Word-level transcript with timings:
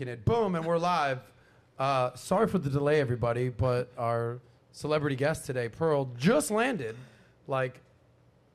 making 0.00 0.12
it. 0.12 0.24
Boom, 0.24 0.54
and 0.54 0.64
we're 0.64 0.78
live. 0.78 1.20
Uh, 1.78 2.10
sorry 2.14 2.46
for 2.46 2.58
the 2.58 2.70
delay, 2.70 3.00
everybody, 3.00 3.50
but 3.50 3.92
our 3.98 4.38
celebrity 4.72 5.14
guest 5.14 5.44
today, 5.44 5.68
Pearl, 5.68 6.10
just 6.16 6.50
landed 6.50 6.96
like 7.46 7.80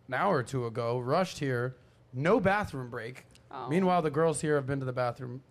an 0.08 0.16
hour 0.16 0.38
or 0.38 0.44
two 0.44 0.66
ago, 0.66 0.98
rushed 1.00 1.38
here, 1.38 1.76
no 2.14 2.40
bathroom 2.40 2.90
break. 2.90 3.26
Oh. 3.52 3.70
Meanwhile, 3.70 4.02
the 4.02 4.10
girls 4.10 4.42
here 4.42 4.56
have 4.56 4.66
been 4.66 4.80
to 4.80 4.88
the 4.88 4.94
bathroom 4.94 5.44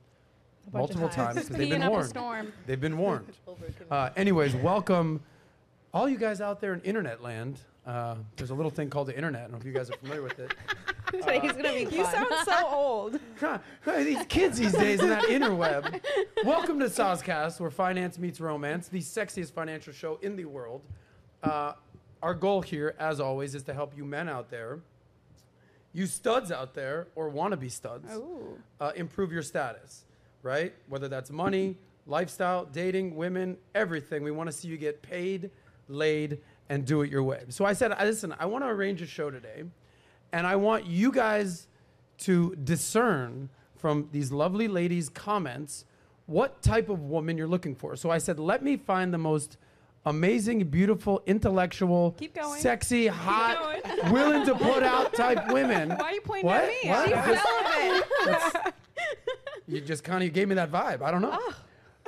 multiple 0.72 1.08
times. 1.08 1.36
times 1.36 1.48
because 1.48 1.56
they've 1.56 1.70
been 1.70 1.86
warned. 1.86 2.52
They've 2.66 2.80
been 2.80 2.98
warned. 2.98 3.32
Uh, 3.88 4.10
anyways, 4.16 4.56
welcome 4.56 5.20
all 5.92 6.08
you 6.08 6.18
guys 6.18 6.40
out 6.40 6.60
there 6.60 6.74
in 6.74 6.80
internet 6.80 7.22
land. 7.22 7.60
Uh, 7.86 8.16
there's 8.36 8.50
a 8.50 8.54
little 8.54 8.70
thing 8.70 8.90
called 8.90 9.06
the 9.06 9.14
internet. 9.14 9.42
I 9.42 9.44
don't 9.44 9.52
know 9.52 9.58
if 9.58 9.64
you 9.64 9.72
guys 9.72 9.90
are 9.90 9.96
familiar 9.98 10.22
with 10.22 10.40
it. 10.40 10.54
Today's 11.22 11.52
gonna 11.52 11.72
be 11.72 11.80
You 11.96 12.04
fun. 12.04 12.12
sound 12.12 12.26
so 12.44 12.66
old. 12.72 13.20
Huh, 13.40 13.58
these 13.98 14.24
kids 14.26 14.58
these 14.58 14.72
days 14.72 15.00
in 15.00 15.08
that 15.08 15.24
interweb. 15.24 16.00
Welcome 16.44 16.78
to 16.80 16.86
SOSCAST, 16.86 17.60
where 17.60 17.70
finance 17.70 18.18
meets 18.18 18.40
romance, 18.40 18.88
the 18.88 19.00
sexiest 19.00 19.52
financial 19.52 19.92
show 19.92 20.18
in 20.22 20.36
the 20.36 20.44
world. 20.44 20.82
Uh, 21.42 21.74
our 22.22 22.34
goal 22.34 22.62
here, 22.62 22.94
as 22.98 23.20
always, 23.20 23.54
is 23.54 23.62
to 23.64 23.74
help 23.74 23.96
you 23.96 24.04
men 24.04 24.28
out 24.28 24.50
there, 24.50 24.80
you 25.92 26.06
studs 26.06 26.50
out 26.50 26.74
there, 26.74 27.06
or 27.14 27.30
wannabe 27.30 27.70
studs, 27.70 28.12
Ooh. 28.14 28.58
uh, 28.80 28.92
improve 28.96 29.30
your 29.30 29.42
status, 29.42 30.04
right? 30.42 30.74
Whether 30.88 31.08
that's 31.08 31.30
money, 31.30 31.76
lifestyle, 32.06 32.64
dating, 32.64 33.14
women, 33.14 33.56
everything. 33.74 34.22
We 34.24 34.30
want 34.30 34.48
to 34.48 34.52
see 34.52 34.68
you 34.68 34.76
get 34.78 35.02
paid, 35.02 35.50
laid, 35.88 36.38
and 36.70 36.84
do 36.84 37.02
it 37.02 37.10
your 37.10 37.22
way. 37.22 37.42
So 37.50 37.64
I 37.64 37.74
said, 37.74 37.92
"I- 37.92 38.04
listen, 38.04 38.34
I 38.38 38.46
want 38.46 38.64
to 38.64 38.68
arrange 38.68 39.02
a 39.02 39.06
show 39.06 39.30
today, 39.30 39.64
and 40.34 40.48
I 40.48 40.56
want 40.56 40.86
you 40.86 41.12
guys 41.12 41.68
to 42.18 42.56
discern 42.56 43.50
from 43.76 44.08
these 44.10 44.32
lovely 44.32 44.66
ladies' 44.66 45.08
comments 45.08 45.84
what 46.26 46.60
type 46.60 46.88
of 46.88 47.02
woman 47.02 47.38
you're 47.38 47.46
looking 47.46 47.76
for. 47.76 47.94
So 47.94 48.10
I 48.10 48.18
said, 48.18 48.40
let 48.40 48.60
me 48.60 48.76
find 48.76 49.14
the 49.14 49.18
most 49.18 49.58
amazing, 50.04 50.64
beautiful, 50.64 51.22
intellectual, 51.26 52.16
sexy, 52.58 53.06
hot, 53.06 53.80
willing 54.10 54.44
to 54.46 54.56
put 54.56 54.82
out 54.82 55.14
type 55.14 55.46
women. 55.52 55.90
Why 55.90 55.96
are 55.96 56.12
you 56.14 56.20
pointing 56.20 56.46
What? 56.46 56.64
at 56.64 56.68
me? 56.68 56.90
What? 56.90 57.10
Just- 57.10 58.52
celibate. 58.52 58.74
you 59.68 59.80
just 59.82 60.02
kind 60.02 60.24
of 60.24 60.32
gave 60.32 60.48
me 60.48 60.56
that 60.56 60.72
vibe. 60.72 61.00
I 61.00 61.12
don't 61.12 61.22
know. 61.22 61.38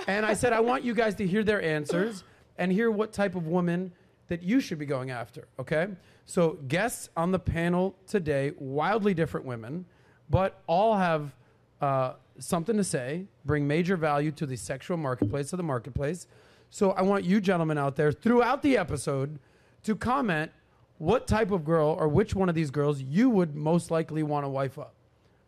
And 0.08 0.26
I 0.26 0.34
said, 0.34 0.52
I 0.52 0.58
want 0.58 0.82
you 0.82 0.94
guys 0.94 1.14
to 1.16 1.26
hear 1.26 1.44
their 1.44 1.62
answers 1.62 2.24
and 2.58 2.72
hear 2.72 2.90
what 2.90 3.12
type 3.12 3.36
of 3.36 3.46
woman 3.46 3.92
that 4.26 4.42
you 4.42 4.58
should 4.58 4.80
be 4.80 4.86
going 4.86 5.12
after. 5.12 5.46
Okay? 5.60 5.86
So, 6.26 6.58
guests 6.66 7.08
on 7.16 7.30
the 7.30 7.38
panel 7.38 7.94
today, 8.06 8.52
wildly 8.58 9.14
different 9.14 9.46
women, 9.46 9.86
but 10.28 10.60
all 10.66 10.96
have 10.96 11.34
uh, 11.80 12.14
something 12.40 12.76
to 12.76 12.84
say, 12.84 13.26
bring 13.44 13.66
major 13.66 13.96
value 13.96 14.32
to 14.32 14.44
the 14.44 14.56
sexual 14.56 14.96
marketplace, 14.96 15.52
of 15.52 15.56
the 15.56 15.62
marketplace. 15.62 16.26
So, 16.68 16.90
I 16.90 17.02
want 17.02 17.24
you 17.24 17.40
gentlemen 17.40 17.78
out 17.78 17.94
there 17.94 18.10
throughout 18.10 18.62
the 18.62 18.76
episode 18.76 19.38
to 19.84 19.94
comment 19.94 20.50
what 20.98 21.28
type 21.28 21.52
of 21.52 21.64
girl 21.64 21.96
or 21.98 22.08
which 22.08 22.34
one 22.34 22.48
of 22.48 22.56
these 22.56 22.72
girls 22.72 23.00
you 23.00 23.30
would 23.30 23.54
most 23.54 23.92
likely 23.92 24.24
want 24.24 24.44
to 24.44 24.48
wife 24.48 24.78
up. 24.78 24.94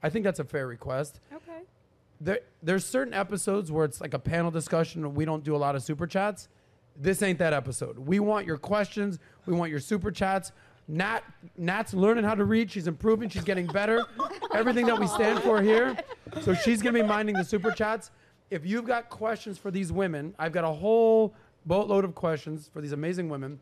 I 0.03 0.11
think 0.11 0.25
that's 0.25 0.39
a 0.39 0.45
fair 0.45 0.67
request. 0.67 1.19
Okay. 1.33 1.63
There, 2.20 2.41
there's 2.63 2.85
certain 2.85 3.15
episodes 3.15 3.73
where 3.73 3.85
it's 3.85 4.01
like 4.01 4.15
a 4.15 4.19
panel 4.19 4.51
discussion 4.51 5.05
and 5.05 5.17
we 5.17 5.25
don't 5.25 5.42
do 5.42 5.57
a 5.57 5.59
lot 5.59 5.75
of 5.75 5.83
super 5.83 6.07
chats. 6.07 6.48
This 6.97 7.23
ain't 7.23 7.39
that 7.39 7.53
episode. 7.53 7.98
We 7.98 8.20
want 8.20 8.47
your 8.47 8.59
questions. 8.59 9.19
We 9.47 9.55
want 9.55 9.70
your 9.70 9.81
super 9.81 10.11
chats. 10.11 10.53
Nat, 10.91 11.20
Nat's 11.56 11.92
learning 11.92 12.25
how 12.25 12.34
to 12.34 12.44
read. 12.44 12.70
She's 12.70 12.86
improving. 12.86 13.28
She's 13.28 13.44
getting 13.44 13.67
better. 13.67 14.05
Everything 14.55 14.86
that 14.86 14.98
we 14.98 15.06
stand 15.06 15.42
for 15.42 15.61
here. 15.61 15.96
So 16.42 16.55
she's 16.55 16.80
gonna 16.83 16.95
be 16.98 17.02
minding 17.07 17.35
the 17.36 17.45
super 17.45 17.70
chats. 17.70 18.11
If 18.51 18.64
you've 18.64 18.86
got 18.86 19.11
questions 19.11 19.58
for 19.58 19.70
these 19.70 19.92
women, 19.92 20.35
I've 20.39 20.52
got 20.52 20.64
a 20.64 20.73
whole 20.73 21.35
boatload 21.67 22.05
of 22.05 22.14
questions 22.14 22.70
for 22.73 22.80
these 22.80 22.92
amazing 22.92 23.29
women. 23.29 23.61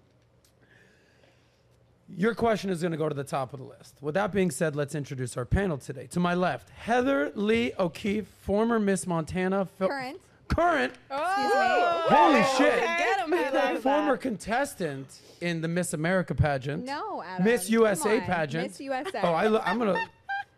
Your 2.09 2.37
question 2.37 2.71
is 2.71 2.81
going 2.81 2.93
to 2.93 2.97
go 2.99 3.09
to 3.09 3.15
the 3.17 3.25
top 3.25 3.53
of 3.53 3.59
the 3.59 3.67
list. 3.67 3.97
With 4.01 4.15
that 4.15 4.31
being 4.31 4.53
said, 4.53 4.77
let's 4.77 4.95
introduce 4.95 5.37
our 5.37 5.45
panel 5.45 5.77
today. 5.77 6.07
To 6.13 6.21
my 6.21 6.35
left, 6.35 6.71
Heather 6.71 7.33
Lee 7.35 7.73
O'Keefe, 7.81 8.29
former 8.43 8.79
Miss 8.79 9.09
Montana. 9.09 9.65
fil- 9.65 9.89
Current. 9.89 10.21
Current. 10.49 10.93
Oh, 11.11 12.07
Holy 12.09 12.43
shit. 12.57 12.81
Get 12.81 13.21
him. 13.21 13.35
I 13.35 13.51
like 13.51 13.81
Former 13.81 14.17
contestant 14.17 15.21
in 15.41 15.61
the 15.61 15.69
Miss 15.69 15.93
America 15.93 16.35
pageant. 16.35 16.85
No, 16.85 17.23
Adam. 17.23 17.45
Miss 17.45 17.69
USA 17.69 18.17
on. 18.21 18.23
pageant. 18.23 18.69
Miss 18.69 18.81
USA. 18.81 19.21
Oh, 19.23 19.33
I 19.33 19.49
lo- 19.49 19.61
I'm 19.65 19.79
gonna, 19.79 19.95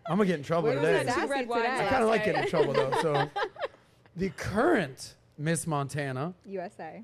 I'm 0.07 0.17
gonna 0.19 0.27
get 0.27 0.39
in 0.39 0.45
trouble 0.45 0.73
today. 0.73 1.05
that 1.05 1.07
two 1.15 1.21
Sassy 1.21 1.29
red 1.31 1.49
today. 1.49 1.77
I 1.81 1.87
kind 1.89 2.03
of 2.03 2.09
like 2.11 2.25
getting 2.25 2.43
in 2.45 2.49
trouble 2.49 2.75
though. 2.75 2.93
So, 3.03 3.31
the 4.17 4.29
current 4.31 5.15
Miss 5.39 5.67
Montana. 5.67 6.35
USA. 6.45 7.03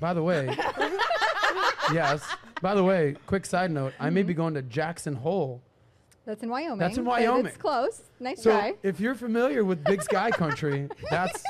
By 0.00 0.12
the 0.12 0.22
way, 0.22 0.46
yes. 1.92 2.22
By 2.60 2.74
the 2.74 2.84
way, 2.84 3.14
quick 3.26 3.46
side 3.46 3.70
note: 3.70 3.94
I 3.98 4.06
Mm-hmm. 4.06 4.14
may 4.14 4.22
be 4.24 4.34
going 4.34 4.54
to 4.54 4.62
Jackson 4.62 5.14
Hole. 5.14 5.62
That's 6.26 6.42
in 6.42 6.50
Wyoming. 6.50 6.78
That's 6.78 6.98
in 6.98 7.04
Wyoming. 7.06 7.46
It's 7.46 7.56
close. 7.56 8.02
Nice 8.20 8.42
So, 8.42 8.50
try. 8.50 8.74
if 8.82 9.00
you're 9.00 9.14
familiar 9.14 9.64
with 9.64 9.82
Big 9.84 10.02
Sky 10.02 10.30
Country, 10.30 10.88
that's. 11.10 11.42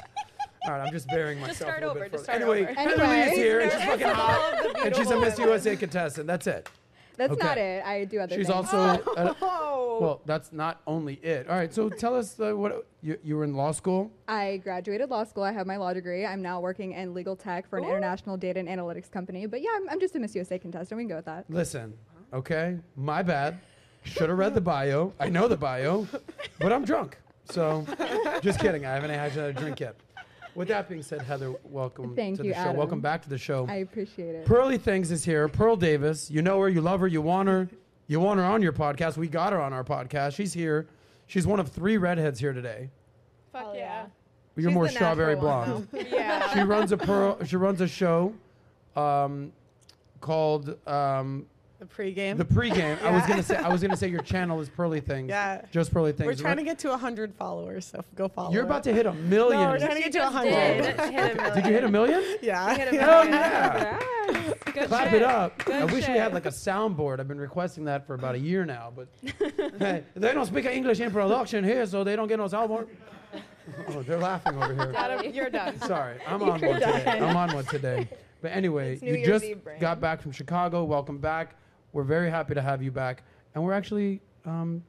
All 0.65 0.73
right, 0.73 0.87
I'm 0.87 0.93
just 0.93 1.09
burying 1.09 1.41
myself. 1.41 1.57
start 1.57 1.83
a 1.83 1.91
over, 1.91 2.01
bit 2.01 2.13
just 2.13 2.25
start 2.25 2.41
anyway, 2.41 2.63
over. 2.63 2.75
Heather 2.75 3.07
Lee 3.07 3.21
is 3.21 3.33
here, 3.33 3.61
and 3.61 3.73
she's 3.73 3.83
fucking 3.83 4.07
hot, 4.07 4.77
and 4.85 4.97
she's 4.97 5.11
a 5.11 5.21
Miss. 5.21 5.39
USA 5.39 5.77
contestant. 5.77 6.27
That's 6.27 6.47
it. 6.47 6.69
That's 7.17 7.33
okay. 7.33 7.47
not 7.47 7.59
it. 7.59 7.85
I 7.85 8.05
do 8.05 8.21
other 8.21 8.37
She's 8.37 8.47
things. 8.47 8.67
She's 8.67 8.75
also. 8.75 9.03
uh, 9.17 9.35
Oh. 9.99 9.99
well, 10.01 10.23
that's 10.27 10.53
not 10.53 10.81
only 10.87 11.15
it. 11.15 11.49
All 11.49 11.57
right, 11.57 11.75
so 11.75 11.89
tell 11.89 12.15
us 12.15 12.39
uh, 12.39 12.53
what 12.53 12.87
you, 13.03 13.19
you 13.25 13.37
were 13.37 13.43
in 13.43 13.55
law 13.55 13.73
school. 13.73 14.13
I 14.29 14.59
graduated 14.59 15.11
law 15.11 15.25
school. 15.25 15.43
I 15.43 15.51
have 15.51 15.67
my 15.67 15.77
law 15.77 15.93
degree. 15.93 16.25
I'm 16.25 16.41
now 16.41 16.61
working 16.61 16.93
in 16.93 17.15
legal 17.15 17.35
tech 17.35 17.69
for 17.69 17.79
an 17.79 17.85
Ooh. 17.85 17.89
international 17.89 18.37
data 18.37 18.61
and 18.61 18.69
analytics 18.69 19.11
company. 19.11 19.47
But 19.47 19.61
yeah, 19.61 19.71
I'm, 19.75 19.89
I'm 19.89 20.01
just 20.01 20.15
a 20.15 20.21
Miss 20.21 20.37
USA 20.37 20.59
contestant. 20.59 20.97
We 20.97 21.03
can 21.03 21.09
go 21.09 21.17
with 21.17 21.25
that. 21.25 21.47
Listen, 21.49 21.95
okay, 22.33 22.79
my 22.97 23.23
bad. 23.23 23.59
Should 24.05 24.29
have 24.29 24.39
read 24.39 24.55
the 24.55 24.61
bio. 24.61 25.13
I 25.19 25.29
know 25.29 25.49
the 25.49 25.57
bio, 25.57 26.07
but 26.61 26.73
I'm 26.73 26.85
drunk. 26.85 27.19
So, 27.51 27.85
just 28.43 28.61
kidding. 28.61 28.87
I 28.87 28.95
haven't 28.95 29.11
had 29.11 29.37
a 29.37 29.53
drink 29.53 29.81
yet. 29.81 29.97
With 30.59 30.67
that 30.69 30.89
being 30.89 31.05
said, 31.05 31.23
Heather, 31.23 31.55
welcome 31.63 32.17
Thank 32.17 32.39
to 32.39 32.43
you, 32.43 32.51
the 32.51 32.57
show. 32.57 32.63
Adam. 32.63 32.77
Welcome 32.77 33.01
back 33.01 33.23
to 33.23 33.29
the 33.29 33.39
show. 33.39 33.65
I 33.69 33.77
appreciate 33.77 34.35
it. 34.35 34.45
Pearly 34.45 34.77
Things 34.77 35.13
is 35.13 35.25
here. 35.25 35.47
Pearl 35.47 35.77
Davis. 35.77 36.33
You 36.33 36.43
know 36.43 36.59
her, 36.59 36.69
you 36.69 36.81
love 36.81 36.99
her, 36.99 37.07
you 37.07 37.23
want 37.23 37.49
her. 37.49 37.69
You 38.11 38.21
want 38.21 38.41
her 38.41 38.47
on 38.47 38.63
your 38.63 38.73
podcast. 38.73 39.19
We 39.19 39.29
got 39.29 39.53
her 39.53 39.61
on 39.61 39.75
our 39.75 39.85
podcast. 39.85 40.35
She's 40.35 40.55
here. 40.55 40.87
She's 41.27 41.47
one 41.47 41.61
of 41.61 41.69
three 41.69 41.99
redheads 41.99 42.41
here 42.41 42.55
today. 42.55 42.89
Fuck 43.53 43.61
Hell 43.65 43.75
yeah. 43.75 43.81
yeah. 43.81 44.07
You're 44.57 44.71
She's 44.71 44.75
more 44.75 44.89
strawberry 44.89 45.35
natural 45.35 45.59
one, 45.59 45.89
blonde. 45.93 46.09
Yeah. 46.11 46.55
she 46.55 46.61
runs 46.61 46.91
a 46.91 46.97
pearl. 46.97 47.45
She 47.45 47.57
runs 47.57 47.83
a 47.83 47.87
show 47.87 48.33
um, 48.97 49.53
called 50.23 50.75
um, 50.89 51.45
the 51.79 51.85
pregame. 51.85 52.37
the 52.37 52.45
pregame. 52.45 53.01
I 53.03 53.11
was 53.11 53.25
gonna 53.27 53.43
say. 53.43 53.57
I 53.57 53.69
was 53.69 53.81
gonna 53.81 53.97
say 53.97 54.09
your 54.09 54.23
channel 54.33 54.61
is 54.61 54.69
Pearly 54.69 55.01
Things. 55.01 55.29
yeah. 55.29 55.63
Just 55.71 55.93
Pearly 55.93 56.13
Things. 56.13 56.27
We're 56.27 56.35
trying 56.35 56.57
to 56.57 56.65
get 56.65 56.79
to 56.81 56.89
100 56.89 57.35
followers, 57.35 57.87
so 57.87 58.05
go 58.17 58.29
follow. 58.29 58.53
You're 58.53 58.63
it. 58.63 58.67
about 58.67 58.83
to 58.85 58.93
hit 58.93 59.07
a 59.07 59.13
million. 59.13 59.61
No, 59.63 59.71
we're 59.71 59.79
trying 59.79 59.97
to 59.97 60.03
get 60.03 60.13
to 60.13 60.21
100. 60.21 61.55
Did 61.55 61.67
you 61.67 61.73
hit 61.73 61.85
a 61.85 61.89
million? 61.89 62.23
Yeah. 62.43 62.75
Hit 62.75 62.95
a 62.95 62.99
Hell 62.99 63.25
million. 63.25 63.33
yeah! 63.33 64.53
Good 64.73 64.89
Clap 64.89 65.05
shit. 65.11 65.15
it 65.15 65.23
up. 65.23 65.63
I 65.67 65.81
Good 65.81 65.93
wish 65.93 66.09
we 66.09 66.15
had 66.15 66.35
like 66.35 66.47
a 66.47 66.51
soundboard. 66.51 67.21
I've 67.21 67.29
been 67.29 67.41
requesting 67.41 67.85
that 67.85 68.07
for 68.07 68.15
about 68.15 68.35
a 68.35 68.39
year 68.39 68.65
now, 68.65 68.93
but 68.95 69.09
hey, 69.79 70.05
they 70.15 70.33
don't 70.35 70.47
speak 70.47 70.67
English 70.67 71.01
in 71.01 71.11
production 71.11 71.65
here, 71.65 71.87
so 71.87 72.05
they 72.05 72.17
don't 72.17 72.29
get 72.29 72.39
no 72.39 72.47
soundboard. 72.47 72.89
Oh, 73.89 74.03
they're 74.03 74.19
laughing 74.19 74.57
over 74.57 74.75
here. 74.75 74.93
Adam, 74.97 75.33
you're 75.33 75.51
done. 75.51 75.79
Sorry, 75.81 76.17
I'm 76.27 76.43
on 76.43 76.49
one 76.49 76.61
today. 76.61 77.05
I'm 77.07 77.37
on 77.37 77.55
one 77.55 77.65
today. 77.67 78.09
But 78.41 78.53
anyway, 78.53 78.99
you 79.03 79.17
Year's 79.17 79.43
just 79.43 79.55
got 79.81 80.01
back 80.01 80.23
from 80.23 80.33
Chicago. 80.33 80.85
Welcome 80.85 81.19
back. 81.19 81.57
We're 81.93 82.05
very 82.05 82.31
happy 82.31 82.55
to 82.55 82.63
have 82.63 82.83
you 82.83 82.91
back, 82.91 83.23
and 83.55 83.65
we're 83.65 83.73
actually 83.73 84.21
um, 84.45 84.83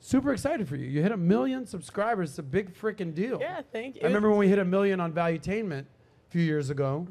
super 0.00 0.32
excited 0.32 0.68
for 0.68 0.76
you. 0.76 0.86
You 0.86 1.02
hit 1.02 1.12
a 1.12 1.16
million 1.16 1.66
subscribers. 1.66 2.30
It's 2.30 2.38
a 2.38 2.42
big 2.42 2.74
freaking 2.74 3.14
deal. 3.14 3.38
Yeah, 3.40 3.62
thank 3.72 3.96
you. 3.96 4.02
I 4.02 4.06
remember 4.06 4.28
when 4.30 4.38
we 4.38 4.48
hit 4.48 4.58
a 4.58 4.64
million 4.64 5.00
on 5.00 5.12
Valuetainment 5.12 5.82
a 5.82 6.30
few 6.30 6.42
years 6.42 6.70
ago, 6.70 7.06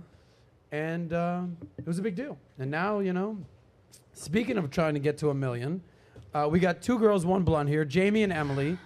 and 0.71 1.13
um, 1.13 1.57
it 1.77 1.85
was 1.88 1.99
a 1.99 2.01
big 2.01 2.15
deal. 2.15 2.38
And 2.59 2.69
now, 2.69 2.99
you 2.99 3.13
know, 3.13 3.38
speaking 4.13 4.57
of 4.57 4.69
trying 4.71 4.94
to 4.94 4.99
get 4.99 5.17
to 5.19 5.29
a 5.29 5.33
million, 5.33 5.81
uh, 6.33 6.47
we 6.49 6.59
got 6.59 6.81
two 6.81 6.99
girls, 6.99 7.25
one 7.25 7.44
blonde 7.44 7.69
here, 7.69 7.87
Jaime 7.91 8.23
and 8.23 8.31
Emily, 8.33 8.77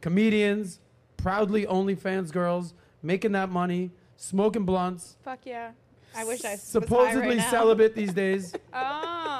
comedians, 0.00 0.80
proudly 1.16 1.66
OnlyFans 1.66 2.32
girls, 2.32 2.74
making 3.02 3.32
that 3.32 3.50
money, 3.50 3.90
smoking 4.16 4.64
blunts, 4.64 5.16
Fuck 5.22 5.40
yeah. 5.44 5.72
I 6.14 6.24
wish 6.24 6.44
I 6.44 6.52
was 6.52 6.60
high 6.60 6.80
supposedly 6.80 7.28
right 7.28 7.36
now. 7.36 7.50
celibate 7.50 7.94
these 7.94 8.12
days. 8.12 8.52
Ah, 8.72 9.39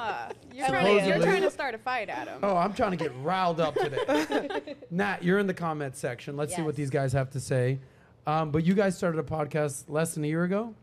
you're 0.53 0.67
trying, 0.67 0.99
to, 0.99 1.07
you're 1.07 1.19
trying 1.19 1.41
to 1.41 1.51
start 1.51 1.75
a 1.75 1.77
fight, 1.77 2.09
Adam. 2.09 2.39
Oh, 2.43 2.55
I'm 2.55 2.73
trying 2.73 2.91
to 2.91 2.97
get 2.97 3.11
riled 3.21 3.59
up 3.59 3.75
today. 3.75 4.75
Nat, 4.91 5.23
you're 5.23 5.39
in 5.39 5.47
the 5.47 5.53
comment 5.53 5.95
section. 5.95 6.35
Let's 6.37 6.55
see 6.55 6.61
what 6.61 6.75
these 6.75 6.89
guys 6.89 7.13
have 7.13 7.29
to 7.31 7.39
say. 7.39 7.79
Um, 8.27 8.51
but 8.51 8.63
you 8.65 8.73
guys 8.73 8.97
started 8.97 9.19
a 9.19 9.23
podcast 9.23 9.85
less 9.89 10.13
than 10.13 10.23
a 10.23 10.27
year 10.27 10.43
ago. 10.43 10.73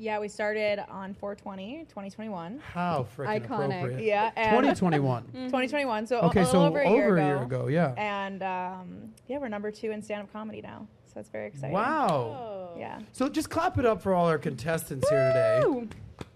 Yeah, 0.00 0.20
we 0.20 0.28
started 0.28 0.78
on 0.88 1.12
420, 1.14 1.84
2021. 1.88 2.60
How 2.72 3.06
freaking 3.16 3.26
Iconic. 3.40 3.44
appropriate. 3.80 4.02
Yeah, 4.04 4.30
and 4.36 4.50
2021. 4.56 5.24
2021. 5.32 6.06
So 6.06 6.20
Okay, 6.20 6.42
a 6.42 6.46
so 6.46 6.52
little 6.52 6.66
over 6.68 6.80
a 6.80 6.90
year 6.90 7.16
ago. 7.16 7.22
a 7.22 7.26
year 7.26 7.42
ago, 7.42 7.66
yeah. 7.66 7.94
And 7.96 8.42
um, 8.44 9.12
yeah, 9.26 9.38
we're 9.38 9.48
number 9.48 9.72
two 9.72 9.90
in 9.90 10.00
stand-up 10.02 10.32
comedy 10.32 10.60
now. 10.62 10.86
So 11.06 11.12
that's 11.16 11.28
very 11.30 11.48
exciting. 11.48 11.72
Wow. 11.72 12.70
Oh. 12.74 12.78
Yeah. 12.78 13.00
So 13.12 13.28
just 13.28 13.50
clap 13.50 13.78
it 13.78 13.86
up 13.86 14.00
for 14.00 14.14
all 14.14 14.26
our 14.28 14.38
contestants 14.38 15.08
here 15.08 15.32
today 15.32 15.88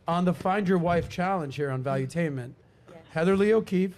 on 0.09 0.25
the 0.25 0.35
Find 0.35 0.67
Your 0.67 0.79
Wife 0.79 1.09
Challenge 1.09 1.55
here 1.55 1.71
on 1.71 1.85
Valuetainment. 1.85 2.53
Heather 3.13 3.37
Lee 3.37 3.53
O'Keefe, 3.53 3.95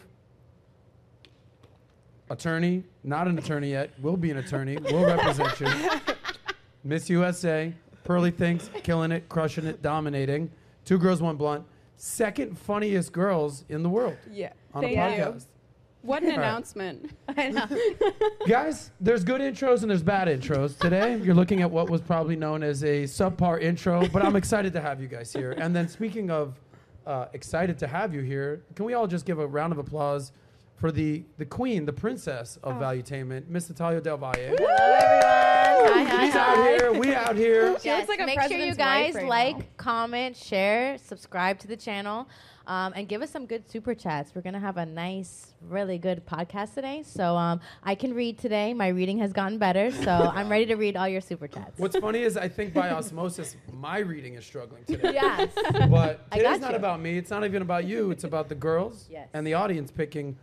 attorney, 2.30 2.82
not 3.04 3.28
an 3.28 3.38
attorney 3.38 3.70
yet, 3.70 3.90
will 4.00 4.16
be 4.16 4.30
an 4.32 4.38
attorney, 4.38 4.76
will 4.90 5.04
represent 5.06 5.60
you. 5.60 5.68
Miss 6.84 7.08
USA, 7.08 7.72
Pearly 8.02 8.32
Things, 8.32 8.68
killing 8.82 9.12
it, 9.12 9.28
crushing 9.28 9.66
it, 9.66 9.82
dominating. 9.82 10.50
Two 10.84 10.98
girls, 10.98 11.22
one 11.22 11.36
blunt. 11.36 11.64
Second 11.96 12.58
funniest 12.58 13.12
girls 13.12 13.64
in 13.68 13.84
the 13.84 13.88
world 13.88 14.16
Yeah. 14.32 14.52
on 14.74 14.82
Thank 14.82 14.96
a 14.98 15.16
you. 15.16 15.24
podcast. 15.24 15.46
What 16.02 16.22
an 16.22 16.30
Right. 16.30 16.38
announcement. 16.38 17.10
I 17.28 17.50
know. 17.50 17.66
Guys, 18.48 18.90
there's 19.00 19.22
good 19.22 19.40
intros 19.40 19.82
and 19.82 19.90
there's 19.90 20.02
bad 20.02 20.26
intros. 20.28 20.76
Today, 20.76 21.16
you're 21.18 21.36
looking 21.36 21.62
at 21.62 21.70
what 21.70 21.88
was 21.88 22.00
probably 22.02 22.34
known 22.36 22.64
as 22.64 22.82
a 22.82 23.04
subpar 23.04 23.62
intro, 23.62 24.08
but 24.08 24.24
I'm 24.24 24.34
excited 24.36 24.72
to 24.74 24.80
have 24.80 25.00
you 25.00 25.06
guys 25.06 25.32
here. 25.32 25.52
And 25.52 25.74
then, 25.74 25.88
speaking 25.88 26.30
of 26.32 26.60
uh, 27.06 27.26
excited 27.32 27.78
to 27.78 27.86
have 27.86 28.14
you 28.14 28.20
here, 28.20 28.62
can 28.74 28.84
we 28.84 28.94
all 28.94 29.06
just 29.06 29.26
give 29.26 29.38
a 29.38 29.46
round 29.46 29.72
of 29.72 29.78
applause 29.78 30.32
for 30.76 30.90
the 30.90 31.22
the 31.38 31.44
queen, 31.44 31.84
the 31.84 31.92
princess 31.92 32.58
of 32.62 32.74
Valuetainment, 32.76 33.48
Miss 33.48 33.68
Natalia 33.68 34.00
Del 34.00 34.16
Valle? 34.16 34.32
Hello, 34.36 34.54
everyone. 34.58 35.34
Hi, 35.86 36.04
hi, 36.04 36.26
She's 36.26 36.34
out 36.34 36.66
here, 36.66 36.92
we 36.92 37.14
out 37.14 37.36
here. 37.36 37.78
She 37.80 37.90
looks 37.92 38.08
like 38.08 38.20
a 38.20 38.26
make 38.26 38.40
sure 38.42 38.58
you 38.58 38.74
guys 38.74 39.14
right 39.14 39.26
like, 39.26 39.58
now. 39.58 39.64
comment, 39.76 40.36
share, 40.36 40.98
subscribe 40.98 41.58
to 41.60 41.66
the 41.66 41.76
channel, 41.76 42.28
um, 42.66 42.92
and 42.96 43.08
give 43.08 43.22
us 43.22 43.30
some 43.30 43.46
good 43.46 43.68
super 43.70 43.94
chats. 43.94 44.34
We're 44.34 44.42
gonna 44.42 44.60
have 44.60 44.76
a 44.76 44.86
nice, 44.86 45.54
really 45.60 45.98
good 45.98 46.24
podcast 46.26 46.74
today. 46.74 47.02
So 47.04 47.36
um, 47.36 47.60
I 47.82 47.94
can 47.94 48.14
read 48.14 48.38
today. 48.38 48.72
My 48.74 48.88
reading 48.88 49.18
has 49.18 49.32
gotten 49.32 49.58
better, 49.58 49.90
so 49.90 50.10
I'm 50.34 50.48
ready 50.48 50.66
to 50.66 50.74
read 50.76 50.96
all 50.96 51.08
your 51.08 51.20
super 51.20 51.46
chats. 51.48 51.78
What's 51.78 51.96
funny 51.98 52.22
is 52.22 52.36
I 52.36 52.48
think 52.48 52.72
by 52.72 52.90
osmosis, 52.90 53.56
my 53.72 53.98
reading 53.98 54.34
is 54.34 54.44
struggling 54.44 54.84
today. 54.84 55.12
yes. 55.14 55.52
But 55.90 56.26
I 56.32 56.38
not 56.58 56.70
you. 56.70 56.76
about 56.76 57.00
me. 57.00 57.18
It's 57.18 57.30
not 57.30 57.44
even 57.44 57.62
about 57.62 57.84
you. 57.84 58.10
It's 58.10 58.24
about 58.24 58.48
the 58.48 58.54
girls 58.54 59.08
Yes. 59.10 59.28
and 59.34 59.46
the 59.46 59.54
audience 59.54 59.90
picking 59.90 60.36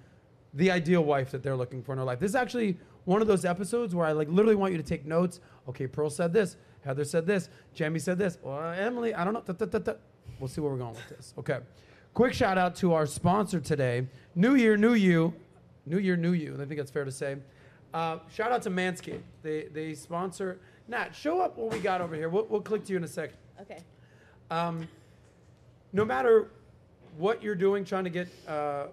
the 0.53 0.69
ideal 0.71 1.03
wife 1.03 1.31
that 1.31 1.44
they're 1.44 1.56
looking 1.56 1.81
for 1.81 1.94
in 1.94 1.97
their 1.97 2.06
life. 2.06 2.19
This 2.19 2.31
is 2.31 2.35
actually 2.35 2.77
one 3.06 3.21
of 3.21 3.27
those 3.27 3.45
episodes 3.45 3.95
where 3.95 4.06
I 4.06 4.12
like 4.12 4.27
literally 4.29 4.56
want 4.56 4.71
you 4.74 4.77
to 4.77 4.83
take 4.83 5.06
notes. 5.06 5.39
Okay, 5.69 5.88
Pearl 5.88 6.09
said 6.09 6.33
this. 6.33 6.57
Heather 6.83 7.06
said 7.06 7.25
this. 7.25 7.50
Jaime 7.77 8.00
said 8.00 8.17
this. 8.17 8.38
Well, 8.41 8.59
Emily, 8.74 9.13
I 9.13 9.24
don't 9.24 9.33
know. 9.33 9.95
We'll 10.39 10.47
see 10.47 10.62
where 10.62 10.71
we're 10.71 10.77
going 10.77 10.95
with 10.95 11.09
this. 11.09 11.33
Okay. 11.38 11.59
Quick 12.13 12.34
shout 12.34 12.58
out 12.58 12.75
to 12.78 12.94
our 12.94 13.06
sponsor 13.06 13.62
today. 13.62 14.06
New 14.36 14.56
year, 14.56 14.75
new 14.75 14.94
you. 14.94 15.34
New 15.86 15.98
year, 15.98 16.18
new 16.18 16.34
you. 16.34 16.56
I 16.56 16.66
think 16.66 16.78
that's 16.78 16.92
fair 16.92 17.06
to 17.06 17.12
say. 17.12 17.38
Uh, 17.94 18.19
shout 18.34 18.52
out 18.52 18.62
to 18.63 18.69
Manscaped. 18.69 19.22
They 19.44 19.68
they 19.74 19.94
sponsor. 19.94 20.60
Nat, 20.88 21.16
show 21.16 21.40
up 21.42 21.58
what 21.58 21.72
we 21.72 21.80
got 21.80 22.02
over 22.02 22.16
here. 22.16 22.28
We'll, 22.28 22.46
we'll 22.50 22.62
click 22.62 22.84
to 22.86 22.92
you 22.92 22.98
in 22.98 23.04
a 23.06 23.08
second. 23.08 23.38
Okay. 23.62 23.80
Um, 24.50 24.88
no 25.94 26.04
matter 26.04 26.50
what 27.18 27.42
you're 27.42 27.56
doing, 27.56 27.86
trying 27.86 28.04
to 28.04 28.10
get 28.10 28.28
uh, 28.48 28.88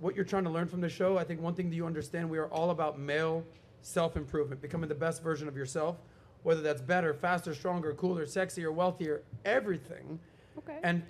what 0.00 0.14
you're 0.14 0.24
trying 0.24 0.44
to 0.44 0.50
learn 0.50 0.68
from 0.68 0.82
the 0.82 0.88
show, 0.90 1.16
I 1.16 1.24
think 1.24 1.40
one 1.40 1.54
thing 1.54 1.70
that 1.70 1.76
you 1.76 1.86
understand, 1.86 2.28
we 2.28 2.36
are 2.38 2.48
all 2.48 2.70
about 2.70 2.98
male 2.98 3.44
self 3.80 4.16
improvement, 4.16 4.60
becoming 4.60 4.88
the 4.88 4.94
best 4.94 5.22
version 5.22 5.48
of 5.48 5.56
yourself, 5.56 5.96
whether 6.42 6.60
that's 6.60 6.82
better, 6.82 7.14
faster, 7.14 7.54
stronger, 7.54 7.94
cooler, 7.94 8.26
sexier, 8.26 8.72
wealthier, 8.72 9.22
everything. 9.46 10.18
Okay. 10.58 10.78
And 10.82 11.02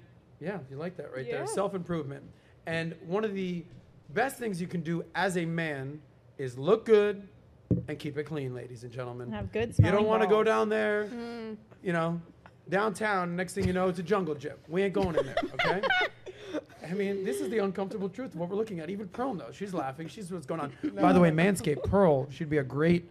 yeah, 0.43 0.59
you 0.71 0.77
like 0.77 0.97
that 0.97 1.15
right 1.15 1.25
there. 1.25 1.41
Yeah. 1.41 1.47
Self 1.47 1.75
improvement. 1.75 2.23
And 2.67 2.95
one 3.07 3.25
of 3.25 3.35
the 3.35 3.65
best 4.11 4.39
things 4.39 4.61
you 4.61 4.67
can 4.67 4.83
do 4.83 5.05
as 5.15 5.37
a 5.37 5.45
man 5.45 6.01
is 6.39 6.59
look 6.59 6.85
good 6.85 7.29
and 7.89 7.99
keep 7.99 8.19
it 8.19 8.25
clean, 8.25 8.55
ladies 8.55 8.83
and 8.83 8.93
gentlemen. 8.93 9.29
And 9.29 9.35
have 9.35 9.53
good 9.53 9.75
You 9.79 9.91
don't 9.91 10.07
want 10.07 10.23
to 10.23 10.29
go 10.29 10.43
down 10.43 10.69
there, 10.69 11.07
mm. 11.07 11.57
you 11.83 11.93
know, 11.93 12.21
downtown. 12.69 13.35
Next 13.37 13.55
thing 13.55 13.67
you 13.67 13.73
know, 13.73 13.89
it's 13.89 13.99
a 13.99 14.03
jungle 14.03 14.35
gym. 14.35 14.57
We 14.69 14.83
ain't 14.83 14.93
going 14.93 15.17
in 15.17 15.27
there, 15.27 15.37
okay? 15.55 15.83
I 16.89 16.95
mean, 16.95 17.25
this 17.25 17.41
is 17.41 17.49
the 17.49 17.59
uncomfortable 17.59 18.09
truth 18.09 18.35
of 18.35 18.41
what 18.41 18.49
we're 18.49 18.57
looking 18.57 18.81
at. 18.81 18.91
Even 18.91 19.09
Pearl 19.09 19.35
knows. 19.35 19.55
She's 19.55 19.73
laughing. 19.73 20.09
She's 20.09 20.31
what's 20.31 20.47
going 20.47 20.61
on. 20.61 20.73
By 21.01 21.13
the 21.13 21.21
way, 21.21 21.31
Manscaped, 21.31 21.85
Pearl 21.85 22.29
should 22.31 22.51
be 22.51 22.59
a 22.59 22.65
great, 22.65 23.09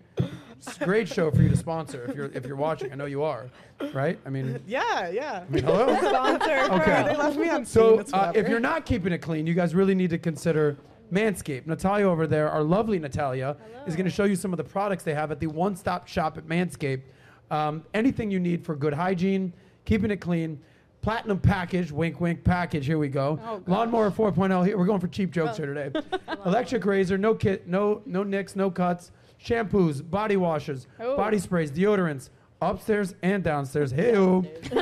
great 0.80 1.08
show 1.08 1.32
for 1.32 1.42
you 1.42 1.50
to 1.50 1.58
sponsor 1.58 2.06
if 2.10 2.16
you're 2.16 2.32
if 2.34 2.46
you're 2.46 2.56
watching. 2.56 2.92
I 2.92 2.96
know 2.96 3.06
you 3.06 3.24
are, 3.24 3.50
right? 3.94 4.20
I 4.26 4.30
mean, 4.30 4.60
Yeah, 4.68 5.10
yeah. 5.10 5.44
I 5.48 5.52
mean, 5.52 5.64
hello. 5.64 5.96
Sponsor. 5.98 6.74
Okay. 6.74 7.04
They 7.08 7.18
left 7.18 7.38
me 7.38 7.50
on 7.50 7.66
So 7.66 8.04
uh, 8.14 8.32
if 8.36 8.48
you're 8.48 8.60
not 8.60 8.86
keeping 8.86 9.12
it 9.14 9.20
clean, 9.20 9.48
you 9.48 9.54
guys 9.54 9.74
really 9.76 9.96
need 9.96 10.10
to 10.12 10.18
consider 10.18 10.78
Manscaped. 11.12 11.68
Natalia 11.68 12.08
over 12.08 12.26
there, 12.28 12.50
our 12.50 12.64
lovely 12.64 12.98
Natalia, 13.00 13.58
is 13.86 13.96
going 13.96 14.06
to 14.06 14.12
show 14.12 14.24
you 14.24 14.36
some 14.36 14.54
of 14.54 14.58
the 14.58 14.64
products 14.64 15.04
they 15.04 15.14
have 15.14 15.32
at 15.32 15.40
the 15.40 15.48
one-stop 15.48 16.08
shop 16.08 16.38
at 16.38 16.46
Manscaped. 16.48 17.02
Um, 17.50 17.84
anything 17.94 18.32
you 18.32 18.40
need 18.40 18.66
for 18.66 18.76
good 18.76 18.94
hygiene, 18.94 19.52
keeping 19.84 20.10
it 20.12 20.22
clean. 20.22 20.60
Platinum 21.02 21.40
package, 21.40 21.92
wink, 21.92 22.22
wink 22.22 22.44
package. 22.44 22.86
Here 22.86 23.00
we 23.00 23.10
go. 23.10 23.40
Oh. 23.44 23.62
Lawnmower 23.66 24.12
4.0. 24.12 24.66
Here 24.66 24.78
we're 24.78 24.86
going 24.86 25.00
for 25.00 25.08
cheap 25.08 25.32
jokes 25.32 25.58
here 25.58 25.66
today. 25.66 26.00
Electric 26.46 26.86
razor, 26.86 27.18
no 27.18 27.34
kit, 27.34 27.68
no 27.68 28.04
no 28.06 28.22
nicks, 28.24 28.56
no 28.56 28.70
cuts. 28.70 29.12
Shampoos, 29.44 30.08
body 30.08 30.38
washes, 30.38 30.88
Oh. 31.00 31.16
body 31.18 31.40
sprays, 31.40 31.72
deodorants, 31.72 32.30
upstairs 32.62 33.16
and 33.24 33.44
downstairs. 33.44 33.92
Hey, 33.92 34.14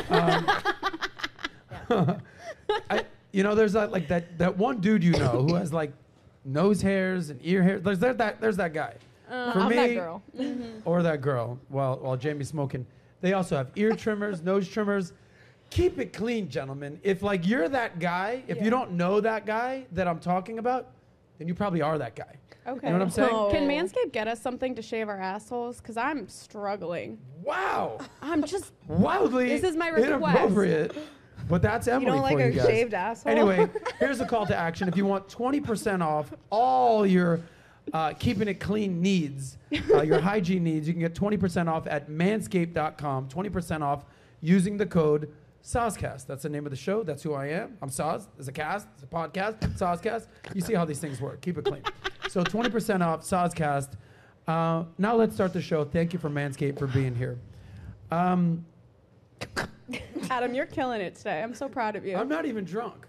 I, 2.90 3.06
you 3.32 3.44
know, 3.44 3.56
there's 3.56 3.74
that 3.74 3.92
like 3.92 4.08
that 4.10 4.38
that 4.38 4.58
one 4.58 4.80
dude 4.80 5.04
you 5.04 5.12
know 5.14 5.46
who 5.48 5.56
has 5.56 5.74
like 5.74 5.92
nose 6.46 6.82
hairs 6.82 7.30
and 7.30 7.40
ear 7.44 7.64
hairs. 7.64 7.82
There's 7.82 8.00
that, 8.00 8.18
that 8.18 8.42
there's 8.42 8.58
that 8.58 8.74
guy. 8.74 8.96
Uh, 9.30 9.54
For 9.54 9.60
I'm 9.60 9.70
me, 9.70 9.76
that 9.76 9.94
girl. 9.96 10.24
or 10.86 11.04
that 11.04 11.22
girl 11.22 11.60
while 11.70 11.98
while 12.00 12.18
Jaime's 12.18 12.48
smoking. 12.50 12.86
They 13.22 13.34
also 13.34 13.58
have 13.58 13.70
ear 13.76 13.96
trimmers, 13.96 14.42
nose 14.44 14.68
trimmers. 14.68 15.14
Keep 15.70 16.00
it 16.00 16.14
clean, 16.14 16.50
gentlemen. 16.50 17.00
If 17.04 17.22
like 17.22 17.48
you're 17.48 17.70
that 17.70 18.00
guy, 18.00 18.44
if 18.48 18.62
you 18.62 18.70
don't 18.72 18.92
know 18.94 19.22
that 19.22 19.46
guy 19.46 19.86
that 19.92 20.08
I'm 20.08 20.20
talking 20.20 20.58
about, 20.58 20.88
then 21.38 21.48
you 21.48 21.54
probably 21.54 21.82
are 21.82 21.98
that 22.00 22.16
guy. 22.16 22.36
Okay. 22.70 22.88
You 22.88 22.94
know 22.94 23.00
what 23.00 23.06
I'm 23.06 23.10
saying? 23.12 23.30
Oh. 23.32 23.50
Can 23.52 23.68
Manscaped 23.68 24.12
get 24.12 24.28
us 24.28 24.42
something 24.42 24.76
to 24.76 24.82
shave 24.82 25.10
our 25.10 25.20
assholes? 25.20 25.78
Because 25.78 25.98
I'm 25.98 26.28
struggling. 26.28 27.18
Wow, 27.44 28.00
I'm 28.22 28.44
just. 28.44 28.74
wildly 28.88 29.48
This 29.50 29.64
is 29.64 29.76
my 29.76 29.88
request. 29.90 30.08
inappropriate. 30.10 30.96
But 31.48 31.62
that's 31.64 31.88
Emily 31.88 32.06
You 32.06 32.12
don't 32.12 32.22
like 32.22 32.38
for 32.38 32.44
a 32.44 32.48
you 32.48 32.54
guys. 32.54 32.66
shaved 32.68 32.94
asshole? 32.94 33.32
Anyway, 33.32 33.68
here's 34.00 34.20
a 34.20 34.26
call 34.26 34.46
to 34.46 34.56
action. 34.56 34.88
If 34.88 34.96
you 34.98 35.06
want 35.06 35.28
20% 35.30 36.02
off 36.02 36.32
all 36.52 37.06
your 37.08 37.40
uh, 37.92 38.14
keeping 38.20 38.48
it 38.48 38.60
clean 38.60 39.02
needs, 39.02 39.58
uh, 39.92 40.02
your 40.04 40.20
hygiene 40.20 40.64
needs, 40.64 40.88
you 40.88 40.94
can 40.94 41.02
get 41.02 41.16
20% 41.16 41.68
off 41.68 41.88
at 41.88 42.08
manscaped.com. 42.10 43.30
20% 43.30 43.82
off 43.82 44.06
using 44.42 44.78
the 44.78 44.86
code 44.86 45.32
SOSCAST. 45.64 46.28
That's 46.28 46.44
the 46.44 46.50
name 46.50 46.66
of 46.66 46.72
the 46.72 46.78
show. 46.78 47.02
That's 47.04 47.24
who 47.24 47.34
I 47.34 47.48
am. 47.48 47.78
I'm 47.82 47.90
Sos. 47.90 48.28
It's 48.38 48.48
a 48.48 48.52
cast. 48.52 48.88
It's 48.94 49.04
a 49.04 49.08
podcast. 49.08 49.60
SOSCAST. 49.78 50.28
You 50.54 50.62
see 50.62 50.74
how 50.76 50.86
these 50.86 51.00
things 51.00 51.20
work. 51.20 51.42
Keep 51.42 51.58
it 51.58 51.66
clean. 51.66 51.82
So 52.30 52.44
20% 52.44 53.02
off 53.06 53.22
SOSCAST. 53.22 53.94
Uh, 54.48 54.84
now 55.00 55.16
let's 55.16 55.34
start 55.34 55.52
the 55.52 55.62
show. 55.62 55.84
Thank 55.84 56.14
you 56.14 56.20
for 56.20 56.30
Manscaped 56.30 56.78
for 56.78 56.86
being 56.88 57.16
here. 57.16 57.40
Um, 58.12 58.64
Adam, 60.30 60.54
you're 60.54 60.66
killing 60.68 61.02
it 61.02 61.16
today. 61.16 61.42
I'm 61.42 61.56
so 61.56 61.68
proud 61.68 61.96
of 61.96 62.06
you. 62.06 62.16
I'm 62.18 62.30
not 62.30 62.46
even 62.46 62.66
drunk. 62.66 63.08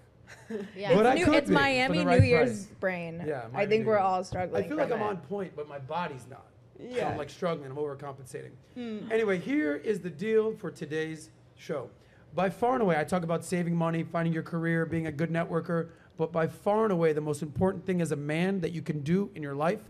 Yeah. 0.77 0.95
But 0.95 1.07
I 1.07 1.15
New- 1.15 1.25
could 1.27 1.35
it's 1.35 1.49
be 1.51 1.55
for 1.55 1.61
Miami 1.61 1.99
the 1.99 2.05
New 2.05 2.23
Year's 2.25 2.67
price. 2.67 2.77
brain. 2.81 3.23
Yeah, 3.27 3.43
I 3.45 3.49
Miami 3.53 3.67
think 3.71 3.83
New 3.85 3.89
we're 3.91 3.95
Year's. 3.97 4.05
all 4.05 4.25
struggling. 4.25 4.65
I 4.65 4.69
feel 4.69 4.77
like 4.77 4.89
from 4.89 5.03
I'm 5.03 5.07
it. 5.07 5.11
on 5.11 5.17
point, 5.19 5.53
but 5.55 5.69
my 5.69 5.79
body's 5.79 6.27
not. 6.31 6.47
So 6.79 6.85
Yeah. 6.97 7.09
I'm 7.11 7.19
like 7.19 7.29
struggling. 7.31 7.71
I'm 7.71 7.77
overcompensating. 7.77 8.51
Hmm. 8.75 8.99
Anyway, 9.13 9.39
here 9.39 9.77
is 9.77 10.01
the 10.01 10.09
deal 10.11 10.57
for 10.57 10.71
today's 10.71 11.29
show. 11.57 11.91
By 12.35 12.49
far 12.49 12.75
and 12.75 12.83
away, 12.83 12.97
I 12.99 13.05
talk 13.05 13.23
about 13.23 13.45
saving 13.45 13.75
money, 13.77 14.03
finding 14.05 14.33
your 14.33 14.45
career, 14.45 14.87
being 14.87 15.07
a 15.09 15.13
good 15.13 15.31
networker. 15.31 15.89
But 16.21 16.33
by 16.33 16.49
far 16.49 16.85
and 16.85 16.93
away, 16.93 17.15
the 17.15 17.23
most 17.23 17.41
important 17.41 17.87
thing 17.87 18.03
as 18.03 18.13
a 18.13 18.17
man 18.17 18.61
that 18.61 18.73
you 18.73 18.83
can 18.83 19.01
do 19.01 19.31
in 19.35 19.43
your 19.43 19.55
life 19.55 19.81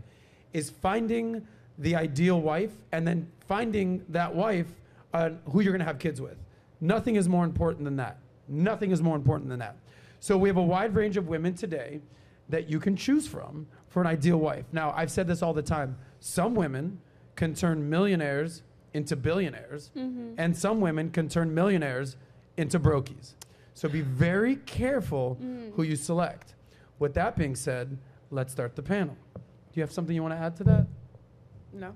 is 0.53 0.69
finding 0.69 1.45
the 1.77 1.93
ideal 1.97 2.39
wife 2.39 2.71
and 2.93 3.05
then 3.05 3.29
finding 3.49 4.05
that 4.07 4.33
wife 4.33 4.67
uh, 5.13 5.31
who 5.49 5.59
you're 5.59 5.73
going 5.73 5.81
to 5.81 5.85
have 5.85 5.99
kids 5.99 6.21
with. 6.21 6.37
Nothing 6.79 7.17
is 7.17 7.27
more 7.27 7.43
important 7.43 7.83
than 7.83 7.97
that. 7.97 8.17
Nothing 8.47 8.91
is 8.91 9.01
more 9.01 9.17
important 9.17 9.49
than 9.49 9.59
that. 9.59 9.75
So 10.21 10.37
we 10.37 10.47
have 10.47 10.55
a 10.55 10.63
wide 10.63 10.95
range 10.95 11.17
of 11.17 11.27
women 11.27 11.53
today 11.53 11.99
that 12.47 12.69
you 12.69 12.79
can 12.79 12.95
choose 12.95 13.27
from 13.27 13.67
for 13.89 13.99
an 13.99 14.07
ideal 14.07 14.37
wife. 14.37 14.63
Now, 14.71 14.93
I've 14.95 15.11
said 15.11 15.27
this 15.27 15.41
all 15.41 15.53
the 15.53 15.61
time. 15.61 15.97
Some 16.21 16.55
women 16.55 17.01
can 17.35 17.53
turn 17.53 17.89
millionaires 17.89 18.63
into 18.93 19.17
billionaires, 19.17 19.91
and 20.37 20.55
some 20.55 20.79
women 20.79 21.09
can 21.11 21.27
turn 21.27 21.53
millionaires 21.53 22.15
into 22.55 22.79
brokies. 22.79 23.33
So 23.73 23.89
be 23.89 24.01
very 24.01 24.57
careful 24.57 25.37
who 25.75 25.83
you 25.83 25.95
select. 25.95 26.55
With 26.99 27.13
that 27.15 27.35
being 27.35 27.55
said, 27.55 27.97
let's 28.29 28.51
start 28.51 28.75
the 28.75 28.83
panel. 28.83 29.15
Do 29.35 29.41
you 29.79 29.81
have 29.81 29.91
something 29.91 30.15
you 30.15 30.21
want 30.21 30.33
to 30.35 30.39
add 30.39 30.55
to 30.57 30.63
that? 30.65 30.87
No. 31.73 31.95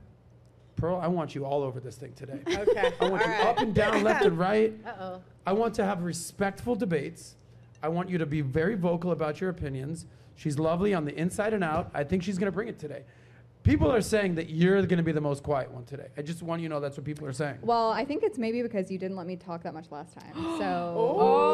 Pearl, 0.77 0.97
I 1.01 1.07
want 1.07 1.35
you 1.35 1.45
all 1.45 1.63
over 1.63 1.79
this 1.79 1.95
thing 1.95 2.13
today. 2.13 2.39
Okay. 2.47 2.91
I 2.99 3.09
want 3.09 3.21
All 3.23 3.27
you 3.29 3.33
right. 3.33 3.47
up 3.47 3.59
and 3.59 3.73
down, 3.73 4.03
left 4.03 4.25
and 4.25 4.37
right. 4.37 4.73
Uh 4.85 4.91
oh. 4.99 5.21
I 5.45 5.53
want 5.53 5.73
to 5.75 5.85
have 5.85 6.01
respectful 6.03 6.75
debates. 6.75 7.35
I 7.83 7.87
want 7.89 8.09
you 8.09 8.17
to 8.17 8.25
be 8.25 8.41
very 8.41 8.75
vocal 8.75 9.11
about 9.11 9.39
your 9.39 9.49
opinions. 9.51 10.05
She's 10.35 10.57
lovely 10.57 10.93
on 10.93 11.05
the 11.05 11.13
inside 11.15 11.53
and 11.53 11.63
out. 11.63 11.91
I 11.93 12.03
think 12.03 12.23
she's 12.23 12.37
going 12.37 12.47
to 12.47 12.51
bring 12.51 12.67
it 12.67 12.79
today. 12.79 13.03
People 13.65 13.91
are 13.91 13.99
saying 13.99 14.35
that 14.35 14.51
you're 14.51 14.79
going 14.83 14.97
to 14.97 15.03
be 15.03 15.11
the 15.11 15.19
most 15.19 15.41
quiet 15.41 15.71
one 15.71 15.85
today. 15.85 16.05
I 16.15 16.21
just 16.21 16.43
want 16.43 16.61
you 16.61 16.69
to 16.69 16.75
know 16.75 16.79
that's 16.79 16.97
what 16.97 17.03
people 17.03 17.25
are 17.25 17.33
saying. 17.33 17.57
Well, 17.63 17.89
I 17.89 18.05
think 18.05 18.21
it's 18.21 18.37
maybe 18.37 18.61
because 18.61 18.91
you 18.91 18.99
didn't 18.99 19.17
let 19.17 19.25
me 19.25 19.35
talk 19.35 19.63
that 19.63 19.73
much 19.73 19.91
last 19.91 20.13
time. 20.13 20.31
So. 20.59 20.95
Oh. 21.19 21.45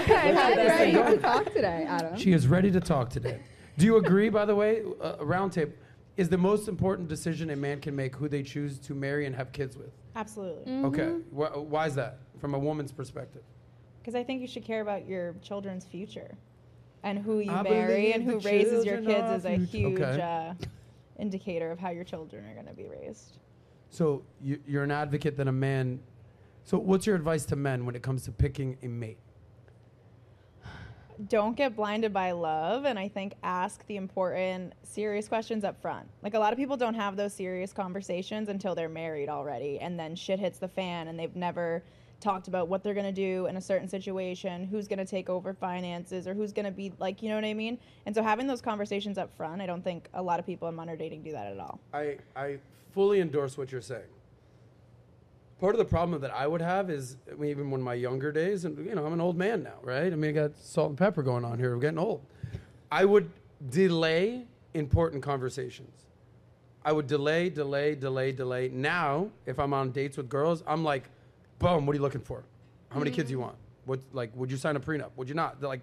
okay, 0.00 0.28
I'm 0.28 0.34
Heather. 0.34 0.66
ready 0.66 0.92
to 0.92 1.18
talk 1.18 1.44
today, 1.52 1.84
Adam. 1.88 2.16
She 2.16 2.32
is 2.32 2.48
ready 2.48 2.70
to 2.72 2.80
talk 2.80 3.08
today. 3.10 3.40
Do 3.78 3.86
you 3.86 3.96
agree, 3.96 4.28
by 4.28 4.44
the 4.44 4.54
way, 4.54 4.82
uh, 5.00 5.16
a 5.20 5.24
round 5.24 5.52
table 5.52 5.72
is 6.16 6.28
the 6.28 6.36
most 6.36 6.66
important 6.68 7.08
decision 7.08 7.50
a 7.50 7.56
man 7.56 7.80
can 7.80 7.94
make 7.94 8.16
who 8.16 8.28
they 8.28 8.42
choose 8.42 8.78
to 8.80 8.94
marry 8.94 9.26
and 9.26 9.34
have 9.36 9.52
kids 9.52 9.76
with? 9.76 9.92
Absolutely. 10.16 10.72
Okay. 10.84 11.10
Wh- 11.30 11.70
why 11.70 11.86
is 11.86 11.94
that 11.94 12.18
from 12.40 12.54
a 12.54 12.58
woman's 12.58 12.90
perspective? 12.92 13.42
Because 14.00 14.16
I 14.16 14.24
think 14.24 14.40
you 14.42 14.48
should 14.48 14.64
care 14.64 14.80
about 14.80 15.06
your 15.08 15.34
children's 15.42 15.84
future. 15.84 16.36
And 17.08 17.18
who 17.18 17.38
you 17.40 17.50
I 17.50 17.62
marry 17.62 18.12
and 18.12 18.22
who 18.22 18.38
raises 18.40 18.84
your 18.84 19.00
kids 19.00 19.30
is 19.30 19.44
a 19.46 19.56
huge 19.56 19.98
Okay. 19.98 20.20
uh, 20.20 20.52
indicator 21.18 21.70
of 21.70 21.78
how 21.78 21.88
your 21.88 22.04
children 22.04 22.44
are 22.44 22.52
going 22.52 22.66
to 22.66 22.74
be 22.74 22.86
raised. 22.86 23.38
So 23.88 24.22
you, 24.42 24.60
you're 24.66 24.84
an 24.84 24.90
advocate 24.90 25.34
that 25.38 25.48
a 25.48 25.52
man. 25.52 26.00
So 26.64 26.76
what's 26.76 27.06
your 27.06 27.16
advice 27.16 27.46
to 27.46 27.56
men 27.56 27.86
when 27.86 27.94
it 27.94 28.02
comes 28.02 28.24
to 28.24 28.32
picking 28.32 28.76
a 28.82 28.88
mate? 28.88 29.16
don't 31.26 31.56
get 31.56 31.74
blinded 31.74 32.12
by 32.12 32.30
love 32.30 32.84
and 32.84 32.96
i 32.96 33.08
think 33.08 33.34
ask 33.42 33.84
the 33.88 33.96
important 33.96 34.72
serious 34.84 35.26
questions 35.26 35.64
up 35.64 35.82
front 35.82 36.06
like 36.22 36.34
a 36.34 36.38
lot 36.38 36.52
of 36.52 36.56
people 36.56 36.76
don't 36.76 36.94
have 36.94 37.16
those 37.16 37.34
serious 37.34 37.72
conversations 37.72 38.48
until 38.48 38.72
they're 38.76 38.88
married 38.88 39.28
already 39.28 39.80
and 39.80 39.98
then 39.98 40.14
shit 40.14 40.38
hits 40.38 40.60
the 40.60 40.68
fan 40.68 41.08
and 41.08 41.18
they've 41.18 41.34
never 41.34 41.82
talked 42.20 42.48
about 42.48 42.68
what 42.68 42.82
they're 42.82 42.94
going 42.94 43.06
to 43.06 43.12
do 43.12 43.46
in 43.46 43.56
a 43.56 43.60
certain 43.60 43.88
situation 43.88 44.64
who's 44.64 44.88
going 44.88 44.98
to 44.98 45.04
take 45.04 45.30
over 45.30 45.54
finances 45.54 46.26
or 46.26 46.34
who's 46.34 46.52
going 46.52 46.64
to 46.64 46.70
be 46.72 46.92
like 46.98 47.22
you 47.22 47.28
know 47.28 47.36
what 47.36 47.44
i 47.44 47.54
mean 47.54 47.78
and 48.06 48.14
so 48.14 48.22
having 48.22 48.46
those 48.46 48.60
conversations 48.60 49.18
up 49.18 49.32
front 49.36 49.62
i 49.62 49.66
don't 49.66 49.84
think 49.84 50.08
a 50.14 50.22
lot 50.22 50.40
of 50.40 50.46
people 50.46 50.66
in 50.68 50.74
modern 50.74 50.98
dating 50.98 51.22
do 51.22 51.30
that 51.30 51.46
at 51.46 51.60
all 51.60 51.78
I, 51.94 52.16
I 52.34 52.58
fully 52.92 53.20
endorse 53.20 53.56
what 53.56 53.70
you're 53.70 53.80
saying. 53.80 54.10
Part 55.60 55.74
of 55.74 55.78
the 55.78 55.84
problem 55.84 56.20
that 56.20 56.32
I 56.32 56.46
would 56.46 56.60
have 56.60 56.90
is 56.90 57.16
even 57.40 57.70
when 57.70 57.80
my 57.80 57.94
younger 57.94 58.30
days, 58.30 58.64
and 58.64 58.76
you 58.84 58.94
know, 58.94 59.04
I'm 59.04 59.12
an 59.12 59.20
old 59.20 59.36
man 59.36 59.62
now, 59.62 59.78
right? 59.82 60.12
I 60.12 60.16
mean, 60.16 60.30
I 60.30 60.32
got 60.32 60.56
salt 60.58 60.88
and 60.90 60.98
pepper 60.98 61.22
going 61.22 61.44
on 61.44 61.58
here. 61.58 61.74
We're 61.74 61.80
getting 61.80 61.98
old. 61.98 62.24
I 62.90 63.04
would 63.04 63.30
delay 63.70 64.46
important 64.74 65.22
conversations. 65.22 66.06
I 66.84 66.92
would 66.92 67.06
delay, 67.06 67.50
delay, 67.50 67.96
delay, 67.96 68.32
delay. 68.32 68.68
Now, 68.72 69.30
if 69.46 69.58
I'm 69.58 69.72
on 69.72 69.90
dates 69.90 70.16
with 70.16 70.28
girls, 70.28 70.62
I'm 70.66 70.84
like, 70.84 71.08
boom, 71.58 71.86
what 71.86 71.92
are 71.92 71.96
you 71.96 72.02
looking 72.02 72.20
for? 72.20 72.44
How 72.90 72.98
many 72.98 73.10
kids 73.10 73.28
do 73.28 73.32
you 73.32 73.40
want? 73.40 73.56
What 73.84 74.00
like 74.12 74.34
would 74.36 74.50
you 74.50 74.56
sign 74.56 74.76
a 74.76 74.80
prenup? 74.80 75.10
Would 75.16 75.28
you 75.28 75.34
not? 75.34 75.60
They're 75.60 75.68
like 75.68 75.82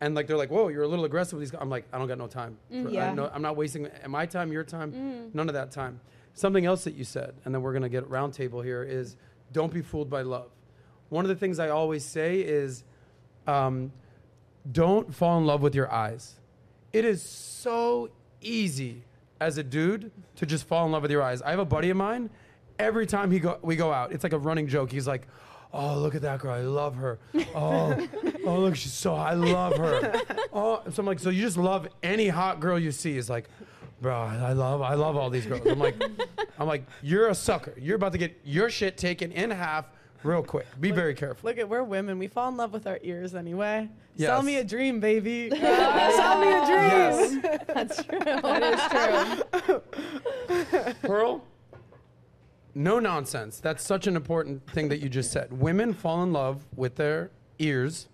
and 0.00 0.14
like 0.14 0.26
they're 0.26 0.36
like, 0.36 0.50
whoa, 0.50 0.68
you're 0.68 0.82
a 0.82 0.88
little 0.88 1.04
aggressive 1.04 1.34
with 1.34 1.42
these 1.42 1.50
guys. 1.50 1.60
I'm 1.62 1.70
like, 1.70 1.84
I 1.92 1.98
don't 1.98 2.08
got 2.08 2.18
no 2.18 2.26
time. 2.26 2.58
Mm, 2.72 2.84
for, 2.84 2.90
Yeah. 2.90 3.10
I, 3.10 3.14
no, 3.14 3.30
I'm 3.32 3.42
not 3.42 3.56
wasting 3.56 3.88
my 4.06 4.26
time, 4.26 4.52
your 4.52 4.64
time, 4.64 4.92
mm. 4.92 5.34
none 5.34 5.48
of 5.48 5.54
that 5.54 5.70
time. 5.70 6.00
Something 6.34 6.66
else 6.66 6.84
that 6.84 6.94
you 6.94 7.04
said, 7.04 7.34
and 7.44 7.54
then 7.54 7.62
we're 7.62 7.72
gonna 7.72 7.88
get 7.88 8.08
round 8.08 8.34
table 8.34 8.60
here 8.60 8.82
is 8.82 9.16
don't 9.52 9.72
be 9.72 9.82
fooled 9.82 10.10
by 10.10 10.22
love. 10.22 10.50
One 11.08 11.24
of 11.24 11.28
the 11.28 11.36
things 11.36 11.58
I 11.58 11.68
always 11.68 12.04
say 12.04 12.40
is 12.40 12.82
um, 13.46 13.92
don't 14.70 15.14
fall 15.14 15.38
in 15.38 15.46
love 15.46 15.62
with 15.62 15.74
your 15.74 15.92
eyes. 15.92 16.34
It 16.92 17.04
is 17.04 17.22
so 17.22 18.10
easy 18.40 19.02
as 19.40 19.58
a 19.58 19.62
dude 19.62 20.10
to 20.36 20.46
just 20.46 20.66
fall 20.66 20.86
in 20.86 20.92
love 20.92 21.02
with 21.02 21.10
your 21.10 21.22
eyes. 21.22 21.42
I 21.42 21.50
have 21.50 21.58
a 21.58 21.64
buddy 21.64 21.90
of 21.90 21.96
mine. 21.96 22.30
Every 22.78 23.06
time 23.06 23.30
he 23.30 23.38
go, 23.38 23.58
we 23.62 23.76
go 23.76 23.92
out, 23.92 24.12
it's 24.12 24.24
like 24.24 24.32
a 24.32 24.38
running 24.38 24.66
joke. 24.66 24.90
He's 24.90 25.06
like, 25.06 25.26
"Oh, 25.72 25.98
look 25.98 26.14
at 26.14 26.22
that 26.22 26.40
girl! 26.40 26.52
I 26.52 26.60
love 26.60 26.96
her. 26.96 27.18
Oh, 27.54 28.08
oh, 28.44 28.58
look, 28.58 28.76
she's 28.76 28.92
so. 28.92 29.14
I 29.14 29.34
love 29.34 29.76
her. 29.76 30.20
Oh, 30.52 30.82
so 30.90 31.00
I'm 31.00 31.06
like, 31.06 31.18
so 31.18 31.30
you 31.30 31.42
just 31.42 31.56
love 31.56 31.88
any 32.02 32.28
hot 32.28 32.60
girl 32.60 32.78
you 32.78 32.90
see? 32.92 33.16
Is 33.16 33.30
like, 33.30 33.48
bro, 34.00 34.14
I 34.14 34.52
love, 34.52 34.82
I 34.82 34.94
love 34.94 35.16
all 35.16 35.30
these 35.30 35.46
girls. 35.46 35.66
I'm 35.66 35.78
like, 35.78 36.02
I'm 36.58 36.66
like, 36.66 36.84
you're 37.02 37.28
a 37.28 37.34
sucker. 37.34 37.74
You're 37.78 37.96
about 37.96 38.12
to 38.12 38.18
get 38.18 38.38
your 38.44 38.70
shit 38.70 38.96
taken 38.96 39.32
in 39.32 39.50
half 39.50 39.86
real 40.24 40.42
quick. 40.42 40.66
Be 40.80 40.90
very 40.90 41.14
careful. 41.14 41.48
Look 41.48 41.58
at 41.58 41.68
we're 41.68 41.84
women. 41.84 42.18
We 42.18 42.26
fall 42.26 42.48
in 42.48 42.56
love 42.56 42.72
with 42.72 42.86
our 42.86 42.98
ears 43.02 43.34
anyway. 43.34 43.88
Yes. 44.16 44.28
Sell 44.28 44.42
me 44.42 44.56
a 44.56 44.64
dream, 44.64 45.00
baby. 45.00 45.50
Sell 45.60 46.40
me 46.40 46.52
a 46.52 46.66
dream. 46.66 47.42
Yes. 47.44 47.64
that's 47.66 48.02
true 48.04 48.18
that 48.20 49.42
is 49.54 49.62
true 49.62 49.82
Pearl, 51.02 51.44
no 52.74 52.98
nonsense. 52.98 53.60
That's 53.60 53.84
such 53.84 54.06
an 54.06 54.16
important 54.16 54.68
thing 54.70 54.88
that 54.88 55.00
you 55.00 55.08
just 55.08 55.32
said. 55.32 55.52
Women 55.52 55.94
fall 55.94 56.22
in 56.22 56.32
love 56.32 56.64
with 56.76 56.96
their 56.96 57.30
ears. 57.58 58.08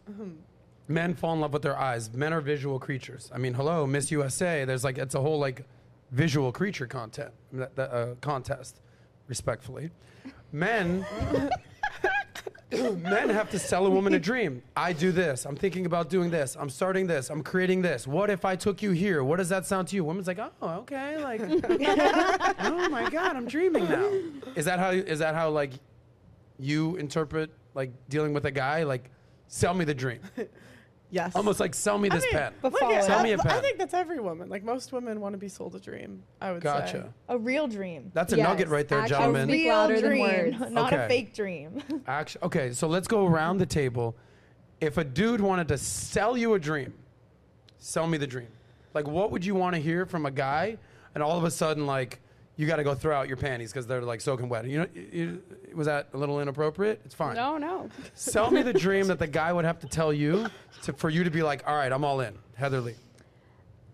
Men 0.89 1.15
fall 1.15 1.35
in 1.35 1.41
love 1.41 1.53
with 1.53 1.63
their 1.63 1.79
eyes. 1.79 2.13
Men 2.13 2.33
are 2.33 2.41
visual 2.41 2.79
creatures. 2.79 3.31
I 3.35 3.39
mean, 3.39 3.55
hello, 3.55 3.87
Miss 3.87 4.11
USA. 4.11 4.65
There's 4.65 4.85
like 4.85 4.99
it's 4.99 5.15
a 5.15 5.21
whole 5.21 5.39
like 5.39 5.65
visual 6.11 6.53
creature 6.53 6.87
content 6.87 7.31
uh, 7.79 8.15
contest. 8.21 8.81
Respectfully, 9.29 9.91
men. 10.53 11.07
men 12.73 13.29
have 13.29 13.51
to 13.51 13.59
sell 13.59 13.87
a 13.87 13.91
woman 13.91 14.15
a 14.15 14.19
dream. 14.19 14.63
I 14.77 14.93
do 14.93 15.13
this. 15.13 15.45
I'm 15.45 15.57
thinking 15.57 15.87
about 15.87 16.09
doing 16.09 16.31
this. 16.31 16.57
I'm 16.59 16.71
starting 16.71 17.07
this. 17.07 17.31
I'm 17.31 17.43
creating 17.43 17.83
this. 17.83 18.07
What 18.07 18.31
if 18.31 18.45
I 18.45 18.57
took 18.57 18.83
you 18.83 18.93
here? 18.93 19.25
What 19.25 19.37
does 19.37 19.49
that 19.49 19.67
sound 19.67 19.89
to 19.89 19.97
you? 19.97 20.05
Women's 20.05 20.27
like, 20.27 20.39
oh, 20.39 20.53
okay, 20.81 21.19
like, 21.23 21.41
oh 22.61 22.89
my 22.89 23.09
god, 23.11 23.37
I'm 23.37 23.47
dreaming 23.47 23.89
now. 23.89 24.11
Is 24.55 24.65
that 24.65 24.79
how? 24.79 24.91
Is 24.91 25.19
that 25.19 25.35
how 25.35 25.51
like 25.51 25.73
you 26.59 26.97
interpret 26.97 27.51
like 27.75 27.91
dealing 28.09 28.33
with 28.33 28.45
a 28.47 28.51
guy? 28.51 28.85
Like, 28.85 29.11
sell 29.49 29.75
me 29.75 29.85
the 29.85 29.95
dream. 29.95 30.21
Yes. 31.13 31.35
Almost 31.35 31.59
like 31.61 31.75
sell 31.75 31.99
me 31.99 32.09
this 32.09 32.23
I 32.25 32.27
mean, 32.27 32.33
pen. 32.35 32.53
But 32.63 32.73
Look 32.73 32.81
follow 32.81 32.95
at, 32.95 33.05
Sell 33.05 33.19
up. 33.19 33.25
me 33.25 33.33
a 33.33 33.37
I, 33.37 33.41
I 33.41 33.43
pen. 33.43 33.63
think 33.63 33.79
that's 33.79 33.95
every 33.95 34.21
woman. 34.21 34.49
Like 34.49 34.63
most 34.63 34.93
women 34.93 35.21
want 35.21 35.33
to 35.33 35.39
be 35.39 35.49
sold 35.49 35.75
a 35.75 35.81
dream. 35.81 36.23
I 36.41 36.53
would 36.53 36.63
say. 36.63 36.69
Gotcha. 36.69 37.13
a 37.29 37.37
real 37.39 37.67
dream 37.67 38.11
That's 38.15 38.33
a 38.33 38.37
Yes, 38.37 38.47
nugget 38.49 38.69
right 38.69 38.87
there, 38.87 39.01
actions 39.01 39.19
gentlemen. 39.19 39.49
speak 39.49 39.65
real 39.67 39.75
louder 39.75 40.01
than 40.01 40.05
dream 40.11 40.23
words. 40.23 40.57
not 40.73 40.93
Okay. 40.93 41.05
a 41.05 41.09
fake 41.09 41.35
dream 41.35 41.83
Actually, 42.07 42.45
okay, 42.45 42.73
so 42.73 42.87
let's 42.87 43.09
go 43.09 43.27
around 43.27 43.59
the 43.59 43.67
table. 43.67 44.17
If 44.81 44.99
a 44.99 45.05
dude 45.05 45.41
wanted 45.41 45.69
to 45.69 45.79
sell 45.79 46.37
you 46.37 46.55
a 46.55 46.59
dream, 46.61 46.95
sell 47.79 48.07
me 48.07 48.17
the 48.17 48.27
dream. 48.27 48.49
Like, 48.95 49.07
what 49.07 49.31
would 49.31 49.45
you 49.45 49.55
want 49.55 49.75
to 49.75 49.81
hear 49.81 50.07
from 50.07 50.27
a 50.27 50.31
guy? 50.31 50.77
And 51.15 51.23
all 51.25 51.37
of 51.37 51.45
a 51.45 51.51
sudden, 51.51 51.87
like, 51.87 52.21
you 52.61 52.67
got 52.67 52.77
to 52.77 52.85
go 52.85 52.95
throw 52.95 53.17
out 53.17 53.27
your 53.27 53.39
panties 53.39 53.73
because 53.73 53.87
they're 53.87 54.03
like 54.03 54.21
soaking 54.21 54.51
wet. 54.51 54.67
You 54.67 54.81
know, 54.81 54.87
you, 54.95 55.09
you- 55.13 55.43
was 55.75 55.87
that 55.87 56.09
a 56.13 56.19
little 56.19 56.41
inappropriate? 56.41 57.01
It's 57.07 57.15
fine. 57.15 57.35
No, 57.35 57.57
no. 57.57 57.89
Sell 58.15 58.51
me 58.51 58.61
the 58.61 58.75
dream 58.75 59.07
that 59.07 59.19
the 59.19 59.27
guy 59.27 59.51
would 59.51 59.65
have 59.65 59.79
to 59.81 59.87
tell 59.87 60.13
you 60.13 60.47
to, 60.83 60.93
for 60.93 61.09
you 61.09 61.25
to 61.25 61.31
be 61.31 61.43
like, 61.43 61.63
all 61.67 61.75
right, 61.75 61.91
I'm 61.91 62.05
all 62.05 62.21
in. 62.21 62.35
Heather 62.57 62.83
Lee. 62.83 62.97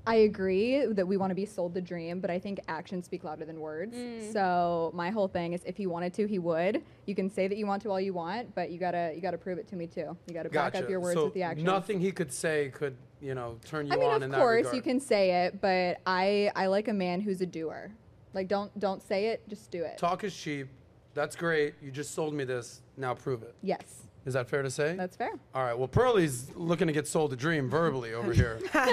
I 0.05 0.17
agree 0.17 0.85
that 0.87 1.07
we 1.07 1.17
want 1.17 1.31
to 1.31 1.35
be 1.35 1.47
sold 1.47 1.75
the 1.75 1.81
dream, 1.81 2.19
but 2.21 2.29
I 2.31 2.39
think 2.41 2.61
actions 2.67 3.05
speak 3.05 3.23
louder 3.23 3.45
than 3.45 3.61
words. 3.61 3.95
Mm. 3.97 4.33
So 4.33 4.91
my 4.95 5.11
whole 5.11 5.29
thing 5.29 5.53
is, 5.53 5.63
if 5.65 5.77
he 5.77 5.87
wanted 5.87 6.13
to, 6.15 6.27
he 6.27 6.39
would. 6.41 6.83
You 7.07 7.15
can 7.15 7.31
say 7.31 7.47
that 7.47 7.59
you 7.59 7.67
want 7.67 7.83
to 7.83 7.91
all 7.91 8.01
you 8.01 8.15
want, 8.15 8.53
but 8.55 8.71
you 8.71 8.79
gotta 8.79 9.13
you 9.15 9.21
gotta 9.21 9.39
prove 9.39 9.59
it 9.59 9.69
to 9.69 9.77
me 9.77 9.87
too. 9.87 10.17
You 10.27 10.35
gotta 10.35 10.49
back 10.49 10.75
up 10.77 10.89
your 10.89 11.01
words 11.01 11.17
so 11.17 11.25
with 11.27 11.35
the 11.35 11.43
actions. 11.43 11.65
nothing 11.67 12.01
he 12.01 12.11
could 12.13 12.33
say 12.33 12.71
could, 12.73 12.97
you 13.21 13.35
know, 13.35 13.59
turn 13.65 13.87
you 13.89 13.93
I 13.95 13.97
mean, 13.97 14.09
on 14.09 14.17
of 14.17 14.23
in 14.23 14.31
that 14.31 14.39
course 14.39 14.59
regard. 14.59 14.77
you 14.77 14.83
can 14.83 15.01
say 15.01 15.45
it, 15.45 15.61
but 15.61 16.01
I 16.07 16.51
I 16.55 16.67
like 16.67 16.87
a 16.89 16.95
man 16.95 17.21
who's 17.21 17.41
a 17.41 17.47
doer. 17.47 17.91
Like 18.37 18.49
don't 18.49 18.79
don't 18.79 19.03
say 19.03 19.29
it, 19.29 19.49
just 19.49 19.71
do 19.71 19.83
it. 19.83 19.97
Talk 19.97 20.23
is 20.23 20.37
cheap. 20.37 20.69
That's 21.15 21.35
great. 21.35 21.75
You 21.83 21.91
just 21.91 22.15
sold 22.15 22.35
me 22.35 22.45
this. 22.45 22.83
Now 22.99 23.15
prove 23.15 23.43
it. 23.43 23.55
Yes, 23.63 24.03
Is 24.27 24.35
that 24.35 24.47
fair 24.51 24.61
to 24.63 24.71
say? 24.71 24.95
that's 24.95 25.17
fair. 25.17 25.31
All 25.55 25.65
right. 25.65 25.77
Well, 25.77 25.89
Pearlie's 25.89 26.51
looking 26.55 26.87
to 26.87 26.93
get 26.93 27.09
sold 27.09 27.33
a 27.33 27.37
dream 27.37 27.71
verbally 27.71 28.13
over 28.13 28.33
here. 28.41 28.59
She's 28.61 28.71
having 28.71 28.93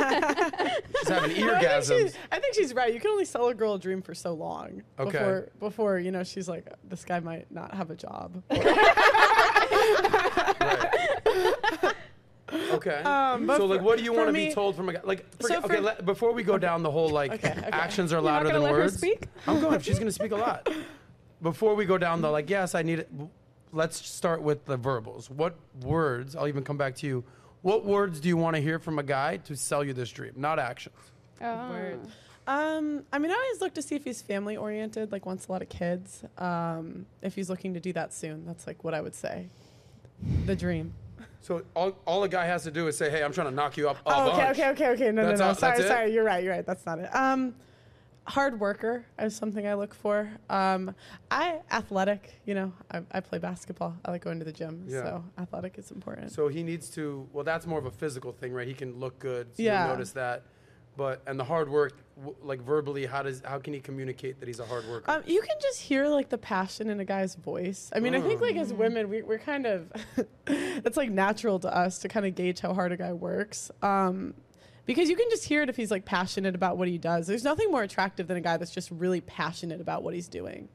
No, 1.01 1.17
I, 1.17 1.27
think 1.27 1.37
eargasms. 1.37 1.97
she's, 2.03 2.17
I 2.31 2.39
think 2.39 2.53
she's 2.55 2.73
right. 2.73 2.93
You 2.93 3.01
can 3.01 3.11
only 3.11 3.25
sell 3.25 3.49
a 3.49 3.53
girl 3.53 3.73
a 3.73 3.79
dream 3.79 4.01
for 4.01 4.15
so 4.15 4.33
long 4.33 4.81
Okay. 4.97 5.11
before 5.11 5.49
before 5.59 5.99
you 5.99 6.11
know 6.11 6.23
she's 6.23 6.47
like 6.47 6.69
this 6.87 7.03
guy 7.03 7.19
might 7.19 7.51
not 7.51 7.73
have 7.75 7.91
a 7.91 7.95
job. 7.95 8.41
Okay. 12.85 13.01
Um, 13.03 13.45
but 13.47 13.57
so, 13.57 13.65
like, 13.65 13.81
what 13.81 13.97
do 13.97 14.03
you 14.03 14.11
want 14.13 14.27
to 14.27 14.33
be 14.33 14.51
told 14.53 14.75
from 14.75 14.89
a 14.89 14.93
guy? 14.93 14.99
Like, 15.03 15.25
So 15.39 15.57
okay, 15.59 15.75
for- 15.75 15.81
let, 15.81 16.05
before 16.05 16.33
we 16.33 16.43
go 16.43 16.57
down 16.57 16.83
the 16.83 16.91
whole 16.91 17.09
like 17.09 17.31
Okay, 17.33 17.51
okay. 17.51 17.69
actions 17.71 18.11
are 18.11 18.17
You're 18.17 18.23
not 18.23 18.43
louder 18.43 18.51
than 18.53 18.61
let 18.63 18.71
her 18.71 18.77
words. 18.79 18.97
speak? 18.97 19.27
I'm 19.47 19.61
going. 19.61 19.79
She's 19.79 19.95
going 19.95 20.07
to 20.07 20.11
speak 20.13 20.31
a 20.31 20.35
lot. 20.35 20.67
Before 21.41 21.75
we 21.75 21.83
go 21.85 21.97
down 21.97 22.21
the 22.21 22.29
like, 22.31 22.49
yes, 22.49 22.73
I 22.73 22.83
need 22.83 22.99
it. 22.99 23.09
Let's 23.73 23.97
start 24.05 24.41
with 24.41 24.63
the 24.65 24.77
verbals. 24.77 25.29
What 25.29 25.55
words? 25.81 26.35
I'll 26.37 26.47
even 26.47 26.63
come 26.63 26.77
back 26.77 26.95
to 26.97 27.07
you. 27.07 27.23
What 27.63 27.83
words 27.85 28.19
do 28.21 28.29
you 28.29 28.37
want 28.37 28.55
to 28.55 28.61
hear 28.61 28.79
from 28.79 28.97
a 28.99 29.03
guy 29.03 29.37
to 29.37 29.55
sell 29.57 29.83
you 29.83 29.91
this 29.93 30.09
dream? 30.09 30.31
Not 30.37 30.57
actions. 30.59 30.95
Oh. 31.41 31.69
Word. 31.69 31.99
Um, 32.47 33.03
I 33.11 33.19
mean, 33.19 33.31
I 33.31 33.35
always 33.35 33.61
look 33.61 33.73
to 33.75 33.81
see 33.81 33.95
if 33.95 34.03
he's 34.03 34.21
family 34.21 34.55
oriented, 34.57 35.11
like 35.11 35.25
wants 35.25 35.47
a 35.47 35.51
lot 35.51 35.61
of 35.61 35.69
kids. 35.69 36.23
Um, 36.37 37.05
if 37.21 37.35
he's 37.35 37.49
looking 37.49 37.73
to 37.73 37.79
do 37.79 37.91
that 37.93 38.13
soon, 38.13 38.45
that's 38.45 38.67
like 38.67 38.83
what 38.83 38.93
I 38.93 39.01
would 39.01 39.15
say. 39.15 39.47
The 40.45 40.55
dream. 40.55 40.93
So 41.43 41.61
all, 41.75 41.91
all 42.07 42.23
a 42.23 42.29
guy 42.29 42.45
has 42.45 42.63
to 42.63 42.71
do 42.71 42.87
is 42.87 42.97
say, 42.97 43.09
"Hey, 43.09 43.21
I'm 43.21 43.33
trying 43.33 43.47
to 43.47 43.53
knock 43.53 43.75
you 43.75 43.89
up." 43.89 43.97
Oh, 44.05 44.31
okay, 44.31 44.49
okay, 44.51 44.69
okay, 44.69 44.87
okay. 44.91 45.11
No, 45.11 45.25
That's 45.25 45.39
no, 45.39 45.45
no. 45.45 45.49
all- 45.49 45.55
sorry, 45.55 45.79
it? 45.79 45.87
sorry. 45.89 46.13
You're 46.13 46.23
right. 46.23 46.41
You're 46.41 46.53
right. 46.53 46.65
That's 46.65 46.85
not 46.85 46.99
it. 46.99 47.13
Um, 47.13 47.53
hard 48.25 48.57
worker 48.61 49.05
is 49.19 49.35
something 49.35 49.67
I 49.67 49.73
look 49.73 49.93
for. 49.93 50.31
Um, 50.49 50.95
I 51.29 51.59
athletic. 51.69 52.39
You 52.45 52.53
know, 52.55 52.73
I, 52.89 53.01
I 53.11 53.19
play 53.19 53.39
basketball. 53.39 53.93
I 54.05 54.11
like 54.11 54.23
going 54.23 54.39
to 54.39 54.45
the 54.45 54.53
gym. 54.53 54.85
Yeah. 54.87 55.03
So 55.03 55.23
athletic 55.37 55.77
is 55.77 55.91
important. 55.91 56.31
So 56.31 56.47
he 56.47 56.63
needs 56.63 56.89
to. 56.91 57.27
Well, 57.33 57.43
that's 57.43 57.67
more 57.67 57.77
of 57.77 57.85
a 57.85 57.91
physical 57.91 58.31
thing, 58.31 58.53
right? 58.53 58.65
He 58.67 58.73
can 58.73 58.97
look 58.97 59.19
good. 59.19 59.47
So 59.57 59.63
Yeah. 59.63 59.83
you 59.87 59.91
notice 59.91 60.13
that. 60.13 60.43
But 60.95 61.21
and 61.27 61.39
the 61.39 61.43
hard 61.43 61.69
work, 61.69 61.93
like 62.43 62.61
verbally, 62.61 63.05
how 63.05 63.23
does 63.23 63.41
how 63.45 63.59
can 63.59 63.73
he 63.73 63.79
communicate 63.79 64.39
that 64.39 64.47
he's 64.47 64.59
a 64.59 64.65
hard 64.65 64.87
worker? 64.87 65.09
Um, 65.09 65.23
you 65.25 65.41
can 65.41 65.57
just 65.61 65.81
hear 65.81 66.07
like 66.07 66.29
the 66.29 66.37
passion 66.37 66.89
in 66.89 66.99
a 66.99 67.05
guy's 67.05 67.35
voice. 67.35 67.89
I 67.95 67.99
mean, 67.99 68.13
I 68.15 68.21
think 68.21 68.41
like 68.41 68.55
Mm. 68.55 68.61
as 68.61 68.73
women, 68.73 69.09
we, 69.09 69.21
we're 69.23 69.39
kind 69.39 69.65
of 69.65 69.91
it's 70.47 70.97
like 70.97 71.09
natural 71.09 71.59
to 71.59 71.75
us 71.75 71.99
to 71.99 72.07
kind 72.07 72.25
of 72.25 72.35
gauge 72.35 72.59
how 72.59 72.73
hard 72.73 72.91
a 72.91 72.97
guy 72.97 73.13
works. 73.13 73.71
Um, 73.81 74.33
because 74.85 75.09
you 75.09 75.15
can 75.15 75.29
just 75.29 75.45
hear 75.45 75.61
it 75.63 75.69
if 75.69 75.77
he's 75.77 75.91
like 75.91 76.05
passionate 76.05 76.55
about 76.55 76.77
what 76.77 76.87
he 76.87 76.97
does. 76.97 77.25
There's 77.25 77.43
nothing 77.45 77.71
more 77.71 77.83
attractive 77.83 78.27
than 78.27 78.37
a 78.37 78.41
guy 78.41 78.57
that's 78.57 78.71
just 78.71 78.91
really 78.91 79.21
passionate 79.21 79.79
about 79.81 80.03
what 80.03 80.13
he's 80.13 80.27
doing. 80.27 80.67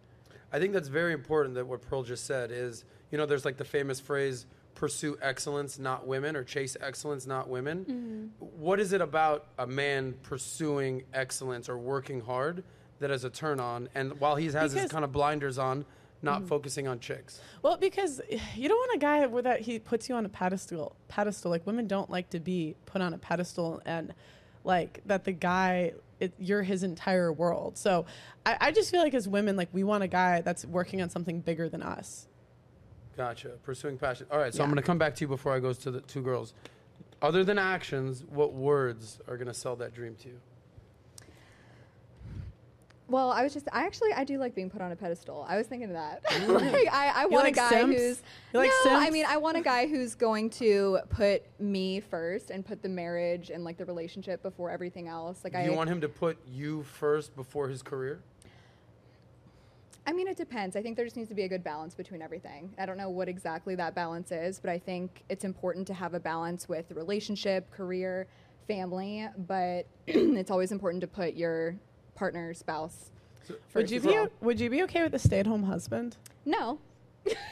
I 0.51 0.59
think 0.59 0.73
that's 0.73 0.89
very 0.89 1.13
important 1.13 1.55
that 1.57 1.67
what 1.67 1.83
Pearl 1.83 2.03
just 2.03 2.25
said 2.25 2.51
is, 2.51 2.85
you 3.11 3.19
know, 3.19 3.27
there's 3.27 3.45
like 3.45 3.59
the 3.59 3.67
famous 3.67 4.01
phrase, 4.01 4.47
pursue 4.79 5.19
excellence, 5.21 5.77
not 5.77 6.07
women, 6.07 6.37
or 6.37 6.45
chase 6.45 6.77
excellence, 6.81 7.27
not 7.27 7.49
women. 7.49 7.85
Mm-hmm. 7.85 8.47
What 8.61 8.79
is 8.79 8.93
it 8.93 9.01
about 9.01 9.49
a 9.59 9.67
man 9.67 10.15
pursuing 10.23 11.03
excellence 11.13 11.69
or 11.69 11.77
working 11.77 12.21
hard 12.21 12.63
that 13.01 13.11
is 13.11 13.25
a 13.25 13.31
turn 13.31 13.59
on? 13.59 13.89
And 13.97 14.21
while 14.21 14.37
he 14.37 14.47
has 14.47 14.73
his 14.73 14.89
kind 14.91 15.05
of 15.05 15.11
blinders 15.11 15.59
on, 15.59 15.85
not 16.23 16.39
mm-hmm. 16.39 16.47
focusing 16.47 16.87
on 16.87 17.01
chicks. 17.01 17.41
Well, 17.61 17.77
because 17.77 18.21
you 18.55 18.69
don't 18.69 18.79
want 18.79 18.95
a 18.95 18.99
guy 18.99 19.27
where 19.27 19.43
that 19.43 19.63
he 19.63 19.81
puts 19.81 20.09
you 20.09 20.15
on 20.15 20.25
a 20.25 20.29
pedestal. 20.29 20.95
Pedestal, 21.09 21.51
like 21.51 21.67
women 21.67 21.89
don't 21.89 22.09
like 22.09 22.31
to 22.31 22.39
be 22.39 22.77
put 22.87 23.03
on 23.03 23.15
a 23.15 23.19
pedestal, 23.19 23.83
and 23.85 24.15
like 24.63 25.01
that 25.07 25.25
the 25.25 25.33
guy, 25.33 25.95
it, 26.21 26.33
you're 26.39 26.63
his 26.63 26.85
entire 26.85 27.33
world. 27.33 27.77
So 27.77 28.07
I, 28.47 28.57
I 28.61 28.71
just 28.71 28.93
feel 28.93 29.01
like 29.01 29.15
as 29.15 29.27
women, 29.27 29.57
like 29.57 29.71
we 29.73 29.83
want 29.83 30.05
a 30.05 30.09
guy 30.09 30.41
that's 30.41 30.65
working 30.65 31.03
on 31.03 31.11
something 31.11 31.41
bigger 31.41 31.69
than 31.69 31.83
us. 31.83 32.28
Gotcha. 33.19 33.49
Pursuing 33.65 33.99
passion. 33.99 34.29
All 34.31 34.39
right, 34.39 34.55
so 34.55 34.63
I'm 34.63 34.71
Yeah. 34.71 34.75
going 34.75 34.83
to 34.83 34.87
come 34.87 34.97
back 34.97 35.17
to 35.17 35.23
you 35.23 35.29
before 35.29 35.53
I 35.53 35.59
goes 35.59 35.77
to 35.79 35.91
the 35.91 36.01
two 36.03 36.23
girls. 36.23 36.55
Other 37.21 37.43
than 37.43 37.59
actions, 37.59 38.25
what 38.31 38.53
words 38.55 39.19
are 39.27 39.37
going 39.37 39.49
to 39.49 39.55
sell 39.55 39.75
that 39.75 39.93
dream 39.93 40.15
to 40.23 40.29
you? 40.29 40.41
Well, 43.09 43.31
I 43.33 43.43
was 43.43 43.53
just, 43.55 43.67
I 43.73 43.87
actually, 43.87 44.13
I 44.13 44.23
do 44.23 44.39
like 44.39 44.55
being 44.55 44.71
put 44.71 44.83
on 44.83 44.93
a 44.93 44.97
pedestal. 44.97 45.45
I 45.49 45.57
was 45.57 45.67
thinking 45.67 45.89
of 45.89 45.95
that. 45.95 46.23
Mm. 46.49 46.73
like, 46.73 46.87
I, 46.93 47.23
I 47.23 47.27
want 47.27 47.43
like 47.45 47.55
a 47.55 47.57
guy 47.57 47.71
simps? 47.71 47.97
who's, 47.97 48.23
You 48.53 48.61
like 48.61 48.71
no, 48.85 48.91
I 48.93 48.99
simps? 49.01 49.13
mean, 49.13 49.27
I 49.27 49.37
want 49.37 49.57
a 49.57 49.63
guy 49.63 49.89
who's 49.89 50.15
going 50.15 50.49
to 50.51 50.99
put 51.09 51.43
me 51.59 51.99
first 51.99 52.51
and 52.51 52.65
put 52.65 52.83
the 52.83 52.89
marriage 52.89 53.51
and 53.51 53.65
like 53.65 53.79
the 53.79 53.85
relationship 53.85 54.45
before 54.45 54.71
everything 54.71 55.09
else. 55.09 55.41
Like 55.43 55.55
Do 55.55 55.59
I, 55.59 55.65
you 55.65 55.73
want 55.73 55.91
him 55.91 56.01
to 56.03 56.09
put 56.09 56.37
you 56.47 56.85
first 56.85 57.35
before 57.35 57.67
his 57.69 57.83
career? 57.83 58.21
I 60.09 60.13
mean, 60.13 60.27
it 60.27 60.39
depends. 60.39 60.75
I 60.75 60.81
think 60.81 60.97
there 60.97 61.05
just 61.05 61.19
needs 61.19 61.29
to 61.29 61.35
be 61.35 61.43
a 61.43 61.49
good 61.49 61.63
balance 61.63 61.95
between 61.95 62.23
everything. 62.23 62.73
I 62.79 62.87
don't 62.87 62.97
know 62.97 63.11
what 63.11 63.29
exactly 63.29 63.75
that 63.75 63.95
balance 63.95 64.33
is, 64.33 64.59
but 64.59 64.71
I 64.71 64.79
think 64.79 65.23
it's 65.29 65.45
important 65.45 65.87
to 65.89 65.93
have 65.95 66.15
a 66.15 66.21
balance 66.21 66.67
with 66.67 66.91
relationship, 66.93 67.71
career, 67.71 68.27
family, 68.67 69.29
but 69.47 69.85
it's 70.07 70.51
always 70.51 70.73
important 70.73 71.03
to 71.03 71.07
put 71.07 71.35
your 71.35 71.77
partner, 72.15 72.55
spouse. 72.55 73.11
Would 73.75 73.91
you 73.91 74.01
be 74.01 74.17
o- 74.17 74.31
Would 74.41 74.59
you 74.59 74.71
be 74.71 74.83
okay 74.85 75.03
with 75.03 75.15
a 75.15 75.19
stay-at-home 75.19 75.65
husband? 75.65 76.17
No. 76.47 76.79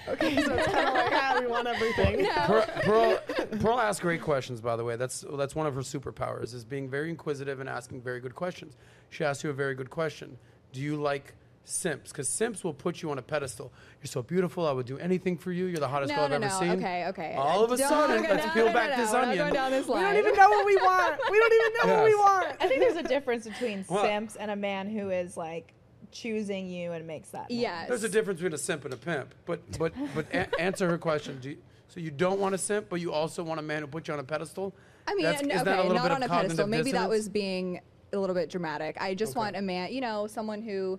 Okay, 0.08 0.36
so 0.42 0.54
it's 0.54 0.68
kind 0.68 0.88
of 0.88 0.94
like 0.94 1.12
ah, 1.12 1.36
we 1.40 1.46
want 1.48 1.66
everything. 1.66 2.24
Pearl, 2.46 2.64
Pearl, 2.82 3.18
Pearl 3.60 3.78
asks 3.78 4.00
great 4.00 4.22
questions, 4.22 4.60
by 4.60 4.76
the 4.76 4.84
way. 4.84 4.94
That's 4.96 5.24
that's 5.32 5.54
one 5.54 5.66
of 5.66 5.74
her 5.74 5.80
superpowers 5.80 6.54
is 6.54 6.64
being 6.64 6.88
very 6.88 7.10
inquisitive 7.10 7.58
and 7.60 7.68
asking 7.68 8.00
very 8.00 8.20
good 8.20 8.34
questions. 8.34 8.76
She 9.10 9.24
asked 9.24 9.42
you 9.44 9.50
a 9.50 9.52
very 9.52 9.74
good 9.74 9.90
question. 9.90 10.38
Do 10.72 10.80
you 10.80 10.96
like 10.96 11.34
simps? 11.70 12.10
Because 12.12 12.28
simps 12.28 12.64
will 12.64 12.72
put 12.74 13.02
you 13.02 13.10
on 13.10 13.18
a 13.18 13.22
pedestal. 13.22 13.72
You're 14.00 14.08
so 14.08 14.22
beautiful. 14.22 14.66
I 14.66 14.72
would 14.72 14.86
do 14.86 14.98
anything 14.98 15.36
for 15.36 15.52
you. 15.52 15.66
You're 15.66 15.80
the 15.80 15.88
hottest 15.88 16.10
No, 16.10 16.16
girl 16.16 16.28
no, 16.28 16.36
I've 16.36 16.42
ever 16.42 16.54
no. 16.54 16.60
seen. 16.60 16.78
Okay, 16.82 17.06
okay. 17.08 17.34
All 17.36 17.64
of 17.64 17.72
a 17.72 17.76
Don't 17.76 17.88
sudden, 17.88 18.22
go 18.22 18.28
let's 18.30 18.44
down- 18.44 18.54
peel 18.54 18.66
no, 18.66 18.72
back 18.72 18.90
no, 18.90 18.96
this 18.96 19.12
no, 19.12 19.18
onion. 19.20 19.36
going 19.38 19.52
down 19.54 19.70
this 19.72 19.86
We 19.86 19.94
don't 19.94 20.16
even 20.16 20.34
know 20.34 20.48
what 20.50 20.66
we 20.66 20.76
want. 20.76 21.20
We 21.30 21.38
don't 21.38 21.52
even 21.52 21.72
know 21.88 21.94
what 21.96 22.04
we 22.04 22.14
want. 22.14 22.56
I 22.60 22.68
think 22.68 22.80
there's 22.80 22.96
a 22.96 23.02
difference 23.08 23.46
between 23.46 23.84
Well- 23.88 24.02
simps 24.04 24.36
and 24.36 24.50
a 24.50 24.56
man 24.56 24.88
who 24.88 25.10
is 25.10 25.36
like 25.36 25.72
choosing 26.12 26.68
you 26.68 26.92
and 26.92 27.06
makes 27.06 27.30
that. 27.30 27.50
known. 27.50 27.58
Yes. 27.58 27.88
There's 27.88 28.04
a 28.04 28.08
difference 28.08 28.38
between 28.40 28.54
a 28.54 28.58
simp 28.58 28.84
and 28.84 28.94
a 28.94 28.96
pimp. 28.96 29.34
But 29.44 29.60
but 29.78 29.92
but 30.14 30.26
a- 30.32 30.60
answer 30.60 30.88
her 30.88 30.98
question. 30.98 31.38
Do 31.40 31.50
you, 31.50 31.58
so 31.88 32.00
you 32.00 32.10
don't 32.10 32.40
want 32.40 32.54
a 32.54 32.58
simp, 32.58 32.88
but 32.88 33.00
you 33.00 33.12
also 33.12 33.42
want 33.42 33.58
a 33.60 33.62
man 33.62 33.82
who 33.82 33.88
puts 33.88 34.08
you 34.08 34.14
on 34.14 34.20
a 34.20 34.24
pedestal. 34.24 34.74
I 35.08 35.14
mean, 35.14 35.24
That's- 35.24 35.42
okay, 35.42 35.56
that 35.56 35.66
a 35.78 35.82
little 35.82 35.94
not 35.94 36.10
on 36.10 36.22
a 36.22 36.28
pedestal. 36.28 36.38
cognitive 36.38 36.68
Maybe 36.68 36.92
that 36.92 37.08
was 37.08 37.28
being 37.28 37.80
a 38.12 38.18
little 38.18 38.34
bit 38.34 38.50
dramatic. 38.50 38.96
I 39.00 39.14
just 39.14 39.32
Okay. 39.32 39.38
want 39.40 39.56
a 39.56 39.62
man, 39.62 39.92
you 39.92 40.00
know, 40.00 40.26
someone 40.26 40.62
who 40.62 40.98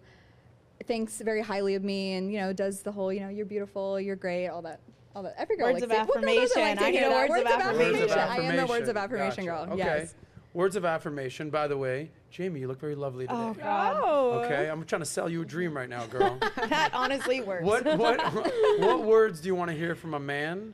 thinks 0.85 1.19
very 1.21 1.41
highly 1.41 1.75
of 1.75 1.83
me 1.83 2.13
and 2.13 2.31
you 2.31 2.39
know 2.39 2.53
does 2.53 2.81
the 2.81 2.91
whole, 2.91 3.11
you 3.11 3.19
know, 3.21 3.29
you're 3.29 3.45
beautiful, 3.45 3.99
you're 3.99 4.15
great, 4.15 4.47
all 4.47 4.61
that. 4.61 4.79
All 5.15 5.23
that. 5.23 5.33
Every 5.37 5.57
girl 5.57 5.73
Words 5.73 5.81
likes 5.81 5.83
of 5.83 5.91
it. 5.91 6.07
Well, 6.13 6.23
no, 6.23 6.35
those 6.41 6.51
to 6.51 6.61
I 6.61 6.73
need 6.75 6.93
hear 6.93 7.09
that. 7.09 7.29
words 7.29 7.41
of 7.41 7.47
affirmation. 7.47 7.99
Words 8.01 8.11
of 8.11 8.17
I 8.19 8.37
am 8.37 8.55
the 8.57 8.65
words 8.67 8.89
of 8.89 8.97
affirmation. 8.97 9.39
affirmation 9.39 9.45
girl. 9.45 9.65
Gotcha. 9.65 9.77
Yes. 9.77 10.01
Okay. 10.01 10.11
Words 10.53 10.75
of 10.75 10.85
affirmation. 10.85 11.49
By 11.49 11.67
the 11.67 11.77
way, 11.77 12.11
Jaime, 12.35 12.59
you 12.59 12.67
look 12.67 12.79
very 12.79 12.93
lovely 12.95 13.25
today. 13.25 13.35
Oh 13.39 13.53
God, 13.53 14.45
Okay, 14.45 14.69
I'm 14.69 14.83
trying 14.85 15.01
to 15.01 15.05
sell 15.07 15.27
you 15.29 15.41
a 15.41 15.45
dream 15.45 15.75
right 15.75 15.89
now, 15.89 16.05
girl. 16.05 16.37
that 16.69 16.91
honestly 16.93 17.41
works. 17.41 17.63
what 17.63 17.83
what 17.97 18.19
what 18.79 19.03
words 19.03 19.41
do 19.41 19.47
you 19.47 19.55
want 19.55 19.71
to 19.71 19.77
hear 19.77 19.95
from 19.95 20.13
a 20.13 20.19
man 20.19 20.73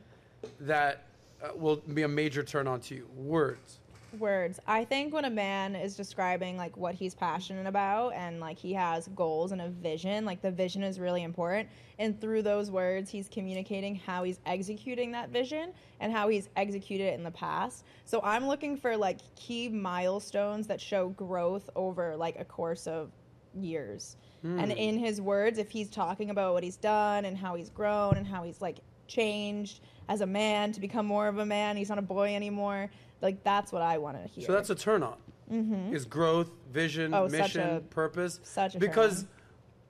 that 0.60 1.04
uh, 1.42 1.48
will 1.54 1.76
be 1.76 2.02
a 2.02 2.08
major 2.08 2.42
turn 2.42 2.66
on 2.66 2.80
to 2.80 2.94
you? 2.94 3.06
Words. 3.16 3.78
Words. 4.20 4.60
I 4.66 4.84
think 4.84 5.12
when 5.12 5.24
a 5.24 5.30
man 5.30 5.74
is 5.74 5.96
describing 5.96 6.56
like 6.56 6.76
what 6.76 6.94
he's 6.94 7.14
passionate 7.14 7.66
about 7.66 8.10
and 8.14 8.40
like 8.40 8.58
he 8.58 8.72
has 8.74 9.08
goals 9.08 9.52
and 9.52 9.60
a 9.60 9.68
vision 9.68 10.24
like 10.24 10.42
the 10.42 10.50
vision 10.50 10.82
is 10.82 10.98
really 10.98 11.22
important. 11.22 11.68
And 11.98 12.20
through 12.20 12.42
those 12.42 12.70
words 12.70 13.10
he's 13.10 13.28
communicating 13.28 13.94
how 13.94 14.24
he's 14.24 14.40
executing 14.46 15.12
that 15.12 15.30
vision 15.30 15.72
and 16.00 16.12
how 16.12 16.28
he's 16.28 16.48
executed 16.56 17.04
it 17.04 17.14
in 17.14 17.24
the 17.24 17.30
past. 17.30 17.84
So 18.04 18.20
i'm 18.22 18.46
looking 18.46 18.76
for 18.76 18.96
like 18.96 19.18
key 19.36 19.68
milestones 19.68 20.66
that 20.66 20.80
show 20.80 21.10
growth 21.10 21.68
over 21.76 22.16
like 22.16 22.38
a 22.38 22.44
course 22.44 22.86
of 22.86 23.10
years. 23.54 24.16
Hmm. 24.42 24.58
And 24.58 24.72
in 24.72 24.98
his 24.98 25.20
words 25.20 25.58
if 25.58 25.70
he's 25.70 25.88
talking 25.88 26.30
about 26.30 26.54
what 26.54 26.62
he's 26.62 26.76
done 26.76 27.24
and 27.24 27.36
how 27.36 27.54
he's 27.54 27.70
grown 27.70 28.16
and 28.16 28.26
how 28.26 28.42
he's 28.42 28.60
like 28.60 28.78
changed 29.06 29.80
as 30.08 30.20
a 30.20 30.26
man 30.26 30.72
to 30.72 30.80
become 30.80 31.06
more 31.06 31.28
of 31.28 31.38
a 31.38 31.46
man 31.46 31.76
he's 31.76 31.88
not 31.88 31.98
a 31.98 32.02
boy 32.02 32.34
anymore 32.34 32.90
like 33.24 33.42
that's 33.42 33.72
what 33.72 33.82
i 33.82 33.98
want 33.98 34.16
to 34.22 34.28
hear 34.28 34.44
So 34.46 34.52
that's 34.52 34.70
a 34.70 34.74
turn 34.74 35.02
on. 35.02 35.16
Mm-hmm. 35.52 35.94
Is 35.94 36.04
growth, 36.06 36.50
vision, 36.72 37.12
Oh, 37.12 37.28
such 37.28 37.38
mission, 37.40 37.68
a- 37.76 37.80
purpose. 37.80 38.40
such 38.44 38.76
a 38.76 38.78
because 38.78 39.26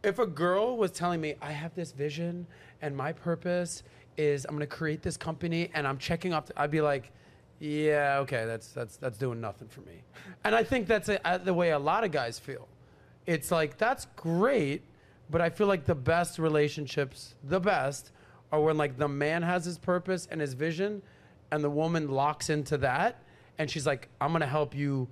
if 0.02 0.18
a 0.18 0.26
girl 0.26 0.76
was 0.76 0.90
telling 0.90 1.20
me 1.20 1.34
I 1.42 1.52
have 1.52 1.74
this 1.74 1.92
vision 1.92 2.46
and 2.82 2.96
my 2.96 3.12
purpose 3.12 3.82
is 4.16 4.44
I'm 4.46 4.56
going 4.56 4.60
to 4.68 4.76
create 4.76 5.02
this 5.02 5.16
company 5.16 5.70
and 5.74 5.86
I'm 5.86 5.98
checking 5.98 6.32
off, 6.34 6.44
I'd 6.56 6.70
be 6.70 6.80
like, 6.80 7.10
yeah, 7.60 8.18
okay, 8.22 8.44
that's 8.46 8.68
that's 8.68 8.96
that's 8.96 9.16
doing 9.16 9.40
nothing 9.40 9.68
for 9.68 9.80
me. 9.82 10.02
And 10.44 10.54
I 10.56 10.64
think 10.64 10.86
that's 10.88 11.08
a, 11.08 11.24
uh, 11.26 11.38
the 11.38 11.54
way 11.54 11.70
a 11.70 11.78
lot 11.78 12.02
of 12.04 12.10
guys 12.10 12.38
feel. 12.38 12.66
It's 13.26 13.50
like 13.50 13.78
that's 13.78 14.06
great, 14.16 14.82
but 15.30 15.40
I 15.40 15.50
feel 15.50 15.66
like 15.68 15.84
the 15.84 15.94
best 15.94 16.38
relationships, 16.38 17.34
the 17.44 17.60
best, 17.60 18.10
are 18.52 18.60
when 18.60 18.76
like 18.76 18.98
the 18.98 19.08
man 19.08 19.42
has 19.42 19.64
his 19.64 19.78
purpose 19.78 20.26
and 20.30 20.40
his 20.40 20.54
vision, 20.54 21.00
and 21.52 21.62
the 21.64 21.70
woman 21.70 22.08
locks 22.10 22.50
into 22.50 22.76
that, 22.78 23.22
and 23.58 23.70
she's 23.70 23.86
like, 23.86 24.08
"I'm 24.20 24.32
gonna 24.32 24.46
help 24.46 24.74
you 24.74 25.08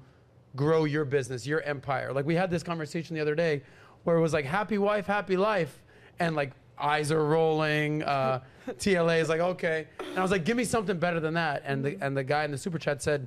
grow 0.57 0.85
your 0.85 1.05
business, 1.05 1.47
your 1.47 1.61
empire." 1.63 2.13
Like 2.13 2.27
we 2.27 2.35
had 2.35 2.51
this 2.51 2.63
conversation 2.63 3.15
the 3.15 3.23
other 3.23 3.35
day, 3.35 3.63
where 4.05 4.17
it 4.17 4.21
was 4.21 4.33
like, 4.33 4.45
"Happy 4.45 4.79
wife, 4.79 5.07
happy 5.07 5.37
life," 5.37 5.83
and 6.19 6.37
like 6.37 6.53
eyes 6.79 7.13
are 7.13 7.25
rolling. 7.25 8.03
Uh, 8.03 8.41
TLA 8.69 9.21
is 9.21 9.29
like, 9.29 9.41
"Okay," 9.41 9.87
and 10.01 10.19
I 10.19 10.23
was 10.23 10.31
like, 10.31 10.45
"Give 10.45 10.57
me 10.57 10.65
something 10.65 10.99
better 10.99 11.21
than 11.21 11.35
that." 11.35 11.63
And 11.65 11.85
the 11.85 11.99
and 12.01 12.17
the 12.17 12.25
guy 12.25 12.45
in 12.45 12.51
the 12.51 12.59
super 12.59 12.79
chat 12.79 13.03
said, 13.03 13.27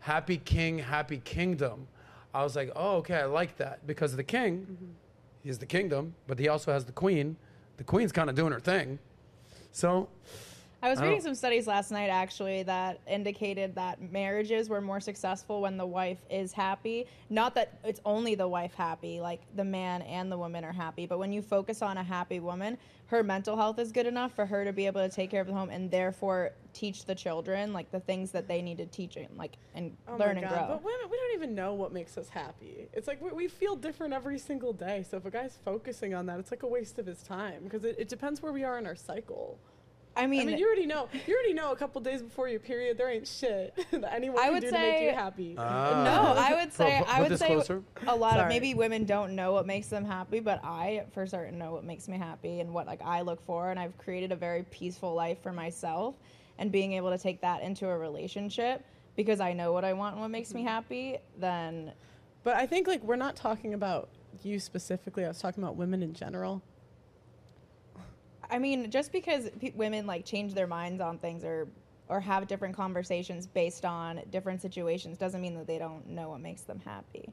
"Happy 0.00 0.38
king, 0.38 0.78
happy 0.78 1.18
kingdom." 1.18 1.86
I 2.32 2.42
was 2.42 2.56
like, 2.56 2.72
"Oh, 2.74 2.96
okay, 2.96 3.16
I 3.16 3.26
like 3.26 3.56
that 3.58 3.86
because 3.86 4.16
the 4.16 4.24
king." 4.24 4.96
He's 5.44 5.58
the 5.58 5.66
kingdom, 5.66 6.14
but 6.26 6.38
he 6.38 6.48
also 6.48 6.72
has 6.72 6.86
the 6.86 6.92
queen. 6.92 7.36
The 7.76 7.84
queen's 7.84 8.12
kind 8.12 8.30
of 8.30 8.34
doing 8.34 8.50
her 8.52 8.60
thing. 8.60 8.98
So, 9.72 10.08
I 10.84 10.90
was 10.90 10.98
I 10.98 11.04
reading 11.04 11.16
don't- 11.20 11.24
some 11.28 11.34
studies 11.34 11.66
last 11.66 11.90
night 11.90 12.08
actually 12.08 12.62
that 12.64 13.00
indicated 13.08 13.74
that 13.76 14.02
marriages 14.12 14.68
were 14.68 14.82
more 14.82 15.00
successful 15.00 15.62
when 15.62 15.78
the 15.78 15.86
wife 15.86 16.18
is 16.28 16.52
happy. 16.52 17.06
Not 17.30 17.54
that 17.54 17.78
it's 17.84 18.02
only 18.04 18.34
the 18.34 18.46
wife 18.46 18.74
happy, 18.74 19.18
like 19.18 19.40
the 19.56 19.64
man 19.64 20.02
and 20.02 20.30
the 20.30 20.36
woman 20.36 20.62
are 20.62 20.74
happy, 20.74 21.06
but 21.06 21.18
when 21.18 21.32
you 21.32 21.40
focus 21.40 21.80
on 21.80 21.96
a 21.96 22.02
happy 22.02 22.38
woman, 22.38 22.76
her 23.06 23.22
mental 23.22 23.56
health 23.56 23.78
is 23.78 23.92
good 23.92 24.06
enough 24.06 24.34
for 24.34 24.44
her 24.44 24.62
to 24.62 24.74
be 24.74 24.84
able 24.84 25.00
to 25.00 25.08
take 25.08 25.30
care 25.30 25.40
of 25.40 25.46
the 25.46 25.54
home 25.54 25.70
and 25.70 25.90
therefore 25.90 26.52
teach 26.74 27.06
the 27.06 27.14
children 27.14 27.72
like 27.72 27.90
the 27.90 28.00
things 28.00 28.30
that 28.32 28.46
they 28.46 28.60
need 28.60 28.76
to 28.76 28.86
teach 28.86 29.16
and 29.16 29.28
like 29.38 29.56
and 29.74 29.96
Oh 30.06 30.16
learn 30.18 30.36
and 30.36 30.46
grow. 30.46 30.66
But 30.68 30.84
women, 30.84 31.08
we 31.10 31.16
don't 31.16 31.34
even 31.34 31.54
know 31.54 31.72
what 31.72 31.94
makes 31.94 32.18
us 32.18 32.28
happy. 32.28 32.88
It's 32.92 33.08
like 33.08 33.22
we, 33.22 33.30
we 33.30 33.48
feel 33.48 33.74
different 33.74 34.12
every 34.12 34.38
single 34.38 34.74
day. 34.74 35.02
So 35.08 35.16
if 35.16 35.24
a 35.24 35.30
guy's 35.30 35.58
focusing 35.64 36.12
on 36.12 36.26
that, 36.26 36.38
it's 36.40 36.50
like 36.50 36.62
a 36.62 36.68
waste 36.68 36.98
of 36.98 37.06
his 37.06 37.22
time 37.22 37.62
because 37.64 37.84
it, 37.86 37.96
it 37.98 38.10
depends 38.10 38.42
where 38.42 38.52
we 38.52 38.64
are 38.64 38.76
in 38.76 38.86
our 38.86 38.96
cycle. 38.96 39.58
I 40.16 40.26
mean, 40.26 40.42
I 40.42 40.44
mean, 40.44 40.58
you 40.58 40.66
already 40.66 40.86
know. 40.86 41.08
You 41.26 41.34
already 41.34 41.54
know 41.54 41.72
a 41.72 41.76
couple 41.76 42.00
days 42.00 42.22
before 42.22 42.48
your 42.48 42.60
period, 42.60 42.98
there 42.98 43.10
ain't 43.10 43.26
shit 43.26 43.74
that 43.90 44.12
anyone 44.14 44.38
I 44.38 44.44
can 44.44 44.52
would 44.54 44.60
do 44.60 44.66
to 44.68 44.72
make 44.72 44.96
say- 44.96 45.06
you 45.06 45.12
happy. 45.12 45.54
no, 45.54 45.62
I 45.62 46.54
would 46.60 46.72
say 46.72 46.98
put- 46.98 47.14
I 47.14 47.22
would 47.22 47.38
say 47.38 47.46
closer. 47.46 47.82
a 48.06 48.14
lot 48.14 48.38
of 48.38 48.48
maybe 48.48 48.74
women 48.74 49.04
don't 49.04 49.34
know 49.34 49.52
what 49.52 49.66
makes 49.66 49.88
them 49.88 50.04
happy, 50.04 50.40
but 50.40 50.60
I 50.64 51.04
for 51.12 51.26
certain 51.26 51.58
know 51.58 51.72
what 51.72 51.84
makes 51.84 52.08
me 52.08 52.18
happy 52.18 52.60
and 52.60 52.72
what 52.72 52.86
like 52.86 53.02
I 53.02 53.22
look 53.22 53.44
for 53.44 53.70
and 53.70 53.80
I've 53.80 53.96
created 53.98 54.32
a 54.32 54.36
very 54.36 54.62
peaceful 54.64 55.14
life 55.14 55.42
for 55.42 55.52
myself 55.52 56.14
and 56.58 56.70
being 56.70 56.92
able 56.92 57.10
to 57.10 57.18
take 57.18 57.40
that 57.40 57.62
into 57.62 57.88
a 57.88 57.98
relationship 57.98 58.84
because 59.16 59.40
I 59.40 59.52
know 59.52 59.72
what 59.72 59.84
I 59.84 59.92
want 59.92 60.14
and 60.14 60.22
what 60.22 60.30
makes 60.30 60.54
me 60.54 60.60
mm-hmm. 60.60 60.68
happy, 60.68 61.18
then 61.38 61.92
But 62.44 62.56
I 62.56 62.66
think 62.66 62.86
like 62.86 63.02
we're 63.02 63.16
not 63.16 63.36
talking 63.36 63.74
about 63.74 64.08
you 64.42 64.58
specifically. 64.58 65.24
I 65.24 65.28
was 65.28 65.40
talking 65.40 65.62
about 65.62 65.76
women 65.76 66.02
in 66.02 66.14
general. 66.14 66.62
I 68.54 68.58
mean, 68.60 68.88
just 68.88 69.10
because 69.10 69.50
women 69.74 70.06
like 70.06 70.24
change 70.24 70.54
their 70.54 70.68
minds 70.68 71.00
on 71.00 71.18
things 71.18 71.42
or 71.42 71.66
or 72.08 72.20
have 72.20 72.46
different 72.46 72.76
conversations 72.76 73.48
based 73.48 73.84
on 73.84 74.20
different 74.30 74.62
situations 74.62 75.18
doesn't 75.18 75.40
mean 75.40 75.54
that 75.54 75.66
they 75.66 75.78
don't 75.78 76.06
know 76.06 76.28
what 76.28 76.40
makes 76.40 76.62
them 76.62 76.80
happy. 76.84 77.32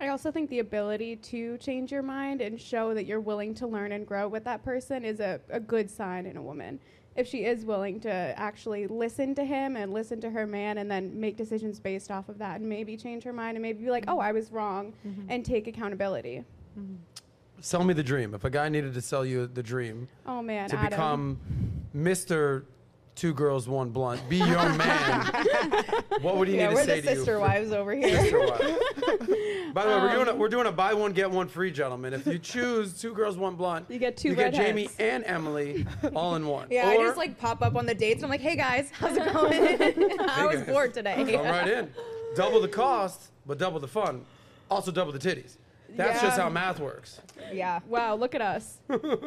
I 0.00 0.08
also 0.08 0.30
think 0.30 0.50
the 0.50 0.58
ability 0.58 1.16
to 1.16 1.56
change 1.58 1.90
your 1.90 2.02
mind 2.02 2.42
and 2.42 2.60
show 2.60 2.92
that 2.92 3.06
you're 3.06 3.20
willing 3.20 3.54
to 3.54 3.66
learn 3.66 3.92
and 3.92 4.06
grow 4.06 4.28
with 4.28 4.44
that 4.44 4.62
person 4.62 5.02
is 5.04 5.20
a, 5.20 5.40
a 5.48 5.60
good 5.60 5.90
sign 5.90 6.26
in 6.26 6.36
a 6.36 6.42
woman. 6.42 6.78
If 7.16 7.26
she 7.26 7.44
is 7.44 7.64
willing 7.64 7.98
to 8.00 8.10
actually 8.10 8.86
listen 8.86 9.34
to 9.36 9.44
him 9.44 9.76
and 9.76 9.94
listen 9.94 10.20
to 10.20 10.30
her 10.30 10.46
man 10.46 10.78
and 10.78 10.90
then 10.90 11.18
make 11.18 11.36
decisions 11.36 11.80
based 11.80 12.10
off 12.10 12.28
of 12.28 12.36
that 12.38 12.60
and 12.60 12.68
maybe 12.68 12.96
change 12.96 13.22
her 13.24 13.32
mind 13.32 13.56
and 13.56 13.62
maybe 13.62 13.84
be 13.84 13.90
like, 13.90 14.06
mm-hmm. 14.06 14.18
oh, 14.18 14.20
I 14.20 14.32
was 14.32 14.52
wrong 14.52 14.92
mm-hmm. 15.06 15.22
and 15.30 15.44
take 15.44 15.68
accountability. 15.68 16.44
Mm-hmm. 16.78 16.96
Sell 17.60 17.82
me 17.84 17.92
the 17.94 18.02
dream. 18.02 18.34
If 18.34 18.44
a 18.44 18.50
guy 18.50 18.68
needed 18.68 18.94
to 18.94 19.00
sell 19.02 19.24
you 19.26 19.46
the 19.46 19.62
dream 19.62 20.08
Oh, 20.26 20.42
man. 20.42 20.68
to 20.70 20.76
Adam. 20.76 20.90
become 20.90 21.38
Mr. 21.96 22.64
Two 23.16 23.34
Girls, 23.34 23.68
One 23.68 23.90
Blunt, 23.90 24.20
be 24.28 24.36
your 24.36 24.46
man, 24.76 25.24
what 26.22 26.36
would 26.36 26.46
he 26.46 26.56
Yeah, 26.56 26.68
need 26.68 26.74
we're 26.76 26.80
to 26.82 26.86
say 26.86 27.00
the 27.00 27.10
to 27.10 27.16
sister 27.16 27.40
wives 27.40 27.72
over 27.72 27.92
here. 27.92 28.16
Sister 28.20 28.38
wife. 28.38 28.60
By 29.74 29.82
the 29.84 29.88
way, 29.90 29.96
we're 29.96 30.08
um, 30.10 30.14
doing 30.14 30.28
a, 30.28 30.34
we're 30.36 30.48
doing 30.48 30.66
a 30.68 30.72
buy 30.72 30.94
one 30.94 31.12
get 31.12 31.28
one 31.28 31.48
free, 31.48 31.72
gentlemen. 31.72 32.14
If 32.14 32.26
you 32.28 32.38
choose 32.38 33.00
Two 33.00 33.12
Girls, 33.12 33.36
One 33.36 33.56
Blunt, 33.56 33.86
You 33.90 33.98
get 33.98 34.16
two 34.16 34.28
you 34.28 34.34
get. 34.36 34.54
Jaime 34.54 34.88
and 35.00 35.24
Emily 35.26 35.84
all 36.14 36.36
in 36.36 36.46
one. 36.46 36.68
Yeah, 36.70 36.86
I 36.86 36.96
just 36.98 37.16
like 37.16 37.38
pop 37.40 37.60
up 37.60 37.74
on 37.74 37.86
the 37.86 37.94
dates 37.94 38.18
and 38.22 38.26
I'm 38.26 38.30
like, 38.30 38.40
hey 38.40 38.54
guys, 38.56 38.90
how's 38.92 39.16
it 39.16 39.32
going? 39.32 40.20
I 40.28 40.46
was 40.46 40.58
guys. 40.60 40.66
bored 40.68 40.94
today. 40.94 41.16
Come 41.36 41.44
right 41.44 41.68
in. 41.68 41.92
Double 42.36 42.60
the 42.60 42.68
cost, 42.68 43.30
but 43.46 43.58
double 43.58 43.80
the 43.80 43.88
fun. 43.88 44.24
Also 44.70 44.92
double 44.92 45.10
the 45.10 45.18
titties. 45.18 45.56
That's 45.96 46.20
just 46.22 46.38
how 46.38 46.48
math 46.48 46.78
works. 46.80 47.20
Yeah. 47.52 47.80
Wow, 47.88 48.14
look 48.14 48.34
at 48.34 48.42
us. 48.42 48.78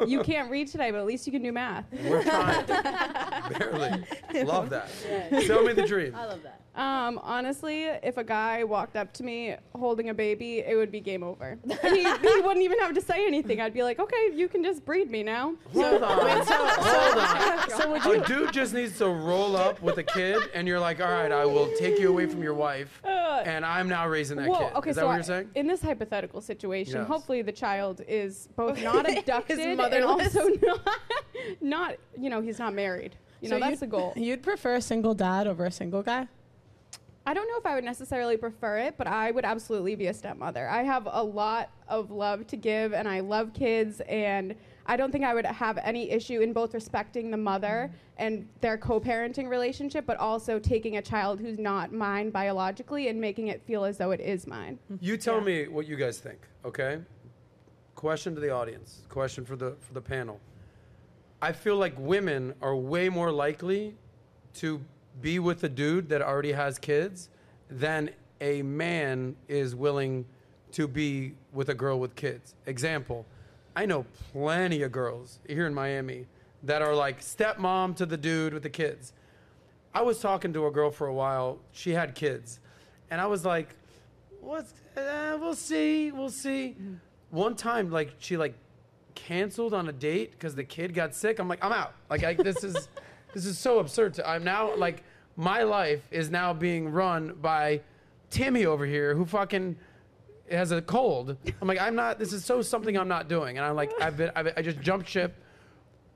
you 0.06 0.22
can't 0.22 0.50
read 0.50 0.68
today, 0.68 0.90
but 0.90 0.98
at 0.98 1.06
least 1.06 1.26
you 1.26 1.32
can 1.32 1.42
do 1.42 1.52
math. 1.52 1.84
We're 2.04 2.22
trying. 2.22 2.66
Barely. 3.58 4.04
Love 4.44 4.70
that. 4.70 4.88
Sell 5.46 5.62
me 5.62 5.72
the 5.72 5.86
dream. 5.86 6.14
I 6.14 6.26
love 6.26 6.42
that. 6.42 6.61
Um, 6.74 7.20
honestly, 7.22 7.84
if 7.84 8.16
a 8.16 8.24
guy 8.24 8.64
walked 8.64 8.96
up 8.96 9.12
to 9.14 9.22
me 9.22 9.56
holding 9.74 10.08
a 10.08 10.14
baby, 10.14 10.60
it 10.60 10.74
would 10.74 10.90
be 10.90 11.00
game 11.00 11.22
over. 11.22 11.58
he, 11.82 12.02
he 12.02 12.40
wouldn't 12.40 12.62
even 12.62 12.78
have 12.78 12.94
to 12.94 13.02
say 13.02 13.26
anything. 13.26 13.60
I'd 13.60 13.74
be 13.74 13.82
like, 13.82 13.98
okay, 13.98 14.30
you 14.32 14.48
can 14.48 14.64
just 14.64 14.82
breed 14.84 15.10
me 15.10 15.22
now. 15.22 15.54
Hold 15.74 16.02
on. 16.02 16.18
Hold 16.46 17.18
on. 17.18 17.68
So 17.72 17.90
would 17.90 18.04
you? 18.04 18.22
A 18.22 18.26
dude 18.26 18.52
just 18.52 18.72
needs 18.74 18.96
to 18.98 19.06
roll 19.08 19.56
up 19.56 19.80
with 19.82 19.98
a 19.98 20.02
kid, 20.02 20.42
and 20.54 20.66
you're 20.66 20.80
like, 20.80 21.00
all 21.00 21.10
right, 21.10 21.30
I 21.32 21.44
will 21.44 21.70
take 21.78 21.98
you 21.98 22.08
away 22.08 22.26
from 22.26 22.42
your 22.42 22.54
wife, 22.54 23.00
Uh, 23.04 23.42
and 23.44 23.64
I'm 23.64 23.88
now 23.88 24.06
raising 24.08 24.36
that 24.38 24.48
well, 24.48 24.68
kid. 24.68 24.76
okay, 24.76 24.90
Is 24.90 24.96
that 24.96 25.02
so 25.02 25.06
what 25.08 25.14
you're 25.14 25.22
saying? 25.24 25.50
in 25.54 25.66
this 25.66 25.80
hypothetical 25.82 26.40
situation, 26.40 26.96
Yes. 27.00 27.06
hopefully 27.08 27.42
the 27.42 27.52
child 27.52 28.00
is 28.08 28.48
both 28.56 28.82
not 28.82 29.08
abducted 29.18 29.58
and 29.58 29.76
motherless. 29.76 30.34
also 30.36 30.48
not, 30.62 30.88
not, 31.60 31.94
you 32.18 32.30
know, 32.30 32.40
he's 32.40 32.58
not 32.58 32.74
married. 32.74 33.16
You 33.40 33.48
know, 33.50 33.58
that's 33.58 33.80
the 33.80 33.86
goal. 33.86 34.12
You'd 34.16 34.42
prefer 34.42 34.74
a 34.76 34.80
single 34.82 35.14
dad 35.14 35.46
over 35.46 35.64
a 35.66 35.70
single 35.72 36.02
guy? 36.02 36.28
I 37.24 37.34
don't 37.34 37.46
know 37.46 37.56
if 37.56 37.66
I 37.66 37.74
would 37.76 37.84
necessarily 37.84 38.36
prefer 38.36 38.78
it, 38.78 38.96
but 38.98 39.06
I 39.06 39.30
would 39.30 39.44
absolutely 39.44 39.94
be 39.94 40.08
a 40.08 40.14
stepmother. 40.14 40.68
I 40.68 40.82
have 40.82 41.08
a 41.10 41.22
lot 41.22 41.70
of 41.88 42.10
love 42.10 42.46
to 42.48 42.56
give, 42.56 42.92
and 42.92 43.06
I 43.06 43.20
love 43.20 43.52
kids, 43.52 44.00
and 44.08 44.56
I 44.86 44.96
don't 44.96 45.12
think 45.12 45.24
I 45.24 45.32
would 45.32 45.46
have 45.46 45.78
any 45.78 46.10
issue 46.10 46.40
in 46.40 46.52
both 46.52 46.74
respecting 46.74 47.30
the 47.30 47.36
mother 47.36 47.92
and 48.16 48.48
their 48.60 48.76
co 48.76 49.00
parenting 49.00 49.48
relationship, 49.48 50.04
but 50.04 50.16
also 50.16 50.58
taking 50.58 50.96
a 50.96 51.02
child 51.02 51.38
who's 51.38 51.58
not 51.58 51.92
mine 51.92 52.30
biologically 52.30 53.06
and 53.06 53.20
making 53.20 53.48
it 53.48 53.62
feel 53.62 53.84
as 53.84 53.98
though 53.98 54.10
it 54.10 54.20
is 54.20 54.48
mine. 54.48 54.78
You 55.00 55.16
tell 55.16 55.40
me 55.40 55.68
what 55.68 55.86
you 55.86 55.94
guys 55.94 56.18
think, 56.18 56.40
okay? 56.64 56.98
Question 57.94 58.34
to 58.34 58.40
the 58.40 58.50
audience. 58.50 59.02
Question 59.08 59.44
for 59.44 59.54
the 59.54 59.76
for 59.78 59.92
the 59.94 60.00
panel. 60.00 60.40
I 61.40 61.52
feel 61.52 61.76
like 61.76 61.94
women 61.98 62.54
are 62.60 62.74
way 62.74 63.08
more 63.08 63.30
likely 63.30 63.96
to 64.54 64.80
be 65.20 65.38
with 65.38 65.62
a 65.64 65.68
dude 65.68 66.08
that 66.08 66.22
already 66.22 66.52
has 66.52 66.78
kids 66.78 67.28
than 67.70 68.10
a 68.40 68.62
man 68.62 69.36
is 69.48 69.74
willing 69.74 70.24
to 70.72 70.88
be 70.88 71.34
with 71.52 71.68
a 71.68 71.74
girl 71.74 72.00
with 72.00 72.14
kids. 72.16 72.54
Example, 72.66 73.26
I 73.76 73.86
know 73.86 74.04
plenty 74.32 74.82
of 74.82 74.92
girls 74.92 75.38
here 75.46 75.66
in 75.66 75.74
Miami 75.74 76.26
that 76.64 76.82
are 76.82 76.94
like 76.94 77.20
stepmom 77.20 77.96
to 77.96 78.06
the 78.06 78.16
dude 78.16 78.54
with 78.54 78.62
the 78.62 78.70
kids. 78.70 79.12
I 79.94 80.02
was 80.02 80.20
talking 80.20 80.52
to 80.54 80.66
a 80.66 80.70
girl 80.70 80.90
for 80.90 81.06
a 81.06 81.14
while. 81.14 81.58
She 81.72 81.90
had 81.90 82.14
kids. 82.14 82.60
And 83.10 83.20
I 83.20 83.26
was 83.26 83.44
like, 83.44 83.74
what's 84.40 84.72
uh, 84.96 85.38
we'll 85.40 85.54
see, 85.54 86.10
we'll 86.10 86.30
see. 86.30 86.76
One 87.30 87.54
time 87.54 87.90
like 87.90 88.14
she 88.18 88.36
like 88.36 88.54
canceled 89.14 89.74
on 89.74 89.88
a 89.88 89.92
date 89.92 90.38
cuz 90.38 90.54
the 90.54 90.64
kid 90.64 90.94
got 90.94 91.14
sick. 91.14 91.38
I'm 91.38 91.48
like, 91.48 91.64
I'm 91.64 91.72
out. 91.72 91.94
Like 92.08 92.24
I, 92.24 92.34
this 92.34 92.64
is 92.64 92.88
this 93.32 93.46
is 93.46 93.58
so 93.58 93.78
absurd. 93.78 94.14
To, 94.14 94.28
I'm 94.28 94.44
now 94.44 94.74
like 94.76 95.02
my 95.36 95.62
life 95.62 96.06
is 96.10 96.30
now 96.30 96.52
being 96.52 96.90
run 96.90 97.34
by 97.40 97.80
Timmy 98.30 98.66
over 98.66 98.86
here 98.86 99.14
who 99.14 99.24
fucking 99.24 99.76
has 100.50 100.72
a 100.72 100.82
cold. 100.82 101.36
I'm 101.60 101.68
like, 101.68 101.80
I'm 101.80 101.94
not. 101.94 102.18
This 102.18 102.32
is 102.32 102.44
so 102.44 102.62
something 102.62 102.96
I'm 102.96 103.08
not 103.08 103.28
doing. 103.28 103.58
And 103.58 103.66
I'm 103.66 103.76
like, 103.76 103.92
I've 104.00 104.16
been. 104.16 104.30
I've, 104.34 104.52
I 104.56 104.62
just 104.62 104.80
jumped 104.80 105.08
ship. 105.08 105.36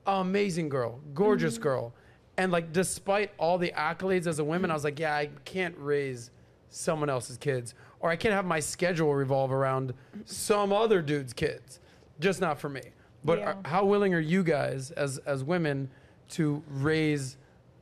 Amazing 0.05 0.69
girl, 0.69 1.01
gorgeous 1.13 1.55
mm-hmm. 1.55 1.63
girl, 1.63 1.93
and 2.37 2.49
like, 2.49 2.71
despite 2.71 3.31
all 3.37 3.57
the 3.57 3.73
accolades 3.75 4.25
as 4.25 4.39
a 4.39 4.43
woman, 4.43 4.71
I 4.71 4.73
was 4.73 4.85
like, 4.85 4.99
yeah, 4.99 5.13
I 5.13 5.29
can't 5.43 5.75
raise 5.77 6.31
someone 6.69 7.09
else's 7.09 7.37
kids, 7.37 7.73
or 7.99 8.09
I 8.09 8.15
can't 8.15 8.33
have 8.33 8.45
my 8.45 8.61
schedule 8.61 9.13
revolve 9.13 9.51
around 9.51 9.93
some 10.23 10.71
other 10.71 11.01
dude's 11.01 11.33
kids. 11.33 11.81
Just 12.21 12.39
not 12.39 12.57
for 12.57 12.69
me. 12.69 12.83
But 13.25 13.39
uh, 13.39 13.41
Yeah. 13.41 13.47
are- 13.49 13.57
how 13.65 13.85
willing 13.85 14.13
are 14.13 14.21
you 14.21 14.43
guys, 14.43 14.91
as 14.91 15.17
as 15.25 15.43
women, 15.43 15.89
to 16.29 16.63
raise 16.67 17.37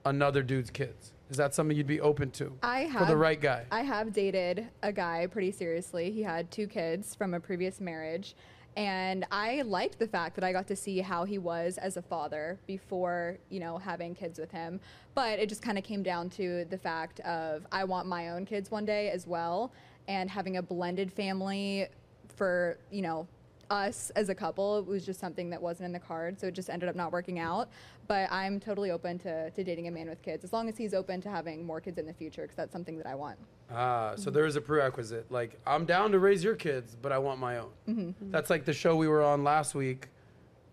another 0.05 0.43
dude's 0.43 0.69
kids? 0.69 1.13
Is 1.29 1.37
that 1.37 1.55
something 1.55 1.75
you'd 1.75 1.87
be 1.87 2.01
open 2.01 2.29
to 2.31 2.53
I 2.61 2.85
for 2.85 2.99
have 2.99 3.07
the 3.07 3.17
right 3.17 3.39
guy? 3.39 3.65
I 3.71 3.81
have 3.81 4.13
dated 4.13 4.67
a 4.83 4.91
guy 4.91 5.27
pretty 5.27 5.51
seriously. 5.51 6.11
He 6.11 6.21
had 6.21 6.51
two 6.51 6.67
kids 6.67 7.15
from 7.15 7.33
a 7.33 7.39
previous 7.39 7.81
marriage. 7.81 8.35
And 8.77 9.25
I 9.31 9.61
liked 9.61 9.99
the 9.99 10.07
fact 10.07 10.35
that 10.35 10.43
I 10.43 10.51
got 10.51 10.67
to 10.67 10.75
see 10.75 10.99
how 10.99 11.23
he 11.23 11.37
was 11.37 11.77
as 11.77 11.95
a 11.95 12.01
father 12.01 12.59
before, 12.67 13.37
you 13.49 13.59
know, 13.59 13.77
having 13.77 14.13
kids 14.13 14.37
with 14.37 14.51
him. 14.51 14.81
But 15.13 15.39
it 15.39 15.47
just 15.47 15.61
kind 15.61 15.77
of 15.77 15.83
came 15.83 16.03
down 16.03 16.29
to 16.31 16.65
the 16.65 16.77
fact 16.77 17.21
of 17.21 17.65
I 17.71 17.85
want 17.85 18.05
my 18.05 18.29
own 18.29 18.45
kids 18.45 18.69
one 18.69 18.85
day 18.85 19.09
as 19.09 19.25
well. 19.25 19.71
And 20.07 20.29
having 20.29 20.57
a 20.57 20.61
blended 20.61 21.11
family 21.11 21.87
for, 22.35 22.77
you 22.91 23.01
know, 23.01 23.27
us 23.69 24.11
as 24.15 24.29
a 24.29 24.35
couple 24.35 24.83
was 24.83 25.05
just 25.05 25.19
something 25.19 25.49
that 25.49 25.61
wasn't 25.61 25.85
in 25.85 25.91
the 25.91 25.99
card. 25.99 26.39
So 26.39 26.47
it 26.47 26.53
just 26.53 26.69
ended 26.69 26.89
up 26.89 26.95
not 26.95 27.11
working 27.11 27.39
out. 27.39 27.69
But 28.07 28.31
I'm 28.31 28.59
totally 28.59 28.91
open 28.91 29.17
to, 29.19 29.49
to 29.49 29.63
dating 29.63 29.87
a 29.87 29.91
man 29.91 30.09
with 30.09 30.21
kids 30.21 30.43
as 30.43 30.53
long 30.53 30.69
as 30.69 30.77
he's 30.77 30.93
open 30.93 31.21
to 31.21 31.29
having 31.29 31.65
more 31.65 31.81
kids 31.81 31.97
in 31.97 32.05
the 32.05 32.13
future 32.13 32.43
because 32.43 32.55
that's 32.55 32.71
something 32.71 32.97
that 32.97 33.07
I 33.07 33.15
want. 33.15 33.37
Ah, 33.71 34.13
so 34.15 34.21
mm-hmm. 34.21 34.33
there 34.33 34.45
is 34.45 34.55
a 34.55 34.61
prerequisite. 34.61 35.31
Like, 35.31 35.59
I'm 35.65 35.85
down 35.85 36.11
to 36.11 36.19
raise 36.19 36.43
your 36.43 36.55
kids, 36.55 36.95
but 37.01 37.11
I 37.11 37.17
want 37.17 37.39
my 37.39 37.57
own. 37.57 37.69
Mm-hmm. 37.87 38.01
Mm-hmm. 38.01 38.31
That's 38.31 38.49
like 38.49 38.65
the 38.65 38.73
show 38.73 38.95
we 38.95 39.07
were 39.07 39.23
on 39.23 39.43
last 39.43 39.75
week. 39.75 40.09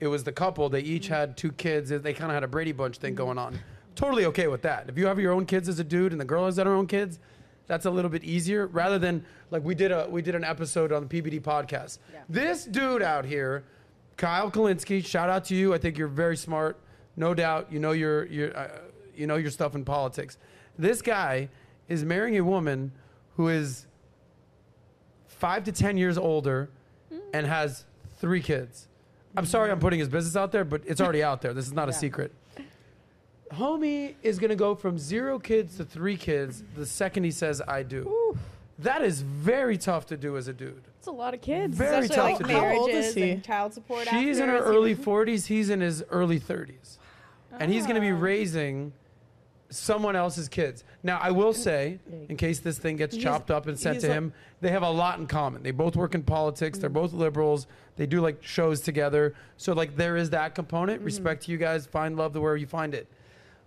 It 0.01 0.09
was 0.09 0.25
the 0.25 0.33
couple. 0.33 0.69
They 0.69 0.81
each 0.81 1.09
had 1.09 1.37
two 1.37 1.53
kids. 1.53 1.91
They 1.91 2.13
kind 2.13 2.31
of 2.31 2.35
had 2.35 2.43
a 2.43 2.49
Brady 2.49 2.73
Bunch 2.73 2.99
thing 2.99 3.15
going 3.15 3.39
on. 3.39 3.59
Totally 3.95 4.25
okay 4.27 4.49
with 4.49 4.63
that. 4.63 4.89
If 4.89 4.99
you 4.99 5.07
have 5.07 5.21
your 5.21 5.33
own 5.33 5.47
kids 5.47 5.69
as 5.69 5.79
a 5.79 5.85
dude 5.85 6.13
and 6.13 6.21
the 6.21 6.25
girl 6.25 6.47
has 6.47 6.57
her 6.57 6.75
own 6.75 6.87
kids, 6.87 7.21
that's 7.67 7.87
a 7.87 7.91
little 7.91 8.11
bit 8.11 8.25
easier. 8.25 8.67
Rather 8.67 8.99
than 8.99 9.25
like 9.51 9.63
we 9.63 9.75
did 9.75 9.93
a 9.93 10.09
we 10.11 10.23
did 10.23 10.35
an 10.35 10.45
episode 10.45 10.93
on 10.93 11.07
the 11.07 11.23
PBD 11.23 11.41
podcast. 11.41 11.99
Yeah. 12.13 12.21
This 12.29 12.65
dude 12.65 13.03
out 13.03 13.25
here, 13.25 13.65
Kyle 14.17 14.51
Kulinski. 14.51 15.05
Shout 15.05 15.29
out 15.29 15.45
to 15.47 15.55
you. 15.55 15.73
I 15.73 15.79
think 15.79 15.97
you're 15.97 16.09
very 16.09 16.37
smart. 16.37 16.79
No 17.17 17.35
doubt. 17.35 17.71
You 17.73 17.79
know 17.79 17.93
your 17.93 18.27
your 18.27 18.57
uh, 18.57 18.69
you 19.15 19.27
know 19.27 19.37
your 19.37 19.51
stuff 19.51 19.75
in 19.75 19.85
politics. 19.85 20.39
This 20.79 21.03
guy 21.03 21.49
is 21.89 22.05
marrying 22.05 22.39
a 22.39 22.45
woman 22.45 22.93
who 23.37 23.49
is 23.49 23.87
five 25.27 25.65
to 25.65 25.73
ten 25.73 25.97
years 25.97 26.17
older 26.17 26.71
and 27.35 27.47
has 27.47 27.85
three 28.19 28.41
kids. 28.41 28.89
I'm 29.37 29.47
sorry 29.47 29.71
I'm 29.71 29.79
putting 29.81 29.99
his 29.99 30.09
business 30.09 30.37
out 30.37 30.53
there, 30.53 30.65
but 30.65 30.83
it's 30.87 31.01
already 31.01 31.23
out 31.23 31.43
there. 31.43 31.53
This 31.55 31.67
is 31.67 31.73
not 31.73 31.89
a 31.89 31.93
Yeah. 31.93 31.99
secret. 31.99 32.33
Homie 33.53 34.15
is 34.23 34.39
gonna 34.39 34.57
go 34.57 34.75
from 34.75 34.99
zero 34.99 35.39
kids 35.39 35.77
to 35.77 35.85
three 35.85 36.17
kids 36.17 36.63
the 36.75 36.87
second 36.87 37.25
he 37.25 37.31
says 37.31 37.61
I 37.69 37.83
do. 37.83 38.35
That 38.79 39.03
is 39.03 39.21
very 39.21 39.77
tough 39.77 40.07
to 40.07 40.17
do 40.17 40.37
as 40.39 40.49
a 40.49 40.53
dude. 40.55 40.83
It's 40.99 41.07
a 41.07 41.11
lot 41.13 41.35
of 41.35 41.43
kids. 41.43 41.77
Very 41.77 42.07
Especially 42.07 42.17
tough 42.17 42.25
like 42.25 42.39
to 42.39 42.45
do. 42.45 42.53
How 42.55 42.77
old 42.79 42.89
is 42.89 42.95
marriages 42.95 43.15
he? 43.15 43.31
and 43.31 43.45
child 43.45 43.75
support. 43.75 44.09
She's 44.09 44.39
in 44.39 44.49
her 44.49 44.57
after. 44.57 44.67
early 44.71 44.97
40s. 44.97 45.47
He's 45.47 45.69
in 45.69 45.81
his 45.83 46.03
early 46.11 46.41
30s. 46.41 46.97
And 47.59 47.73
he's 47.73 47.85
going 47.85 47.95
to 47.97 48.01
be 48.01 48.11
Ah. 48.11 48.19
raising 48.19 48.93
someone 49.71 50.15
else's 50.15 50.49
kids. 50.49 50.85
Now, 51.03 51.19
I 51.19 51.31
will 51.31 51.53
mm. 51.53 51.57
say, 51.57 51.99
in 52.29 52.37
case 52.37 52.61
this 52.61 52.79
thing 52.79 52.97
gets 52.97 53.15
He's- 53.15 53.25
chopped 53.25 53.51
up 53.51 53.67
and 53.67 53.79
sent 53.79 53.97
he's 53.97 54.05
to 54.05 54.13
him, 54.13 54.33
they 54.61 54.71
have 54.71 54.83
a 54.83 54.91
lot 54.91 55.19
in 55.19 55.27
common. 55.27 55.63
They 55.63 55.71
both 55.71 55.97
work 55.97 56.15
in 56.15 56.23
politics. 56.23 56.79
They're 56.79 56.91
mm. 56.91 56.95
both 56.95 57.13
liberals. 57.13 57.67
They 57.97 58.07
do 58.07 58.21
like 58.21 58.43
shows 58.43 58.81
together. 58.81 59.35
So, 59.57 59.73
like, 59.73 59.97
there 59.97 60.17
is 60.17 60.31
that 60.31 60.55
component. 60.55 61.03
Mm. 61.03 61.07
Respect 61.07 61.45
to 61.45 61.53
you 61.53 61.59
guys. 61.59 61.87
Find 61.87 62.17
love 62.17 62.35
where 62.37 62.57
you 62.57 62.67
find 62.67 62.95
it. 62.95 63.09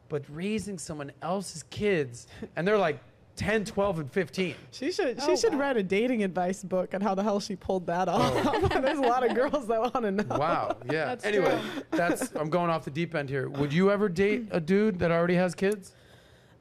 But 0.08 0.24
raising 0.30 0.78
someone 0.78 1.12
else's 1.24 1.64
kids, 1.64 2.28
and 2.56 2.68
they're 2.68 2.78
like 2.78 3.00
10, 3.36 3.66
12, 3.66 4.00
and 4.00 4.12
15. 4.12 4.56
She 4.72 4.92
should 4.92 5.22
she 5.22 5.32
Oh, 5.32 5.36
should 5.36 5.54
wow. 5.54 5.60
write 5.60 5.78
a 5.78 5.84
dating 5.84 6.24
advice 6.24 6.64
book 6.64 6.94
on 6.94 7.02
how 7.02 7.16
the 7.16 7.24
hell 7.24 7.40
she 7.40 7.56
pulled 7.56 7.88
that 7.88 8.08
off. 8.08 8.34
There's 8.82 8.98
a 8.98 9.02
lot 9.02 9.26
of 9.30 9.36
girls 9.36 9.68
that 9.68 9.80
want 9.82 10.02
to 10.04 10.12
know. 10.12 10.24
Wow. 10.38 10.78
Yeah. 10.92 11.06
That's 11.06 11.26
anyway, 11.26 11.60
that's 11.92 12.32
I'm 12.36 12.50
going 12.50 12.70
off 12.70 12.86
the 12.86 12.92
deep 12.92 13.14
end 13.16 13.30
here. 13.30 13.50
Would 13.50 13.74
you 13.74 13.92
ever 13.92 14.08
date 14.10 14.48
a 14.52 14.60
dude 14.62 15.00
that 15.00 15.12
already 15.12 15.36
has 15.36 15.54
kids? 15.56 15.94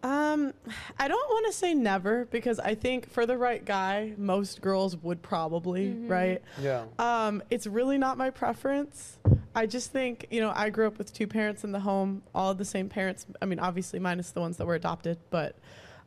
Um, 0.02 0.52
I 0.98 1.08
don't 1.08 1.30
want 1.30 1.46
to 1.46 1.52
say 1.52 1.72
never 1.72 2.26
because 2.26 2.58
I 2.58 2.74
think 2.74 3.08
for 3.08 3.24
the 3.24 3.38
right 3.38 3.64
guy, 3.64 4.12
most 4.18 4.60
girls 4.60 4.96
would 4.98 5.22
probably, 5.22 5.86
Mm-hmm. 5.86 6.08
right? 6.08 6.42
Yeah. 6.60 6.84
Um, 6.98 7.42
it's 7.50 7.66
really 7.66 7.96
not 7.96 8.18
my 8.18 8.28
preference. 8.28 9.16
I 9.54 9.64
just 9.64 9.92
think, 9.92 10.26
you 10.30 10.40
know, 10.42 10.52
I 10.54 10.68
grew 10.68 10.86
up 10.88 10.98
with 10.98 11.14
two 11.14 11.26
parents 11.26 11.64
in 11.64 11.72
the 11.72 11.80
home, 11.80 12.22
all 12.34 12.52
the 12.52 12.66
same 12.66 12.90
parents. 12.90 13.24
I 13.40 13.46
mean, 13.46 13.58
obviously 13.60 13.98
minus 13.98 14.30
the 14.32 14.40
ones 14.40 14.58
that 14.58 14.66
were 14.66 14.74
adopted, 14.74 15.16
but 15.30 15.56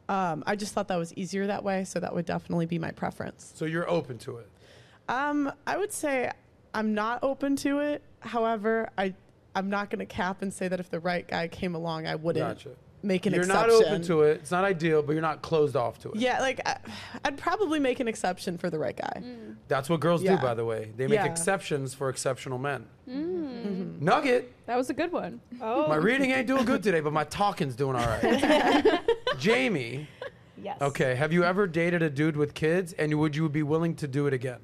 um, 0.09 0.43
I 0.47 0.55
just 0.55 0.73
thought 0.73 0.87
that 0.87 0.97
was 0.97 1.13
easier 1.15 1.47
that 1.47 1.63
way, 1.63 1.83
so 1.83 1.99
that 1.99 2.13
would 2.13 2.25
definitely 2.25 2.65
be 2.65 2.79
my 2.79 2.91
preference. 2.91 3.51
So 3.55 3.65
you're 3.65 3.89
open 3.89 4.17
to 4.19 4.37
it. 4.37 4.49
Um, 5.09 5.51
I 5.65 5.77
would 5.77 5.91
say 5.91 6.31
I'm 6.73 6.93
not 6.93 7.19
open 7.23 7.55
to 7.57 7.79
it. 7.79 8.01
However, 8.19 8.89
I 8.97 9.13
I'm 9.55 9.69
not 9.69 9.89
going 9.89 9.99
to 9.99 10.05
cap 10.05 10.41
and 10.41 10.53
say 10.53 10.67
that 10.67 10.79
if 10.79 10.91
the 10.91 10.99
right 10.99 11.27
guy 11.27 11.47
came 11.47 11.73
along, 11.73 12.05
I 12.05 12.15
wouldn't 12.15 12.45
Gotcha. 12.45 12.75
Make 13.03 13.27
an 13.27 13.33
you're 13.33 13.43
exception. 13.43 13.69
not 13.79 13.85
open 13.87 14.01
to 14.03 14.21
it. 14.23 14.37
It's 14.41 14.49
not 14.51 14.63
ideal, 14.65 15.03
but 15.03 15.11
you're 15.13 15.21
not 15.21 15.41
closed 15.43 15.75
off 15.75 15.99
to 15.99 16.09
it. 16.11 16.15
Yeah, 16.17 16.39
like 16.41 16.59
I, 16.67 16.77
I'd 17.23 17.37
probably 17.37 17.79
make 17.79 17.99
an 17.99 18.07
exception 18.07 18.57
for 18.57 18.69
the 18.71 18.79
right 18.79 18.95
guy. 18.97 19.21
That's 19.67 19.87
what 19.87 19.99
girls 19.99 20.23
Yeah. 20.23 20.35
do, 20.35 20.41
by 20.41 20.55
the 20.55 20.65
way. 20.65 20.91
They 20.97 21.05
make 21.07 21.19
Yeah. 21.19 21.25
exceptions 21.25 21.93
for 21.93 22.09
exceptional 22.09 22.57
men. 22.57 22.85
Mm. 23.07 24.01
Nugget. 24.01 24.51
That 24.65 24.77
was 24.77 24.89
a 24.89 24.93
good 24.95 25.11
one. 25.11 25.39
Oh, 25.61 25.87
My 25.87 25.95
reading 25.95 26.31
ain't 26.31 26.47
doing 26.47 26.65
good 26.65 26.81
today, 26.81 26.99
but 26.99 27.13
my 27.13 27.23
talking's 27.23 27.75
doing 27.75 27.95
all 27.95 28.05
right. 28.05 28.99
Jaime, 29.39 30.07
yes. 30.61 30.81
okay, 30.81 31.13
have 31.15 31.31
you 31.31 31.43
ever 31.43 31.67
dated 31.67 32.01
a 32.01 32.09
dude 32.09 32.35
with 32.35 32.53
kids, 32.55 32.93
and 32.93 33.13
would 33.19 33.35
you 33.35 33.47
be 33.47 33.61
willing 33.63 33.95
to 33.97 34.07
do 34.07 34.25
it 34.27 34.33
again? 34.33 34.59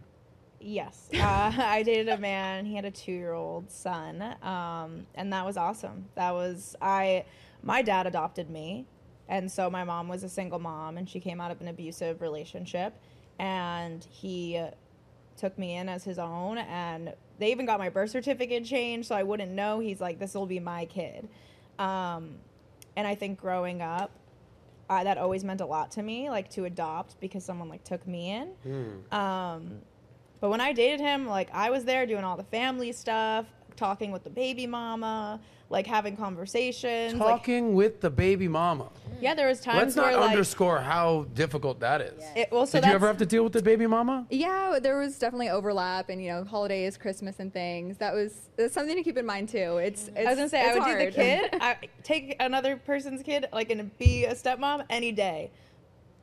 Yes. 0.60 1.08
Uh, 1.14 1.18
I 1.58 1.84
dated 1.84 2.10
a 2.10 2.18
man. 2.18 2.66
He 2.66 2.76
had 2.76 2.86
a 2.86 2.92
two-year-old 2.92 3.70
son, 3.72 4.24
um, 4.42 5.06
and 5.16 5.32
that 5.34 5.46
was 5.46 5.56
awesome. 5.58 6.06
That 6.16 6.32
was 6.32 6.76
I. 6.82 7.26
My 7.64 7.82
dad 7.82 8.06
adopted 8.06 8.50
me, 8.50 8.86
and 9.28 9.52
so 9.52 9.70
my 9.70 9.84
mom 9.84 10.08
was 10.10 10.24
a 10.24 10.30
single 10.30 10.60
mom, 10.60 10.98
and 10.98 11.10
she 11.10 11.20
came 11.20 11.40
out 11.40 11.50
of 11.50 11.62
an 11.62 11.70
abusive 11.70 12.22
relationship, 12.22 12.94
and 13.40 14.06
he 14.10 14.62
took 15.38 15.58
me 15.58 15.76
in 15.76 15.90
as 15.90 16.04
his 16.04 16.20
own, 16.20 16.58
and 16.60 17.14
they 17.40 17.52
even 17.52 17.66
got 17.66 17.80
my 17.80 17.90
birth 17.90 18.12
certificate 18.12 18.66
changed, 18.66 19.08
so 19.08 19.16
I 19.16 19.24
wouldn't 19.24 19.52
know. 19.52 19.80
He's 19.80 20.00
like, 20.02 20.20
"This 20.20 20.34
will 20.36 20.46
be 20.46 20.60
my 20.60 20.86
kid," 20.86 21.28
um, 21.80 22.36
and 22.96 23.08
I 23.08 23.16
think 23.16 23.40
growing 23.40 23.82
up. 23.82 24.12
I, 24.90 25.06
that 25.06 25.18
always 25.18 25.46
meant 25.46 25.62
a 25.62 25.66
lot 25.66 25.92
to 25.92 26.04
me, 26.04 26.30
like 26.30 26.50
to 26.52 26.66
adopt 26.66 27.18
because 27.22 27.44
someone 27.46 27.70
like 27.70 27.84
took 27.86 28.06
me 28.06 28.32
in. 28.32 28.50
Um, 29.12 29.80
but 30.42 30.50
when 30.50 30.60
I 30.60 30.74
dated 30.74 31.00
him, 31.00 31.26
like 31.26 31.50
I 31.54 31.70
was 31.70 31.86
there 31.86 32.06
doing 32.06 32.26
all 32.26 32.36
the 32.36 32.44
family 32.44 32.92
stuff, 32.92 33.46
talking 33.76 34.12
with 34.12 34.24
the 34.24 34.30
baby 34.30 34.68
mama, 34.68 35.40
like 35.70 35.88
having 35.88 36.16
conversations. 36.16 37.14
Like, 37.16 37.30
Talking 37.30 37.74
with 37.74 38.02
the 38.02 38.10
baby 38.10 38.48
mama. 38.48 38.90
yeah, 39.20 39.34
there 39.34 39.48
was 39.48 39.60
times 39.60 39.76
where 39.76 39.84
Let's 39.86 39.96
not 39.96 40.06
where 40.06 40.18
like 40.20 40.30
underscore 40.32 40.80
how 40.80 41.26
difficult 41.34 41.80
that 41.80 42.02
is. 42.02 42.24
it, 42.36 42.52
well, 42.52 42.66
so 42.66 42.80
Did 42.80 42.88
you 42.90 42.94
ever 42.94 43.08
have 43.08 43.18
to 43.18 43.26
deal 43.26 43.44
with 43.44 43.54
the 43.54 43.62
baby 43.62 43.88
mama? 43.88 44.26
Yeah, 44.30 44.80
there 44.82 44.98
was 44.98 45.18
definitely 45.18 45.50
overlap, 45.50 46.10
and 46.10 46.22
you 46.24 46.30
know, 46.32 46.44
holidays, 46.44 46.98
Christmas, 46.98 47.40
and 47.40 47.52
things. 47.52 47.98
That 47.98 48.14
was 48.14 48.50
that's 48.58 48.74
something 48.74 48.96
to 48.96 49.04
keep 49.04 49.18
in 49.18 49.26
mind 49.26 49.50
too. 49.50 49.78
It's, 49.78 50.10
it's 50.10 50.18
I 50.18 50.24
was 50.26 50.36
gonna 50.38 50.50
say 50.50 50.62
I 50.62 50.76
it's 50.76 50.86
would 50.86 51.00
do 51.00 51.06
the 51.06 51.12
kid, 51.12 51.50
I 51.62 51.78
take 52.04 52.36
another 52.40 52.76
person's 52.78 53.24
kid, 53.24 53.48
like 53.54 53.72
and 53.72 53.96
be 53.98 54.26
a 54.26 54.36
stepmom 54.36 54.86
any 54.90 55.12
day. 55.12 55.50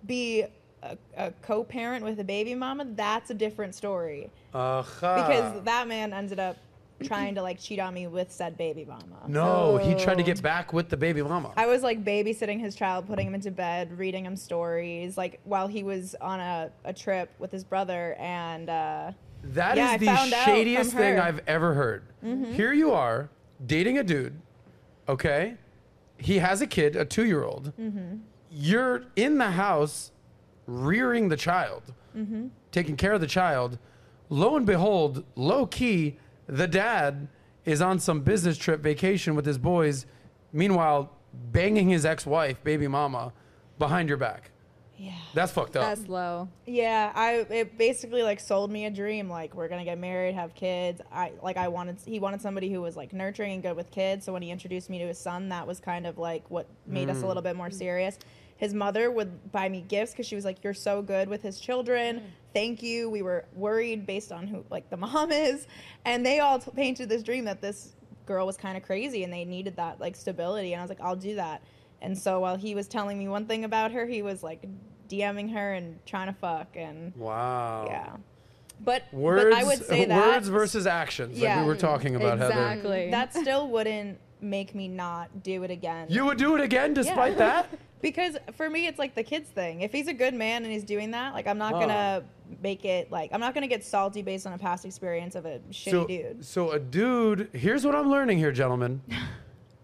Be 0.06 0.44
a, 0.82 0.96
a 1.16 1.30
co-parent 1.42 2.04
with 2.04 2.18
a 2.20 2.24
baby 2.24 2.54
mama. 2.54 2.86
That's 2.94 3.30
a 3.30 3.34
different 3.34 3.74
story 3.74 4.30
Uh, 4.54 4.82
because 4.82 5.62
that 5.64 5.86
man 5.88 6.12
ended 6.14 6.38
up 6.40 6.56
trying 7.02 7.34
to 7.34 7.42
like 7.42 7.58
cheat 7.58 7.78
on 7.78 7.94
me 7.94 8.06
with 8.06 8.30
said 8.32 8.56
baby 8.56 8.84
mama. 8.84 9.02
no, 9.26 9.76
he 9.78 9.94
tried 9.94 10.16
to 10.16 10.22
Oh. 10.22 10.26
get 10.26 10.42
back 10.42 10.72
with 10.72 10.88
the 10.88 10.96
baby 10.96 11.22
mama. 11.22 11.52
I 11.56 11.66
was 11.66 11.82
like 11.82 12.04
babysitting 12.04 12.60
his 12.60 12.74
child, 12.74 13.06
putting 13.06 13.26
him 13.26 13.34
into 13.34 13.50
bed, 13.50 13.98
reading 13.98 14.24
him 14.24 14.36
stories, 14.36 15.16
like 15.16 15.40
while 15.44 15.66
he 15.68 15.82
was 15.82 16.14
on 16.20 16.40
a, 16.40 16.70
a 16.84 16.92
trip 16.92 17.30
with 17.38 17.50
his 17.50 17.64
brother. 17.64 18.14
And 18.18 18.68
uh, 18.68 19.12
That 19.42 19.78
is 19.78 19.78
Yeah, 19.78 19.90
I 19.90 19.96
the 19.98 20.08
out 20.10 20.28
shadiest 20.46 20.90
from 20.90 20.98
thing. 21.00 21.18
I've 21.18 21.40
ever 21.46 21.74
heard. 21.74 22.02
Mm-hmm. 22.24 22.52
Here 22.52 22.72
you 22.72 22.92
are 22.92 23.30
dating 23.66 23.98
a 23.98 24.02
dude, 24.04 24.40
okay? 25.08 25.56
He 26.18 26.38
has 26.38 26.60
a 26.60 26.66
kid, 26.66 26.96
a 26.96 27.04
two 27.04 27.24
year 27.24 27.44
old. 27.44 27.72
Mm-hmm. 27.80 28.16
You're 28.50 29.04
in 29.16 29.38
the 29.38 29.50
house 29.52 30.10
rearing 30.66 31.28
the 31.28 31.36
child, 31.36 31.82
mm-hmm. 32.16 32.48
taking 32.72 32.96
care 32.96 33.12
of 33.12 33.20
the 33.20 33.26
child. 33.26 33.78
Lo 34.28 34.56
and 34.56 34.64
behold, 34.66 35.24
low 35.34 35.66
key, 35.66 36.18
the 36.50 36.66
dad 36.66 37.28
is 37.64 37.80
on 37.80 37.98
some 37.98 38.20
business 38.20 38.58
trip 38.58 38.80
vacation 38.80 39.34
with 39.34 39.46
his 39.46 39.58
boys. 39.58 40.06
Meanwhile, 40.52 41.10
banging 41.32 41.88
his 41.88 42.04
ex 42.04 42.26
wife, 42.26 42.62
baby 42.64 42.88
mama, 42.88 43.32
behind 43.78 44.08
your 44.08 44.18
back. 44.18 44.50
yeah, 44.98 45.12
That's 45.32 45.52
fucked 45.52 45.76
up. 45.76 45.82
That's 45.82 46.08
low. 46.08 46.48
yeah, 46.66 47.12
I 47.14 47.46
it 47.50 47.78
basically 47.78 48.22
like 48.22 48.40
sold 48.40 48.70
me 48.70 48.86
a 48.86 48.90
dream. 48.90 49.28
Like 49.28 49.54
we're 49.54 49.68
gonna 49.68 49.84
get 49.84 49.98
married, 49.98 50.34
have 50.34 50.54
kids. 50.54 51.00
I 51.12 51.32
like 51.42 51.56
I 51.56 51.68
wanted 51.68 51.98
he 52.04 52.18
wanted 52.18 52.42
somebody 52.42 52.70
who 52.72 52.82
was 52.82 52.96
like 52.96 53.12
nurturing 53.12 53.52
and 53.52 53.62
good 53.62 53.76
with 53.76 53.90
kids. 53.90 54.24
So 54.24 54.32
when 54.32 54.42
he 54.42 54.50
introduced 54.50 54.90
me 54.90 54.98
to 54.98 55.06
his 55.06 55.18
son, 55.18 55.48
that 55.50 55.66
was 55.66 55.78
kind 55.78 56.06
of 56.06 56.18
like 56.18 56.44
what 56.50 56.66
made 56.86 57.08
us 57.08 57.22
a 57.22 57.26
little 57.26 57.42
mm. 57.42 57.46
bit 57.46 57.56
more 57.56 57.70
serious. 57.70 58.18
His 58.56 58.74
mother 58.74 59.10
would 59.10 59.52
buy 59.52 59.70
me 59.70 59.82
gifts 59.88 60.12
because 60.12 60.26
she 60.26 60.34
was 60.34 60.44
like, 60.44 60.62
"You're 60.62 60.74
so 60.74 61.00
good 61.00 61.28
with 61.28 61.42
his 61.42 61.60
children. 61.60 62.22
Thank 62.54 62.82
you." 62.82 63.08
We 63.10 63.22
were 63.22 63.44
worried 63.54 64.06
based 64.06 64.32
on 64.32 64.46
who 64.46 64.64
like 64.70 64.88
the 64.90 64.96
mom 65.06 65.32
is, 65.32 65.66
and 66.04 66.24
they 66.24 66.40
all 66.40 66.58
t- 66.58 66.70
painted 66.74 67.08
this 67.08 67.22
dream 67.22 67.44
that 67.46 67.60
this 67.60 67.94
girl 68.26 68.46
was 68.46 68.56
kind 68.56 68.76
of 68.76 68.82
crazy 68.84 69.24
and 69.24 69.32
they 69.32 69.44
needed 69.44 69.76
that 69.76 70.00
like 70.00 70.14
stability. 70.16 70.72
And 70.72 70.80
I 70.80 70.84
was 70.84 70.88
like, 70.90 71.00
"I'll 71.00 71.16
do 71.16 71.34
that." 71.36 71.62
And 72.02 72.16
so 72.16 72.40
while 72.40 72.56
he 72.56 72.74
was 72.74 72.88
telling 72.88 73.18
me 73.18 73.28
one 73.28 73.46
thing 73.46 73.64
about 73.64 73.92
her, 73.92 74.06
he 74.06 74.22
was 74.22 74.42
like 74.42 74.64
DMing 75.08 75.52
her 75.52 75.74
and 75.74 75.98
trying 76.06 76.28
to 76.28 76.32
fuck 76.32 76.68
and 76.76 77.14
wow. 77.16 77.84
yeah. 77.88 78.16
But, 78.82 79.02
Words, 79.12 79.44
but 79.44 79.52
I 79.52 79.64
would 79.64 79.84
say 79.84 80.04
that 80.06 80.26
words 80.36 80.48
versus 80.48 80.86
actions, 80.86 81.34
like 81.34 81.42
Yeah. 81.42 81.60
we 81.60 81.66
were 81.66 81.76
talking 81.76 82.16
about, 82.16 82.38
Heather. 82.38 82.52
exactly. 82.52 83.10
that 83.10 83.34
still 83.34 83.68
wouldn't 83.68 84.18
make 84.42 84.74
me 84.74 84.88
not 84.88 85.42
do 85.42 85.62
it 85.62 85.70
again. 85.70 86.06
You 86.10 86.24
would 86.26 86.38
do 86.38 86.54
it 86.56 86.60
again 86.60 86.94
despite 86.94 87.32
Yeah. 87.32 87.38
that? 87.38 87.78
because 88.02 88.36
for 88.56 88.68
me, 88.70 88.86
it's 88.86 88.98
like 88.98 89.14
the 89.14 89.22
kids 89.22 89.48
thing. 89.48 89.82
If 89.82 89.92
he's 89.92 90.08
a 90.08 90.14
good 90.14 90.34
man 90.34 90.62
and 90.64 90.72
he's 90.72 90.84
doing 90.84 91.10
that, 91.12 91.34
like 91.34 91.46
I'm 91.46 91.58
not 91.58 91.74
Oh. 91.74 91.80
gonna 91.80 92.24
make 92.62 92.84
it 92.84 93.10
like 93.12 93.30
I'm 93.32 93.40
not 93.40 93.54
gonna 93.54 93.66
get 93.68 93.84
salty 93.84 94.22
based 94.22 94.46
on 94.46 94.52
a 94.52 94.58
past 94.58 94.84
experience 94.84 95.34
of 95.34 95.46
a 95.46 95.60
shitty 95.70 95.90
So, 95.90 96.06
dude. 96.06 96.44
so 96.44 96.70
a 96.72 96.78
dude, 96.78 97.48
here's 97.52 97.84
what 97.84 97.94
I'm 97.94 98.10
learning 98.10 98.38
here, 98.38 98.52
gentlemen. 98.52 99.02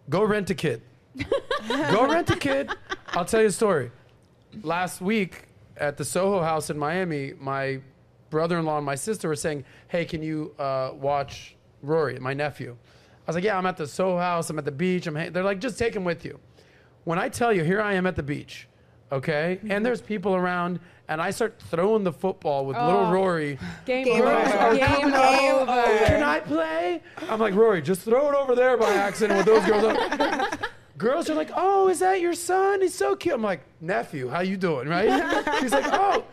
Go 0.09 0.25
rent 0.25 0.51
a 0.51 0.55
kid. 0.55 0.83
Go 1.69 2.07
rent 2.09 2.31
a 2.31 2.37
kid. 2.37 2.71
I'll 3.09 3.25
tell 3.25 3.41
you 3.41 3.49
a 3.49 3.53
story. 3.53 3.91
Last 4.63 5.01
week 5.01 5.45
at 5.77 5.97
the 5.97 6.05
Soho 6.05 6.43
House 6.43 6.71
in 6.71 6.79
Miami, 6.79 7.33
my 7.39 7.81
brother-in-law 8.31 8.79
and 8.79 8.87
my 8.87 8.95
sister 8.95 9.29
were 9.29 9.37
saying, 9.37 9.65
"Hey, 9.89 10.05
can 10.05 10.23
you 10.23 10.55
uh, 10.59 10.91
watch 10.95 11.57
Rory, 11.83 12.19
my 12.19 12.35
nephew?" 12.35 12.77
I 13.27 13.31
was 13.31 13.35
like, 13.35 13.45
"Yeah, 13.45 13.59
I'm 13.59 13.67
at 13.67 13.77
the 13.77 13.87
Soho 13.87 14.19
House. 14.19 14.51
I'm 14.51 14.59
at 14.59 14.65
the 14.65 14.73
beach. 14.73 15.07
I'm." 15.07 15.17
Ha-. 15.17 15.31
They're 15.31 15.43
like, 15.43 15.61
"Just 15.61 15.79
take 15.79 15.95
him 15.95 16.05
with 16.05 16.25
you." 16.25 16.39
When 17.05 17.19
I 17.19 17.29
tell 17.29 17.53
you, 17.53 17.63
here 17.65 17.81
I 17.81 17.95
am 17.95 18.07
at 18.07 18.17
the 18.17 18.23
beach, 18.23 18.67
okay, 19.13 19.59
mm-hmm. 19.59 19.71
and 19.71 19.87
there's 19.87 20.01
people 20.01 20.35
around, 20.35 20.81
and 21.09 21.21
I 21.23 21.31
start 21.31 21.61
throwing 21.71 22.03
the 22.03 22.13
football 22.13 22.67
with 22.67 22.77
little 22.77 23.07
Oh. 23.07 23.13
Rory. 23.13 23.59
Game, 23.85 24.05
Game 24.07 24.23
over. 24.23 24.33
over. 24.33 24.77
Game 24.77 24.87
Game 24.87 25.13
over. 25.13 26.05
Can 26.07 26.23
I 26.25 26.41
play? 26.41 27.03
I'm 27.29 27.39
like, 27.39 27.55
Rory, 27.55 27.81
just 27.83 28.03
throw 28.03 28.29
it 28.29 28.35
over 28.35 28.57
there 28.57 28.77
by 28.77 28.93
accident 28.93 29.39
with 29.39 29.47
those 29.47 29.65
girls. 29.67 30.49
girls 30.99 31.31
are 31.31 31.35
like, 31.35 31.51
oh, 31.55 31.89
is 31.89 32.01
that 32.01 32.21
your 32.21 32.35
son? 32.35 32.81
He's 32.81 32.95
so 32.95 33.15
cute. 33.15 33.35
I'm 33.35 33.43
like, 33.43 33.61
nephew, 33.81 34.29
how 34.29 34.41
you 34.41 34.57
doing, 34.57 34.89
right? 34.89 35.61
She's 35.61 35.73
like, 35.73 35.87
oh, 35.93 36.25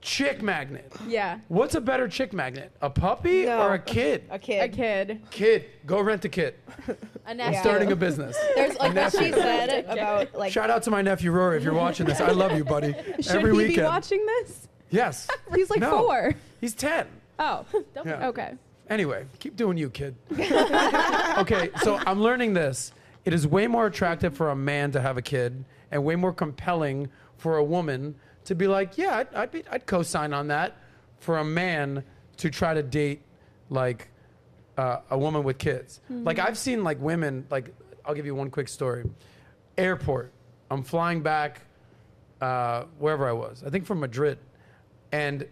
chick 0.00 0.42
magnet. 0.42 0.92
Yeah, 1.06 1.38
What's 1.48 1.74
a 1.74 1.80
better 1.80 2.08
chick 2.08 2.32
magnet, 2.32 2.72
a 2.80 2.88
puppy 2.90 3.44
No. 3.44 3.60
or 3.62 3.74
a 3.74 3.78
kid? 3.78 4.24
A 4.30 4.38
kid. 4.38 4.60
a 4.62 4.68
kid. 4.68 5.20
Kid, 5.30 5.64
go 5.86 6.00
rent 6.00 6.24
a 6.24 6.28
kid. 6.28 6.54
A 7.26 7.30
I'm 7.30 7.36
nephew. 7.36 7.60
starting 7.60 7.92
a 7.92 7.96
business. 7.96 8.36
There's 8.56 8.76
like 8.78 8.94
what 8.94 9.12
she 9.12 9.30
said 9.30 9.84
about 9.86 10.34
like 10.34 10.52
Shout 10.52 10.70
out 10.70 10.82
to 10.84 10.90
my 10.90 11.02
nephew 11.02 11.30
Rory 11.30 11.58
if 11.58 11.62
you're 11.64 11.74
watching 11.74 12.06
this. 12.06 12.20
I 12.20 12.30
love 12.30 12.56
you, 12.56 12.64
buddy. 12.64 12.94
Should 13.20 13.36
Every 13.36 13.50
he 13.52 13.56
weekend. 13.56 13.76
be 13.76 13.82
watching 13.82 14.24
this? 14.26 14.68
Yes. 14.90 15.28
He's 15.54 15.70
like 15.70 15.80
No. 15.80 15.98
four. 15.98 16.34
He's 16.60 16.74
10. 16.74 17.06
Oh, 17.38 17.64
Yeah. 18.04 18.28
okay. 18.28 18.52
Anyway, 18.88 19.24
keep 19.38 19.54
doing 19.56 19.76
you, 19.76 19.88
kid. 19.90 20.16
okay, 21.38 21.70
so 21.82 21.96
I'm 22.06 22.20
learning 22.20 22.54
this. 22.54 22.92
It 23.24 23.32
is 23.34 23.46
way 23.46 23.66
more 23.66 23.86
attractive 23.86 24.34
for 24.36 24.50
a 24.50 24.56
man 24.56 24.90
to 24.92 25.00
have 25.00 25.16
a 25.16 25.22
kid, 25.22 25.64
and 25.90 26.04
way 26.04 26.16
more 26.16 26.32
compelling 26.32 27.08
for 27.36 27.58
a 27.58 27.64
woman 27.64 28.14
to 28.44 28.54
be 28.54 28.66
like, 28.66 28.98
yeah, 28.98 29.18
I'd, 29.18 29.34
I'd, 29.34 29.50
be, 29.50 29.64
I'd 29.70 29.86
co-sign 29.86 30.32
on 30.32 30.48
that. 30.48 30.76
For 31.18 31.38
a 31.38 31.44
man 31.44 32.02
to 32.38 32.48
try 32.50 32.72
to 32.72 32.82
date 32.82 33.20
like 33.68 34.08
uh, 34.78 35.00
a 35.10 35.18
woman 35.18 35.42
with 35.44 35.58
kids. 35.58 36.00
Like 36.08 36.38
I've 36.38 36.56
seen 36.56 36.82
like 36.82 36.98
women. 37.00 37.46
Like 37.50 37.74
I'll 38.04 38.14
give 38.14 38.24
you 38.24 38.34
one 38.34 38.50
quick 38.50 38.68
story. 38.68 39.04
Airport. 39.76 40.32
I'm 40.70 40.82
flying 40.82 41.22
back 41.22 41.60
uh, 42.40 42.84
wherever 42.98 43.28
I 43.28 43.32
was. 43.32 43.62
I 43.66 43.70
think 43.70 43.84
from 43.84 44.00
Madrid, 44.00 44.38
and 45.12 45.46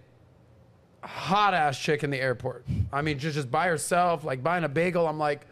hot 1.02 1.52
ass 1.54 1.78
chick 1.78 2.02
in 2.02 2.10
the 2.10 2.20
airport. 2.20 2.64
I 2.92 3.02
mean, 3.02 3.18
just 3.18 3.34
just 3.34 3.50
by 3.50 3.68
herself, 3.68 4.24
like 4.24 4.42
buying 4.42 4.64
a 4.64 4.68
bagel. 4.68 5.06
I'm 5.06 5.18
like, 5.18 5.46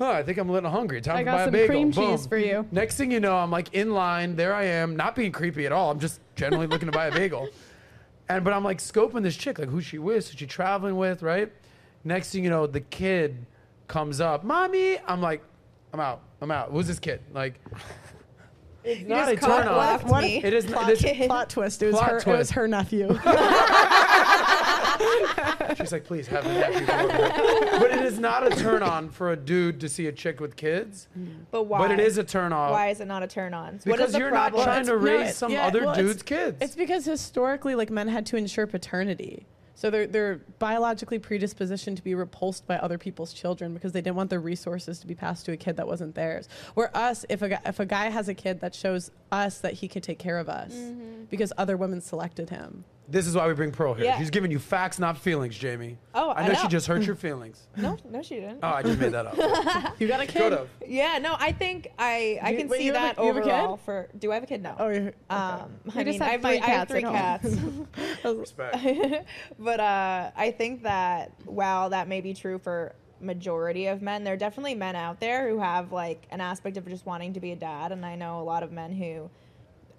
oh, 0.00 0.10
I 0.10 0.22
think 0.22 0.38
I'm 0.38 0.48
a 0.48 0.52
little 0.52 0.70
hungry. 0.70 1.00
Time 1.00 1.16
I 1.16 1.18
to 1.20 1.24
got 1.24 1.32
buy 1.36 1.40
a 1.42 1.44
some 1.46 1.52
bagel. 1.52 1.68
cream 1.68 1.90
Boom. 1.90 2.16
cheese 2.16 2.26
for 2.26 2.38
you. 2.38 2.66
Next 2.70 2.96
thing 2.96 3.10
you 3.10 3.20
know, 3.20 3.36
I'm 3.36 3.50
like 3.50 3.72
in 3.74 3.92
line. 3.92 4.36
There 4.36 4.54
I 4.54 4.64
am, 4.64 4.96
not 4.96 5.14
being 5.14 5.32
creepy 5.32 5.66
at 5.66 5.72
all. 5.72 5.90
I'm 5.90 6.00
just 6.00 6.20
generally 6.36 6.66
looking 6.66 6.86
to 6.86 6.92
buy 6.92 7.06
a 7.06 7.12
bagel. 7.12 7.48
And 8.28 8.44
but 8.44 8.54
I'm 8.54 8.64
like 8.64 8.78
scoping 8.78 9.22
this 9.22 9.36
chick, 9.36 9.58
like 9.58 9.68
who 9.68 9.82
she 9.82 9.98
with, 9.98 10.30
who 10.30 10.38
she 10.38 10.46
traveling 10.46 10.96
with, 10.96 11.22
right? 11.22 11.52
Next 12.04 12.30
thing 12.30 12.44
you 12.44 12.50
know, 12.50 12.66
the 12.66 12.80
kid 12.80 13.44
comes 13.88 14.20
up, 14.20 14.42
mommy. 14.42 14.96
I'm 15.06 15.20
like, 15.20 15.42
I'm 15.92 16.00
out. 16.00 16.22
I'm 16.40 16.50
out. 16.50 16.70
Who's 16.70 16.86
this 16.86 16.98
kid? 17.00 17.20
Like, 17.34 17.60
it's 18.84 19.08
not 19.08 19.28
a 19.28 19.36
just 19.36 19.46
turn 19.46 19.68
on. 19.68 19.74
blocked 20.00 20.24
It 20.24 20.52
is 20.54 20.66
plot, 20.66 20.90
it 20.90 21.04
is- 21.04 21.26
plot 21.26 21.50
twist. 21.50 21.82
It 21.82 21.86
was 21.86 21.94
Plot 21.96 22.22
her. 22.22 22.34
It 22.34 22.38
was 22.38 22.50
her 22.50 22.68
nephew. 22.68 23.08
She's 25.76 25.92
like, 25.92 26.04
please 26.04 26.26
have 26.28 26.44
the 26.44 26.52
nephew 26.52 26.86
come 26.86 27.06
over 27.10 27.16
here. 27.16 27.78
But 27.80 27.90
it 27.90 28.04
is 28.04 28.18
not 28.18 28.46
a 28.46 28.50
turn 28.56 28.82
on 28.82 29.08
for 29.08 29.32
a 29.32 29.36
dude 29.36 29.80
to 29.80 29.88
see 29.88 30.06
a 30.06 30.12
chick 30.12 30.40
with 30.40 30.56
kids. 30.56 31.08
Mm-hmm. 31.18 31.42
But 31.50 31.64
why? 31.64 31.78
But 31.78 31.90
it 31.92 32.00
is 32.00 32.18
a 32.18 32.24
turn 32.24 32.52
off. 32.52 32.70
Why 32.72 32.88
is 32.90 33.00
it 33.00 33.06
not 33.06 33.22
a 33.22 33.26
turn 33.26 33.54
on? 33.54 33.80
Because 33.84 34.08
is 34.08 34.12
the 34.12 34.18
you're 34.18 34.30
problem? 34.30 34.60
not 34.60 34.72
trying 34.72 34.86
to 34.86 34.96
raise 34.96 35.30
it- 35.30 35.34
some 35.36 35.50
yeah, 35.52 35.66
other 35.66 35.80
well, 35.84 35.92
it's- 35.92 36.06
dude's 36.06 36.22
kids. 36.22 36.58
It's 36.60 36.74
because 36.76 37.04
historically, 37.04 37.74
like 37.74 37.90
men 37.90 38.08
had 38.08 38.26
to 38.26 38.36
ensure 38.36 38.66
paternity. 38.66 39.46
So 39.74 39.90
they're 39.90 40.06
they're 40.06 40.40
biologically 40.58 41.18
predispositioned 41.18 41.96
to 41.96 42.02
be 42.02 42.14
repulsed 42.14 42.66
by 42.66 42.76
other 42.76 42.98
people's 42.98 43.32
children 43.32 43.74
because 43.74 43.92
they 43.92 44.00
didn't 44.00 44.16
want 44.16 44.30
their 44.30 44.40
resources 44.40 44.98
to 45.00 45.06
be 45.06 45.14
passed 45.14 45.46
to 45.46 45.52
a 45.52 45.56
kid 45.56 45.76
that 45.76 45.86
wasn't 45.86 46.14
theirs. 46.14 46.48
Where 46.74 46.94
us, 46.96 47.24
if 47.28 47.42
a 47.42 47.48
guy, 47.50 47.60
if 47.64 47.80
a 47.80 47.86
guy 47.86 48.10
has 48.10 48.28
a 48.28 48.34
kid, 48.34 48.60
that 48.60 48.74
shows 48.74 49.10
us 49.30 49.58
that 49.60 49.74
he 49.74 49.88
could 49.88 50.02
take 50.02 50.18
care 50.18 50.38
of 50.38 50.48
us 50.48 50.72
mm-hmm. 50.72 51.24
because 51.30 51.52
other 51.56 51.76
women 51.76 52.00
selected 52.00 52.50
him. 52.50 52.84
This 53.12 53.26
is 53.26 53.36
why 53.36 53.46
we 53.46 53.52
bring 53.54 53.70
Pearl 53.72 53.92
here. 53.94 54.06
Yeah. 54.06 54.18
She's 54.18 54.30
giving 54.30 54.50
you 54.50 54.58
facts, 54.58 54.98
not 54.98 55.18
feelings, 55.18 55.60
Jaime. 55.60 55.98
Oh, 56.14 56.30
I 56.30 56.46
know, 56.46 56.48
I 56.50 56.52
know, 56.54 56.62
she 56.62 56.68
just 56.68 56.86
hurt 56.86 57.02
your 57.02 57.14
feelings. 57.14 57.66
No, 57.76 57.96
no, 58.08 58.22
she 58.22 58.36
didn't. 58.36 58.60
Oh, 58.62 58.68
I 58.68 58.82
just 58.82 58.98
made 58.98 59.12
that 59.12 59.26
up. 59.26 59.94
You 60.00 60.08
got 60.08 60.20
a 60.20 60.26
kid? 60.26 60.38
Could 60.38 60.52
have. 60.52 60.68
Yeah, 60.86 61.18
no, 61.18 61.36
I 61.38 61.52
think 61.52 61.88
I 61.98 62.38
I 62.42 62.50
You- 62.50 62.56
can 62.58 62.68
wait, 62.68 62.78
see 62.78 62.86
you 62.86 62.94
have 62.94 63.12
a- 63.12 63.16
that 63.16 63.22
you 63.22 63.26
have 63.28 63.36
a 63.36 63.40
kid? 63.42 63.50
overall. 63.52 63.76
For 63.76 64.08
do 64.18 64.30
I 64.32 64.34
have 64.34 64.42
a 64.44 64.46
kid? 64.46 64.62
No. 64.62 64.74
Oh, 64.78 64.88
you're, 64.88 65.00
okay. 65.08 65.14
Um, 65.30 65.72
We 65.84 65.92
I 66.00 66.04
just 66.04 66.06
mean, 66.06 66.20
have 66.20 66.22
I 66.22 66.30
have, 66.32 66.40
three 66.40 66.42
my, 66.42 66.50
I 66.50 66.54
have 66.70 66.88
cats 66.88 66.90
three 66.90 67.04
at 67.04 67.42
home. 67.44 67.88
cats. 68.24 68.24
Respect. 68.24 68.76
but 69.58 69.80
uh, 69.80 70.30
I 70.34 70.50
think 70.50 70.82
that 70.84 71.32
while 71.44 71.90
that 71.90 72.08
may 72.08 72.20
be 72.22 72.32
true 72.34 72.58
for 72.58 72.94
majority 73.20 73.86
of 73.86 74.02
men, 74.02 74.24
there 74.24 74.34
are 74.34 74.38
definitely 74.38 74.74
men 74.74 74.96
out 74.96 75.20
there 75.20 75.48
who 75.48 75.58
have 75.58 75.92
like 75.92 76.26
an 76.30 76.40
aspect 76.40 76.76
of 76.76 76.86
just 76.88 77.04
wanting 77.06 77.34
to 77.34 77.40
be 77.40 77.52
a 77.52 77.56
dad, 77.56 77.92
and 77.92 78.04
I 78.06 78.16
know 78.16 78.40
a 78.40 78.42
lot 78.42 78.62
of 78.62 78.72
men 78.72 78.90
who 78.92 79.30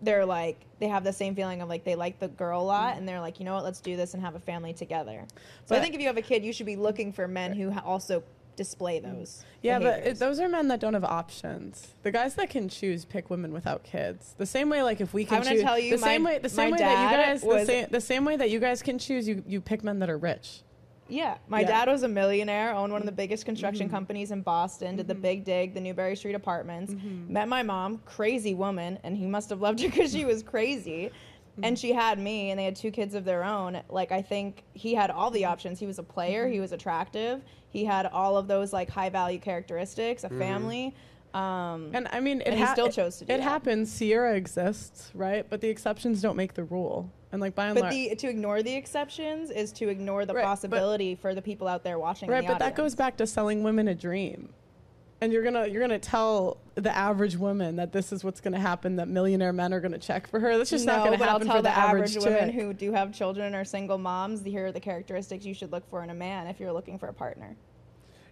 they're 0.04 0.26
like 0.26 0.60
they 0.80 0.88
have 0.88 1.04
the 1.04 1.14
same 1.14 1.36
feeling 1.36 1.62
of 1.62 1.70
like 1.70 1.84
they 1.84 1.96
like 1.96 2.20
the 2.20 2.28
girl 2.28 2.62
a 2.62 2.64
lot, 2.64 2.90
mm-hmm. 2.90 3.00
and 3.00 3.08
they're 3.08 3.22
like, 3.22 3.40
you 3.40 3.46
know 3.46 3.54
what, 3.56 3.64
let's 3.64 3.80
do 3.80 3.96
this 3.96 4.14
and 4.14 4.24
have 4.24 4.36
a 4.36 4.40
family 4.40 4.74
together. 4.74 5.26
So 5.66 5.76
I 5.76 5.80
think 5.80 5.96
if 5.96 6.02
you 6.02 6.08
have 6.08 6.18
a 6.18 6.22
kid, 6.22 6.44
you 6.44 6.54
should 6.54 6.66
be 6.66 6.76
looking 6.76 7.12
for 7.12 7.28
men 7.28 7.54
who 7.54 7.72
ha- 7.72 7.84
also 7.86 8.24
display 8.56 9.00
mm. 9.00 9.04
those. 9.04 9.46
Yeah, 9.62 9.80
but 9.80 10.00
it, 10.00 10.20
those 10.20 10.40
are 10.40 10.50
men 10.50 10.68
that 10.68 10.80
don't 10.80 10.94
have 10.94 11.04
options. 11.04 11.94
The 12.04 12.12
guys 12.12 12.36
that 12.36 12.50
can 12.50 12.70
choose 12.70 13.06
pick 13.06 13.30
women 13.30 13.54
without 13.54 13.84
kids. 13.84 14.36
The 14.38 14.46
same 14.46 14.70
way, 14.70 14.84
like 14.84 15.02
if 15.02 15.14
we 15.14 15.26
can 15.26 15.40
I'm 15.40 15.44
choose, 15.44 15.62
tell 15.62 15.80
you, 15.80 15.92
the 15.92 16.04
same 16.04 16.24
way, 16.24 16.40
the 16.40 16.50
same 16.50 16.72
way 16.72 16.80
that 16.80 17.12
you 17.12 17.18
guys, 17.18 17.42
the 17.42 17.66
same, 17.66 17.88
the 17.90 18.02
same 18.02 18.26
way 18.26 18.36
that 18.38 18.50
you 18.50 18.60
guys 18.60 18.82
can 18.82 19.00
choose, 19.00 19.28
you 19.28 19.44
you 19.48 19.62
pick 19.62 19.84
men 19.84 20.00
that 20.00 20.10
are 20.10 20.18
rich. 20.18 20.62
Yeah, 21.14 21.38
my 21.48 21.62
Yeah. 21.62 21.68
dad 21.68 21.90
was 21.90 22.04
a 22.04 22.08
millionaire, 22.08 22.74
owned 22.74 22.92
one 22.92 23.02
of 23.02 23.06
the 23.06 23.12
biggest 23.12 23.46
construction 23.46 23.86
mm-hmm. 23.86 23.96
companies 23.96 24.32
in 24.32 24.42
Boston, 24.42 24.96
did 24.96 25.08
the 25.08 25.14
mm-hmm. 25.14 25.22
Big 25.22 25.44
Dig, 25.46 25.74
the 25.74 25.82
Newbury 25.82 26.16
Street 26.16 26.34
apartments. 26.34 26.94
Mm-hmm. 26.94 27.32
Met 27.32 27.48
my 27.48 27.62
mom, 27.62 28.00
crazy 28.06 28.56
woman, 28.56 28.98
and 29.04 29.16
he 29.16 29.28
must 29.28 29.50
have 29.50 29.62
loved 29.62 29.80
her 29.82 29.90
because 29.92 30.12
she 30.12 30.26
was 30.26 30.42
crazy. 30.42 31.12
And 31.62 31.78
she 31.78 31.94
had 31.94 32.18
me, 32.18 32.50
and 32.50 32.60
they 32.60 32.66
had 32.66 32.76
two 32.76 32.90
kids 32.90 33.14
of 33.14 33.26
their 33.26 33.44
own. 33.44 33.80
Like 33.88 34.12
I 34.12 34.24
think 34.24 34.64
he 34.74 34.96
had 34.96 35.12
all 35.12 35.30
the 35.30 35.46
options. 35.46 35.80
He 35.80 35.86
was 35.86 36.00
a 36.00 36.04
player. 36.04 36.48
He 36.48 36.60
was 36.60 36.72
attractive. 36.72 37.44
He 37.70 37.86
had 37.86 38.08
all 38.08 38.38
of 38.38 38.48
those 38.48 38.74
like 38.74 38.90
high 38.90 39.10
value 39.10 39.38
characteristics, 39.38 40.24
a 40.24 40.30
family. 40.30 40.96
Um, 41.34 41.90
And 41.94 42.08
I 42.12 42.20
mean, 42.20 42.42
it 42.42 42.48
And 42.50 42.60
he 42.60 42.66
still 42.68 42.90
chose 42.90 43.18
to 43.18 43.26
do 43.26 43.34
It 43.34 43.38
that. 43.38 43.44
happens. 43.44 43.92
Sierra 43.92 44.36
exists, 44.36 45.12
right? 45.16 45.46
But 45.50 45.62
the 45.62 45.70
exceptions 45.70 46.22
don't 46.22 46.36
make 46.36 46.54
the 46.54 46.64
rule. 46.64 47.10
And 47.32 47.42
like 47.42 47.56
by 47.56 47.66
and 47.66 47.74
but 47.74 47.84
large, 47.86 47.94
the 47.94 48.16
to 48.16 48.28
ignore 48.30 48.62
the 48.62 48.76
exceptions 48.76 49.50
is 49.50 49.72
to 49.74 49.90
ignore 49.90 50.26
the 50.26 50.34
Right, 50.36 50.44
but- 50.44 50.48
possibility 50.48 51.16
for 51.16 51.34
the 51.34 51.42
people 51.42 51.68
out 51.68 51.84
there 51.84 51.98
watching. 51.98 52.30
right? 52.30 52.42
the 52.46 52.54
But 52.54 52.60
that 52.60 52.76
goes 52.76 52.94
back 52.94 53.18
to 53.18 53.26
selling 53.26 53.64
women 53.64 53.88
a 53.88 53.96
dream. 53.96 54.50
And 55.22 55.32
you're 55.32 55.42
gonna 55.42 55.66
you're 55.68 55.82
gonna 55.82 55.98
tell 55.98 56.58
the 56.76 56.94
average 56.96 57.38
woman 57.38 57.78
that 57.78 57.94
this 57.94 58.12
is 58.12 58.24
what's 58.26 58.42
gonna 58.42 58.60
happen. 58.60 58.98
That 58.98 59.08
millionaire 59.08 59.54
men 59.54 59.74
are 59.74 59.80
gonna 59.80 59.98
check 59.98 60.28
for 60.28 60.40
her. 60.40 60.58
That's 60.58 60.70
just 60.70 60.86
no, 60.86 60.98
not 60.98 61.06
gonna 61.06 61.18
but 61.18 61.30
I'll 61.30 61.40
tell 61.40 61.56
for 61.56 61.62
the, 61.62 61.70
the 61.70 61.76
average, 61.78 62.18
average, 62.18 62.26
women 62.26 62.50
who 62.52 62.74
do 62.74 62.92
have 62.92 63.14
children 63.14 63.56
or 63.56 63.64
single 63.64 63.98
moms. 63.98 64.44
Here 64.44 64.66
are 64.68 64.72
the 64.74 64.82
characteristics 64.82 65.46
you 65.46 65.54
should 65.54 65.72
look 65.72 65.90
for 65.90 66.04
in 66.04 66.10
a 66.10 66.14
man 66.14 66.48
if 66.48 66.60
you're 66.60 66.74
looking 66.74 67.00
for 67.00 67.08
a 67.08 67.14
partner. 67.14 67.56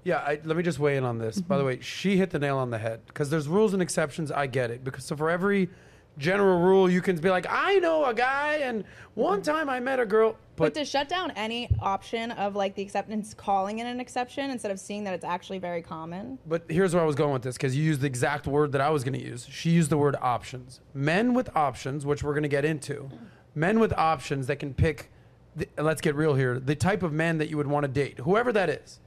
Yeah, 0.03 0.17
I, 0.17 0.39
let 0.43 0.57
me 0.57 0.63
just 0.63 0.79
weigh 0.79 0.97
in 0.97 1.03
on 1.03 1.17
this. 1.17 1.39
By 1.39 1.57
the 1.57 1.61
mm-hmm. 1.61 1.67
way, 1.67 1.79
she 1.81 2.17
hit 2.17 2.31
the 2.31 2.39
nail 2.39 2.57
on 2.57 2.69
the 2.69 2.77
head 2.77 3.01
because 3.07 3.29
there's 3.29 3.47
rules 3.47 3.73
and 3.73 3.81
exceptions. 3.81 4.31
I 4.31 4.47
get 4.47 4.71
it 4.71 4.83
because 4.83 5.05
so 5.05 5.15
for 5.15 5.29
every 5.29 5.69
general 6.17 6.59
rule, 6.59 6.89
you 6.89 7.01
can 7.01 7.15
be 7.17 7.29
like, 7.29 7.45
I 7.49 7.79
know 7.79 8.05
a 8.05 8.13
guy, 8.13 8.55
and 8.55 8.83
one 9.13 9.41
mm-hmm. 9.41 9.51
time 9.51 9.69
I 9.69 9.79
met 9.79 9.99
a 9.99 10.05
girl, 10.05 10.35
But, 10.55 10.73
but 10.73 10.79
to 10.79 10.85
shut 10.85 11.07
down 11.07 11.31
any 11.31 11.69
option 11.79 12.31
of 12.31 12.55
like 12.55 12.75
the 12.75 12.81
acceptance, 12.81 13.33
calling 13.33 13.79
it 13.79 13.85
an 13.85 13.99
exception 13.99 14.49
instead 14.49 14.71
of 14.71 14.79
seeing 14.79 15.03
that 15.05 15.13
it's 15.13 15.25
actually 15.25 15.59
very 15.59 15.81
common. 15.81 16.37
But 16.45 16.63
here's 16.69 16.93
where 16.93 17.03
I 17.03 17.05
was 17.05 17.15
going 17.15 17.33
with 17.33 17.43
this 17.43 17.55
because 17.55 17.75
you 17.75 17.83
used 17.83 18.01
the 18.01 18.07
exact 18.07 18.47
word 18.47 18.71
that 18.73 18.81
I 18.81 18.89
was 18.89 19.03
going 19.03 19.17
to 19.17 19.23
use. 19.23 19.47
She 19.49 19.71
used 19.71 19.89
the 19.89 19.97
word 19.97 20.15
options. 20.21 20.81
Men 20.93 21.33
with 21.33 21.55
options, 21.55 22.05
which 22.05 22.23
we're 22.23 22.33
going 22.33 22.43
to 22.43 22.49
get 22.49 22.65
into, 22.65 23.09
men 23.55 23.79
with 23.79 23.93
options 23.93 24.47
that 24.47 24.57
can 24.57 24.73
pick, 24.73 25.11
the, 25.55 25.67
let's 25.77 26.01
get 26.01 26.15
real 26.15 26.35
here, 26.35 26.59
the 26.59 26.75
type 26.75 27.03
of 27.03 27.13
man 27.13 27.37
that 27.37 27.49
you 27.49 27.57
would 27.57 27.67
want 27.67 27.83
to 27.83 27.87
date, 27.87 28.19
whoever 28.19 28.51
that 28.51 28.69
is. 28.69 28.99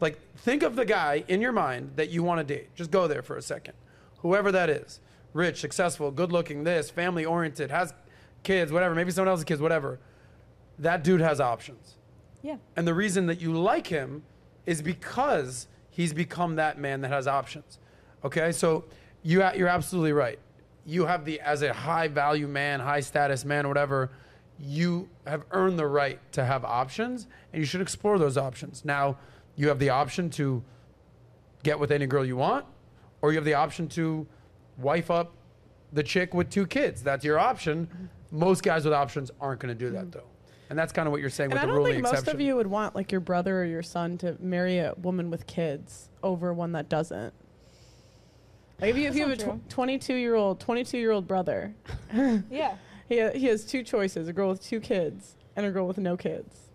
Like, 0.00 0.18
think 0.36 0.62
of 0.62 0.76
the 0.76 0.84
guy 0.84 1.24
in 1.28 1.40
your 1.40 1.52
mind 1.52 1.92
that 1.96 2.10
you 2.10 2.22
want 2.22 2.38
to 2.38 2.44
date. 2.44 2.74
Just 2.74 2.90
go 2.90 3.08
there 3.08 3.22
for 3.22 3.36
a 3.36 3.42
second. 3.42 3.74
Whoever 4.18 4.52
that 4.52 4.70
is 4.70 5.00
rich, 5.32 5.60
successful, 5.60 6.10
good 6.10 6.32
looking, 6.32 6.64
this, 6.64 6.90
family 6.90 7.24
oriented, 7.24 7.70
has 7.70 7.92
kids, 8.42 8.72
whatever, 8.72 8.94
maybe 8.94 9.10
someone 9.10 9.28
else's 9.28 9.44
kids, 9.44 9.60
whatever. 9.60 9.98
That 10.78 11.04
dude 11.04 11.20
has 11.20 11.40
options. 11.40 11.96
Yeah. 12.42 12.56
And 12.76 12.86
the 12.86 12.94
reason 12.94 13.26
that 13.26 13.40
you 13.40 13.52
like 13.52 13.86
him 13.86 14.22
is 14.66 14.82
because 14.82 15.66
he's 15.90 16.12
become 16.12 16.56
that 16.56 16.78
man 16.78 17.00
that 17.00 17.08
has 17.08 17.26
options. 17.26 17.78
Okay, 18.24 18.52
so 18.52 18.84
you 19.22 19.44
you're 19.54 19.68
absolutely 19.68 20.12
right. 20.12 20.38
You 20.86 21.06
have 21.06 21.24
the 21.24 21.40
as 21.40 21.62
a 21.62 21.72
high 21.72 22.08
value 22.08 22.48
man, 22.48 22.80
high 22.80 23.00
status 23.00 23.44
man, 23.44 23.68
whatever. 23.68 24.10
You 24.60 25.08
have 25.26 25.44
earned 25.52 25.78
the 25.78 25.86
right 25.86 26.20
to 26.32 26.44
have 26.44 26.64
options, 26.64 27.28
and 27.52 27.60
you 27.60 27.66
should 27.66 27.80
explore 27.80 28.18
those 28.18 28.36
options. 28.36 28.84
Now, 28.84 29.18
you 29.58 29.68
have 29.68 29.78
the 29.80 29.90
option 29.90 30.30
to 30.30 30.62
get 31.64 31.78
with 31.78 31.90
any 31.90 32.06
girl 32.06 32.24
you 32.24 32.36
want, 32.36 32.64
or 33.20 33.32
you 33.32 33.36
have 33.36 33.44
the 33.44 33.54
option 33.54 33.88
to 33.88 34.26
wife 34.78 35.10
up 35.10 35.34
the 35.92 36.02
chick 36.02 36.32
with 36.32 36.48
two 36.48 36.66
kids. 36.66 37.02
That's 37.02 37.24
your 37.24 37.38
option. 37.38 38.08
Most 38.30 38.62
guys 38.62 38.84
with 38.84 38.94
options 38.94 39.30
aren't 39.40 39.60
going 39.60 39.76
to 39.76 39.78
do 39.78 39.90
that, 39.90 40.06
mm. 40.06 40.12
though. 40.12 40.28
And 40.70 40.78
that's 40.78 40.92
kind 40.92 41.08
of 41.08 41.12
what 41.12 41.20
you're 41.20 41.30
saying 41.30 41.50
And 41.50 41.54
with 41.54 41.62
I 41.62 41.66
the 41.66 41.72
don't 41.72 41.76
ruling 41.76 41.92
think 41.94 42.14
most 42.14 42.28
of 42.28 42.40
you 42.40 42.54
would 42.54 42.66
want 42.66 42.94
like 42.94 43.10
your 43.10 43.20
brother 43.20 43.62
or 43.62 43.64
your 43.64 43.82
son 43.82 44.16
to 44.18 44.36
marry 44.38 44.78
a 44.78 44.94
woman 44.98 45.30
with 45.30 45.46
kids 45.46 46.08
over 46.22 46.52
one 46.52 46.72
that 46.72 46.88
doesn't. 46.88 47.34
Like 48.80 48.90
if 48.90 48.96
you, 48.96 49.08
if 49.08 49.16
you 49.16 49.26
have 49.26 49.40
a 49.40 49.58
tw- 49.58 49.70
22 49.70 50.14
year 50.14 50.36
old 50.36 50.60
22 50.60 50.98
year 50.98 51.10
old 51.10 51.26
brother, 51.26 51.74
Yeah. 52.14 52.76
he 53.08 53.18
ha- 53.18 53.32
he 53.34 53.46
has 53.46 53.64
two 53.64 53.82
choices: 53.82 54.28
a 54.28 54.32
girl 54.32 54.50
with 54.50 54.62
two 54.62 54.78
kids 54.78 55.36
and 55.56 55.66
a 55.66 55.70
girl 55.70 55.88
with 55.88 55.98
no 55.98 56.16
kids. 56.16 56.67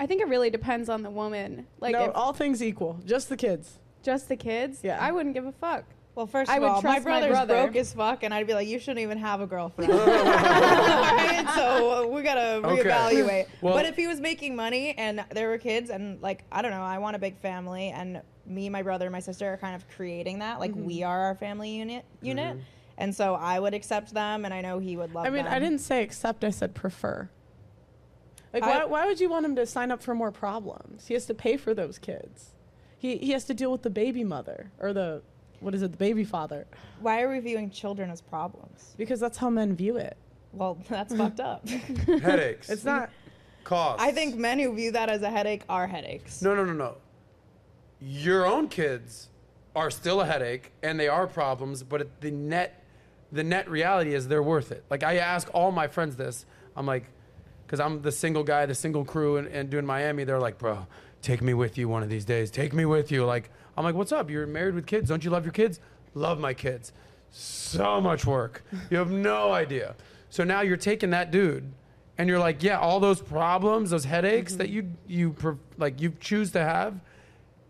I 0.00 0.06
think 0.06 0.20
it 0.20 0.28
really 0.28 0.50
depends 0.50 0.88
on 0.88 1.02
the 1.02 1.10
woman. 1.10 1.66
Like, 1.80 1.92
no, 1.92 2.04
if 2.04 2.12
all 2.14 2.32
things 2.32 2.62
equal, 2.62 3.00
just 3.04 3.28
the 3.28 3.36
kids. 3.36 3.78
just 4.02 4.28
the 4.28 4.36
kids, 4.36 4.80
Yeah. 4.82 4.98
I 5.00 5.10
wouldn't 5.12 5.34
give 5.34 5.44
a 5.46 5.52
fuck. 5.52 5.84
Well, 6.14 6.26
first 6.26 6.50
I 6.50 6.56
of 6.56 6.62
would 6.62 6.68
all, 6.68 6.74
my 6.76 6.80
trust 6.80 6.98
my 6.98 7.00
brother's 7.04 7.30
brother. 7.30 7.54
broke 7.62 7.76
as 7.76 7.92
fuck, 7.92 8.22
and 8.24 8.34
I'd 8.34 8.46
be 8.48 8.52
like, 8.54 8.66
you 8.66 8.80
shouldn't 8.80 8.98
even 9.00 9.18
have 9.18 9.40
a 9.40 9.46
girlfriend. 9.46 9.92
All 9.92 9.98
right, 10.06 11.46
so 11.54 12.04
uh, 12.04 12.06
we 12.08 12.22
gotta 12.22 12.54
Okay. 12.66 12.82
reevaluate. 12.82 13.46
Well- 13.60 13.74
but 13.74 13.86
if 13.86 13.94
he 13.96 14.06
was 14.08 14.20
making 14.20 14.56
money 14.56 14.94
and 14.98 15.24
there 15.30 15.48
were 15.48 15.58
kids, 15.58 15.90
and 15.90 16.20
like 16.20 16.42
I 16.50 16.60
don't 16.62 16.72
know, 16.72 16.82
I 16.82 16.98
want 16.98 17.14
a 17.16 17.18
big 17.20 17.38
family, 17.38 17.90
and 17.90 18.20
me, 18.46 18.68
my 18.68 18.82
brother, 18.82 19.06
and 19.06 19.12
my 19.12 19.20
sister 19.20 19.52
are 19.52 19.56
kind 19.58 19.76
of 19.76 19.88
creating 19.90 20.40
that. 20.40 20.58
Like 20.58 20.72
we 20.74 21.02
are 21.04 21.20
our 21.26 21.34
family 21.36 21.70
unit 21.70 22.04
unit, 22.20 22.56
and 22.96 23.14
so 23.14 23.34
I 23.34 23.60
would 23.60 23.74
accept 23.74 24.12
them, 24.12 24.44
and 24.44 24.52
I 24.52 24.60
know 24.60 24.78
he 24.80 24.96
would 24.96 25.14
love. 25.14 25.24
I 25.26 25.30
mean, 25.30 25.46
I 25.46 25.58
didn't 25.60 25.80
say 25.80 26.02
accept. 26.02 26.42
I 26.44 26.50
said 26.50 26.74
prefer. 26.74 27.28
Like, 28.52 28.62
I- 28.62 28.78
why, 28.78 28.84
why 28.84 29.06
would 29.06 29.20
you 29.20 29.28
want 29.28 29.44
him 29.44 29.56
to 29.56 29.66
sign 29.66 29.90
up 29.90 30.02
for 30.02 30.14
more 30.14 30.30
problems? 30.32 31.06
He 31.06 31.14
has 31.14 31.26
to 31.26 31.34
pay 31.34 31.56
for 31.56 31.74
those 31.74 31.98
kids. 31.98 32.50
He 32.98 33.16
he 33.18 33.30
has 33.32 33.44
to 33.44 33.54
deal 33.54 33.70
with 33.70 33.82
the 33.82 33.90
baby 33.90 34.24
mother 34.24 34.70
or 34.80 34.92
the 34.92 35.22
what 35.60 35.74
is 35.74 35.82
it, 35.82 35.90
the 35.92 35.96
baby 35.98 36.24
father, 36.24 36.66
Why 37.00 37.22
are 37.22 37.28
we 37.30 37.40
viewing 37.40 37.70
children 37.70 38.10
as 38.10 38.20
problems? 38.20 38.94
because 38.96 39.18
that's 39.20 39.36
how 39.38 39.50
men 39.50 39.74
view 39.74 39.96
it. 39.96 40.16
Well, 40.52 40.78
that's 40.88 41.14
fucked 41.14 41.40
up. 41.40 41.68
Headaches. 42.06 42.70
It's 42.70 42.84
not. 42.84 43.10
costs. 43.64 44.02
I 44.02 44.12
think 44.12 44.36
men 44.36 44.58
who 44.58 44.74
view 44.74 44.92
that 44.92 45.08
as 45.10 45.22
a 45.22 45.30
headache 45.30 45.62
are 45.68 45.86
headaches. 45.86 46.42
No, 46.42 46.54
no, 46.54 46.64
no, 46.64 46.72
no. 46.72 46.96
Your 48.00 48.46
own 48.46 48.68
kids 48.68 49.28
are 49.74 49.90
still 49.90 50.20
a 50.20 50.26
headache 50.26 50.72
and 50.82 50.98
they 50.98 51.08
are 51.08 51.26
problems, 51.26 51.82
but 51.82 52.20
the 52.20 52.30
net 52.30 52.84
the 53.30 53.44
net 53.44 53.68
reality 53.68 54.14
is 54.14 54.26
they're 54.28 54.42
worth 54.42 54.72
it. 54.72 54.84
Like 54.90 55.02
I 55.02 55.16
ask 55.18 55.48
all 55.52 55.70
my 55.70 55.86
friends 55.88 56.16
this. 56.16 56.46
I'm 56.76 56.86
like, 56.86 57.04
because 57.68 57.80
I'm 57.80 58.00
the 58.00 58.10
single 58.10 58.42
guy, 58.42 58.64
the 58.64 58.74
single 58.74 59.04
crew, 59.04 59.36
and, 59.36 59.46
and 59.48 59.68
doing 59.68 59.84
Miami. 59.84 60.24
They're 60.24 60.40
like, 60.40 60.56
bro, 60.56 60.86
take 61.20 61.42
me 61.42 61.52
with 61.52 61.76
you 61.76 61.86
one 61.86 62.02
of 62.02 62.08
these 62.08 62.24
days. 62.24 62.50
Take 62.50 62.72
me 62.72 62.86
with 62.86 63.12
you. 63.12 63.26
Like 63.26 63.50
I'm 63.76 63.84
like, 63.84 63.94
what's 63.94 64.10
up? 64.10 64.30
You're 64.30 64.46
married 64.46 64.74
with 64.74 64.86
kids. 64.86 65.10
Don't 65.10 65.22
you 65.22 65.30
love 65.30 65.44
your 65.44 65.52
kids? 65.52 65.78
Love 66.14 66.40
my 66.40 66.54
kids. 66.54 66.92
So 67.30 68.00
much 68.00 68.24
work. 68.24 68.64
You 68.90 68.96
have 68.96 69.10
no 69.10 69.52
idea. 69.52 69.96
So 70.30 70.44
now 70.44 70.62
you're 70.62 70.78
taking 70.78 71.10
that 71.10 71.30
dude, 71.30 71.70
and 72.16 72.26
you're 72.28 72.38
like, 72.38 72.62
yeah, 72.62 72.78
all 72.78 73.00
those 73.00 73.20
problems, 73.20 73.90
those 73.90 74.04
headaches 74.04 74.56
that 74.56 74.68
mm-hmm. 74.68 75.08
you 75.08 75.34
you 75.36 75.58
like 75.76 76.00
you 76.00 76.14
choose 76.18 76.52
to 76.52 76.64
have. 76.64 76.98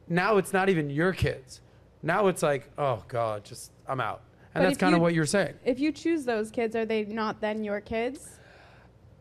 Now 0.08 0.36
it's 0.36 0.52
not 0.52 0.68
even 0.68 0.90
your 0.90 1.12
kids. 1.12 1.60
Now 2.04 2.28
it's 2.28 2.42
like, 2.42 2.70
oh 2.78 3.02
god, 3.08 3.44
just 3.44 3.72
I'm 3.88 4.00
out. 4.00 4.22
And 4.54 4.62
But 4.62 4.68
that's 4.68 4.78
kind 4.78 4.94
of 4.94 5.00
what 5.00 5.12
you're 5.12 5.26
saying. 5.26 5.54
If 5.64 5.80
you 5.80 5.90
choose 5.90 6.24
those 6.24 6.50
kids, 6.52 6.76
are 6.76 6.86
they 6.86 7.04
not 7.04 7.40
then 7.40 7.64
your 7.64 7.80
kids? 7.80 8.37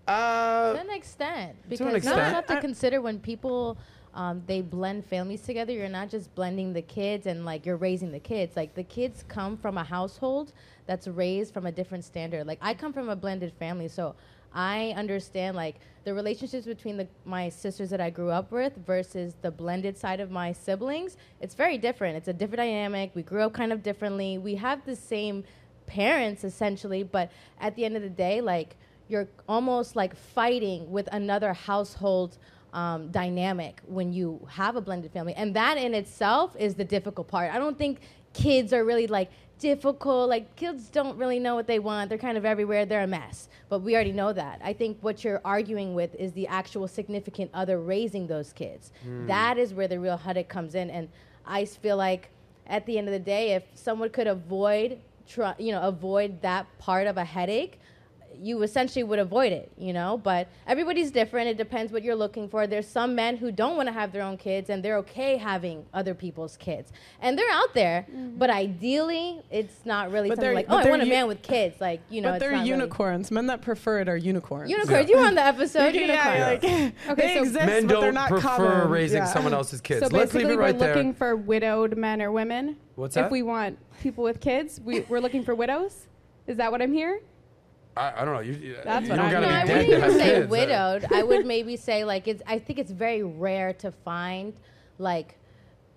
Uh, 0.08 0.74
to 0.74 0.80
an 0.80 0.90
extent, 0.90 1.56
because 1.68 1.94
an 1.94 2.02
you 2.04 2.10
have 2.10 2.46
to 2.48 2.58
I- 2.58 2.62
consider 2.62 3.02
when 3.02 3.20
people 3.20 3.78
um, 4.18 4.42
they 4.48 4.62
blend 4.62 5.06
families 5.06 5.42
together. 5.42 5.72
You're 5.72 5.90
not 5.90 6.10
just 6.10 6.34
blending 6.34 6.74
the 6.74 6.82
kids 6.82 7.28
and 7.28 7.46
like 7.46 7.66
you're 7.66 7.78
raising 7.78 8.12
the 8.12 8.20
kids. 8.20 8.56
Like 8.56 8.74
the 8.74 8.84
kids 8.84 9.24
come 9.28 9.56
from 9.58 9.78
a 9.78 9.84
household 9.84 10.54
that's 10.88 11.08
raised 11.08 11.54
from 11.54 11.68
a 11.68 11.72
different 11.72 12.04
standard. 12.04 12.48
Like 12.48 12.58
I 12.60 12.74
come 12.74 12.94
from 12.94 13.10
a 13.10 13.16
blended 13.16 13.54
family, 13.60 13.88
so 13.88 14.16
I 14.54 14.94
understand 14.98 15.56
like 15.56 15.76
the 16.04 16.16
relationships 16.16 16.66
between 16.66 16.98
the, 16.98 17.08
my 17.26 17.50
sisters 17.50 17.92
that 17.92 18.02
I 18.02 18.10
grew 18.10 18.32
up 18.32 18.52
with 18.52 18.74
versus 18.88 19.36
the 19.44 19.52
blended 19.52 19.96
side 19.96 20.20
of 20.20 20.32
my 20.32 20.52
siblings. 20.52 21.16
It's 21.40 21.54
very 21.54 21.78
different. 21.78 22.18
It's 22.18 22.28
a 22.28 22.34
different 22.34 22.58
dynamic. 22.58 23.12
We 23.14 23.22
grew 23.22 23.42
up 23.42 23.54
kind 23.54 23.72
of 23.72 23.84
differently. 23.84 24.40
We 24.40 24.56
have 24.56 24.84
the 24.84 24.96
same 24.96 25.44
parents 25.86 26.44
essentially, 26.44 27.04
but 27.04 27.32
at 27.62 27.76
the 27.76 27.86
end 27.86 27.96
of 27.96 28.02
the 28.02 28.10
day, 28.10 28.42
like 28.42 28.78
you're 29.08 29.28
almost 29.48 29.96
like 29.96 30.16
fighting 30.16 30.92
with 30.92 31.08
another 31.12 31.54
household 31.54 32.38
um, 32.74 33.10
dynamic 33.10 33.82
when 33.86 34.12
you 34.14 34.46
have 34.50 34.76
a 34.76 34.82
blended 34.82 35.12
family, 35.12 35.34
and 35.36 35.56
that 35.56 35.78
in 35.78 35.94
itself 35.94 36.56
is 36.60 36.76
the 36.76 36.84
difficult 36.84 37.28
part. 37.28 37.54
I 37.54 37.58
don't 37.58 37.78
think 37.78 38.00
kids 38.34 38.74
are 38.74 38.84
really 38.84 39.08
like 39.08 39.30
difficult. 39.60 40.30
Like 40.30 40.56
kids 40.56 40.90
don't 40.90 41.18
really 41.18 41.40
know 41.40 41.56
what 41.56 41.68
they 41.68 41.80
want. 41.80 42.10
They're 42.10 42.18
kind 42.18 42.38
of 42.38 42.46
everywhere. 42.46 42.86
They're 42.86 43.04
a 43.04 43.08
mess. 43.08 43.50
But 43.70 43.80
we 43.80 43.96
already 43.96 44.12
know 44.12 44.32
that. 44.34 44.62
I 44.64 44.74
think 44.74 44.98
what 45.02 45.24
you're 45.24 45.42
arguing 45.44 45.96
with 45.96 46.14
is 46.16 46.32
the 46.34 46.48
actual 46.48 46.88
significant 46.88 47.50
other 47.54 47.80
raising 47.80 48.28
those 48.28 48.54
kids. 48.54 48.92
That 49.28 49.58
is 49.58 49.74
where 49.74 49.88
the 49.88 50.00
real 50.00 50.18
headache 50.18 50.50
comes 50.50 50.76
in, 50.76 50.90
and 50.90 51.10
I 51.46 51.66
feel 51.66 51.98
like 51.98 52.30
at 52.68 52.86
the 52.86 52.98
end 52.98 53.08
of 53.08 53.14
the 53.14 53.20
day, 53.20 53.54
if 53.54 53.64
someone 53.74 54.10
could 54.10 54.28
avoid, 54.28 55.00
try, 55.28 55.56
you 55.58 55.72
know, 55.72 55.82
avoid 55.82 56.42
that 56.42 56.66
part 56.78 57.08
of 57.08 57.18
a 57.18 57.24
headache, 57.24 57.80
you 58.42 58.62
essentially 58.64 59.04
would 59.04 59.20
avoid 59.20 59.52
it, 59.52 59.72
you 59.78 59.94
know. 59.94 60.18
But 60.18 60.48
everybody's 60.68 61.12
different. 61.12 61.48
It 61.50 61.58
depends 61.58 61.92
what 61.92 62.04
you're 62.04 62.16
looking 62.16 62.48
for. 62.50 62.68
There's 62.68 62.88
some 62.88 63.16
men 63.16 63.38
who 63.38 63.52
don't 63.52 63.76
want 63.78 63.88
to 63.88 63.94
have 63.94 64.12
their 64.12 64.22
own 64.24 64.38
kids, 64.38 64.70
and 64.70 64.84
they're 64.84 64.98
okay 64.98 65.38
having 65.38 65.86
other 65.94 66.14
people's 66.14 66.58
kids, 66.58 66.92
and 67.22 67.38
they're 67.38 67.52
out 67.52 67.74
there. 67.74 68.06
Mm-hmm. 68.10 68.38
But 68.38 68.50
ideally, 68.50 69.42
it's 69.52 69.86
not 69.86 70.12
really 70.12 70.30
But 70.30 70.36
something 70.38 70.48
they're- 70.50 70.56
like, 70.56 70.66
oh, 70.70 70.78
I 70.78 70.90
want 70.90 71.02
a 71.02 71.06
u- 71.06 71.12
man 71.12 71.28
with 71.28 71.42
kids. 71.42 71.82
Like, 71.82 72.02
you 72.10 72.22
know, 72.22 72.30
but 72.30 72.36
it's 72.36 72.42
they're 72.44 72.52
not 72.52 72.58
really- 72.60 72.70
unicorns. 72.70 73.32
Men 73.32 73.48
that 73.48 73.62
prefer 73.62 74.00
it 74.02 74.10
are 74.10 74.18
unicorns. 74.18 74.70
Unicorns. 74.70 75.10
You 75.10 75.18
were 75.18 75.26
on 75.26 75.36
the 75.36 75.46
episode. 75.46 75.94
Yeah, 75.96 76.54
unicorns. 76.58 76.94
like, 77.08 77.10
Okay, 77.10 77.28
they 77.28 77.34
so- 77.36 77.42
exist, 77.44 77.66
men 77.66 77.88
but 77.88 77.94
don't 77.94 78.02
they're 78.02 78.12
not 78.12 78.30
prefer 78.30 78.48
common. 78.58 78.90
raising 78.90 79.18
Yeah. 79.24 79.26
someone 79.26 79.54
else's 79.54 79.82
kids. 79.82 80.00
So 80.02 80.06
Let's 80.06 80.14
leave 80.34 80.44
basically, 80.48 80.54
it 80.54 80.58
we're 80.58 80.74
there. 80.74 80.96
looking 80.96 81.14
for 81.14 81.36
widowed 81.36 81.98
men 81.98 82.22
or 82.22 82.32
women. 82.32 82.78
What's 82.96 83.16
If 83.18 83.24
that? 83.26 83.32
we 83.32 83.42
want 83.44 83.78
people 84.02 84.24
with 84.24 84.40
kids, 84.40 84.80
we, 84.84 85.02
we're 85.02 85.20
looking 85.20 85.44
for 85.44 85.54
widows. 85.56 86.08
Is 86.48 86.58
that 86.58 86.72
what 86.72 86.82
I'm 86.82 86.94
hearing? 86.94 87.20
I, 87.98 88.22
I 88.22 88.26
don't 88.26 88.34
know. 88.36 88.40
You, 88.42 88.54
you, 88.54 88.78
That's 88.84 89.06
you 89.06 89.10
what 89.12 89.16
don't 89.18 89.26
I'm 89.26 89.32
gotta 89.32 89.48
no, 89.48 89.52
be 89.52 89.56
I 89.56 89.66
dead 89.66 89.88
wouldn't 89.88 89.90
to 89.90 89.98
even 89.98 90.02
have 90.02 90.14
say 90.14 90.26
kids. 90.36 90.50
Widowed. 90.50 91.06
I 91.12 91.24
would 91.24 91.46
maybe 91.54 91.76
say 91.78 92.06
like 92.06 92.28
it's. 92.28 92.44
I 92.48 92.60
think 92.60 92.80
it's 92.80 92.92
very 92.92 93.24
rare 93.24 93.74
to 93.74 93.92
find 93.92 94.54
like 95.00 95.38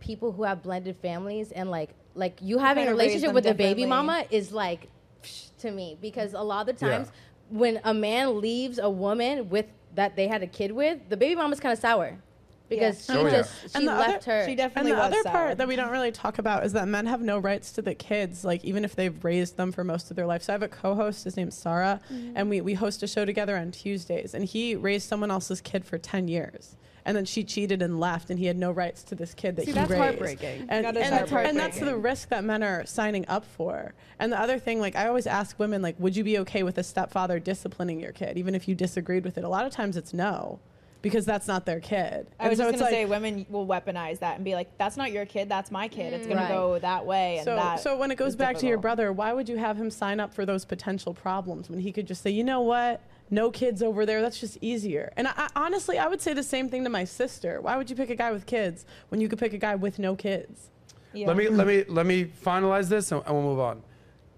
people 0.01 0.33
who 0.33 0.45
have 0.45 0.63
blended 0.63 0.97
families 0.97 1.53
and 1.53 1.71
like 1.71 1.91
like 2.15 2.39
you 2.41 2.59
having 2.59 2.85
a 2.85 2.87
kinda 2.89 2.99
raise 2.99 3.23
relationship 3.23 3.27
them 3.29 3.35
with 3.35 3.47
a 3.47 3.55
baby 3.55 3.83
differently. 3.83 3.87
mama 3.87 4.25
is 4.31 4.51
like 4.53 4.89
psh, 5.23 5.51
to 5.59 5.71
me 5.71 5.97
because 6.01 6.35
a 6.35 6.41
lot 6.41 6.69
of 6.69 6.79
the 6.79 6.87
Yeah. 6.87 6.93
times 6.99 7.13
when 7.51 7.81
a 7.85 7.93
man 7.95 8.41
leaves 8.41 8.79
a 8.79 8.89
woman 8.91 9.49
with 9.51 9.67
that 9.95 10.17
they 10.17 10.27
had 10.29 10.43
a 10.43 10.47
kid 10.47 10.73
with, 10.73 10.99
the 11.09 11.17
baby 11.17 11.35
mama's 11.35 11.61
kind 11.61 11.73
of 11.73 11.79
sour 11.79 12.19
because 12.71 13.07
Yeah. 13.09 13.17
Oh, 13.17 13.19
she 13.19 13.25
yeah. 13.33 13.39
just 13.43 13.53
she 13.61 13.69
And 13.75 13.87
the 13.89 13.93
left 13.95 14.09
other- 14.29 14.39
her. 14.39 14.47
She 14.47 14.53
And 14.59 14.87
the 14.87 14.93
was 14.93 15.01
other 15.03 15.23
sour. 15.25 15.33
part 15.33 15.59
that 15.59 15.69
we 15.69 15.77
don't 15.77 15.91
really 15.91 16.13
talk 16.13 16.39
about 16.39 16.65
is 16.65 16.73
that 16.73 16.89
men 16.89 17.05
have 17.05 17.21
no 17.21 17.39
rights 17.39 17.73
to 17.73 17.83
the 17.83 17.95
kids, 17.95 18.43
like 18.45 18.65
even 18.65 18.83
if 18.85 18.97
they've 18.97 19.23
raised 19.23 19.59
them 19.59 19.73
for 19.73 19.85
most 19.85 20.11
of 20.11 20.17
their 20.17 20.27
life. 20.27 20.43
So 20.45 20.53
I 20.53 20.55
have 20.55 20.63
a 20.63 20.69
co-host, 20.69 21.25
his 21.25 21.37
name's 21.37 21.55
Sarah, 21.59 22.01
mm. 22.11 22.33
and 22.35 22.49
we, 22.49 22.63
we 22.63 22.73
host 22.73 23.03
a 23.03 23.07
show 23.07 23.27
together 23.27 23.59
on 23.59 23.73
Tuesdays, 23.73 24.33
and 24.33 24.45
he 24.47 24.75
raised 24.77 25.07
someone 25.07 25.31
else's 25.31 25.61
kid 25.61 25.85
for 25.85 25.99
10 25.99 26.29
years. 26.29 26.77
And 27.03 27.17
then 27.17 27.25
she 27.25 27.45
cheated 27.45 27.81
and 27.81 27.99
left, 27.99 28.29
and 28.29 28.39
he 28.39 28.45
had 28.45 28.59
no 28.59 28.71
rights 28.71 29.03
to 29.05 29.15
this 29.15 29.33
kid 29.33 29.57
that 29.57 29.63
See, 29.65 29.71
he 29.71 29.73
that's 29.73 29.91
raised. 29.91 30.03
heartbreaking. 30.03 30.67
And, 30.69 30.85
That 30.85 30.97
is 30.99 31.03
and, 31.05 31.15
heartbreaking. 31.15 31.49
and 31.49 31.59
that's 31.59 31.81
the 31.81 31.97
risk 31.97 32.29
that 32.29 32.45
men 32.45 32.63
are 32.63 32.85
signing 32.85 33.25
up 33.27 33.47
for. 33.47 33.95
And 34.19 34.31
the 34.31 34.39
other 34.39 34.59
thing, 34.59 34.81
like 34.81 34.95
I 34.97 35.09
always 35.09 35.27
ask 35.27 35.59
women, 35.59 35.81
like, 35.81 35.97
would 35.99 36.15
you 36.15 36.23
be 36.25 36.39
okay 36.41 36.63
with 36.63 36.77
a 36.77 36.83
stepfather 36.83 37.39
disciplining 37.41 38.01
your 38.01 38.13
kid, 38.13 38.37
even 38.37 38.55
if 38.55 38.69
you 38.69 38.75
disagreed 38.75 39.25
with 39.25 39.39
it? 39.39 39.45
A 39.45 39.49
lot 39.49 39.65
of 39.65 39.73
times 39.73 39.97
it's 39.97 40.13
no, 40.13 40.61
because 41.03 41.25
that's 41.25 41.47
not 41.49 41.65
their 41.67 41.81
kid. 41.81 42.27
I 42.39 42.49
was 42.49 42.59
so 42.59 42.65
just 42.65 42.75
it's 42.75 42.83
gonna 42.83 42.91
like- 42.91 43.01
say 43.01 43.05
women 43.07 43.47
will 43.49 43.67
weaponize 43.67 44.19
that 44.21 44.37
and 44.37 44.45
be 44.45 44.55
like, 44.55 44.77
"That's 44.79 44.97
not 44.97 45.13
your 45.13 45.25
kid, 45.27 45.49
that's 45.49 45.71
my 45.71 45.89
kid. 45.89 46.13
It's 46.13 46.27
gonna 46.27 46.41
Right. 46.43 46.49
go 46.49 46.79
that 46.79 47.07
way." 47.07 47.37
And 47.39 47.45
so, 47.45 47.57
that 47.57 47.81
so 47.81 47.97
when 47.97 48.11
it 48.11 48.17
goes 48.17 48.31
is 48.31 48.37
back 48.37 48.57
to 48.59 48.67
your 48.67 48.79
brother, 48.79 49.13
why 49.13 49.33
would 49.33 49.49
you 49.49 49.57
have 49.57 49.77
him 49.77 49.91
sign 49.91 50.21
up 50.21 50.35
for 50.35 50.45
those 50.45 50.65
potential 50.65 51.15
problems 51.15 51.71
when 51.71 51.81
he 51.81 51.91
could 51.93 52.07
just 52.07 52.23
say, 52.23 52.31
you 52.31 52.45
know 52.45 52.61
what, 52.61 53.01
no 53.31 53.51
kids 53.51 53.83
over 53.83 54.05
there, 54.05 54.21
that's 54.23 54.41
just 54.41 54.59
easier. 54.61 55.13
And 55.17 55.29
I, 55.29 55.33
I, 55.37 55.49
honestly, 55.57 55.99
I 55.99 56.09
would 56.09 56.21
say 56.21 56.33
the 56.35 56.43
same 56.43 56.69
thing 56.69 56.83
to 56.85 56.91
my 56.91 57.05
sister. 57.05 57.61
Why 57.61 57.77
would 57.77 57.89
you 57.89 57.95
pick 57.97 58.11
a 58.11 58.17
guy 58.17 58.33
with 58.33 58.45
kids 58.45 58.85
when 59.09 59.21
you 59.21 59.29
could 59.29 59.39
pick 59.39 59.53
a 59.53 59.59
guy 59.59 59.77
with 59.77 59.99
no 59.99 60.17
kids? 60.17 60.69
Yeah. 61.13 61.27
Let 61.29 61.37
me 61.37 61.49
let 61.49 61.67
me 61.67 61.85
let 61.89 62.07
me 62.07 62.25
finalize 62.27 62.89
this 62.89 63.11
and, 63.13 63.23
and 63.27 63.35
we'll 63.35 63.43
move 63.45 63.61
on. 63.61 63.83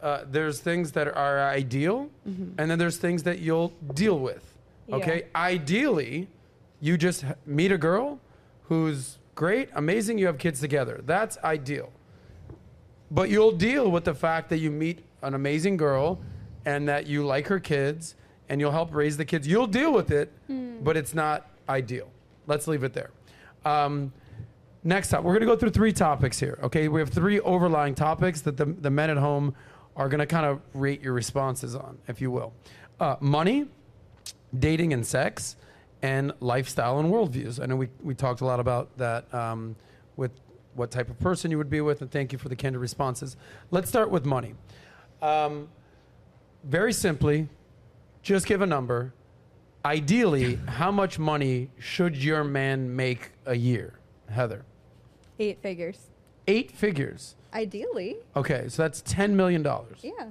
Uh, 0.00 0.24
there's 0.30 0.58
things 0.58 0.92
that 0.92 1.06
are 1.08 1.40
ideal, 1.48 2.08
Mm-hmm. 2.28 2.58
and 2.58 2.70
then 2.70 2.78
there's 2.78 2.96
things 2.96 3.22
that 3.24 3.38
you'll 3.38 3.72
deal 3.94 4.18
with. 4.18 4.44
Okay, 4.92 5.24
ideally, 5.34 6.28
you 6.82 6.98
just 6.98 7.24
meet 7.46 7.72
a 7.72 7.78
girl 7.78 8.20
who's 8.64 9.18
great, 9.34 9.70
amazing. 9.72 10.18
You 10.18 10.26
have 10.26 10.36
kids 10.36 10.60
together. 10.60 11.00
That's 11.06 11.38
ideal. 11.38 11.90
But 13.10 13.30
you'll 13.30 13.52
deal 13.52 13.90
with 13.90 14.04
the 14.04 14.14
fact 14.14 14.50
that 14.50 14.58
you 14.58 14.70
meet 14.70 15.04
an 15.22 15.32
amazing 15.32 15.78
girl, 15.78 16.20
and 16.64 16.88
that 16.88 17.06
you 17.06 17.24
like 17.24 17.46
her 17.46 17.60
kids, 17.60 18.16
and 18.48 18.60
you'll 18.60 18.72
help 18.72 18.94
raise 18.94 19.16
the 19.16 19.24
kids. 19.24 19.46
You'll 19.46 19.66
deal 19.68 19.92
with 19.92 20.10
it, 20.10 20.32
but 20.84 20.96
it's 20.96 21.14
not 21.14 21.48
ideal. 21.68 22.10
Let's 22.46 22.66
leave 22.66 22.82
it 22.84 22.92
there. 22.92 23.10
Um, 23.64 24.12
Next 24.84 25.14
up, 25.14 25.22
we're 25.22 25.32
going 25.32 25.42
to 25.42 25.46
go 25.46 25.54
through 25.54 25.70
three 25.70 25.92
topics 25.92 26.40
here. 26.40 26.58
Okay, 26.60 26.88
we 26.88 26.98
have 26.98 27.10
three 27.10 27.38
overlying 27.38 27.94
topics 27.94 28.40
that 28.40 28.56
the, 28.56 28.64
the 28.64 28.90
men 28.90 29.10
at 29.10 29.16
home 29.16 29.54
are 29.94 30.08
going 30.08 30.18
to 30.18 30.26
kind 30.26 30.44
of 30.44 30.60
rate 30.74 31.00
your 31.00 31.12
responses 31.12 31.76
on, 31.76 31.98
if 32.08 32.20
you 32.20 32.32
will. 32.32 32.52
Uh, 32.98 33.14
money, 33.20 33.66
dating 34.58 34.92
and 34.92 35.06
sex, 35.06 35.54
and 36.02 36.32
lifestyle 36.40 36.98
and 36.98 37.10
worldviews. 37.12 37.62
I 37.62 37.66
know 37.66 37.76
we, 37.76 37.88
we 38.02 38.14
talked 38.14 38.40
a 38.40 38.44
lot 38.44 38.60
about 38.60 38.96
that 38.98 39.32
um, 39.32 39.76
with 40.16 40.32
what 40.74 40.90
type 40.90 41.08
of 41.08 41.18
person 41.20 41.50
you 41.50 41.58
would 41.58 41.70
be 41.70 41.80
with, 41.80 42.02
and 42.02 42.10
thank 42.10 42.32
you 42.32 42.38
for 42.38 42.48
the 42.48 42.56
candid 42.56 42.80
responses. 42.80 43.36
Let's 43.70 43.88
start 43.88 44.10
with 44.10 44.24
money. 44.24 44.54
Um, 45.20 45.68
very 46.64 46.92
simply, 46.92 47.48
just 48.22 48.46
give 48.46 48.60
a 48.62 48.66
number. 48.66 49.12
Ideally, 49.84 50.58
how 50.66 50.90
much 50.90 51.18
money 51.18 51.70
should 51.78 52.16
your 52.16 52.44
man 52.44 52.94
make 52.94 53.32
a 53.46 53.54
year, 53.54 53.94
Heather? 54.28 54.64
Eight 55.38 55.60
figures. 55.62 56.08
Eight 56.46 56.70
figures. 56.72 57.36
Ideally, 57.54 58.16
Okay, 58.34 58.64
so 58.68 58.82
that's 58.82 59.02
ten 59.02 59.36
million 59.36 59.62
dollars 59.62 59.98
yeah. 60.00 60.28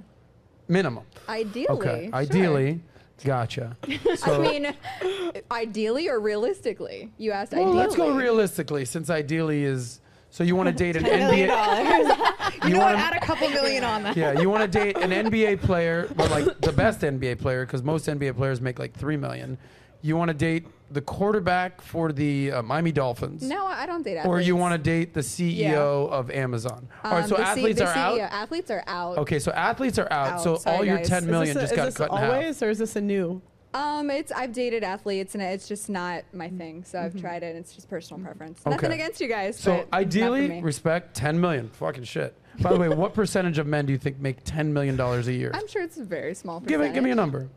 minimum. 0.66 1.04
Ideally. 1.28 1.68
Okay, 1.68 2.06
sure. 2.06 2.14
ideally, 2.16 2.80
gotcha. 3.24 3.76
So, 4.16 4.34
I 4.34 4.38
mean, 4.38 4.74
ideally 5.50 6.08
or 6.08 6.20
realistically? 6.20 7.10
You 7.18 7.32
asked 7.32 7.52
well, 7.52 7.62
ideally. 7.62 7.76
let's 7.78 7.96
go 7.96 8.10
realistically, 8.14 8.84
since 8.84 9.10
ideally 9.10 9.64
is 9.64 10.00
so 10.30 10.44
you 10.44 10.56
want 10.56 10.68
to 10.68 10.74
date 10.74 10.96
an 10.96 11.04
NBA. 11.04 12.64
you 12.64 12.70
You 12.70 12.78
wanna- 12.78 12.96
Add 12.98 13.16
a 13.16 13.20
couple 13.20 13.48
million 13.50 13.84
on 13.84 14.02
that. 14.04 14.16
Yeah, 14.16 14.32
you 14.40 14.48
want 14.48 14.62
to 14.62 14.78
date 14.78 14.96
an 14.96 15.10
NBA 15.10 15.60
player, 15.62 16.08
but 16.16 16.30
like 16.30 16.60
the 16.60 16.72
best 16.72 17.00
NBA 17.02 17.38
player, 17.38 17.66
because 17.66 17.82
most 17.82 18.06
NBA 18.06 18.36
players 18.36 18.60
make 18.60 18.78
like 18.78 18.94
three 18.94 19.16
million. 19.16 19.58
You 20.00 20.16
want 20.16 20.28
to 20.28 20.34
date 20.34 20.66
the 20.92 21.00
quarterback 21.00 21.80
for 21.80 22.12
the 22.12 22.52
uh, 22.52 22.62
Miami 22.62 22.92
Dolphins. 22.92 23.42
No, 23.42 23.66
I 23.66 23.86
don't 23.86 24.02
date 24.02 24.16
athletes. 24.18 24.26
Or 24.32 24.40
you 24.40 24.56
want 24.56 24.72
to 24.74 24.78
date 24.78 25.14
the 25.14 25.20
CEO 25.20 26.08
of 26.10 26.30
Amazon. 26.30 26.88
All 27.04 27.12
right, 27.12 27.22
Um, 27.24 27.28
so 27.28 27.36
the 27.36 27.44
C- 27.44 27.50
athletes 27.50 27.78
the 27.78 27.86
are 27.86 27.94
CEO 27.94 28.20
out. 28.20 28.32
Athletes 28.32 28.70
are 28.70 28.84
out. 28.86 29.18
Okay, 29.18 29.38
so 29.38 29.50
athletes 29.52 29.98
are 29.98 30.08
out. 30.12 30.32
Out. 30.34 30.40
So 30.42 30.56
Sorry, 30.56 30.76
all 30.76 30.84
your 30.84 30.98
guys. 30.98 31.08
ten 31.08 31.24
Is 31.24 31.28
million 31.28 31.54
this, 31.54 31.64
just 31.64 31.72
a, 31.72 31.76
got 31.76 31.88
is 31.88 31.94
this 31.94 32.06
cut 32.06 32.12
in 32.12 32.16
half. 32.22 32.32
always, 32.34 32.62
or 32.62 32.70
is 32.70 32.78
this 32.78 32.96
a 32.96 33.00
new? 33.00 33.40
Um, 33.74 34.10
it's 34.10 34.30
I've 34.32 34.52
dated 34.52 34.84
athletes 34.84 35.34
and 35.34 35.42
it's 35.42 35.66
just 35.66 35.88
not 35.88 36.24
my 36.34 36.50
thing. 36.50 36.84
So 36.84 37.00
I've 37.00 37.18
tried 37.18 37.42
it. 37.42 37.56
and 37.56 37.58
It's 37.58 37.74
just 37.74 37.88
personal 37.88 38.22
preference. 38.22 38.60
Nothing 38.66 38.76
Mm-hmm. 38.78 38.86
Okay. 38.86 38.94
against 38.94 39.20
you 39.22 39.28
guys. 39.28 39.58
So 39.58 39.70
but 39.70 39.76
not 39.78 39.88
for 39.88 39.94
ideally, 39.96 40.48
me. 40.48 40.60
respect 40.60 41.14
10 41.16 41.40
million. 41.40 41.70
Fucking 41.70 42.04
shit. 42.04 42.36
By 42.60 42.74
the 42.74 42.78
way, 42.78 42.90
what 42.90 43.14
percentage 43.14 43.56
of 43.56 43.66
men 43.66 43.86
do 43.86 43.92
you 43.92 43.98
think 43.98 44.18
make 44.20 44.44
10 44.44 44.74
million 44.74 44.94
dollars 44.94 45.26
a 45.28 45.32
year? 45.32 45.52
I'm 45.54 45.66
sure 45.68 45.82
it's 45.82 45.96
a 45.96 46.04
very 46.04 46.34
small. 46.34 46.60
Give 46.60 46.80
Percentage. 46.80 46.90
it. 46.90 46.94
Give 46.96 47.04
me 47.04 47.10
a 47.12 47.14
number. 47.14 47.48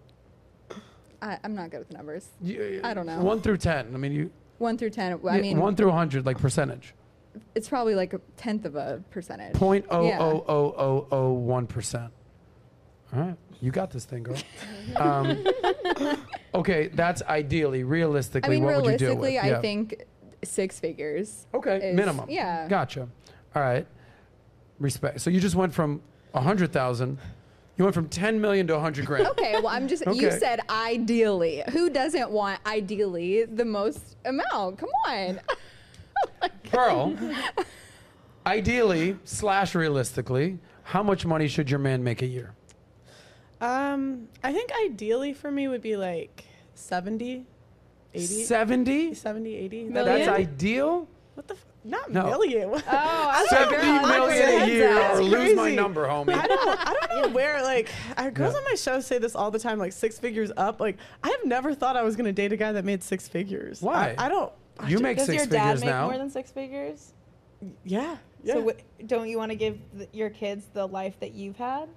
I, 1.25 1.39
I'm 1.43 1.55
not 1.55 1.71
good 1.71 1.79
with 1.79 1.91
numbers. 1.91 2.27
You- 2.41 2.81
I 2.83 2.93
don't 2.93 3.05
know. 3.07 3.19
One 3.19 3.41
through 3.41 3.57
10. 3.57 3.93
I 3.93 3.97
mean, 3.97 4.11
you. 4.11 4.31
One 4.57 4.77
through 4.77 4.91
ten. 4.91 5.19
I 5.27 5.41
mean, 5.41 5.59
one 5.59 5.75
through 5.75 5.87
100, 5.87 6.25
like 6.25 6.37
percentage. 6.37 6.93
it's 7.55 7.67
probably 7.67 7.93
like 7.93 8.13
a 8.13 8.21
tenth 8.37 8.63
of 8.63 8.75
a 8.77 9.03
percentage. 9.11 9.53
Point 9.55 9.85
oh 9.89 10.07
Yeah. 10.07 10.17
oh 10.21 10.45
oh 10.47 10.75
oh 10.77 11.07
oh 11.11 11.31
one 11.33 11.67
percent. 11.67 12.13
All 13.13 13.19
right, 13.19 13.35
you 13.59 13.71
got 13.71 13.91
this 13.91 14.05
thing, 14.05 14.23
girl. 14.23 14.37
um, 14.95 15.43
okay, 16.53 16.87
that's 16.87 17.21
ideally, 17.23 17.83
realistically, 17.83 18.47
I 18.47 18.59
mean, 18.59 18.63
what 18.63 18.75
would 18.83 19.01
you 19.01 19.09
with? 19.09 19.17
realistically, 19.17 19.39
I 19.39 19.47
Yeah. 19.49 19.59
think 19.61 20.05
six 20.41 20.79
figures. 20.79 21.47
Okay, 21.53 21.89
is- 21.89 21.95
minimum. 21.97 22.29
yeah. 22.29 22.65
Gotcha. 22.69 23.09
All 23.53 23.61
right. 23.61 23.85
Respect. 24.79 25.19
So 25.19 25.29
you 25.29 25.41
just 25.41 25.55
went 25.55 25.73
from 25.73 26.01
a 26.33 26.39
hundred 26.39 26.71
thousand. 26.71 27.17
You 27.77 27.83
went 27.83 27.93
from 27.93 28.07
ten 28.07 28.39
million 28.39 28.67
to 28.67 28.75
a 28.75 28.79
hundred 28.79 29.05
grand. 29.05 29.27
Okay, 29.27 29.53
well, 29.55 29.67
I'm 29.67 29.87
just. 29.87 30.05
You 30.05 30.31
said 30.31 30.61
ideally. 30.69 31.61
Who 31.71 31.89
doesn't 31.89 32.29
want 32.31 32.59
ideally 32.65 33.43
the 33.45 33.65
most 33.65 34.15
amount? 34.23 34.77
Come 34.77 34.89
on. 35.07 35.39
Pearl. 36.71 37.17
ideally 38.45 39.17
slash 39.25 39.75
realistically, 39.75 40.57
how 40.83 41.03
much 41.03 41.25
money 41.25 41.47
should 41.47 41.69
your 41.69 41.79
man 41.79 42.03
make 42.03 42.21
a 42.21 42.25
year? 42.25 42.53
Um, 43.61 44.27
I 44.43 44.53
think 44.53 44.71
ideally 44.85 45.33
for 45.33 45.49
me 45.51 45.67
would 45.67 45.81
be 45.81 45.95
like 45.97 46.45
70, 46.75 47.45
80, 48.13 48.25
70? 48.43 49.13
70, 49.13 49.55
80. 49.55 49.89
That- 49.89 50.05
That's 50.05 50.27
ideal? 50.27 51.07
What 51.35 51.47
the? 51.47 51.55
F- 51.55 51.65
not 51.85 52.11
No. 52.11 52.25
million. 52.25 52.69
Oh, 52.73 52.81
I 52.87 53.45
Seventy 53.49 53.75
girl, 53.77 54.07
million 54.07 54.61
a 54.63 54.65
year, 54.67 55.11
or 55.11 55.21
lose 55.21 55.55
my 55.55 55.73
number, 55.73 56.05
homie. 56.07 56.33
I 56.33 56.47
don't, 56.47 56.67
I 56.87 56.93
don't 56.93 57.21
know 57.21 57.27
where 57.35 57.61
like 57.61 57.89
I, 58.17 58.29
girls 58.31 58.53
Yeah. 58.53 58.57
on 58.59 58.63
my 58.65 58.75
show 58.75 58.99
say 58.99 59.17
this 59.19 59.35
all 59.35 59.51
the 59.51 59.59
time, 59.59 59.77
like 59.79 59.93
six 59.93 60.17
figures 60.19 60.51
up. 60.57 60.79
Like 60.79 60.97
I 61.23 61.29
have 61.29 61.45
never 61.45 61.73
thought 61.75 61.95
I 61.95 62.03
was 62.03 62.15
gonna 62.15 62.33
date 62.33 62.51
a 62.51 62.57
guy 62.57 62.71
that 62.71 62.83
made 62.85 63.03
six 63.03 63.27
figures. 63.27 63.81
Why? 63.81 64.15
I, 64.17 64.25
I 64.25 64.29
don't. 64.29 64.51
I 64.79 64.89
You 64.89 64.97
ju- 64.97 65.03
make 65.03 65.17
Does 65.17 65.27
six 65.27 65.37
your 65.37 65.45
dad 65.47 65.75
make 65.79 65.85
now. 65.85 66.07
more 66.09 66.17
than 66.17 66.29
six 66.29 66.51
figures? 66.51 67.13
Yeah. 67.83 68.17
Yeah. 68.43 68.53
So 68.55 68.59
w- 68.59 68.77
don't 69.07 69.27
you 69.29 69.37
want 69.37 69.51
to 69.51 69.55
give 69.55 69.79
th- 69.97 70.09
your 70.11 70.29
kids 70.29 70.65
the 70.73 70.85
life 70.87 71.19
that 71.21 71.33
you've 71.33 71.55
had? 71.57 71.87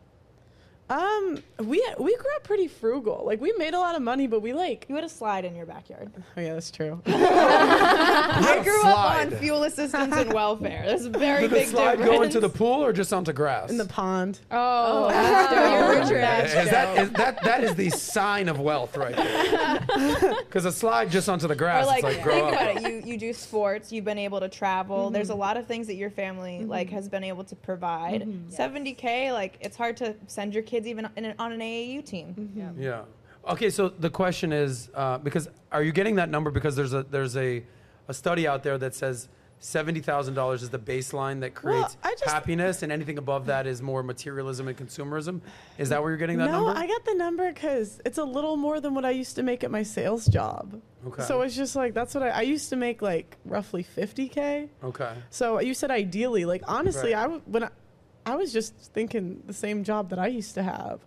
Um, 0.90 1.38
we 1.58 1.84
we 1.98 2.16
grew 2.16 2.34
up 2.36 2.44
pretty 2.44 2.66
frugal. 2.68 3.22
Like 3.26 3.40
we 3.40 3.52
made 3.58 3.74
a 3.74 3.78
lot 3.78 3.94
of 3.94 4.02
money, 4.02 4.26
but 4.26 4.40
we 4.40 4.52
like. 4.52 4.86
You 4.88 4.94
had 4.94 5.04
a 5.04 5.08
slide 5.08 5.44
in 5.44 5.54
your 5.54 5.66
backyard. 5.66 6.10
Oh 6.36 6.40
yeah, 6.40 6.54
that's 6.54 6.70
true. 6.70 7.00
I 7.06 8.60
grew 8.62 8.76
up 8.82 8.92
slide. 8.94 9.32
on 9.32 9.38
fuel 9.38 9.64
assistance 9.64 10.14
and 10.14 10.32
welfare. 10.32 10.84
There's 10.86 11.04
a 11.04 11.10
very 11.10 11.42
Did 11.42 11.50
the 11.50 11.54
big 11.56 11.68
slide 11.68 11.96
difference. 11.96 12.16
go 12.16 12.22
into 12.22 12.40
the 12.40 12.48
pool 12.48 12.84
or 12.84 12.92
just 12.92 13.12
onto 13.12 13.32
grass? 13.32 13.70
In 13.70 13.76
the 13.76 13.84
pond. 13.86 14.40
Oh, 14.50 15.08
you're 15.10 15.90
rich, 15.96 16.04
Is 16.04 16.10
rich. 16.12 16.20
that, 16.70 16.98
is 16.98 17.10
that 17.10 17.42
that 17.42 17.64
is 17.64 17.74
the 17.74 17.90
sign 17.90 18.48
of 18.48 18.60
wealth 18.60 18.96
right 18.96 19.16
there. 19.16 19.80
Because 20.48 20.64
a 20.64 20.72
slide 20.72 21.10
just 21.10 21.28
onto 21.28 21.46
the 21.46 21.54
grass, 21.56 21.84
or 21.84 21.86
like, 21.88 22.04
it's 22.04 22.14
like 22.16 22.22
grow 22.22 22.34
think 22.34 22.46
up. 22.46 22.52
about 22.52 22.76
it. 22.76 22.82
You 23.06 23.12
you 23.12 23.18
do 23.18 23.32
sports. 23.32 23.92
You've 23.92 24.04
been 24.04 24.18
able 24.18 24.40
to 24.40 24.48
travel. 24.48 25.10
There's 25.10 25.30
a 25.30 25.34
lot 25.34 25.56
of 25.56 25.66
things 25.66 25.86
that 25.88 25.94
your 25.96 26.10
family 26.10 26.64
like 26.64 26.88
has 26.90 27.08
been 27.08 27.24
able 27.24 27.44
to 27.44 27.56
provide. 27.56 28.22
70k, 28.50 29.32
like 29.32 29.58
it's 29.60 29.76
hard 29.76 29.96
to 29.98 30.14
send 30.26 30.54
your 30.54 30.62
kids 30.78 30.86
even 30.86 31.08
in 31.16 31.24
an, 31.24 31.34
on 31.38 31.52
an 31.52 31.60
AAU 31.60 32.04
team. 32.04 32.74
Yeah. 32.78 33.02
Okay, 33.48 33.70
so 33.70 33.88
the 33.88 34.10
question 34.10 34.52
is 34.52 34.90
uh, 34.94 35.18
because 35.18 35.48
are 35.72 35.82
you 35.82 35.92
getting 35.92 36.16
that 36.16 36.28
number 36.28 36.50
because 36.50 36.76
there's 36.76 36.92
a 36.92 37.02
there's 37.04 37.36
a, 37.36 37.62
a 38.08 38.14
study 38.14 38.46
out 38.46 38.62
there 38.62 38.76
that 38.78 38.94
says 38.94 39.28
seventy 39.58 40.00
thousand 40.00 40.34
dollars 40.34 40.62
is 40.62 40.70
the 40.70 40.78
baseline 40.78 41.40
that 41.40 41.54
creates 41.54 41.96
I 42.02 42.10
just- 42.12 42.24
happiness, 42.24 42.82
and 42.82 42.92
anything 42.92 43.16
above 43.18 43.46
that 43.46 43.66
is 43.66 43.80
more 43.80 44.02
materialism 44.02 44.68
and 44.68 44.76
consumerism. 44.76 45.40
Is 45.78 45.88
that 45.88 46.00
where 46.02 46.10
you're 46.10 46.18
getting 46.18 46.38
that 46.38 46.50
no, 46.50 46.64
number? 46.66 46.78
I 46.78 46.86
got 46.86 47.04
the 47.06 47.14
number 47.14 47.50
because 47.52 48.00
it's 48.04 48.18
a 48.18 48.24
little 48.24 48.56
more 48.56 48.80
than 48.80 48.94
what 48.94 49.04
I 49.04 49.10
used 49.10 49.34
to 49.36 49.42
make 49.42 49.64
at 49.64 49.70
my 49.70 49.82
sales 49.82 50.26
job. 50.26 50.80
Okay. 51.06 51.22
So 51.22 51.40
it's 51.42 51.56
just 51.56 51.74
like 51.74 51.94
that's 51.94 52.14
what 52.14 52.22
I, 52.24 52.28
I 52.30 52.40
used 52.42 52.68
to 52.70 52.76
make 52.76 53.00
like 53.02 53.36
roughly 53.46 53.84
50k. 53.96 54.68
okay. 54.84 55.12
So 55.30 55.58
you 55.60 55.72
said 55.74 55.90
ideally, 55.90 56.44
like 56.44 56.62
honestly, 56.68 57.14
Right. 57.14 57.20
I 57.20 57.22
w- 57.22 57.42
when 57.46 57.64
I, 57.64 57.70
I 58.28 58.36
was 58.36 58.52
just 58.52 58.74
thinking 58.92 59.42
the 59.46 59.52
same 59.52 59.84
job 59.84 60.10
that 60.10 60.18
I 60.18 60.26
used 60.26 60.54
to 60.54 60.62
have. 60.62 61.00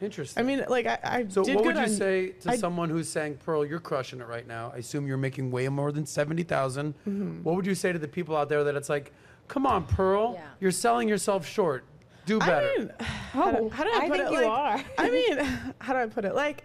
Interesting. 0.00 0.42
I 0.42 0.46
mean, 0.46 0.64
like 0.68 0.86
I, 0.86 0.98
I 1.02 1.26
So 1.28 1.44
did 1.44 1.56
what 1.56 1.64
would 1.66 1.76
you 1.76 1.82
on- 1.82 1.88
say 1.88 2.28
to 2.30 2.50
I- 2.50 2.56
someone 2.56 2.88
who's 2.88 3.08
saying, 3.08 3.36
Pearl, 3.44 3.64
you're 3.66 3.80
crushing 3.80 4.20
it 4.20 4.26
right 4.26 4.46
now. 4.46 4.72
I 4.74 4.78
assume 4.78 5.06
you're 5.06 5.18
making 5.18 5.50
way 5.50 5.68
more 5.68 5.92
than 5.92 6.06
70000 6.06 6.94
Mm-hmm. 6.94 7.42
What 7.42 7.54
would 7.56 7.66
you 7.66 7.74
say 7.74 7.92
to 7.92 7.98
the 7.98 8.08
people 8.08 8.36
out 8.36 8.48
there 8.48 8.64
that 8.64 8.74
it's 8.76 8.88
like, 8.88 9.12
come 9.48 9.66
on, 9.66 9.84
Pearl, 9.84 10.34
Yeah. 10.34 10.46
you're 10.58 10.70
selling 10.70 11.06
yourself 11.08 11.46
short. 11.46 11.84
Do 12.26 12.38
better. 12.38 12.66
I 12.74 12.78
mean, 12.78 12.90
how, 13.00 13.50
do, 13.52 13.68
how 13.68 13.84
do 13.84 13.90
I, 13.92 13.96
I 13.98 14.08
put 14.08 14.16
think 14.18 14.28
it? 14.28 14.32
you 14.32 14.40
like, 14.40 14.46
are. 14.48 14.84
I 14.98 15.10
mean, 15.16 15.38
how 15.80 15.92
do 15.92 15.98
I 15.98 16.06
put 16.06 16.24
it? 16.24 16.34
Like, 16.34 16.64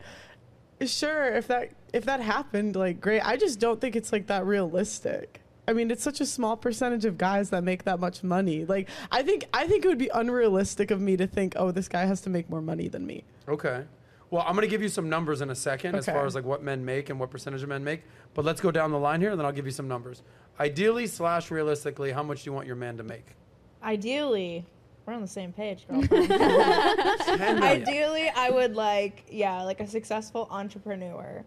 sure, 0.85 1.33
if 1.35 1.47
that 1.47 1.71
if 1.93 2.05
that 2.05 2.21
happened, 2.21 2.75
like, 2.75 2.99
great. 3.01 3.21
I 3.21 3.35
just 3.37 3.59
don't 3.59 3.79
think 3.81 3.95
it's 3.95 4.11
like 4.13 4.27
that 4.27 4.45
realistic. 4.45 5.41
I 5.67 5.73
mean, 5.73 5.89
it's 5.89 6.03
such 6.03 6.21
a 6.21 6.25
small 6.25 6.55
percentage 6.57 7.05
of 7.05 7.17
guys 7.17 7.49
that 7.49 7.63
make 7.63 7.83
that 7.85 7.99
much 7.99 8.23
money. 8.23 8.65
Like, 8.65 8.87
I 9.11 9.23
think 9.23 9.45
I 9.53 9.67
think 9.67 9.83
it 9.85 9.87
would 9.87 9.97
be 9.97 10.09
unrealistic 10.13 10.91
of 10.91 11.01
me 11.01 11.17
to 11.17 11.25
think, 11.27 11.53
oh, 11.55 11.71
this 11.71 11.87
guy 11.87 12.05
has 12.05 12.21
to 12.21 12.29
make 12.29 12.49
more 12.49 12.61
money 12.61 12.87
than 12.87 13.05
me. 13.05 13.23
Okay. 13.47 13.83
Well, 14.31 14.43
I'm 14.45 14.53
going 14.55 14.61
to 14.63 14.67
give 14.67 14.81
you 14.81 14.89
some 14.89 15.07
numbers 15.09 15.41
in 15.41 15.49
a 15.49 15.55
second 15.55 15.95
as 15.95 16.07
Okay. 16.07 16.17
far 16.17 16.25
as 16.25 16.35
like 16.35 16.45
what 16.45 16.61
men 16.63 16.83
make 16.83 17.09
and 17.09 17.19
what 17.19 17.29
percentage 17.31 17.63
of 17.63 17.69
men 17.69 17.83
make. 17.83 18.03
But 18.33 18.43
let's 18.45 18.59
go 18.61 18.69
down 18.71 18.91
the 18.91 18.99
line 18.99 19.21
here, 19.21 19.31
and 19.31 19.39
then 19.39 19.45
I'll 19.45 19.51
give 19.51 19.65
you 19.65 19.71
some 19.71 19.87
numbers. 19.87 20.23
Ideally 20.59 21.07
slash 21.07 21.51
realistically, 21.51 22.11
how 22.11 22.23
much 22.23 22.43
do 22.43 22.49
you 22.49 22.53
want 22.53 22.67
your 22.67 22.75
man 22.75 22.97
to 22.97 23.03
make? 23.03 23.25
Ideally, 23.83 24.65
we're 25.05 25.13
on 25.13 25.21
the 25.21 25.27
same 25.27 25.53
page, 25.53 25.87
girl. 25.87 26.01
10 26.03 26.19
million. 27.39 27.63
Ideally, 27.63 28.29
I 28.35 28.49
would 28.49 28.75
like, 28.75 29.23
yeah, 29.29 29.61
like 29.63 29.79
a 29.79 29.87
successful 29.87 30.47
entrepreneur 30.49 31.43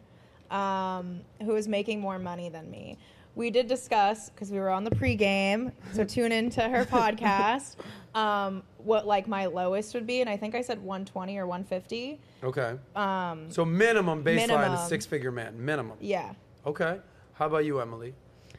um, 0.50 1.20
who 1.42 1.56
is 1.56 1.68
making 1.68 2.00
more 2.00 2.18
money 2.18 2.48
than 2.48 2.70
me. 2.70 2.96
We 3.38 3.50
did 3.50 3.68
discuss 3.68 4.30
because 4.30 4.50
we 4.50 4.58
were 4.58 4.68
on 4.68 4.82
the 4.82 4.90
pregame, 4.90 5.70
so 5.92 6.02
tune 6.16 6.32
into 6.32 6.60
her 6.60 6.84
podcast. 6.84 7.76
Um, 8.12 8.64
what 8.78 9.06
like 9.06 9.28
my 9.28 9.46
lowest 9.46 9.94
would 9.94 10.08
be, 10.08 10.20
and 10.20 10.28
I 10.28 10.36
think 10.36 10.56
I 10.56 10.60
said 10.60 10.82
120 10.82 11.38
or 11.38 11.46
150. 11.46 12.18
Okay. 12.42 12.74
Um, 12.96 13.48
So 13.48 13.64
minimum 13.64 14.24
baseline 14.24 14.74
is 14.74 14.88
six 14.88 15.06
figure 15.06 15.30
man. 15.30 15.64
Minimum. 15.64 15.98
yeah, 16.00 16.32
Okay. 16.66 16.98
How 17.34 17.46
about 17.46 17.64
you, 17.64 17.80
Emily? 17.80 18.12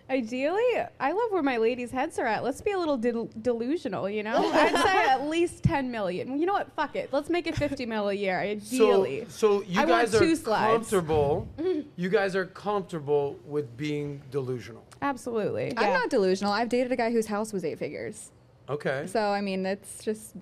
Ideally, 0.10 0.82
I 1.00 1.12
love 1.12 1.32
where 1.32 1.44
my 1.44 1.58
ladies' 1.58 1.92
heads 1.92 2.18
are 2.18 2.26
at. 2.26 2.44
Let's 2.44 2.62
be 2.62 2.72
a 2.72 2.80
little 2.80 2.98
del- 2.98 3.30
delusional, 3.42 4.10
you 4.10 4.24
know? 4.24 4.38
I'd 4.54 4.76
say 4.76 5.06
at 5.10 5.28
least 5.28 5.62
10 5.64 5.92
million. 5.92 6.40
You 6.40 6.48
know 6.48 6.54
what? 6.54 6.72
Fuck 6.72 6.96
it. 6.96 7.10
Let's 7.12 7.30
make 7.30 7.46
it 7.46 7.56
50 7.56 7.86
mil 7.86 8.10
a 8.10 8.14
year, 8.14 8.40
ideally. 8.40 9.26
So, 9.30 9.60
so 9.60 9.64
you 9.68 9.80
I 9.80 9.86
guys 9.86 10.16
are 10.16 10.36
comfortable. 10.36 11.48
you 11.96 12.10
guys 12.10 12.36
are 12.36 12.48
comfortable 12.48 13.38
with 13.46 13.78
being 13.78 14.22
delusional. 14.32 14.84
Absolutely. 15.02 15.74
I'm 15.78 15.94
not 15.94 16.10
delusional. 16.10 16.52
I've 16.54 16.70
dated 16.70 16.92
a 16.92 16.96
guy 16.96 17.12
whose 17.12 17.28
house 17.28 17.54
was 17.54 17.64
eight 17.64 17.78
figures. 17.78 18.32
Okay. 18.68 19.06
So 19.08 19.20
I 19.22 19.42
mean, 19.42 19.62
that's 19.64 20.04
just 20.04 20.36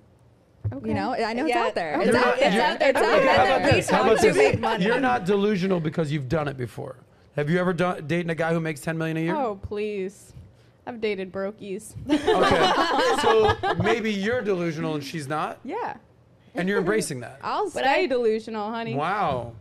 Okay. 0.72 0.88
you 0.88 0.94
know, 0.94 1.12
I 1.14 1.32
know 1.32 1.46
Yeah. 1.46 1.60
it's 1.60 1.68
out 1.68 1.74
there. 1.74 2.00
It's 2.00 2.12
not- 2.12 2.26
out 2.26 2.38
there. 2.38 2.52
you're- 2.52 2.62
out 2.64 2.78
there. 2.78 2.88
It's 2.90 2.98
out 2.98 3.04
Okay, 3.18 3.26
how 3.26 3.44
there. 3.44 3.56
about 3.58 3.72
this? 3.72 3.90
How 3.90 4.02
about 4.02 4.20
this? 4.20 4.84
You're 4.84 5.00
not 5.00 5.24
delusional 5.24 5.80
because 5.80 6.10
you've 6.12 6.28
done 6.28 6.48
it 6.48 6.56
before. 6.56 6.96
Have 7.38 7.48
you 7.48 7.60
ever 7.60 7.72
done 7.72 8.04
dating 8.08 8.30
a 8.30 8.34
guy 8.34 8.52
who 8.52 8.58
makes 8.58 8.80
10 8.80 8.98
million 8.98 9.16
a 9.16 9.20
year? 9.20 9.36
Oh, 9.36 9.60
please. 9.62 10.32
I've 10.84 11.00
dated 11.00 11.30
brokies. 11.30 11.94
Okay. 12.10 13.22
so 13.22 13.74
maybe 13.80 14.12
you're 14.12 14.42
delusional 14.42 14.96
and 14.96 15.04
she's 15.04 15.28
not, 15.28 15.60
yeah. 15.62 15.98
and 16.56 16.68
you're 16.68 16.78
embracing 16.78 17.20
that. 17.20 17.38
I'll 17.40 17.70
But 17.70 17.84
stay 17.84 18.02
I- 18.02 18.06
delusional, 18.06 18.72
honey. 18.72 18.96
Wow. 18.96 19.52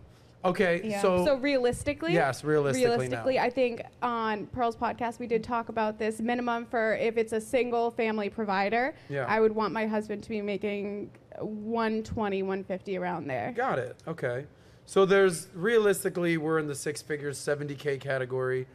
Okay. 0.44 0.82
Yeah. 0.86 1.04
So, 1.04 1.24
So 1.24 1.38
realistically, 1.38 2.14
yes, 2.14 2.44
realistically, 2.44 2.90
realistically, 2.90 3.36
now. 3.36 3.44
I 3.44 3.50
think 3.52 3.84
on 4.02 4.48
Pearl's 4.48 4.76
podcast 4.76 5.20
we 5.20 5.28
did 5.28 5.44
talk 5.44 5.70
about 5.70 6.00
this 6.00 6.20
minimum 6.20 6.66
for 6.66 6.96
if 6.96 7.16
it's 7.16 7.34
a 7.34 7.42
single 7.42 7.92
family 7.92 8.30
provider. 8.30 8.96
Yeah. 9.08 9.26
I 9.28 9.40
would 9.40 9.52
want 9.52 9.72
my 9.72 9.86
husband 9.86 10.24
to 10.24 10.30
be 10.30 10.42
making 10.42 11.12
120, 11.38 12.42
150 12.42 12.98
around 12.98 13.28
there. 13.28 13.54
Got 13.56 13.78
it. 13.78 13.98
Okay. 14.08 14.48
So 14.88 15.06
there's 15.06 15.50
realistically, 15.54 16.38
we're 16.38 16.60
in 16.60 16.68
the 16.68 16.74
six 16.74 17.02
figures, 17.02 17.38
70K 17.38 18.00
category. 18.00 18.68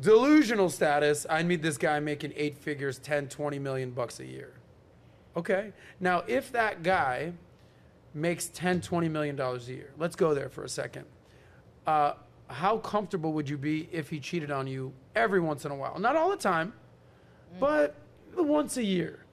Delusional 0.00 0.70
status, 0.70 1.26
I 1.28 1.42
meet 1.42 1.60
this 1.60 1.76
guy 1.76 2.00
making 2.00 2.32
eight 2.36 2.56
figures, 2.56 2.98
10, 2.98 3.28
20 3.28 3.58
million 3.58 3.90
bucks 3.90 4.18
a 4.20 4.24
year. 4.24 4.54
Okay. 5.36 5.74
Now, 6.00 6.24
if 6.26 6.50
that 6.52 6.82
guy 6.82 7.34
makes 8.14 8.46
10, 8.46 8.80
20 8.80 9.10
million 9.10 9.36
dollars 9.36 9.68
a 9.68 9.74
year, 9.74 9.92
let's 9.98 10.16
go 10.16 10.32
there 10.32 10.48
for 10.48 10.64
a 10.64 10.68
second. 10.70 11.04
Uh, 11.86 12.14
how 12.48 12.78
comfortable 12.78 13.34
would 13.34 13.48
you 13.48 13.58
be 13.58 13.90
if 13.92 14.08
he 14.08 14.20
cheated 14.20 14.50
on 14.50 14.66
you 14.66 14.90
every 15.14 15.40
once 15.40 15.66
in 15.66 15.70
a 15.70 15.76
while? 15.76 15.98
Not 15.98 16.16
all 16.16 16.30
the 16.30 16.36
time, 16.36 16.72
but 17.60 17.94
once 18.34 18.78
a 18.78 18.84
year. 18.84 19.26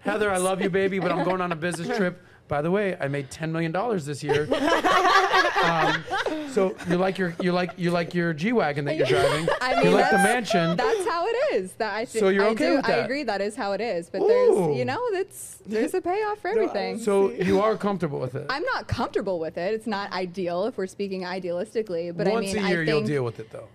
Heather, 0.00 0.32
I 0.32 0.38
love 0.38 0.60
you, 0.60 0.68
baby, 0.68 0.98
but 0.98 1.12
I'm 1.12 1.24
going 1.24 1.40
on 1.40 1.52
a 1.52 1.56
business 1.56 1.96
trip. 1.96 2.20
By 2.48 2.62
the 2.62 2.70
way, 2.70 2.96
I 2.98 3.08
made 3.08 3.30
ten 3.30 3.52
million 3.52 3.72
dollars 3.72 4.06
this 4.06 4.22
year. 4.22 4.42
um, 5.62 6.02
so 6.50 6.74
you 6.88 6.96
like 6.96 7.18
your 7.18 7.34
you 7.40 7.52
like 7.52 7.72
you 7.76 7.90
like 7.90 8.14
your 8.14 8.32
G 8.32 8.52
wagon 8.52 8.86
that 8.86 8.96
you're 8.96 9.06
driving. 9.06 9.48
I 9.60 9.82
you 9.82 9.90
like 9.90 10.10
the 10.10 10.16
mansion. 10.16 10.76
That's 10.76 11.06
how 11.06 11.26
it 11.26 11.54
is. 11.54 11.72
That 11.72 11.94
I 11.94 12.06
think. 12.06 12.20
So 12.20 12.30
you're 12.30 12.44
I 12.44 12.48
okay 12.48 12.66
do, 12.70 12.76
with 12.76 12.88
I 12.88 12.92
agree. 12.94 13.22
That 13.22 13.42
is 13.42 13.54
how 13.54 13.72
it 13.72 13.82
is. 13.82 14.08
But 14.08 14.22
Ooh. 14.22 14.28
there's, 14.28 14.78
you 14.78 14.84
know, 14.86 14.98
it's 15.12 15.58
there's 15.66 15.92
a 15.92 16.00
payoff 16.00 16.40
for 16.40 16.48
everything. 16.48 16.98
So 16.98 17.30
you 17.30 17.60
are 17.60 17.76
comfortable 17.76 18.18
with 18.18 18.34
it. 18.34 18.46
I'm 18.48 18.64
not 18.64 18.88
comfortable 18.88 19.38
with 19.38 19.58
it. 19.58 19.74
It's 19.74 19.86
not 19.86 20.10
ideal 20.12 20.64
if 20.64 20.78
we're 20.78 20.86
speaking 20.86 21.22
idealistically. 21.22 22.16
But 22.16 22.28
Once 22.28 22.50
I 22.50 22.54
mean, 22.54 22.64
a 22.64 22.68
year, 22.68 22.80
I 22.80 22.84
you'll 22.84 23.02
deal 23.02 23.24
with 23.24 23.40
it 23.40 23.50
though. 23.50 23.68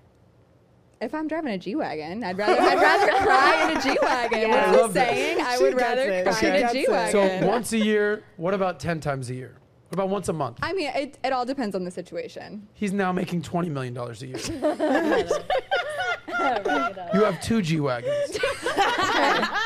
If 1.03 1.13
I'm 1.13 1.27
driving 1.27 1.51
a 1.53 1.57
G 1.57 1.75
wagon, 1.75 2.23
I'd 2.23 2.37
rather 2.37 2.59
I'd 2.61 2.79
rather 2.79 3.11
cry 3.25 3.71
in 3.71 3.77
a 3.77 3.81
G 3.81 3.97
wagon. 4.01 4.51
I 4.51 4.67
What's 4.67 4.77
love 4.81 4.93
the 4.93 4.99
this. 4.99 5.09
saying? 5.09 5.41
I 5.41 5.57
would 5.59 5.75
rather 5.75 6.01
it. 6.01 6.23
cry 6.25 6.39
She 6.39 6.45
in 6.47 6.55
a 6.55 6.59
gets 6.59 6.73
G 6.73 6.79
it. 6.81 6.89
wagon. 6.89 7.11
So 7.41 7.47
once 7.47 7.73
a 7.73 7.77
year. 7.77 8.23
What 8.37 8.53
about 8.53 8.79
ten 8.79 8.99
times 8.99 9.29
a 9.29 9.35
year? 9.35 9.55
What 9.89 9.95
about 9.95 10.09
once 10.09 10.27
a 10.29 10.33
month? 10.33 10.57
I 10.63 10.73
mean, 10.73 10.89
it, 10.95 11.19
it 11.23 11.31
all 11.33 11.45
depends 11.45 11.75
on 11.75 11.83
the 11.83 11.91
situation. 11.91 12.67
He's 12.73 12.93
now 12.93 13.11
making 13.11 13.43
twenty 13.43 13.69
million 13.69 13.93
dollars 13.93 14.23
a 14.23 14.27
year. 14.27 14.39
You 17.13 17.23
have 17.23 17.41
two 17.41 17.61
G 17.61 17.79
wagons. 17.79 18.11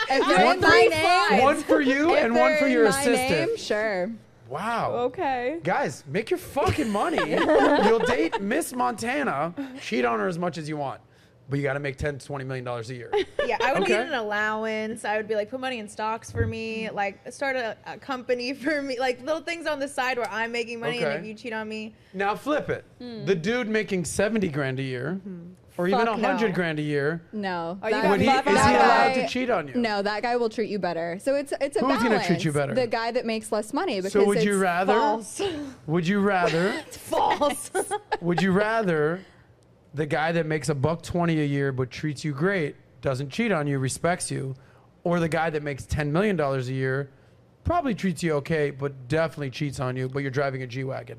If 0.09 0.25
they're 0.27 0.45
One 0.45 0.63
in 0.63 0.91
for- 0.91 1.41
One 1.41 1.55
for 1.63 1.81
you 1.81 2.13
if 2.13 2.23
and 2.23 2.35
one 2.35 2.57
for 2.57 2.67
your 2.67 2.83
my 2.89 2.89
assistant. 2.89 3.49
Name, 3.49 3.57
sure. 3.57 4.11
Wow. 4.49 4.93
Okay. 5.07 5.59
Guys, 5.63 6.03
make 6.07 6.29
your 6.29 6.37
fucking 6.37 6.89
money. 6.89 7.31
You'll 7.31 7.99
date 7.99 8.39
Miss 8.41 8.73
Montana, 8.73 9.53
cheat 9.81 10.05
on 10.05 10.19
her 10.19 10.27
as 10.27 10.39
much 10.39 10.57
as 10.57 10.69
you 10.69 10.77
want, 10.77 11.01
but 11.49 11.57
you 11.57 11.63
got 11.63 11.73
to 11.73 11.79
make 11.79 11.97
10 11.97 12.17
to 12.19 12.25
20 12.25 12.43
million 12.45 12.65
dollars 12.65 12.89
a 12.89 12.95
year. 12.95 13.11
Yeah, 13.47 13.57
I 13.63 13.71
would 13.71 13.83
Okay. 13.83 13.97
need 13.97 14.07
an 14.07 14.13
allowance. 14.13 15.05
I 15.05 15.15
would 15.15 15.27
be 15.29 15.35
like, 15.35 15.49
put 15.49 15.61
money 15.61 15.79
in 15.79 15.87
stocks 15.87 16.29
for 16.29 16.45
me, 16.45 16.89
like 16.89 17.31
start 17.31 17.55
a, 17.55 17.77
a 17.85 17.97
company 17.97 18.53
for 18.63 18.81
me, 18.81 18.99
like 18.99 19.21
little 19.21 19.41
things 19.41 19.65
on 19.67 19.79
the 19.79 19.87
side 19.87 20.17
where 20.17 20.29
I'm 20.29 20.51
making 20.51 20.81
money, 20.81 20.97
okay. 20.97 21.05
and 21.15 21.19
if 21.21 21.25
you 21.25 21.33
cheat 21.33 21.53
on 21.53 21.69
me, 21.69 21.95
Now 22.13 22.35
flip 22.35 22.69
it. 22.69 22.83
Hmm. 22.99 23.23
The 23.25 23.35
dude 23.35 23.69
making 23.69 24.03
70 24.03 24.49
grand 24.49 24.79
a 24.79 24.83
year 24.83 25.13
hmm. 25.23 25.51
or 25.77 25.87
even 25.87 25.99
Fuck 25.99 26.15
100 26.17 26.47
no. 26.49 26.53
grand 26.53 26.79
a 26.79 26.81
year, 26.81 27.21
No. 27.31 27.79
Oh, 27.81 27.87
you 27.87 28.09
would 28.09 28.19
he, 28.19 28.27
is 28.27 28.33
he 28.43 28.49
allowed 28.51 29.13
guy- 29.15 29.21
to 29.21 29.27
cheat 29.29 29.49
on 29.49 29.69
you? 29.69 29.75
No, 29.75 30.01
that 30.01 30.23
guy 30.23 30.35
will 30.35 30.49
treat 30.49 30.69
you 30.69 30.79
better. 30.79 31.17
So 31.21 31.35
it's 31.35 31.53
it's 31.61 31.77
a 31.77 31.79
Who's 31.79 31.87
balance. 31.99 32.03
gonna 32.03 32.25
treat 32.25 32.43
you 32.43 32.51
better? 32.51 32.73
The 32.75 32.87
guy 32.87 33.11
that 33.11 33.25
makes 33.25 33.49
less 33.53 33.71
money. 33.73 33.95
Because 34.01 34.11
So 34.11 34.25
would 34.25 34.43
you 34.43 34.51
it's 34.55 34.59
rather? 34.61 34.93
false, 34.93 35.41
Would 35.85 36.05
you 36.05 36.19
rather? 36.19 36.73
It's 36.87 36.97
false. 36.97 37.71
would 38.19 38.41
you 38.41 38.51
rather 38.51 39.21
the 39.97 40.05
guy 40.05 40.31
that 40.31 40.45
makes 40.45 40.69
a 40.69 40.75
buck 40.75 41.01
20 41.01 41.41
a 41.41 41.43
year 41.43 41.71
but 41.71 41.89
treats 41.89 42.23
you 42.23 42.31
great, 42.31 42.75
doesn't 43.01 43.31
cheat 43.31 43.51
on 43.51 43.65
you, 43.65 43.79
respects 43.79 44.29
you, 44.29 44.55
or 45.03 45.19
the 45.19 45.27
guy 45.27 45.49
that 45.49 45.63
makes 45.63 45.85
10 45.87 46.13
million 46.13 46.35
dollars 46.35 46.69
a 46.69 46.73
year, 46.73 47.09
probably 47.63 47.95
treats 47.95 48.21
you 48.21 48.33
okay, 48.33 48.69
but 48.69 49.07
definitely 49.07 49.49
cheats 49.49 49.79
on 49.79 49.97
you, 49.97 50.07
but 50.07 50.19
you're 50.19 50.29
driving 50.31 50.61
a 50.61 50.67
G 50.67 50.83
wagon? 50.83 51.17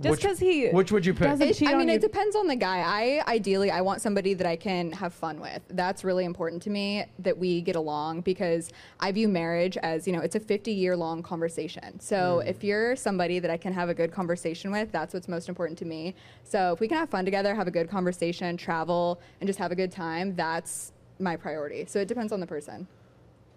Just 0.00 0.22
'cause 0.22 0.38
he 0.38 0.68
Which 0.68 0.92
would 0.92 1.04
you 1.04 1.12
pick? 1.12 1.40
It, 1.40 1.56
cheat 1.56 1.68
I 1.68 1.72
on 1.72 1.78
mean, 1.78 1.88
you. 1.88 1.94
it 1.94 2.00
depends 2.00 2.36
on 2.36 2.46
the 2.46 2.54
guy. 2.54 2.78
I 2.78 3.30
ideally, 3.30 3.70
I 3.70 3.80
want 3.80 4.00
somebody 4.00 4.32
that 4.34 4.46
I 4.46 4.54
can 4.54 4.92
have 4.92 5.12
fun 5.12 5.40
with. 5.40 5.60
That's 5.68 6.04
really 6.04 6.24
important 6.24 6.62
to 6.64 6.70
me 6.70 7.04
that 7.18 7.36
we 7.36 7.60
get 7.60 7.74
along 7.74 8.20
because 8.20 8.70
I 9.00 9.10
view 9.10 9.28
marriage 9.28 9.76
as 9.78 10.06
you 10.06 10.12
know 10.12 10.20
it's 10.20 10.36
a 10.36 10.40
50 10.40 10.70
year 10.72 10.96
long 10.96 11.22
conversation. 11.22 11.98
So 11.98 12.40
mm. 12.44 12.48
if 12.48 12.62
you're 12.62 12.94
somebody 12.94 13.40
that 13.40 13.50
I 13.50 13.56
can 13.56 13.72
have 13.72 13.88
a 13.88 13.94
good 13.94 14.12
conversation 14.12 14.70
with, 14.70 14.92
that's 14.92 15.14
what's 15.14 15.28
most 15.28 15.48
important 15.48 15.78
to 15.78 15.84
me. 15.84 16.14
So 16.44 16.72
if 16.72 16.80
we 16.80 16.86
can 16.86 16.98
have 16.98 17.10
fun 17.10 17.24
together, 17.24 17.54
have 17.54 17.66
a 17.66 17.72
good 17.72 17.90
conversation, 17.90 18.56
travel, 18.56 19.20
and 19.40 19.48
just 19.48 19.58
have 19.58 19.72
a 19.72 19.76
good 19.76 19.90
time, 19.90 20.36
that's 20.36 20.92
my 21.18 21.34
priority. 21.34 21.86
So 21.86 21.98
it 21.98 22.06
depends 22.06 22.32
on 22.32 22.38
the 22.38 22.46
person. 22.46 22.86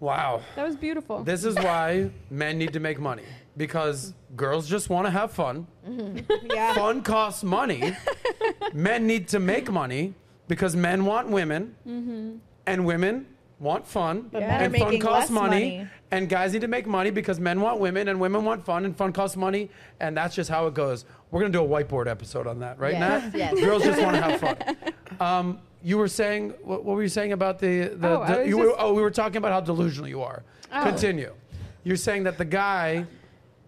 Wow. 0.00 0.42
That 0.56 0.66
was 0.66 0.74
beautiful. 0.74 1.22
This 1.22 1.44
is 1.44 1.54
why 1.54 2.10
men 2.28 2.58
need 2.58 2.72
to 2.72 2.80
make 2.80 2.98
money 2.98 3.22
because 3.56 4.14
girls 4.36 4.68
just 4.68 4.88
want 4.90 5.06
to 5.06 5.10
have 5.10 5.30
fun. 5.32 5.66
yeah, 6.44 6.74
Fun 6.74 7.02
costs 7.02 7.42
money. 7.44 7.94
men 8.72 9.06
need 9.06 9.28
to 9.28 9.40
make 9.40 9.70
money 9.70 10.14
because 10.48 10.74
men 10.76 11.04
want 11.04 11.28
women 11.28 11.74
and 12.66 12.86
women 12.86 13.26
want 13.58 13.86
fun. 13.86 14.28
But 14.32 14.40
men 14.40 14.62
and 14.64 14.76
fun 14.76 14.98
costs 14.98 15.30
money. 15.30 15.78
money. 15.78 15.88
And 16.10 16.28
guys 16.28 16.52
need 16.52 16.60
to 16.62 16.68
make 16.68 16.86
money 16.86 17.10
because 17.10 17.40
men 17.40 17.60
want 17.60 17.80
women 17.80 18.08
and 18.08 18.20
women 18.20 18.44
want 18.44 18.64
fun 18.64 18.84
and 18.84 18.94
fun 18.96 19.12
costs 19.12 19.36
money. 19.36 19.70
And 20.00 20.16
that's 20.16 20.34
just 20.34 20.50
how 20.50 20.66
it 20.66 20.74
goes. 20.74 21.04
We're 21.30 21.40
going 21.40 21.52
to 21.52 21.58
do 21.58 21.64
a 21.64 21.68
whiteboard 21.68 22.06
episode 22.06 22.46
on 22.46 22.58
that, 22.60 22.78
right, 22.78 22.92
Yes, 22.92 23.32
Nat? 23.32 23.38
yes. 23.38 23.54
Girls 23.60 23.82
just 23.82 24.00
want 24.02 24.16
to 24.16 24.22
have 24.22 24.40
fun. 24.40 24.56
Um, 25.20 25.60
you 25.84 25.98
were 25.98 26.08
saying, 26.08 26.50
what, 26.64 26.84
what 26.84 26.96
were 26.96 27.02
you 27.02 27.08
saying 27.08 27.32
about 27.32 27.58
the, 27.60 27.88
the, 27.94 28.08
Oh, 28.08 28.26
the- 28.26 28.48
you 28.48 28.56
were, 28.58 28.64
just- 28.66 28.76
oh, 28.80 28.92
we 28.94 29.02
were 29.02 29.10
talking 29.10 29.36
about 29.36 29.52
how 29.52 29.60
delusional 29.60 30.08
you 30.08 30.22
are. 30.22 30.42
Oh. 30.72 30.82
Continue. 30.82 31.32
You're 31.84 31.96
saying 31.96 32.24
that 32.24 32.38
the 32.38 32.44
guy 32.46 33.06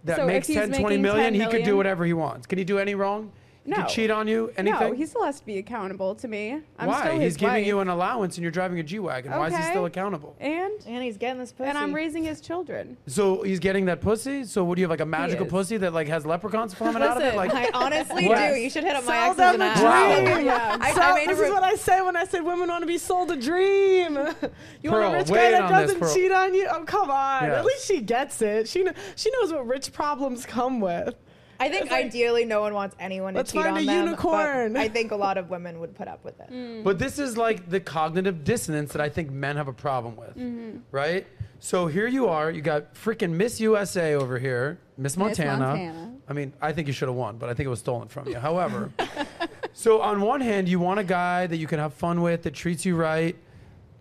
that 0.05 0.17
So 0.17 0.27
makes 0.27 0.47
he's 0.47 0.57
10, 0.57 0.69
20 0.69 0.83
making 0.83 1.03
million, 1.03 1.33
10 1.33 1.41
he 1.41 1.47
could 1.47 1.65
do 1.65 1.77
whatever 1.77 2.05
he 2.05 2.13
wants. 2.13 2.47
Can 2.47 2.59
he 2.59 2.65
do 2.65 2.79
any 2.79 2.95
wrong? 2.95 3.33
He 3.65 3.71
No. 3.71 3.77
could 3.79 3.89
cheat 3.89 4.11
on 4.11 4.29
you? 4.29 4.53
Anything? 4.59 4.79
No, 4.91 4.93
he 4.95 5.07
still 5.07 5.25
has 5.25 5.41
to 5.41 5.47
be 5.47 5.57
accountable 5.57 6.15
to 6.17 6.29
me. 6.29 6.61
I'm 6.79 6.87
Why? 6.87 7.01
Still 7.07 7.19
He's 7.21 7.37
giving 7.37 7.55
wife. 7.55 7.67
you 7.67 7.81
an 7.81 7.89
allowance 7.89 8.37
and 8.37 8.43
you're 8.43 8.51
driving 8.53 8.79
a 8.79 8.83
G 8.83 8.99
Wagon. 8.99 9.33
Why 9.33 9.47
is 9.49 9.57
he 9.57 9.63
still 9.63 9.87
accountable? 9.87 10.37
and 10.39 10.73
and 10.87 11.03
he's 11.03 11.17
getting 11.17 11.39
this 11.39 11.51
pussy. 11.53 11.69
and 11.71 11.79
I'm 11.79 11.95
raising 11.95 12.25
his 12.25 12.43
children. 12.43 12.99
So 13.07 13.43
he's 13.43 13.59
getting 13.61 13.87
that 13.87 14.03
pussy? 14.03 14.45
So 14.45 14.65
what 14.65 14.75
do 14.77 14.81
you 14.81 14.85
have 14.85 14.91
like 14.91 15.01
a 15.01 15.07
magical 15.07 15.47
pussy 15.47 15.79
that 15.79 15.95
like 15.95 16.09
has 16.09 16.27
leprechauns 16.27 16.75
forming 16.81 17.03
out 17.03 17.17
of 17.17 17.23
it? 17.23 17.37
Like 17.37 17.55
I 17.55 17.71
honestly 17.73 18.29
What? 18.29 18.37
do. 18.53 18.55
You 18.61 18.69
should 18.69 18.85
hit 18.85 18.97
up 18.97 19.05
my 19.07 19.13
Sell 19.15 19.31
exes 19.31 19.37
them 19.39 19.55
and 19.55 19.63
a 19.63 19.65
ask. 19.67 20.21
dream. 20.35 20.45
Yeah. 20.47 20.77
I, 20.81 20.93
So 20.93 21.01
I 21.01 21.27
this 21.27 21.41
is 21.41 21.51
what 21.51 21.63
I 21.63 21.75
say 21.77 22.03
when 22.03 22.17
I 22.17 22.25
said 22.25 22.43
women 22.45 22.69
want 22.69 22.83
to 22.83 22.87
be 22.87 22.99
sold 22.99 23.31
a 23.31 23.37
dream. 23.37 24.15
you 24.83 24.91
Pearl, 24.91 25.01
want 25.11 25.15
a 25.15 25.19
rich 25.19 25.29
guy 25.29 25.51
that 25.53 25.71
doesn't 25.71 26.01
Pearl. 26.01 26.15
cheat 26.15 26.31
on 26.33 26.53
you? 26.53 26.69
Oh, 26.71 26.85
come 26.85 27.11
on. 27.11 27.45
Yes. 27.45 27.59
At 27.59 27.65
least 27.65 27.87
she 27.87 28.01
gets 28.03 28.43
it. 28.43 28.69
She 28.69 28.83
kn- 28.83 28.95
she 29.17 29.31
knows 29.31 29.53
what 29.53 29.67
rich 29.67 29.91
problems 29.93 30.45
come 30.45 30.81
with. 30.81 31.15
I 31.61 31.69
think 31.69 31.91
like- 31.91 32.07
ideally 32.07 32.45
no 32.45 32.61
one 32.61 32.75
wants 32.75 32.97
anyone 32.99 33.35
to 33.35 33.39
Let's 33.41 33.53
cheat 33.53 33.63
find 33.63 33.77
on 33.77 33.83
a 33.83 33.87
them. 33.87 34.05
but 34.05 34.11
unicorn. 34.11 34.77
I 34.77 34.89
think 34.89 35.13
a 35.13 35.17
lot 35.17 35.39
of 35.39 35.51
women 35.51 35.81
would 35.81 35.95
put 35.95 36.09
up 36.09 36.25
with 36.25 36.39
it. 36.41 36.51
Mm. 36.51 36.85
But 36.85 36.99
this 36.99 37.19
is 37.19 37.37
like 37.37 37.69
the 37.69 37.81
cognitive 37.81 38.45
dissonance 38.45 38.93
that 38.93 39.01
I 39.01 39.09
think 39.09 39.31
men 39.31 39.57
have 39.57 39.69
a 39.69 39.73
problem 39.73 40.17
with, 40.17 40.83
right? 40.91 41.27
So 41.61 41.87
here 41.87 42.07
you 42.07 42.29
are, 42.29 42.51
you 42.51 42.61
got 42.61 42.95
freaking 42.95 43.31
Miss 43.33 43.59
USA 43.61 44.15
over 44.15 44.39
here, 44.39 44.79
Miss 44.99 45.17
Montana. 45.17 45.51
Miss 45.51 45.59
Montana. 45.61 45.93
Montana. 45.95 46.11
I 46.29 46.33
mean, 46.33 46.53
I 46.61 46.73
think 46.73 46.87
you 46.89 46.93
should 46.93 47.09
have 47.09 47.17
won, 47.17 47.39
but 47.39 47.49
I 47.49 47.55
think 47.55 47.67
it 47.67 47.71
was 47.71 47.79
stolen 47.81 48.09
from 48.09 48.29
you. 48.29 48.37
However, 48.37 48.91
so 49.73 50.01
on 50.03 50.21
one 50.21 50.41
hand, 50.41 50.69
you 50.69 50.79
want 50.79 51.01
a 51.01 51.05
guy 51.05 51.47
that 51.47 51.57
you 51.57 51.67
can 51.67 51.79
have 51.79 51.95
fun 51.95 52.21
with, 52.23 52.43
that 52.43 52.55
treats 52.55 52.85
you 52.85 52.97
right, 52.97 53.37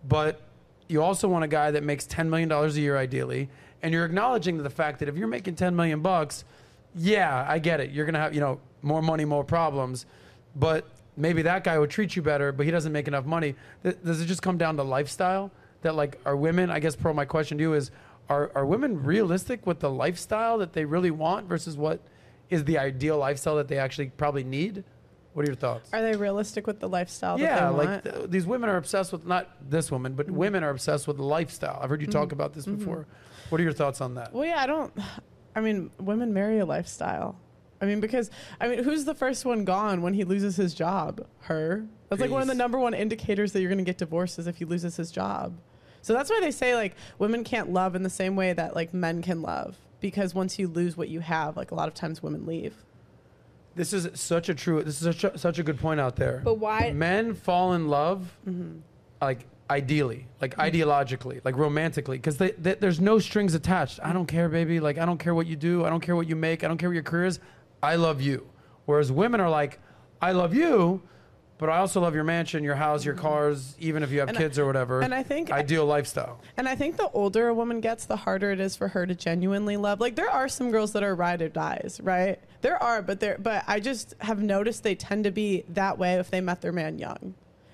but 0.08 0.42
you 0.88 1.02
also 1.02 1.28
want 1.28 1.44
a 1.44 1.48
guy 1.48 1.72
that 1.72 1.84
makes 1.84 2.06
$10 2.06 2.28
million 2.28 2.52
a 2.52 2.68
year 2.70 2.98
ideally, 2.98 3.50
and 3.82 3.94
you're 3.94 4.06
acknowledging 4.06 4.58
the 4.62 4.70
fact 4.70 5.00
that 5.00 5.08
if 5.10 5.16
you're 5.18 5.28
making 5.28 5.56
10 5.56 5.76
million 5.76 6.02
bucks, 6.02 6.44
yeah, 6.96 7.46
I 7.48 7.60
get 7.60 7.80
it. 7.80 7.92
You're 7.92 8.06
going 8.06 8.14
to 8.14 8.20
have, 8.20 8.34
you 8.34 8.42
know, 8.42 8.60
more 8.82 9.02
money, 9.02 9.26
more 9.26 9.44
problems, 9.44 10.06
but 10.56 10.86
maybe 11.16 11.42
that 11.44 11.64
guy 11.64 11.78
would 11.80 11.90
treat 11.90 12.16
you 12.16 12.22
better, 12.22 12.52
but 12.52 12.66
he 12.66 12.72
doesn't 12.72 12.92
make 12.92 13.08
enough 13.08 13.26
money. 13.26 13.56
Th- 13.84 13.98
Does 14.04 14.22
it 14.22 14.26
just 14.26 14.42
come 14.42 14.58
down 14.58 14.78
to 14.78 14.84
lifestyle? 14.84 15.52
That 15.82 15.96
like 15.96 16.20
are 16.26 16.36
women, 16.36 16.70
I 16.70 16.80
guess 16.80 16.96
Pearl, 16.96 17.14
my 17.14 17.26
question 17.26 17.58
to 17.58 17.62
you 17.62 17.74
is 17.74 17.92
are 18.30 18.52
are 18.56 18.66
women 18.66 19.04
realistic 19.04 19.68
with 19.68 19.80
the 19.80 19.90
lifestyle 19.90 20.58
that 20.60 20.72
they 20.72 20.86
really 20.86 21.12
want 21.12 21.48
versus 21.48 21.76
what 21.76 22.00
is 22.50 22.64
the 22.64 22.78
ideal 22.78 23.18
lifestyle 23.18 23.58
that 23.58 23.68
they 23.68 23.78
actually 23.78 24.10
probably 24.10 24.46
need? 24.46 24.86
What 25.34 25.44
are 25.44 25.50
your 25.50 25.56
thoughts? 25.56 25.90
Are 25.92 26.02
they 26.02 26.16
realistic 26.16 26.68
with 26.68 26.80
the 26.80 26.88
lifestyle 26.88 27.40
yeah, 27.40 27.60
that 27.60 27.72
they 27.72 27.78
like 27.86 28.04
th- 28.04 28.30
these 28.30 28.46
women 28.46 28.70
are 28.70 28.78
obsessed 28.78 29.12
with 29.12 29.26
not 29.26 29.50
this 29.70 29.92
woman, 29.92 30.14
but 30.14 30.28
mm-hmm. 30.28 30.36
women 30.38 30.64
are 30.64 30.70
obsessed 30.70 31.08
with 31.08 31.20
lifestyle. 31.20 31.80
I've 31.82 31.90
heard 31.90 32.02
you 32.02 32.08
talk 32.08 32.28
mm-hmm. 32.28 32.34
about 32.34 32.54
this 32.54 32.66
mm-hmm. 32.66 32.78
before. 32.78 33.08
What 33.50 33.60
are 33.60 33.64
your 33.64 33.74
thoughts 33.74 34.00
on 34.00 34.16
that? 34.16 34.32
Well, 34.32 34.46
yeah, 34.46 34.62
I 34.62 34.68
don't. 34.68 34.94
I 35.56 35.62
mean, 35.62 35.92
women 36.00 36.34
marry 36.34 36.60
a 36.60 36.66
lifestyle. 36.66 37.36
I 37.82 37.86
mean, 37.86 38.00
because 38.00 38.30
I 38.62 38.68
mean, 38.68 38.84
who's 38.84 39.06
the 39.06 39.14
first 39.14 39.46
one 39.46 39.66
gone 39.66 40.02
when 40.02 40.14
he 40.14 40.24
loses 40.24 40.56
his 40.56 40.74
job? 40.74 41.26
Her. 41.42 41.86
That's 42.10 42.22
like 42.22 42.32
one 42.32 42.42
of 42.42 42.48
the 42.48 42.56
number 42.56 42.80
one 42.80 42.94
indicators 42.94 43.52
that 43.54 43.62
you're 43.62 43.70
going 43.70 43.78
to 43.80 43.84
get 43.84 43.98
divorced 43.98 44.40
is 44.40 44.48
if 44.48 44.58
he 44.58 44.66
loses 44.66 44.96
his 44.96 45.12
job. 45.12 45.58
So 46.02 46.14
that's 46.14 46.30
why 46.30 46.40
they 46.42 46.52
say 46.52 46.76
like 46.76 46.96
women 47.20 47.44
can't 47.44 47.72
love 47.72 47.96
in 47.96 48.04
the 48.04 48.10
same 48.10 48.36
way 48.36 48.54
that 48.54 48.76
like 48.76 48.94
men 48.94 49.22
can 49.22 49.42
love 49.42 49.76
because 50.00 50.34
once 50.36 50.60
you 50.60 50.68
lose 50.68 50.96
what 50.98 51.10
you 51.10 51.20
have, 51.22 51.58
like 51.58 51.72
a 51.72 51.76
lot 51.76 51.88
of 51.88 51.94
times 51.94 52.22
women 52.24 52.46
leave. 52.46 52.76
This 53.76 53.92
is 53.94 54.08
such 54.20 54.50
a 54.50 54.54
true. 54.54 54.84
This 54.84 55.02
is 55.02 55.16
such 55.16 55.24
a, 55.24 55.38
such 55.38 55.60
a 55.60 55.64
good 55.64 55.80
point 55.80 56.00
out 56.00 56.16
there. 56.16 56.42
But 56.44 56.56
why- 56.60 56.92
men 56.92 57.34
fall 57.34 57.74
in 57.74 57.88
love, 57.88 58.38
Mm-hmm. 58.48 58.80
like 59.22 59.46
ideally, 59.70 60.28
like 60.42 60.56
ideologically, 60.58 61.42
like 61.44 61.58
romantically, 61.58 62.18
because 62.18 62.38
there's 62.38 63.00
no 63.00 63.20
strings 63.20 63.54
attached. 63.54 64.00
I 64.04 64.14
don't 64.14 64.26
care, 64.28 64.50
baby. 64.50 64.80
Like 64.80 64.98
I 64.98 65.06
don't 65.06 65.18
care 65.18 65.34
what 65.34 65.48
you 65.48 65.56
do. 65.56 65.86
I 65.86 65.90
don't 65.90 66.02
care 66.02 66.16
what 66.16 66.28
you 66.28 66.36
make. 66.36 66.64
I 66.64 66.68
don't 66.68 66.78
care 66.78 66.90
what 66.90 66.94
your 66.96 67.04
career 67.04 67.26
is. 67.26 67.40
I 67.82 67.96
love 67.96 68.22
you. 68.22 68.48
Whereas 68.86 69.12
women 69.12 69.40
are 69.42 69.50
like, 69.50 69.80
I 70.22 70.32
love 70.34 70.54
you, 70.54 71.02
but 71.58 71.70
I 71.70 71.78
also 71.78 72.02
love 72.02 72.14
your 72.16 72.24
mansion, 72.26 72.64
your 72.64 72.76
house, 72.76 73.06
your 73.06 73.14
cars, 73.16 73.76
even 73.80 74.04
if 74.04 74.12
you 74.12 74.20
have 74.20 74.28
Mm-hmm. 74.30 74.36
And 74.36 74.44
I- 74.44 74.48
kids 74.48 74.60
or 74.60 74.66
whatever. 74.66 75.02
and 75.02 75.14
I 75.14 75.24
think- 75.24 75.52
ideal 75.52 75.86
lifestyle. 75.86 76.40
And 76.58 76.68
I 76.68 76.76
think 76.76 76.98
the 76.98 77.10
older 77.12 77.48
a 77.48 77.54
woman 77.54 77.80
gets, 77.80 78.06
the 78.06 78.18
harder 78.18 78.52
it 78.52 78.60
is 78.60 78.76
for 78.76 78.90
her 78.90 79.06
to 79.06 79.16
genuinely 79.16 79.78
love. 79.78 80.00
Like 80.02 80.16
there 80.16 80.30
are 80.30 80.48
some 80.50 80.72
girls 80.72 80.92
that 80.94 81.04
are 81.04 81.16
ride 81.16 81.42
or 81.42 81.50
dies, 81.50 82.00
right? 82.04 82.40
There 82.62 82.82
are, 82.82 83.02
but 83.02 83.20
there 83.20 83.38
but 83.40 83.64
I 83.68 83.80
just 83.80 84.16
have 84.20 84.42
noticed 84.42 84.84
they 84.84 84.96
tend 84.96 85.24
to 85.26 85.32
be 85.32 85.64
that 85.70 85.98
way 85.98 86.16
if 86.16 86.30
they 86.30 86.42
met 86.42 86.62
their 86.62 86.72
man 86.74 87.00
young. 87.00 87.34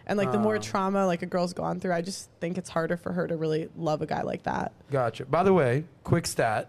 And 0.10 0.18
like 0.18 0.32
the 0.32 0.40
more 0.40 0.56
Ah. 0.56 0.60
trauma 0.60 1.06
like 1.06 1.22
a 1.22 1.26
girl's 1.28 1.54
gone 1.54 1.80
through, 1.80 1.94
I 1.94 2.02
just 2.02 2.30
think 2.42 2.58
it's 2.58 2.70
harder 2.70 2.98
for 2.98 3.14
her 3.14 3.28
to 3.28 3.38
really 3.38 3.70
love 3.78 4.02
a 4.02 4.06
guy 4.08 4.24
like 4.24 4.44
that. 4.44 4.74
Gotcha. 4.92 5.26
By 5.26 5.44
the 5.44 5.54
way, 5.54 5.86
quick 6.04 6.26
stat. 6.26 6.68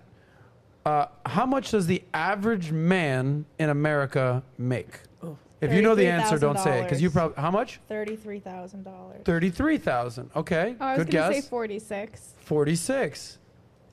Uh, 0.84 1.07
how 1.26 1.47
much 1.47 1.70
does 1.70 1.86
the 1.86 2.03
average 2.14 2.70
man 2.70 3.47
in 3.59 3.70
America 3.70 4.43
make? 4.59 5.01
Oh. 5.22 5.36
If 5.62 5.72
you 5.72 5.80
know 5.82 5.95
the 5.95 6.07
answer, 6.07 6.38
don't 6.38 6.59
say 6.59 6.80
it 6.80 6.82
because 6.84 7.01
you 7.03 7.09
$33,000. 7.11 7.12
probably 7.12 7.43
how 7.43 7.51
much? 7.51 7.80
Thirty-three 7.88 8.41
thousand 8.41 8.84
dollars. 8.84 9.22
Thirty-three 9.24 9.78
thousand. 9.78 10.30
Okay, 10.36 10.76
Oh, 10.80 10.84
I 10.84 10.97
was 10.97 11.05
good 11.07 11.12
gonna 11.12 11.32
guess. 11.34 11.45
say 11.45 11.49
46. 11.51 12.34
Forty-six. 12.38 13.38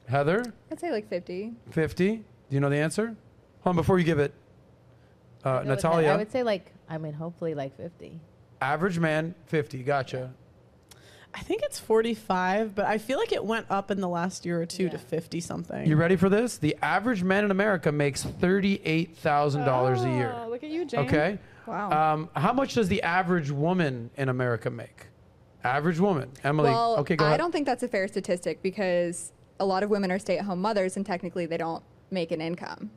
Heather, 0.08 0.44
I'd 0.72 0.80
say 0.80 0.92
like 0.92 1.10
50. 1.10 1.54
fifty. 1.72 2.18
Do 2.18 2.24
you 2.56 2.60
know 2.62 2.70
the 2.70 2.78
answer? 2.78 3.16
Hold 3.64 3.74
on, 3.74 3.76
before 3.76 3.98
you 4.00 4.06
give 4.06 4.20
it. 4.20 4.34
Uh, 5.44 5.64
Go. 5.64 5.70
Natalia, 5.70 6.10
I 6.12 6.16
would 6.18 6.32
say 6.32 6.44
like, 6.44 6.72
I 6.90 6.98
mean, 6.98 7.14
hopefully 7.14 7.54
like 7.54 7.76
50. 7.76 8.20
Average 8.62 9.00
man, 9.00 9.36
fifty. 9.46 9.84
Gotcha. 9.84 10.32
I 11.34 11.42
think 11.42 11.62
it's 11.62 11.80
45, 11.80 12.74
but 12.74 12.86
I 12.86 12.98
feel 12.98 13.20
like 13.20 13.32
it 13.32 13.46
went 13.46 13.68
up 13.70 13.92
in 13.92 14.02
the 14.02 14.08
last 14.08 14.44
year 14.44 14.60
or 14.60 14.66
two 14.66 14.86
Yeah. 14.86 14.90
to 14.92 14.98
50 14.98 15.40
something. 15.40 15.86
You 15.86 15.96
ready 15.96 16.16
for 16.16 16.30
this? 16.30 16.58
The 16.58 16.76
average 16.82 17.22
man 17.22 17.44
in 17.46 17.52
America 17.52 17.92
makes 17.92 18.24
thirty-eight 18.24 19.16
thousand 19.18 19.64
dollars 19.66 20.04
a 20.04 20.10
year. 20.10 20.34
Oh, 20.36 20.50
look 20.50 20.64
at 20.64 20.70
you, 20.72 20.86
James. 20.86 21.08
Okay. 21.08 21.38
Wow. 21.68 22.14
Um, 22.14 22.30
how 22.36 22.54
much 22.54 22.74
does 22.74 22.88
the 22.88 23.04
average 23.04 23.52
woman 23.52 24.10
in 24.18 24.30
America 24.30 24.70
make? 24.72 25.08
Average 25.64 26.00
woman, 26.00 26.32
Emily. 26.44 26.70
well, 26.72 26.96
okay, 27.00 27.16
go 27.18 27.26
I 27.26 27.28
ahead. 27.28 27.40
don't 27.40 27.52
think 27.52 27.66
that's 27.66 27.84
a 27.84 27.88
fair 27.90 28.08
statistic 28.08 28.62
because 28.64 29.34
a 29.60 29.66
lot 29.66 29.84
of 29.84 29.90
women 29.90 30.12
are 30.12 30.20
stay-at-home 30.20 30.62
mothers, 30.62 30.96
and 30.98 31.06
technically 31.06 31.46
they 31.46 31.58
don't 31.58 31.84
make 32.10 32.32
an 32.32 32.40
income. 32.42 32.90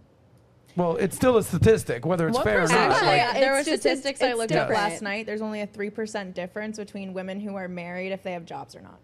Well, 0.76 0.96
it's 0.96 1.16
still 1.16 1.36
a 1.36 1.42
statistic, 1.42 2.06
whether 2.06 2.28
it's 2.28 2.36
What 2.36 2.44
fair 2.44 2.64
or 2.64 2.68
not. 2.68 2.72
Actually, 2.92 3.06
Like, 3.18 3.34
there 3.34 3.52
were 3.52 3.62
statistics 3.62 4.22
I 4.22 4.28
it's 4.28 4.38
looked 4.38 4.52
up 4.52 4.68
different. 4.68 4.90
last 4.92 5.02
night. 5.02 5.26
There's 5.26 5.42
only 5.42 5.60
a 5.62 5.66
three 5.66 5.90
percent 5.90 6.34
difference 6.34 6.78
between 6.78 7.12
women 7.12 7.40
who 7.40 7.56
are 7.56 7.68
married 7.68 8.12
if 8.12 8.22
they 8.22 8.32
have 8.32 8.44
jobs 8.44 8.74
or 8.76 8.80
not. 8.80 8.98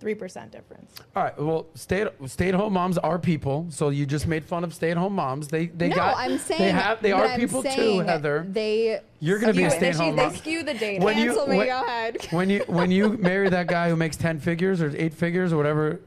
Three 0.00 0.14
percent 0.14 0.50
difference. 0.52 0.92
All 1.16 1.22
right. 1.22 1.38
Well, 1.40 1.66
stay 1.74 2.06
stay 2.26 2.48
at 2.48 2.54
home 2.54 2.74
moms 2.74 2.98
are 2.98 3.18
people. 3.18 3.66
So 3.70 3.88
you 3.88 4.04
just 4.04 4.26
made 4.26 4.44
fun 4.44 4.64
of 4.64 4.74
stay 4.74 4.90
at 4.90 4.98
home 4.98 5.14
moms. 5.14 5.48
They 5.48 5.66
they 5.66 5.88
no, 5.88 5.96
got 5.96 6.16
I'm 6.18 6.36
saying 6.36 6.60
they 6.60 6.70
have 6.72 7.00
they 7.00 7.12
are 7.12 7.24
I'm 7.24 7.40
people 7.40 7.62
too, 7.62 8.00
Heather. 8.00 8.44
They 8.46 9.00
You're 9.20 9.38
gonna 9.38 9.54
be 9.54 9.64
a 9.64 9.70
stay 9.70 9.90
at 9.90 9.96
home 9.96 10.14
they 10.16 10.24
mom. 10.26 10.34
skew 10.34 10.62
the 10.62 10.74
data. 10.74 11.02
When 11.02 11.16
you- 11.16 11.26
Cancel 11.26 11.46
me. 11.46 11.56
when- 11.58 11.66
Go 11.68 11.82
ahead. 11.84 12.26
When 12.32 12.50
you 12.50 12.64
when 12.66 12.90
you 12.90 13.16
marry 13.18 13.48
that 13.48 13.66
guy 13.66 13.88
who 13.88 13.96
makes 13.96 14.16
ten 14.16 14.40
figures 14.40 14.82
or 14.82 14.92
eight 14.96 15.14
figures 15.14 15.52
or 15.54 15.56
whatever, 15.56 16.00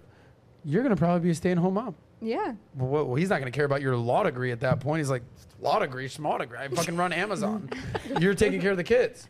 you're 0.63 0.83
gonna 0.83 0.95
probably 0.95 1.21
be 1.21 1.29
a 1.31 1.35
stay 1.35 1.51
at 1.51 1.57
home 1.57 1.73
mom. 1.75 1.95
Yeah. 2.21 2.53
Well, 2.75 3.05
well, 3.05 3.15
he's 3.15 3.29
not 3.29 3.39
going 3.39 3.51
to 3.51 3.55
care 3.55 3.65
about 3.65 3.81
your 3.81 3.95
law 3.95 4.23
degree 4.23 4.51
at 4.51 4.59
that 4.61 4.79
point. 4.79 4.99
He's 4.99 5.09
like, 5.09 5.23
law 5.59 5.79
degree, 5.79 6.07
small 6.07 6.37
degree. 6.37 6.57
I 6.57 6.67
fucking 6.67 6.97
run 6.97 7.13
Amazon. 7.13 7.69
You're 8.19 8.33
taking 8.33 8.61
care 8.61 8.71
of 8.71 8.77
the 8.77 8.83
kids. 8.83 9.27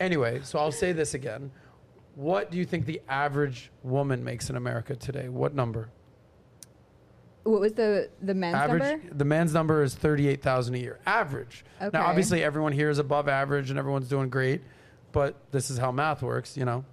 Anyway, 0.00 0.40
so 0.42 0.58
I'll 0.58 0.72
say 0.72 0.92
this 0.92 1.14
again. 1.14 1.50
What 2.14 2.50
do 2.50 2.58
you 2.58 2.64
think 2.64 2.86
the 2.86 3.00
average 3.08 3.70
woman 3.82 4.22
makes 4.24 4.50
in 4.50 4.56
America 4.56 4.96
today? 4.96 5.28
What 5.28 5.54
number? 5.54 5.88
What 7.44 7.60
was 7.60 7.72
the 7.72 8.08
the 8.22 8.34
men's 8.34 8.54
average. 8.54 8.82
number? 8.82 9.14
The 9.14 9.24
man's 9.24 9.52
number 9.52 9.82
is 9.82 9.94
thirty-eight 9.94 10.42
thousand 10.42 10.74
a 10.76 10.78
year. 10.78 11.00
Average. 11.06 11.64
Okay. 11.80 11.90
Now, 11.96 12.06
obviously, 12.06 12.44
everyone 12.44 12.72
here 12.72 12.88
is 12.88 12.98
above 12.98 13.28
average 13.28 13.70
and 13.70 13.78
everyone's 13.78 14.08
doing 14.08 14.28
great, 14.28 14.60
but 15.10 15.36
this 15.50 15.70
is 15.70 15.78
how 15.78 15.90
math 15.90 16.22
works. 16.22 16.56
You 16.56 16.64
know. 16.64 16.84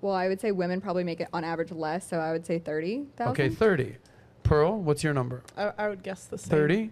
Well, 0.00 0.14
I 0.14 0.28
would 0.28 0.40
say 0.40 0.52
women 0.52 0.80
probably 0.80 1.02
make 1.02 1.20
it 1.20 1.28
on 1.32 1.42
average 1.42 1.72
less, 1.72 2.08
so 2.08 2.18
I 2.18 2.30
would 2.30 2.46
say 2.46 2.58
thirty 2.60 3.06
thousand. 3.16 3.32
Okay, 3.32 3.48
thirty. 3.48 3.96
Pearl, 4.48 4.80
what's 4.80 5.04
your 5.04 5.12
number? 5.12 5.42
I, 5.58 5.72
I 5.76 5.88
would 5.90 6.02
guess 6.02 6.24
the 6.24 6.38
same. 6.38 6.50
Thirty. 6.50 6.90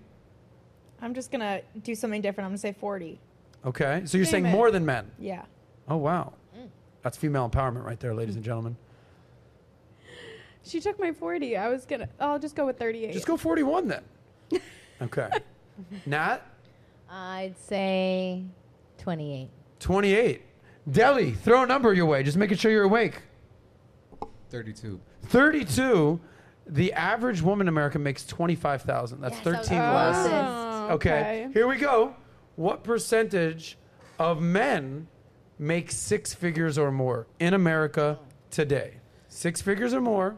I'm 1.01 1.15
just 1.15 1.31
gonna 1.31 1.63
do 1.83 1.95
something 1.95 2.21
different. 2.21 2.45
I'm 2.45 2.51
gonna 2.51 2.59
say 2.59 2.73
forty. 2.73 3.19
Okay, 3.65 4.03
so 4.05 4.19
you're 4.19 4.27
Damn 4.27 4.31
saying 4.31 4.47
it. 4.47 4.51
more 4.51 4.71
than 4.71 4.85
men. 4.85 5.11
Yeah. 5.19 5.43
Oh 5.89 5.97
wow, 5.97 6.35
mm. 6.55 6.69
that's 7.01 7.17
female 7.17 7.49
empowerment 7.49 7.85
right 7.85 7.99
there, 7.99 8.15
ladies 8.15 8.35
and 8.35 8.45
gentlemen. 8.51 8.77
She 10.65 10.81
took 10.81 10.99
my 10.99 11.13
40. 11.13 11.57
I 11.57 11.69
was 11.69 11.87
gonna. 11.87 12.09
Oh, 12.21 12.33
I'll 12.33 12.39
just 12.39 12.57
go 12.57 12.67
with 12.67 12.77
38. 12.79 13.13
Just 13.13 13.27
go 13.27 13.37
41 13.37 13.89
then. 13.89 14.05
Okay. 15.03 15.29
Nat, 16.07 16.39
I'd 17.11 17.55
say 17.59 18.45
28. 18.97 19.51
28. 19.79 20.43
Deli, 20.91 21.33
throw 21.33 21.65
a 21.65 21.67
number 21.67 21.93
your 21.93 22.07
way, 22.07 22.23
just 22.23 22.39
making 22.39 22.57
sure 22.57 22.71
you're 22.71 22.85
awake. 22.85 23.21
32. 24.49 24.99
32. 25.25 26.19
The 26.67 26.93
average 26.95 27.43
woman 27.43 27.65
in 27.67 27.69
America 27.69 27.99
makes 27.99 28.27
25,000. 28.27 29.21
That's 29.21 29.37
Yes, 29.37 29.47
I 29.47 29.51
was 29.51 29.59
13 29.69 29.79
gonna 29.79 29.95
less. 29.95 30.25
say. 30.27 30.31
Oh, 30.33 30.89
Okay. 30.95 31.49
Here 31.53 31.67
we 31.67 31.77
go. 31.77 32.15
What 32.57 32.83
percentage 32.85 33.77
of 34.19 34.41
men 34.41 35.07
make 35.59 35.91
six 35.91 36.33
figures 36.35 36.79
or 36.79 36.91
more 36.91 37.27
in 37.41 37.55
America 37.55 38.19
today? 38.51 38.95
Six 39.29 39.61
figures 39.61 39.93
or 39.95 40.01
more. 40.01 40.37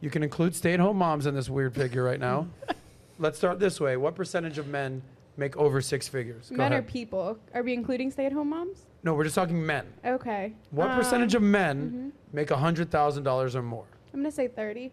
You 0.00 0.10
can 0.10 0.22
include 0.22 0.54
stay 0.54 0.74
at 0.74 0.80
home 0.80 0.96
moms 0.98 1.26
in 1.26 1.34
this 1.34 1.50
weird 1.50 1.74
figure 1.74 2.02
right 2.04 2.20
now. 2.20 2.46
Let's 3.18 3.36
start 3.38 3.58
this 3.58 3.80
way. 3.80 3.96
What 3.96 4.14
percentage 4.14 4.58
of 4.58 4.68
men 4.68 5.02
make 5.36 5.56
over 5.56 5.80
six 5.80 6.06
figures? 6.06 6.50
Go 6.50 6.56
Men 6.56 6.72
are 6.72 6.76
ahead. 6.76 6.86
people. 6.88 7.36
Are 7.52 7.62
we 7.62 7.72
including 7.74 8.10
stay-at-home 8.10 8.48
moms? 8.50 8.86
no, 9.02 9.14
we're 9.14 9.24
just 9.24 9.34
talking 9.36 9.64
men. 9.64 9.86
Okay. 10.04 10.52
What 10.70 10.90
Um, 10.90 10.98
percentage 10.98 11.34
of 11.34 11.42
men 11.42 12.12
make 12.32 12.48
$100,000 12.48 13.54
or 13.54 13.62
more? 13.62 13.84
I'm 14.14 14.20
gonna 14.20 14.30
say 14.30 14.48
30. 14.48 14.92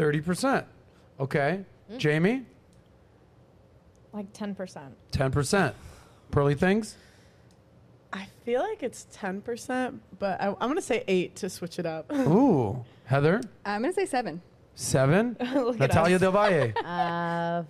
30%. 0.00 0.64
Okay. 1.18 1.64
Jaime? 2.02 2.42
Like 4.12 4.32
ten 4.32 4.54
percent. 4.54 4.94
10%. 5.12 5.74
Pearly 6.30 6.54
things? 6.54 6.96
I 8.12 8.26
feel 8.44 8.60
like 8.62 8.82
it's 8.82 9.06
10%, 9.14 9.98
but 10.18 10.40
I, 10.40 10.48
I'm 10.48 10.54
going 10.58 10.74
to 10.76 10.82
say 10.82 11.04
8 11.06 11.36
to 11.36 11.50
switch 11.50 11.78
it 11.78 11.86
up. 11.86 12.10
Ooh. 12.12 12.84
Heather? 13.04 13.40
I'm 13.64 13.82
gonna 13.82 13.92
say 13.92 14.06
seven. 14.06 14.40
Seven. 14.76 15.36
Natalia 15.40 16.14
us. 16.14 16.20
Del 16.20 16.30
Valle. 16.30 16.72
Uh, 16.84 17.64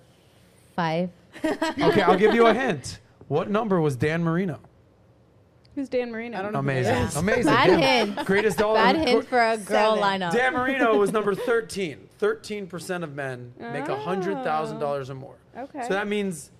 five. 0.76 1.08
Okay, 1.42 2.02
I'll 2.02 2.18
give 2.18 2.34
you 2.34 2.46
a 2.46 2.52
hint. 2.52 2.98
What 3.28 3.48
number 3.48 3.80
was 3.80 3.96
Dan 3.96 4.22
Marino? 4.22 4.60
Who's 5.74 5.88
Dan 5.88 6.10
Marino? 6.10 6.38
I 6.38 6.42
don't 6.42 6.52
know. 6.52 6.58
Amazing. 6.58 6.92
Yes. 6.94 7.16
Amazing. 7.16 7.44
Bad 7.46 7.66
Dan- 7.68 8.08
hint. 8.12 8.26
Greatest 8.26 8.58
dollar. 8.58 8.74
Bad 8.74 8.96
hint 8.96 9.26
for 9.28 9.38
a 9.40 9.56
girl 9.56 9.96
Seven. 9.96 9.98
lineup. 9.98 10.32
Dan 10.32 10.52
Marino 10.52 10.98
was 10.98 11.10
number 11.10 11.34
13. 11.34 12.06
13% 12.20 13.02
of 13.02 13.14
men 13.14 13.52
make 13.58 13.84
$100,000 13.86 15.08
or 15.10 15.14
more. 15.14 15.36
Okay. 15.56 15.82
So 15.82 15.88
that 15.94 16.06
means 16.08 16.50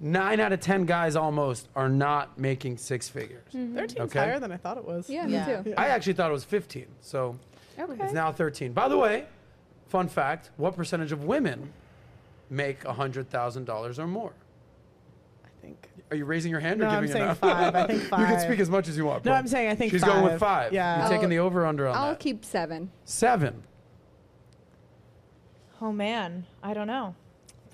nine 0.00 0.40
out 0.40 0.52
of 0.52 0.60
10 0.60 0.84
guys 0.86 1.16
almost 1.16 1.68
are 1.76 1.88
not 1.88 2.38
making 2.38 2.76
six 2.78 3.08
figures. 3.08 3.46
Mm-hmm. 3.54 3.78
13's 3.78 3.96
Okay. 4.00 4.18
higher 4.18 4.40
than 4.40 4.50
I 4.52 4.56
thought 4.56 4.76
it 4.76 4.84
was. 4.84 5.08
Yeah, 5.08 5.26
Yeah. 5.26 5.62
me 5.62 5.64
too. 5.70 5.74
I 5.78 5.88
actually 5.88 6.14
thought 6.14 6.30
it 6.30 6.34
was 6.34 6.44
15. 6.44 6.86
So 7.00 7.36
okay. 7.78 8.02
it's 8.04 8.12
now 8.12 8.32
13. 8.32 8.72
By 8.72 8.88
the 8.88 8.98
way, 8.98 9.26
fun 9.88 10.08
fact 10.08 10.50
what 10.56 10.74
percentage 10.74 11.12
of 11.12 11.24
women 11.24 11.72
make 12.50 12.82
$100,000 12.84 13.98
or 13.98 14.06
more? 14.06 14.32
I 15.44 15.48
think. 15.62 15.88
Are 16.10 16.16
you 16.16 16.24
raising 16.26 16.50
your 16.50 16.60
hand 16.60 16.80
No, 16.80 16.86
or 16.86 16.88
I'm 16.90 16.94
giving 17.02 17.12
saying 17.12 17.24
enough? 17.24 17.38
five. 17.38 17.74
I 17.74 17.86
think 17.86 18.02
you 18.02 18.08
can 18.08 18.18
five. 18.26 18.40
speak 18.42 18.58
as 18.60 18.68
much 18.68 18.88
as 18.88 18.96
you 18.96 19.06
want. 19.06 19.24
No, 19.24 19.30
bro. 19.30 19.38
I'm 19.38 19.46
saying 19.46 19.70
I 19.70 19.74
think 19.74 19.92
She's 19.92 20.02
five. 20.02 20.10
going 20.12 20.24
with 20.24 20.38
five. 20.40 20.72
Yeah. 20.72 20.96
You're 20.96 21.04
I'll- 21.04 21.10
taking 21.10 21.28
the 21.30 21.38
over 21.38 21.64
under 21.64 21.86
on 21.88 21.96
I'll 21.96 22.08
that. 22.10 22.20
keep 22.20 22.44
seven. 22.44 22.90
Seven. 23.04 23.62
Oh 25.80 25.92
man, 25.92 26.46
I 26.62 26.74
don't 26.74 26.86
know. 26.86 27.14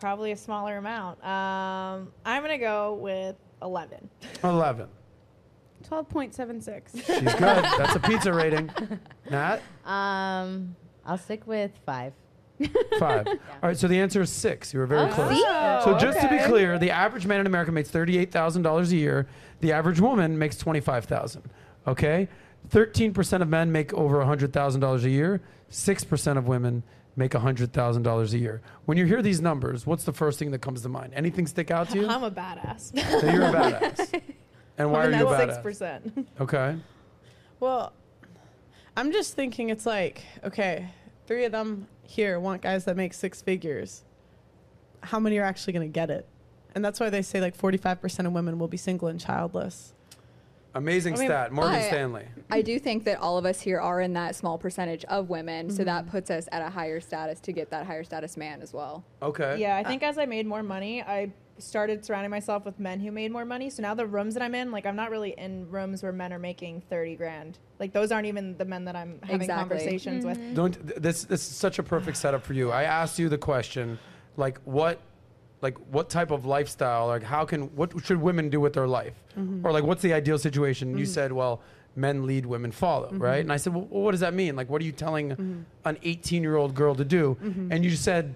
Probably 0.01 0.32
a 0.32 0.36
smaller 0.36 0.78
amount. 0.78 1.22
Um, 1.24 2.09
I'm 2.24 2.42
gonna 2.42 2.59
go 2.59 2.94
with 2.94 3.36
eleven. 3.62 4.09
11. 4.42 4.88
12.76. 5.88 6.82
She's 6.94 7.05
good. 7.05 7.24
That's 7.40 7.96
a 7.96 8.01
pizza 8.01 8.32
rating. 8.32 8.70
Nat? 9.30 9.61
Um, 9.84 10.76
I'll 11.07 11.16
stick 11.18 11.46
with 11.46 11.70
five. 11.86 12.12
Five. 12.98 13.26
All 13.28 13.36
right, 13.62 13.76
so 13.76 13.88
the 13.88 13.98
answer 13.98 14.20
is 14.20 14.30
six. 14.30 14.74
You 14.74 14.80
were 14.80 14.86
very 14.86 15.09
Oh, 15.11 15.12
close. 15.12 15.30
see? 15.30 15.40
So 15.84 15.96
just 15.98 16.20
to 16.20 16.28
be 16.28 16.38
clear, 16.44 16.78
the 16.78 16.90
average 16.90 17.26
man 17.26 17.40
in 17.40 17.46
America 17.46 17.72
makes 17.72 17.88
thirty-eight 17.90 18.30
thousand 18.30 18.62
dollars 18.62 18.92
a 18.92 18.96
year. 18.96 19.26
The 19.61 19.72
average 19.72 20.01
woman 20.01 20.38
makes 20.38 20.59
twenty-five 20.59 21.07
thousand. 21.07 21.44
Okay, 21.86 22.28
thirteen 22.68 23.14
percent 23.14 23.42
of 23.42 23.48
men 23.48 23.72
make 23.72 23.94
over 23.94 24.22
hundred 24.22 24.53
thousand 24.53 24.82
dollars 24.82 25.05
a 25.07 25.11
year. 25.11 25.40
Six 25.70 26.05
percent 26.05 26.38
of 26.38 26.46
women 26.46 26.82
make 27.17 27.33
hundred 27.35 27.73
thousand 27.73 28.03
dollars 28.03 28.35
a 28.35 28.39
year. 28.39 28.63
When 28.85 28.97
you 28.99 29.05
hear 29.07 29.23
these 29.23 29.41
numbers, 29.41 29.87
what's 29.87 30.05
the 30.05 30.13
first 30.13 30.39
thing 30.39 30.51
that 30.53 30.61
comes 30.61 30.83
to 30.83 30.89
mind? 30.89 31.13
Anything 31.15 31.47
stick 31.47 31.71
out 31.71 31.91
to 31.91 31.99
you? 32.01 32.07
I'm 32.09 32.23
a 32.25 32.31
badass. 32.31 32.97
So 33.21 33.27
you're 33.31 33.45
a 33.45 33.53
badass. 33.53 34.23
And 34.79 34.91
why 34.93 35.05
are 35.05 35.11
you 35.11 35.29
a 35.29 35.39
badass? 35.39 35.63
percent. 35.63 36.27
Okay. 36.41 36.75
Well, 37.59 37.93
I'm 38.97 39.13
just 39.13 39.35
thinking 39.35 39.69
it's 39.69 39.85
like, 39.85 40.23
okay, 40.43 40.89
three 41.27 41.45
of 41.45 41.53
them 41.53 41.87
here 42.03 42.41
want 42.41 42.63
guys 42.63 42.87
that 42.87 42.97
make 42.97 43.13
six 43.13 43.43
figures. 43.43 44.05
How 45.03 45.21
many 45.21 45.37
are 45.37 45.45
actually 45.45 45.75
going 45.75 45.87
to 45.87 45.93
get 45.93 46.09
it? 46.09 46.27
And 46.75 46.83
that's 46.83 46.99
why 46.99 47.11
they 47.11 47.21
say 47.21 47.43
like 47.43 47.55
45% 47.59 48.27
of 48.27 48.33
women 48.33 48.59
will 48.59 48.69
be 48.69 48.79
single 48.79 49.09
and 49.09 49.21
childless. 49.21 49.93
Amazing 50.75 51.14
I 51.14 51.18
mean, 51.18 51.29
stat. 51.29 51.53
Morgan 51.53 51.75
but- 51.81 51.87
Stanley. 51.89 52.27
I 52.51 52.62
do 52.62 52.79
think 52.79 53.05
that 53.05 53.18
all 53.21 53.39
of 53.39 53.45
us 53.45 53.61
here 53.61 53.81
are 53.81 54.01
in 54.01 54.12
that 54.14 54.35
small 54.37 54.57
percentage 54.59 55.05
of 55.07 55.29
women, 55.29 55.71
so 55.71 55.85
that 55.85 56.03
Mm-hmm. 56.05 56.11
puts 56.11 56.31
us 56.31 56.49
at 56.53 56.62
a 56.62 56.71
higher 56.71 57.01
status 57.01 57.41
to 57.41 57.53
get 57.53 57.71
that 57.71 57.87
higher 57.87 58.05
status 58.05 58.37
man 58.37 58.61
as 58.62 58.73
well. 58.73 59.05
Okay. 59.23 59.57
Yeah, 59.59 59.77
I 59.77 59.85
think 59.85 60.03
as 60.03 60.18
I 60.18 60.27
made 60.27 60.47
more 60.47 60.62
money, 60.62 61.03
I 61.03 61.33
started 61.59 62.03
surrounding 62.05 62.31
myself 62.31 62.64
with 62.64 62.79
men 62.81 63.01
who 63.01 63.11
made 63.12 63.31
more 63.31 63.45
money. 63.45 63.68
So 63.68 63.83
now 63.83 63.93
the 63.95 64.07
rooms 64.07 64.33
that 64.35 64.43
I'm 64.43 64.55
in, 64.55 64.71
like 64.71 64.87
I'm 64.87 64.97
not 64.97 65.11
really 65.11 65.31
in 65.37 65.68
rooms 65.71 66.03
where 66.03 66.12
men 66.12 66.33
are 66.33 66.39
making 66.39 66.83
thirty 66.89 67.16
grand. 67.16 67.59
Like 67.79 67.93
those 67.93 68.11
aren't 68.12 68.27
even 68.27 68.57
the 68.57 68.64
men 68.64 68.85
that 68.87 68.97
I'm 68.97 69.18
having 69.23 69.43
Exactly. 69.43 69.77
conversations 69.79 70.25
with. 70.25 70.55
Don't 70.55 71.03
this 71.03 71.25
this 71.25 71.41
is 71.51 71.55
such 71.57 71.79
a 71.79 71.83
perfect 71.83 72.16
setup 72.16 72.43
for 72.45 72.55
you. 72.55 72.71
I 72.71 72.85
asked 72.85 73.18
you 73.18 73.29
the 73.29 73.37
question 73.39 73.99
like 74.37 74.59
what 74.64 75.01
like 75.63 75.77
what 75.91 76.09
type 76.09 76.31
of 76.31 76.47
lifestyle 76.47 77.07
like 77.09 77.23
how 77.23 77.45
can 77.45 77.63
what 77.77 77.93
should 78.05 78.21
women 78.21 78.49
do 78.51 78.61
with 78.61 78.73
their 78.73 78.87
life? 78.89 79.15
Mm-hmm. 79.39 79.67
or 79.67 79.73
like 79.73 79.85
what's 79.85 80.03
the 80.03 80.13
ideal 80.13 80.39
situation? 80.39 80.97
You 80.99 81.07
said 81.07 81.33
well 81.33 81.61
men 81.97 82.27
lead 82.27 82.47
women 82.47 82.71
follow 82.73 83.09
Mm-hmm. 83.09 83.23
right? 83.23 83.41
And 83.41 83.53
i 83.53 83.57
said 83.57 83.75
well 83.75 83.85
what 84.05 84.13
does 84.13 84.21
that 84.21 84.35
mean? 84.35 84.57
Like 84.57 84.69
what 84.71 84.81
are 84.83 84.85
you 84.85 84.93
telling 84.93 85.65
an 85.85 85.99
18 86.03 86.43
year 86.43 86.57
old 86.57 86.75
girl 86.75 86.95
to 86.95 87.05
do? 87.05 87.37
Mm-hmm. 87.43 87.73
and 87.73 87.85
you 87.85 87.91
said 87.97 88.35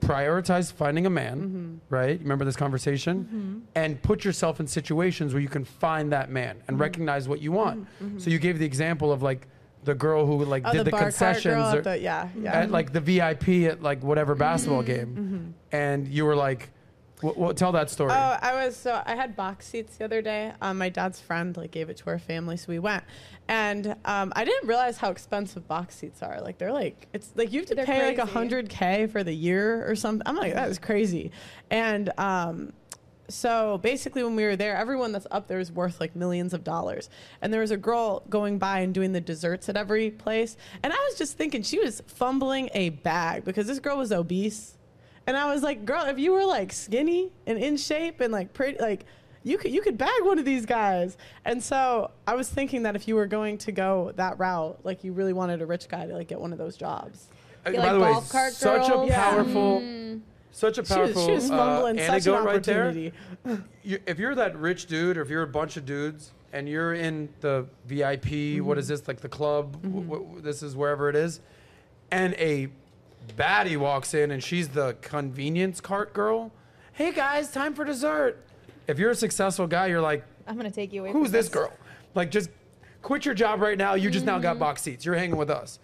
prioritize 0.00 0.72
finding 0.72 1.06
a 1.06 1.10
man 1.10 1.36
Mm-hmm. 1.40 1.94
right? 1.94 2.12
You 2.12 2.18
remember 2.20 2.44
this 2.44 2.56
conversation? 2.56 3.64
And 3.74 4.00
put 4.02 4.24
yourself 4.24 4.60
in 4.60 4.66
situations 4.66 5.34
where 5.34 5.42
you 5.42 5.48
can 5.48 5.64
find 5.64 6.12
that 6.12 6.30
man 6.30 6.56
Mm-hmm. 6.56 6.64
and 6.68 6.80
recognize 6.80 7.28
what 7.28 7.40
you 7.40 7.52
want. 7.52 7.86
So 8.18 8.30
you 8.30 8.38
gave 8.38 8.58
the 8.58 8.66
example 8.66 9.12
of 9.12 9.22
like 9.22 9.46
the 9.84 9.94
girl 9.94 10.26
who 10.26 10.44
like 10.44 10.62
Oh, 10.66 10.72
did 10.72 10.80
the, 10.80 10.90
the, 10.90 10.96
concessions 10.96 11.74
or- 11.74 11.82
the, 11.82 11.98
yeah, 11.98 12.28
yeah. 12.40 12.52
at 12.62 12.70
like 12.70 12.92
the 12.92 13.00
vip 13.00 13.48
at 13.48 13.82
like 13.82 14.02
whatever 14.02 14.34
basketball 14.34 14.82
game 14.82 15.54
and 15.72 16.08
you 16.08 16.24
were 16.24 16.36
like 16.36 16.70
w- 17.16 17.34
w- 17.34 17.54
tell 17.54 17.72
that 17.72 17.88
story 17.90 18.10
Oh, 18.12 18.36
I 18.40 18.64
was 18.66 18.76
so 18.76 19.00
I 19.06 19.14
had 19.14 19.36
box 19.36 19.66
seats 19.66 19.96
the 19.96 20.04
other 20.04 20.20
day. 20.22 20.52
Um, 20.60 20.78
my 20.78 20.88
dad's 20.88 21.20
friend 21.20 21.56
like 21.56 21.70
gave 21.70 21.90
it 21.90 21.96
to 21.98 22.06
our 22.08 22.18
family, 22.18 22.56
so 22.56 22.66
we 22.68 22.78
went, 22.78 23.02
and 23.48 23.96
um, 24.04 24.32
I 24.36 24.44
didn't 24.44 24.68
realize 24.68 24.98
how 24.98 25.10
expensive 25.10 25.66
box 25.68 25.96
seats 25.96 26.22
are. 26.22 26.40
Like 26.40 26.58
they're 26.58 26.72
like 26.72 27.06
it's 27.12 27.32
like 27.34 27.52
you 27.52 27.60
have 27.60 27.68
to 27.68 27.74
They're 27.74 27.86
pay 27.86 28.06
like 28.08 28.18
a 28.18 28.26
hundred 28.26 28.68
k 28.68 29.06
for 29.06 29.22
the 29.24 29.32
year 29.32 29.88
or 29.88 29.94
something. 29.96 30.22
I'm 30.26 30.36
like 30.36 30.54
that 30.54 30.68
is 30.70 30.78
crazy, 30.78 31.30
and 31.70 32.10
um, 32.18 32.72
so 33.28 33.78
basically 33.78 34.22
when 34.22 34.34
we 34.36 34.44
were 34.44 34.56
there, 34.56 34.76
everyone 34.76 35.12
that's 35.12 35.26
up 35.30 35.48
there 35.48 35.58
is 35.60 35.70
worth 35.70 36.00
like 36.00 36.16
millions 36.16 36.54
of 36.54 36.64
dollars. 36.64 37.10
And 37.42 37.52
there 37.52 37.60
was 37.60 37.70
a 37.70 37.76
girl 37.76 38.22
going 38.28 38.58
by 38.58 38.80
and 38.80 38.94
doing 38.94 39.12
the 39.12 39.20
desserts 39.20 39.68
at 39.68 39.76
every 39.76 40.10
place, 40.10 40.56
and 40.82 40.92
I 40.92 40.96
was 41.08 41.18
just 41.18 41.36
thinking 41.36 41.62
she 41.62 41.78
was 41.78 42.02
fumbling 42.06 42.70
a 42.74 42.90
bag 42.90 43.44
because 43.44 43.66
this 43.66 43.78
girl 43.78 43.98
was 43.98 44.12
obese. 44.12 44.74
And 45.26 45.36
I 45.36 45.52
was 45.52 45.62
like, 45.62 45.84
girl, 45.84 46.06
if 46.06 46.18
you 46.18 46.32
were 46.32 46.46
like 46.46 46.72
skinny 46.72 47.30
and 47.46 47.58
in 47.58 47.76
shape 47.76 48.20
and 48.22 48.32
like 48.32 48.54
pretty, 48.54 48.78
like 48.80 49.04
you 49.42 49.58
could 49.58 49.72
you 49.72 49.82
could 49.82 49.98
bag 49.98 50.22
one 50.22 50.38
of 50.38 50.46
these 50.46 50.64
guys. 50.64 51.18
And 51.44 51.62
so 51.62 52.12
I 52.26 52.34
was 52.34 52.48
thinking 52.48 52.84
that 52.84 52.96
if 52.96 53.06
you 53.06 53.14
were 53.14 53.26
going 53.26 53.58
to 53.58 53.72
go 53.72 54.12
that 54.16 54.38
route, 54.38 54.78
like 54.84 55.04
you 55.04 55.12
really 55.12 55.34
wanted 55.34 55.60
a 55.60 55.66
rich 55.66 55.86
guy 55.88 56.06
to 56.06 56.14
like 56.14 56.28
get 56.28 56.40
one 56.40 56.52
of 56.52 56.58
those 56.58 56.78
jobs. 56.78 57.28
Uh, 57.66 57.72
by 57.72 57.78
like 57.78 57.92
the 57.92 58.00
way 58.00 58.12
cart 58.30 58.52
such 58.54 58.88
girls? 58.88 59.04
a 59.04 59.12
Yeah. 59.12 59.30
powerful 59.30 59.80
such 60.58 60.76
a 60.78 60.84
She 60.84 60.98
was, 61.00 61.12
powerful 61.12 61.26
she 61.26 61.32
was 61.32 61.50
uh, 61.50 61.56
fumbling 61.56 61.98
such 61.98 62.04
an 62.26 62.34
anecdote 62.34 62.44
right 62.44 62.62
there 62.62 62.90
you, 63.84 63.98
if 64.06 64.18
you're 64.18 64.34
that 64.34 64.56
rich 64.58 64.86
dude 64.86 65.16
or 65.16 65.22
if 65.22 65.28
you're 65.30 65.42
a 65.44 65.46
bunch 65.46 65.76
of 65.76 65.86
dudes 65.86 66.32
and 66.52 66.68
you're 66.68 66.94
in 66.94 67.28
the 67.40 67.66
VIP, 67.86 68.24
Mm-hmm. 68.24 68.64
what 68.66 68.78
is 68.78 68.88
this, 68.88 69.06
like 69.06 69.20
the 69.20 69.28
club, 69.28 69.80
w- 69.82 70.02
w- 70.08 70.40
this 70.40 70.62
is 70.62 70.74
wherever 70.74 71.08
it 71.08 71.14
is, 71.16 71.40
and 72.10 72.34
a 72.34 72.68
baddie 73.36 73.76
walks 73.76 74.14
in 74.14 74.30
and 74.30 74.42
she's 74.42 74.68
the 74.68 74.96
convenience 75.00 75.80
cart 75.80 76.12
girl. 76.12 76.50
Hey 76.92 77.12
guys, 77.12 77.52
time 77.52 77.74
for 77.74 77.84
dessert. 77.84 78.42
If 78.88 78.98
you're 78.98 79.10
a 79.10 79.14
successful 79.14 79.66
guy, 79.66 79.86
you're 79.86 80.00
like, 80.00 80.24
I'm 80.46 80.56
gonna 80.56 80.70
take 80.70 80.92
you 80.92 81.02
away. 81.02 81.12
who's 81.12 81.26
from 81.28 81.32
this 81.32 81.48
girl? 81.48 81.72
Like, 82.14 82.30
just 82.30 82.50
quit 83.02 83.24
your 83.26 83.34
job 83.34 83.60
right 83.60 83.76
now. 83.78 83.94
You 83.94 84.10
just 84.10 84.24
now 84.24 84.34
Mm-hmm. 84.34 84.42
got 84.42 84.58
box 84.58 84.82
seats. 84.82 85.04
You're 85.04 85.14
hanging 85.14 85.36
with 85.36 85.50
us. 85.50 85.78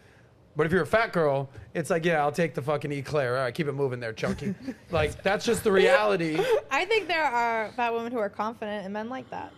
But 0.56 0.66
if 0.66 0.72
you're 0.72 0.82
a 0.82 0.86
fat 0.86 1.12
girl, 1.12 1.50
it's 1.74 1.90
like, 1.90 2.04
yeah, 2.04 2.20
I'll 2.22 2.30
take 2.32 2.54
the 2.54 2.62
fucking 2.62 2.92
eclair. 2.92 3.36
All 3.36 3.42
right, 3.42 3.54
keep 3.54 3.66
it 3.66 3.72
moving 3.72 3.98
there, 4.00 4.12
chunky. 4.12 4.54
like, 4.90 5.22
that's 5.22 5.44
just 5.44 5.64
the 5.64 5.72
reality. 5.72 6.38
I 6.70 6.84
think 6.84 7.08
there 7.08 7.24
are 7.24 7.72
fat 7.72 7.92
women 7.92 8.12
who 8.12 8.18
are 8.18 8.28
confident 8.28 8.84
and 8.84 8.92
men 8.92 9.08
like 9.08 9.28
that. 9.30 9.52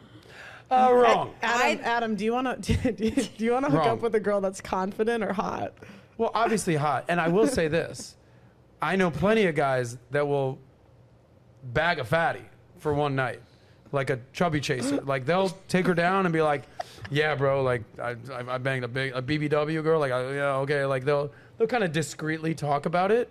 Uh, 0.70 0.90
wrong. 0.92 1.34
Adam, 1.42 1.84
Adam, 1.84 2.14
do 2.16 2.24
you 2.24 2.32
want 2.32 2.62
to 2.64 2.74
do, 2.92 3.04
you- 3.04 3.10
do 3.10 3.44
you 3.44 3.52
want 3.52 3.66
to 3.66 3.70
hook 3.70 3.80
Wrong. 3.80 3.88
up 3.90 4.00
with 4.00 4.14
a 4.14 4.20
girl 4.20 4.40
that's 4.40 4.60
confident 4.60 5.22
or 5.22 5.32
hot? 5.32 5.74
Well, 6.18 6.30
obviously 6.34 6.76
hot. 6.76 7.04
And 7.08 7.20
I 7.20 7.28
will 7.28 7.46
say 7.46 7.68
this 7.68 8.16
I 8.80 8.96
know 8.96 9.10
plenty 9.10 9.46
of 9.46 9.54
guys 9.54 9.96
that 10.10 10.26
will 10.26 10.58
bag 11.62 11.98
a 11.98 12.04
fatty 12.04 12.42
for 12.78 12.92
one 12.94 13.14
night, 13.14 13.40
like 13.92 14.10
a 14.10 14.20
chubby 14.32 14.60
chaser. 14.60 15.00
Like 15.02 15.26
they'll 15.26 15.50
take 15.68 15.86
her 15.86 15.94
down 15.94 16.26
and 16.26 16.32
be 16.32 16.42
like, 16.42 16.64
yeah, 17.10 17.34
bro, 17.34 17.62
like 17.62 17.82
I, 18.00 18.16
I, 18.32 18.54
I 18.54 18.58
banged 18.58 18.84
a 18.84 18.88
big 18.88 19.12
a 19.14 19.22
BBW 19.22 19.82
girl. 19.82 20.00
Like, 20.00 20.12
I, 20.12 20.34
yeah, 20.34 20.56
okay. 20.58 20.84
Like 20.84 21.04
they'll, 21.04 21.32
they'll 21.58 21.68
kind 21.68 21.84
of 21.84 21.92
discreetly 21.92 22.54
talk 22.54 22.86
about 22.86 23.10
it, 23.10 23.30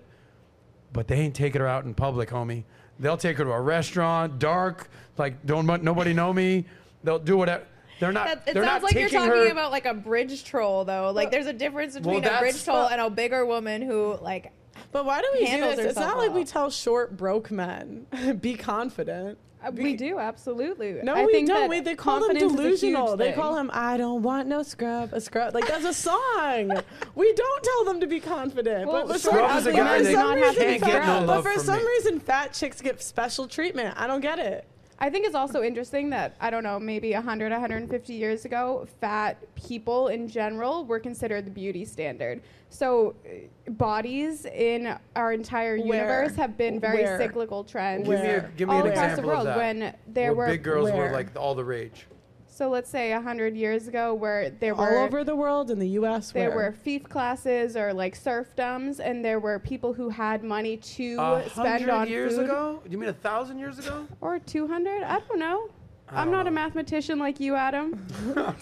but 0.93 1.07
they 1.07 1.15
ain't 1.15 1.35
taking 1.35 1.61
her 1.61 1.67
out 1.67 1.85
in 1.85 1.93
public, 1.93 2.29
homie. 2.29 2.63
They'll 2.99 3.17
take 3.17 3.37
her 3.37 3.43
to 3.43 3.51
a 3.51 3.61
restaurant, 3.61 4.39
dark, 4.39 4.89
like 5.17 5.45
don't 5.45 5.65
nobody 5.83 6.13
know 6.13 6.31
me. 6.33 6.65
They'll 7.03 7.19
do 7.19 7.37
whatever. 7.37 7.65
They're 7.99 8.11
not. 8.11 8.27
That, 8.27 8.37
it 8.49 8.53
they're 8.53 8.63
sounds 8.63 8.81
not 8.81 8.83
like 8.83 8.93
you're 8.95 9.09
talking 9.09 9.29
her, 9.29 9.51
about 9.51 9.71
like 9.71 9.85
a 9.85 9.93
bridge 9.93 10.43
troll, 10.43 10.83
though. 10.85 11.11
Like, 11.11 11.31
there's 11.31 11.47
a 11.47 11.53
difference 11.53 11.95
between 11.95 12.23
a 12.25 12.39
bridge 12.39 12.63
troll 12.63 12.87
and 12.87 12.99
a 12.99 13.09
bigger 13.09 13.45
woman 13.45 13.81
who, 13.81 14.17
like, 14.21 14.51
But 14.91 15.05
why 15.05 15.21
do 15.21 15.27
we 15.33 15.45
do 15.45 15.45
this? 15.45 15.79
It's 15.79 15.87
herself 15.87 16.07
not 16.07 16.17
like 16.17 16.33
we 16.33 16.43
tell 16.43 16.69
short 16.69 17.15
broke 17.15 17.51
men 17.51 18.07
be 18.41 18.55
confident. 18.55 19.37
We 19.73 19.95
do 19.95 20.19
absolutely. 20.19 20.99
No, 21.03 21.13
I 21.15 21.25
we 21.25 21.31
think 21.31 21.47
don't. 21.47 21.69
We, 21.69 21.79
they 21.79 21.95
call 21.95 22.19
them 22.19 22.29
confidence 22.37 22.53
is 22.53 22.59
a 22.59 22.63
huge 22.63 22.79
delusional. 22.81 23.17
They 23.17 23.31
call 23.33 23.57
him 23.57 23.69
"I 23.73 23.97
don't 23.97 24.21
want 24.21 24.47
no 24.47 24.63
scrub." 24.63 25.13
A 25.13 25.21
scrub, 25.21 25.53
like 25.53 25.67
that's 25.67 25.85
a 25.85 25.93
song. 25.93 26.81
we 27.15 27.33
don't 27.33 27.63
tell 27.63 27.85
them 27.85 27.99
to 28.01 28.07
be 28.07 28.19
confident. 28.19 28.87
Well, 28.87 29.07
but 29.07 29.13
for 29.13 29.19
scrub 29.19 29.49
some, 29.49 29.57
is 29.59 29.67
a 29.67 29.71
but 29.71 29.77
guy 29.77 29.97
for 29.97 30.03
that 30.03 30.13
some 30.13 30.35
reason, 30.35 30.79
fat- 30.79 30.87
get 30.87 31.05
no 31.05 31.27
but 31.27 31.41
for 31.41 31.59
some 31.59 31.79
me. 31.79 31.85
reason, 31.85 32.19
fat 32.19 32.53
chicks 32.53 32.81
get 32.81 33.01
special 33.01 33.47
treatment. 33.47 33.95
I 33.97 34.07
don't 34.07 34.21
get 34.21 34.39
it. 34.39 34.67
I 34.97 35.09
think 35.09 35.25
it's 35.25 35.35
also 35.35 35.61
interesting 35.61 36.09
that 36.11 36.35
I 36.39 36.49
don't 36.49 36.63
know, 36.63 36.79
maybe 36.79 37.13
100, 37.13 37.51
150 37.51 38.13
years 38.13 38.45
ago, 38.45 38.87
fat 39.01 39.37
people 39.55 40.07
in 40.07 40.27
general 40.27 40.85
were 40.85 40.99
considered 40.99 41.45
the 41.45 41.51
beauty 41.51 41.83
standard. 41.83 42.41
So 42.69 43.15
uh, 43.25 43.71
bodies 43.71 44.45
in 44.45 44.97
our 45.15 45.33
entire 45.33 45.77
Where? 45.77 45.95
universe 45.95 46.35
have 46.35 46.57
been 46.57 46.79
very 46.79 47.03
Where? 47.03 47.17
cyclical 47.17 47.63
trends. 47.63 48.07
Give 48.07 48.19
me, 48.19 48.25
a, 48.25 48.29
Where? 48.29 48.51
give 48.55 48.69
me 48.69 48.75
all 48.75 48.81
an 48.81 48.87
across 48.91 49.09
example 49.11 49.21
the 49.23 49.27
world 49.27 49.47
of 49.47 49.55
that. 49.55 49.57
when 49.57 49.95
there 50.07 50.33
where 50.33 50.47
were 50.47 50.53
big 50.53 50.63
girls 50.63 50.91
were 50.91 51.11
like 51.11 51.35
all 51.35 51.55
the 51.55 51.65
rage. 51.65 52.07
So 52.55 52.69
let's 52.69 52.89
say 52.89 53.11
100 53.13 53.53
years 53.57 53.89
ago 53.89 54.13
where 54.13 54.49
there 54.49 54.73
All 54.73 54.85
were 54.85 54.97
All 54.99 55.03
over 55.03 55.25
the 55.25 55.35
world 55.35 55.69
in 55.71 55.77
the 55.77 55.89
U.S. 55.89 56.31
there 56.31 56.51
where? 56.51 56.67
were 56.67 56.71
fief 56.71 57.03
classes 57.03 57.75
or 57.75 57.93
like 57.93 58.17
serfdoms 58.17 58.99
and 58.99 59.25
there 59.25 59.41
were 59.41 59.59
people 59.59 59.91
who 59.91 60.07
had 60.07 60.41
money 60.41 60.77
to 60.77 61.17
A 61.19 61.49
spend 61.49 61.67
hundred 61.67 61.89
on 61.89 62.07
years 62.07 62.35
food 62.37 62.45
ago? 62.45 62.79
Do 62.85 62.91
you 62.91 62.97
mean 62.97 63.09
a 63.09 63.13
thousand 63.13 63.59
years 63.59 63.77
ago? 63.79 64.07
or 64.21 64.39
200 64.39 65.03
i 65.03 65.19
don't 65.19 65.37
know 65.39 65.67
I 66.07 66.21
i'm 66.21 66.27
don't 66.27 66.33
not 66.33 66.47
a 66.47 66.51
mathematician 66.51 67.19
like 67.19 67.41
you 67.41 67.55
adam 67.55 68.07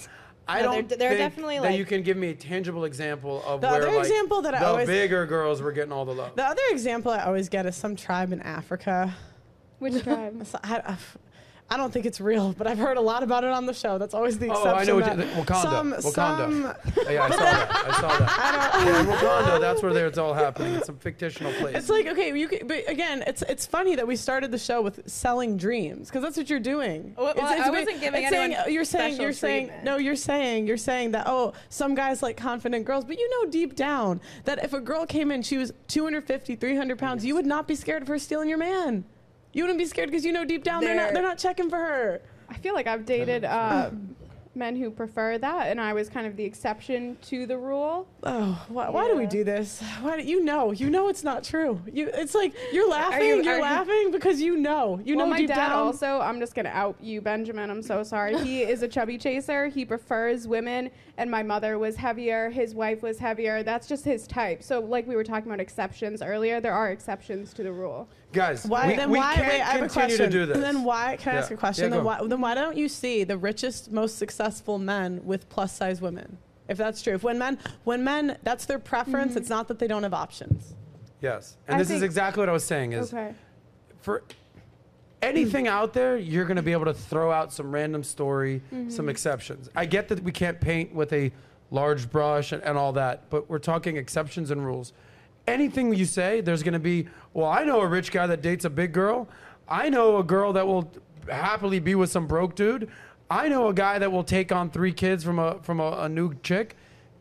I 0.46 0.62
No, 0.62 0.74
don't 0.74 0.89
they're- 0.89 0.98
they're 0.98 1.10
think 1.12 1.20
definitely, 1.20 1.56
that 1.60 1.64
like- 1.64 1.78
you 1.78 1.86
can 1.86 2.02
give 2.02 2.18
me 2.18 2.30
a 2.32 2.36
tangible 2.36 2.84
example 2.86 3.41
of 3.46 3.62
The 3.62 3.68
where 3.68 3.82
other 3.84 3.91
like, 3.91 4.00
example 4.00 4.41
that 4.41 4.56
I 4.56 4.60
the 4.60 4.66
always- 4.66 4.88
bigger 4.88 5.26
girls 5.28 5.62
were 5.62 5.72
getting 5.72 5.94
all 5.94 6.04
the 6.04 6.14
love. 6.14 6.36
the 6.36 6.44
other 6.44 6.62
example 6.72 7.12
I 7.12 7.20
always 7.24 7.48
get 7.48 7.66
is 7.68 7.76
some 7.78 7.96
tribe 7.96 8.34
in 8.34 8.41
Africa. 8.41 9.14
which 9.80 10.04
tribe 10.08 10.46
I, 10.64 10.78
uh, 10.80 10.96
I- 11.74 11.76
I 11.76 11.78
don't 11.78 11.92
think 11.92 12.06
it's 12.06 12.22
real, 12.22 12.54
but 12.54 12.68
I've 12.68 12.78
heard 12.78 12.98
a 12.98 13.02
lot 13.02 13.24
about 13.24 13.44
it 13.44 13.50
on 13.50 13.66
the 13.66 13.74
show. 13.74 13.98
That's 13.98 14.14
always 14.14 14.38
the 14.38 14.50
oh, 14.50 14.52
exception. 14.52 14.94
Oh, 14.94 15.00
exception. 15.00 15.22
I 15.22 15.26
know 15.26 15.40
what 15.40 15.48
you- 15.48 15.54
Wakanda, 15.54 16.02
Some, 16.02 16.14
Wakanda. 16.14 16.94
some 16.96 17.12
yeah, 17.12 17.24
I 17.24 17.30
saw 17.32 17.38
that. 17.38 17.72
I 17.72 18.02
saw 18.02 18.08
that. 18.20 18.84
yeah, 18.86 19.00
in 19.00 19.06
Wakanda, 19.08 19.60
that's 19.60 19.82
where 19.82 20.08
it's 20.08 20.18
all 20.18 20.34
happening. 20.34 20.76
It's 20.76 20.86
some 20.86 20.98
fictional 20.98 21.52
place. 21.54 21.76
It's 21.76 21.90
like 21.90 22.06
okay, 22.08 22.38
you 22.38 22.48
could, 22.48 22.68
but 22.68 22.88
again, 22.88 23.24
it's 23.26 23.42
it's 23.44 23.66
funny 23.66 23.96
that 23.96 24.06
we 24.06 24.16
started 24.16 24.52
the 24.52 24.58
show 24.60 24.82
with 24.82 25.10
selling 25.10 25.58
dreams 25.58 26.10
because 26.10 26.22
that's 26.22 26.38
what 26.38 26.50
you're 26.50 26.60
doing. 26.60 27.16
Well, 27.18 27.30
It's- 27.30 27.44
well, 27.44 27.58
it's 27.58 27.68
I 27.68 27.70
wasn't 27.72 28.00
giving 28.00 28.22
it's 28.24 28.32
saying, 28.32 28.54
anyone 28.54 28.72
you're 28.72 28.86
saying 28.86 29.20
you're 29.20 29.34
saying 29.34 29.68
treatment. 29.68 29.84
no, 29.86 29.98
you're 29.98 30.16
saying 30.16 30.68
you're 30.68 30.78
saying 30.78 31.12
that 31.12 31.26
oh, 31.28 31.54
some 31.70 31.96
guys 31.96 32.22
like 32.22 32.38
confident 32.38 32.86
girls, 32.86 33.04
but 33.04 33.18
you 33.18 33.30
know 33.30 33.50
deep 33.50 33.76
down 33.76 34.22
that 34.46 34.64
if 34.64 34.74
a 34.74 34.80
girl 34.80 35.06
came 35.06 35.32
in, 35.32 35.42
she 35.42 35.58
was 35.58 35.74
250, 35.88 36.56
300 36.56 37.00
pounds, 37.00 37.26
you 37.26 37.34
would 37.34 37.46
not 37.48 37.68
be 37.68 37.76
scared 37.76 38.04
of 38.04 38.08
her 38.08 38.20
stealing 38.20 38.48
your 38.48 38.58
man. 38.58 39.06
You 39.54 39.64
wouldn't 39.64 39.80
be 39.80 39.86
scared 39.86 40.10
because 40.10 40.26
you 40.26 40.32
know 40.34 40.45
deep 40.45 40.64
down 40.64 40.84
they're, 40.84 40.95
not 40.95 41.04
They're- 41.06 41.14
they're 41.14 41.22
not 41.24 41.38
checking 41.38 41.70
for 41.70 41.78
her. 41.78 42.22
I 42.49 42.56
feel 42.56 42.74
like 42.74 42.88
I've 42.88 43.06
dated 43.06 43.45
uh, 43.45 43.89
men 44.56 44.76
who 44.76 44.91
prefer 44.91 45.38
that, 45.39 45.68
and 45.68 45.82
I 45.82 45.93
was 45.93 46.10
kind 46.10 46.28
of 46.28 46.36
the 46.36 46.43
exception 46.43 47.18
to 47.24 47.47
the 47.47 47.58
rule. 47.58 48.08
Oh, 48.24 48.64
why, 48.68 48.89
why 48.89 49.08
do 49.08 49.16
we 49.18 49.26
do 49.26 49.43
this? 49.43 49.82
Why 50.01 50.18
do 50.22 50.24
you 50.28 50.43
know? 50.43 50.72
You 50.72 50.89
know 50.91 51.08
it's 51.08 51.24
not 51.24 51.43
true. 51.43 51.82
You, 51.91 52.12
it's 52.14 52.36
like 52.36 52.54
you're 52.72 52.88
laughing. 52.89 53.28
you- 53.28 53.41
you, 53.43 53.49
are 53.49 53.54
are 53.54 53.56
you- 53.58 53.62
laughing 53.64 54.12
because 54.12 54.39
you 54.41 54.58
know. 54.58 55.01
You 55.04 55.16
well, 55.18 55.26
know 55.26 55.32
my 55.32 55.38
deep 55.39 55.47
dad 55.47 55.70
down. 55.70 55.72
also. 55.72 56.20
I'm 56.20 56.39
just 56.39 56.54
gonna 56.54 56.70
out 56.70 56.95
you, 57.01 57.22
Benjamin. 57.22 57.72
I'm 57.72 57.82
so 57.82 58.04
sorry. 58.04 58.38
He 58.43 58.62
is 58.62 58.84
a 58.84 58.88
chubby 58.88 59.18
chaser. 59.18 59.68
He 59.68 59.84
prefers 59.86 60.47
women, 60.47 60.91
and 61.18 61.32
my 61.32 61.41
mother 61.41 61.80
was 61.80 61.95
heavier. 61.95 62.49
His 62.51 62.76
wife 62.76 63.01
was 63.01 63.18
heavier. 63.18 63.64
That's 63.64 63.88
just 63.88 64.06
his 64.06 64.28
type. 64.28 64.62
So, 64.62 64.80
like 64.82 65.08
we 65.08 65.16
were 65.16 65.24
talking 65.24 65.47
about 65.47 65.60
exceptions 65.62 66.22
earlier, 66.22 66.60
there 66.62 66.74
are 66.74 66.91
exceptions 66.91 67.54
to 67.56 67.64
the 67.64 67.72
rule. 67.72 68.08
Guys, 68.34 68.66
Why 68.66 68.88
we, 68.88 68.96
then? 68.96 69.10
we 69.12 69.20
why? 69.20 69.36
can't 69.36 69.48
Wait, 69.48 69.62
I 69.62 69.66
have 69.66 69.82
a 69.84 69.90
question. 69.90 70.18
to 70.26 70.30
do 70.30 70.46
this. 70.48 70.58
Then 70.58 70.84
why? 70.84 71.18
Can 71.20 71.36
I 71.36 71.38
ask 71.40 71.52
a 71.52 71.56
question? 71.56 71.86
Yeah, 71.86 71.98
then 71.98 72.04
why? 72.04 72.20
Then 72.26 72.42
why 72.42 72.56
don't 72.56 72.76
you 72.76 72.90
see 72.90 73.24
the 73.24 73.38
richest, 73.38 73.92
most 73.92 74.18
successful 74.18 74.80
men 74.80 75.22
with 75.24 75.48
plus 75.50 75.72
size 75.72 76.02
women? 76.02 76.38
If 76.68 76.78
that's 76.78 77.02
true, 77.04 77.14
if 77.14 77.24
when 77.24 77.38
men, 77.38 77.60
when 77.84 78.04
men, 78.04 78.38
that's 78.44 78.66
their 78.66 78.80
preference. 78.80 79.36
It's 79.36 79.50
not 79.50 79.68
that 79.68 79.78
they 79.80 79.88
don't 79.88 80.02
have 80.04 80.14
options. 80.16 80.74
yes, 81.22 81.58
and 81.68 81.76
I 81.76 81.78
this 81.78 81.92
is 81.92 82.02
exactly 82.02 82.42
what 82.42 82.50
I 82.50 82.54
was 82.54 82.64
saying. 82.66 82.94
Is 82.94 83.14
Okay. 83.14 83.34
for 84.02 84.24
anything 85.22 85.68
out 85.68 85.94
there, 85.94 86.18
you're 86.18 86.46
going 86.46 86.58
to 86.58 86.64
be 86.64 86.72
able 86.72 86.86
to 86.86 86.94
throw 86.94 87.32
out 87.32 87.54
some 87.54 87.72
random 87.72 88.04
story, 88.04 88.62
Mm-hmm. 88.74 88.90
some 88.90 89.10
exceptions. 89.10 89.70
I 89.76 89.86
get 89.86 90.08
that 90.10 90.24
we 90.24 90.32
can't 90.32 90.60
paint 90.60 90.94
with 90.94 91.14
a 91.14 91.32
large 91.70 92.10
brush 92.10 92.52
and, 92.52 92.64
and 92.64 92.78
all 92.80 92.94
that, 92.94 93.30
but 93.30 93.48
we're 93.50 93.60
talking 93.60 93.98
exceptions 93.98 94.50
and 94.50 94.66
rules. 94.66 94.92
Anything 95.48 95.94
you 95.94 96.06
say, 96.06 96.41
there's 96.41 96.64
going 96.64 96.74
to 96.74 96.80
be, 96.80 97.08
well, 97.34 97.48
I 97.50 97.64
know 97.64 97.82
a 97.82 97.88
rich 97.88 98.12
guy 98.12 98.28
that 98.28 98.41
dates 98.41 98.66
a 98.66 98.70
big 98.70 98.94
girl. 98.94 99.28
I 99.68 99.89
know 99.89 100.18
a 100.18 100.24
girl 100.24 100.54
that 100.54 100.68
will 100.68 100.91
happily 101.30 101.80
be 101.80 101.96
with 101.96 102.12
some 102.12 102.28
broke 102.28 102.56
dude. 102.56 102.89
I 103.30 103.48
know 103.48 103.68
a 103.68 103.74
guy 103.74 104.00
that 104.00 104.12
will 104.12 104.24
take 104.24 104.52
on 104.52 104.70
three 104.70 104.94
kids 104.94 105.24
from 105.24 105.39
a 105.39 105.60
from 105.64 105.80
a, 105.80 105.91
a 106.02 106.10
new 106.10 106.34
chick, 106.44 106.76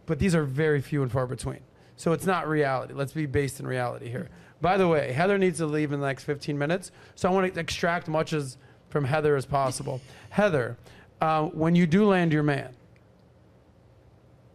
but 0.06 0.18
these 0.18 0.34
are 0.34 0.44
very 0.44 0.80
few 0.80 1.02
and 1.02 1.10
far 1.10 1.26
between. 1.26 1.60
So 1.96 2.12
it's 2.12 2.26
not 2.26 2.48
reality. 2.48 2.94
Let's 2.94 3.12
be 3.12 3.26
based 3.26 3.60
in 3.60 3.66
reality 3.66 4.10
here. 4.10 4.28
By 4.60 4.76
the 4.76 4.88
way, 4.88 5.12
Heather 5.12 5.38
needs 5.38 5.58
to 5.58 5.66
leave 5.66 5.92
in 5.92 6.00
the 6.00 6.06
next 6.06 6.24
15 6.24 6.56
minutes, 6.58 6.92
so 7.14 7.28
I 7.28 7.32
want 7.32 7.52
to 7.52 7.60
extract 7.60 8.08
much 8.08 8.32
as 8.32 8.58
from 8.90 9.04
Heather 9.04 9.36
as 9.36 9.46
possible. 9.46 10.00
Heather, 10.30 10.76
uh, 11.20 11.44
when 11.46 11.74
you 11.74 11.86
do 11.86 12.06
land 12.06 12.32
your 12.32 12.42
man, 12.42 12.74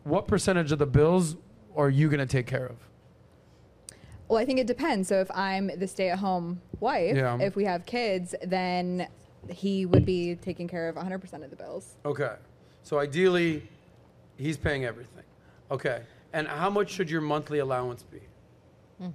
what 0.03 0.27
percentage 0.27 0.71
of 0.71 0.79
the 0.79 0.85
bills 0.85 1.35
are 1.75 1.89
you 1.89 2.07
going 2.07 2.19
to 2.19 2.25
take 2.25 2.47
care 2.47 2.65
of? 2.65 2.77
Well, 4.27 4.39
I 4.39 4.45
think 4.45 4.59
it 4.59 4.67
depends. 4.67 5.07
So 5.07 5.21
if 5.21 5.31
I'm 5.31 5.71
the 5.77 5.87
stay-at-home 5.87 6.61
wife, 6.79 7.15
Yeah. 7.15 7.37
if 7.39 7.55
we 7.55 7.63
have 7.65 7.85
kids, 7.85 8.35
then 8.43 9.07
he 9.49 9.85
would 9.85 10.05
be 10.05 10.35
taking 10.35 10.67
care 10.67 10.89
of 10.89 10.97
100% 10.97 11.43
of 11.43 11.49
the 11.49 11.55
bills. 11.55 11.95
Okay. 12.05 12.33
So 12.83 12.99
ideally, 12.99 13.67
he's 14.37 14.57
paying 14.57 14.85
everything. 14.85 15.23
Okay. 15.71 16.01
And 16.33 16.47
how 16.47 16.69
much 16.69 16.89
should 16.91 17.09
your 17.09 17.21
monthly 17.21 17.59
allowance 17.59 18.03
be? 18.03 18.19
Hmm. 18.99 19.09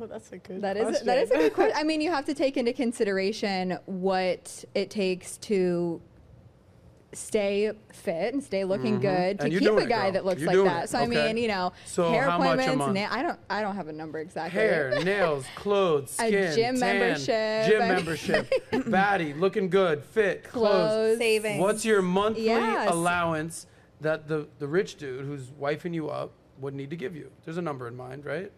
Oh, 0.00 0.06
that's 0.06 0.32
a 0.32 0.38
good. 0.38 0.60
That 0.62 0.76
is 0.76 0.84
question. 0.84 1.06
that 1.06 1.18
is 1.18 1.30
a 1.30 1.36
good 1.36 1.54
question. 1.54 1.76
I 1.80 1.84
mean, 1.84 2.00
you 2.00 2.10
have 2.10 2.24
to 2.26 2.34
take 2.34 2.56
into 2.56 2.72
consideration 2.72 3.78
what 3.86 4.64
it 4.74 4.90
takes 4.90 5.36
to 5.38 6.00
stay 7.16 7.72
fit 7.92 8.34
and 8.34 8.42
stay 8.42 8.64
looking 8.64 9.00
good 9.00 9.38
to 9.38 9.44
Mm-hmm. 9.44 9.44
And 9.44 9.52
you're 9.52 9.60
keep 9.78 9.86
a 9.86 9.88
guy 9.88 10.02
girl. 10.04 10.12
that 10.12 10.24
looks 10.24 10.40
You're 10.40 10.64
like 10.64 10.72
that. 10.72 10.84
it. 10.84 10.88
So 10.90 10.98
I 10.98 11.06
mean, 11.06 11.36
you 11.36 11.48
know, 11.48 11.72
So 11.86 12.10
hair 12.10 12.24
how 12.24 12.38
much 12.38 12.48
a 12.48 12.52
appointments. 12.52 12.78
month? 12.78 12.94
Na- 12.94 13.08
I 13.10 13.22
don't 13.22 13.38
I 13.50 13.60
don't 13.62 13.74
have 13.76 13.88
a 13.88 13.92
number 13.92 14.18
exactly. 14.20 14.60
Hair, 14.60 15.00
nails, 15.04 15.44
clothes, 15.54 16.16
A 16.20 16.26
skin, 16.28 16.54
gym 16.54 16.80
tan, 16.80 16.98
membership. 16.98 17.66
gym 17.68 17.78
membership, 17.80 18.52
baddie, 18.72 19.38
looking 19.38 19.68
good, 19.70 20.04
fit, 20.04 20.44
clothes. 20.44 20.70
Clothes. 20.72 21.18
Savings. 21.18 21.60
What's 21.60 21.84
your 21.84 22.02
monthly 22.02 22.44
Yes. 22.46 22.90
allowance 22.90 23.66
that 24.00 24.28
the, 24.28 24.48
the 24.58 24.66
rich 24.66 24.96
dude 24.96 25.24
who's 25.24 25.50
wifing 25.52 25.94
you 25.94 26.08
up 26.10 26.32
would 26.60 26.74
need 26.74 26.90
to 26.90 26.96
give 26.96 27.14
you? 27.16 27.30
There's 27.44 27.56
a 27.58 27.62
number 27.62 27.88
in 27.88 27.96
mind, 27.96 28.24
right? 28.24 28.50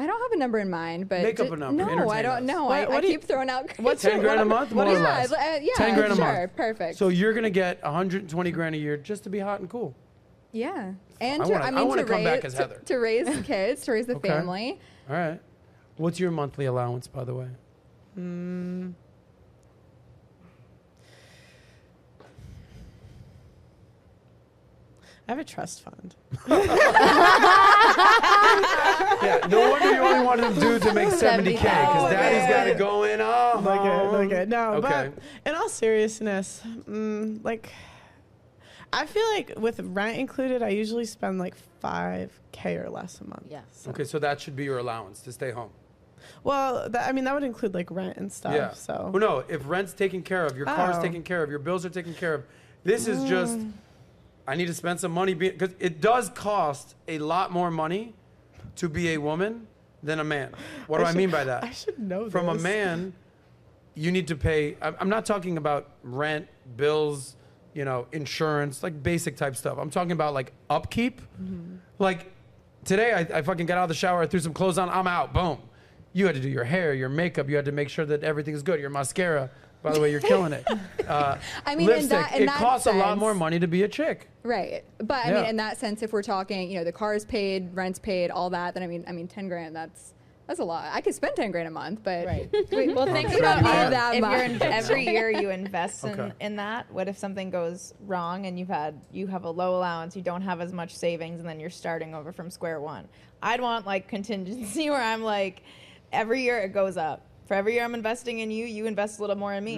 I 0.00 0.06
don't 0.06 0.22
have 0.22 0.30
a 0.32 0.36
number 0.36 0.58
in 0.60 0.70
mind, 0.70 1.08
but 1.08 1.22
Make 1.22 1.40
up 1.40 1.50
a 1.50 1.56
number. 1.56 1.84
No, 1.84 1.90
Entertain 1.90 2.10
I 2.12 2.22
don't 2.22 2.36
us. 2.36 2.42
know. 2.44 2.64
What- 2.66 2.72
I, 2.78 2.82
I 2.84 2.88
what 2.88 3.00
do 3.02 3.08
you- 3.08 3.14
keep 3.18 3.24
throwing 3.24 3.50
out. 3.50 3.68
what's 3.80 4.00
Ten 4.02 4.12
your- 4.12 4.20
grand 4.22 4.40
a 4.40 4.44
what- 4.44 4.48
month, 4.48 4.72
more 4.72 4.84
do 4.84 4.90
or 4.90 4.94
yeah, 4.94 5.00
less. 5.02 5.32
uh, 5.32 5.58
yeah, 5.60 5.72
Ten 5.74 5.94
grand 5.96 6.12
a 6.12 6.16
sure, 6.16 6.24
month. 6.24 6.56
perfect. 6.56 6.96
So 6.98 7.08
you're 7.08 7.32
gonna 7.34 7.50
get 7.50 7.82
120 7.82 8.50
grand 8.52 8.74
a 8.76 8.78
year 8.78 8.96
just 8.96 9.24
to 9.24 9.30
be 9.30 9.40
hot 9.40 9.58
and 9.60 9.68
cool. 9.68 9.94
yeah, 10.52 10.92
and 11.20 11.42
I 11.42 11.46
to, 11.46 11.50
wanna- 11.52 11.64
I 11.64 11.68
I 11.68 11.70
mean 11.72 11.88
wanna 11.88 12.04
come 12.04 12.16
raise 12.18 12.24
back 12.24 12.44
as 12.44 12.54
to- 12.54 12.58
Heather. 12.62 12.80
to 12.84 12.96
raise 12.98 13.40
kids, 13.44 13.82
to 13.86 13.92
raise 13.92 14.06
the 14.06 14.14
Okay. 14.16 14.28
family. 14.28 14.78
All 15.10 15.16
right. 15.16 15.40
What's 15.96 16.20
your 16.20 16.30
monthly 16.30 16.66
allowance, 16.66 17.08
by 17.08 17.24
the 17.24 17.34
way? 17.34 17.48
Mm, 18.16 18.92
I 25.26 25.32
have 25.32 25.38
a 25.38 25.44
trust 25.44 25.82
fund. 25.82 26.14
Yeah, 29.22 29.46
no 29.48 29.70
wonder 29.70 29.90
you 29.92 29.98
only 30.00 30.24
wanted 30.24 30.44
them 30.44 30.54
dudes 30.60 30.84
to 30.86 30.92
make 30.94 31.08
70K 31.08 31.44
because 31.44 32.02
70K. 32.04 32.10
daddy's 32.10 32.54
got 32.54 32.66
it 32.68 32.78
going 32.78 33.20
on. 33.20 33.64
Look 33.64 33.80
at 33.80 34.12
look 34.12 34.32
at 34.32 34.48
no, 34.48 34.74
Okay. 34.74 35.10
but 35.44 35.50
in 35.50 35.56
all 35.56 35.68
seriousness, 35.68 36.62
mm, 36.88 37.42
like 37.44 37.70
I 38.92 39.06
feel 39.06 39.24
like 39.32 39.52
with 39.58 39.80
rent 39.80 40.18
included, 40.18 40.62
I 40.62 40.68
usually 40.68 41.04
spend 41.04 41.38
like 41.38 41.54
five 41.80 42.38
k 42.52 42.76
or 42.76 42.88
less 42.88 43.20
a 43.20 43.24
month. 43.24 43.46
Yeah. 43.50 43.60
So- 43.72 43.90
Okay, 43.90 44.04
so 44.04 44.18
that 44.20 44.40
should 44.40 44.54
be 44.56 44.64
your 44.64 44.78
allowance 44.78 45.20
to 45.22 45.32
stay 45.32 45.50
home. 45.50 45.70
Well, 46.44 46.88
that, 46.88 47.08
I 47.08 47.12
mean 47.12 47.24
that 47.24 47.34
would 47.34 47.42
include 47.44 47.74
like 47.74 47.90
rent 47.90 48.16
and 48.18 48.32
stuff. 48.32 48.54
yeah. 48.54 48.72
So 48.72 49.10
Well, 49.12 49.20
no, 49.20 49.44
if 49.48 49.68
rent's 49.68 49.92
taken 49.94 50.22
care 50.22 50.46
of, 50.46 50.56
your 50.56 50.66
car's 50.66 50.96
Oh. 50.96 51.02
taken 51.02 51.22
care 51.22 51.42
of, 51.42 51.50
your 51.50 51.58
bills 51.58 51.84
are 51.84 51.90
taken 51.90 52.14
care 52.14 52.34
of. 52.34 52.44
This 52.84 53.08
is 53.08 53.24
just, 53.28 53.58
I 54.46 54.54
need 54.54 54.66
to 54.66 54.74
spend 54.74 55.00
some 55.00 55.10
money 55.12 55.34
because 55.34 55.70
it 55.80 56.00
does 56.00 56.28
cost 56.30 56.94
a 57.08 57.18
lot 57.18 57.50
more 57.50 57.70
money 57.70 58.14
to 58.78 58.88
be 58.88 59.10
a 59.10 59.18
woman 59.18 59.66
than 60.02 60.20
a 60.20 60.24
man. 60.24 60.52
What 60.86 60.98
do 60.98 61.04
I, 61.04 61.08
should- 61.08 61.16
mean 61.16 61.30
by 61.30 61.44
that? 61.44 61.64
I 61.64 61.70
should 61.70 61.98
know 61.98 62.30
From 62.30 62.48
a 62.48 62.54
man, 62.54 63.12
you 63.94 64.12
need 64.12 64.28
to 64.28 64.36
pay. 64.36 64.76
I'm 64.80 64.96
I'm 65.00 65.08
not 65.08 65.26
talking 65.26 65.56
about 65.56 65.90
rent, 66.02 66.46
bills, 66.76 67.36
you 67.74 67.84
know, 67.84 68.06
insurance, 68.12 68.82
like 68.82 69.02
basic 69.02 69.36
type 69.36 69.56
stuff. 69.56 69.78
I'm 69.78 69.90
talking 69.90 70.12
about 70.12 70.34
like 70.34 70.52
upkeep. 70.70 71.20
Mm-hmm. 71.20 71.76
Like 71.98 72.30
today, 72.84 73.12
I, 73.12 73.38
I 73.38 73.42
fucking 73.42 73.66
got 73.66 73.78
out 73.78 73.84
of 73.84 73.88
the 73.88 73.94
shower, 73.94 74.22
I 74.22 74.26
threw 74.26 74.40
some 74.40 74.54
clothes 74.54 74.78
on, 74.78 74.88
I'm 74.88 75.06
out. 75.06 75.32
Boom. 75.32 75.58
You 76.12 76.26
had 76.26 76.34
to 76.36 76.40
do 76.40 76.48
your 76.48 76.64
hair, 76.64 76.94
your 76.94 77.08
makeup. 77.08 77.48
You 77.48 77.56
had 77.56 77.66
to 77.66 77.72
make 77.72 77.88
sure 77.90 78.06
that 78.06 78.24
everything 78.24 78.54
is 78.54 78.62
good. 78.62 78.80
Your 78.80 78.90
mascara. 78.90 79.50
By 79.82 79.92
the 79.92 80.00
way, 80.00 80.10
you're 80.10 80.20
killing 80.20 80.52
it. 80.52 80.66
Uh, 81.08 81.38
I 81.64 81.74
mean, 81.74 81.88
in 81.88 81.94
lipstick. 81.94 82.10
that- 82.10 82.36
in 82.36 82.42
it 82.42 82.46
that 82.46 82.58
costs 82.58 82.86
a 82.86 82.92
lot 82.92 83.16
more 83.16 83.32
money 83.32 83.58
to 83.58 83.66
be 83.66 83.82
a 83.82 83.88
chick. 83.88 84.28
Right. 84.42 84.84
But 84.98 85.24
I 85.24 85.28
Yeah. 85.30 85.34
mean, 85.36 85.44
in 85.46 85.56
that 85.56 85.78
sense, 85.78 86.02
if 86.02 86.12
we're 86.12 86.22
talking, 86.22 86.70
you 86.70 86.76
know, 86.76 86.84
the 86.84 86.92
car's 86.92 87.24
paid, 87.24 87.74
rent's 87.74 87.98
paid, 87.98 88.30
all 88.30 88.50
that, 88.50 88.74
then 88.74 88.82
I 88.82 88.86
mean, 88.86 89.04
I 89.08 89.12
mean, 89.12 89.26
ten 89.26 89.48
grand. 89.48 89.74
That's 89.74 90.12
that's 90.46 90.60
a 90.60 90.64
lot. 90.64 90.84
I 90.92 91.00
could 91.00 91.14
spend 91.14 91.34
ten 91.34 91.50
grand 91.50 91.66
a 91.66 91.70
month, 91.70 92.00
but 92.04 92.26
Right. 92.26 92.50
Wait, 92.72 92.94
well, 92.94 93.06
think 93.06 93.30
sure 93.30 93.38
about 93.38 93.62
you 93.62 93.70
if- 93.70 93.90
that 93.90 94.14
if 94.16 94.20
you're 94.20 94.28
much. 94.28 94.50
in, 94.50 94.62
every 94.62 95.04
year 95.06 95.30
you 95.30 95.48
invest 95.48 96.04
in, 96.04 96.10
Okay. 96.20 96.32
in 96.40 96.56
that. 96.56 96.92
What 96.92 97.08
if 97.08 97.16
something 97.16 97.48
goes 97.48 97.94
wrong 98.06 98.44
and 98.44 98.58
you've 98.58 98.68
had 98.68 99.00
you 99.10 99.26
have 99.28 99.44
a 99.44 99.50
low 99.50 99.78
allowance, 99.78 100.14
you 100.14 100.20
don't 100.22 100.42
have 100.42 100.60
as 100.60 100.74
much 100.74 100.94
savings, 100.94 101.40
and 101.40 101.48
then 101.48 101.58
you're 101.58 101.70
starting 101.70 102.14
over 102.14 102.32
from 102.32 102.50
square 102.50 102.82
one? 102.82 103.08
I'd 103.42 103.62
want 103.62 103.86
like 103.86 104.08
contingency 104.08 104.90
where 104.90 105.00
I'm 105.02 105.22
like, 105.22 105.62
every 106.12 106.42
year 106.42 106.58
it 106.58 106.74
goes 106.74 106.98
up. 106.98 107.22
For 107.48 107.54
every 107.54 107.74
year 107.74 107.84
I'm 107.84 107.94
investing 107.94 108.40
in 108.40 108.50
you, 108.50 108.66
you 108.66 108.86
invest 108.86 109.18
a 109.18 109.22
little 109.22 109.34
more 109.36 109.54
in 109.54 109.64
me, 109.64 109.76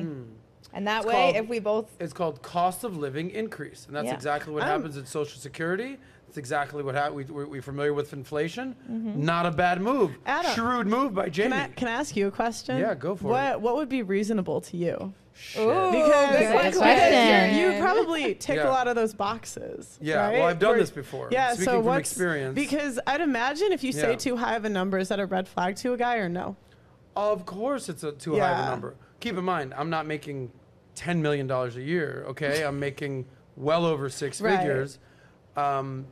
and 0.74 0.86
that 0.88 0.98
It's 0.98 1.06
way, 1.06 1.12
called- 1.14 1.36
if 1.36 1.48
we 1.48 1.60
both 1.60 1.86
It's 2.00 2.12
called 2.12 2.42
cost 2.42 2.82
of 2.82 2.96
living 2.96 3.30
increase, 3.30 3.86
and 3.86 3.94
that's 3.94 4.06
Yeah. 4.06 4.14
exactly 4.14 4.52
what 4.52 4.64
I'm- 4.64 4.72
happens 4.80 4.96
in 4.96 5.06
Social 5.06 5.40
Security. 5.40 5.96
It's 6.28 6.36
exactly 6.36 6.82
what 6.84 6.94
happened. 6.96 7.16
We, 7.16 7.24
we, 7.24 7.44
we're 7.44 7.62
familiar 7.62 7.92
with 7.94 8.12
inflation. 8.12 8.76
Mm-hmm. 8.90 9.24
Not 9.24 9.46
a 9.46 9.50
bad 9.52 9.80
move. 9.80 10.12
Adam, 10.26 10.52
Shrewd 10.52 10.86
move 10.86 11.12
by 11.14 11.22
Jaime. 11.24 11.50
Can 11.50 11.52
I, 11.52 11.68
can 11.68 11.88
I 11.88 11.92
ask 11.92 12.14
you 12.16 12.28
a 12.28 12.30
question? 12.30 12.78
Yeah, 12.78 12.94
go 12.94 13.16
for 13.16 13.28
what, 13.28 13.52
it. 13.52 13.60
What 13.60 13.74
would 13.76 13.88
be 13.88 14.02
reasonable 14.02 14.60
to 14.62 14.76
you? 14.76 15.12
Shit. 15.34 15.66
Because, 15.66 16.30
good 16.38 16.48
because 16.52 16.76
question. 16.76 17.56
you're- 17.56 17.80
probably 17.80 18.34
tick 18.36 18.56
Yeah. 18.56 18.68
a 18.68 18.70
lot 18.70 18.86
of 18.88 18.94
those 18.94 19.12
boxes. 19.14 19.98
Yeah, 20.00 20.16
right? 20.26 20.32
well, 20.38 20.46
I've 20.48 20.58
done 20.60 20.70
Where- 20.70 20.78
this 20.80 20.90
before. 20.90 21.28
Yeah, 21.32 21.50
Speaking 21.54 21.64
so 21.64 21.70
from 21.78 21.84
what's, 21.86 22.10
experience. 22.12 22.54
Because 22.54 23.00
I'd 23.08 23.20
imagine 23.22 23.72
if 23.72 23.82
you 23.82 23.90
say 23.92 24.10
Yeah. 24.10 24.16
too 24.16 24.36
high 24.36 24.54
of 24.56 24.64
a 24.64 24.68
number, 24.68 24.98
is 24.98 25.08
that 25.08 25.18
a 25.18 25.26
red 25.26 25.48
flag 25.48 25.76
to 25.76 25.92
a 25.94 25.96
guy 25.96 26.16
or 26.18 26.28
no? 26.28 26.56
Of 27.20 27.44
course, 27.44 27.88
it's 27.90 28.02
a 28.02 28.12
too 28.12 28.38
high 28.38 28.50
of 28.50 28.58
a 28.58 28.62
Yeah. 28.62 28.66
number. 28.66 28.94
Keep 29.20 29.36
in 29.36 29.44
mind, 29.44 29.74
I'm 29.76 29.90
not 29.90 30.06
making 30.06 30.50
ten 30.94 31.20
million 31.20 31.46
dollars 31.46 31.76
a 31.76 31.82
year. 31.82 32.24
Okay, 32.28 32.64
I'm 32.64 32.80
making 32.88 33.26
well 33.56 33.84
over 33.84 34.08
six 34.08 34.40
Right. 34.40 34.58
figures. 34.58 34.98
Um, 35.54 36.06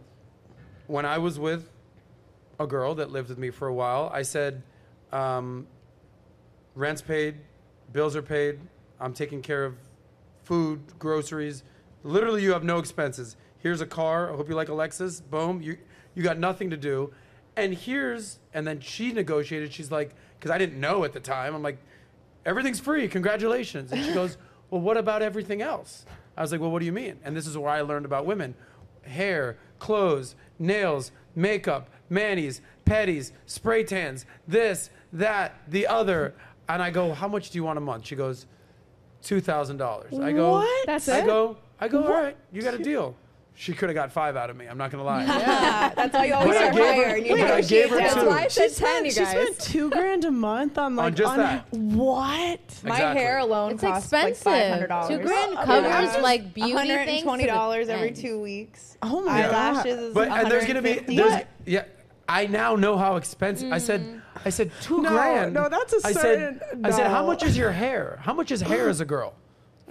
when 0.87 1.07
I 1.07 1.17
was 1.19 1.39
with 1.39 1.71
a 2.61 2.67
girl 2.67 2.95
that 2.97 3.11
lived 3.11 3.31
with 3.31 3.39
me 3.39 3.51
for 3.51 3.69
a 3.69 3.73
while, 3.75 4.11
I 4.13 4.21
said, 4.23 4.63
um, 5.11 5.67
"Rent's 6.75 7.01
paid, 7.03 7.37
bills 7.93 8.15
are 8.15 8.23
paid. 8.23 8.61
I'm 9.01 9.15
taking 9.15 9.41
care 9.41 9.65
of 9.65 9.77
food, 10.43 10.81
groceries. 10.99 11.63
Literally, 12.03 12.43
you 12.43 12.53
have 12.53 12.65
no 12.65 12.79
expenses. 12.79 13.37
Here's 13.59 13.81
a 13.81 13.87
car. 13.87 14.31
I 14.33 14.37
hope 14.37 14.49
you 14.49 14.55
like 14.55 14.69
a 14.69 14.73
Lexus. 14.73 15.23
Boom. 15.23 15.63
You 15.63 15.79
you 16.15 16.23
got 16.23 16.39
nothing 16.39 16.69
to 16.71 16.77
do. 16.77 17.13
And 17.57 17.73
here's 17.75 18.39
and 18.53 18.67
then 18.67 18.81
she 18.81 19.13
negotiated. 19.13 19.73
She's 19.73 19.91
like, 19.91 20.15
because 20.39 20.51
I 20.51 20.59
didn't 20.59 20.81
know 20.81 21.05
at 21.05 21.13
the 21.13 21.21
time. 21.21 21.55
I'm 21.55 21.63
like, 21.63 21.79
everything's 22.47 22.81
free. 22.81 23.09
Congratulations. 23.09 23.93
And 23.93 24.05
she 24.05 24.13
goes, 24.13 24.37
well, 24.71 24.81
what 24.81 24.97
about 24.97 25.23
everything 25.23 25.63
else? 25.63 26.05
I 26.37 26.43
was 26.43 26.53
like, 26.53 26.61
well, 26.61 26.71
what 26.71 26.79
do 26.81 26.87
you 26.87 26.93
mean? 26.93 27.19
And 27.25 27.37
this 27.37 27.47
is 27.47 27.57
where 27.59 27.71
I 27.71 27.81
learned 27.81 28.07
about 28.07 28.25
women: 28.27 28.55
hair, 29.03 29.57
clothes, 29.79 30.37
nails, 30.59 31.11
makeup, 31.35 31.91
manis, 32.11 32.61
pedis, 32.87 33.33
spray 33.47 33.83
tans, 33.85 34.25
this, 34.47 34.91
that, 35.13 35.57
the 35.69 35.87
other. 35.87 36.35
And 36.69 36.83
I 36.83 36.91
go, 36.91 37.13
how 37.13 37.29
much 37.29 37.51
do 37.51 37.59
you 37.59 37.65
want 37.65 37.79
a 37.79 37.81
month? 37.81 38.07
She 38.07 38.15
goes, 38.15 38.47
two 39.23 39.41
thousand 39.41 39.79
dollars. 39.79 40.17
I 40.19 40.33
go, 40.33 40.53
What? 40.53 40.87
That's 40.87 41.09
I 41.09 41.21
it? 41.21 41.27
go, 41.27 41.57
I 41.81 41.89
go, 41.89 42.05
all 42.05 42.13
right, 42.23 42.37
you 42.53 42.63
got 42.63 42.75
a 42.75 42.79
deal. 42.79 43.17
She 43.61 43.73
could 43.73 43.89
have 43.89 43.97
got 43.97 44.13
five 44.13 44.37
out 44.37 44.51
of 44.51 44.57
me. 44.57 44.67
I'm 44.67 44.79
not 44.79 44.93
gonna 44.93 45.03
lie. 45.03 45.25
yeah, 45.25 45.93
that's 45.93 46.15
why 46.15 46.27
you 46.27 46.35
always 46.35 46.57
But 46.57 46.57
I 46.59 46.71
start 46.71 46.75
gave 46.77 46.85
her- 46.85 47.05
higher 47.05 47.17
and 47.17 47.27
you 47.27 47.37
but 47.37 47.51
I 47.51 47.61
gave 47.61 47.91
her 47.91 47.97
negotiate 47.97 48.13
two. 48.15 48.21
That's 48.21 48.27
why 48.29 48.39
I 48.45 48.49
She 48.49 48.69
said 48.69 48.87
ten, 48.87 49.05
you 49.05 49.11
spent, 49.11 49.29
she 49.29 49.43
spent 49.55 49.61
two 49.61 49.91
grand 49.91 50.25
a 50.27 50.31
month 50.31 50.79
on 50.79 50.95
like 50.95 51.07
on 51.07 51.15
just 51.17 51.37
that. 51.37 51.67
What? 51.73 52.61
My 52.85 52.91
Exactly. 52.95 53.21
hair 53.23 53.39
alone 53.39 53.73
It's 53.73 53.81
costs 53.83 54.13
expensive. 54.13 54.47
like 54.47 54.55
five 54.61 54.71
hundred 54.73 54.87
dollars. 54.87 55.09
Two 55.09 55.23
grand 55.25 55.57
covers 55.57 55.91
that's 55.91 56.23
like 56.23 56.55
beauty 56.55 56.73
things. 56.73 56.91
and 56.91 57.19
to 57.19 57.23
twenty 57.25 57.45
the 57.45 57.51
dollars 57.51 57.89
every 57.89 58.13
two 58.13 58.41
weeks. 58.41 58.97
Oh 59.03 59.23
my 59.23 59.43
god! 59.43 59.55
Eyelashes 59.55 59.99
is 59.99 60.15
But 60.15 60.29
and 60.29 60.49
there's 60.51 60.65
gonna 60.65 60.81
be 60.81 60.91
150. 61.01 61.17
there's 61.17 61.43
yeah. 61.67 61.85
I 62.29 62.47
now 62.47 62.77
know 62.77 62.97
how 62.97 63.17
expensive. 63.17 63.73
I 63.73 63.79
said 63.79 64.03
mm. 64.03 64.21
I 64.45 64.51
said 64.51 64.71
two 64.83 65.03
No, 65.03 65.11
grand. 65.11 65.53
no, 65.55 65.69
that's 65.69 65.95
a 65.95 66.07
I 66.07 66.13
certain- 66.13 66.61
I 66.63 66.69
said 66.71 66.81
I 66.85 66.91
said 66.91 67.07
how 67.09 67.27
much 67.27 67.43
is 67.43 67.57
your 67.57 67.73
hair? 67.73 68.21
How 68.23 68.35
much 68.35 68.53
is 68.53 68.61
hair 68.61 68.89
as 68.89 69.01
a 69.01 69.05
girl? 69.05 69.35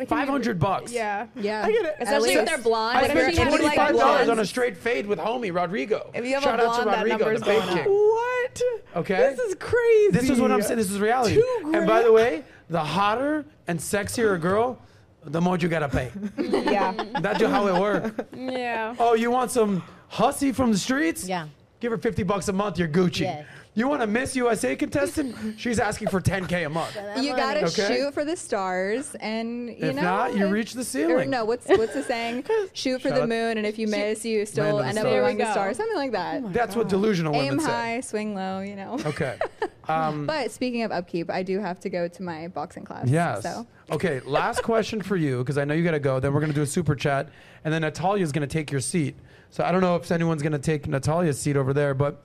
Five 0.05 0.27
hundred 0.29 0.59
bucks. 0.59 0.91
Yeah. 0.91 1.27
Yeah. 1.35 1.63
I 1.65 1.71
get 1.71 1.85
it. 1.85 1.95
At 1.99 2.03
Especially 2.03 2.29
least. 2.29 2.39
if 2.41 2.45
they're 2.47 2.57
blonde. 2.59 2.97
I 2.97 3.01
What 3.01 3.11
spent 3.11 3.33
you 3.35 3.39
have, 3.43 3.51
like, 3.51 3.59
twenty 3.61 3.75
five 3.75 3.95
dollars 3.97 4.29
on 4.29 4.39
a 4.39 4.45
straight 4.45 4.77
fade 4.77 5.05
with 5.07 5.17
homie 5.19 5.53
Rodrigo. 5.53 6.11
If 6.13 6.25
you 6.25 6.33
have 6.35 6.43
a 6.43 6.45
Shout 6.45 6.59
out 6.59 6.75
to 6.77 6.83
blonde, 6.83 6.89
that 6.89 7.03
Rodrigo, 7.03 7.17
number's 7.17 7.39
the 7.39 7.45
fade 7.45 7.63
going 7.63 7.77
king. 7.77 7.87
What? 7.91 8.61
Okay. 8.97 9.35
This 9.35 9.39
is 9.39 9.55
crazy. 9.55 10.11
This 10.11 10.29
is 10.29 10.39
what 10.39 10.51
I'm 10.51 10.61
saying. 10.61 10.77
This 10.77 10.91
is 10.91 10.99
reality. 10.99 11.35
Two 11.35 11.71
And 11.73 11.87
by 11.87 12.03
the 12.03 12.11
way, 12.11 12.43
the 12.69 12.83
hotter 12.83 13.45
and 13.67 13.79
sexier 13.79 14.35
a 14.35 14.37
girl, 14.37 14.79
the 15.23 15.41
more 15.41 15.57
you 15.57 15.67
gotta 15.67 15.89
pay. 15.89 16.11
Yeah. 16.37 16.93
That's 17.21 17.39
just 17.39 17.51
how 17.51 17.67
it 17.67 17.79
works. 17.79 18.11
Yeah. 18.35 18.95
Oh, 18.99 19.13
you 19.13 19.31
want 19.31 19.51
some 19.51 19.83
hussy 20.09 20.51
from 20.51 20.71
the 20.71 20.77
streets? 20.77 21.27
Yeah. 21.27 21.47
Give 21.79 21.91
her 21.91 21.97
50 21.97 22.23
bucks 22.23 22.47
a 22.47 22.53
month, 22.53 22.79
you're 22.79 22.87
Gucci. 22.87 23.21
Yes. 23.21 23.45
You 23.77 23.87
want 23.87 24.01
a 24.01 24.07
Miss 24.07 24.35
USA 24.35 24.75
contestant? 24.75 25.35
She's 25.59 25.77
asking 25.79 26.07
for 26.07 26.19
10K 26.19 26.65
a 26.65 26.69
month. 26.69 26.97
You 27.21 27.35
gotta 27.35 27.65
Okay. 27.67 27.87
shoot 27.95 28.11
for 28.11 28.25
the 28.25 28.35
stars, 28.35 29.15
and 29.19 29.69
you 29.69 29.75
If 29.89 29.95
know. 29.95 30.01
not, 30.01 30.35
you 30.35 30.47
if- 30.47 30.51
reach 30.51 30.73
the 30.73 30.81
Or 30.81 30.83
ceiling. 30.83 31.29
no, 31.29 31.45
what's 31.45 31.67
what's 31.67 31.93
the 31.93 32.01
saying? 32.01 32.43
Shoot 32.73 33.03
for 33.03 33.09
Shout 33.09 33.17
the 33.17 33.23
out- 33.23 33.29
moon, 33.29 33.57
and 33.59 33.67
if 33.67 33.77
you 33.77 33.87
miss, 33.87 34.25
you 34.25 34.47
still 34.47 34.65
Land 34.65 34.77
on 34.79 34.85
end 34.87 34.97
up 34.97 35.01
stars. 35.03 35.13
around 35.13 35.23
There 35.37 35.37
the 35.37 35.43
go. 35.43 35.51
stars, 35.51 35.77
something 35.77 35.95
like 35.95 36.11
that. 36.13 36.53
That's 36.53 36.75
what 36.75 36.89
delusional 36.89 37.33
women 37.33 37.53
Aim 37.53 37.59
say. 37.59 37.65
high, 37.71 37.99
swing 38.01 38.33
low, 38.33 38.61
you 38.61 38.75
know. 38.75 38.97
Okay. 39.05 39.37
Um, 39.89 40.25
But 40.25 40.51
speaking 40.51 40.83
of 40.83 40.91
upkeep, 40.91 41.29
I 41.31 41.43
do 41.43 41.59
have 41.61 41.79
to 41.79 41.89
go 41.89 42.09
to 42.09 42.21
my 42.21 42.49
boxing 42.49 42.83
class. 42.83 43.07
yes. 43.07 43.41
So 43.43 43.65
Okay, 43.89 44.19
last 44.25 44.61
question 44.61 45.01
for 45.01 45.15
you, 45.15 45.37
because 45.37 45.57
I 45.57 45.63
know 45.63 45.73
you 45.75 45.81
got 45.85 45.91
to 45.91 45.99
go. 45.99 46.19
Then 46.19 46.33
we're 46.33 46.41
going 46.41 46.51
to 46.51 46.55
do 46.55 46.61
a 46.63 46.65
super 46.65 46.93
chat, 46.93 47.29
and 47.63 47.73
then 47.73 47.83
Natalia's 47.83 48.33
going 48.33 48.45
to 48.45 48.51
take 48.53 48.69
your 48.69 48.81
seat. 48.81 49.15
So 49.49 49.63
I 49.63 49.71
don't 49.71 49.79
know 49.79 49.95
if 49.95 50.11
anyone's 50.11 50.41
going 50.41 50.51
to 50.51 50.59
take 50.59 50.89
Natalia's 50.89 51.39
seat 51.39 51.55
over 51.55 51.71
there, 51.71 51.93
but 51.93 52.21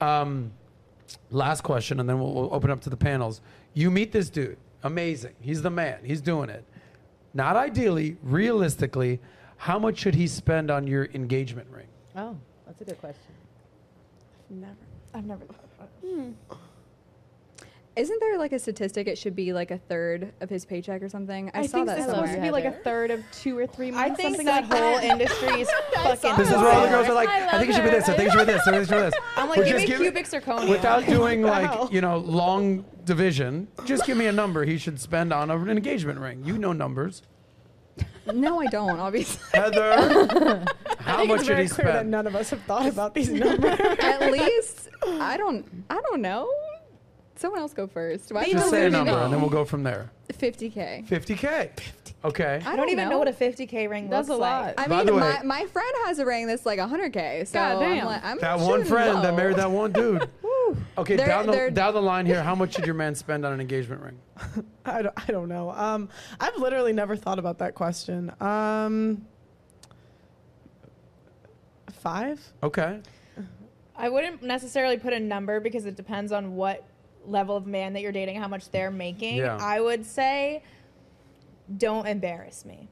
um, 0.00 0.52
last 1.30 1.62
question, 1.62 2.00
and 2.00 2.08
then 2.08 2.18
we'll, 2.18 2.32
we'll 2.32 2.54
open 2.54 2.70
up 2.70 2.80
to 2.82 2.90
the 2.90 2.96
panels. 2.96 3.40
You 3.74 3.90
meet 3.90 4.12
this 4.12 4.30
dude, 4.30 4.58
amazing. 4.82 5.34
He's 5.40 5.62
the 5.62 5.70
man. 5.70 5.98
He's 6.04 6.20
doing 6.20 6.50
it. 6.50 6.64
Not 7.34 7.56
ideally, 7.56 8.16
realistically, 8.22 9.20
how 9.56 9.78
much 9.78 9.98
should 9.98 10.14
he 10.14 10.26
spend 10.26 10.70
on 10.70 10.86
your 10.86 11.06
engagement 11.14 11.68
ring? 11.70 11.86
Oh, 12.16 12.36
that's 12.66 12.80
a 12.80 12.84
good 12.84 12.98
question. 12.98 13.32
Never. 14.50 14.74
I've 15.14 15.24
never 15.24 15.44
thought 15.44 15.64
about 15.76 15.88
it. 16.02 16.06
Hmm. 16.06 16.30
Isn't 17.94 18.20
there 18.20 18.38
like 18.38 18.52
a 18.52 18.58
statistic? 18.58 19.06
It 19.06 19.18
should 19.18 19.36
be 19.36 19.52
like 19.52 19.70
a 19.70 19.76
third 19.76 20.32
of 20.40 20.48
his 20.48 20.64
paycheck 20.64 21.02
or 21.02 21.08
something. 21.08 21.50
I, 21.52 21.60
I, 21.60 21.66
saw 21.66 21.78
think 21.78 21.86
that 21.88 21.98
it's 21.98 22.06
love 22.06 22.16
supposed 22.16 22.34
to 22.34 22.40
be 22.40 22.50
like 22.50 22.64
a 22.64 22.72
third 22.72 23.10
of 23.10 23.22
two 23.32 23.56
or 23.58 23.66
three 23.66 23.90
months. 23.90 24.12
I 24.12 24.14
think 24.14 24.36
something 24.36 24.46
that 24.46 24.68
like 24.68 24.80
whole 24.80 25.10
industry 25.10 25.60
is 25.60 25.70
fucking. 25.94 26.36
This 26.36 26.48
is 26.48 26.56
where 26.56 26.72
all 26.72 26.82
the 26.82 26.88
girls 26.88 27.08
are 27.08 27.14
like, 27.14 27.28
I 27.28 27.48
I, 27.48 27.58
think 27.58 27.70
it 27.70 27.74
should 27.74 27.84
be 27.84 27.90
this, 27.90 28.08
I 28.08 28.16
think 28.16 28.28
it 28.28 28.32
should 28.32 28.46
be 28.46 28.52
this, 28.52 28.66
I 28.66 28.70
think 28.70 28.82
it 28.82 28.88
should 28.88 28.96
be 28.96 29.02
this. 29.02 29.14
I'm 29.36 29.48
like, 29.48 29.58
But 29.58 29.66
give 29.66 29.76
me 29.76 29.86
give 29.86 30.00
cubic 30.00 30.26
zirconia. 30.26 30.68
Without 30.70 31.06
doing 31.06 31.42
like, 31.42 31.92
you 31.92 32.00
know, 32.00 32.18
long 32.18 32.84
division, 33.04 33.68
just 33.84 34.06
give 34.06 34.16
me 34.16 34.26
a 34.26 34.32
number 34.32 34.64
he 34.64 34.78
should 34.78 34.98
spend 34.98 35.32
on 35.32 35.50
an 35.50 35.68
engagement 35.68 36.18
ring. 36.18 36.42
You 36.44 36.56
know 36.56 36.72
numbers. 36.72 37.22
no, 38.32 38.60
I 38.60 38.66
don't. 38.66 38.98
Obviously, 38.98 39.42
Heather, 39.52 40.64
how 40.98 41.24
much 41.24 41.40
it's 41.40 41.46
should 41.46 41.58
he 41.58 41.68
clear 41.68 41.88
that 41.88 41.94
spend? 41.96 42.10
none 42.10 42.26
of 42.26 42.34
us 42.34 42.48
have 42.50 42.62
thought 42.62 42.86
about 42.86 43.12
these 43.12 43.28
numbers. 43.28 43.78
at 43.80 44.32
least 44.32 44.88
I 45.04 45.36
don't. 45.36 45.84
I 45.90 46.00
don't 46.00 46.22
know. 46.22 46.48
Someone 47.42 47.58
else 47.60 47.74
go 47.74 47.88
first. 47.88 48.30
Why 48.30 48.48
Just 48.48 48.66
do 48.66 48.70
say 48.70 48.82
a 48.82 48.84
you 48.84 48.90
number 48.90 49.10
know? 49.10 49.24
and 49.24 49.32
then 49.32 49.40
we'll 49.40 49.50
go 49.50 49.64
from 49.64 49.82
there. 49.82 50.12
50k. 50.32 51.08
50K. 51.08 51.08
Fifty. 51.08 52.14
Okay. 52.24 52.62
I 52.64 52.76
don't 52.76 52.88
even 52.88 53.08
know. 53.08 53.18
what 53.18 53.26
a 53.26 53.32
50k 53.32 53.90
ring 53.90 54.08
That's 54.08 54.28
looks 54.28 54.38
a 54.38 54.40
lot. 54.40 54.64
like. 54.66 54.78
I 54.80 54.86
By 54.86 54.98
mean, 54.98 55.06
the 55.06 55.14
way- 55.14 55.18
my, 55.20 55.42
my 55.42 55.66
friend 55.66 55.92
has 56.04 56.20
a 56.20 56.24
ring 56.24 56.46
that's 56.46 56.64
like 56.64 56.78
100k. 56.78 57.48
So 57.48 57.54
God 57.54 57.80
damn. 57.80 57.98
I'm 58.02 58.04
like, 58.06 58.24
I'm 58.24 58.38
That 58.38 58.60
one 58.60 58.78
shooting 58.82 58.84
friend 58.92 59.24
that 59.24 59.34
married 59.34 59.56
that 59.56 59.68
one 59.72 59.90
dude. 59.90 60.28
Okay, 60.96 61.16
They're- 61.16 61.26
down 61.26 61.46
the, 61.46 61.52
they're- 61.52 61.70
down 61.72 61.94
the 61.94 62.00
line 62.00 62.26
here, 62.26 62.44
how 62.44 62.54
much 62.54 62.74
should 62.76 62.86
your 62.86 62.94
man 62.94 63.16
spend 63.16 63.44
on 63.44 63.52
an 63.52 63.60
engagement 63.60 64.02
ring? 64.02 64.18
I 64.84 65.02
don't, 65.02 65.14
I 65.28 65.32
don't 65.32 65.48
know. 65.48 65.70
Um, 65.72 66.08
I've 66.38 66.56
literally 66.58 66.92
never 66.92 67.16
thought 67.16 67.40
about 67.40 67.58
that 67.58 67.74
question. 67.74 68.32
Um, 68.40 69.26
five? 71.90 72.40
Okay. 72.62 73.00
I 73.96 74.08
wouldn't 74.08 74.42
necessarily 74.42 74.96
put 74.96 75.12
a 75.12 75.20
number 75.20 75.60
because 75.60 75.84
it 75.86 75.96
depends 75.96 76.32
on 76.32 76.56
what 76.56 76.84
level 77.26 77.56
of 77.56 77.66
man 77.66 77.92
that 77.94 78.00
you're 78.02 78.12
dating, 78.12 78.40
how 78.40 78.48
much 78.48 78.70
they're 78.70 78.90
making. 78.90 79.36
Yeah. 79.36 79.56
I 79.60 79.80
would 79.80 80.04
say, 80.04 80.62
don't 81.76 82.06
embarrass 82.06 82.64
me. 82.64 82.88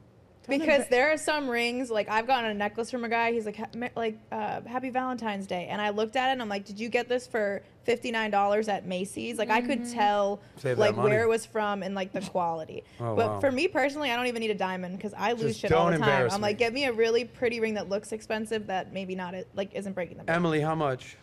because 0.49 0.89
there 0.89 1.13
are 1.13 1.17
some 1.17 1.49
rings, 1.49 1.91
like 1.91 2.09
I've 2.09 2.27
gotten 2.27 2.51
a 2.51 2.55
necklace 2.55 2.91
from 2.91 3.05
a 3.05 3.09
guy. 3.09 3.33
He's 3.33 3.47
like, 3.47 3.57
ha- 3.57 3.89
like, 3.95 4.19
uh, 4.33 4.63
Happy 4.63 4.91
Valentine's 4.91 5.47
Day, 5.47 5.69
and 5.71 5.81
I 5.81 5.91
looked 5.91 6.17
at 6.17 6.31
it 6.31 6.33
and 6.33 6.43
I'm 6.43 6.49
like, 6.49 6.65
did 6.65 6.81
you 6.81 6.89
get 6.89 7.09
this 7.09 7.25
for 7.27 7.63
fifty 7.85 8.11
nine 8.11 8.31
dollars 8.33 8.69
at 8.69 8.85
Macy's? 8.85 9.39
Like 9.39 9.51
I 9.51 9.61
could 9.61 9.89
tell, 9.89 10.41
Save 10.57 10.77
like 10.79 10.97
where 10.97 11.23
it 11.23 11.29
was 11.29 11.47
from 11.47 11.83
and 11.85 11.95
like 11.95 12.13
the 12.13 12.21
quality. 12.21 12.83
Oh, 13.01 13.15
but 13.17 13.29
wow. 13.29 13.41
for 13.41 13.53
me 13.53 13.69
personally, 13.69 14.11
I 14.11 14.17
don't 14.17 14.27
even 14.27 14.41
need 14.41 14.51
a 14.51 14.55
diamond 14.55 14.97
because 14.97 15.15
I 15.17 15.33
lose 15.33 15.43
Just 15.53 15.61
shit 15.61 15.73
all 15.73 15.91
the 15.91 15.99
time. 15.99 16.29
I'm 16.33 16.41
like, 16.41 16.57
me. 16.57 16.59
get 16.59 16.73
me 16.75 16.85
a 16.85 16.93
really 16.93 17.25
pretty 17.25 17.61
ring 17.61 17.75
that 17.75 17.89
looks 17.89 18.11
expensive 18.13 18.67
that 18.67 18.93
maybe 18.93 19.15
not 19.15 19.35
it, 19.35 19.49
like 19.55 19.75
isn't 19.75 19.93
breaking 19.93 20.19
the 20.19 20.25
bank. 20.25 20.37
Emily, 20.37 20.61
how 20.61 20.75
much? 20.75 21.17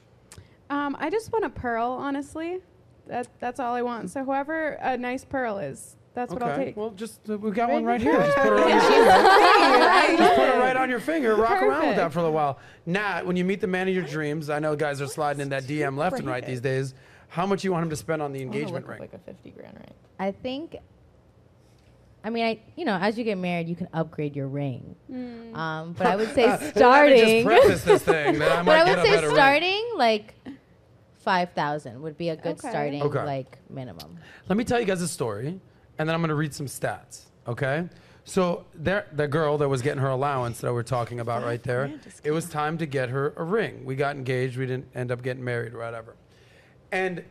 Um, 0.69 0.95
I 0.99 1.09
just 1.09 1.31
want 1.33 1.43
a 1.45 1.49
pearl, 1.49 1.91
honestly. 1.91 2.59
That 3.07 3.27
that's 3.39 3.59
all 3.59 3.73
I 3.73 3.81
want. 3.81 4.09
So 4.11 4.23
whoever 4.23 4.71
a 4.81 4.97
nice 4.97 5.23
pearl 5.25 5.57
is, 5.59 5.95
that's 6.13 6.31
what 6.33 6.41
I'll 6.43 6.51
Okay. 6.51 6.65
take. 6.65 6.77
Well, 6.77 6.91
just 6.91 7.29
uh, 7.29 7.37
we 7.37 7.51
got 7.51 7.69
one 7.69 7.83
Right 7.83 7.93
right 7.93 8.01
here. 8.01 8.13
Just 8.19 8.37
put 8.37 8.53
it 8.53 8.59
on 8.59 8.69
your 8.69 8.79
finger. 8.81 10.17
Just 10.17 10.35
put 10.35 10.49
it 10.49 10.59
right 10.59 10.77
on 10.77 10.89
your 10.89 10.99
finger. 10.99 11.35
Rock 11.35 11.61
around 11.61 11.87
with 11.87 11.95
that 11.97 12.11
for 12.13 12.19
a 12.21 12.31
while. 12.31 12.59
Nat, 12.85 13.25
when 13.25 13.35
you 13.35 13.45
meet 13.45 13.61
the 13.61 13.67
man 13.67 13.87
of 13.87 13.93
your 13.93 14.03
dreams, 14.05 14.49
I 14.49 14.59
know 14.59 14.75
guys 14.75 15.01
are 15.01 15.07
sliding 15.07 15.41
in 15.41 15.49
that 15.49 15.63
DM 15.63 15.97
left 15.97 16.17
and 16.19 16.27
right 16.27 16.45
these 16.45 16.61
days. 16.61 16.93
How 17.29 17.45
much 17.45 17.63
you 17.63 17.71
want 17.71 17.83
him 17.83 17.89
to 17.89 17.95
spend 17.95 18.21
on 18.21 18.31
the 18.33 18.41
engagement 18.41 18.87
ring? 18.87 18.99
like 18.99 19.13
a 19.13 19.19
fifty 19.19 19.51
grand 19.51 19.75
ring. 19.75 19.93
I 20.19 20.31
think. 20.31 20.75
I 22.23 22.29
mean, 22.29 22.45
I 22.45 22.59
you 22.75 22.83
know, 22.83 22.97
as 22.99 23.17
you 23.17 23.23
get 23.23 23.37
married, 23.37 23.69
you 23.69 23.75
can 23.75 23.87
upgrade 23.93 24.35
your 24.35 24.47
ring. 24.47 24.95
Um, 25.53 25.93
but 25.97 26.07
I 26.07 26.15
would 26.15 26.29
say 26.35 26.45
Uh, 26.45 26.49
Let 26.57 26.61
me 26.61 26.69
starting. 26.71 27.17
just 27.17 27.45
preface 27.45 27.83
this 27.83 28.03
thing 28.03 28.39
that 28.39 28.51
I 28.51 28.55
but 28.57 28.65
might 28.65 28.81
I 28.81 28.85
get 28.85 28.97
would 28.97 28.99
a 28.99 29.01
say 29.07 29.15
better 29.15 29.27
ring. 29.27 29.35
starting 29.35 29.89
like 29.97 30.33
five 31.27 31.51
thousand 31.51 32.01
would 32.01 32.17
be 32.17 32.29
a 32.29 32.37
good 32.37 32.57
Okay. 32.57 32.69
starting 32.69 33.03
Okay. 33.03 33.21
like 33.25 33.57
minimum. 33.69 34.17
Let 34.47 34.57
me 34.57 34.63
tell 34.63 34.79
you 34.79 34.85
guys 34.85 35.01
a 35.01 35.09
story, 35.09 35.59
and 35.97 36.07
then 36.07 36.15
I'm 36.15 36.21
going 36.21 36.29
to 36.29 36.35
read 36.35 36.53
some 36.53 36.67
stats. 36.67 37.23
Okay. 37.45 37.89
So 38.23 38.65
there, 38.73 39.07
the 39.11 39.27
girl 39.27 39.57
that 39.57 39.67
was 39.67 39.81
getting 39.81 40.01
her 40.01 40.07
allowance 40.09 40.61
that 40.61 40.71
we're 40.71 40.83
talking 40.83 41.19
about 41.19 41.43
right 41.43 41.61
there, 41.63 41.91
it 42.23 42.31
was 42.31 42.45
time 42.49 42.77
to 42.77 42.85
get 42.85 43.09
her 43.09 43.33
a 43.35 43.43
ring. 43.43 43.83
We 43.83 43.95
got 43.97 44.15
engaged. 44.15 44.57
We 44.57 44.65
didn't 44.65 44.87
end 44.95 45.11
up 45.11 45.21
getting 45.21 45.43
married 45.43 45.73
or 45.73 45.79
whatever. 45.79 46.15
And 46.93 47.23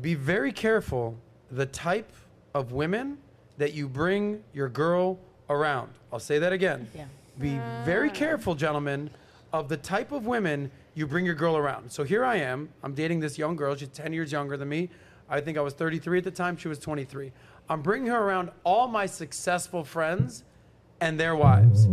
be 0.00 0.14
very 0.14 0.50
careful 0.52 1.16
the 1.52 1.66
type 1.66 2.12
of 2.52 2.72
women 2.72 3.18
that 3.58 3.74
you 3.74 3.88
bring 3.88 4.42
your 4.52 4.68
girl 4.68 5.18
around. 5.50 5.92
I'll 6.12 6.18
say 6.20 6.38
that 6.40 6.52
again. 6.52 6.88
Yeah. 6.96 7.04
Be 7.38 7.60
very 7.84 8.10
careful, 8.10 8.56
gentlemen, 8.56 9.10
of 9.52 9.68
the 9.68 9.76
type 9.76 10.10
of 10.10 10.26
women 10.26 10.70
you 10.98 11.06
bring 11.06 11.24
your 11.24 11.36
girl 11.36 11.56
around. 11.56 11.92
So 11.92 12.02
here 12.02 12.24
I 12.24 12.36
am. 12.38 12.70
I'm 12.82 12.92
dating 12.92 13.20
this 13.20 13.38
young 13.38 13.54
girl. 13.54 13.76
She's 13.76 13.88
10 13.88 14.12
years 14.12 14.32
younger 14.32 14.56
than 14.56 14.68
me. 14.68 14.90
I 15.30 15.40
think 15.40 15.56
I 15.56 15.60
was 15.60 15.72
33 15.74 16.18
at 16.18 16.24
the 16.24 16.32
time. 16.32 16.56
She 16.56 16.66
was 16.66 16.80
23. 16.80 17.30
I'm 17.68 17.82
bringing 17.82 18.08
her 18.08 18.18
around 18.18 18.50
all 18.64 18.88
my 18.88 19.06
successful 19.06 19.84
friends 19.84 20.42
and 21.00 21.18
their 21.18 21.36
wives. 21.36 21.86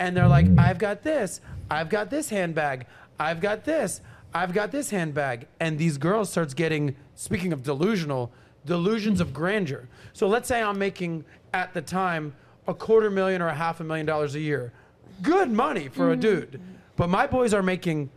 And 0.00 0.16
they're 0.16 0.26
like, 0.26 0.46
I've 0.58 0.78
got 0.78 1.04
this. 1.04 1.40
I've 1.70 1.88
got 1.88 2.10
this 2.10 2.30
handbag. 2.30 2.86
I've 3.20 3.40
got 3.40 3.64
this. 3.64 4.00
I've 4.34 4.52
got 4.52 4.72
this 4.72 4.90
handbag. 4.90 5.46
And 5.60 5.78
these 5.78 5.96
girls 5.96 6.28
starts 6.28 6.52
getting, 6.52 6.96
speaking 7.14 7.52
of 7.52 7.62
delusional, 7.62 8.32
delusions 8.66 9.20
of 9.20 9.32
grandeur. 9.32 9.88
So 10.14 10.26
let's 10.26 10.48
say 10.48 10.60
I'm 10.60 10.80
making 10.80 11.24
at 11.54 11.74
the 11.74 11.82
time 11.82 12.34
a 12.66 12.74
quarter 12.74 13.08
million 13.08 13.40
or 13.40 13.48
a 13.48 13.54
half 13.54 13.78
a 13.78 13.84
million 13.84 14.04
dollars 14.04 14.34
a 14.34 14.40
year. 14.40 14.72
Good 15.22 15.48
money 15.48 15.86
for 15.86 16.10
a 16.10 16.16
mm. 16.16 16.20
dude. 16.20 16.60
But 16.96 17.08
my 17.08 17.28
boys 17.28 17.54
are 17.54 17.62
making 17.62 18.10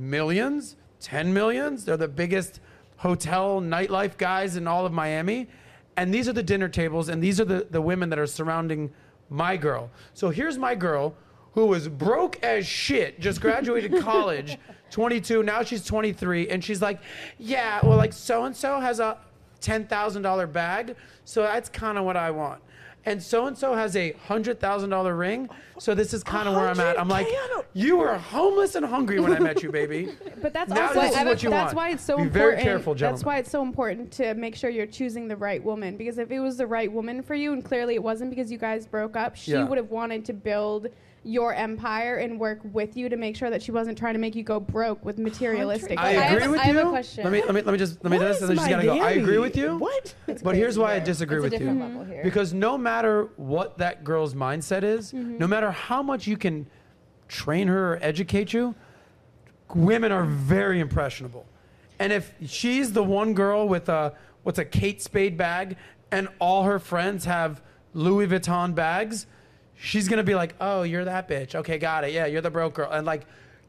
millions, 0.00 0.76
10 1.00 1.32
millions. 1.32 1.84
They're 1.84 1.96
the 1.96 2.08
biggest 2.08 2.60
hotel 2.96 3.60
nightlife 3.60 4.16
guys 4.16 4.56
in 4.56 4.66
all 4.66 4.86
of 4.86 4.92
Miami. 4.92 5.48
And 5.96 6.12
these 6.12 6.28
are 6.28 6.32
the 6.32 6.42
dinner 6.42 6.68
tables, 6.68 7.08
and 7.08 7.22
these 7.22 7.40
are 7.40 7.44
the, 7.44 7.66
the 7.70 7.80
women 7.80 8.08
that 8.08 8.18
are 8.18 8.26
surrounding 8.26 8.90
my 9.28 9.56
girl. 9.56 9.90
So 10.14 10.30
here's 10.30 10.56
my 10.56 10.74
girl 10.74 11.14
who 11.52 11.66
was 11.66 11.88
broke 11.88 12.42
as 12.42 12.66
shit, 12.66 13.20
just 13.20 13.40
graduated 13.40 13.98
college, 14.02 14.56
22, 14.90 15.42
now 15.42 15.62
she's 15.62 15.84
23, 15.84 16.48
and 16.48 16.64
she's 16.64 16.80
like, 16.80 17.00
yeah, 17.38 17.80
well, 17.84 17.96
like 17.96 18.12
so 18.12 18.44
and 18.44 18.56
so 18.56 18.80
has 18.80 19.00
a 19.00 19.18
$10,000 19.60 20.52
bag, 20.52 20.96
so 21.24 21.42
that's 21.42 21.68
kind 21.68 21.98
of 21.98 22.04
what 22.04 22.16
I 22.16 22.30
want. 22.30 22.62
And 23.06 23.22
so 23.22 23.46
and 23.46 23.56
so 23.56 23.74
has 23.74 23.96
a 23.96 24.12
hundred 24.28 24.60
thousand 24.60 24.90
dollar 24.90 25.16
ring, 25.16 25.48
so 25.78 25.94
this 25.94 26.12
is 26.12 26.22
kind 26.22 26.46
of 26.48 26.54
where 26.54 26.68
I'm 26.68 26.78
at. 26.80 27.00
I'm 27.00 27.08
like, 27.08 27.26
you 27.72 27.96
were 27.96 28.14
homeless 28.18 28.74
and 28.74 28.84
hungry 28.84 29.20
when 29.20 29.32
I 29.32 29.38
met 29.38 29.62
you, 29.62 29.70
baby. 29.72 30.10
But 30.42 30.52
that's 30.54 30.70
Now 30.70 30.88
also 30.88 31.00
this 31.02 31.16
is 31.16 31.24
what 31.24 31.42
you 31.42 31.50
that's 31.50 31.74
want. 31.74 31.76
why 31.76 31.90
it's 31.90 32.04
so 32.04 32.16
Be 32.16 32.22
important. 32.24 32.50
very 32.52 32.62
careful, 32.62 32.94
That's 32.94 33.24
why 33.24 33.38
it's 33.38 33.50
so 33.50 33.62
important 33.62 34.10
to 34.12 34.32
make 34.34 34.54
sure 34.56 34.70
you're 34.70 34.86
choosing 34.86 35.28
the 35.28 35.36
right 35.36 35.62
woman 35.62 35.96
because 35.98 36.16
if 36.18 36.30
it 36.30 36.40
was 36.40 36.56
the 36.56 36.66
right 36.66 36.90
woman 36.90 37.22
for 37.22 37.34
you 37.34 37.52
and 37.52 37.62
clearly 37.64 37.94
it 37.94 38.02
wasn't 38.02 38.30
because 38.30 38.50
you 38.50 38.56
guys 38.58 38.86
broke 38.86 39.16
up, 39.16 39.36
she 39.36 39.52
Yeah. 39.52 39.64
would 39.64 39.76
have 39.78 39.90
wanted 39.90 40.24
to 40.26 40.32
build 40.32 40.88
your 41.22 41.52
empire 41.52 42.16
and 42.16 42.40
work 42.40 42.60
with 42.72 42.96
you 42.96 43.08
to 43.10 43.16
make 43.16 43.36
sure 43.36 43.50
that 43.50 43.62
she 43.62 43.70
wasn't 43.70 43.98
trying 43.98 44.14
to 44.14 44.18
make 44.18 44.34
you 44.34 44.42
go 44.42 44.58
broke 44.58 45.04
with 45.04 45.18
materialistic. 45.18 45.98
I 45.98 46.14
things. 46.14 46.24
agree 46.24 46.40
have- 46.40 46.50
with 46.50 46.60
I 46.60 46.64
have 46.64 46.76
you. 46.76 46.80
a 46.80 46.88
question. 46.88 47.24
Let 47.24 47.32
me 47.32 47.42
let 47.42 47.54
me 47.54 47.62
let 47.62 47.72
me 47.72 47.78
just 47.78 48.02
let 48.02 48.10
me 48.10 48.18
do 48.18 48.24
this, 48.24 48.40
and 48.40 48.48
then 48.50 48.56
she's 48.56 48.68
gotta 48.68 48.86
go. 48.86 48.98
I 48.98 49.10
agree 49.10 49.38
with 49.38 49.56
you. 49.56 49.76
What? 49.76 50.14
But 50.42 50.54
here's 50.54 50.78
why 50.78 50.94
I 50.94 50.98
disagree 50.98 51.36
It's 51.36 51.42
a 51.42 51.44
with 51.44 51.52
different 51.52 51.78
you. 51.78 51.84
level 51.84 52.04
here. 52.04 52.22
Because 52.22 52.54
no 52.54 52.78
matter 52.78 53.28
what 53.36 53.76
that 53.78 54.02
girl's 54.02 54.34
mindset 54.34 54.82
is, 54.82 55.12
mm-hmm. 55.12 55.36
no 55.38 55.46
matter 55.46 55.70
how 55.70 56.02
much 56.02 56.26
you 56.26 56.36
can 56.38 56.66
train 57.28 57.68
her 57.68 57.94
or 57.94 57.98
educate 58.02 58.52
you, 58.52 58.74
women 59.74 60.12
are 60.12 60.24
very 60.24 60.80
impressionable. 60.80 61.44
And 61.98 62.12
if 62.14 62.32
she's 62.46 62.92
the 62.92 63.04
one 63.04 63.34
girl 63.34 63.68
with 63.68 63.90
a 63.90 64.14
what's 64.42 64.58
a 64.58 64.64
Kate 64.64 65.02
Spade 65.02 65.36
bag 65.36 65.76
and 66.10 66.28
all 66.38 66.64
her 66.64 66.78
friends 66.78 67.26
have 67.26 67.62
Louis 67.92 68.26
Vuitton 68.26 68.74
bags, 68.74 69.26
she's 69.80 70.08
gonna 70.08 70.22
be 70.22 70.34
like, 70.34 70.54
"Oh, 70.60 70.82
you're 70.82 71.04
that 71.04 71.28
bitch. 71.28 71.54
Okay, 71.54 71.78
got 71.78 72.04
it. 72.04 72.12
Yeah, 72.12 72.26
you're 72.26 72.42
the 72.42 72.50
broke 72.50 72.74
girl." 72.74 72.90
And 72.90 73.06
like, 73.06 73.22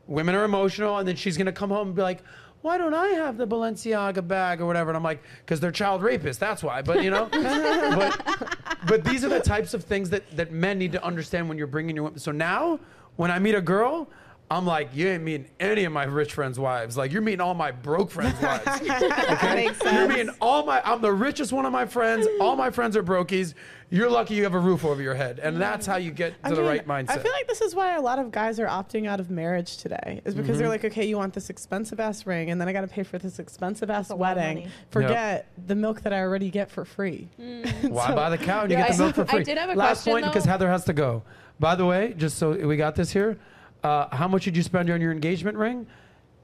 women 0.07 0.35
are 0.35 0.43
emotional, 0.43 0.97
and 0.97 1.07
then 1.07 1.15
she's 1.15 1.37
gonna 1.37 1.51
come 1.51 1.69
home 1.69 1.87
and 1.87 1.95
be 1.95 2.01
like, 2.01 2.19
"Why 2.61 2.77
don't 2.77 2.93
I 2.93 3.07
have 3.09 3.37
the 3.37 3.47
Balenciaga 3.47 4.27
bag 4.27 4.61
or 4.61 4.65
whatever?" 4.65 4.89
And 4.89 4.97
I'm 4.97 5.03
like, 5.03 5.23
"Because 5.39 5.59
they're 5.59 5.71
child 5.71 6.01
rapists. 6.01 6.39
That's 6.39 6.63
why." 6.63 6.81
But 6.81 7.03
you 7.03 7.09
know, 7.09 7.25
but 7.31 8.57
but 8.87 9.03
these 9.03 9.23
are 9.23 9.29
the 9.29 9.39
types 9.39 9.73
of 9.73 9.83
things 9.83 10.09
that 10.09 10.29
that 10.35 10.51
men 10.51 10.77
need 10.77 10.91
to 10.91 11.03
understand 11.03 11.47
when 11.47 11.57
you're 11.57 11.67
bringing 11.67 11.95
your 11.95 12.05
women. 12.05 12.19
So 12.19 12.31
now, 12.31 12.79
when 13.15 13.31
I 13.31 13.39
meet 13.39 13.55
a 13.55 13.61
girl. 13.61 14.07
I'm 14.51 14.65
like, 14.65 14.89
you 14.93 15.07
ain't 15.07 15.23
meeting 15.23 15.47
any 15.61 15.85
of 15.85 15.93
my 15.93 16.03
rich 16.03 16.33
friends' 16.33 16.59
wives. 16.59 16.97
Like, 16.97 17.13
you're 17.13 17.21
meeting 17.21 17.39
all 17.39 17.53
my 17.53 17.71
broke 17.71 18.11
friends' 18.11 18.39
wives. 18.41 18.67
Okay? 18.67 19.55
Makes 19.67 19.81
You're 19.83 20.07
meeting 20.09 20.29
all 20.41 20.65
my, 20.65 20.81
I'm 20.83 20.99
the 21.01 21.13
richest 21.13 21.53
one 21.53 21.65
of 21.65 21.71
my 21.71 21.85
friends. 21.85 22.27
All 22.41 22.57
my 22.57 22.69
friends 22.69 22.97
are 22.97 23.03
brokies. 23.03 23.53
You're 23.89 24.09
lucky 24.09 24.33
you 24.35 24.43
have 24.43 24.53
a 24.53 24.59
roof 24.59 24.83
over 24.83 25.01
your 25.01 25.15
head. 25.15 25.39
And 25.39 25.59
that's 25.59 25.85
how 25.85 25.95
you 25.95 26.11
get 26.11 26.33
to 26.43 26.49
I 26.49 26.53
the 26.53 26.57
mean, 26.57 26.65
right 26.65 26.87
mindset. 26.87 27.11
I 27.11 27.17
feel 27.19 27.31
like 27.31 27.47
this 27.47 27.61
is 27.61 27.73
why 27.75 27.95
a 27.95 28.01
lot 28.01 28.19
of 28.19 28.29
guys 28.31 28.59
are 28.59 28.67
opting 28.67 29.07
out 29.07 29.19
of 29.21 29.29
marriage 29.29 29.77
today, 29.77 30.21
is 30.25 30.35
because 30.35 30.57
they're 30.57 30.67
Mm-hmm. 30.67 30.83
like, 30.83 30.85
okay, 30.85 31.05
you 31.07 31.17
want 31.17 31.33
this 31.33 31.49
expensive 31.49 31.99
ass 32.01 32.25
ring, 32.27 32.51
and 32.51 32.59
then 32.59 32.67
I 32.67 32.73
got 32.73 32.81
to 32.81 32.87
pay 32.87 33.03
for 33.03 33.17
this 33.17 33.39
expensive 33.39 33.89
ass 33.89 34.09
a 34.09 34.15
lot 34.15 34.31
of 34.31 34.37
wedding. 34.37 34.57
money. 34.63 34.71
Forget 34.91 35.47
the 35.65 35.75
milk 35.75 36.01
that 36.01 36.11
I 36.13 36.19
already 36.19 36.49
get 36.49 36.69
for 36.69 36.83
free. 36.83 37.29
Why 37.37 38.07
So- 38.07 38.15
buy 38.15 38.29
the 38.29 38.37
cow 38.37 38.63
and 38.63 38.71
you 38.71 38.77
Yeah, 38.77 38.87
get 38.89 38.97
the 38.97 39.03
I- 39.03 39.05
milk 39.07 39.15
for 39.15 39.25
free? 39.25 39.29
I 39.29 39.35
free? 39.37 39.43
did 39.45 39.57
have 39.57 39.69
a 39.69 39.75
Last 39.75 40.03
question, 40.03 40.11
point 40.13 40.25
because. 40.25 40.43
Heather 40.45 40.69
has 40.69 40.83
to 40.85 40.93
go. 40.93 41.23
By 41.59 41.75
the 41.75 41.85
way, 41.85 42.13
just 42.17 42.37
so 42.37 42.51
we 42.51 42.75
got 42.75 42.95
this 42.95 43.11
here, 43.11 43.37
uh, 43.83 44.15
how 44.15 44.27
much 44.27 44.45
did 44.45 44.55
you 44.57 44.63
spend 44.63 44.89
on 44.89 45.01
your 45.01 45.11
engagement 45.11 45.57
ring? 45.57 45.87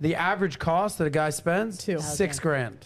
The 0.01 0.15
average 0.15 0.59
cost 0.59 0.97
that 0.99 1.05
a 1.07 1.09
guy 1.09 1.30
spends 1.31 1.77
Two. 1.80 1.99
six 1.99 2.39
grand. 2.39 2.77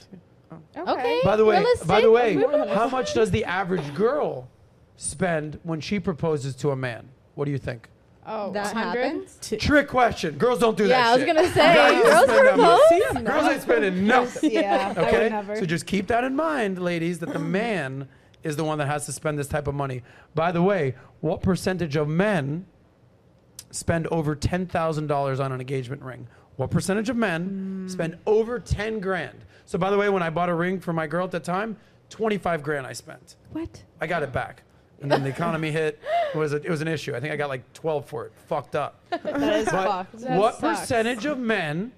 Okay. 0.78 1.20
By 1.24 1.36
the 1.36 1.46
way, 1.46 1.58
realistic. 1.60 1.88
by 1.88 2.02
the 2.02 2.12
way, 2.12 2.36
how 2.74 2.88
much 2.90 3.14
does 3.14 3.32
the 3.32 3.46
average 3.46 3.94
girl 3.94 4.50
spend 4.98 5.60
when 5.64 5.82
she 5.82 6.00
proposes 6.00 6.56
to 6.58 6.72
a 6.72 6.76
man? 6.76 7.10
What 7.36 7.46
do 7.46 7.52
you 7.52 7.58
think? 7.58 7.90
Oh, 8.26 8.52
That 8.52 8.74
100? 8.74 9.02
happens. 9.04 9.40
Trick 9.60 9.88
question. 9.88 10.38
Girls 10.38 10.60
don't 10.60 10.78
do 10.78 10.88
that. 10.88 11.00
yeah, 11.00 11.10
I 11.10 11.16
was 11.16 11.26
shit. 11.26 11.36
gonna 11.36 11.48
say, 11.50 11.74
Guys 11.74 12.04
girls 12.04 12.24
spend 12.26 12.48
that 12.48 12.58
money. 12.58 13.02
propose. 13.02 13.24
Girls 13.24 13.52
ain't 13.52 13.62
spending 13.64 14.08
nothing. 14.08 14.52
Yeah, 14.52 14.94
I 14.96 15.02
Okay? 15.02 15.24
would 15.24 15.32
never. 15.32 15.56
So 15.58 15.66
just 15.66 15.86
keep 15.88 16.08
that 16.08 16.24
in 16.24 16.36
mind, 16.36 16.80
ladies, 16.80 17.20
that 17.20 17.34
the 17.34 17.40
man 17.40 18.08
is 18.44 18.56
the 18.56 18.64
one 18.64 18.78
that 18.78 18.88
has 18.88 19.06
to 19.08 19.12
spend 19.12 19.40
this 19.40 19.48
type 19.48 19.68
of 19.68 19.74
money. 19.76 20.04
By 20.36 20.52
the 20.52 20.62
way, 20.62 20.96
what 21.22 21.42
percentage 21.42 21.96
of 21.96 22.08
men 22.08 22.66
spend 23.72 24.08
over 24.08 24.36
$10,000 24.36 25.40
on 25.44 25.52
an 25.52 25.60
engagement 25.60 26.02
ring? 26.02 26.28
What 26.58 26.70
percentage 26.72 27.10
of 27.10 27.16
men 27.16 27.86
spend 27.88 28.18
over 28.26 28.60
10 28.60 29.00
grand? 29.00 29.46
So 29.66 29.78
by 29.78 29.90
the 29.90 29.98
way, 29.98 30.10
when 30.10 30.22
I 30.22 30.30
bought 30.30 30.50
a 30.50 30.54
ring 30.54 30.80
for 30.80 30.94
my 30.94 31.08
girl 31.08 31.26
at 31.26 31.32
the 31.32 31.40
time, 31.40 31.78
25 32.10 32.62
grand 32.62 32.86
I 32.86 32.94
spent. 32.94 33.38
What? 33.52 33.84
I 34.02 34.08
got 34.08 34.22
it 34.22 34.34
back. 34.34 34.64
And 35.02 35.10
then 35.12 35.24
the 35.24 35.30
economy 35.30 35.72
hit. 35.80 36.00
It 36.34 36.38
was, 36.38 36.54
a, 36.54 36.58
it 36.58 36.70
was 36.70 36.82
an 36.82 36.88
issue. 36.88 37.16
I 37.16 37.20
think 37.20 37.34
I 37.34 37.38
got 37.38 37.50
like 37.50 37.72
12 37.74 38.06
for 38.06 38.26
it. 38.26 38.34
Fucked 38.48 38.76
up. 38.76 39.00
that 39.10 39.26
is 39.60 39.66
But 39.66 39.86
fucked. 39.86 40.20
That 40.20 40.40
what 40.40 40.56
sucks. 40.56 40.82
percentage 40.82 41.26
of 41.26 41.40
men 41.40 41.94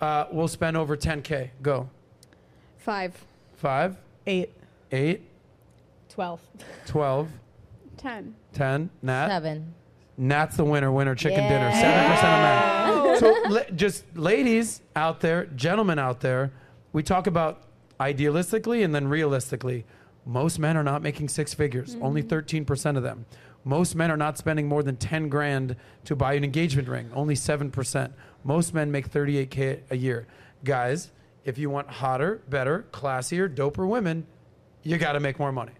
uh, 0.00 0.26
will 0.30 0.48
spend 0.48 0.76
over 0.76 0.96
10K? 0.96 1.50
Go. 1.62 1.88
Five. 2.78 3.14
Five, 3.56 3.96
Eight. 4.26 4.50
eight, 4.90 5.22
12. 6.08 6.40
12, 6.86 7.28
10. 7.96 8.34
10. 8.52 8.90
Nat. 9.02 9.28
Seven. 9.28 9.74
Nat's 10.16 10.56
the 10.56 10.64
winner. 10.64 10.92
Winner 10.92 11.14
chicken 11.14 11.48
dinner. 11.48 11.70
7% 11.70 12.12
of 12.12 12.20
men. 12.20 13.18
So 13.18 13.36
la- 13.48 13.76
just 13.76 14.04
ladies 14.16 14.80
out 14.96 15.20
there, 15.20 15.46
gentlemen 15.46 15.98
out 15.98 16.20
there, 16.20 16.52
we 16.92 17.02
talk 17.02 17.26
about 17.26 17.62
idealistically 18.00 18.84
and 18.84 18.94
then 18.94 19.08
realistically. 19.08 19.84
Most 20.24 20.58
men 20.58 20.76
are 20.76 20.82
not 20.82 21.02
making 21.02 21.28
six 21.28 21.52
figures. 21.54 21.94
Mm-hmm. 21.94 22.04
Only 22.04 22.22
13% 22.22 22.96
of 22.96 23.02
them. 23.02 23.26
Most 23.64 23.94
men 23.94 24.10
are 24.10 24.16
not 24.16 24.38
spending 24.38 24.68
more 24.68 24.82
than 24.82 24.96
10 24.96 25.28
grand 25.28 25.76
to 26.04 26.16
buy 26.16 26.34
an 26.34 26.44
engagement 26.44 26.88
ring. 26.88 27.10
Only 27.14 27.34
7%. 27.34 28.12
Most 28.44 28.74
men 28.74 28.90
make 28.90 29.10
38k 29.10 29.80
a 29.90 29.96
year. 29.96 30.26
Guys, 30.64 31.12
if 31.44 31.58
you 31.58 31.70
want 31.70 31.88
hotter, 31.88 32.42
better, 32.48 32.86
classier, 32.92 33.52
doper 33.52 33.86
women, 33.88 34.26
you 34.82 34.98
got 34.98 35.12
to 35.12 35.20
make 35.20 35.38
more 35.38 35.52
money 35.52 35.72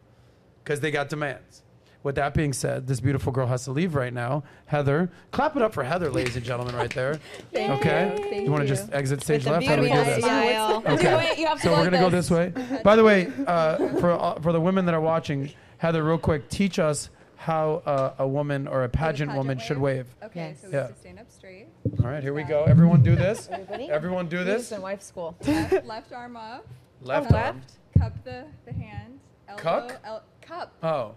because 0.62 0.80
they 0.80 0.90
got 0.90 1.08
demands. 1.08 1.61
With 2.02 2.16
that 2.16 2.34
being 2.34 2.52
said, 2.52 2.86
this 2.88 2.98
beautiful 3.00 3.32
girl 3.32 3.46
has 3.46 3.64
to 3.64 3.70
leave 3.70 3.94
right 3.94 4.12
now. 4.12 4.42
Heather, 4.66 5.10
clap 5.30 5.54
it 5.54 5.62
up 5.62 5.72
for 5.72 5.84
Heather, 5.84 6.10
ladies 6.10 6.34
and 6.34 6.44
gentlemen, 6.44 6.74
right 6.74 6.92
there. 6.92 7.20
okay, 7.54 8.16
Thank 8.30 8.44
you 8.44 8.50
want 8.50 8.62
to 8.62 8.68
just 8.68 8.92
exit 8.92 9.22
stage 9.22 9.46
left? 9.46 9.66
How 9.66 9.76
do 9.76 9.82
we 9.82 9.88
do 9.88 9.94
this? 10.04 10.24
smile. 10.24 10.82
Okay. 10.84 11.02
Do 11.02 11.32
it. 11.32 11.38
You 11.38 11.46
have 11.46 11.58
to 11.58 11.62
So 11.62 11.72
we're 11.72 11.84
gonna 11.84 11.98
go 12.00 12.10
this. 12.10 12.28
this 12.28 12.30
way. 12.56 12.80
By 12.82 12.96
the 12.96 13.04
way, 13.04 13.30
uh, 13.46 13.76
for 14.00 14.10
uh, 14.12 14.40
for 14.40 14.52
the 14.52 14.60
women 14.60 14.84
that 14.86 14.94
are 14.94 15.00
watching, 15.00 15.52
Heather, 15.78 16.02
real 16.02 16.18
quick, 16.18 16.48
teach 16.48 16.78
us 16.80 17.10
how 17.36 17.82
uh, 17.86 18.14
a 18.18 18.26
woman 18.26 18.66
or 18.68 18.84
a 18.84 18.88
pageant, 18.88 19.30
pageant 19.30 19.36
woman 19.36 19.58
should 19.58 19.78
wave. 19.78 20.06
Okay, 20.24 20.50
Yes. 20.50 20.60
so 20.60 20.68
we 20.68 20.74
Yeah. 20.74 20.80
have 20.82 20.94
to 20.94 21.00
stand 21.00 21.18
up 21.20 21.30
straight. 21.30 21.66
All 22.02 22.08
right, 22.10 22.22
here 22.22 22.32
we 22.34 22.42
go. 22.44 22.64
Everyone 22.64 23.02
do 23.02 23.14
this. 23.16 23.48
Everybody? 23.50 23.90
Everyone 23.90 24.28
do 24.28 24.42
this. 24.44 24.68
This 24.68 24.72
in 24.72 24.82
wife 24.82 25.02
school. 25.02 25.36
Left, 25.46 25.84
left 25.86 26.12
arm 26.12 26.36
up. 26.36 26.66
Left 27.00 27.32
arm. 27.32 27.60
Cup 27.98 28.12
the, 28.24 28.44
the 28.64 28.72
hand. 28.72 29.18
Elbow, 29.48 29.60
Cuck? 29.62 30.00
El- 30.04 30.22
cup. 30.40 30.72
Oh. 30.84 31.14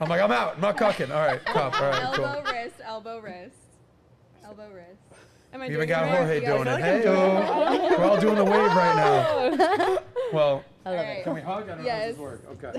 I'm 0.00 0.08
like, 0.08 0.20
I'm 0.22 0.32
out. 0.32 0.54
I'm 0.54 0.60
not 0.62 0.76
cucking. 0.76 1.10
All 1.14 1.26
right, 1.26 1.44
cup. 1.44 1.74
All 1.80 1.88
right, 1.90 2.14
cool. 2.14 2.24
elbow, 2.24 2.50
wrist, 2.50 2.74
elbow, 2.82 3.18
wrist. 3.20 3.56
Elbow, 4.44 4.68
wrist. 4.72 5.20
Am 5.52 5.60
I 5.60 5.64
We 5.66 5.74
doing 5.74 5.88
even 5.88 5.88
got? 5.88 6.08
Jorge 6.08 6.40
You 6.40 6.46
doing 6.46 6.66
it. 6.68 6.80
Hey, 6.80 7.04
we're 7.06 8.04
all 8.04 8.20
doing 8.20 8.36
the 8.36 8.44
wave 8.44 8.52
right 8.74 8.96
now. 8.96 9.98
Well, 10.32 10.64
I 10.86 10.90
love 10.90 10.98
Alright. 11.00 11.18
it. 11.18 11.24
can 11.24 11.34
we 11.34 11.40
hug? 11.40 11.64
I 11.64 11.66
don't 11.66 11.78
know 11.78 11.84
Yes. 11.84 12.10
if 12.10 12.10
this 12.12 12.18
work. 12.20 12.42
Okay. 12.52 12.72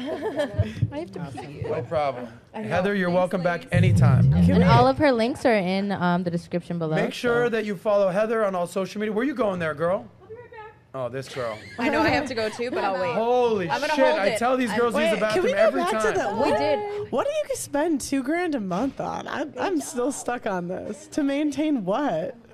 I 0.94 1.00
have 1.00 1.12
to 1.12 1.42
pee. 1.42 1.62
No 1.64 1.82
problem. 1.82 2.30
Heather, 2.54 2.96
you're 2.96 3.10
Thanks, 3.10 3.18
welcome 3.18 3.44
back 3.44 3.68
anytime. 3.74 4.32
And 4.34 4.64
all 4.64 4.88
of 4.88 4.98
her 5.00 5.12
links 5.12 5.46
are 5.46 5.54
in 5.58 5.92
um, 5.92 6.24
the 6.24 6.32
description 6.32 6.80
below. 6.80 6.96
Make 6.96 7.14
sure 7.14 7.48
so- 7.48 7.50
that 7.50 7.66
you 7.66 7.76
follow 7.76 8.08
Heather 8.08 8.46
on 8.46 8.56
all 8.56 8.68
social 8.68 9.02
media. 9.02 9.12
Where 9.12 9.26
you 9.26 9.34
going 9.36 9.60
there, 9.60 9.74
girl? 9.74 10.08
Oh, 10.94 11.08
this 11.08 11.30
girl. 11.34 11.58
I 11.80 11.88
know 11.88 12.02
I 12.02 12.10
have 12.10 12.28
to 12.28 12.34
go 12.36 12.50
too, 12.50 12.70
but 12.70 12.84
I'll 12.84 13.00
wait. 13.00 13.14
Holy 13.14 13.70
I'm 13.70 13.80
gonna 13.80 13.94
shit. 13.96 14.06
hold 14.06 14.20
I 14.20 14.26
it. 14.28 14.40
tell 14.40 14.58
these 14.58 14.72
I'm- 14.72 14.80
girls 14.80 14.94
to 14.96 15.02
use 15.02 15.10
the 15.12 15.16
Wait, 15.16 15.20
can 15.20 15.42
bathroom 15.42 15.46
we 15.46 15.52
go 15.54 15.58
every 15.58 15.82
back 15.84 15.92
time. 15.92 16.14
to 16.14 16.20
the? 16.20 16.30
We 16.34 16.40
what, 16.52 16.58
did. 16.60 17.12
What 17.12 17.28
do 17.28 17.32
you 17.50 17.56
spend 17.56 18.02
two 18.02 18.24
grand 18.24 18.56
a 18.56 18.60
month 18.60 19.00
on? 19.00 19.26
I'm, 19.28 19.54
I'm 19.58 19.80
still 19.80 20.12
stuck 20.12 20.46
on 20.46 20.68
this. 20.68 21.08
To 21.08 21.24
maintain 21.24 21.86
what? 21.86 22.36
Do 22.44 22.50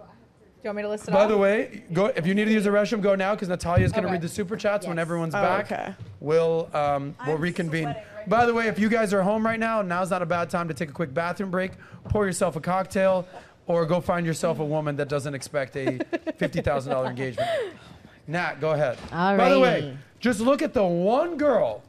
you 0.63 0.69
want 0.69 0.77
me 0.77 0.81
to 0.83 0.89
list 0.89 1.07
it 1.07 1.11
By 1.11 1.23
off? 1.23 1.29
the 1.29 1.37
way, 1.37 1.83
go 1.93 2.07
if 2.07 2.27
you 2.27 2.35
need 2.35 2.45
to 2.45 2.51
use 2.51 2.65
the 2.65 2.69
restroom, 2.69 3.01
go 3.01 3.15
now 3.15 3.33
because 3.33 3.47
Natalia's 3.49 3.91
going 3.91 4.03
to 4.03 4.07
Okay. 4.09 4.13
read 4.13 4.21
the 4.21 4.29
super 4.29 4.55
chats 4.55 4.85
when 4.85 4.97
Yes. 4.97 5.01
everyone's 5.01 5.33
Oh, 5.35 5.41
back. 5.41 5.71
okay. 5.71 5.93
We'll 6.19 6.69
um, 6.75 7.15
we'll 7.25 7.37
reconvene. 7.37 7.95
By 8.27 8.45
the 8.45 8.53
way, 8.53 8.67
if 8.67 8.77
you 8.77 8.89
guys 8.89 9.13
are 9.13 9.23
home 9.23 9.43
right 9.45 9.59
now, 9.59 9.81
now's 9.81 10.11
not 10.11 10.21
a 10.21 10.25
bad 10.27 10.49
time 10.51 10.67
to 10.67 10.73
take 10.75 10.89
a 10.89 10.93
quick 10.93 11.11
bathroom 11.13 11.49
break. 11.49 11.71
Pour 12.09 12.25
yourself 12.27 12.55
a 12.55 12.59
cocktail, 12.59 13.25
or 13.67 13.85
go 13.85 13.99
find 14.01 14.25
yourself 14.27 14.59
a 14.59 14.65
woman 14.65 14.95
that 14.97 15.07
doesn't 15.09 15.33
expect 15.33 15.75
a 15.75 15.99
fifty 16.37 16.61
thousand 16.61 16.91
dollar 16.91 17.07
engagement. 17.09 17.49
Nat, 18.27 18.59
go 18.59 18.71
ahead. 18.71 18.97
By 19.11 19.49
the 19.49 19.59
way, 19.59 19.97
just 20.19 20.39
look 20.39 20.61
at 20.61 20.73
the 20.73 20.83
one 20.83 21.37
girl 21.37 21.81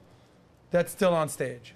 that's 0.70 0.92
still 0.92 1.12
on 1.14 1.28
stage. 1.28 1.74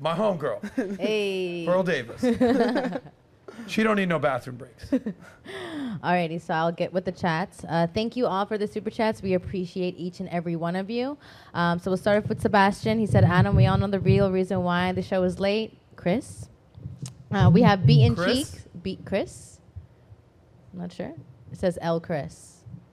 My 0.00 0.14
homegirl, 0.14 0.98
Hey. 1.00 1.64
Pearl 1.66 1.82
Davis. 1.82 2.20
she 3.66 3.82
don't 3.82 3.96
need 3.96 4.08
no 4.08 4.18
bathroom 4.18 4.56
breaks. 4.56 4.86
Alrighty, 6.02 6.40
so 6.40 6.54
I'll 6.54 6.72
get 6.72 6.92
with 6.92 7.04
the 7.04 7.12
chats. 7.12 7.64
Uh, 7.68 7.86
thank 7.92 8.16
you 8.16 8.26
all 8.26 8.46
for 8.46 8.56
the 8.56 8.66
super 8.66 8.90
chats. 8.90 9.22
We 9.22 9.34
appreciate 9.34 9.94
each 9.98 10.20
and 10.20 10.28
every 10.30 10.56
one 10.56 10.74
of 10.74 10.88
you. 10.90 11.18
Um, 11.54 11.78
so 11.78 11.90
we'll 11.90 11.98
start 11.98 12.22
off 12.24 12.28
with 12.28 12.40
Sebastian. 12.40 12.98
He 12.98 13.06
said, 13.06 13.24
Adam, 13.24 13.54
we 13.54 13.66
all 13.66 13.76
know 13.76 13.86
the 13.88 14.00
real 14.00 14.30
reason 14.32 14.62
why 14.62 14.92
the 14.92 15.02
show 15.02 15.22
is 15.22 15.38
late. 15.38 15.76
Chris. 15.96 16.48
Uh, 17.30 17.50
we 17.52 17.62
have 17.62 17.84
beaten 17.86 18.16
Chris? 18.16 18.50
cheeks. 18.52 18.64
Beat 18.82 19.04
Chris. 19.04 19.60
Not 20.72 20.92
sure. 20.92 21.12
It 21.52 21.58
says 21.58 21.78
L 21.82 22.00
Chris. 22.00 22.49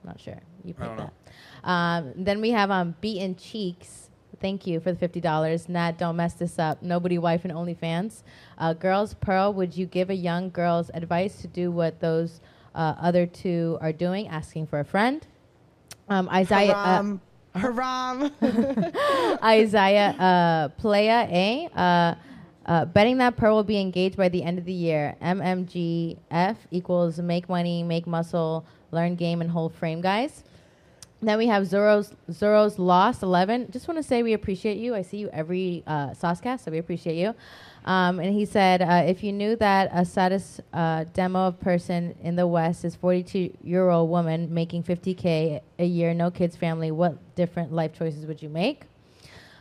Not 0.08 0.18
sure. 0.18 0.40
You 0.64 0.74
I 0.80 0.84
don't 0.86 0.96
picked 0.96 1.10
that. 1.64 1.68
Um, 1.70 2.12
then 2.16 2.40
we 2.40 2.50
have 2.50 2.70
um, 2.70 2.94
beaten 3.02 3.36
cheeks. 3.36 4.08
Thank 4.40 4.66
you 4.66 4.80
for 4.80 4.90
the 4.92 4.98
fifty 4.98 5.20
dollars. 5.20 5.68
Nat, 5.68 5.98
don't 5.98 6.16
mess 6.16 6.32
this 6.34 6.58
up. 6.58 6.82
Nobody, 6.82 7.18
wife, 7.18 7.44
and 7.44 7.52
OnlyFans. 7.52 8.22
Uh, 8.56 8.72
girls, 8.72 9.12
Pearl, 9.14 9.52
would 9.52 9.76
you 9.76 9.84
give 9.84 10.08
a 10.08 10.14
young 10.14 10.48
girl's 10.48 10.90
advice 10.94 11.42
to 11.42 11.46
do 11.48 11.70
what 11.70 12.00
those 12.00 12.40
uh, 12.74 12.94
other 12.98 13.26
two 13.26 13.76
are 13.82 13.92
doing, 13.92 14.28
asking 14.28 14.66
for 14.68 14.80
a 14.80 14.84
friend? 14.84 15.26
Um, 16.08 16.28
Isaiah, 16.30 16.72
uh, 16.72 16.84
Haram. 16.94 17.20
Haram. 17.54 18.32
Isaiah 19.44 20.10
uh, 20.18 20.68
Playa 20.80 21.26
A. 21.30 21.68
Uh, 21.76 22.14
Uh, 22.68 22.84
betting 22.84 23.16
that 23.16 23.34
Pearl 23.34 23.56
will 23.56 23.64
be 23.64 23.80
engaged 23.80 24.14
by 24.18 24.28
the 24.28 24.42
end 24.44 24.58
of 24.58 24.66
the 24.66 24.74
year. 24.76 25.16
MMGF 25.22 26.56
equals 26.70 27.18
make 27.18 27.48
money, 27.48 27.82
make 27.82 28.06
muscle, 28.06 28.66
learn 28.90 29.14
game, 29.14 29.40
and 29.40 29.50
hold 29.50 29.74
frame, 29.74 30.00
guys. 30.00 30.44
Then 31.20 31.36
we 31.38 31.48
have 31.48 31.66
Zoro's 31.66 32.12
Zoro's 32.30 32.78
Lost 32.78 33.24
11. 33.24 33.72
Just 33.72 33.88
want 33.88 33.98
to 33.98 34.02
say 34.04 34.22
we 34.22 34.34
appreciate 34.34 34.76
you. 34.76 34.94
I 34.94 35.02
see 35.02 35.16
you 35.16 35.28
every 35.30 35.82
uh, 35.86 36.10
SOSCAST, 36.10 36.64
so 36.64 36.70
we 36.70 36.78
appreciate 36.78 37.16
you. 37.16 37.34
Um, 37.84 38.20
and 38.20 38.32
he 38.32 38.44
said, 38.44 38.82
uh, 38.82 39.04
if 39.06 39.24
you 39.24 39.32
knew 39.32 39.56
that 39.56 39.90
a 39.92 40.04
status 40.04 40.60
uh, 40.72 41.04
demo 41.14 41.48
of 41.48 41.58
person 41.58 42.14
in 42.22 42.36
the 42.36 42.46
West 42.46 42.84
is 42.84 42.94
42 42.94 43.56
year 43.64 43.88
old 43.88 44.10
woman 44.10 44.52
making 44.52 44.84
50k 44.84 45.60
a 45.78 45.84
year, 45.84 46.14
no 46.14 46.30
kids, 46.30 46.54
family, 46.54 46.90
what 46.90 47.16
different 47.34 47.72
life 47.72 47.92
choices 47.98 48.26
would 48.26 48.40
you 48.42 48.48
make? 48.48 48.82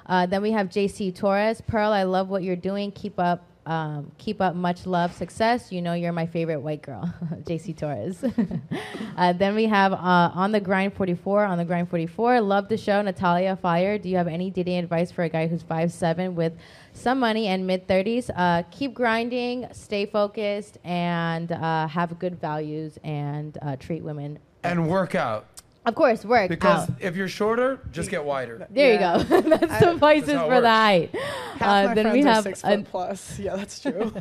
Uh, 0.06 0.26
then 0.26 0.42
we 0.42 0.52
have 0.52 0.70
JC 0.70 1.14
Torres. 1.14 1.62
Pearl, 1.62 1.92
I 1.92 2.04
love 2.04 2.30
what 2.30 2.44
you're 2.44 2.56
doing. 2.56 2.92
Keep 2.92 3.20
up. 3.20 3.44
Um, 3.68 4.14
keep 4.18 4.40
up 4.40 4.56
much 4.56 4.86
love, 4.86 5.14
success. 5.14 5.74
You 5.74 5.82
know 5.82 5.94
you're 5.94 6.14
my 6.14 6.26
favorite 6.26 6.62
white 6.62 6.82
girl, 6.82 7.14
JC 7.44 7.76
Torres. 7.76 8.24
uh, 9.18 9.34
then 9.34 9.56
we 9.56 9.66
have 9.66 9.92
uh, 9.92 10.32
on 10.34 10.54
the 10.54 10.62
grind 10.62 10.94
44. 10.94 11.44
On 11.44 11.58
the 11.58 11.66
grind 11.66 11.90
44, 11.90 12.40
love 12.40 12.70
the 12.70 12.78
show. 12.78 13.02
Natalia 13.02 13.58
Fire. 13.58 13.98
Do 13.98 14.08
you 14.08 14.16
have 14.16 14.30
any 14.30 14.50
dating 14.50 14.78
advice 14.78 15.12
for 15.12 15.24
a 15.24 15.30
guy 15.30 15.48
who's 15.48 15.64
five 15.64 15.92
seven 15.92 16.34
with 16.34 16.54
some 16.94 17.20
money 17.20 17.48
and 17.48 17.68
mid 17.68 17.90
30s? 17.90 18.30
Uh, 18.34 18.64
keep 18.72 18.94
grinding, 18.94 19.68
stay 19.74 20.06
focused, 20.06 20.78
and 20.86 21.52
uh, 21.52 21.90
have 21.90 22.18
good 22.20 22.40
values 22.40 22.98
and 23.04 23.58
uh, 23.62 23.76
treat 23.76 24.02
women. 24.02 24.40
And 24.64 24.88
work 24.88 25.14
out. 25.14 25.46
Of 25.88 25.96
course, 25.96 26.26
work 26.26 26.50
Because 26.50 26.90
out. 26.90 26.96
if 27.00 27.16
you're 27.16 27.28
shorter, 27.30 27.80
just 27.92 28.10
get 28.10 28.24
wider. 28.26 28.68
There 28.70 28.94
Yeah. 28.94 29.18
you 29.20 29.24
go. 29.24 29.42
That's 29.58 29.72
I- 29.84 29.86
the 29.94 29.96
vices 29.96 30.34
how 30.34 30.48
for 30.50 30.62
the 30.62 30.70
height. 30.70 31.16
Half 31.16 31.62
Uh, 31.62 31.88
my 31.88 31.94
then 31.96 32.12
we 32.12 32.22
friends 32.22 32.26
are 32.26 32.34
have 32.34 32.44
six 32.44 32.64
a- 32.64 32.84
plus. 32.84 33.40
Yeah, 33.40 33.56
that's 33.56 33.80
true. 33.84 34.12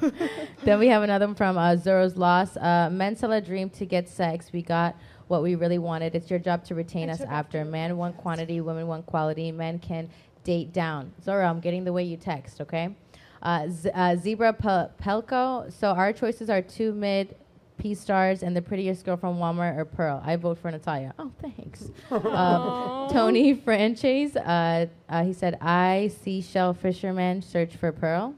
Then 0.64 0.78
we 0.78 0.86
have 0.88 1.02
another 1.02 1.26
one 1.26 1.34
from 1.34 1.58
uh, 1.58 1.76
Zoro's 1.76 2.16
Loss. 2.16 2.56
Uh, 2.56 2.88
men 2.90 3.16
sell 3.16 3.32
a 3.32 3.40
dream 3.40 3.68
to 3.70 3.84
get 3.84 4.08
sex. 4.08 4.52
We 4.52 4.62
got 4.62 4.96
what 5.28 5.42
we 5.42 5.54
really 5.56 5.78
wanted. 5.78 6.14
It's 6.14 6.30
your 6.30 6.38
job 6.38 6.64
to 6.66 6.74
retain 6.74 7.10
us 7.10 7.20
after. 7.20 7.64
Men 7.64 7.96
want 7.96 8.16
quantity, 8.16 8.60
women 8.60 8.86
want 8.86 9.04
quality. 9.06 9.50
Men 9.52 9.78
can 9.80 10.08
date 10.44 10.72
down. 10.72 11.12
Zoro, 11.24 11.44
I'm 11.44 11.60
getting 11.60 11.84
the 11.84 11.92
way 11.92 12.04
you 12.04 12.16
text, 12.16 12.60
okay? 12.60 12.94
Uh, 13.42 13.66
Z- 13.68 13.90
uh, 13.92 14.16
Zebra 14.16 14.52
Pel- 14.52 14.92
Pelco. 15.02 15.70
So 15.72 15.88
our 15.88 16.12
choices 16.12 16.48
are 16.48 16.62
two 16.62 16.92
mid 16.92 17.34
P 17.78 17.94
stars 17.94 18.42
and 18.42 18.56
the 18.56 18.62
prettiest 18.62 19.04
girl 19.04 19.16
from 19.16 19.38
Walmart 19.38 19.76
or 19.76 19.84
Pearl. 19.84 20.22
I 20.24 20.36
vote 20.36 20.58
for 20.58 20.70
Natalia. 20.70 21.14
Oh, 21.18 21.30
thanks. 21.40 21.90
Um, 22.10 23.08
Tony 23.10 23.54
Franchise. 23.54 24.36
Uh, 24.36 24.86
uh, 25.08 25.24
he 25.24 25.32
said, 25.32 25.58
I 25.60 26.10
seashell 26.22 26.74
fisherman 26.74 27.42
search 27.42 27.76
for 27.76 27.92
Pearl. 27.92 28.34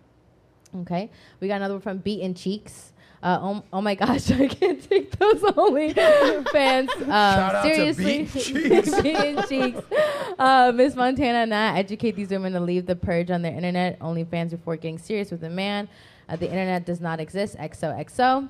Okay. 0.81 1.11
We 1.41 1.49
got 1.49 1.57
another 1.57 1.75
one 1.75 1.81
from 1.81 1.99
Beaten 1.99 2.35
Cheeks. 2.35 2.93
Uh, 3.23 3.39
oh, 3.41 3.65
oh 3.73 3.81
my 3.81 3.95
gosh, 3.95 4.31
I 4.31 4.47
can't 4.47 4.89
take 4.89 5.17
those 5.19 5.43
only 5.57 5.93
fans. 5.93 6.91
Um, 7.09 7.63
seriously, 7.63 8.29
Beaten 9.03 9.43
Cheeks. 9.49 9.81
Uh, 10.39 10.73
Miss 10.75 10.95
Montana, 10.95 11.47
not 11.47 11.77
educate 11.77 12.13
these 12.13 12.31
women 12.31 12.53
to 12.53 12.61
leave 12.61 12.87
the 12.87 12.95
purge 12.95 13.31
on 13.31 13.43
their 13.43 13.55
internet. 13.55 13.99
Only 14.01 14.25
fans 14.25 14.53
before 14.53 14.77
getting 14.77 14.99
serious 14.99 15.31
with 15.31 15.43
a 15.43 15.51
man. 15.51 15.89
Uh, 16.29 16.37
the 16.37 16.47
internet 16.47 16.85
does 16.87 17.01
not 17.01 17.19
exist. 17.19 17.57
XOXO. 17.57 18.49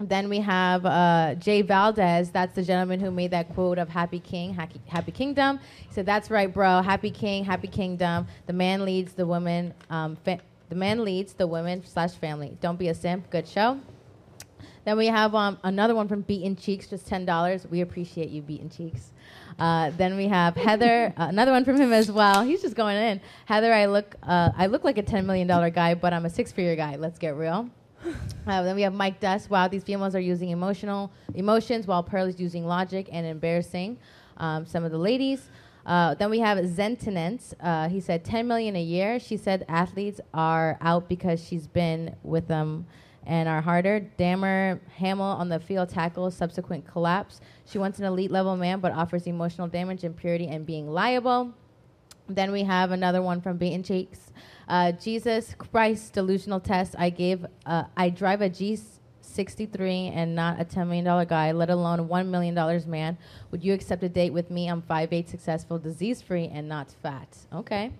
Then 0.00 0.30
we 0.30 0.40
have 0.40 0.86
uh, 0.86 1.34
Jay 1.34 1.60
Valdez. 1.60 2.30
That's 2.30 2.54
the 2.54 2.62
gentleman 2.62 3.00
who 3.00 3.10
made 3.10 3.32
that 3.32 3.52
quote 3.52 3.76
of 3.76 3.90
Happy 3.90 4.18
King, 4.18 4.54
Happy, 4.54 4.80
happy 4.86 5.12
Kingdom. 5.12 5.60
He 5.86 5.92
said, 5.92 6.06
"That's 6.06 6.30
right, 6.30 6.52
bro. 6.52 6.80
Happy 6.80 7.10
King, 7.10 7.44
Happy 7.44 7.68
Kingdom. 7.68 8.26
The 8.46 8.54
man 8.54 8.86
leads 8.86 9.12
the 9.12 9.26
woman. 9.26 9.74
Um, 9.90 10.16
fa- 10.16 10.40
the 10.70 10.74
man 10.74 11.04
leads 11.04 11.34
the 11.34 11.46
women 11.46 11.84
slash 11.84 12.12
family. 12.12 12.56
Don't 12.62 12.78
be 12.78 12.88
a 12.88 12.94
simp. 12.94 13.28
Good 13.28 13.46
show." 13.46 13.78
Then 14.86 14.96
we 14.96 15.08
have 15.08 15.34
um, 15.34 15.58
another 15.62 15.94
one 15.94 16.08
from 16.08 16.22
Beaten 16.22 16.56
Cheeks, 16.56 16.86
just 16.86 17.06
ten 17.06 17.26
dollars. 17.26 17.66
We 17.70 17.82
appreciate 17.82 18.30
you, 18.30 18.40
Beaten 18.40 18.70
Cheeks. 18.70 19.12
Uh, 19.58 19.90
then 19.98 20.16
we 20.16 20.28
have 20.28 20.56
Heather, 20.56 21.12
uh, 21.18 21.26
another 21.28 21.52
one 21.52 21.66
from 21.66 21.78
him 21.78 21.92
as 21.92 22.10
well. 22.10 22.42
He's 22.42 22.62
just 22.62 22.74
going 22.74 22.96
in. 22.96 23.20
Heather, 23.44 23.70
I 23.70 23.84
look, 23.84 24.16
uh, 24.22 24.48
I 24.56 24.68
look 24.68 24.82
like 24.82 24.96
a 24.96 25.02
ten 25.02 25.26
million 25.26 25.46
dollar 25.46 25.68
guy, 25.68 25.92
but 25.92 26.14
I'm 26.14 26.24
a 26.24 26.30
six 26.30 26.52
figure 26.52 26.74
guy. 26.74 26.96
Let's 26.96 27.18
get 27.18 27.36
real. 27.36 27.68
Uh, 28.46 28.62
then 28.62 28.74
we 28.74 28.82
have 28.82 28.94
Mike 28.94 29.20
Dust. 29.20 29.50
Wow, 29.50 29.68
these 29.68 29.84
females 29.84 30.14
are 30.14 30.20
using 30.20 30.50
emotional 30.50 31.12
emotions 31.34 31.86
while 31.86 32.02
Pearl 32.02 32.26
is 32.26 32.40
using 32.40 32.66
logic 32.66 33.08
and 33.12 33.26
embarrassing 33.26 33.98
um, 34.38 34.66
some 34.66 34.82
of 34.84 34.90
the 34.90 34.98
ladies. 34.98 35.50
Uh, 35.86 36.14
then 36.14 36.30
we 36.30 36.40
have 36.40 36.58
Zentinence. 36.58 37.54
Uh, 37.60 37.88
he 37.88 38.00
said 38.00 38.24
10 38.24 38.46
million 38.46 38.76
a 38.76 38.82
year. 38.82 39.18
She 39.20 39.36
said 39.36 39.64
athletes 39.68 40.20
are 40.34 40.78
out 40.80 41.08
because 41.08 41.44
she's 41.44 41.66
been 41.66 42.16
with 42.22 42.48
them 42.48 42.86
and 43.26 43.48
are 43.48 43.60
harder. 43.60 44.00
Damar 44.00 44.80
Hamlin 44.96 45.36
on 45.36 45.48
the 45.48 45.60
field 45.60 45.88
tackle, 45.88 46.30
subsequent 46.30 46.86
collapse. 46.86 47.40
She 47.66 47.78
wants 47.78 47.98
an 47.98 48.04
elite 48.04 48.30
level 48.30 48.56
man, 48.56 48.80
but 48.80 48.92
offers 48.92 49.26
emotional 49.26 49.68
damage, 49.68 50.04
impurity, 50.04 50.48
and 50.48 50.66
being 50.66 50.88
liable. 50.88 51.54
Then 52.34 52.52
we 52.52 52.62
have 52.62 52.92
another 52.92 53.22
one 53.22 53.40
from 53.40 53.56
Beaten 53.56 53.82
Cheeks. 53.82 54.18
Uh, 54.68 54.92
Jesus 54.92 55.54
Christ 55.58 56.12
delusional 56.12 56.60
test. 56.60 56.94
I 56.98 57.10
gave. 57.10 57.44
Uh, 57.66 57.84
I 57.96 58.10
drive 58.10 58.40
a 58.40 58.48
G63 59.36 60.12
and 60.14 60.34
not 60.34 60.60
a 60.60 60.64
$10 60.64 60.86
million 60.88 61.26
guy, 61.26 61.52
let 61.52 61.70
alone 61.70 62.00
a 62.00 62.04
$1 62.04 62.26
million 62.26 62.54
man. 62.90 63.16
Would 63.50 63.64
you 63.64 63.72
accept 63.72 64.02
a 64.02 64.08
date 64.08 64.32
with 64.32 64.50
me? 64.50 64.68
I'm 64.68 64.82
5'8", 64.82 65.28
successful, 65.28 65.78
disease 65.78 66.22
free, 66.22 66.48
and 66.52 66.68
not 66.68 66.90
fat. 67.02 67.36
Okay. 67.52 67.92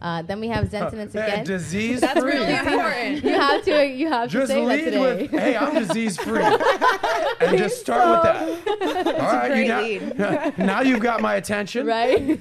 Uh, 0.00 0.22
then 0.22 0.40
we 0.40 0.48
have 0.48 0.66
Zentinence 0.70 1.10
again. 1.10 1.44
Disease 1.44 2.00
That's 2.00 2.20
free. 2.20 2.32
really 2.32 2.52
important. 2.54 3.24
you 3.24 3.30
have 3.30 3.64
to. 3.64 3.86
You 3.86 4.08
have 4.08 4.30
Just 4.30 4.48
to 4.50 4.52
say 4.54 4.64
that 4.64 4.68
lead 4.68 4.84
today. 4.84 5.00
with, 5.22 5.30
"Hey, 5.30 5.56
I'm 5.56 5.74
disease 5.86 6.16
free," 6.18 6.42
and 6.42 7.58
just 7.58 7.80
start 7.80 8.24
with 8.24 8.64
that. 8.64 9.06
All 9.06 9.32
right, 9.32 9.56
you 9.98 10.14
now, 10.16 10.52
now 10.56 10.80
you've 10.82 11.00
got 11.00 11.20
my 11.20 11.34
attention. 11.36 11.86
right? 11.86 12.40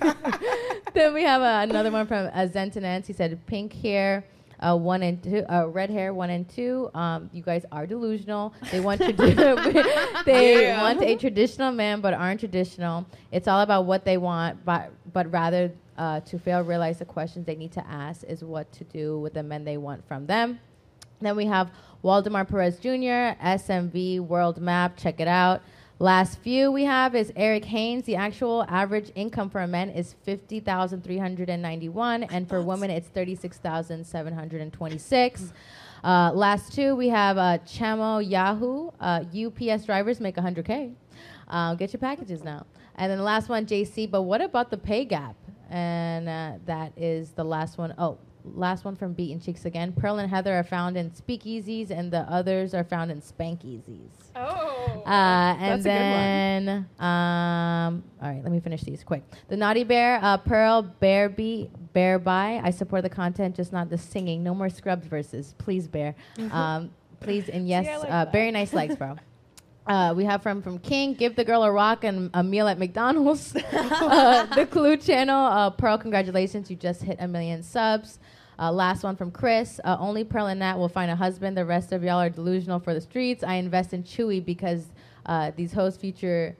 then 0.94 1.14
we 1.14 1.24
have 1.24 1.42
uh, 1.42 1.70
another 1.70 1.92
one 1.92 2.08
from 2.08 2.28
uh, 2.28 2.48
Zentinance. 2.48 3.06
He 3.08 3.14
said, 3.14 3.40
"Pink 3.46 3.74
hair, 3.74 4.24
uh, 4.66 4.76
one 4.76 5.04
and 5.04 5.22
two, 5.22 5.44
uh, 5.50 5.68
red 5.68 5.90
hair, 5.90 6.14
one 6.14 6.30
and 6.30 6.48
two. 6.50 6.90
Um, 6.94 7.30
you 7.34 7.42
guys 7.44 7.66
are 7.72 7.86
delusional. 7.86 8.54
They 8.72 8.80
want 8.80 9.02
to 9.02 9.14
do, 9.14 9.34
they 10.26 10.68
Yeah. 10.68 10.82
want 10.82 11.02
a 11.04 11.16
traditional 11.16 11.72
man, 11.72 12.02
but 12.02 12.14
aren't 12.14 12.40
traditional. 12.40 13.06
It's 13.32 13.48
all 13.48 13.62
about 13.62 13.86
what 13.86 14.06
they 14.06 14.18
want, 14.18 14.64
but 14.66 14.92
but 15.14 15.32
rather." 15.32 15.72
Uh, 15.98 16.20
to 16.20 16.38
fail, 16.38 16.60
realize 16.62 17.00
the 17.00 17.06
questions 17.06 17.46
they 17.46 17.56
need 17.56 17.72
to 17.72 17.88
ask 17.88 18.22
is 18.26 18.44
what 18.44 18.70
to 18.74 18.84
do 18.84 19.18
with 19.18 19.34
the 19.34 19.42
men 19.42 19.64
they 19.64 19.78
want 19.78 20.06
from 20.06 20.26
them. 20.26 20.60
Then 21.22 21.38
we 21.38 21.46
have 21.46 21.72
Waldemar 22.04 22.44
Perez 22.44 22.80
Jr., 22.80 23.40
SMV 23.42 24.20
World 24.20 24.60
Map. 24.60 24.98
Check 24.98 25.22
it 25.22 25.28
out. 25.30 25.62
Last 26.00 26.40
few 26.40 26.74
we 26.74 26.84
have 26.84 27.16
is 27.16 27.32
Eric 27.38 27.64
Haynes. 27.64 28.04
The 28.04 28.18
actual 28.18 28.66
average 28.68 29.14
income 29.16 29.50
for 29.50 29.62
a 29.62 29.68
man 29.68 29.90
is 29.90 30.14
fifty 30.24 30.60
thousand 30.60 31.06
three 31.06 31.18
hundred 31.18 31.50
and 31.50 31.62
ninety-one, 31.62 32.24
and 32.24 32.50
for 32.50 32.62
women 32.62 32.90
it's 32.92 33.08
thirty-six 33.08 33.60
thousand 33.60 34.06
seven 34.06 34.34
hundred 34.34 34.60
and 34.60 34.74
twenty-six. 34.74 35.54
Uh, 36.04 36.34
last 36.34 36.74
two 36.74 36.98
we 36.98 37.08
have 37.08 37.38
uh, 37.38 37.60
Chamo 37.60 38.20
Yahoo. 38.20 38.92
Uh, 39.00 39.24
UPS 39.34 39.86
drivers 39.86 40.20
make 40.20 40.38
hundred 40.38 40.66
k. 40.66 40.92
Uh, 41.48 41.76
get 41.76 41.94
your 41.94 42.02
packages 42.02 42.44
now. 42.44 42.66
And 42.96 43.10
then 43.10 43.18
the 43.18 43.24
last 43.24 43.48
one, 43.48 43.66
JC. 43.66 44.12
But 44.12 44.24
what 44.24 44.42
about 44.42 44.72
the 44.72 44.78
pay 44.78 45.06
gap? 45.06 45.38
And 45.70 46.28
uh, 46.28 46.54
that 46.66 46.92
is 46.98 47.32
the 47.32 47.46
last 47.46 47.78
one. 47.78 47.94
Oh, 47.98 48.18
last 48.54 48.86
one 48.86 48.96
from 48.96 49.14
Beaten 49.14 49.40
Cheeks 49.40 49.66
again. 49.66 49.94
Pearl 49.94 50.20
and 50.20 50.30
Heather 50.30 50.54
are 50.54 50.64
found 50.64 50.98
in 50.98 51.12
speakeasies, 51.12 51.90
and 51.90 52.12
the 52.12 52.20
others 52.22 52.74
are 52.74 52.84
found 52.84 53.12
in 53.12 53.22
spankeasies. 53.22 54.12
Oh. 54.36 55.04
Uh, 55.06 55.56
and 55.60 55.84
That's 55.84 55.86
a 55.86 55.90
good 55.90 55.96
one. 55.96 56.66
then, 56.66 56.70
um, 57.00 58.04
all 58.22 58.30
right, 58.30 58.44
let 58.44 58.52
me 58.52 58.60
finish 58.60 58.82
these 58.82 59.04
quick. 59.04 59.24
The 59.48 59.58
Naughty 59.58 59.84
Bear, 59.84 60.20
uh, 60.22 60.38
Pearl, 60.38 60.82
Bear 60.84 61.30
Be, 61.30 61.70
Bear 61.94 62.20
By. 62.20 62.62
I 62.64 62.72
support 62.72 63.04
the 63.04 63.10
content, 63.10 63.56
just 63.56 63.72
not 63.72 63.90
the 63.90 63.98
singing. 63.98 64.44
No 64.44 64.54
more 64.54 64.70
Scrubs 64.70 65.08
verses, 65.08 65.56
please, 65.58 65.88
Bear. 65.88 66.16
Um, 66.52 66.92
please, 67.20 67.50
and 67.50 67.68
yes, 67.68 67.88
I 67.88 67.98
like 67.98 68.12
uh, 68.12 68.32
very 68.32 68.52
nice 68.52 68.74
legs, 68.74 68.96
bro. 68.96 69.16
Uh, 69.88 70.16
we 70.18 70.26
have 70.26 70.42
from 70.42 70.64
from 70.64 70.80
King, 70.80 71.14
give 71.14 71.36
the 71.36 71.44
girl 71.44 71.64
a 71.64 71.72
rock 71.72 72.04
and 72.04 72.32
a 72.34 72.44
meal 72.44 72.68
at 72.68 72.80
McDonald's. 72.80 73.56
uh, 73.72 74.46
the 74.56 74.66
Clue 74.66 74.98
Channel, 74.98 75.46
uh, 75.46 75.70
Pearl, 75.70 75.98
congratulations, 75.98 76.72
you 76.72 76.76
just 76.76 77.04
hit 77.04 77.18
a 77.20 77.28
million 77.28 77.62
subs. 77.62 78.20
Uh, 78.60 78.72
last 78.72 79.03
one 79.03 79.15
from 79.15 79.32
Chris. 79.32 79.80
Uh, 79.84 79.98
only 79.99 80.23
Pearl 80.23 80.48
and 80.48 80.60
Nat 80.60 80.77
will 80.77 80.90
find 80.90 81.11
a 81.11 81.15
husband. 81.15 81.57
The 81.57 81.65
rest 81.65 81.91
of 81.91 82.03
y'all 82.03 82.19
are 82.19 82.30
delusional 82.30 82.80
for 82.80 82.94
the 82.94 83.02
streets. 83.02 83.44
I 83.44 83.56
invest 83.56 83.94
in 83.94 84.03
Chewy 84.03 84.44
because 84.44 84.86
uh, 85.26 85.52
these 85.56 85.73
hoes 85.73 85.98
future. 85.98 86.56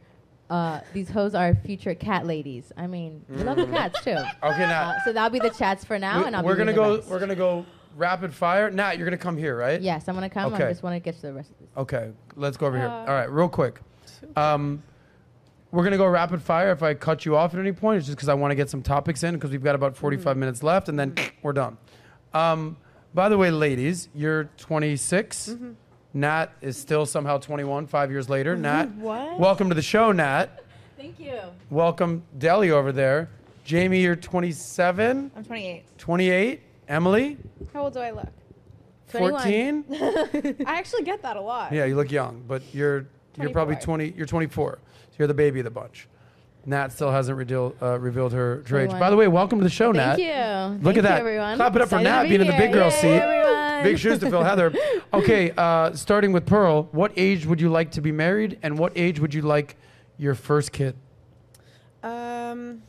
Uh, 0.50 0.80
these 0.94 1.10
hoes 1.10 1.34
are 1.34 1.56
future 1.56 1.96
cat 1.96 2.28
ladies. 2.28 2.72
I 2.78 2.86
mean, 2.86 3.26
we 3.30 3.38
love 3.44 3.58
the 3.58 3.66
cats 3.66 4.04
too. 4.04 4.12
Okay, 4.44 4.60
now 4.60 4.92
Uh, 4.92 5.00
so 5.04 5.12
that'll 5.12 5.32
be 5.32 5.40
the 5.40 5.50
chats 5.50 5.84
for 5.84 5.98
now, 5.98 6.20
we, 6.20 6.26
and 6.28 6.36
I'll 6.36 6.44
we're 6.44 6.54
be 6.54 6.60
gonna 6.60 6.74
go. 6.74 6.98
rest. 6.98 7.10
We're 7.10 7.20
gonna 7.20 7.34
go 7.36 7.66
rapid 7.96 8.32
fire. 8.32 8.70
Nat, 8.70 8.98
you're 9.00 9.08
gonna 9.08 9.18
come 9.18 9.38
here, 9.38 9.58
right? 9.58 9.82
Yes, 9.82 10.08
I'm 10.08 10.14
gonna 10.14 10.30
come. 10.30 10.54
Okay. 10.54 10.66
I 10.66 10.70
just 10.70 10.84
want 10.84 10.96
to 10.96 11.00
get 11.00 11.16
to 11.16 11.22
the 11.24 11.34
rest 11.34 11.50
of 11.50 11.58
this. 11.60 11.70
Okay, 11.78 12.12
let's 12.36 12.58
go 12.58 12.68
over 12.68 12.78
here. 12.78 12.88
Uh, 12.88 12.92
All 12.92 13.06
right, 13.08 13.32
real 13.32 13.50
quick. 13.50 13.80
Um, 14.36 14.84
we're 15.72 15.84
gonna 15.84 15.98
go 15.98 16.06
rapid 16.06 16.44
fire. 16.44 16.72
If 16.72 16.84
I 16.84 16.94
cut 16.94 17.26
you 17.26 17.36
off 17.36 17.56
at 17.56 17.60
any 17.60 17.72
point, 17.72 17.98
it's 17.98 18.06
just 18.06 18.18
because 18.18 18.30
I 18.30 18.36
want 18.36 18.52
to 18.52 18.56
get 18.56 18.70
some 18.70 18.84
topics 18.84 19.24
in 19.24 19.34
because 19.34 19.50
we've 19.50 19.64
got 19.64 19.74
about 19.74 19.98
45 19.98 20.38
minutes 20.38 20.62
left, 20.62 20.90
and 20.90 21.00
then 21.00 21.16
we're 21.42 21.54
done. 21.54 21.78
Um, 22.40 22.76
By 23.14 23.30
the 23.30 23.38
way, 23.38 23.50
ladies, 23.50 24.10
you're 24.14 24.50
26. 24.58 25.50
Mm-hmm. 25.50 25.72
Nat 26.16 26.48
is 26.62 26.76
still 26.78 27.06
somehow 27.06 27.38
21 27.38 27.88
five 27.88 28.12
years 28.12 28.28
later. 28.30 28.58
Nat, 28.58 28.90
What? 28.96 29.40
welcome 29.40 29.70
to 29.70 29.76
the 29.76 29.82
show, 29.82 30.12
Nat. 30.12 30.50
Thank 30.98 31.18
you. 31.20 31.40
Welcome, 31.70 32.24
Deli 32.38 32.72
over 32.72 32.92
there. 32.92 33.30
Jaime, 33.70 34.02
you're 34.02 34.16
27, 34.18 35.32
I'm 35.36 35.44
28. 35.46 35.98
28. 35.98 36.62
Emily, 36.90 37.38
How 37.74 37.84
old 37.86 37.94
do 37.94 38.00
I 38.00 38.12
look? 38.12 38.28
14. 39.08 39.86
I 39.92 40.56
actually 40.68 41.04
get 41.04 41.22
that 41.22 41.38
a 41.38 41.42
lot. 41.42 41.72
yeah, 41.72 41.86
you 41.86 41.96
look 41.96 42.12
young, 42.12 42.44
but 42.48 42.62
you're 42.74 43.08
you're 43.40 43.50
probably 43.50 43.76
24. 43.76 43.86
20. 43.86 44.14
You're 44.18 44.26
24. 44.26 44.80
So 44.82 45.16
you're 45.20 45.28
the 45.28 45.34
baby 45.34 45.60
of 45.62 45.64
the 45.66 45.72
bunch. 45.72 46.08
Nat 46.66 46.92
still 46.92 47.12
hasn't 47.12 47.38
revealed 47.38 47.76
uh, 47.82 48.00
revealed 48.00 48.34
her, 48.34 48.64
her 48.68 48.80
age. 48.80 48.90
21. 48.90 49.00
By 49.00 49.10
the 49.10 49.16
way, 49.16 49.28
welcome 49.28 49.60
to 49.60 49.64
the 49.64 49.70
show, 49.70 49.92
Nat. 49.92 50.16
Thank 50.16 50.20
you. 50.28 50.84
Look 50.84 50.96
Thank 50.96 50.98
at 50.98 51.04
that. 51.04 51.22
You, 51.22 51.28
everyone. 51.28 51.56
Clap 51.58 51.76
it 51.76 51.82
up 51.82 51.90
for 51.90 52.00
Nat 52.00 52.24
be 52.24 52.30
being 52.30 52.42
in 52.42 52.48
the 52.48 52.54
big 52.54 52.74
girl 52.74 52.86
Yay, 52.90 52.90
seat. 52.92 53.08
everyone. 53.10 53.84
Big 53.84 54.00
shoes 54.00 54.20
to 54.20 54.30
fill, 54.30 54.44
Heather. 54.44 54.74
Okay, 55.14 55.52
uh, 55.56 55.94
starting 55.94 56.34
with 56.34 56.46
Pearl, 56.46 56.90
what 56.92 57.14
age 57.16 57.46
would 57.46 57.62
you 57.62 57.70
like 57.70 57.92
to 57.92 58.02
be 58.02 58.12
married, 58.12 58.60
and 58.64 58.78
what 58.78 58.92
age 58.98 59.18
would 59.22 59.34
you 59.34 59.42
like 59.42 59.78
your 60.18 60.36
first 60.36 60.74
kid? 60.74 60.94
Um, 62.04 62.82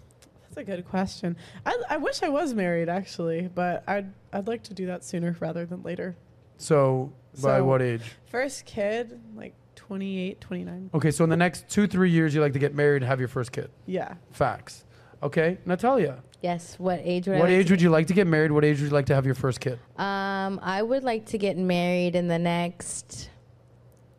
that's 0.42 0.56
a 0.56 0.64
good 0.64 0.84
question. 0.88 1.36
I, 1.64 1.76
I 1.90 1.96
wish 1.98 2.24
I 2.24 2.28
was 2.28 2.52
married 2.52 2.88
actually, 2.88 3.48
but 3.54 3.84
I'd 3.86 4.12
I'd 4.32 4.48
like 4.48 4.64
to 4.64 4.74
do 4.74 4.86
that 4.86 5.04
sooner 5.04 5.36
rather 5.38 5.66
than 5.66 5.82
later. 5.84 6.16
So, 6.56 7.12
by 7.34 7.58
So- 7.58 7.64
what 7.64 7.80
age? 7.80 8.02
First 8.28 8.64
kid, 8.64 9.20
like 9.36 9.54
28, 9.86 10.40
29. 10.40 10.90
Okay, 10.94 11.10
so 11.10 11.24
in 11.24 11.30
the 11.30 11.36
next 11.36 11.68
two, 11.68 11.86
three 11.86 12.10
years, 12.10 12.34
you 12.34 12.40
like 12.40 12.52
to 12.54 12.58
get 12.58 12.74
married 12.74 13.02
and 13.02 13.08
have 13.08 13.20
your 13.20 13.28
first 13.28 13.52
kid. 13.52 13.70
Yeah. 13.86 14.14
Facts. 14.32 14.84
Okay, 15.22 15.58
Natalia, 15.64 16.22
Yes. 16.42 16.76
What 16.78 17.00
age 17.02 17.26
would 17.26 17.36
I 17.36 17.38
what 17.40 17.48
like 17.48 17.58
age 17.58 17.70
would 17.70 17.80
you 17.80 17.90
like 17.90 18.06
to 18.08 18.14
get 18.14 18.26
married? 18.26 18.52
What 18.52 18.64
age 18.64 18.80
would 18.80 18.86
you 18.86 18.94
like 18.94 19.06
to 19.06 19.14
have 19.14 19.26
your 19.26 19.34
first 19.34 19.60
kid? 19.60 19.78
Um, 19.96 20.60
I 20.62 20.82
would 20.82 21.02
like 21.02 21.26
to 21.26 21.38
get 21.38 21.56
married 21.56 22.14
in 22.14 22.28
the 22.28 22.38
next 22.38 23.30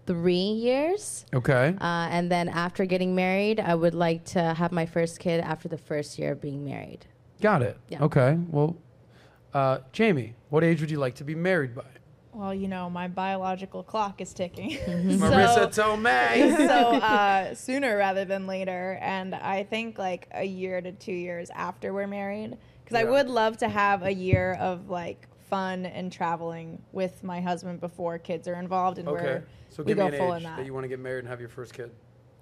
three 0.06 0.36
years. 0.36 1.26
Okay. 1.34 1.76
Uh, 1.80 2.08
and 2.10 2.32
then 2.32 2.50
after 2.50 2.86
getting 2.86 3.16
married, 3.16 3.60
I 3.60 3.76
would 3.76 3.94
like 3.94 4.26
to 4.26 4.54
have 4.54 4.72
my 4.72 4.86
first 4.86 5.20
kid 5.20 5.42
after 5.42 5.68
the 5.68 5.78
first 5.78 6.18
year 6.18 6.32
of 6.34 6.42
being 6.42 6.66
married. 6.66 7.06
Got 7.40 7.62
it. 7.62 7.78
Yeah. 7.88 8.04
Okay. 8.04 8.38
Well, 8.50 8.78
uh, 9.54 9.80
Jaime, 9.96 10.34
what 10.50 10.64
age 10.64 10.82
would 10.82 10.92
you 10.92 11.00
like 11.00 11.16
to 11.16 11.24
be 11.24 11.36
married 11.36 11.76
by? 11.76 11.86
Well, 12.38 12.54
you 12.54 12.68
know, 12.68 12.88
my 12.88 13.08
biological 13.08 13.82
clock 13.82 14.22
is 14.22 14.32
ticking. 14.32 14.70
Marisa 14.86 15.66
Tomei. 15.74 16.56
so 16.68 16.98
uh, 16.98 17.56
sooner 17.56 17.98
rather 17.98 18.26
than 18.26 18.46
later. 18.46 19.00
And 19.02 19.34
I 19.34 19.64
think 19.64 19.98
like 19.98 20.28
a 20.32 20.44
year 20.44 20.80
to 20.80 20.92
two 20.92 21.14
years 21.14 21.50
after 21.56 21.92
we're 21.94 22.06
married, 22.06 22.56
because 22.84 22.96
I 22.96 23.06
would 23.06 23.28
love 23.28 23.58
to 23.58 23.68
have 23.70 24.04
a 24.04 24.14
year 24.14 24.54
of 24.60 24.88
like 24.88 25.28
fun 25.50 25.88
and 25.88 26.12
traveling 26.12 26.80
with 26.92 27.24
my 27.24 27.42
husband 27.42 27.80
before 27.80 28.20
kids 28.20 28.48
are 28.48 28.56
involved, 28.60 29.00
and 29.00 29.08
Okay. 29.08 29.24
we're 29.24 29.44
So 29.70 29.82
we 29.82 29.88
give 29.96 29.98
me 29.98 30.04
go 30.04 30.08
an 30.10 30.18
full 30.20 30.34
age 30.36 30.38
in 30.38 30.44
that. 30.44 30.58
that. 30.58 30.66
you 30.68 30.74
want 30.76 30.84
to 30.84 30.90
get 30.90 31.00
married 31.00 31.20
and 31.20 31.28
have 31.30 31.40
your 31.40 31.50
first 31.50 31.74
kid. 31.74 31.90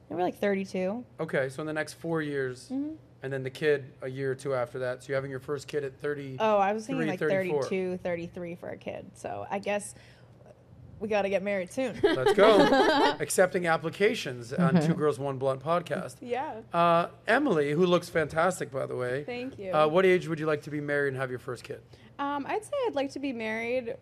we're 0.10 0.20
like 0.22 0.38
32. 0.40 1.06
Okay, 1.22 1.48
so 1.48 1.62
in 1.62 1.68
the 1.68 1.74
next 1.74 1.94
four 1.94 2.22
years, 2.22 2.70
and 3.26 3.34
then 3.34 3.42
the 3.42 3.50
kid 3.50 3.86
a 4.04 4.08
year 4.08 4.32
or 4.32 4.36
two 4.36 4.54
after 4.54 4.78
that. 4.78 5.02
So 5.02 5.08
you're 5.10 5.18
having 5.18 5.32
your 5.32 5.40
first 5.40 5.68
kid 5.68 5.84
at 5.84 6.00
30. 6.00 6.38
Oh, 6.40 6.58
I 6.58 6.74
was 6.74 6.86
thinking 6.86 7.08
like 7.08 7.18
34. 7.20 7.64
32, 7.64 7.98
33 8.04 8.54
for 8.56 8.70
a 8.70 8.78
kid. 8.78 9.10
So 9.16 9.48
I 9.50 9.58
guess 9.58 9.96
we 11.00 11.08
got 11.10 11.24
to 11.24 11.30
get 11.30 11.42
married 11.42 11.72
soon. 11.74 12.00
Let's 12.04 12.34
go. 12.34 13.16
Accepting 13.20 13.66
applications 13.66 14.54
on 14.54 14.80
Two 14.80 14.94
Girls 14.94 15.18
One 15.18 15.40
Blunt 15.40 15.60
podcast. 15.64 16.18
Yeah. 16.22 16.54
Uh, 16.72 17.08
Emily, 17.28 17.72
who 17.72 17.88
looks 17.88 18.10
fantastic, 18.10 18.72
by 18.72 18.86
the 18.86 18.96
way. 18.96 19.24
Thank 19.24 19.58
you. 19.58 19.72
Uh, 19.72 19.88
what 19.88 20.06
age 20.06 20.28
would 20.28 20.40
you 20.40 20.46
like 20.46 20.62
to 20.62 20.70
be 20.70 20.80
married 20.80 21.10
and 21.10 21.18
have 21.18 21.32
your 21.32 21.40
first 21.40 21.64
kid? 21.64 21.82
Um, 22.20 22.46
I'd 22.48 22.64
say 22.64 22.74
I'd 22.86 22.94
like 22.94 23.12
to 23.14 23.20
be 23.20 23.34
married 23.34 23.96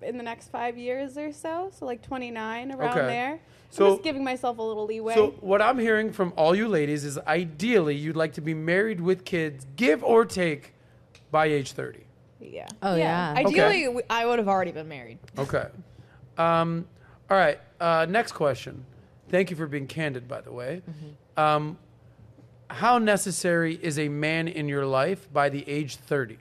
in 0.00 0.16
the 0.16 0.22
next 0.24 0.48
five 0.48 0.78
years 0.78 1.18
or 1.18 1.30
so. 1.30 1.70
So 1.78 1.84
like 1.84 2.00
29 2.00 2.72
around 2.72 2.96
Okay. 2.96 3.06
there. 3.06 3.40
So- 3.70 3.86
I'm 3.86 3.92
just 3.92 4.02
giving 4.02 4.24
myself 4.24 4.58
a 4.58 4.62
little 4.62 4.86
leeway. 4.86 5.14
So 5.14 5.30
what 5.40 5.62
I'm 5.62 5.78
hearing 5.78 6.12
from 6.12 6.32
all 6.36 6.54
you 6.54 6.66
ladies 6.68 7.04
is 7.04 7.18
ideally 7.18 7.94
you'd 7.94 8.16
like 8.16 8.32
to 8.34 8.40
be 8.40 8.52
married 8.54 9.00
with 9.00 9.24
kids, 9.24 9.66
give 9.76 10.02
or 10.04 10.24
take, 10.24 10.74
by 11.30 11.46
age 11.46 11.72
30. 11.72 12.00
yeah. 12.40 12.66
Oh, 12.82 12.96
yeah. 12.96 13.34
Ideally, 13.36 13.86
we 13.88 14.02
I 14.10 14.26
would 14.26 14.38
have 14.40 14.48
already 14.48 14.72
been 14.72 14.88
married. 14.88 15.18
Okay. 15.38 15.66
Um, 16.36 16.86
all 17.30 17.36
right. 17.36 17.60
Uh, 17.80 18.06
next 18.08 18.32
question. 18.32 18.84
Thank 19.28 19.50
you 19.50 19.56
for 19.56 19.66
being 19.68 19.86
candid, 19.86 20.26
by 20.26 20.40
the 20.40 20.50
way. 20.50 20.82
Um, 21.36 21.78
how 22.68 22.98
necessary 22.98 23.78
is 23.80 23.98
a 23.98 24.08
man 24.08 24.48
in 24.48 24.68
your 24.68 24.84
life 24.86 25.32
by 25.32 25.48
the 25.48 25.68
age 25.68 25.94
30? 25.96 26.38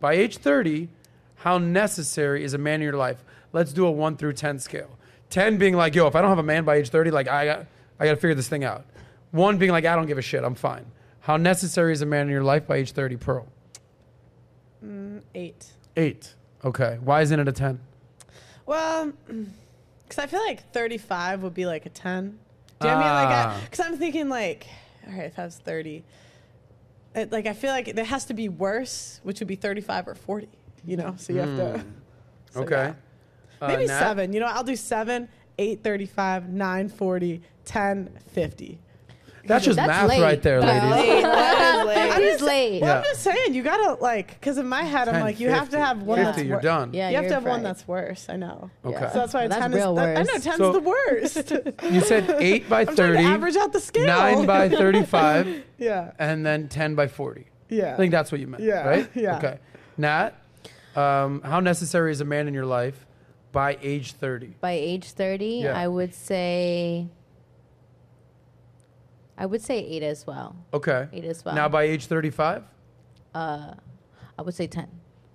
By 0.00 0.14
age 0.14 0.38
30, 0.38 0.88
how 1.36 1.58
necessary 1.58 2.42
is 2.42 2.52
a 2.54 2.58
man 2.58 2.76
in 2.76 2.82
your 2.82 2.96
life? 2.96 3.24
Let's 3.52 3.72
do 3.72 3.86
a 3.86 3.90
1 3.90 4.16
through 4.16 4.32
10 4.32 4.58
scale. 4.58 4.90
10 5.30 5.58
being 5.58 5.76
like, 5.76 5.94
yo, 5.94 6.06
if 6.06 6.14
I 6.16 6.20
don't 6.20 6.30
have 6.30 6.38
a 6.38 6.42
man 6.42 6.64
by 6.64 6.76
age 6.76 6.88
30, 6.90 7.10
like, 7.10 7.28
I 7.28 7.44
got, 7.46 7.66
I 7.98 8.04
got 8.04 8.10
to 8.12 8.16
figure 8.16 8.34
this 8.34 8.48
thing 8.48 8.64
out. 8.64 8.84
1 9.30 9.58
being 9.58 9.70
like, 9.70 9.84
I 9.84 9.94
don't 9.96 10.06
give 10.06 10.18
a 10.18 10.22
shit, 10.22 10.42
I'm 10.44 10.54
fine. 10.54 10.84
How 11.20 11.36
necessary 11.36 11.92
is 11.92 12.02
a 12.02 12.06
man 12.06 12.26
in 12.26 12.32
your 12.32 12.42
life 12.42 12.66
by 12.66 12.76
age 12.76 12.92
30, 12.92 13.16
Pearl? 13.16 13.46
Mm, 14.84 15.22
eight. 15.34 15.66
8. 15.96 16.34
Okay. 16.64 16.98
Why 17.02 17.22
isn't 17.22 17.38
it 17.38 17.46
a 17.48 17.52
10? 17.52 17.78
Well, 18.66 19.12
because 19.26 20.18
I 20.18 20.26
feel 20.26 20.40
like 20.46 20.72
35 20.72 21.42
would 21.42 21.54
be 21.54 21.66
like 21.66 21.86
a 21.86 21.90
10. 21.90 22.38
Do 22.80 22.88
you 22.88 22.94
know 22.94 22.96
what 22.98 23.04
I 23.06 23.24
mean? 23.24 23.32
Ah. 23.32 23.52
Like, 23.54 23.70
because 23.70 23.86
I'm 23.86 23.98
thinking 23.98 24.28
like, 24.28 24.66
all 25.06 25.12
right, 25.12 25.24
if 25.26 25.38
I 25.38 25.44
was 25.44 25.56
30, 25.58 26.02
it, 27.14 27.30
like 27.30 27.46
I 27.46 27.52
feel 27.52 27.70
like 27.70 27.94
there 27.94 28.04
has 28.04 28.24
to 28.26 28.34
be 28.34 28.48
worse, 28.48 29.20
which 29.22 29.40
would 29.40 29.48
be 29.48 29.56
35 29.56 30.08
or 30.08 30.14
40. 30.14 30.48
You 30.86 30.96
know, 30.96 31.14
so 31.18 31.32
you 31.34 31.40
have 31.40 31.56
to. 31.56 31.84
so, 32.52 32.60
Okay. 32.62 32.74
yeah. 32.74 32.94
Uh, 33.60 33.68
Maybe 33.68 33.86
Nat? 33.86 33.98
seven. 33.98 34.32
You 34.32 34.40
know, 34.40 34.46
I'll 34.46 34.64
do 34.64 34.76
seven, 34.76 35.28
eight 35.58 35.82
thirty-five, 35.84 36.48
nine 36.48 36.88
forty, 36.88 37.42
ten 37.64 38.10
fifty. 38.32 38.78
That's 39.46 39.64
just 39.64 39.76
That's 39.76 39.88
math 39.88 40.08
late. 40.10 40.20
right 40.22 40.42
there, 40.42 40.60
That's 40.60 40.84
ladies. 40.92 41.14
late. 41.14 41.22
That 41.22 41.80
is 41.80 41.86
late. 41.86 42.10
It 42.18 42.22
is 42.22 42.42
late. 42.42 42.82
Well, 42.82 42.98
I'm 42.98 43.04
just 43.04 43.22
saying, 43.22 43.54
you 43.54 43.62
gotta 43.62 43.94
like, 44.00 44.28
because 44.38 44.58
in 44.58 44.68
my 44.68 44.82
head, 44.82 45.08
I'm 45.08 45.14
10, 45.14 45.22
like, 45.22 45.40
you 45.40 45.48
have 45.48 45.70
to 45.70 45.78
50. 45.78 45.78
have 45.78 46.02
one 46.02 46.18
50, 46.18 46.24
that's 46.32 46.42
you're 46.46 46.56
wor- 46.56 46.60
done. 46.62 46.90
Yeah, 46.92 47.08
you 47.08 47.16
have 47.16 47.24
to 47.24 47.28
you're 47.30 47.34
have 47.40 47.44
one 47.48 47.62
that's 47.62 47.88
worse. 47.88 48.26
I 48.28 48.36
know. 48.36 48.70
Okay. 48.84 48.98
So 49.12 49.18
that's 49.20 49.32
why 49.34 49.40
Well, 49.40 49.48
that's 49.48 49.60
10 49.62 49.72
real 49.72 49.98
is. 49.98 50.04
that- 50.04 50.08
I 50.18 50.22
know 50.22 50.32
worse. 50.34 50.44
10's 50.44 50.56
So- 50.58 50.72
the 50.72 50.80
worst. 50.80 51.52
You 51.94 52.00
said 52.02 52.30
8 52.38 52.68
by 52.68 52.80
I'm 52.80 52.86
trying 52.88 52.96
30, 52.96 53.22
to 53.22 53.28
average 53.28 53.56
out 53.56 53.72
the 53.72 53.80
scale. 53.80 54.06
9 54.06 54.46
by 54.46 54.68
35, 54.68 55.64
yeah, 55.78 56.12
and 56.18 56.44
then 56.44 56.68
10 56.68 56.94
by 56.94 57.08
40. 57.08 57.46
yeah. 57.70 57.94
I 57.94 57.96
think 57.96 58.12
that's 58.12 58.30
what 58.30 58.40
you 58.42 58.46
meant, 58.46 58.62
Yeah, 58.62 58.86
right? 58.86 59.10
yeah. 59.14 59.38
Okay. 59.38 59.58
Nat, 59.96 60.32
um, 60.94 61.40
how 61.42 61.60
necessary 61.60 62.12
is 62.12 62.20
a 62.20 62.24
man 62.26 62.46
in 62.46 62.52
your 62.52 62.66
life 62.66 63.06
by 63.52 63.78
age 63.82 64.12
30? 64.12 64.54
By 64.60 64.72
age 64.72 65.10
30, 65.12 65.44
Yeah. 65.64 65.78
I 65.78 65.88
would 65.88 66.14
say. 66.14 67.06
I 69.38 69.46
would 69.46 69.62
say 69.62 69.78
eight 69.78 70.02
as 70.02 70.26
well. 70.26 70.54
Okay. 70.74 71.08
Eight 71.12 71.24
as 71.24 71.44
well. 71.44 71.54
Now 71.54 71.68
by 71.68 71.84
age 71.84 72.06
35? 72.06 72.62
uh, 73.34 73.74
I 74.38 74.42
would 74.42 74.54
say 74.54 74.66
10. 74.66 74.86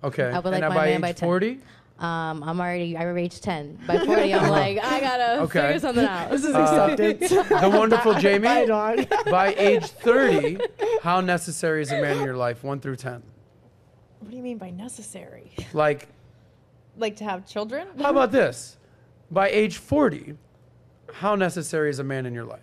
Okay. 0.04 0.24
I 0.24 0.38
would 0.38 0.52
and 0.52 0.52
like 0.52 0.60
now 0.60 0.68
my 0.68 0.74
by 0.74 0.84
man 0.86 0.94
age 0.96 1.00
by 1.02 1.12
10. 1.12 1.26
40? 1.26 1.60
Um, 1.98 2.42
I'm 2.44 2.60
already, 2.60 2.96
I 2.96 3.04
reached 3.04 3.42
10. 3.42 3.78
By 3.86 3.98
40, 4.04 4.34
I'm 4.34 4.50
like, 4.50 4.78
I 4.84 5.00
gotta 5.00 5.40
Okay. 5.42 5.60
figure 5.62 5.78
something 5.80 6.04
out. 6.04 6.30
This 6.30 6.44
is 6.44 6.54
Uh, 6.54 6.58
acceptance. 6.90 7.30
The 7.30 7.70
wonderful 7.70 8.12
Jaime, 8.20 8.40
Bye, 8.44 8.66
dog. 8.66 9.06
by 9.30 9.54
age 9.54 9.86
30, 9.86 10.58
how 11.02 11.20
necessary 11.20 11.80
is 11.82 11.90
a 11.90 12.00
man 12.00 12.18
in 12.18 12.24
your 12.24 12.36
life? 12.36 12.62
1 12.62 12.80
through 12.80 12.96
10. 12.96 13.22
What 14.20 14.30
do 14.30 14.36
you 14.36 14.42
mean 14.42 14.58
by 14.58 14.70
necessary? 14.70 15.52
Like, 15.72 16.08
Like 16.96 17.16
to 17.16 17.24
have 17.24 17.46
children? 17.46 17.88
how 17.98 18.10
about 18.10 18.32
this? 18.32 18.78
By 19.30 19.48
age 19.50 19.78
40, 19.78 20.34
how 21.12 21.34
necessary 21.34 21.90
is 21.90 21.98
a 21.98 22.04
man 22.04 22.26
in 22.26 22.32
your 22.34 22.44
life? 22.44 22.60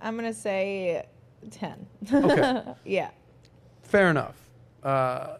I'm 0.00 0.16
gonna 0.16 0.34
say 0.34 1.06
ten. 1.50 1.86
Okay. 2.12 2.62
yeah. 2.84 3.10
Fair 3.82 4.10
enough. 4.10 4.36
Uh, 4.82 5.38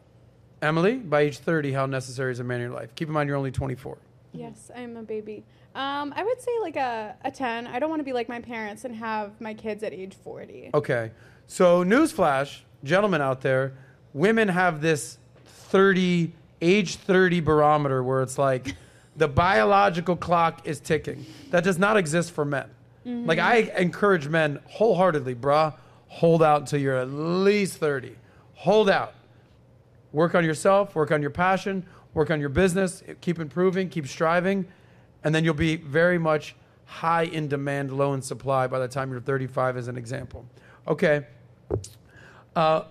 Emily, 0.63 0.97
by 0.97 1.21
age 1.21 1.39
30, 1.39 1.73
how 1.73 1.85
necessary 1.85 2.33
is 2.33 2.41
a 2.41 2.45
man 2.45 2.61
in 2.61 2.69
your 2.71 2.75
life? 2.75 2.95
Keep 2.95 3.09
in 3.09 3.15
mind 3.15 3.29
you're 3.29 3.37
only 3.37 3.51
24. 3.51 3.99
Yes, 4.33 4.71
I'm 4.75 4.97
a 4.97 5.03
baby. 5.03 5.45
Um, 5.75 6.15
I 6.17 6.25
would 6.25 6.41
say 6.41 6.51
like 6.63 6.77
a, 6.77 7.17
a 7.23 7.31
10. 7.31 7.67
I 7.67 7.79
don't 7.79 7.91
want 7.91 8.01
to 8.01 8.05
be 8.05 8.15
like 8.15 8.29
my 8.29 8.41
parents 8.41 8.87
and 8.87 8.95
have 8.97 9.39
my 9.41 9.53
kids 9.53 9.83
at 9.83 9.93
age 9.93 10.15
40. 10.25 10.71
Okay. 10.73 11.11
So, 11.47 11.85
newsflash, 11.85 12.61
gentlemen 12.83 13.21
out 13.21 13.43
there, 13.43 13.75
women 14.15 14.49
have 14.49 14.81
this 14.81 15.19
30, 15.45 16.33
age 16.61 16.97
30 16.97 17.41
barometer 17.41 18.03
where 18.03 18.23
it's 18.23 18.39
like 18.39 18.75
the 19.17 19.29
biological 19.29 20.17
clock 20.17 20.67
is 20.67 20.81
ticking. 20.81 21.27
That 21.51 21.65
does 21.65 21.79
not 21.79 21.97
exist 21.97 22.33
for 22.33 22.45
men. 22.45 22.69
Like, 23.05 23.39
I 23.39 23.71
encourage 23.77 24.29
men 24.29 24.61
wholeheartedly, 24.65 25.35
bruh, 25.35 25.75
hold 26.09 26.43
out 26.43 26.63
until 26.63 26.81
you're 26.81 26.97
at 26.97 27.11
least 27.11 27.77
30. 27.77 28.17
Hold 28.55 28.89
out. 28.89 29.13
Work 30.13 30.35
on 30.35 30.43
yourself, 30.43 30.95
work 30.95 31.11
on 31.11 31.21
your 31.21 31.31
passion, 31.31 31.85
work 32.15 32.31
on 32.31 32.41
your 32.41 32.49
business, 32.49 33.03
keep 33.21 33.39
improving, 33.39 33.91
keep 33.91 34.07
striving, 34.07 34.67
and 35.23 35.35
then 35.35 35.45
you'll 35.45 35.53
be 35.53 35.77
very 35.77 36.19
much 36.19 36.57
high 36.87 37.25
in 37.25 37.49
demand, 37.49 37.93
low 37.93 38.15
in 38.15 38.23
supply 38.23 38.67
by 38.67 38.79
the 38.79 38.89
time 38.89 39.11
you're 39.11 39.21
35, 39.21 39.77
as 39.77 39.89
an 39.89 39.99
example. 39.99 40.47
Okay. 40.89 41.27
Uh, 42.57 42.85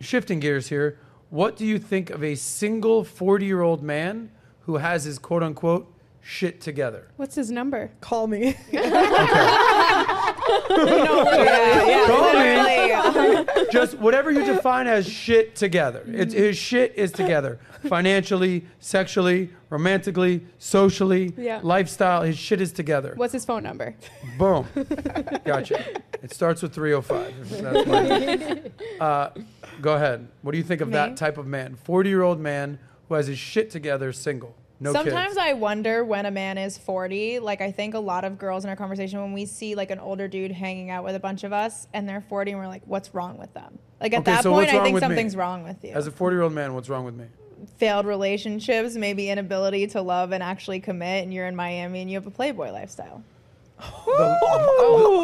shifting 0.00 0.38
gears 0.38 0.68
here. 0.68 0.98
What 1.34 1.56
do 1.56 1.66
you 1.66 1.80
think 1.80 2.10
of 2.10 2.22
a 2.22 2.36
single 2.36 3.02
40 3.02 3.44
year 3.44 3.60
old 3.60 3.82
man 3.82 4.30
who 4.66 4.76
has 4.76 5.02
his 5.02 5.18
quote 5.18 5.42
unquote 5.42 5.92
shit 6.20 6.60
together? 6.60 7.08
What's 7.16 7.34
his 7.34 7.50
number? 7.50 7.90
Call 8.00 8.28
me. 8.28 8.56
Call 12.06 12.32
me. 12.38 13.44
Just 13.70 13.98
whatever 13.98 14.30
you 14.30 14.44
define 14.44 14.86
as 14.86 15.06
shit 15.08 15.54
together. 15.56 16.02
It's, 16.06 16.32
his 16.34 16.56
shit 16.56 16.94
is 16.96 17.12
together. 17.12 17.58
Financially, 17.88 18.64
sexually, 18.80 19.50
romantically, 19.70 20.44
socially, 20.58 21.32
Yeah. 21.36 21.60
lifestyle. 21.62 22.22
His 22.22 22.38
shit 22.38 22.60
is 22.60 22.72
together. 22.72 23.12
What's 23.16 23.32
his 23.32 23.44
phone 23.44 23.62
number? 23.62 23.94
Boom. 24.38 24.66
Gotcha. 25.44 25.84
It 26.22 26.32
starts 26.32 26.62
with 26.62 26.72
305. 26.72 27.34
if 27.52 27.60
That's 27.60 28.70
uh, 29.00 29.30
go 29.82 29.94
ahead. 29.94 30.28
What 30.42 30.52
do 30.52 30.58
you 30.58 30.64
think 30.64 30.80
of 30.80 30.88
Me? 30.88 30.94
that 30.94 31.16
type 31.16 31.36
of 31.36 31.46
man? 31.46 31.76
40 31.84 32.08
year 32.08 32.22
old 32.22 32.40
man 32.40 32.78
who 33.08 33.14
has 33.16 33.26
his 33.26 33.38
shit 33.38 33.70
together, 33.70 34.12
single. 34.12 34.54
No 34.84 34.92
Sometimes 34.92 35.28
kids. 35.28 35.38
I 35.38 35.54
wonder 35.54 36.04
when 36.04 36.26
a 36.26 36.30
man 36.30 36.58
is 36.58 36.76
40. 36.76 37.38
Like, 37.38 37.62
I 37.62 37.72
think 37.72 37.94
a 37.94 37.98
lot 37.98 38.24
of 38.26 38.38
girls 38.38 38.64
in 38.64 38.70
our 38.70 38.76
conversation, 38.76 39.18
when 39.22 39.32
we 39.32 39.46
see 39.46 39.74
like 39.74 39.90
an 39.90 39.98
older 39.98 40.28
dude 40.28 40.52
hanging 40.52 40.90
out 40.90 41.04
with 41.04 41.14
a 41.14 41.18
bunch 41.18 41.42
of 41.42 41.54
us 41.54 41.88
and 41.94 42.06
they're 42.06 42.20
40, 42.20 42.50
and 42.50 42.60
we're 42.60 42.66
like, 42.68 42.82
what's 42.84 43.14
wrong 43.14 43.38
with 43.38 43.54
them? 43.54 43.78
Like, 43.98 44.12
at 44.12 44.20
Okay, 44.20 44.32
that 44.32 44.42
so 44.42 44.52
point, 44.52 44.68
I 44.68 44.82
think 44.82 44.92
with 44.92 45.02
me? 45.02 45.08
something's 45.08 45.36
wrong 45.36 45.62
with 45.64 45.82
you. 45.82 45.92
As 45.94 46.06
a 46.06 46.10
40 46.10 46.34
year 46.34 46.42
old 46.42 46.52
man, 46.52 46.74
what's 46.74 46.90
wrong 46.90 47.06
with 47.06 47.14
me? 47.14 47.24
Failed 47.78 48.04
relationships, 48.04 48.94
maybe 48.94 49.30
inability 49.30 49.86
to 49.86 50.02
love 50.02 50.32
and 50.32 50.42
actually 50.42 50.80
commit, 50.80 51.24
and 51.24 51.32
you're 51.32 51.46
in 51.46 51.56
Miami 51.56 52.02
and 52.02 52.10
you 52.10 52.18
have 52.18 52.26
a 52.26 52.30
Playboy 52.30 52.70
lifestyle. 52.70 53.22
The- 53.78 54.38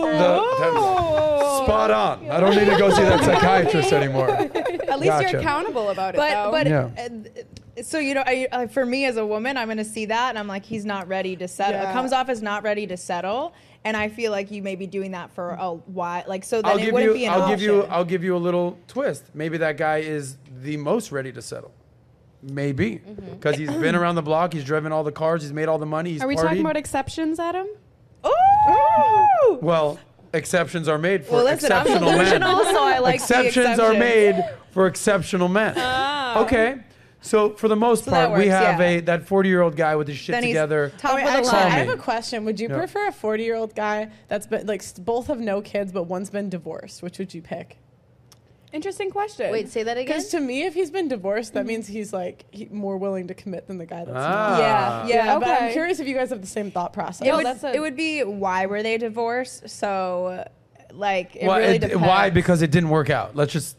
the- 0.01 1.65
spot 1.65 1.91
on. 1.91 2.31
I 2.31 2.41
don't 2.41 2.57
need 2.57 2.65
to 2.71 2.79
go 2.79 2.91
see 2.91 3.03
that 3.03 3.21
psychiatrist 3.25 3.93
anymore. 3.93 4.31
At 4.31 4.99
least 4.99 5.05
Gotcha. 5.13 5.31
you're 5.33 5.41
accountable 5.41 5.91
about 5.91 6.15
it. 6.15 6.19
But 6.19 6.31
though. 6.31 6.51
but 6.51 6.67
Yeah. 6.67 6.89
So 7.83 7.99
you 7.99 8.15
know, 8.15 8.23
I, 8.27 8.47
uh, 8.53 8.67
for 8.67 8.85
me 8.87 9.05
as 9.05 9.17
a 9.17 9.25
woman, 9.27 9.57
I'm 9.57 9.69
gonna 9.69 9.85
see 9.85 10.07
that, 10.07 10.31
and 10.31 10.39
I'm 10.39 10.47
like, 10.47 10.65
he's 10.65 10.85
not 10.85 11.09
ready 11.09 11.37
to 11.37 11.49
settle. 11.49 11.81
Yeah. 11.81 11.91
It 11.91 11.93
comes 11.93 12.13
off 12.13 12.29
as 12.29 12.43
not 12.43 12.63
ready 12.63 12.87
to 12.87 12.97
settle, 12.97 13.55
and 13.85 13.97
I 13.97 14.09
feel 14.09 14.31
like 14.33 14.51
you 14.51 14.63
may 14.63 14.77
be 14.77 14.87
doing 14.87 15.11
that 15.13 15.31
for 15.33 15.51
a 15.51 15.73
while. 15.75 16.25
Like 16.27 16.45
so, 16.45 16.63
then 16.63 16.71
I'll 16.73 16.79
it 16.79 16.85
give 16.85 16.95
wouldn't 16.95 17.13
you. 17.13 17.19
be 17.19 17.25
an 17.27 17.33
I'll 17.35 17.43
option. 17.43 17.59
give 17.59 17.65
you. 17.67 17.83
I'll 17.85 18.05
give 18.05 18.25
you 18.25 18.37
a 18.37 18.39
little 18.39 18.79
twist. 18.89 19.25
Maybe 19.35 19.59
that 19.59 19.77
guy 19.77 19.99
is 19.99 20.37
the 20.63 20.77
most 20.77 21.13
ready 21.13 21.33
to 21.33 21.43
settle. 21.43 21.73
Maybe 22.43 22.97
because 23.33 23.57
he's 23.57 23.71
been 23.71 23.95
around 23.95 24.15
the 24.15 24.23
block. 24.23 24.55
He's 24.55 24.65
driven 24.65 24.93
all 24.93 25.05
the 25.05 25.13
cars. 25.13 25.43
He's 25.43 25.53
made 25.53 25.69
all 25.69 25.77
the 25.79 25.85
money. 25.87 26.13
He's 26.13 26.23
Are 26.23 26.27
we 26.27 26.37
partied. 26.37 26.43
talking 26.43 26.61
about 26.61 26.77
exceptions, 26.79 27.39
Adam? 27.39 27.67
Ooh! 28.25 29.59
Well, 29.61 29.99
exceptions 30.33 30.89
are 30.89 30.97
made 30.99 31.25
for 31.27 31.35
Well, 31.35 31.45
listen, 31.45 31.71
I'm 31.73 31.83
exceptional 31.87 32.13
men. 32.13 32.41
so 32.41 32.83
I 32.83 32.99
like 32.99 33.19
the 33.27 33.45
exceptions 33.47 33.79
are 33.79 33.93
made 33.93 34.43
for 34.71 34.87
exceptional 34.87 35.49
men. 35.49 35.73
Okay. 36.39 36.77
So 37.23 37.51
for 37.51 37.69
the 37.69 37.77
most 37.77 38.05
So 38.05 38.11
that 38.13 38.29
part, 38.29 38.39
we 38.39 38.47
works, 38.47 38.55
have 38.59 38.81
yeah. 38.81 38.87
a 38.87 39.01
that 39.03 39.27
40 39.27 39.49
year 39.49 39.61
old 39.61 39.77
guy 39.77 39.95
with 39.97 40.09
his 40.09 40.17
shit 40.17 40.33
Then 40.33 40.43
he's 40.43 40.51
together. 40.53 40.91
top 40.99 41.15
Wait, 41.17 41.23
of 41.23 41.27
the 41.29 41.33
actually, 41.33 41.51
Call 41.51 41.59
I 41.61 41.69
have 41.69 41.89
a 41.91 41.97
question. 41.97 42.45
Would 42.47 42.59
you 42.61 42.69
Yeah. 42.69 42.77
prefer 42.79 43.09
a 43.09 43.13
40 43.13 43.45
year 43.45 43.57
old 43.57 43.75
guy 43.75 44.09
that's 44.29 44.47
been 44.47 44.67
like 44.67 44.81
s- 44.83 44.93
both 44.99 45.27
have 45.27 45.39
no 45.41 45.61
kids, 45.61 45.93
but 45.93 46.05
one's 46.05 46.31
been 46.31 46.49
divorced? 46.49 47.03
Which 47.03 47.19
would 47.19 47.35
you 47.35 47.43
pick? 47.43 47.77
Interesting 48.73 49.11
question. 49.11 49.51
Wait, 49.51 49.69
say 49.69 49.83
that 49.83 49.97
again. 49.97 50.07
Because 50.07 50.29
to 50.29 50.39
me, 50.41 50.63
if 50.63 50.75
he's 50.75 50.93
been 50.93 51.09
divorced, 51.09 51.55
that 51.55 51.67
means 51.67 51.89
he's 51.89 52.13
like 52.13 52.45
he, 52.53 52.69
more 52.71 52.97
willing 52.97 53.27
to 53.27 53.35
commit 53.35 53.67
than 53.67 53.79
the 53.79 53.87
guy 53.87 54.05
that's 54.05 54.17
Ah. 54.17 55.01
not. 55.03 55.09
Yeah, 55.09 55.25
yeah. 55.27 55.39
But 55.41 55.49
I'm 55.49 55.55
Okay. 55.65 55.73
curious 55.73 55.99
if 55.99 56.07
you 56.07 56.15
guys 56.15 56.31
have 56.31 56.41
the 56.41 56.47
same 56.47 56.71
thought 56.71 56.93
process. 56.93 57.27
It 57.27 57.31
No, 57.31 57.37
would, 57.39 57.47
that's 57.47 57.65
a- 57.65 57.75
it 57.75 57.81
would 57.81 57.97
be 57.97 58.23
why 58.23 58.67
were 58.67 58.83
they 58.85 58.97
divorced? 58.97 59.69
So, 59.69 60.45
like, 60.93 61.35
it 61.35 61.49
Well, 61.49 61.59
really 61.59 61.75
it- 61.77 61.81
depends. 61.81 62.01
why? 62.03 62.31
Because 62.31 62.63
it 62.63 62.71
didn't 62.71 62.91
work 62.91 63.11
out. 63.11 63.35
Let's 63.35 63.53
just. 63.53 63.77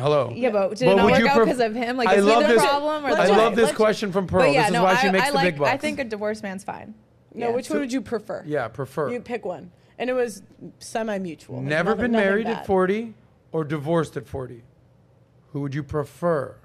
Hello. 0.00 0.32
yeah, 0.34 0.50
but 0.50 0.76
did 0.76 0.86
Well, 0.86 0.94
it 0.94 0.96
not 0.96 1.04
would 1.04 1.12
work 1.12 1.20
you 1.20 1.28
out 1.28 1.38
because 1.44 1.60
of 1.60 1.74
him? 1.74 1.96
Like, 1.96 2.08
I 2.08 2.14
is 2.16 2.24
he 2.24 2.30
love 2.30 2.42
the 2.42 2.48
this. 2.48 2.62
problem? 2.64 3.04
Or 3.04 3.08
I 3.10 3.26
the 3.26 3.32
love 3.32 3.56
this 3.56 3.72
question 3.72 4.12
from 4.12 4.26
Pearl. 4.26 4.40
But 4.42 4.52
yeah, 4.52 4.60
this 4.62 4.66
is 4.68 4.72
no, 4.74 4.82
why 4.84 4.92
I, 4.92 4.96
she 4.96 5.10
makes 5.10 5.24
I 5.24 5.28
the 5.30 5.34
like. 5.36 5.44
big 5.54 5.58
bucks. 5.58 5.70
I 5.72 5.76
think 5.76 5.98
a 6.00 6.04
divorced 6.04 6.42
man's 6.42 6.64
fine. 6.64 6.94
no, 7.34 7.48
Yeah. 7.48 7.54
which 7.54 7.70
one 7.70 7.80
would 7.80 7.92
you 7.92 8.00
prefer? 8.00 8.42
yeah, 8.46 8.68
prefer. 8.68 9.10
You 9.10 9.20
pick 9.20 9.44
one, 9.44 9.70
and 9.98 10.08
it 10.10 10.14
was 10.14 10.42
semi-mutual. 10.78 11.60
Never 11.60 11.90
Nothing- 11.90 12.02
been 12.02 12.12
married 12.12 12.46
at 12.46 12.66
40 12.66 13.14
or 13.52 13.64
divorced 13.64 14.16
at 14.16 14.26
40. 14.26 14.62
Who 15.52 15.60
would 15.62 15.74
you 15.74 15.82
prefer? 15.82 16.56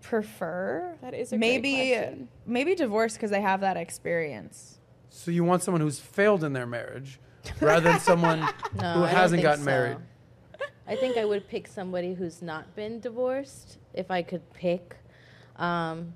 Prefer 0.00 0.96
That 1.00 1.14
is 1.14 1.32
a 1.32 1.38
great 1.38 1.40
maybe 1.62 1.72
question. 1.94 2.28
maybe 2.46 2.74
divorced 2.74 3.16
because 3.16 3.30
they 3.30 3.40
have 3.40 3.60
that 3.62 3.76
experience. 3.78 4.78
So 5.08 5.30
you 5.30 5.44
want 5.44 5.62
someone 5.62 5.80
who's 5.80 5.98
failed 5.98 6.44
in 6.44 6.52
their 6.52 6.66
marriage 6.66 7.18
rather 7.60 7.80
than 7.90 8.00
someone 8.00 8.40
no, 8.74 8.92
who 8.92 9.04
I 9.04 9.08
hasn't 9.08 9.40
think 9.40 9.42
gotten 9.44 9.64
so. 9.64 9.70
married. 9.70 9.96
I 10.86 10.96
think 10.96 11.16
I 11.16 11.24
would 11.24 11.48
pick 11.48 11.66
somebody 11.66 12.14
who's 12.14 12.42
not 12.42 12.76
been 12.76 13.00
divorced 13.00 13.78
if 13.94 14.10
I 14.10 14.22
could 14.22 14.52
pick. 14.52 14.96
Um, 15.56 16.14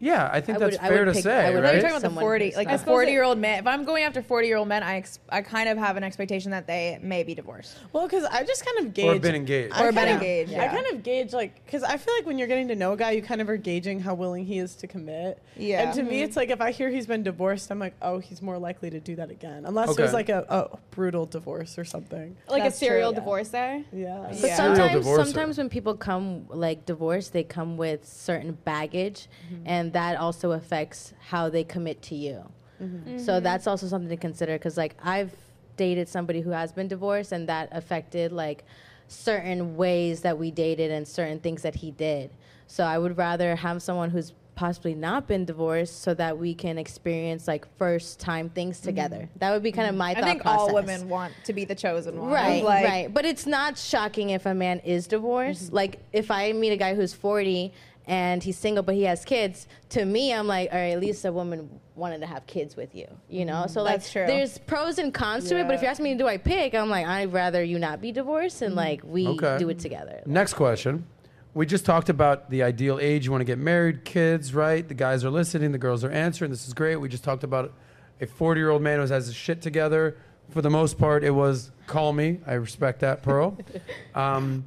Yeah, 0.00 0.28
I 0.32 0.40
think 0.40 0.58
I 0.58 0.64
would- 0.64 0.72
that's 0.74 0.82
I 0.82 0.88
fair 0.88 0.98
would 1.00 1.04
to 1.06 1.12
pick- 1.12 1.22
say, 1.24 1.32
I 1.34 1.36
would 1.36 1.44
No, 1.44 1.50
you're 1.54 1.62
right? 1.62 1.72
talking 1.74 1.88
about 1.90 2.00
the 2.02 2.06
Someone 2.06 2.22
40, 2.22 2.44
who's 2.46 2.56
like 2.56 2.66
not. 2.68 2.70
a 2.70 2.74
I 2.74 2.76
suppose 2.78 2.92
40 2.92 3.10
year 3.12 3.22
old 3.24 3.38
man. 3.38 3.58
If 3.58 3.66
I'm 3.66 3.84
going 3.84 4.04
after 4.04 4.22
40 4.22 4.46
year 4.46 4.56
old 4.56 4.68
men, 4.68 4.82
I 4.82 4.96
ex- 4.96 5.18
I 5.28 5.42
kind 5.42 5.68
of 5.68 5.76
have 5.78 5.96
an 5.96 6.04
expectation 6.04 6.52
that 6.52 6.66
they 6.66 6.98
may 7.02 7.22
be 7.24 7.34
divorced. 7.34 7.76
Well, 7.92 8.06
because 8.06 8.24
I 8.24 8.44
just 8.44 8.64
kind 8.64 8.78
of 8.86 8.94
gauge. 8.94 9.16
Or 9.16 9.18
been 9.18 9.34
engaged. 9.34 9.74
I 9.74 9.82
Or 9.82 9.86
been 9.86 9.94
kind 9.96 10.10
of- 10.10 10.16
engaged, 10.22 10.52
I 10.52 10.56
yeah. 10.56 10.68
kind 10.72 10.86
of 10.92 11.02
gauge 11.02 11.32
like 11.32 11.64
because 11.64 11.82
I 11.82 11.96
feel 11.96 12.14
like 12.14 12.26
when 12.26 12.38
you're 12.38 12.46
getting 12.48 12.68
to 12.68 12.76
know 12.76 12.92
a 12.92 12.96
guy, 12.96 13.10
you 13.12 13.22
kind 13.22 13.40
of 13.40 13.48
are 13.48 13.56
gauging 13.56 14.00
how 14.00 14.14
willing 14.14 14.44
he 14.44 14.58
is 14.58 14.74
to 14.76 14.86
commit. 14.86 15.42
Yeah. 15.56 15.82
And 15.82 15.94
to 15.94 16.02
me, 16.02 16.16
mm-hmm. 16.16 16.24
it's 16.26 16.36
like 16.36 16.50
if 16.50 16.60
I 16.60 16.70
hear 16.70 16.88
he's 16.90 17.06
been 17.06 17.22
divorced, 17.24 17.70
I'm 17.70 17.78
like, 17.80 17.94
oh, 18.00 18.18
he's 18.20 18.40
more 18.40 18.58
likely 18.58 18.90
to 18.90 19.00
do 19.00 19.16
that 19.16 19.30
again, 19.30 19.64
unless 19.66 19.96
there's 19.96 20.10
Okay. 20.10 20.16
like 20.16 20.28
a, 20.28 20.46
a 20.48 20.76
brutal 20.92 21.26
divorce 21.26 21.76
or 21.78 21.84
something. 21.84 22.36
like 22.48 22.62
That's 22.62 22.76
a 22.76 22.78
serial 22.78 23.10
true, 23.12 23.16
yeah. 23.16 23.20
divorcee. 23.20 23.84
Yeah. 23.92 24.26
But 24.30 24.38
Yeah. 24.40 24.56
Serial 24.56 24.76
sometimes, 24.76 25.06
divorcer. 25.06 25.24
sometimes 25.24 25.58
when 25.58 25.68
people 25.68 25.94
come 25.96 26.46
like 26.50 26.86
divorced, 26.86 27.32
they 27.32 27.42
come 27.42 27.76
with 27.76 28.06
certain 28.06 28.52
baggage, 28.64 29.26
mm-hmm. 29.52 29.62
and 29.66 29.87
that 29.92 30.18
also 30.18 30.52
affects 30.52 31.12
how 31.28 31.48
they 31.48 31.64
commit 31.64 32.02
to 32.02 32.14
you. 32.14 32.44
Mm-hmm. 32.82 33.18
So 33.18 33.32
mm-hmm. 33.32 33.44
that's 33.44 33.66
also 33.66 33.86
something 33.86 34.10
to 34.10 34.16
consider 34.16 34.54
because 34.54 34.76
like 34.76 34.96
I've 35.02 35.32
dated 35.76 36.08
somebody 36.08 36.40
who 36.40 36.50
has 36.50 36.72
been 36.72 36.88
divorced, 36.88 37.32
and 37.32 37.48
that 37.48 37.68
affected 37.72 38.32
like 38.32 38.64
certain 39.08 39.76
ways 39.76 40.20
that 40.20 40.38
we 40.38 40.50
dated 40.50 40.90
and 40.90 41.06
certain 41.06 41.40
things 41.40 41.62
that 41.62 41.76
he 41.76 41.90
did. 41.90 42.30
So 42.66 42.84
I 42.84 42.98
would 42.98 43.16
rather 43.16 43.56
have 43.56 43.82
someone 43.82 44.10
who's 44.10 44.34
possibly 44.58 44.92
not 44.92 45.28
been 45.28 45.44
divorced 45.44 46.02
so 46.02 46.12
that 46.12 46.36
we 46.36 46.52
can 46.52 46.78
experience 46.78 47.46
like 47.46 47.64
first 47.78 48.18
time 48.18 48.50
things 48.50 48.76
mm-hmm. 48.78 48.86
together. 48.86 49.30
That 49.36 49.52
would 49.52 49.62
be 49.62 49.70
kind 49.70 49.88
of 49.88 49.94
my 49.94 50.10
I 50.10 50.14
thought 50.14 50.24
think 50.24 50.42
process. 50.42 50.60
all 50.60 50.74
women 50.74 51.08
want 51.08 51.32
to 51.44 51.52
be 51.52 51.64
the 51.64 51.76
chosen 51.76 52.20
one. 52.20 52.30
Right, 52.30 52.64
Like, 52.64 52.84
right. 52.84 53.14
But 53.14 53.24
it's 53.24 53.46
not 53.46 53.78
shocking 53.78 54.30
if 54.30 54.46
a 54.46 54.54
man 54.54 54.80
is 54.80 55.06
divorced. 55.06 55.72
Like 55.72 56.00
if 56.12 56.30
I 56.30 56.52
meet 56.52 56.72
a 56.72 56.76
guy 56.76 56.96
who's 56.96 57.14
40 57.14 57.72
and 58.08 58.42
he's 58.42 58.58
single 58.58 58.82
but 58.82 58.94
he 58.96 59.02
has 59.04 59.24
kids, 59.24 59.68
to 59.90 60.04
me 60.04 60.32
I'm 60.34 60.46
like, 60.48 60.70
all 60.72 60.78
right, 60.78 60.90
at 60.92 61.00
least 61.00 61.24
a 61.24 61.32
woman 61.32 61.68
wanted 61.94 62.20
to 62.22 62.26
have 62.26 62.46
kids 62.46 62.74
with 62.76 62.94
you, 62.94 63.06
you 63.28 63.44
know? 63.44 63.66
So 63.68 63.82
like 63.82 63.96
That's 64.00 64.10
true. 64.12 64.26
there's 64.26 64.58
pros 64.58 64.98
and 64.98 65.12
cons 65.14 65.48
to 65.48 65.58
it, 65.58 65.66
but 65.66 65.74
if 65.74 65.80
you 65.82 65.86
Yeah. 65.86 65.90
ask 65.92 66.00
me 66.00 66.14
do 66.14 66.26
I 66.26 66.38
pick, 66.38 66.74
I'm 66.74 66.88
like 66.90 67.06
I'd 67.06 67.32
rather 67.32 67.62
you 67.62 67.78
not 67.78 68.00
be 68.00 68.10
divorced 68.10 68.62
and 68.62 68.74
like 68.74 69.02
we 69.04 69.26
Okay. 69.28 69.58
do 69.58 69.68
it 69.68 69.78
together. 69.78 70.22
Next 70.26 70.54
question. 70.54 71.06
We 71.54 71.66
just 71.66 71.84
talked 71.84 72.08
about 72.08 72.50
the 72.50 72.62
ideal 72.62 72.98
age. 73.00 73.24
You 73.24 73.30
want 73.32 73.40
to 73.40 73.44
get 73.46 73.58
married, 73.58 74.04
kids, 74.04 74.54
right? 74.54 74.86
The 74.86 74.94
guys 74.94 75.24
are 75.24 75.30
listening, 75.30 75.72
the 75.72 75.78
girls 75.78 76.04
are 76.04 76.10
answering. 76.10 76.50
This 76.50 76.66
is 76.68 76.74
great. 76.74 76.96
We 76.96 77.08
just 77.08 77.24
talked 77.24 77.42
about 77.44 77.72
a 78.20 78.26
40 78.26 78.60
year 78.60 78.70
old 78.70 78.80
man 78.82 79.00
who 79.00 79.06
has 79.12 79.26
his 79.26 79.34
shit 79.34 79.60
together. 79.60 80.16
For 80.50 80.62
the 80.62 80.70
most 80.70 80.98
part, 80.98 81.24
it 81.24 81.30
was 81.32 81.72
call 81.86 82.12
me. 82.12 82.38
I 82.46 82.54
respect 82.54 83.00
that, 83.00 83.22
Pearl. 83.22 83.58
um, 84.14 84.64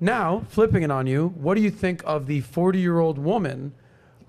now, 0.00 0.44
flipping 0.48 0.82
it 0.82 0.90
on 0.90 1.06
you, 1.06 1.28
what 1.36 1.54
do 1.54 1.60
you 1.62 1.70
think 1.70 2.02
of 2.04 2.26
the 2.26 2.40
40 2.42 2.78
year 2.78 2.98
old 2.98 3.18
woman 3.18 3.72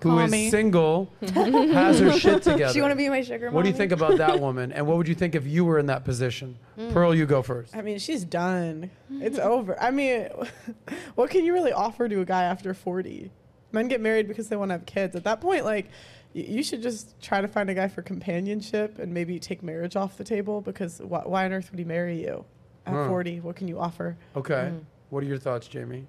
who 0.01 0.09
Call 0.11 0.19
is 0.19 0.31
me. 0.31 0.49
single, 0.51 1.11
has 1.21 1.99
her 1.99 2.11
shit 2.11 2.43
together? 2.43 2.71
Do 2.71 2.77
you 2.77 2.83
want 2.83 2.91
to 2.91 2.95
be 2.95 3.09
my 3.09 3.21
sugar 3.21 3.47
mom. 3.47 3.55
what 3.55 3.63
do 3.63 3.69
you 3.69 3.73
mommy? 3.73 3.77
think 3.79 3.91
about 3.91 4.17
that 4.19 4.39
woman? 4.47 4.71
And 4.71 4.85
what 4.85 4.97
would 4.97 5.07
you 5.07 5.15
think 5.15 5.33
if 5.35 5.45
you 5.47 5.65
were 5.65 5.79
in 5.79 5.87
that 5.87 6.03
position? 6.05 6.57
Mm. 6.77 6.93
Pearl, 6.93 7.15
you 7.15 7.25
go 7.25 7.41
first. 7.41 7.75
I 7.75 7.81
mean, 7.81 7.97
she's 7.99 8.23
done. 8.23 8.91
Mm. 9.11 9.23
It's 9.23 9.39
over. 9.39 9.79
I 9.81 9.89
mean, 9.91 10.27
what 11.15 11.29
can 11.31 11.43
you 11.45 11.53
really 11.53 11.71
offer 11.73 12.07
to 12.07 12.21
a 12.21 12.25
guy 12.25 12.43
after 12.43 12.73
40? 12.73 13.31
Men 13.71 13.87
get 13.87 13.99
married 13.99 14.27
because 14.27 14.47
they 14.49 14.55
want 14.55 14.69
to 14.69 14.73
have 14.73 14.85
kids. 14.85 15.15
At 15.15 15.23
that 15.25 15.41
point, 15.41 15.65
like, 15.65 15.87
y- 16.33 16.45
you 16.47 16.63
should 16.63 16.81
just 16.83 17.19
try 17.21 17.41
to 17.41 17.47
find 17.47 17.69
a 17.69 17.73
guy 17.73 17.87
for 17.87 18.01
companionship 18.03 18.99
and 18.99 19.13
maybe 19.13 19.39
take 19.39 19.61
marriage 19.63 19.95
off 19.95 20.15
the 20.17 20.23
table 20.23 20.61
because 20.61 20.99
wh- 20.99 21.27
why 21.27 21.43
on 21.45 21.51
earth 21.53 21.71
would 21.71 21.79
he 21.79 21.85
marry 21.85 22.21
you 22.21 22.45
at 22.85 22.93
Huh. 22.93 23.07
40? 23.09 23.39
What 23.41 23.55
can 23.55 23.67
you 23.67 23.79
offer? 23.79 24.15
Okay. 24.35 24.71
Mm. 24.73 24.81
What 25.09 25.23
are 25.23 25.27
your 25.27 25.37
thoughts, 25.37 25.69
Jaime? 25.71 26.05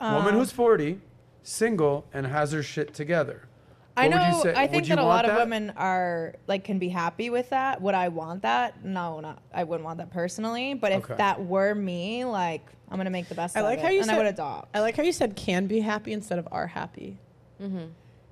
Um, 0.00 0.14
Woman 0.16 0.34
who's 0.34 0.50
40, 0.52 1.00
single, 1.42 2.04
and 2.12 2.26
has 2.26 2.52
her 2.52 2.62
shit 2.62 2.94
together. 2.94 3.42
I 3.96 4.08
What 4.08 4.14
would 4.16 4.22
you 4.26 4.32
know. 4.32 4.42
say? 4.42 4.54
I 4.54 4.62
Would 4.62 4.70
think 4.70 4.88
you 4.88 4.96
that 4.96 5.02
a 5.02 5.04
want 5.04 5.16
lot 5.16 5.24
of 5.26 5.32
that? 5.32 5.38
women 5.40 5.70
are 5.76 6.34
like 6.46 6.64
can 6.64 6.78
be 6.78 6.88
happy 6.88 7.28
with 7.28 7.50
that. 7.50 7.80
Would 7.82 7.94
I 7.94 8.08
want 8.08 8.40
that? 8.42 8.82
No, 8.84 9.20
not. 9.20 9.42
I 9.52 9.64
wouldn't 9.64 9.84
want 9.84 9.98
that 9.98 10.10
personally. 10.10 10.72
But 10.72 10.92
if 10.92 11.04
Okay. 11.04 11.14
that 11.16 11.44
were 11.44 11.74
me, 11.74 12.24
like 12.24 12.64
I'm 12.90 12.96
gonna 12.96 13.10
make 13.10 13.28
the 13.28 13.34
best. 13.34 13.54
I 13.54 13.60
of 13.60 13.66
like 13.66 13.80
it, 13.80 13.84
how 13.84 13.90
you 13.90 14.00
and 14.00 14.10
I 14.10 14.14
said- 14.14 14.18
would 14.18 14.26
adopt. 14.26 14.74
I 14.74 14.80
like 14.80 14.96
how 14.96 15.02
you 15.02 15.12
said 15.12 15.36
can 15.36 15.66
be 15.66 15.80
happy 15.80 16.12
instead 16.14 16.38
of 16.38 16.48
are 16.50 16.66
happy 16.68 17.18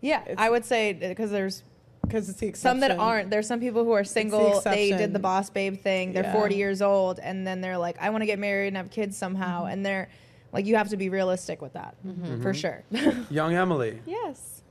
yeah, 0.03 0.23
it's- 0.23 0.37
I 0.39 0.49
would 0.51 0.65
say 0.65 0.93
because 0.95 1.31
there's 1.31 1.63
because 2.03 2.29
it's 2.29 2.41
the 2.41 2.47
exception. 2.49 2.81
some 2.81 2.89
that 2.89 2.99
aren't. 2.99 3.31
There's 3.31 3.47
some 3.47 3.61
people 3.61 3.85
who 3.85 3.93
are 3.93 4.05
single. 4.05 4.61
They 4.63 4.91
did 4.91 5.13
the 5.13 5.19
boss 5.19 5.51
babe 5.51 5.81
thing. 5.81 6.13
They're 6.13 6.25
Yeah. 6.25 6.33
40 6.33 6.55
years 6.57 6.83
old, 6.83 7.19
and 7.21 7.47
then 7.47 7.61
they're 7.61 7.79
like, 7.79 7.97
I 8.01 8.11
want 8.11 8.23
to 8.23 8.27
get 8.27 8.39
married 8.39 8.69
and 8.69 8.77
have 8.77 8.91
kids 8.91 9.17
somehow, 9.17 9.63
Mm-hmm. 9.65 9.73
and 9.73 9.87
they're 9.87 10.09
Like 10.53 10.67
you 10.67 10.75
have 10.77 10.89
to 10.89 10.97
be 10.97 11.09
realistic 11.11 11.63
with 11.63 11.75
that, 11.75 11.95
Mm-hmm. 12.05 12.43
for 12.43 12.53
sure. 12.55 12.83
Young 13.31 13.55
Emily, 13.55 14.01
Yes. 14.07 14.63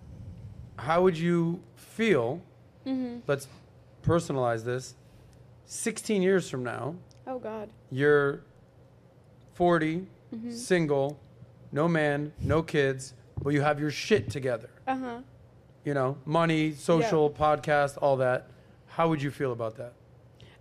how 0.77 1.01
would 1.03 1.17
you 1.17 1.61
feel? 1.75 2.41
Mm-hmm. 2.85 3.19
Let's 3.27 3.47
personalize 4.03 4.63
this. 4.65 4.95
16 5.65 6.21
years 6.21 6.49
from 6.49 6.63
now, 6.63 6.95
Oh 7.27 7.39
God. 7.39 7.69
you're 7.91 8.41
40, 9.53 10.07
Mm-hmm. 10.35 10.51
single, 10.51 11.19
no 11.71 11.87
man, 11.87 12.31
no 12.39 12.61
kids, 12.61 13.13
but 13.41 13.49
you 13.51 13.61
have 13.61 13.79
your 13.79 13.89
shit 13.91 14.29
together. 14.29 14.69
Uh 14.85 14.95
huh. 14.97 15.19
You 15.89 15.95
know, 15.95 16.17
money, 16.23 16.73
social, 16.75 17.31
podcast, 17.31 17.97
all 17.99 18.17
that. 18.17 18.45
How 18.89 19.09
would 19.09 19.23
you 19.23 19.31
feel 19.31 19.51
about 19.51 19.75
that? 19.77 19.93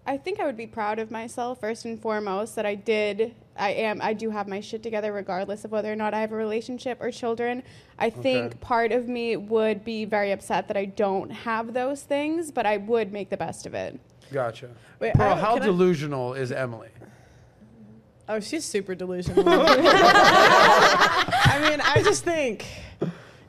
I 0.06 0.16
think 0.16 0.40
I 0.40 0.46
would 0.46 0.56
be 0.56 0.66
proud 0.66 0.98
of 0.98 1.10
myself 1.10 1.60
first 1.60 1.84
and 1.84 2.00
foremost 2.00 2.56
that 2.56 2.64
I 2.64 2.74
did. 2.74 3.34
I 3.54 3.72
am. 3.72 4.00
I 4.00 4.14
do 4.14 4.30
have 4.30 4.48
my 4.48 4.60
shit 4.60 4.82
together, 4.82 5.12
regardless 5.12 5.66
of 5.66 5.70
whether 5.70 5.92
or 5.92 5.96
not 5.96 6.14
I 6.14 6.22
have 6.22 6.32
a 6.32 6.34
relationship 6.34 6.96
or 7.02 7.10
children. 7.10 7.62
I 7.98 8.08
think 8.08 8.46
Okay. 8.52 8.58
part 8.62 8.90
of 8.90 9.06
me 9.06 9.36
would 9.36 9.84
be 9.84 10.06
very 10.06 10.32
upset 10.32 10.66
that 10.68 10.78
I 10.78 10.86
don't 10.86 11.28
have 11.28 11.74
those 11.74 12.02
things, 12.04 12.50
but 12.50 12.64
I 12.64 12.78
would 12.78 13.12
make 13.12 13.28
the 13.28 13.36
best 13.36 13.66
of 13.66 13.74
it. 13.74 14.00
Gotcha. 14.32 14.70
Wait, 14.98 15.12
Pearl, 15.12 15.34
I- 15.34 15.38
how 15.38 15.52
can 15.56 15.62
I- 15.64 15.66
delusional 15.66 16.32
is 16.32 16.50
Emily? 16.50 16.88
Oh, 18.30 18.40
she's 18.40 18.64
super 18.64 18.94
delusional. 18.94 19.44
I 19.50 20.88
mean, 21.68 21.82
I 21.82 22.02
just 22.02 22.24
think, 22.24 22.64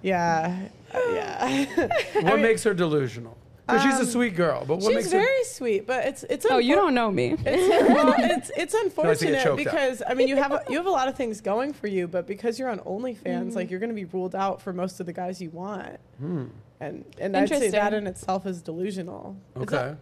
yeah, 0.01 0.67
yeah. 0.93 1.65
What 2.21 2.39
makes 2.39 2.63
her 2.63 2.73
delusional? 2.73 3.37
'Cause 3.67 3.83
she's 3.83 3.99
a 3.99 4.05
sweet 4.11 4.35
girl, 4.35 4.65
but 4.67 4.77
what 4.77 4.85
She's 4.85 4.95
makes 4.95 5.11
her? 5.11 5.19
very 5.19 5.43
sweet, 5.43 5.85
but 5.85 6.03
it's 6.03 6.23
it's. 6.23 6.43
Oh, 6.49 6.57
you 6.57 6.73
don't 6.73 6.95
know 6.95 7.11
me. 7.11 7.35
It's, 7.45 7.89
well, 7.93 8.15
it's 8.17 8.49
it's 8.57 8.73
likes 8.73 9.19
to 9.19 9.25
get 9.27 9.35
unfortunate 9.35 9.45
up. 9.45 9.57
because 9.57 10.01
I 10.07 10.15
mean 10.15 10.27
you 10.27 10.37
have 10.37 10.51
a, 10.51 10.63
you 10.69 10.77
have 10.77 10.87
a 10.87 10.89
lot 10.89 11.07
of 11.07 11.15
things 11.15 11.39
going 11.39 11.73
for 11.73 11.85
you, 11.85 12.07
but 12.07 12.25
because 12.25 12.57
you're 12.57 12.67
on 12.69 12.79
OnlyFans, 12.79 13.19
Mm-hmm. 13.23 13.49
like 13.51 13.69
you're 13.69 13.79
going 13.79 13.91
to 13.91 13.95
be 13.95 14.05
ruled 14.05 14.33
out 14.33 14.59
for 14.59 14.73
most 14.73 14.99
of 14.99 15.05
the 15.05 15.13
guys 15.13 15.39
you 15.39 15.51
want, 15.51 15.97
Hmm. 16.17 16.45
and 16.79 17.05
and 17.19 17.37
I'd 17.37 17.47
say 17.47 17.69
that 17.69 17.93
in 17.93 18.07
itself 18.07 18.47
is 18.47 18.63
delusional. 18.63 19.35
It's 19.55 19.71
Okay. 19.71 19.89
not- 19.89 19.97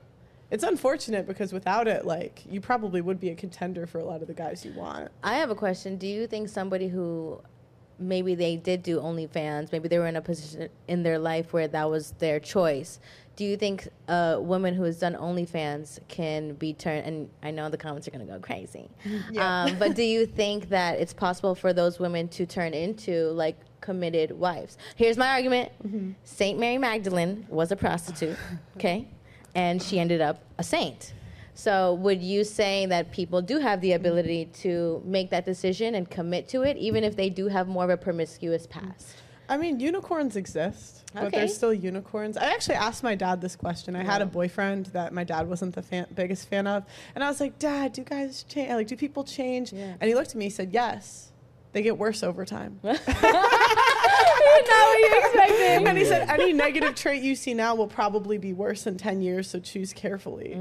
It's 0.49 0.63
unfortunate 0.63 1.27
because 1.27 1.51
without 1.51 1.89
it, 1.89 2.05
like 2.05 2.43
you 2.49 2.61
probably 2.61 3.01
would 3.01 3.19
be 3.19 3.31
a 3.31 3.35
contender 3.35 3.85
for 3.85 3.99
a 3.99 4.05
lot 4.05 4.21
of 4.21 4.29
the 4.29 4.33
guys 4.33 4.63
you 4.63 4.71
want. 4.77 5.09
I 5.21 5.33
have 5.39 5.49
a 5.49 5.55
question. 5.55 5.97
Do 5.97 6.07
you 6.07 6.25
think 6.25 6.47
somebody 6.47 6.87
who 6.87 7.41
maybe 7.99 8.35
they 8.35 8.55
did 8.55 8.83
do 8.83 8.99
OnlyFans, 8.99 9.71
maybe 9.71 9.87
they 9.87 9.99
were 9.99 10.07
in 10.07 10.15
a 10.15 10.21
position 10.21 10.69
in 10.87 11.03
their 11.03 11.19
life 11.19 11.53
where 11.53 11.67
that 11.67 11.89
was 11.89 12.11
their 12.19 12.39
choice? 12.39 12.99
Do 13.35 13.45
you 13.45 13.55
think 13.55 13.87
a 14.07 14.39
woman 14.41 14.73
who 14.73 14.83
has 14.83 14.97
done 14.97 15.13
OnlyFans 15.13 15.99
can 16.07 16.53
be 16.53 16.73
turned? 16.73 17.05
And 17.05 17.29
I 17.43 17.51
know 17.51 17.69
the 17.69 17.77
comments 17.77 18.07
are 18.07 18.11
going 18.11 18.25
to 18.25 18.31
go 18.31 18.39
crazy. 18.39 18.89
Um, 19.37 19.77
but 19.77 19.95
do 19.95 20.01
you 20.03 20.25
think 20.25 20.69
that 20.69 20.99
it's 20.99 21.13
possible 21.13 21.53
for 21.53 21.71
those 21.71 21.99
women 21.99 22.27
to 22.29 22.45
turn 22.45 22.73
into 22.73 23.29
like 23.31 23.55
committed 23.81 24.31
wives? 24.31 24.77
Here's 24.95 25.17
my 25.17 25.29
argument 25.29 26.15
Saint 26.23 26.59
Mary 26.59 26.77
Magdalene 26.77 27.45
was 27.49 27.71
a 27.71 27.75
prostitute, 27.75 28.37
okay? 28.77 29.07
And 29.53 29.81
she 29.81 29.99
ended 29.99 30.21
up 30.21 30.43
a 30.57 30.63
saint. 30.63 31.13
So, 31.57 31.95
would 31.95 32.21
you 32.21 32.43
say 32.43 32.85
that 32.85 33.11
people 33.11 33.41
do 33.41 33.57
have 33.57 33.81
the 33.81 33.93
ability 33.93 34.45
to 34.61 35.01
make 35.03 35.31
that 35.31 35.43
decision 35.43 35.95
and 35.95 36.07
commit 36.07 36.47
to 36.49 36.61
it, 36.61 36.77
even 36.77 37.03
if 37.03 37.15
they 37.15 37.31
do 37.31 37.47
have 37.47 37.67
more 37.67 37.83
of 37.83 37.89
a 37.89 37.97
promiscuous 37.97 38.67
past? 38.67 39.15
I 39.49 39.57
mean, 39.57 39.79
unicorns 39.79 40.35
exist, 40.35 41.03
but 41.15 41.23
Okay. 41.23 41.37
there's 41.39 41.55
still 41.55 41.73
unicorns. 41.73 42.37
I 42.37 42.51
actually 42.53 42.75
asked 42.75 43.01
my 43.01 43.15
dad 43.15 43.41
this 43.41 43.55
question. 43.55 43.95
I 43.95 44.03
had 44.03 44.21
a 44.21 44.27
boyfriend 44.27 44.87
that 44.87 45.13
my 45.13 45.23
dad 45.23 45.49
wasn't 45.49 45.73
the 45.73 45.81
fan, 45.81 46.05
biggest 46.13 46.47
fan 46.47 46.67
of, 46.67 46.83
and 47.15 47.23
I 47.23 47.27
was 47.27 47.39
like, 47.39 47.57
"Dad, 47.57 47.91
do 47.93 48.03
guys 48.03 48.43
change? 48.43 48.69
Like, 48.69 48.85
do 48.87 48.95
people 48.95 49.23
change?" 49.23 49.73
Yeah. 49.73 49.95
And 49.99 50.07
he 50.07 50.13
looked 50.13 50.29
at 50.29 50.35
me, 50.35 50.43
he 50.45 50.51
said, 50.51 50.71
"Yes, 50.73 51.31
they 51.71 51.81
get 51.81 51.97
worse 51.97 52.21
over 52.21 52.45
time." 52.45 52.79
not 54.21 54.87
what 54.87 54.99
you 54.99 55.19
expected. 55.19 55.87
and 55.87 55.97
he 55.97 56.05
said, 56.05 56.29
"Any 56.29 56.53
negative 56.53 56.95
trait 56.95 57.21
you 57.23 57.35
see 57.35 57.53
now 57.53 57.75
will 57.75 57.87
probably 57.87 58.37
be 58.37 58.53
worse 58.53 58.87
in 58.87 58.97
ten 58.97 59.21
years, 59.21 59.49
so 59.49 59.59
choose 59.59 59.93
carefully." 59.93 60.57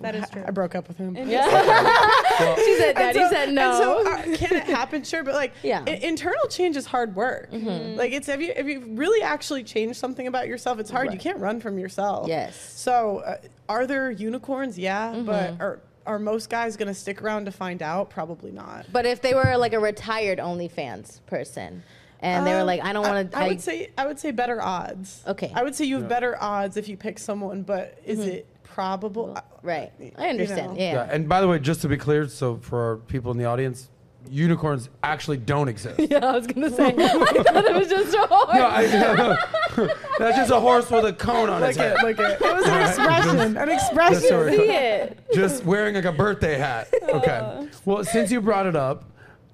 That 0.00 0.14
is 0.14 0.28
true. 0.30 0.42
I 0.46 0.50
broke 0.52 0.74
up 0.74 0.88
with 0.88 0.96
him. 0.96 1.14
Yeah. 1.16 1.44
she 2.56 2.76
said 2.78 2.96
that. 2.96 3.14
And 3.14 3.16
he 3.16 3.22
so- 3.24 3.30
said 3.30 3.48
and 3.48 3.54
no. 3.54 3.78
so, 3.78 4.10
uh, 4.10 4.22
can 4.36 4.54
it 4.56 4.64
happen? 4.64 5.04
Sure, 5.04 5.22
but 5.22 5.34
like, 5.34 5.52
Yeah. 5.62 5.84
i- 5.86 5.90
internal 5.90 6.46
change 6.48 6.76
is 6.78 6.86
hard 6.86 7.14
work. 7.14 7.50
Like, 7.52 8.12
it's 8.12 8.28
if 8.28 8.40
you 8.40 8.52
if 8.56 8.66
you 8.66 8.80
really 8.94 9.22
actually 9.22 9.64
changed 9.64 9.96
something 9.98 10.26
about 10.26 10.48
yourself, 10.48 10.78
it's 10.78 10.90
hard. 10.90 11.12
You 11.12 11.18
can't 11.18 11.38
run 11.38 11.60
from 11.60 11.78
yourself. 11.78 12.26
yes. 12.28 12.56
So, 12.56 13.18
uh, 13.18 13.36
are 13.68 13.86
there 13.86 14.10
unicorns? 14.10 14.78
Yeah, 14.78 15.12
Mm-hmm. 15.12 15.26
but 15.26 15.60
are 15.60 15.80
are 16.06 16.18
most 16.20 16.48
guys 16.48 16.76
going 16.76 16.86
to 16.88 16.94
stick 16.94 17.20
around 17.20 17.46
to 17.46 17.50
find 17.50 17.82
out? 17.82 18.10
Probably 18.10 18.52
not. 18.52 18.86
But 18.92 19.06
if 19.06 19.20
they 19.20 19.34
were 19.34 19.56
like 19.58 19.72
a 19.72 19.80
retired 19.80 20.38
OnlyFans 20.38 21.18
person, 21.26 21.82
and 22.20 22.46
they 22.46 22.52
were 22.54 22.60
Um, 22.60 22.66
like, 22.66 22.82
I 22.82 22.92
don't 22.92 23.06
want 23.06 23.30
to. 23.32 23.38
I, 23.38 23.44
I 23.44 23.48
would 23.48 23.60
say 23.60 23.90
I 23.98 24.06
would 24.06 24.18
say 24.18 24.30
better 24.30 24.60
odds. 24.62 25.22
Okay. 25.26 25.52
I 25.54 25.62
would 25.62 25.74
say 25.74 25.84
you 25.84 25.94
have 25.96 26.04
Yeah. 26.04 26.08
better 26.08 26.36
odds 26.42 26.76
if 26.76 26.88
you 26.88 26.96
pick 26.96 27.18
someone, 27.18 27.62
but 27.62 27.98
is 28.04 28.20
it 28.20 28.46
probable? 28.64 29.34
I- 29.36 29.42
right. 29.62 29.92
I 30.18 30.28
understand. 30.28 30.74
know. 30.74 30.78
Yeah. 30.78 30.92
Yeah. 30.94 31.08
And 31.10 31.28
by 31.28 31.40
the 31.40 31.48
way, 31.48 31.58
just 31.58 31.82
to 31.82 31.88
be 31.88 31.96
clear, 31.96 32.26
so 32.28 32.56
for 32.56 32.80
our 32.90 32.96
people 32.96 33.30
in 33.32 33.38
the 33.38 33.44
audience, 33.44 33.88
unicorns 34.28 34.88
actually 35.04 35.36
don't 35.36 35.68
exist. 35.68 36.00
Yeah, 36.10 36.18
I 36.26 36.32
was 36.32 36.46
gonna 36.46 36.70
say. 36.70 36.86
I 36.98 37.42
thought 37.42 37.64
it 37.64 37.74
was 37.76 37.88
just 37.88 38.14
a 38.14 38.26
horse. 38.26 38.54
No, 38.54 38.66
I, 38.66 39.86
that's 40.18 40.36
just 40.36 40.50
a 40.50 40.58
horse 40.58 40.90
with 40.90 41.04
a 41.04 41.12
cone 41.12 41.48
on 41.50 41.62
his 41.62 41.76
head. 41.76 41.96
at, 41.98 42.04
look 42.04 42.18
at. 42.18 42.40
It 42.40 42.40
was 42.40 42.66
an 42.66 42.82
expression. 42.82 43.56
An 43.56 43.68
expression. 43.68 44.20
so 44.22 44.38
we're 44.38 44.50
See 44.56 44.62
it. 44.70 45.18
just 45.34 45.64
wearing 45.64 45.94
like 45.94 46.04
a 46.06 46.12
birthday 46.12 46.56
hat. 46.58 46.88
Okay. 47.02 47.68
Well, 47.84 48.02
since 48.04 48.30
you 48.32 48.40
brought 48.40 48.66
it 48.66 48.74
up, 48.74 49.04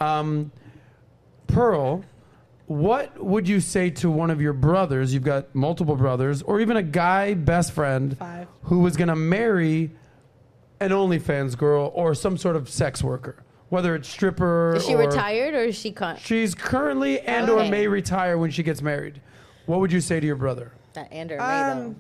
um, 0.01 0.51
Pearl, 1.48 2.02
what 2.66 3.22
would 3.22 3.48
you 3.48 3.60
say 3.60 3.90
to 3.90 4.10
one 4.10 4.30
of 4.30 4.40
your 4.40 4.52
brothers? 4.52 5.12
You've 5.12 5.24
got 5.24 5.55
multiple 5.55 5.97
brothers, 5.97 6.43
or 6.43 6.60
even 6.60 6.76
a 6.76 6.82
guy 6.82 7.34
best 7.34 7.72
friend 7.72 8.16
Five. 8.16 8.47
who 8.64 8.78
was 8.80 8.97
going 8.97 9.09
to 9.09 9.16
marry 9.16 9.90
an 10.80 10.90
OnlyFans 10.90 11.56
girl 11.56 11.90
or 11.94 12.14
some 12.14 12.36
sort 12.39 12.56
of 12.56 12.68
sex 12.68 13.02
worker, 13.02 13.43
whether 13.68 13.94
it's 13.94 14.09
stripper. 14.09 14.74
Is 14.76 14.86
she 14.86 14.94
or 14.94 14.98
retired 15.06 15.55
or 15.55 15.64
is 15.64 15.76
she 15.76 15.93
con- 15.93 16.16
She's 16.18 16.55
currently 16.55 17.20
and 17.20 17.48
or 17.51 17.60
Okay. 17.60 17.70
may 17.70 17.86
retire 17.89 18.39
when 18.39 18.51
she 18.51 18.62
gets 18.62 18.80
married. 18.82 19.20
What 19.66 19.80
would 19.80 19.93
you 19.93 20.01
say 20.01 20.18
to 20.20 20.26
your 20.26 20.36
brother? 20.36 20.72
that 20.94 21.09
and 21.12 21.32
or 21.32 21.39
May 21.39 21.43
though? 21.44 21.80
Um, 21.86 21.97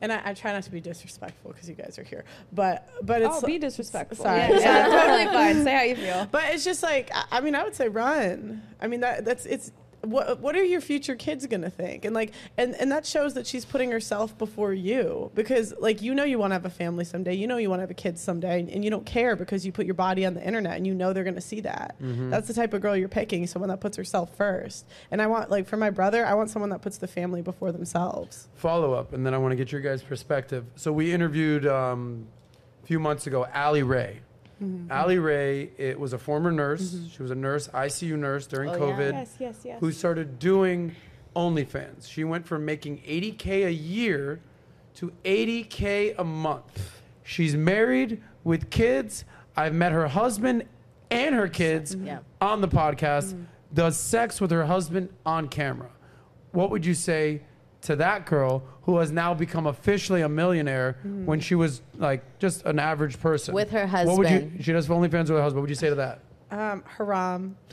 and 0.00 0.12
I, 0.12 0.20
I 0.30 0.34
try 0.34 0.52
not 0.52 0.62
to 0.64 0.70
be 0.70 0.80
disrespectful 0.80 1.52
because 1.52 1.68
you 1.68 1.74
guys 1.76 1.96
are 1.98 2.02
here, 2.02 2.24
but 2.52 2.88
but 3.02 3.22
it's 3.22 3.42
Oh, 3.42 3.46
be 3.46 3.58
disrespectful. 3.58 4.24
Sorry. 4.24 4.38
Yeah, 4.40 4.58
yeah, 4.58 4.86
totally 4.86 5.24
fine. 5.26 5.64
Say 5.64 5.74
how 5.76 5.82
you 5.82 5.96
feel. 5.96 6.28
But 6.30 6.44
it's 6.54 6.64
just 6.64 6.82
like 6.82 7.10
I, 7.14 7.24
I 7.30 7.40
mean, 7.40 7.54
I 7.54 7.62
would 7.62 7.74
say 7.76 7.88
run. 7.88 8.62
I 8.80 8.86
mean, 8.88 9.00
that 9.00 9.24
that's 9.24 9.46
it's. 9.46 9.70
What 10.02 10.40
what 10.40 10.56
are 10.56 10.64
your 10.64 10.80
future 10.80 11.14
kids 11.14 11.46
gonna 11.46 11.70
think? 11.70 12.04
And 12.04 12.14
like, 12.14 12.32
and 12.56 12.74
and 12.74 12.90
that 12.90 13.06
shows 13.06 13.34
that 13.34 13.46
she's 13.46 13.64
putting 13.64 13.90
herself 13.90 14.36
before 14.36 14.72
you 14.72 15.30
because 15.34 15.72
like 15.78 16.02
you 16.02 16.14
know 16.14 16.24
you 16.24 16.38
want 16.38 16.50
to 16.50 16.54
have 16.54 16.64
a 16.66 16.70
family 16.70 17.04
someday. 17.04 17.34
You 17.34 17.46
know 17.46 17.56
you 17.56 17.70
want 17.70 17.78
to 17.78 17.82
have 17.82 17.90
a 17.90 17.94
kid 17.94 18.18
someday, 18.18 18.60
and, 18.60 18.68
and 18.68 18.84
you 18.84 18.90
don't 18.90 19.06
care 19.06 19.36
because 19.36 19.64
you 19.64 19.70
put 19.72 19.86
your 19.86 19.94
body 19.94 20.26
on 20.26 20.34
the 20.34 20.44
internet 20.44 20.76
and 20.76 20.86
you 20.86 20.94
know 20.94 21.12
they're 21.12 21.24
gonna 21.24 21.40
see 21.40 21.60
that. 21.60 21.94
That's 22.30 22.48
the 22.48 22.54
type 22.54 22.72
of 22.74 22.80
girl 22.82 22.96
you're 22.96 23.08
picking, 23.08 23.46
someone 23.46 23.68
that 23.68 23.80
puts 23.80 23.96
herself 23.96 24.34
first. 24.36 24.86
And 25.10 25.22
I 25.22 25.26
want 25.28 25.50
like 25.50 25.66
for 25.68 25.76
my 25.76 25.90
brother, 25.90 26.26
I 26.26 26.34
want 26.34 26.50
someone 26.50 26.70
that 26.70 26.82
puts 26.82 26.98
the 26.98 27.06
family 27.08 27.42
before 27.42 27.70
themselves. 27.72 28.48
follow 28.54 28.92
up, 28.94 29.12
and 29.12 29.24
then 29.24 29.34
I 29.34 29.38
want 29.38 29.52
to 29.52 29.56
get 29.56 29.70
your 29.70 29.80
guys' 29.80 30.02
perspective. 30.02 30.64
So 30.74 30.92
we 30.92 31.12
interviewed 31.12 31.66
um, 31.66 32.26
a 32.82 32.86
few 32.86 32.98
months 32.98 33.26
ago 33.28 33.46
Allie 33.52 33.82
Rae. 33.84 34.20
Mm-hmm. 34.62 34.92
Allie 34.92 35.18
Rae 35.18 35.70
it 35.78 35.98
was 35.98 36.12
a 36.12 36.18
former 36.18 36.52
nurse. 36.52 36.94
Mm-hmm. 36.94 37.08
She 37.08 37.22
was 37.22 37.30
a 37.30 37.34
nurse, 37.36 37.68
ICU 37.68 38.16
nurse 38.18 38.46
during 38.46 38.70
Oh, 38.70 38.74
yeah. 38.74 38.80
COVID, 38.80 39.12
Yes, 39.12 39.36
yes, 39.38 39.56
yes. 39.64 39.80
who 39.80 39.92
started 39.92 40.38
doing 40.38 40.94
OnlyFans. 41.36 42.08
She 42.08 42.24
went 42.24 42.46
from 42.46 42.64
making 42.64 42.98
80k 42.98 43.66
a 43.66 43.72
year 43.72 44.40
to 44.96 45.12
80k 45.24 46.14
a 46.18 46.24
month. 46.24 47.00
She's 47.24 47.56
married 47.56 48.22
with 48.44 48.70
kids. 48.70 49.24
I've 49.56 49.74
met 49.74 49.92
her 49.92 50.08
husband 50.08 50.64
and 51.10 51.34
her 51.34 51.48
kids 51.48 51.94
mm-hmm. 51.94 52.06
Yeah. 52.06 52.18
on 52.40 52.60
the 52.60 52.68
podcast. 52.68 53.32
Mm-hmm. 53.34 53.42
Does 53.74 53.96
sex 53.96 54.40
with 54.40 54.50
her 54.50 54.66
husband 54.66 55.08
on 55.24 55.48
camera. 55.48 55.90
What 56.52 56.70
would 56.70 56.84
you 56.84 56.94
say 56.94 57.42
to 57.82 57.96
that 57.96 58.26
girl 58.26 58.62
who 58.82 58.98
has 58.98 59.10
now 59.12 59.34
become 59.34 59.66
officially 59.66 60.22
a 60.22 60.28
millionaire 60.28 60.96
when 61.24 61.40
she 61.40 61.54
was 61.54 61.82
like 61.96 62.22
just 62.38 62.64
an 62.64 62.78
average 62.78 63.20
person 63.20 63.54
With 63.54 63.70
her 63.70 63.86
What 63.86 64.18
would 64.18 64.28
you? 64.28 64.34
husband. 64.40 64.64
She 64.64 64.72
does 64.72 64.88
OnlyFans 64.88 65.12
with 65.22 65.28
her 65.30 65.42
husband. 65.42 65.56
What 65.56 65.62
would 65.62 65.70
you 65.70 65.76
say 65.76 65.88
to 65.88 65.94
that? 65.96 66.20
Um, 66.50 66.82
haram. 66.96 67.56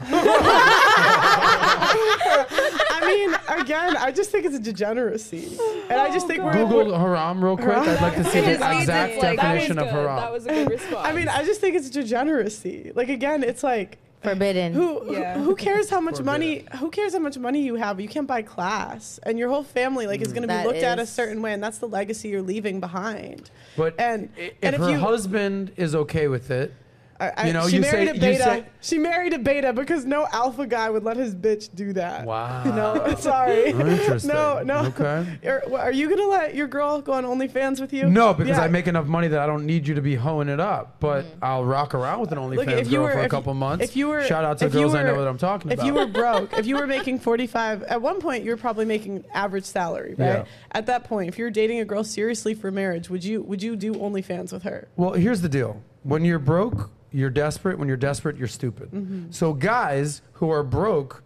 I 2.92 3.06
mean, 3.06 3.36
again, 3.62 3.98
I 3.98 4.12
just 4.12 4.30
think 4.32 4.46
it's 4.46 4.56
a 4.56 4.60
degeneracy, 4.60 5.58
and 5.90 6.00
I 6.00 6.12
just 6.14 6.28
think 6.28 6.44
we're. 6.44 6.54
Google 6.54 6.98
haram 6.98 7.44
real 7.44 7.58
quick. 7.58 7.70
I'd 7.70 8.02
like 8.02 8.16
to 8.16 8.24
see 8.26 8.42
the 8.42 8.52
exact 8.54 8.82
it's 8.84 8.88
like- 8.88 8.88
that 8.88 9.10
was 9.18 9.36
definition 9.38 9.80
of 9.80 9.88
haram. 9.88 10.16
That 10.18 10.32
was 10.32 10.46
a 10.46 10.50
good 10.50 10.70
response. 10.70 11.08
I 11.08 11.12
mean, 11.14 11.28
I 11.28 11.44
just 11.44 11.60
think 11.62 11.76
it's 11.76 11.90
degeneracy. 11.90 12.92
Like 12.96 13.10
again, 13.10 13.44
it's 13.44 13.64
like 13.64 13.98
Forbidden. 14.22 14.74
who 14.74 15.00
who- 15.00 15.14
Yeah. 15.14 15.38
who 15.40 15.56
cares 15.56 15.90
how 15.90 16.02
much 16.02 16.22
money 16.22 16.66
who 16.80 16.90
cares 16.90 17.14
how 17.14 17.20
much 17.20 17.38
money 17.38 17.62
you 17.62 17.76
have? 17.76 18.00
You 18.00 18.08
can't 18.08 18.28
buy 18.28 18.42
class, 18.42 19.20
and 19.24 19.40
your 19.40 19.50
whole 19.50 19.64
family 19.64 20.08
like 20.08 20.22
is 20.22 20.30
mm. 20.30 20.36
going 20.36 20.42
to 20.44 20.48
be 20.48 20.54
That 20.54 20.66
looked 20.68 20.84
at 20.84 21.00
a 21.00 21.06
certain 21.06 21.42
way, 21.42 21.54
and 21.54 21.64
that's 21.64 21.78
the 21.78 21.88
legacy 21.88 22.30
you're 22.30 22.42
leaving 22.42 22.80
behind. 22.80 23.50
But 23.78 23.96
And- 24.00 24.30
if, 24.38 24.54
and 24.62 24.76
if 24.76 24.82
her 24.82 24.92
you- 24.92 24.98
husband 24.98 25.72
is 25.78 25.96
okay 25.96 26.28
with 26.28 26.52
it, 26.52 26.74
I, 26.74 26.76
I, 27.22 27.48
You 27.48 27.54
know, 27.54 27.68
she 27.68 27.76
you 27.76 27.82
married 27.82 28.10
say- 28.10 28.16
a 28.18 28.20
beta. 28.20 28.44
say- 28.44 28.66
she 28.82 28.98
married 28.98 29.34
a 29.34 29.40
beta 29.40 29.74
because 29.74 30.06
no 30.06 30.26
alpha 30.32 30.66
guy 30.66 30.90
would 30.90 31.04
let 31.04 31.18
his 31.18 31.36
bitch 31.36 31.70
do 31.76 31.92
that. 31.94 32.26
Wow. 32.30 32.64
No, 32.64 33.16
sorry. 33.20 33.74
Oh, 33.74 33.80
Interesting. 33.88 34.32
No, 34.34 34.62
no. 34.64 34.86
Okay. 34.86 35.40
Are, 35.46 35.64
are 35.78 35.92
you 35.92 36.08
gonna 36.10 36.28
let 36.28 36.56
your 36.56 36.68
girl 36.68 37.02
go 37.02 37.14
on 37.14 37.26
OnlyFans 37.26 37.82
with 37.82 37.92
you? 37.92 38.10
No, 38.10 38.34
because 38.34 38.58
Yeah. 38.58 38.64
I 38.64 38.68
make 38.70 38.88
enough 38.88 39.06
money 39.08 39.28
that 39.30 39.40
I 39.40 39.46
don't 39.48 39.66
need 39.66 39.88
you 39.88 39.96
to 39.96 40.02
be 40.02 40.16
hoeing 40.16 40.48
it 40.48 40.60
up. 40.60 40.96
But 41.00 41.26
mm. 41.26 41.30
I'll 41.42 41.66
rock 41.66 41.94
around 41.94 42.22
with 42.22 42.32
an 42.32 42.40
Look, 42.40 42.66
OnlyFans 42.68 42.80
if 42.82 42.88
you 42.92 42.98
girl 43.00 43.04
were- 43.04 43.12
for 43.12 43.20
a 43.20 43.24
if 43.26 43.32
couple 43.32 43.54
months. 43.54 43.84
if 43.84 43.96
you 43.98 44.08
were- 44.08 44.24
Shout 44.24 44.46
out 44.46 44.60
to 44.60 44.66
if 44.68 44.74
you 44.74 44.80
girls 44.82 44.96
I 44.96 45.04
know 45.04 45.14
were- 45.16 45.22
that 45.24 45.28
I'm 45.28 45.38
talking 45.38 45.72
about. 45.74 45.84
If 45.84 45.88
you 45.88 45.94
were 45.94 46.08
broke, 46.08 46.58
if 46.58 46.66
you 46.68 46.76
were 46.78 46.88
making 46.88 47.20
45, 47.20 47.84
at 47.84 48.02
one 48.02 48.22
point 48.22 48.44
you 48.46 48.52
were 48.52 48.58
probably 48.58 48.86
making 48.86 49.26
average 49.34 49.66
salary, 49.66 50.16
right? 50.18 50.26
Yeah. 50.28 50.44
At 50.72 50.86
that 50.86 51.04
point, 51.04 51.28
if 51.28 51.38
you 51.38 51.44
were 51.46 51.52
dating 51.52 51.80
a 51.80 51.86
girl 51.86 52.04
seriously 52.06 52.54
for 52.54 52.72
marriage, 52.72 53.10
would 53.10 53.24
you 53.26 53.42
would 53.42 53.62
you 53.62 53.76
do 53.76 53.94
OnlyFans 53.94 54.54
with 54.54 54.64
her? 54.64 54.88
Well, 54.96 55.14
here's 55.14 55.42
the 55.42 55.50
deal. 55.50 55.82
When 56.04 56.24
you're 56.26 56.40
broke, 56.40 56.90
you're 57.12 57.30
desperate. 57.30 57.78
When 57.78 57.88
you're 57.88 57.98
desperate, 57.98 58.38
you're 58.38 58.48
stupid. 58.48 58.92
Mm-hmm. 58.92 59.32
So 59.32 59.54
guys 59.54 60.22
who 60.34 60.50
are 60.50 60.64
broke, 60.64 61.24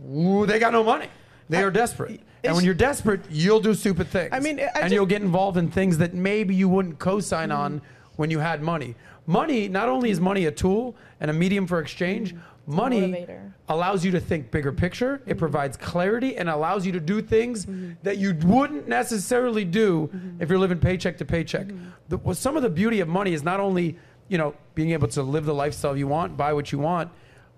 woo, 0.00 0.46
they 0.46 0.58
got 0.58 0.72
no 0.72 0.82
money. 0.84 1.08
They 1.48 1.62
are 1.62 1.70
desperate. 1.70 2.20
And 2.44 2.54
when 2.54 2.64
you're 2.64 2.74
desperate, 2.74 3.20
you'll 3.30 3.60
do 3.60 3.74
stupid 3.74 4.08
things. 4.08 4.30
I 4.32 4.40
mean, 4.40 4.60
I 4.60 4.64
and 4.64 4.74
just- 4.84 4.94
you'll 4.94 5.06
get 5.06 5.22
involved 5.22 5.56
in 5.58 5.70
things 5.70 5.98
that 5.98 6.14
maybe 6.14 6.54
you 6.54 6.68
wouldn't 6.68 6.98
co-sign 6.98 7.48
Mm-hmm. 7.50 7.58
on 7.60 7.82
when 8.16 8.30
you 8.30 8.38
had 8.38 8.62
money. 8.62 8.94
Money, 9.26 9.68
not 9.68 9.88
only 9.88 10.10
is 10.10 10.20
money 10.20 10.46
a 10.46 10.50
tool 10.52 10.94
and 11.20 11.30
a 11.30 11.34
medium 11.34 11.66
for 11.66 11.80
exchange, 11.80 12.34
Mm-hmm. 12.34 12.42
Money 12.66 13.00
motivator. 13.00 13.52
allows 13.68 14.04
you 14.04 14.10
to 14.12 14.20
think 14.20 14.50
bigger 14.50 14.72
picture. 14.72 15.18
Mm-hmm. 15.18 15.30
It 15.30 15.38
provides 15.38 15.76
clarity 15.76 16.36
and 16.36 16.48
allows 16.48 16.84
you 16.86 16.92
to 16.92 17.00
do 17.00 17.22
things 17.22 17.66
that 18.02 18.18
you 18.18 18.34
wouldn't 18.44 18.88
necessarily 18.88 19.64
do 19.64 20.10
Mm-hmm. 20.12 20.42
if 20.42 20.48
you're 20.50 20.58
living 20.58 20.78
paycheck 20.78 21.16
to 21.18 21.24
paycheck. 21.24 21.68
The, 22.08 22.16
well, 22.18 22.34
some 22.34 22.56
of 22.56 22.62
the 22.62 22.70
beauty 22.70 23.00
of 23.00 23.08
money 23.08 23.32
is 23.32 23.42
not 23.42 23.60
only 23.60 23.96
you 24.28 24.38
know 24.38 24.54
being 24.74 24.90
able 24.90 25.08
to 25.08 25.22
live 25.22 25.44
the 25.44 25.54
lifestyle 25.54 25.96
you 25.96 26.08
want, 26.08 26.36
buy 26.36 26.52
what 26.52 26.72
you 26.72 26.78
want, 26.78 27.10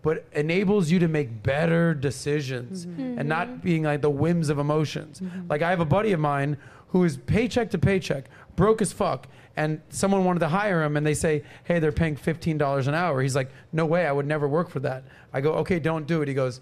but 0.03 0.27
enables 0.33 0.91
you 0.91 0.99
to 1.01 1.09
make 1.09 1.43
better 1.43 1.95
decisions 1.95 2.87
Mm-hmm. 2.87 3.19
and 3.19 3.29
not 3.29 3.63
being 3.63 3.83
like 3.85 4.01
the 4.03 4.11
whims 4.11 4.49
of 4.49 4.59
emotions. 4.59 5.21
Like 5.49 5.63
I 5.63 5.71
have 5.71 5.81
a 5.81 5.85
buddy 5.87 6.13
of 6.13 6.21
mine 6.21 6.57
who 6.89 7.05
is 7.05 7.17
paycheck 7.19 7.71
to 7.71 7.79
paycheck, 7.79 8.25
broke 8.57 8.81
as 8.81 8.93
fuck, 8.93 9.27
and 9.59 9.81
someone 9.89 10.25
wanted 10.25 10.39
to 10.39 10.49
hire 10.49 10.85
him 10.85 10.97
and 10.97 11.05
they 11.05 11.15
say, 11.15 11.43
"Hey, 11.65 11.81
they're 11.81 11.91
paying 11.91 12.15
$15 12.15 12.87
an 12.87 12.95
hour." 12.95 13.21
He's 13.21 13.35
like, 13.35 13.51
"No 13.73 13.87
way, 13.87 14.07
I 14.07 14.13
would 14.13 14.25
never 14.27 14.47
work 14.47 14.71
for 14.71 14.79
that." 14.81 15.03
I 15.33 15.41
go, 15.41 15.55
"Okay, 15.55 15.81
don't 15.81 16.07
do 16.07 16.23
it." 16.23 16.29
He 16.29 16.35
goes, 16.35 16.61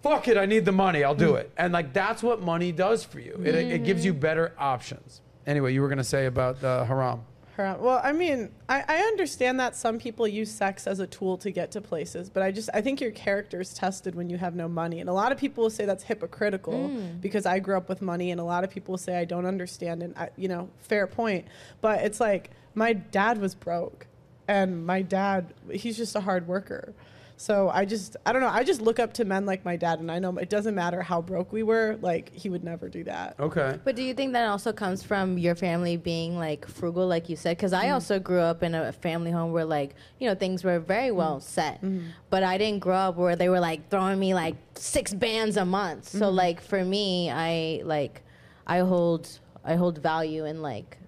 "Fuck 0.00 0.28
it, 0.28 0.38
I 0.38 0.46
need 0.46 0.64
the 0.64 0.72
money. 0.72 1.02
I'll 1.02 1.16
do 1.16 1.34
it." 1.34 1.50
And 1.56 1.72
like 1.72 1.92
that's 1.92 2.22
what 2.22 2.40
money 2.40 2.70
does 2.70 3.02
for 3.02 3.18
you. 3.18 3.40
It, 3.44 3.56
it 3.56 3.84
gives 3.84 4.04
you 4.04 4.14
better 4.14 4.52
options. 4.56 5.22
Anyway, 5.44 5.74
you 5.74 5.82
were 5.82 5.88
going 5.88 5.98
to 5.98 6.04
say 6.04 6.26
about 6.26 6.62
uh, 6.62 6.84
haram. 6.84 7.22
Her, 7.56 7.76
well, 7.78 8.00
I 8.02 8.10
mean, 8.10 8.50
I, 8.68 8.82
I 8.88 8.96
understand 9.02 9.60
that 9.60 9.76
some 9.76 10.00
people 10.00 10.26
use 10.26 10.50
sex 10.50 10.88
as 10.88 10.98
a 10.98 11.06
tool 11.06 11.38
to 11.38 11.52
get 11.52 11.70
to 11.72 11.80
places, 11.80 12.28
but 12.28 12.42
I 12.42 12.50
just 12.50 12.68
I 12.74 12.80
think 12.80 13.00
your 13.00 13.12
character 13.12 13.60
is 13.60 13.72
tested 13.72 14.16
when 14.16 14.28
you 14.28 14.38
have 14.38 14.56
no 14.56 14.66
money, 14.66 14.98
and 14.98 15.08
a 15.08 15.12
lot 15.12 15.30
of 15.30 15.38
people 15.38 15.62
will 15.62 15.70
say 15.70 15.84
that's 15.84 16.02
hypocritical 16.02 16.88
mm. 16.88 17.20
because 17.20 17.46
I 17.46 17.60
grew 17.60 17.76
up 17.76 17.88
with 17.88 18.02
money, 18.02 18.32
and 18.32 18.40
a 18.40 18.44
lot 18.44 18.64
of 18.64 18.70
people 18.70 18.92
will 18.92 18.98
say 18.98 19.16
I 19.16 19.24
don't 19.24 19.46
understand, 19.46 20.02
and 20.02 20.16
I, 20.16 20.30
you 20.36 20.48
know, 20.48 20.68
fair 20.78 21.06
point, 21.06 21.46
but 21.80 22.02
it's 22.02 22.18
like 22.18 22.50
my 22.74 22.92
dad 22.92 23.40
was 23.40 23.54
broke, 23.54 24.08
and 24.48 24.84
my 24.84 25.02
dad 25.02 25.54
he's 25.70 25.96
just 25.96 26.16
a 26.16 26.20
hard 26.20 26.48
worker. 26.48 26.92
So 27.36 27.68
I 27.68 27.84
just 27.84 28.16
I 28.24 28.32
don't 28.32 28.42
know 28.42 28.48
I 28.48 28.62
just 28.62 28.80
look 28.80 28.98
up 28.98 29.12
to 29.14 29.24
men 29.24 29.44
like 29.44 29.64
my 29.64 29.76
dad 29.76 29.98
and 29.98 30.10
I 30.10 30.18
know 30.18 30.36
it 30.38 30.48
doesn't 30.48 30.74
matter 30.74 31.02
how 31.02 31.20
broke 31.20 31.52
we 31.52 31.62
were 31.62 31.98
like 32.00 32.32
he 32.32 32.48
would 32.48 32.62
never 32.64 32.88
do 32.88 33.04
that. 33.04 33.36
Okay. 33.40 33.78
But 33.82 33.96
do 33.96 34.02
you 34.02 34.14
think 34.14 34.32
that 34.34 34.48
also 34.48 34.72
comes 34.72 35.02
from 35.02 35.36
your 35.36 35.54
family 35.54 35.96
being 35.96 36.38
like 36.38 36.66
frugal, 36.66 37.06
like 37.06 37.28
you 37.28 37.36
said? 37.36 37.56
Because 37.56 37.72
I 37.72 37.84
mm-hmm. 37.84 37.94
also 37.94 38.18
grew 38.18 38.40
up 38.40 38.62
in 38.62 38.74
a 38.74 38.92
family 38.92 39.30
home 39.30 39.52
where 39.52 39.64
like 39.64 39.94
you 40.18 40.28
know 40.28 40.34
things 40.34 40.62
were 40.62 40.78
very 40.78 41.08
mm-hmm. 41.08 41.16
well 41.16 41.40
set, 41.40 41.82
mm-hmm. 41.82 42.06
but 42.30 42.42
I 42.42 42.56
didn't 42.56 42.80
grow 42.80 42.96
up 42.96 43.16
where 43.16 43.36
they 43.36 43.48
were 43.48 43.60
like 43.60 43.90
throwing 43.90 44.18
me 44.18 44.34
like 44.34 44.56
six 44.74 45.12
bands 45.12 45.56
a 45.56 45.64
month. 45.64 46.08
So 46.08 46.30
like 46.30 46.60
for 46.60 46.84
me, 46.84 47.30
I 47.30 47.82
like 47.84 48.22
I 48.66 48.78
hold 48.78 49.28
I 49.64 49.74
hold 49.74 49.98
value 49.98 50.44
in 50.44 50.62
like 50.62 50.98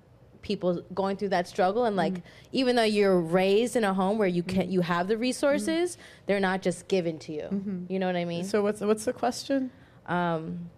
people 0.46 0.80
going 0.94 1.16
through 1.16 1.28
that 1.30 1.48
struggle 1.48 1.84
and 1.86 1.96
like 1.96 2.14
even 2.52 2.76
though 2.76 2.84
you're 2.98 3.18
raised 3.20 3.74
in 3.74 3.82
a 3.82 3.92
home 3.92 4.16
where 4.16 4.28
you 4.28 4.44
can 4.44 4.70
you 4.70 4.80
have 4.80 5.08
the 5.08 5.16
resources 5.18 5.98
they're 6.26 6.38
not 6.38 6.62
just 6.62 6.86
given 6.86 7.18
to 7.18 7.32
you 7.32 7.84
you 7.88 7.98
know 7.98 8.06
what 8.06 8.14
i 8.14 8.24
mean 8.24 8.44
So 8.44 8.62
what's 8.62 8.80
what's 8.80 9.04
the 9.04 9.12
question? 9.12 9.72
um 10.06 10.70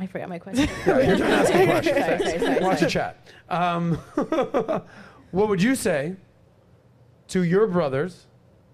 i 0.00 0.06
forgot 0.08 0.28
my 0.28 0.40
question 0.40 0.68
Yeah, 0.86 0.98
you're 0.98 1.16
trying 1.16 1.30
to 1.30 1.36
ask 1.36 1.54
a. 1.54 1.82
Sorry, 1.84 2.18
sorry, 2.18 2.38
sorry, 2.40 2.60
Watch 2.60 2.78
sorry. 2.80 2.86
the 2.86 2.90
chat. 2.90 3.12
Um, 3.48 3.94
what 5.30 5.48
would 5.48 5.62
you 5.62 5.74
say 5.76 6.16
to 7.28 7.44
your 7.44 7.66
brothers? 7.68 8.26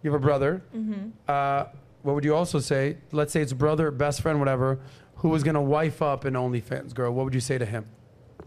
You 0.02 0.10
have 0.12 0.20
a 0.22 0.24
brother. 0.24 0.62
Uh, 1.28 1.64
what 2.02 2.14
would 2.14 2.24
you 2.24 2.34
also 2.34 2.58
say? 2.60 2.96
Let's 3.12 3.32
say 3.34 3.42
it's 3.42 3.52
brother, 3.52 3.90
best 3.90 4.22
friend, 4.22 4.38
whatever, 4.38 4.80
who 5.16 5.28
was 5.28 5.42
going 5.42 5.54
to 5.56 5.60
wife 5.60 6.00
up 6.00 6.24
an 6.24 6.32
OnlyFans 6.34 6.94
girl. 6.94 7.12
What 7.12 7.24
would 7.26 7.34
you 7.34 7.40
say 7.40 7.58
to 7.58 7.66
him? 7.66 7.84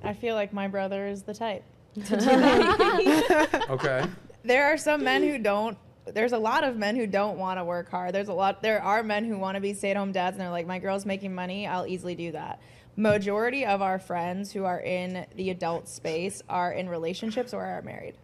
I 0.03 0.13
feel 0.13 0.33
like 0.33 0.51
my 0.51 0.67
brother 0.67 1.05
is 1.05 1.21
the 1.23 1.33
type 1.35 1.63
to 1.95 2.01
do 2.01 2.17
that. 2.17 3.65
Okay. 3.69 4.05
there 4.43 4.65
are 4.65 4.77
some 4.77 5.03
men 5.03 5.23
who 5.23 5.37
don't. 5.37 5.77
There's 6.05 6.33
a 6.33 6.37
lot 6.37 6.63
of 6.63 6.75
men 6.75 6.95
who 6.95 7.07
don't 7.07 7.37
want 7.37 7.59
to 7.59 7.63
work 7.63 7.89
hard. 7.89 8.13
There's 8.13 8.27
a 8.27 8.33
lot. 8.33 8.61
There 8.61 8.81
are 8.81 9.03
men 9.03 9.23
who 9.25 9.37
want 9.37 9.55
to 9.55 9.61
be 9.61 9.73
stay-at-home 9.73 10.11
dads, 10.11 10.35
and 10.35 10.41
they're 10.41 10.51
like, 10.51 10.67
"My 10.67 10.79
girl's 10.79 11.05
making 11.05 11.33
money. 11.33 11.65
I'll 11.65 11.87
easily 11.87 12.15
do 12.15 12.31
that." 12.33 12.59
Majority 12.95 13.65
of 13.65 13.81
our 13.81 13.97
friends 13.99 14.51
who 14.51 14.65
are 14.65 14.79
in 14.79 15.25
the 15.35 15.49
adult 15.49 15.87
space 15.87 16.43
are 16.47 16.71
in 16.71 16.89
relationships 16.89 17.53
or 17.53 17.63
are 17.63 17.81
married. 17.81 18.15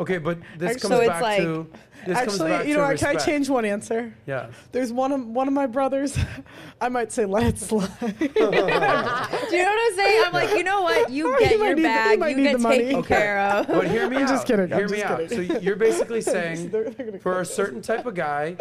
Okay, 0.00 0.18
but 0.18 0.38
this 0.56 0.72
Actually- 0.72 0.80
comes 0.80 0.94
So 0.94 1.00
it's 1.00 1.08
back 1.08 1.22
like- 1.22 1.38
to. 1.42 1.66
This 2.06 2.16
comes 2.16 2.32
Actually, 2.34 2.50
back 2.50 2.66
you 2.66 2.74
to 2.74 2.80
know, 2.80 2.86
what, 2.86 2.98
can 2.98 3.08
I 3.08 3.14
change 3.18 3.50
one 3.50 3.64
answer? 3.64 4.14
Yeah. 4.24 4.46
There's 4.70 4.92
one 4.92 5.10
of 5.10 5.26
one 5.26 5.48
of 5.48 5.52
my 5.52 5.66
brothers. 5.66 6.16
I 6.80 6.88
might 6.88 7.10
say 7.10 7.24
let 7.26 7.42
it 7.42 7.58
slide. 7.58 7.90
Do 8.00 8.24
you 8.24 8.30
know 8.38 8.50
what 8.50 9.90
I'm 9.90 9.94
saying? 9.96 10.22
I'm 10.26 10.32
like, 10.32 10.50
you 10.56 10.62
know 10.62 10.82
what? 10.82 11.10
You 11.10 11.36
get 11.40 11.58
might 11.58 11.66
your 11.66 11.74
need 11.74 11.82
the- 11.84 11.88
bag. 11.88 12.18
might 12.20 12.28
You 12.30 12.36
need 12.36 12.42
get 12.44 12.52
the 12.52 12.58
money. 12.62 12.78
taken 12.78 12.96
Okay. 13.00 13.14
care 13.16 13.40
of. 13.40 13.66
But 13.66 13.88
hear 13.88 14.08
me 14.08 14.16
I'm 14.18 14.22
out. 14.22 14.28
just 14.28 14.46
kidding, 14.46 14.72
I'm 14.72 14.78
Hear 14.78 14.88
me 14.88 14.98
just 14.98 15.10
out. 15.10 15.28
kidding. 15.28 15.48
So 15.48 15.58
you're 15.58 15.76
basically 15.76 16.20
saying 16.20 16.70
They're- 16.70 16.90
they're 16.90 17.18
for 17.18 17.40
a 17.40 17.44
certain 17.44 17.82
type 17.82 18.06
of 18.06 18.14
guy, 18.14 18.56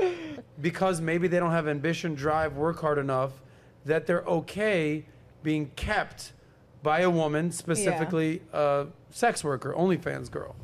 because 0.59 0.99
maybe 0.99 1.27
they 1.27 1.39
don't 1.39 1.51
have 1.51 1.67
ambition, 1.67 2.15
drive, 2.15 2.55
work 2.57 2.81
hard 2.81 2.97
enough, 2.97 3.33
that 3.85 4.07
they're 4.07 4.23
okay 4.23 5.05
being 5.43 5.69
kept 5.75 6.33
by 6.81 7.01
a 7.01 7.09
woman, 7.09 7.51
specifically 7.51 8.41
a 8.51 8.87
sex 9.11 9.43
worker, 9.43 9.73
OnlyFans 9.77 10.31
girl. 10.31 10.55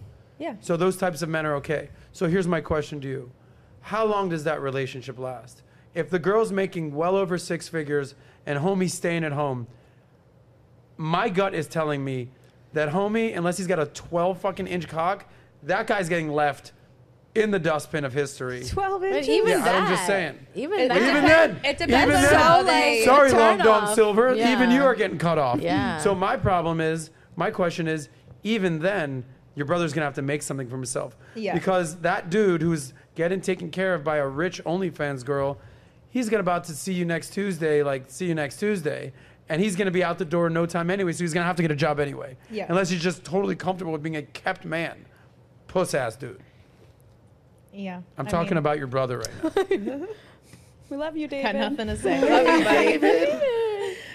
Yeah. 0.44 0.56
So 0.60 0.76
those 0.76 0.98
types 0.98 1.22
of 1.22 1.30
men 1.30 1.46
are 1.46 1.56
okay. 1.56 1.88
So 2.12 2.28
here's 2.28 2.48
my 2.50 2.60
question 2.60 3.00
to 3.00 3.08
you. 3.08 3.32
How 3.80 4.04
long 4.06 4.28
does 4.28 4.44
that 4.44 4.60
relationship 4.62 5.18
last? 5.18 5.64
If 5.96 6.10
the 6.10 6.20
girl's 6.20 6.52
making 6.52 6.94
well 6.94 7.16
over 7.16 7.38
six 7.38 7.70
figures 7.70 8.14
and 8.46 8.60
homie's 8.60 8.94
staying 8.94 9.24
at 9.24 9.32
home, 9.32 9.68
my 10.98 11.30
gut 11.30 11.54
is 11.54 11.68
telling 11.68 12.04
me 12.04 12.30
that 12.74 12.90
homie, 12.90 13.38
unless 13.38 13.58
he's 13.58 13.68
got 13.68 13.80
a 13.80 13.86
12 13.86 14.40
fucking 14.40 14.68
inch 14.68 14.88
cock, 14.90 15.26
that 15.64 15.88
guy's 15.88 16.10
getting 16.10 16.28
left 16.30 16.74
in 17.36 17.50
the 17.52 17.60
dustbin 17.60 18.04
of 18.04 18.12
history. 18.14 18.64
12 18.66 19.02
But 19.02 19.12
inches. 19.14 19.30
even 19.30 19.48
Yeah, 19.50 19.60
that, 19.64 19.76
I'm 19.84 19.90
just 19.90 20.06
saying. 20.06 20.38
Even 20.56 20.80
It 20.82 20.88
that, 20.90 20.98
Even 20.98 21.24
then, 21.24 21.52
It 21.64 21.78
depends 21.78 21.94
even 22.12 22.16
on 22.16 22.22
then, 22.22 22.34
how 22.36 22.60
So, 22.60 22.66
they. 22.66 22.96
like- 23.00 23.06
Sorry, 23.06 23.30
turn 23.32 23.40
Long 23.40 23.58
Don 23.60 23.84
off. 23.86 23.96
Silver. 23.96 24.34
Even 24.36 24.72
you 24.72 24.84
are 24.84 24.94
getting 24.96 25.18
cut 25.18 25.38
off. 25.38 25.62
Yeah. 25.62 26.00
So 26.00 26.14
my 26.14 26.36
problem 26.36 26.82
is, 26.82 27.12
my 27.38 27.50
question 27.50 27.88
is, 27.88 28.10
even 28.44 28.80
then, 28.80 29.24
your 29.56 29.66
brother's 29.66 29.94
gonna 29.94 30.06
have 30.06 30.16
to 30.16 30.22
make 30.22 30.42
something 30.42 30.68
for 30.68 30.76
himself. 30.76 31.16
Yeah. 31.36 31.54
Because 31.54 31.98
that 31.98 32.30
dude 32.30 32.62
who's 32.62 32.94
getting 33.16 33.42
taken 33.42 33.70
care 33.70 33.94
of 33.94 34.04
by 34.04 34.18
a 34.18 34.28
rich 34.28 34.64
OnlyFans 34.64 35.24
girl, 35.26 35.58
he's 36.10 36.30
gonna 36.30 36.42
about 36.42 36.64
to 36.66 36.74
see 36.76 36.94
you 36.94 37.06
next 37.06 37.32
Tuesday. 37.34 37.84
Like, 37.84 38.06
see 38.10 38.26
you 38.28 38.36
next 38.36 38.58
Tuesday. 38.60 39.14
And 39.50 39.62
he's 39.62 39.76
gonna 39.76 39.92
be 39.92 40.04
out 40.04 40.18
the 40.18 40.26
door 40.26 40.48
in 40.48 40.54
no 40.54 40.66
time 40.66 40.90
anyway, 40.90 41.12
so 41.14 41.24
he's 41.24 41.34
gonna 41.34 41.46
have 41.46 41.58
to 41.58 41.62
get 41.62 41.72
a 41.72 41.76
job 41.76 42.00
anyway. 42.00 42.38
Yeah. 42.50 42.66
Unless 42.70 42.90
he's 42.90 43.02
just 43.04 43.24
totally 43.24 43.56
comfortable 43.56 43.92
with 43.92 44.02
being 44.02 44.16
a 44.16 44.22
kept 44.24 44.66
man. 44.66 45.06
Puss 45.68 45.94
ass 45.94 46.16
dude. 46.16 46.40
yeah. 47.74 48.02
I'm 48.18 48.28
I 48.28 48.30
talking 48.30 48.52
mean, 48.52 48.58
about 48.58 48.78
your 48.78 48.88
brother 48.88 49.20
right 49.20 49.82
now. 49.82 50.08
We 50.90 50.98
love 50.98 51.18
you, 51.18 51.28
David. 51.28 51.54
Got 51.54 51.56
nothing 51.72 51.88
to 51.88 51.98
say. 51.98 52.22
Love 52.44 52.60
you, 52.60 53.00
buddy. 53.00 53.40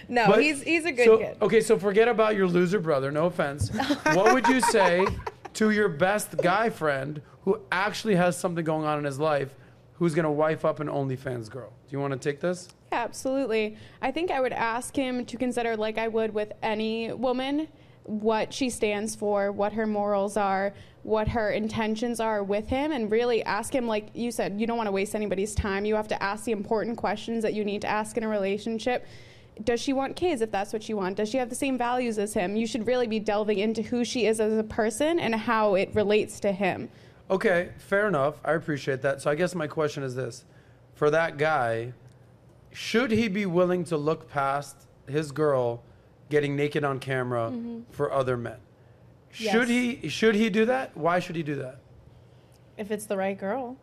No, 0.08 0.26
But- 0.26 0.42
he's 0.42 0.62
he's 0.62 0.84
a 0.84 0.92
good 0.92 1.04
so, 1.04 1.18
kid. 1.18 1.36
Okay, 1.42 1.60
so 1.60 1.78
forget 1.78 2.08
about 2.08 2.34
your 2.34 2.46
loser 2.46 2.80
brother. 2.80 3.10
No 3.10 3.26
offense. 3.26 3.70
what 4.14 4.32
would 4.34 4.46
you 4.48 4.60
say 4.60 5.06
to 5.54 5.70
your 5.70 5.88
best 5.88 6.36
guy 6.38 6.70
friend 6.70 7.20
who 7.44 7.60
actually 7.70 8.16
has 8.16 8.36
something 8.38 8.64
going 8.64 8.84
on 8.86 8.98
in 8.98 9.04
his 9.04 9.18
life, 9.18 9.54
who's 9.94 10.14
gonna 10.14 10.32
wife 10.32 10.64
up 10.64 10.80
an 10.80 10.88
OnlyFans 10.88 11.50
girl? 11.50 11.70
Do 11.88 11.92
you 11.96 12.00
want 12.00 12.12
to 12.12 12.18
take 12.18 12.40
this? 12.40 12.68
Yeah, 12.92 13.02
absolutely. 13.04 13.76
I 14.00 14.10
think 14.10 14.30
I 14.30 14.40
would 14.40 14.52
ask 14.52 14.96
him 14.96 15.24
to 15.26 15.36
consider, 15.36 15.76
like 15.76 15.98
I 15.98 16.08
would 16.08 16.32
with 16.32 16.52
any 16.62 17.12
woman, 17.12 17.68
what 18.04 18.54
she 18.54 18.70
stands 18.70 19.14
for, 19.14 19.52
what 19.52 19.74
her 19.74 19.86
morals 19.86 20.38
are, 20.38 20.72
what 21.02 21.28
her 21.28 21.50
intentions 21.50 22.20
are 22.20 22.42
with 22.42 22.66
him, 22.68 22.92
and 22.92 23.10
really 23.10 23.42
ask 23.44 23.74
him, 23.74 23.86
like 23.86 24.08
you 24.14 24.30
said, 24.30 24.58
you 24.58 24.66
don't 24.66 24.78
want 24.78 24.86
to 24.86 24.92
waste 24.92 25.14
anybody's 25.14 25.54
time. 25.54 25.84
You 25.84 25.94
have 25.96 26.08
to 26.08 26.22
ask 26.22 26.44
the 26.44 26.52
important 26.52 26.96
questions 26.96 27.42
that 27.42 27.52
you 27.52 27.64
need 27.64 27.82
to 27.82 27.88
ask 27.88 28.16
in 28.16 28.24
a 28.24 28.28
relationship. 28.28 29.06
Does 29.64 29.80
she 29.80 29.92
want 29.92 30.16
kids 30.16 30.40
if 30.40 30.50
that's 30.50 30.72
what 30.72 30.88
you 30.88 30.96
want? 30.96 31.16
Does 31.16 31.28
she 31.28 31.38
have 31.38 31.48
the 31.48 31.54
same 31.54 31.76
values 31.76 32.18
as 32.18 32.34
him? 32.34 32.56
You 32.56 32.66
should 32.66 32.86
really 32.86 33.06
be 33.06 33.18
delving 33.18 33.58
into 33.58 33.82
who 33.82 34.04
she 34.04 34.26
is 34.26 34.40
as 34.40 34.56
a 34.56 34.62
person 34.62 35.18
and 35.18 35.34
how 35.34 35.74
it 35.74 35.90
relates 35.94 36.40
to 36.40 36.52
him. 36.52 36.88
Okay, 37.30 37.70
fair 37.78 38.08
enough. 38.08 38.40
I 38.44 38.52
appreciate 38.52 39.02
that. 39.02 39.20
So 39.20 39.30
I 39.30 39.34
guess 39.34 39.54
my 39.54 39.66
question 39.66 40.02
is 40.02 40.14
this: 40.14 40.44
for 40.94 41.10
that 41.10 41.36
guy, 41.36 41.92
should 42.72 43.10
he 43.10 43.28
be 43.28 43.46
willing 43.46 43.84
to 43.84 43.96
look 43.96 44.30
past 44.30 44.86
his 45.06 45.32
girl 45.32 45.82
getting 46.30 46.56
naked 46.56 46.84
on 46.84 46.98
camera 46.98 47.50
mm-hmm. 47.50 47.80
for 47.90 48.12
other 48.12 48.36
men? 48.36 48.58
Should 49.30 49.68
Yes. 49.68 50.00
he? 50.02 50.08
Should 50.08 50.34
he 50.36 50.48
do 50.50 50.64
that? 50.66 50.96
Why 50.96 51.18
should 51.18 51.36
he 51.36 51.42
do 51.42 51.56
that? 51.56 51.80
If 52.76 52.90
it's 52.90 53.06
the 53.06 53.16
right 53.16 53.38
girl. 53.38 53.76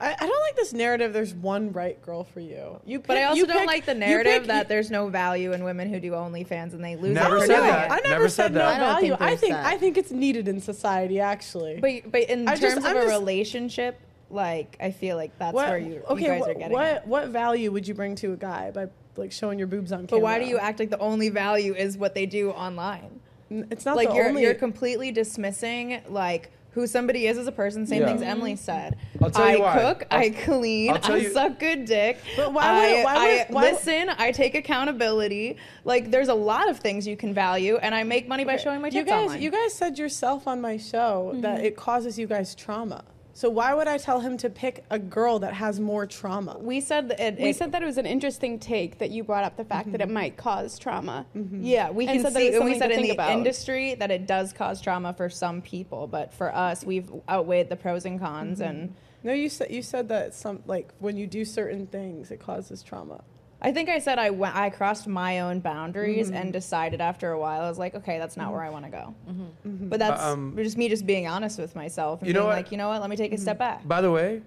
I, 0.00 0.12
I 0.14 0.26
don't 0.26 0.40
like 0.40 0.56
this 0.56 0.72
narrative. 0.72 1.12
There's 1.12 1.32
one 1.34 1.72
right 1.72 2.00
girl 2.02 2.24
for 2.24 2.40
you. 2.40 2.80
You, 2.84 2.98
But 3.00 3.18
I 3.18 3.24
also 3.24 3.36
you 3.40 3.46
don't 3.46 3.58
pick- 3.58 3.66
like 3.66 3.86
the 3.86 3.94
narrative 3.94 4.32
pick- 4.42 4.46
that 4.48 4.68
there's 4.68 4.90
no 4.90 5.08
value 5.08 5.52
in 5.52 5.62
women 5.62 5.88
who 5.92 6.00
do 6.00 6.10
OnlyFans 6.12 6.72
and 6.72 6.82
they 6.84 6.96
lose 6.96 7.14
Never 7.14 7.36
it 7.36 7.40
for 7.40 7.46
said 7.46 7.56
doing 7.56 7.66
that. 7.68 7.90
I 7.90 7.96
never, 7.96 8.08
Never 8.08 8.28
said, 8.28 8.44
said 8.46 8.54
no. 8.54 8.64
I 8.64 8.78
don't 8.78 8.88
value. 8.94 9.08
think 9.16 9.20
I 9.20 9.36
think 9.36 9.52
that. 9.52 9.66
I 9.66 9.76
think 9.78 9.96
it's 9.96 10.10
needed 10.10 10.48
in 10.48 10.60
society. 10.60 11.20
Actually, 11.20 11.78
But 11.80 12.10
but 12.10 12.22
in 12.22 12.48
I 12.48 12.56
just- 12.56 12.62
terms 12.74 12.84
I'm 12.84 12.96
of 12.96 13.02
a 13.04 13.06
just- 13.06 13.18
relationship, 13.20 14.00
like 14.30 14.76
I 14.80 14.90
feel 14.90 15.16
like 15.16 15.38
that's 15.38 15.54
what, 15.54 15.68
where 15.68 15.78
you, 15.78 16.02
okay, 16.08 16.22
you 16.22 16.28
guys 16.28 16.40
what, 16.40 16.50
are 16.50 16.54
getting. 16.54 16.72
what 16.72 16.86
at. 16.86 17.06
what 17.06 17.28
value 17.28 17.70
would 17.70 17.86
you 17.86 17.94
bring 17.94 18.14
to 18.16 18.32
a 18.32 18.36
guy 18.36 18.70
by 18.70 18.86
like 19.16 19.30
showing 19.30 19.58
your 19.58 19.68
boobs 19.68 19.92
on 19.92 20.06
camera? 20.06 20.20
But 20.20 20.22
why 20.22 20.38
do 20.38 20.46
you 20.46 20.58
act 20.58 20.80
like 20.80 20.90
the 20.90 20.98
only 20.98 21.28
value 21.28 21.74
is 21.74 21.96
what 21.98 22.14
they 22.14 22.26
do 22.26 22.50
online? 22.50 23.20
It's 23.50 23.84
not 23.84 23.96
like 23.96 24.08
the 24.08 24.14
you're 24.14 24.28
only. 24.30 24.42
you're 24.42 24.54
completely 24.54 25.12
dismissing 25.12 26.00
like 26.08 26.50
who 26.72 26.86
somebody 26.86 27.26
is 27.26 27.36
as 27.38 27.46
a 27.46 27.52
person. 27.52 27.86
Same 27.86 28.00
Yeah. 28.00 28.08
things 28.08 28.22
Emily 28.22 28.56
said. 28.56 28.96
I'll 29.22 29.30
tell 29.30 29.42
I 29.44 29.56
why. 29.56 29.78
cook, 29.78 30.06
I'll- 30.10 30.20
I 30.20 30.30
clean, 30.30 30.90
I'll 30.90 30.98
tell 30.98 31.14
I 31.16 31.18
you- 31.18 31.30
suck 31.32 31.58
good 31.58 31.84
dick. 31.84 32.18
But 32.36 32.52
why 32.52 32.62
I, 32.64 32.92
would- 32.94 33.04
why 33.04 33.14
I 33.14 33.18
would- 33.46 33.54
why 33.54 33.62
would- 33.64 33.72
listen? 33.74 34.08
I 34.18 34.32
take 34.32 34.54
accountability. 34.54 35.56
Like 35.84 36.10
there's 36.10 36.28
a 36.28 36.34
lot 36.34 36.68
of 36.70 36.78
things 36.78 37.06
you 37.06 37.16
can 37.16 37.34
value, 37.34 37.76
and 37.76 37.94
I 37.94 38.02
make 38.04 38.26
money 38.28 38.44
by 38.44 38.56
showing 38.56 38.80
my 38.80 38.88
you 38.88 39.04
guys, 39.04 39.24
online. 39.26 39.42
you 39.42 39.50
guys 39.50 39.74
said 39.74 39.98
yourself 39.98 40.46
on 40.46 40.60
my 40.60 40.76
show 40.76 41.32
that 41.36 41.56
Mm-hmm. 41.58 41.66
it 41.66 41.76
causes 41.76 42.18
you 42.18 42.26
guys 42.26 42.54
trauma. 42.54 43.04
So 43.34 43.48
why 43.48 43.72
would 43.72 43.88
I 43.88 43.96
tell 43.98 44.20
him 44.20 44.36
to 44.38 44.50
pick 44.50 44.84
a 44.90 44.98
girl 44.98 45.38
that 45.38 45.54
has 45.54 45.80
more 45.80 46.06
trauma? 46.06 46.58
we 46.58 46.80
said 46.80 47.08
that 47.08 47.20
it, 47.20 47.38
We 47.38 47.50
it- 47.50 47.56
said 47.56 47.72
that 47.72 47.82
it 47.82 47.86
was 47.86 47.98
an 47.98 48.06
interesting 48.06 48.58
take 48.58 48.98
that 48.98 49.10
you 49.10 49.24
brought 49.24 49.44
up 49.44 49.56
the 49.56 49.64
fact 49.64 49.90
that 49.92 50.00
it 50.00 50.04
mm-hmm. 50.04 50.14
might 50.14 50.36
cause 50.36 50.78
trauma. 50.78 51.26
Mm-hmm. 51.34 51.62
Yeah, 51.62 51.90
we 51.90 52.06
And 52.06 52.16
can 52.16 52.22
said 52.24 52.34
that 52.34 52.38
see, 52.40 52.54
and 52.54 52.64
we 52.64 52.78
said 52.78 52.90
in 52.90 53.02
the 53.02 53.10
about. 53.10 53.30
industry 53.30 53.94
that 53.94 54.10
it 54.10 54.26
does 54.26 54.52
cause 54.52 54.80
trauma 54.80 55.12
for 55.14 55.28
some 55.30 55.62
people, 55.62 56.06
but 56.06 56.32
for 56.34 56.54
us, 56.54 56.84
we've 56.84 57.10
outweighed 57.28 57.68
the 57.70 57.76
pros 57.76 58.04
and 58.04 58.20
cons, 58.20 58.60
mm-hmm. 58.60 58.68
and 58.70 58.94
No, 59.24 59.32
you 59.32 59.48
said 59.48 59.70
you 59.70 59.82
said 59.82 60.08
that 60.08 60.34
some 60.34 60.62
like 60.66 60.92
when 60.98 61.16
you 61.16 61.26
do 61.26 61.44
certain 61.44 61.86
things, 61.86 62.30
it 62.30 62.40
causes 62.40 62.82
trauma. 62.82 63.22
I 63.64 63.72
think 63.72 63.88
I 63.88 64.00
said 64.00 64.18
I 64.18 64.30
went, 64.30 64.56
I 64.56 64.70
crossed 64.70 65.06
my 65.06 65.40
own 65.40 65.60
boundaries 65.60 66.26
Mm-hmm. 66.28 66.36
and 66.36 66.52
decided 66.52 67.00
after 67.00 67.30
a 67.30 67.38
while 67.38 67.62
I 67.62 67.68
was 67.68 67.78
like, 67.78 67.94
okay, 67.94 68.18
that's 68.18 68.36
not 68.36 68.52
where 68.52 68.60
I 68.62 68.70
want 68.70 68.84
to 68.86 68.90
go. 68.90 69.14
Mm-hmm. 69.30 69.88
But 69.88 70.00
that's 70.00 70.20
um, 70.20 70.54
just 70.56 70.76
me 70.76 70.88
just 70.88 71.06
being 71.06 71.28
honest 71.28 71.58
with 71.60 71.76
myself 71.76 72.20
and 72.20 72.26
You 72.28 72.34
know 72.34 72.40
being 72.40 72.48
what? 72.48 72.56
like, 72.56 72.72
you 72.72 72.76
know 72.78 72.88
what, 72.88 73.00
let 73.00 73.08
me 73.08 73.16
take 73.16 73.32
a 73.32 73.38
step 73.38 73.54
Mm-hmm. 73.58 73.78
back. 73.78 73.86
By 73.88 74.00
the 74.00 74.10
way, 74.10 74.42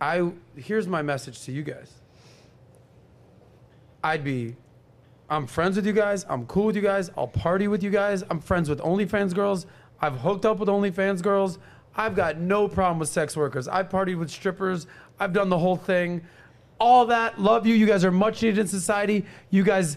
I 0.00 0.30
here's 0.56 0.88
my 0.88 1.02
message 1.02 1.42
to 1.42 1.52
you 1.52 1.62
guys. 1.62 1.92
I'd 4.02 4.24
be 4.24 4.56
I'm 5.30 5.46
friends 5.46 5.76
with 5.76 5.86
you 5.86 5.92
guys. 5.92 6.26
I'm 6.28 6.46
cool 6.46 6.66
with 6.66 6.76
you 6.76 6.82
guys. 6.82 7.10
I'll 7.16 7.28
party 7.28 7.68
with 7.68 7.82
you 7.82 7.90
guys. 7.90 8.22
I'm 8.30 8.40
friends 8.40 8.68
with 8.68 8.80
OnlyFans 8.80 9.34
girls. 9.34 9.66
I've 10.00 10.16
hooked 10.18 10.44
up 10.44 10.58
with 10.58 10.68
OnlyFans 10.68 11.22
girls. 11.22 11.58
I've 11.94 12.14
got 12.14 12.38
no 12.38 12.68
problem 12.68 12.98
with 12.98 13.08
sex 13.08 13.36
workers. 13.36 13.68
I've 13.68 13.88
partied 13.88 14.18
with 14.18 14.30
strippers. 14.30 14.86
I've 15.20 15.32
done 15.32 15.48
the 15.48 15.58
whole 15.58 15.76
thing. 15.76 16.22
All 16.78 17.06
that. 17.06 17.40
Love 17.40 17.66
you. 17.66 17.74
You 17.74 17.86
guys 17.86 18.04
are 18.04 18.10
much 18.10 18.42
needed 18.42 18.58
in 18.58 18.66
society. 18.66 19.24
You 19.50 19.62
guys 19.62 19.96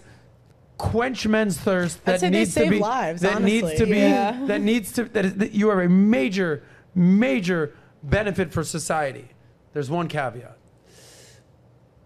quench 0.78 1.26
men's 1.26 1.56
thirst 1.58 2.04
that 2.04 2.20
needs 2.22 2.54
to 2.54 2.68
be 2.68 2.78
lives, 2.78 3.22
that 3.22 3.42
needs 3.42 3.74
to 3.74 3.86
be 3.86 3.96
Yeah. 3.98 4.44
that 4.46 4.60
needs 4.60 4.92
to 4.92 5.04
that, 5.04 5.24
is, 5.24 5.34
that 5.36 5.52
you 5.52 5.70
are 5.70 5.82
a 5.82 5.88
major 5.88 6.62
major 6.94 7.74
benefit 8.02 8.52
for 8.52 8.62
society. 8.62 9.28
There's 9.72 9.90
one 9.90 10.08
caveat. 10.08 10.56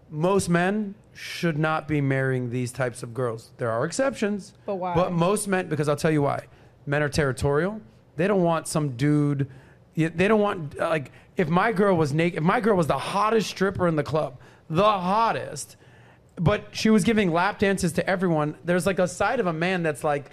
Most 0.09 0.49
men 0.49 0.95
should 1.13 1.57
not 1.57 1.87
be 1.87 2.01
marrying 2.01 2.49
these 2.49 2.71
types 2.71 3.03
of 3.03 3.13
girls. 3.13 3.51
There 3.57 3.69
are 3.69 3.85
exceptions. 3.85 4.53
But 4.65 4.75
why? 4.75 4.95
But 4.95 5.11
most 5.11 5.47
men, 5.47 5.67
because 5.67 5.87
I'll 5.87 5.95
tell 5.95 6.11
you 6.11 6.21
why. 6.21 6.45
Men 6.85 7.03
are 7.03 7.09
territorial. 7.09 7.79
They 8.15 8.27
don't 8.27 8.43
want 8.43 8.67
some 8.67 8.95
dude. 8.97 9.47
They 9.95 10.09
don't 10.27 10.41
want 10.41 10.77
like 10.77 11.11
if 11.37 11.49
my 11.49 11.71
girl 11.71 11.95
was 11.95 12.13
naked. 12.13 12.37
If 12.39 12.43
my 12.43 12.59
girl 12.59 12.75
was 12.75 12.87
the 12.87 12.97
hottest 12.97 13.49
stripper 13.49 13.87
in 13.87 13.95
the 13.95 14.03
club, 14.03 14.37
the 14.71 14.83
hottest, 14.83 15.75
but 16.37 16.69
she 16.71 16.89
was 16.89 17.03
giving 17.03 17.31
lap 17.31 17.59
dances 17.59 17.91
to 17.93 18.09
everyone. 18.09 18.55
There's 18.63 18.85
like 18.85 18.99
a 18.99 19.07
side 19.07 19.39
of 19.39 19.47
a 19.47 19.53
man 19.53 19.83
that's 19.83 20.03
like, 20.03 20.31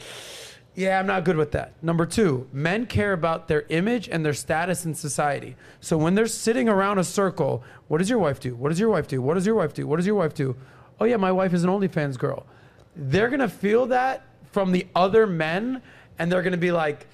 yeah, 0.76 1.00
I'm 1.00 1.06
not 1.08 1.24
good 1.24 1.36
with 1.36 1.50
that. 1.52 1.72
Number 1.82 2.06
two, 2.06 2.46
men 2.52 2.86
care 2.86 3.12
about 3.12 3.48
their 3.48 3.64
image 3.68 4.08
and 4.08 4.24
their 4.24 4.32
status 4.32 4.84
in 4.84 4.94
society. 4.94 5.56
So 5.80 5.98
when 5.98 6.14
they're 6.14 6.28
sitting 6.28 6.68
around 6.68 6.98
a 6.98 7.04
circle, 7.04 7.64
what 7.88 7.98
does 7.98 8.08
your 8.08 8.20
wife 8.20 8.38
do? 8.38 8.54
What 8.54 8.68
does 8.68 8.78
your 8.78 8.90
wife 8.90 9.08
do? 9.08 9.20
What 9.20 9.34
does 9.34 9.44
your 9.44 9.56
wife 9.56 9.74
do? 9.74 9.88
What 9.88 9.96
does 9.96 10.06
your 10.06 10.14
wife 10.14 10.34
do? 10.34 10.54
Oh, 11.00 11.04
yeah, 11.04 11.16
my 11.16 11.32
wife 11.32 11.52
is 11.52 11.64
an 11.64 11.70
OnlyFans 11.70 12.16
girl. 12.16 12.46
They're 12.94 13.28
going 13.28 13.40
to 13.40 13.48
feel 13.48 13.86
that 13.86 14.22
from 14.52 14.70
the 14.70 14.86
other 14.94 15.26
men, 15.26 15.82
and 16.18 16.30
they're 16.30 16.42
going 16.42 16.52
to 16.52 16.58
be 16.58 16.70
like, 16.72 17.08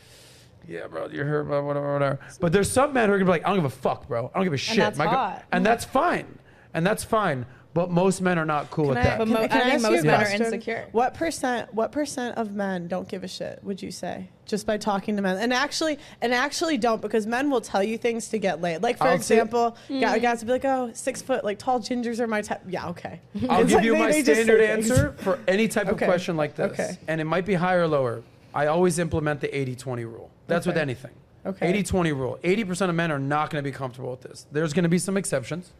yeah, 0.68 0.86
bro, 0.86 1.08
you're 1.08 1.24
hurt, 1.24 1.46
whatever, 1.46 1.92
whatever. 1.94 2.18
But 2.40 2.52
there's 2.52 2.70
some 2.70 2.92
men 2.92 3.08
who 3.08 3.14
are 3.14 3.18
to 3.18 3.24
be 3.24 3.30
like, 3.30 3.44
I 3.44 3.48
don't 3.48 3.56
give 3.58 3.64
a 3.64 3.70
fuck, 3.70 4.08
bro. 4.08 4.30
I 4.34 4.38
don't 4.38 4.44
give 4.44 4.52
a 4.52 4.58
shit. 4.58 4.78
And 4.78 4.82
that's 4.86 4.98
My 4.98 5.06
hot. 5.06 5.44
and 5.52 5.64
that's 5.64 5.84
fine. 5.86 6.38
And 6.74 6.86
that's 6.86 7.04
fine. 7.04 7.46
But 7.72 7.90
most 7.90 8.20
men 8.20 8.38
are 8.38 8.44
not 8.44 8.70
cool 8.70 8.84
Can 8.84 8.94
with 8.94 8.98
I, 8.98 9.02
that. 9.02 9.18
But 9.18 9.24
can, 9.24 9.32
mo- 9.34 9.48
can 9.48 9.50
I 9.50 9.64
think 9.64 9.74
ask 9.74 9.84
you 9.84 9.90
most 9.90 10.02
a 10.02 10.06
men 10.06 10.20
are 10.20 10.30
insecure. 10.30 10.88
What 10.92 11.14
percent? 11.14 11.74
What 11.74 11.90
percent 11.90 12.38
of 12.38 12.52
men 12.52 12.86
don't 12.86 13.08
give 13.08 13.24
a 13.24 13.28
shit? 13.28 13.58
Would 13.64 13.82
you 13.82 13.90
say 13.90 14.28
just 14.46 14.64
by 14.64 14.76
talking 14.76 15.16
to 15.16 15.22
men? 15.22 15.38
And 15.38 15.52
actually, 15.52 15.98
and 16.20 16.32
actually 16.32 16.78
don't 16.78 17.02
because 17.02 17.26
men 17.26 17.50
will 17.50 17.60
tell 17.60 17.82
you 17.82 17.98
things 17.98 18.28
to 18.28 18.38
get 18.38 18.60
laid. 18.60 18.80
Like 18.84 18.98
for 18.98 19.04
I'll 19.08 19.18
say- 19.18 19.34
example, 19.38 19.76
guy- 19.88 19.94
mm-hmm. 19.94 20.22
guys 20.22 20.40
will 20.40 20.46
be 20.46 20.52
like, 20.52 20.64
"Oh, 20.64 20.92
six 20.94 21.20
foot, 21.20 21.42
like 21.44 21.58
tall 21.58 21.80
gingers 21.80 22.20
are 22.20 22.28
my 22.28 22.42
type." 22.42 22.62
Yeah, 22.68 22.90
okay. 22.90 23.20
I'll 23.48 23.62
It's 23.62 23.70
give 23.70 23.76
like 23.78 23.84
you 23.86 23.92
they- 23.94 23.98
my 23.98 24.12
they 24.12 24.22
standard 24.22 24.60
answer 24.60 25.16
for 25.18 25.40
any 25.48 25.66
type 25.66 25.88
Okay. 25.88 26.04
of 26.04 26.08
question 26.08 26.36
like 26.36 26.54
this. 26.54 26.70
Okay. 26.72 26.96
And 27.08 27.20
it 27.20 27.24
might 27.24 27.44
be 27.44 27.54
higher 27.54 27.82
or 27.82 27.88
lower. 27.88 28.22
I 28.54 28.66
always 28.66 29.00
implement 29.00 29.40
the 29.40 29.52
80 29.56 29.74
20 29.74 30.04
rule. 30.04 30.30
That's 30.46 30.64
with 30.64 30.76
anything. 30.76 31.10
Okay. 31.44 31.66
80 31.68 31.82
20 31.82 32.12
rule. 32.12 32.38
80% 32.44 32.88
of 32.88 32.94
men 32.94 33.10
are 33.10 33.18
not 33.18 33.50
going 33.50 33.62
to 33.62 33.68
be 33.68 33.74
comfortable 33.74 34.12
with 34.12 34.20
this. 34.22 34.46
There's 34.52 34.72
going 34.72 34.84
to 34.84 34.88
be 34.88 34.98
some 34.98 35.16
exceptions, 35.16 35.72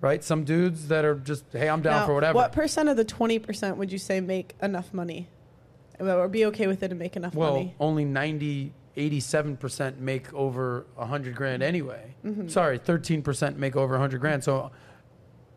right? 0.00 0.22
Some 0.22 0.44
dudes 0.44 0.88
that 0.88 1.04
are 1.04 1.14
just, 1.14 1.44
hey, 1.52 1.68
I'm 1.68 1.82
down 1.82 1.92
Mm-hmm. 1.92 2.00
Now, 2.00 2.06
for 2.06 2.14
whatever. 2.14 2.36
What 2.36 2.52
percent 2.52 2.88
of 2.88 2.96
the 2.96 3.04
twenty 3.04 3.38
percent 3.38 3.76
would 3.76 3.92
you 3.92 3.98
say 3.98 4.20
make 4.20 4.54
enough 4.62 4.92
money, 4.92 5.28
or 6.00 6.28
be 6.28 6.46
okay 6.46 6.66
with 6.66 6.82
it 6.82 6.90
and 6.90 6.98
make 6.98 7.16
enough 7.16 7.34
well, 7.34 7.52
money? 7.52 7.74
only 7.78 8.04
90, 8.04 8.72
87% 8.96 9.98
make 9.98 10.32
over 10.34 10.86
100 10.96 11.34
grand 11.34 11.62
anyway. 11.62 12.14
Mm-hmm. 12.24 12.48
Sorry, 12.48 12.78
13% 12.78 13.56
make 13.56 13.76
over 13.76 13.94
100 13.94 14.20
grand. 14.20 14.44
So 14.44 14.70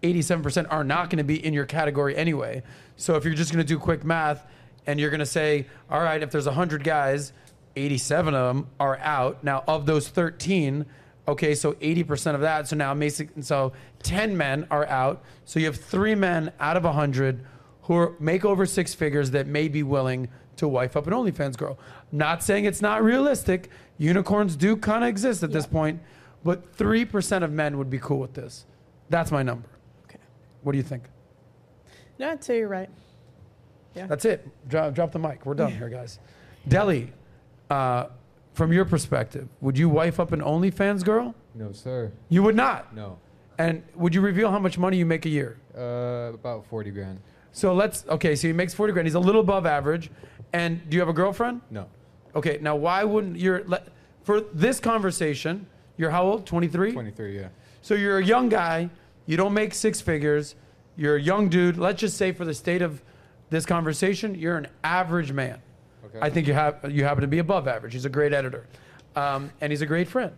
87% 0.03 0.67
are 0.69 0.83
not 0.83 1.09
going 1.09 1.17
to 1.17 1.23
be 1.23 1.43
in 1.43 1.53
your 1.53 1.65
category 1.65 2.15
anyway. 2.15 2.63
So 2.95 3.15
if 3.15 3.25
you're 3.25 3.33
just 3.33 3.51
going 3.51 3.65
to 3.65 3.67
do 3.67 3.79
quick 3.79 4.03
math 4.03 4.45
and 4.85 4.99
you're 4.99 5.09
going 5.09 5.19
to 5.19 5.25
say, 5.25 5.67
all 5.89 6.01
right, 6.01 6.21
if 6.21 6.31
there's 6.31 6.45
100 6.45 6.83
guys, 6.83 7.33
87 7.75 8.33
of 8.33 8.55
them 8.55 8.69
are 8.79 8.97
out. 8.99 9.43
Now, 9.43 9.63
of 9.67 9.85
those 9.85 10.07
13, 10.07 10.85
okay, 11.27 11.55
so 11.55 11.73
80% 11.73 12.35
of 12.35 12.41
that. 12.41 12.67
So 12.67 12.75
now, 12.75 12.93
basic, 12.93 13.29
so 13.41 13.73
10 14.03 14.35
men 14.35 14.67
are 14.71 14.85
out. 14.87 15.23
So 15.45 15.59
you 15.59 15.65
have 15.65 15.77
three 15.77 16.15
men 16.15 16.51
out 16.59 16.77
of 16.77 16.83
100 16.83 17.45
who 17.83 17.95
are, 17.95 18.15
make 18.19 18.45
over 18.45 18.65
six 18.65 18.93
figures 18.93 19.31
that 19.31 19.47
may 19.47 19.67
be 19.67 19.83
willing 19.83 20.27
to 20.57 20.67
wife 20.67 20.95
up 20.95 21.07
an 21.07 21.13
OnlyFans 21.13 21.57
girl. 21.57 21.77
Not 22.11 22.43
saying 22.43 22.65
it's 22.65 22.81
not 22.81 23.03
realistic. 23.03 23.69
Unicorns 23.97 24.55
do 24.55 24.75
kind 24.77 25.03
of 25.03 25.09
exist 25.09 25.43
at 25.43 25.51
this 25.51 25.67
point, 25.67 26.01
but 26.43 26.75
3% 26.77 27.43
of 27.43 27.51
men 27.51 27.77
would 27.77 27.89
be 27.89 27.99
cool 27.99 28.19
with 28.19 28.33
this. 28.33 28.65
That's 29.09 29.31
my 29.31 29.43
number. 29.43 29.67
Okay. 30.07 30.19
What 30.63 30.71
do 30.71 30.77
you 30.77 30.83
think? 30.83 31.03
No, 32.17 32.31
I'd 32.31 32.43
say 32.43 32.59
you're 32.59 32.67
right. 32.67 32.89
Yeah. 33.93 34.07
That's 34.07 34.25
it. 34.25 34.47
Drop, 34.67 34.93
drop 34.93 35.11
the 35.11 35.19
mic. 35.19 35.45
We're 35.45 35.53
done 35.53 35.71
here, 35.77 35.89
guys. 35.89 36.19
Deli, 36.67 37.11
uh, 37.69 38.07
from 38.55 38.71
your 38.73 38.85
perspective, 38.85 39.47
would 39.61 39.77
you 39.77 39.89
wife 39.89 40.19
up 40.19 40.31
an 40.31 40.41
OnlyFans 40.41 41.03
girl? 41.03 41.35
No, 41.53 41.71
sir. 41.73 42.11
You 42.29 42.41
would 42.43 42.55
not. 42.55 42.95
No. 42.95 43.19
And 43.57 43.83
would 43.95 44.15
you 44.15 44.21
reveal 44.21 44.49
how 44.49 44.59
much 44.59 44.77
money 44.77 44.97
you 44.97 45.05
make 45.05 45.25
a 45.25 45.29
year? 45.29 45.57
Uh, 45.77 46.33
about 46.33 46.65
40 46.65 46.89
grand. 46.91 47.19
So 47.51 47.73
let's, 47.73 48.05
okay, 48.07 48.35
so 48.35 48.47
he 48.47 48.53
makes 48.53 48.73
40 48.73 48.93
grand. 48.93 49.07
He's 49.07 49.15
a 49.15 49.19
little 49.19 49.41
above 49.41 49.65
average. 49.65 50.09
And 50.53 50.89
do 50.89 50.95
you 50.95 51.01
have 51.01 51.09
a 51.09 51.13
girlfriend? 51.13 51.61
No. 51.69 51.85
Okay, 52.33 52.57
now 52.61 52.75
why 52.75 53.03
wouldn't 53.03 53.37
your, 53.37 53.63
let- 53.65 53.87
for 54.23 54.39
this 54.41 54.79
conversation, 54.79 55.67
you're 55.97 56.11
how 56.11 56.23
old? 56.23 56.45
23? 56.45 56.93
23, 56.93 57.37
yeah. 57.37 57.47
So 57.81 57.93
you're 57.93 58.17
a 58.19 58.25
young 58.25 58.49
guy, 58.49 58.89
you 59.25 59.37
don't 59.37 59.53
make 59.53 59.73
six 59.73 60.01
figures, 60.01 60.55
you're 60.97 61.17
a 61.17 61.21
young 61.21 61.49
dude. 61.49 61.77
Let's 61.77 61.99
just 61.99 62.17
say 62.17 62.31
for 62.31 62.45
the 62.45 62.53
state 62.53 62.81
of 62.81 63.01
this 63.49 63.65
conversation, 63.65 64.33
you're 64.33 64.57
an 64.57 64.67
average 64.83 65.31
man. 65.31 65.61
Okay. 66.15 66.25
I 66.25 66.29
think 66.29 66.47
you 66.47 66.53
have 66.53 66.79
you 66.91 67.03
happen 67.03 67.21
to 67.21 67.27
be 67.27 67.39
above 67.39 67.67
average. 67.67 67.93
He's 67.93 68.05
a 68.05 68.09
great 68.09 68.33
editor, 68.33 68.65
um, 69.15 69.51
and 69.61 69.71
he's 69.71 69.81
a 69.81 69.85
great 69.85 70.07
friend. 70.07 70.33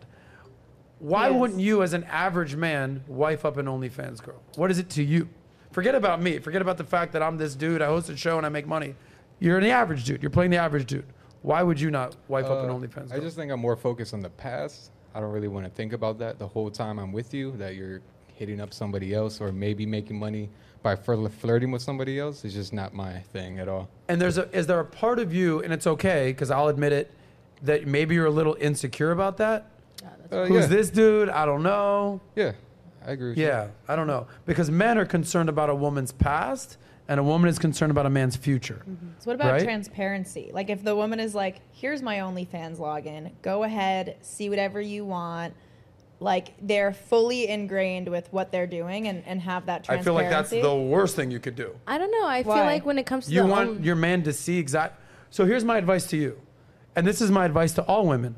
Why 1.00 1.30
He 1.30 1.36
is. 1.36 1.40
wouldn't 1.40 1.60
you, 1.60 1.84
as 1.84 1.94
an 1.94 2.04
average 2.06 2.56
man, 2.56 3.04
wife 3.08 3.46
up 3.46 3.58
an 3.58 3.68
OnlyFans 3.68 4.24
girl? 4.24 4.42
What 4.56 4.72
is 4.72 4.80
it 4.80 4.90
to 4.92 5.04
you? 5.04 5.30
Forget 5.72 5.94
about 5.94 6.20
me. 6.22 6.40
Forget 6.40 6.62
about 6.64 6.78
the 6.78 6.84
fact 6.84 7.14
that 7.14 7.22
I'm 7.22 7.38
this 7.38 7.54
dude. 7.54 7.82
I 7.84 7.86
host 7.86 8.10
a 8.10 8.18
show 8.18 8.38
and 8.38 8.46
I 8.46 8.50
make 8.50 8.66
money. 8.66 8.96
You're 9.40 9.62
the 9.62 9.70
average 9.70 10.06
dude. 10.06 10.24
You're 10.24 10.32
playing 10.32 10.50
the 10.50 10.58
average 10.58 10.88
dude. 10.88 11.06
Why 11.44 11.62
would 11.62 11.80
you 11.80 11.92
not 11.92 12.16
wife 12.28 12.46
up 12.46 12.64
an 12.64 12.70
Uh, 12.70 12.74
OnlyFans 12.74 13.10
girl? 13.10 13.18
I 13.18 13.20
just 13.20 13.36
think 13.36 13.52
I'm 13.52 13.60
more 13.60 13.76
focused 13.76 14.16
on 14.16 14.22
the 14.22 14.30
past. 14.32 14.90
I 15.14 15.20
don't 15.20 15.32
really 15.32 15.48
want 15.48 15.66
to 15.68 15.72
think 15.72 15.94
about 15.94 16.18
that 16.20 16.40
the 16.40 16.48
whole 16.48 16.72
time 16.72 16.98
I'm 16.98 17.12
with 17.12 17.32
you. 17.34 17.52
That 17.58 17.76
you're 17.76 18.02
hitting 18.34 18.60
up 18.60 18.74
somebody 18.74 19.14
else 19.14 19.40
or 19.40 19.52
maybe 19.52 19.86
making 19.86 20.18
money 20.18 20.50
by 20.84 20.96
flir- 20.96 21.32
flirting 21.32 21.72
with 21.72 21.82
somebody 21.82 22.20
else. 22.20 22.44
It's 22.46 22.54
just 22.54 22.74
not 22.74 22.94
my 22.94 23.20
thing 23.34 23.60
at 23.60 23.68
all. 23.68 23.90
And 24.08 24.22
there's 24.22 24.38
a 24.38 24.50
is 24.56 24.68
there 24.68 24.80
a 24.80 24.86
part 24.86 25.20
of 25.20 25.34
you, 25.34 25.62
and 25.62 25.74
it's 25.74 25.88
okay 25.88 26.32
because 26.32 26.52
I'll 26.52 26.68
admit 26.68 26.94
it, 26.94 27.12
that 27.64 27.88
maybe 27.88 28.16
you're 28.16 28.26
a 28.26 28.32
little 28.32 28.56
insecure 28.60 29.12
about 29.12 29.38
that. 29.38 29.70
Uh, 30.32 30.46
Who's 30.46 30.62
yeah. 30.64 30.68
this 30.68 30.90
dude? 30.90 31.30
I 31.30 31.46
don't 31.46 31.64
know. 31.64 32.20
Yeah, 32.36 32.52
I 33.06 33.12
agree. 33.12 33.30
With 33.30 33.38
you. 33.38 33.46
Yeah, 33.46 33.70
I 33.88 33.96
don't 33.96 34.08
know 34.08 34.28
because 34.46 34.70
men 34.70 34.98
are 34.98 35.06
concerned 35.06 35.50
about 35.50 35.70
a 35.70 35.76
woman's 35.76 36.12
past, 36.12 36.78
and 37.08 37.20
a 37.20 37.24
woman 37.24 37.50
is 37.50 37.58
concerned 37.58 37.92
about 37.92 38.06
a 38.06 38.10
man's 38.10 38.36
future. 38.36 38.82
So 39.20 39.26
what 39.32 39.36
about 39.36 39.54
Right? 39.54 39.64
transparency? 39.64 40.52
Like 40.54 40.70
if 40.70 40.84
the 40.84 40.96
woman 40.96 41.20
is 41.20 41.34
like, 41.34 41.62
"Here's 41.72 42.02
my 42.02 42.18
OnlyFans 42.18 42.78
login. 42.78 43.32
Go 43.42 43.64
ahead, 43.64 44.18
see 44.22 44.50
whatever 44.50 44.82
you 44.82 45.06
want." 45.06 45.54
Like 46.20 46.54
they're 46.62 46.94
fully 46.94 47.48
ingrained 47.48 48.10
with 48.10 48.28
what 48.32 48.52
they're 48.52 48.66
doing 48.68 49.08
and, 49.08 49.24
and 49.28 49.40
have 49.42 49.68
that 49.68 49.86
I 49.88 50.02
feel 50.02 50.14
like 50.14 50.30
that's 50.30 50.50
the 50.50 50.76
worst 50.76 51.16
thing 51.16 51.30
you 51.30 51.40
could 51.40 51.56
do. 51.56 51.76
I 51.86 51.98
don't 51.98 52.12
know. 52.12 52.26
I 52.26 52.44
feel 52.44 52.54
like 52.54 52.86
when 52.86 52.98
it 52.98 53.06
comes 53.06 53.28
to 53.28 53.32
You 53.32 53.44
the 53.44 53.48
want 53.48 53.70
own- 53.70 53.84
your 53.84 53.96
man 53.96 54.24
to 54.24 54.34
see 54.34 54.58
exact. 54.58 55.00
So 55.30 55.46
here's 55.46 55.64
my 55.64 55.78
advice 55.78 56.08
to 56.08 56.18
you, 56.18 56.42
and 56.96 57.06
this 57.06 57.22
is 57.22 57.30
my 57.30 57.46
advice 57.46 57.74
to 57.74 57.84
all 57.84 58.08
women. 58.08 58.36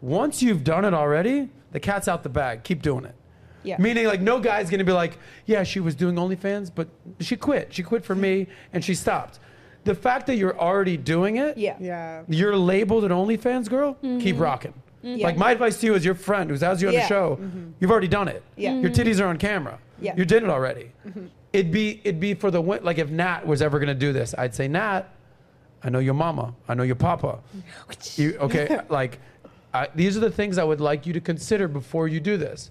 Once 0.00 0.42
you've 0.42 0.64
done 0.64 0.84
it 0.84 0.92
already, 0.92 1.48
the 1.70 1.80
cat's 1.80 2.08
out 2.08 2.22
the 2.22 2.28
bag. 2.28 2.64
Keep 2.64 2.82
doing 2.82 3.04
it. 3.04 3.14
Yeah. 3.62 3.76
Meaning, 3.78 4.06
like, 4.06 4.20
no 4.20 4.40
guy's 4.40 4.68
gonna 4.68 4.84
be 4.84 4.92
like, 4.92 5.18
yeah, 5.46 5.62
she 5.62 5.78
was 5.78 5.94
doing 5.94 6.16
OnlyFans, 6.16 6.70
but 6.74 6.88
she 7.20 7.36
quit. 7.36 7.72
She 7.72 7.82
quit 7.84 8.04
for 8.04 8.16
me, 8.16 8.48
and 8.72 8.84
she 8.84 8.94
stopped. 8.94 9.38
The 9.84 9.94
fact 9.94 10.26
that 10.26 10.36
you're 10.36 10.58
already 10.58 10.96
doing 10.96 11.36
it, 11.36 11.56
Yeah. 11.56 11.76
Yeah. 11.80 12.22
you're 12.28 12.56
labeled 12.56 13.04
an 13.04 13.10
OnlyFans 13.10 13.68
girl. 13.68 13.94
Keep 13.94 14.34
mm-hmm. 14.34 14.38
rocking. 14.42 14.74
Mm-hmm. 15.04 15.18
Yeah. 15.18 15.26
Like 15.26 15.36
my 15.36 15.50
advice 15.50 15.80
to 15.80 15.86
you 15.86 15.94
as 15.94 16.04
your 16.04 16.14
friend 16.14 16.50
who's 16.50 16.60
has 16.60 16.80
you 16.80 16.88
on 16.88 16.94
Yeah. 16.94 17.00
the 17.02 17.06
show, 17.08 17.36
mm-hmm. 17.40 17.70
you've 17.80 17.90
already 17.90 18.08
done 18.08 18.28
it. 18.28 18.42
Yeah. 18.56 18.74
Your 18.74 18.90
mm-hmm. 18.90 19.00
titties 19.00 19.20
are 19.20 19.26
on 19.26 19.36
camera. 19.38 19.78
Yeah. 20.00 20.14
You 20.16 20.24
did 20.24 20.42
it 20.42 20.48
already. 20.48 20.90
It'd 21.52 21.70
be 21.70 22.00
it'd 22.04 22.20
be 22.20 22.34
for 22.34 22.50
the 22.50 22.60
win- 22.60 22.82
like 22.82 22.98
if 22.98 23.10
Nat 23.10 23.46
was 23.46 23.62
ever 23.62 23.78
gonna 23.78 23.94
do 23.94 24.12
this, 24.12 24.34
I'd 24.38 24.54
say 24.54 24.68
Nat, 24.68 25.02
I 25.82 25.90
know 25.90 25.98
your 25.98 26.14
mama, 26.14 26.54
I 26.68 26.74
know 26.74 26.82
your 26.82 26.96
papa. 26.96 27.40
You, 28.16 28.36
okay, 28.38 28.80
like 28.88 29.18
I, 29.74 29.88
these 29.94 30.16
are 30.16 30.20
the 30.20 30.30
things 30.30 30.58
I 30.58 30.64
would 30.64 30.80
like 30.80 31.06
you 31.06 31.12
to 31.12 31.20
consider 31.20 31.68
before 31.68 32.08
you 32.08 32.20
do 32.20 32.36
this. 32.36 32.70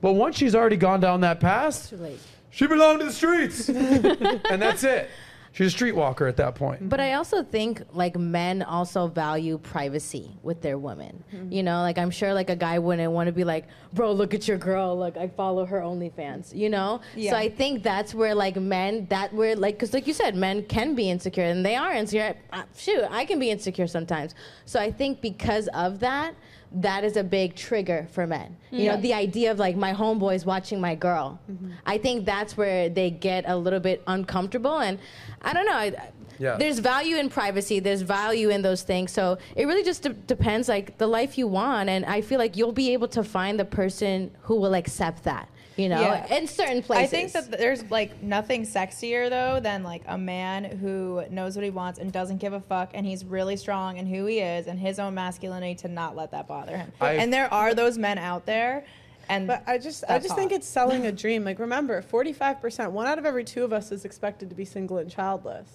But 0.00 0.12
once 0.12 0.36
she's 0.36 0.54
already 0.54 0.76
gone 0.76 1.00
down 1.00 1.20
that 1.22 1.40
path, 1.40 1.90
Too 1.90 1.96
late. 1.96 2.18
she 2.50 2.66
belonged 2.66 3.00
to 3.00 3.06
the 3.06 3.12
streets, 3.12 3.68
and 3.68 4.62
that's 4.62 4.84
it. 4.84 5.10
She's 5.52 5.74
a 5.74 5.76
streetwalker 5.76 6.28
at 6.28 6.36
that 6.36 6.54
point. 6.54 6.88
But 6.88 7.00
I 7.00 7.14
also 7.14 7.42
think 7.42 7.82
like 7.92 8.16
men 8.16 8.62
also 8.62 9.08
value 9.08 9.58
privacy 9.58 10.30
with 10.42 10.62
their 10.62 10.78
women. 10.78 11.24
Mm-hmm. 11.34 11.52
You 11.52 11.62
know, 11.62 11.80
like 11.80 11.98
I'm 11.98 12.10
sure 12.10 12.32
like 12.32 12.50
a 12.50 12.56
guy 12.56 12.78
wouldn't 12.78 13.12
want 13.12 13.26
to 13.26 13.32
be 13.32 13.44
like, 13.44 13.66
bro, 13.92 14.12
look 14.12 14.32
at 14.32 14.46
your 14.46 14.58
girl. 14.58 14.96
Like 14.96 15.16
I 15.16 15.28
follow 15.28 15.64
her 15.64 15.80
OnlyFans. 15.80 16.54
You 16.54 16.70
know. 16.70 17.00
Yeah. 17.16 17.32
So 17.32 17.36
I 17.36 17.48
think 17.48 17.82
that's 17.82 18.14
where 18.14 18.34
like 18.34 18.56
men 18.56 19.06
that 19.10 19.32
where 19.34 19.56
like 19.56 19.74
because 19.74 19.92
like 19.92 20.06
you 20.06 20.14
said, 20.14 20.36
men 20.36 20.62
can 20.64 20.94
be 20.94 21.10
insecure 21.10 21.44
and 21.44 21.66
they 21.66 21.74
are 21.74 21.92
insecure. 21.92 22.36
Uh, 22.52 22.62
shoot, 22.76 23.04
I 23.10 23.24
can 23.24 23.38
be 23.38 23.50
insecure 23.50 23.88
sometimes. 23.88 24.34
So 24.66 24.78
I 24.78 24.92
think 24.92 25.20
because 25.20 25.68
of 25.74 26.00
that. 26.00 26.34
That 26.72 27.02
is 27.04 27.16
a 27.16 27.24
big 27.24 27.56
trigger 27.56 28.06
for 28.12 28.26
men. 28.26 28.56
You 28.70 28.86
know, 28.86 29.00
the 29.00 29.12
idea 29.12 29.50
of 29.50 29.58
like 29.58 29.76
my 29.76 29.92
homeboys 29.92 30.46
watching 30.46 30.80
my 30.80 30.94
girl. 30.94 31.40
Mm-hmm. 31.50 31.70
I 31.84 31.98
think 31.98 32.24
that's 32.24 32.56
where 32.56 32.88
they 32.88 33.10
get 33.10 33.44
a 33.48 33.56
little 33.56 33.80
bit 33.80 34.02
uncomfortable. 34.06 34.78
And 34.78 34.98
I 35.42 35.52
don't 35.52 35.66
know. 35.66 35.72
I, 35.72 36.10
Yeah. 36.38 36.56
There's 36.56 36.78
value 36.78 37.16
in 37.16 37.28
privacy. 37.28 37.80
There's 37.80 38.00
value 38.00 38.48
in 38.48 38.62
those 38.62 38.82
things. 38.82 39.12
So 39.12 39.36
it 39.56 39.66
really 39.66 39.82
just 39.82 40.04
de- 40.04 40.14
depends, 40.34 40.68
like 40.68 40.96
the 40.96 41.06
life 41.06 41.36
you 41.36 41.46
want. 41.46 41.90
And 41.90 42.06
I 42.06 42.22
feel 42.22 42.38
like 42.38 42.56
you'll 42.56 42.72
be 42.72 42.94
able 42.94 43.08
to 43.08 43.22
find 43.22 43.58
the 43.60 43.66
person 43.66 44.30
who 44.42 44.56
will 44.56 44.74
accept 44.74 45.24
that. 45.24 45.49
You 45.76 45.88
know, 45.88 46.00
Yeah. 46.00 46.34
in 46.34 46.46
certain 46.46 46.82
places. 46.82 47.04
I 47.04 47.06
think 47.06 47.32
that 47.32 47.50
there's 47.58 47.90
like 47.90 48.22
nothing 48.22 48.66
sexier 48.66 49.30
though 49.30 49.60
than 49.60 49.82
like 49.82 50.02
a 50.06 50.18
man 50.18 50.64
who 50.64 51.24
knows 51.30 51.56
what 51.56 51.64
he 51.64 51.70
wants 51.70 51.98
and 51.98 52.12
doesn't 52.12 52.38
give 52.38 52.52
a 52.52 52.60
fuck 52.60 52.90
and 52.92 53.06
he's 53.06 53.24
really 53.24 53.56
strong 53.56 53.96
in 53.96 54.06
who 54.06 54.26
he 54.26 54.40
is 54.40 54.66
and 54.66 54.78
his 54.78 54.98
own 54.98 55.14
masculinity 55.14 55.74
to 55.76 55.88
not 55.88 56.16
let 56.16 56.32
that 56.32 56.46
bother 56.46 56.76
him. 56.76 56.92
I- 57.00 57.14
and 57.14 57.32
there 57.32 57.52
are 57.52 57.74
those 57.74 57.96
men 57.96 58.18
out 58.18 58.46
there 58.46 58.84
and 59.28 59.46
But 59.46 59.62
I 59.66 59.78
just, 59.78 60.02
I 60.04 60.14
That's 60.14 60.26
just 60.26 60.36
think 60.36 60.50
it's 60.50 60.66
selling 60.66 61.06
a 61.06 61.12
dream. 61.12 61.44
Like, 61.44 61.60
remember, 61.60 62.02
forty-five 62.02 62.60
percent, 62.60 62.90
one 62.90 63.06
out 63.06 63.16
of 63.16 63.24
every 63.24 63.44
two 63.44 63.62
of 63.62 63.72
us 63.72 63.92
is 63.92 64.04
expected 64.04 64.48
to 64.48 64.56
be 64.56 64.64
single 64.64 64.98
and 64.98 65.08
childless. 65.08 65.68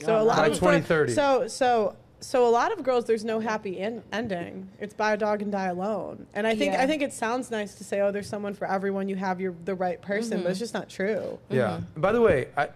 So 0.00 0.16
a 0.16 0.20
oh, 0.20 0.24
lot 0.24 0.38
By 0.38 0.46
of 0.46 0.54
2030. 0.54 1.12
So, 1.12 1.46
so, 1.46 1.96
so 2.22 2.46
a 2.46 2.50
lot 2.50 2.72
of 2.72 2.82
girls, 2.82 3.04
there's 3.04 3.24
no 3.24 3.40
happy 3.40 3.78
in, 3.78 4.02
ending. 4.12 4.68
It's 4.80 4.94
buy 4.94 5.12
a 5.12 5.16
dog 5.16 5.42
and 5.42 5.50
die 5.50 5.66
alone. 5.66 6.26
And 6.34 6.46
I 6.46 6.54
think, 6.54 6.72
Yeah. 6.72 6.82
I 6.82 6.86
think 6.86 7.02
it 7.02 7.12
sounds 7.12 7.50
nice 7.50 7.74
to 7.74 7.84
say, 7.84 8.00
oh, 8.00 8.10
there's 8.10 8.28
someone 8.28 8.54
for 8.54 8.66
everyone. 8.66 9.08
You 9.08 9.16
have 9.16 9.40
your 9.40 9.54
the 9.64 9.74
right 9.74 10.00
person, 10.00 10.42
but 10.42 10.50
it's 10.50 10.56
mm-hmm. 10.56 10.62
just 10.62 10.74
not 10.74 10.88
true. 10.88 11.38
Yeah. 11.50 11.78
Mm-hmm. 11.78 12.00
By 12.00 12.12
the 12.12 12.20
way, 12.20 12.48
I 12.56 12.68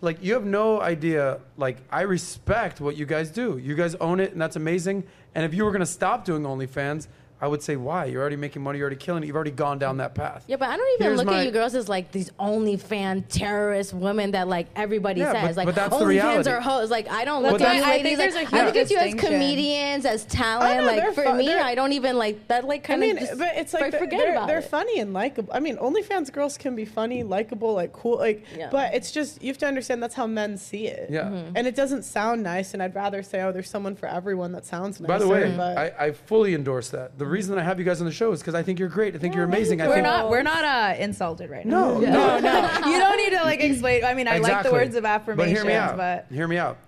like 0.00 0.22
you 0.22 0.34
have 0.34 0.44
no 0.44 0.80
idea. 0.80 1.38
Like 1.56 1.78
I 1.90 2.02
respect 2.02 2.80
what 2.80 2.96
you 2.96 3.06
guys 3.06 3.30
do. 3.30 3.58
You 3.58 3.74
guys 3.74 3.94
own 3.96 4.20
it, 4.20 4.32
and 4.32 4.40
that's 4.40 4.56
amazing. 4.56 5.04
And 5.34 5.44
if 5.44 5.54
you 5.54 5.64
were 5.64 5.70
gonna 5.70 5.86
stop 5.86 6.24
doing 6.24 6.42
OnlyFans, 6.42 7.06
I 7.42 7.48
would 7.48 7.60
say 7.60 7.74
why? 7.74 8.04
You're 8.04 8.20
already 8.20 8.36
making 8.36 8.62
money. 8.62 8.78
You're 8.78 8.86
already 8.86 9.00
killing 9.04 9.24
it. 9.24 9.26
You've 9.26 9.34
already 9.34 9.50
gone 9.50 9.80
down 9.80 9.96
that 9.96 10.14
path. 10.14 10.44
Yeah, 10.46 10.54
but 10.56 10.68
I 10.68 10.76
don't 10.76 10.88
even 10.94 11.06
Here's 11.08 11.18
look 11.18 11.26
my- 11.26 11.40
at 11.40 11.44
you 11.46 11.50
girls 11.50 11.74
as 11.74 11.88
like 11.88 12.12
these 12.12 12.30
OnlyFans 12.38 13.24
terrorist 13.28 13.92
women 13.92 14.30
that 14.30 14.46
like 14.46 14.68
everybody 14.76 15.20
Yeah, 15.20 15.32
says. 15.32 15.42
but- 15.48 15.56
like 15.56 15.66
but 15.66 15.74
that's 15.74 15.90
the 15.98 16.04
OnlyFans 16.04 16.08
reality. 16.08 16.50
are 16.50 16.60
hoes. 16.60 16.88
Like 16.90 17.10
I 17.10 17.24
don't 17.24 17.42
That's 17.42 17.52
look 17.54 17.60
at 17.62 17.66
why 17.66 17.74
you 17.78 17.82
I 17.82 17.86
ladies 17.88 18.02
think 18.04 18.18
like 18.18 18.32
there's 18.32 18.34
a 18.34 18.38
I 18.56 18.58
huge 18.60 18.66
look 18.66 18.76
at 18.76 18.90
you 18.90 18.96
as 18.96 19.02
distinction. 19.14 19.32
comedians, 19.32 20.06
as 20.06 20.24
talent. 20.26 20.70
Oh, 20.78 20.80
no, 20.82 20.86
like 20.86 20.96
they're 21.00 21.12
for 21.12 21.24
fu- 21.24 21.34
me, 21.34 21.46
they're- 21.46 21.58
I 21.60 21.74
don't 21.74 21.92
even 21.92 22.16
like 22.16 22.46
that. 22.46 22.64
Like 22.64 22.84
I 22.84 22.86
kind 22.94 23.02
of 23.02 23.08
mean, 23.08 23.18
just 23.18 23.38
but 23.38 23.56
it's 23.56 23.74
like 23.74 23.86
for- 23.86 23.90
they're, 23.90 23.98
forget 24.00 24.20
they're, 24.20 24.32
about 24.36 24.46
they're 24.46 24.58
it. 24.58 24.64
funny 24.64 25.00
and 25.00 25.12
likable. 25.12 25.52
I 25.52 25.58
mean, 25.58 25.76
OnlyFans 25.78 26.32
girls 26.32 26.56
can 26.56 26.76
be 26.76 26.84
funny, 26.84 27.24
likable, 27.24 27.74
like 27.74 27.92
cool, 27.92 28.18
like. 28.18 28.44
Yeah. 28.56 28.68
But 28.70 28.94
it's 28.94 29.10
just 29.10 29.42
you 29.42 29.48
have 29.48 29.58
to 29.58 29.66
understand 29.66 30.00
that's 30.00 30.14
how 30.14 30.28
men 30.28 30.56
see 30.58 30.86
it. 30.86 31.08
Yeah. 31.10 31.22
Mm-hmm. 31.24 31.56
And 31.56 31.66
it 31.66 31.74
doesn't 31.74 32.04
sound 32.04 32.44
nice, 32.44 32.72
and 32.72 32.80
I'd 32.82 32.94
rather 32.94 33.20
say, 33.24 33.42
oh, 33.42 33.50
there's 33.50 33.68
someone 33.68 33.96
for 33.96 34.06
everyone 34.06 34.52
that 34.52 34.64
sounds 34.64 35.00
nice. 35.00 35.08
By 35.08 35.18
the 35.18 35.26
way, 35.28 35.52
but 35.56 35.76
I, 35.76 35.92
I 36.06 36.12
fully 36.12 36.54
endorse 36.54 36.88
that. 36.90 37.18
The 37.18 37.26
reason 37.32 37.54
that 37.54 37.60
I 37.60 37.64
have 37.64 37.78
you 37.78 37.84
guys 37.84 38.00
on 38.00 38.06
the 38.06 38.12
show 38.12 38.30
is 38.32 38.40
because 38.40 38.54
I 38.54 38.62
think 38.62 38.78
you're 38.78 38.88
great. 38.88 39.14
I 39.14 39.18
think 39.18 39.34
you're 39.34 39.44
amazing. 39.44 39.80
I 39.80 39.88
we're 39.88 39.94
think 39.94 40.04
not 40.04 40.30
we're 40.30 40.42
not 40.42 40.64
uh, 40.64 40.94
insulted 40.98 41.50
right 41.50 41.66
now. 41.66 41.98
no, 41.98 42.00
no, 42.00 42.38
no, 42.38 42.86
you 42.86 42.98
don't 42.98 43.16
need 43.16 43.30
to 43.36 43.42
like 43.42 43.60
explain. 43.60 44.04
I 44.04 44.14
mean, 44.14 44.28
I 44.28 44.32
like 44.32 44.40
Exactly. 44.42 44.70
the 44.70 44.76
words 44.76 44.94
of 44.94 45.04
affirmation, 45.04 45.36
But 45.54 45.56
hear 45.56 45.64
me 45.64 45.74
out. 45.74 45.96
but 45.96 46.26
Hear 46.30 46.46
me 46.48 46.58
out. 46.58 46.78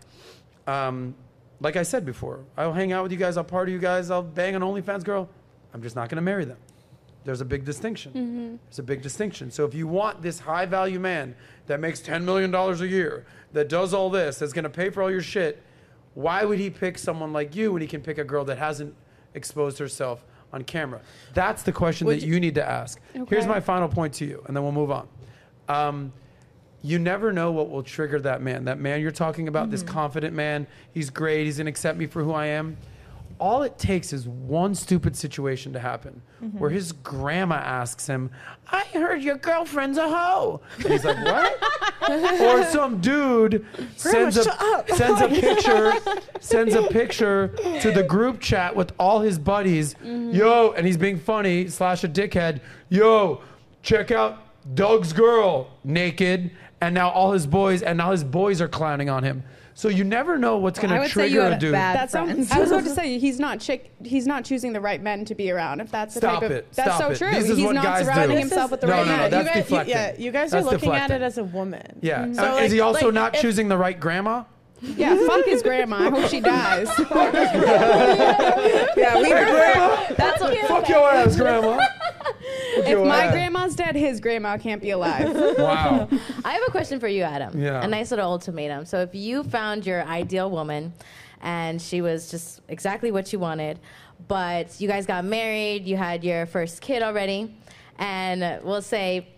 Um, 0.66 1.14
like 1.60 1.76
I 1.76 1.82
said 1.82 2.04
before, 2.04 2.40
I'll 2.56 2.72
hang 2.72 2.92
out 2.92 3.02
with 3.02 3.12
you 3.12 3.18
guys. 3.18 3.36
I'll 3.36 3.44
party 3.44 3.72
with 3.72 3.82
you 3.82 3.86
guys. 3.88 4.10
I'll 4.10 4.22
bang 4.22 4.54
an 4.54 4.62
OnlyFans 4.62 5.04
girl. 5.04 5.28
I'm 5.72 5.82
just 5.82 5.96
not 5.96 6.08
going 6.08 6.16
to 6.16 6.22
marry 6.22 6.44
them. 6.44 6.58
There's 7.24 7.40
a 7.40 7.44
big 7.44 7.64
distinction. 7.64 8.58
There's 8.68 8.78
a 8.78 8.82
big 8.82 9.00
distinction. 9.00 9.50
So 9.50 9.64
if 9.64 9.72
you 9.74 9.86
want 9.86 10.20
this 10.20 10.38
high 10.40 10.66
value 10.66 11.00
man 11.00 11.34
that 11.66 11.80
makes 11.80 12.00
$10 12.02 12.22
million 12.22 12.54
a 12.54 12.74
year, 12.84 13.24
that 13.54 13.68
does 13.70 13.94
all 13.94 14.10
this, 14.10 14.38
that's 14.38 14.52
going 14.52 14.64
to 14.64 14.70
pay 14.70 14.90
for 14.90 15.02
all 15.02 15.10
your 15.10 15.22
shit, 15.22 15.62
why 16.12 16.44
would 16.44 16.58
he 16.58 16.68
pick 16.68 16.98
someone 16.98 17.32
like 17.32 17.56
you 17.56 17.72
when 17.72 17.80
he 17.80 17.88
can 17.88 18.02
pick 18.02 18.18
a 18.18 18.24
girl 18.24 18.44
that 18.44 18.58
hasn't 18.58 18.94
exposed 19.32 19.78
herself 19.78 20.22
on 20.54 20.64
camera? 20.64 21.00
That's 21.34 21.62
the 21.62 21.72
question 21.72 22.06
Would 22.06 22.20
that 22.20 22.26
you- 22.26 22.34
you 22.34 22.40
need 22.40 22.54
to 22.54 22.66
ask. 22.66 23.00
Here's 23.28 23.46
my 23.46 23.60
final 23.60 23.88
point 23.88 24.14
to 24.14 24.24
you, 24.24 24.42
and 24.46 24.56
then 24.56 24.62
we'll 24.62 24.72
move 24.72 24.90
on. 24.90 25.08
Um, 25.68 26.12
you 26.82 26.98
never 26.98 27.32
know 27.32 27.50
what 27.50 27.70
will 27.70 27.82
trigger 27.82 28.20
that 28.20 28.42
man. 28.42 28.64
That 28.66 28.78
man 28.78 29.00
you're 29.00 29.10
talking 29.10 29.48
about, 29.48 29.70
this 29.70 29.82
confident 29.82 30.34
man, 30.34 30.66
he's 30.92 31.10
great, 31.10 31.44
he's 31.44 31.58
gonna 31.58 31.70
accept 31.70 31.98
me 31.98 32.06
for 32.06 32.22
who 32.22 32.32
I 32.32 32.46
am. 32.46 32.76
All 33.38 33.62
it 33.62 33.78
takes 33.78 34.12
is 34.12 34.26
one 34.28 34.74
stupid 34.74 35.16
situation 35.16 35.72
to 35.72 35.78
happen 35.78 36.22
where 36.58 36.70
his 36.70 36.92
grandma 36.92 37.56
asks 37.56 38.06
him, 38.06 38.30
I 38.70 38.84
heard 38.92 39.22
your 39.22 39.36
girlfriend's 39.36 39.96
a 39.98 40.08
hoe. 40.08 40.60
And 40.78 40.86
he's 40.92 41.04
like, 41.04 41.16
What? 41.24 41.60
or 42.40 42.64
some 42.66 43.00
dude 43.00 43.64
sends 43.96 44.36
a, 44.36 44.84
sends 44.94 45.20
a 45.22 45.28
picture 45.28 45.92
sends 46.40 46.74
a 46.74 46.82
picture 46.88 47.48
to 47.80 47.90
the 47.90 48.02
group 48.02 48.40
chat 48.40 48.76
with 48.76 48.92
all 48.98 49.20
his 49.20 49.38
buddies. 49.38 49.96
Yo, 50.02 50.72
and 50.76 50.86
he's 50.86 50.98
being 50.98 51.18
funny 51.18 51.68
slash 51.68 52.04
a 52.04 52.08
dickhead. 52.08 52.60
Yo, 52.90 53.42
check 53.82 54.10
out 54.10 54.38
Doug's 54.74 55.12
girl 55.12 55.70
naked, 55.82 56.50
and 56.80 56.94
now 56.94 57.10
all 57.10 57.32
his 57.32 57.46
boys 57.46 57.82
and 57.82 57.98
now 57.98 58.10
his 58.10 58.24
boys 58.24 58.60
are 58.60 58.68
clowning 58.68 59.08
on 59.08 59.22
him. 59.22 59.42
So 59.76 59.88
you 59.88 60.04
never 60.04 60.38
know 60.38 60.56
what's 60.58 60.78
I 60.78 60.82
going 60.82 60.94
to 60.94 61.00
would 61.00 61.10
say 61.10 61.26
you 61.26 61.34
trigger 61.34 61.46
a 61.46 61.50
had 61.50 61.58
dude. 61.58 61.72
bad 61.72 61.96
That's 61.96 62.12
so, 62.12 62.24
friends. 62.24 62.50
I 62.52 62.60
was 62.60 62.70
about 62.72 62.84
to 62.84 62.90
say 62.90 63.18
he's 63.18 63.40
not 63.40 63.58
chick. 63.58 63.90
He's 64.04 64.24
not 64.26 64.44
choosing 64.44 64.72
the 64.72 64.80
right 64.80 65.02
men 65.02 65.24
to 65.24 65.34
be 65.34 65.50
around. 65.50 65.80
If 65.80 65.90
that's 65.90 66.14
the 66.14 66.20
Stop 66.20 66.34
type 66.40 66.42
of 66.44 66.52
it. 66.52 66.72
that's 66.72 66.94
Stop 66.94 67.00
so 67.00 67.10
it. 67.10 67.18
true. 67.18 67.30
This 67.40 67.50
is 67.50 67.56
he's 67.58 67.66
what 67.66 67.74
not 67.74 67.84
guys 67.84 68.04
surrounding 68.06 68.36
do. 68.36 68.40
himself 68.40 68.70
with 68.70 68.80
the 68.82 68.86
No, 68.86 68.92
right 68.92 69.06
no, 69.06 69.12
no, 69.16 69.18
men. 69.18 69.30
that's 69.30 69.70
you 69.70 69.76
guys, 69.76 69.86
you, 69.88 69.92
yeah, 69.92 70.14
you 70.16 70.30
guys 70.30 70.50
That's 70.52 70.64
are 70.66 70.70
looking 70.70 70.92
at 70.92 71.10
it 71.10 71.22
as 71.22 71.38
a 71.38 71.44
woman. 71.44 71.98
Yeah. 72.02 72.32
So, 72.34 72.54
Uh, 72.54 72.58
is 72.58 72.70
he 72.72 72.80
also 72.80 73.06
like, 73.06 73.14
not 73.14 73.34
if- 73.34 73.40
choosing 73.42 73.66
the 73.68 73.76
right 73.76 73.98
grandma? 73.98 74.44
yeah, 74.80 75.16
fuck 75.26 75.44
his 75.46 75.62
grandma. 75.62 75.96
I 76.06 76.10
hope 76.10 76.28
she 76.30 76.40
dies. 76.40 76.88
yeah, 78.96 79.18
we 79.18 79.28
That's 80.14 80.40
what 80.40 80.56
Fuck 80.68 80.88
your 80.88 81.10
ass, 81.10 81.36
grandma. 81.36 81.80
Fuck 82.76 82.86
if 82.86 82.98
my 83.06 83.30
grandma's 83.30 83.74
dead, 83.74 83.94
his 83.96 84.20
grandma 84.20 84.58
can't 84.58 84.82
be 84.82 84.90
alive. 84.90 85.34
Wow. 85.64 86.08
I 86.44 86.52
have 86.52 86.62
a 86.66 86.70
question 86.70 87.00
for 87.00 87.08
you, 87.08 87.22
Adam. 87.22 87.60
Yeah. 87.60 87.82
A 87.82 87.86
nice 87.86 88.10
little 88.10 88.30
ultimatum. 88.30 88.84
So 88.86 89.00
if 89.00 89.14
you 89.14 89.44
found 89.44 89.86
your 89.86 90.02
ideal 90.04 90.50
woman 90.50 90.92
and 91.40 91.80
she 91.80 92.00
was 92.00 92.30
just 92.30 92.60
exactly 92.68 93.10
what 93.10 93.32
you 93.32 93.38
wanted, 93.38 93.78
but 94.28 94.80
you 94.80 94.88
guys 94.88 95.06
got 95.06 95.24
married, 95.24 95.86
you 95.86 95.96
had 95.96 96.24
your 96.24 96.46
first 96.46 96.80
kid 96.80 97.02
already, 97.02 97.54
and 97.98 98.62
we'll 98.64 98.82
say 98.82 99.28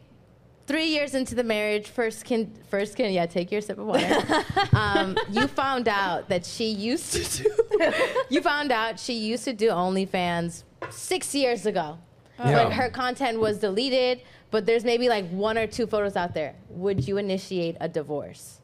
three 0.66 0.86
years 0.86 1.14
into 1.14 1.34
the 1.34 1.44
marriage, 1.44 1.88
first 1.88 2.24
kid, 2.24 2.50
first 2.68 2.96
kid, 2.96 3.12
yeah, 3.12 3.26
take 3.26 3.52
your 3.52 3.60
sip 3.60 3.78
of 3.78 3.86
water. 3.86 4.18
um, 4.72 5.16
you 5.30 5.46
found 5.46 5.88
out 5.88 6.28
that 6.28 6.44
she 6.44 6.66
used 6.66 7.12
to 7.12 7.42
do, 7.42 7.92
you 8.28 8.42
found 8.42 8.72
out 8.72 8.98
she 8.98 9.14
used 9.14 9.44
to 9.44 9.52
do 9.52 9.70
OnlyFans 9.70 10.64
six 10.90 11.34
years 11.34 11.66
ago. 11.66 11.98
Yeah. 12.38 12.64
But 12.64 12.72
her 12.74 12.90
content 12.90 13.40
was 13.40 13.58
deleted, 13.58 14.20
but 14.50 14.66
there's 14.66 14.84
maybe 14.84 15.08
like 15.08 15.28
one 15.30 15.56
or 15.56 15.66
two 15.66 15.86
photos 15.86 16.16
out 16.16 16.34
there. 16.34 16.54
Would 16.70 17.06
you 17.06 17.16
initiate 17.16 17.76
a 17.80 17.88
divorce? 17.88 18.60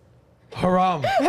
Haram. 0.53 1.03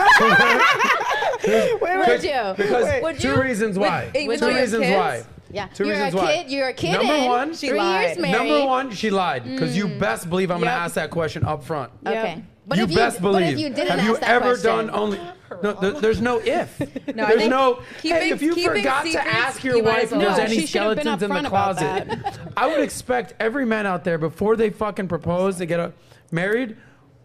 Would 1.48 2.24
you? 2.24 2.54
Because 2.58 3.02
Would 3.04 3.20
two 3.20 3.30
you? 3.30 3.42
reasons 3.42 3.80
why. 3.80 4.12
Would- 4.14 4.40
two 4.40 4.48
reasons 4.48 4.84
kids? 4.84 4.96
why. 4.96 5.24
Yeah. 5.52 5.68
Two 5.68 5.86
you're 5.86 5.94
reasons 5.96 6.14
a 6.16 6.18
why. 6.18 6.36
kid. 6.38 6.52
You're 6.52 6.70
a 6.70 6.74
kid. 6.74 6.94
Number 6.94 7.28
one, 7.28 7.54
She 7.54 7.70
three 7.70 7.78
lied. 7.78 8.06
years 8.08 8.18
married. 8.18 8.50
Number 8.50 8.66
one, 8.66 8.92
she 8.92 9.10
lied 9.12 9.44
because 9.44 9.78
you 9.78 9.88
mm. 9.88 10.00
best 10.00 10.28
believe 10.30 10.50
I'm 10.50 10.60
Yep. 10.60 10.68
gonna 10.68 10.82
ask 10.84 10.96
that 10.96 11.12
question 11.12 11.46
up 11.46 11.64
front. 11.64 11.92
Okay. 12.06 12.44
But 12.66 12.78
you 12.78 12.86
if 12.86 12.96
best 12.96 13.18
you, 13.18 13.22
believe. 13.22 13.42
But 13.42 13.54
if 13.54 13.60
you 13.60 13.70
didn't 13.70 14.00
Have 14.00 14.08
you 14.08 14.18
ever 14.18 14.46
question, 14.52 14.88
done 14.88 14.90
only? 14.92 15.20
No, 15.62 15.74
there, 15.74 15.92
there's 15.92 16.22
no 16.22 16.40
if. 16.40 16.80
No, 17.16 17.26
I 17.26 17.36
there's 17.36 17.50
no. 17.50 17.82
keeping- 18.02 18.18
hey, 18.18 18.30
if 18.32 18.42
you 18.42 18.56
forgot 18.56 19.06
to 19.06 19.20
ask 19.20 19.64
your 19.64 19.78
you 19.78 19.84
wife 19.84 20.12
if 20.12 20.20
there's. 20.20 20.40
Any 20.40 20.62
she 20.62 20.68
should 20.68 20.82
have 20.82 20.96
been 20.96 21.04
skeletons 21.06 21.24
in 21.24 21.44
the 21.44 21.50
closet, 21.50 22.08
I 22.58 22.68
would 22.68 22.80
expect 22.82 23.36
every 23.40 23.66
man 23.66 23.86
out 23.86 24.04
there 24.04 24.18
before 24.18 24.56
they 24.56 24.70
fucking 24.70 25.08
propose 25.08 25.58
to 25.58 25.66
get 25.66 25.80
a, 25.80 25.94
married. 26.32 26.78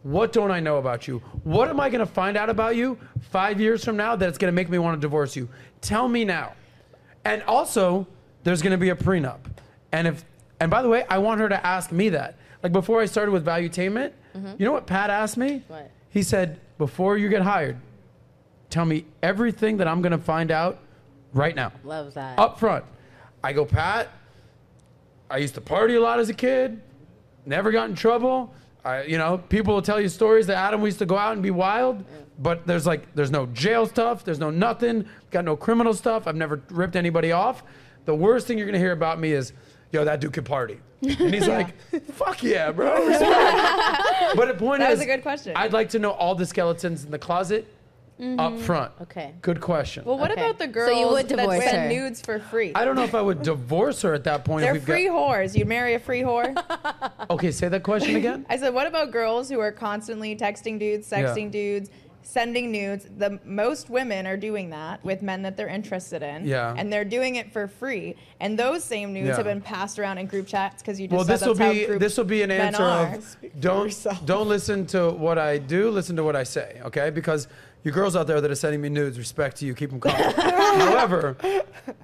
What 0.02 0.32
don't 0.32 0.50
I 0.50 0.60
know 0.60 0.76
about 0.78 1.08
you? 1.08 1.18
What 1.44 1.68
am 1.68 1.80
I 1.80 1.88
going 1.88 2.00
to 2.00 2.06
find 2.06 2.36
out 2.36 2.48
about 2.50 2.76
you 2.76 2.98
five 3.30 3.60
years 3.60 3.84
from 3.84 3.96
now 3.96 4.14
that 4.16 4.28
it's 4.28 4.38
going 4.38 4.50
to 4.50 4.54
make 4.54 4.68
me 4.68 4.78
want 4.78 4.96
to 4.96 5.00
divorce 5.00 5.34
you? 5.34 5.48
Tell 5.80 6.08
me 6.08 6.24
now. 6.24 6.52
And 7.24 7.42
also, 7.42 8.06
there's 8.44 8.62
going 8.62 8.72
to 8.72 8.78
be 8.78 8.90
a 8.90 8.94
prenup. 8.94 9.40
And 9.92 10.06
if, 10.06 10.24
and 10.60 10.70
by 10.70 10.82
the 10.82 10.88
way, 10.88 11.04
I 11.08 11.18
want 11.18 11.40
her 11.40 11.48
to 11.48 11.66
ask 11.66 11.92
me 11.92 12.10
that. 12.10 12.36
Like 12.62 12.72
before 12.72 13.00
I 13.00 13.06
started 13.06 13.32
with 13.32 13.44
Valuetainment, 13.44 14.12
Mm-hmm. 14.38 14.54
you 14.58 14.64
know 14.66 14.72
what 14.72 14.86
Pat 14.86 15.10
asked 15.10 15.36
me? 15.36 15.62
What? 15.68 15.90
He 16.10 16.22
said, 16.22 16.60
before 16.78 17.18
you 17.18 17.28
get 17.28 17.42
hired, 17.42 17.76
tell 18.70 18.84
me 18.84 19.04
everything 19.22 19.78
that 19.78 19.88
I'm 19.88 20.00
going 20.02 20.12
to 20.12 20.18
find 20.18 20.50
out 20.50 20.78
right 21.32 21.54
now 21.54 21.72
Loves 21.84 22.14
that. 22.14 22.38
up 22.38 22.58
front. 22.58 22.84
I 23.42 23.52
go, 23.52 23.64
Pat, 23.64 24.08
I 25.30 25.38
used 25.38 25.54
to 25.54 25.60
party 25.60 25.96
a 25.96 26.00
lot 26.00 26.18
as 26.20 26.28
a 26.28 26.34
kid, 26.34 26.80
never 27.46 27.70
got 27.70 27.88
in 27.90 27.94
trouble. 27.96 28.52
I, 28.84 29.02
you 29.02 29.18
know, 29.18 29.38
people 29.38 29.74
will 29.74 29.82
tell 29.82 30.00
you 30.00 30.08
stories 30.08 30.46
that 30.46 30.56
Adam 30.56 30.80
we 30.80 30.88
used 30.88 30.98
to 31.00 31.06
go 31.06 31.16
out 31.18 31.34
and 31.34 31.42
be 31.42 31.50
wild, 31.50 32.04
but 32.38 32.66
there's 32.66 32.86
like, 32.86 33.14
there's 33.14 33.30
no 33.30 33.46
jail 33.46 33.86
stuff, 33.86 34.24
there's 34.24 34.38
no 34.38 34.50
nothing, 34.50 35.06
got 35.30 35.44
no 35.44 35.56
criminal 35.56 35.92
stuff. 35.92 36.26
I've 36.26 36.36
never 36.36 36.62
ripped 36.70 36.96
anybody 36.96 37.32
off. 37.32 37.62
The 38.06 38.14
worst 38.14 38.46
thing 38.46 38.56
you're 38.56 38.66
gonna 38.66 38.78
hear 38.78 38.92
about 38.92 39.20
me 39.20 39.32
is, 39.32 39.52
yo, 39.92 40.04
that 40.04 40.20
dude 40.20 40.32
could 40.32 40.46
party. 40.46 40.80
And 41.02 41.34
he's 41.34 41.46
like, 41.58 41.74
fuck 42.12 42.42
yeah, 42.42 42.70
bro. 42.72 43.06
respect." 43.08 44.36
but 44.36 44.48
the 44.48 44.54
point 44.54 44.80
That 44.80 44.92
is, 44.92 44.98
was 44.98 45.04
a 45.06 45.10
good 45.10 45.22
question. 45.22 45.52
I'd 45.56 45.72
like 45.72 45.90
to 45.90 45.98
know 45.98 46.10
all 46.10 46.34
the 46.34 46.46
skeletons 46.46 47.04
in 47.04 47.10
the 47.10 47.18
closet 47.18 47.66
mm-hmm. 48.20 48.38
up 48.40 48.58
front. 48.58 48.92
Okay. 49.02 49.34
Good 49.42 49.60
question. 49.60 50.04
Well, 50.04 50.18
what 50.18 50.30
Okay. 50.30 50.40
about 50.40 50.58
the 50.58 50.64
So 50.64 50.70
girls 50.72 50.98
you 50.98 51.08
would 51.08 51.28
that 51.28 51.36
divorce 51.36 51.64
send 51.64 51.76
her? 51.76 51.88
nudes 51.88 52.20
for 52.20 52.38
free? 52.40 52.72
I 52.74 52.84
don't 52.84 52.96
know 52.96 53.04
if 53.04 53.14
I 53.14 53.22
would 53.22 53.42
divorce 53.42 54.02
her 54.02 54.14
at 54.14 54.24
that 54.24 54.44
point. 54.44 54.62
They're 54.62 54.74
if 54.76 54.82
we've 54.86 54.94
free 54.94 55.06
whores. 55.06 55.56
You'd 55.56 55.68
marry 55.68 55.94
a 55.94 56.00
free 56.00 56.22
whore? 56.22 56.54
got, 56.54 57.26
okay, 57.30 57.50
say 57.52 57.68
that 57.68 57.82
question 57.82 58.16
again. 58.16 58.44
I 58.48 58.56
said, 58.56 58.74
what 58.74 58.86
about 58.86 59.12
girls 59.12 59.48
who 59.48 59.60
are 59.60 59.72
constantly 59.72 60.36
texting 60.36 60.78
dudes, 60.78 61.10
Yeah. 61.10 61.22
sexting 61.22 61.50
dudes, 61.50 61.90
sending 62.22 62.70
nudes? 62.70 63.06
The 63.16 63.38
most 63.44 63.90
women 63.90 64.26
are 64.26 64.36
doing 64.36 64.70
that 64.70 65.04
with 65.04 65.22
men 65.22 65.42
that 65.42 65.56
they're 65.56 65.68
interested 65.68 66.22
in. 66.22 66.46
Yeah. 66.46 66.74
And 66.76 66.92
they're 66.92 67.04
doing 67.04 67.36
it 67.36 67.52
for 67.52 67.66
free. 67.66 68.16
And 68.40 68.58
those 68.58 68.84
same 68.84 69.12
nudes 69.12 69.28
Yeah. 69.28 69.36
have 69.36 69.44
been 69.44 69.60
passed 69.60 69.98
around 69.98 70.18
in 70.18 70.26
group 70.26 70.46
chats 70.46 70.82
because 70.82 71.00
you 71.00 71.08
just 71.08 71.16
well, 71.16 71.24
this 71.24 71.44
will 71.44 71.54
be 71.54 71.86
this 71.98 72.16
will 72.16 72.24
be 72.24 72.42
an 72.42 72.50
answer 72.50 72.82
are. 72.82 73.14
of 73.14 73.60
don't 73.60 74.06
don't 74.24 74.48
listen 74.48 74.86
to 74.86 75.10
what 75.10 75.38
I 75.38 75.58
do, 75.58 75.90
listen 75.90 76.16
to 76.16 76.24
what 76.24 76.36
I 76.36 76.42
say, 76.44 76.80
okay? 76.84 77.10
Because 77.10 77.48
you 77.84 77.92
girls 77.92 78.16
out 78.16 78.26
there 78.26 78.40
that 78.40 78.50
are 78.50 78.54
sending 78.56 78.80
me 78.80 78.88
nudes, 78.88 79.18
respect 79.18 79.56
to 79.58 79.64
you, 79.66 79.74
keep 79.74 79.90
them 79.90 80.00
calm. 80.00 80.12
However, 80.36 81.36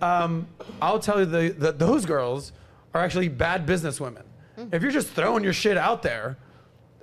um, 0.01 0.47
I'll 0.81 1.01
tell 1.01 1.21
you 1.21 1.27
that 1.27 1.79
those 1.79 2.07
girls 2.07 2.53
are 2.95 3.01
actually 3.01 3.29
bad 3.29 3.67
business 3.67 4.01
women. 4.01 4.23
If 4.73 4.83
you're 4.83 4.93
just 4.93 5.09
throwing 5.09 5.43
your 5.43 5.53
shit 5.53 5.77
out 5.77 6.03
there, 6.03 6.39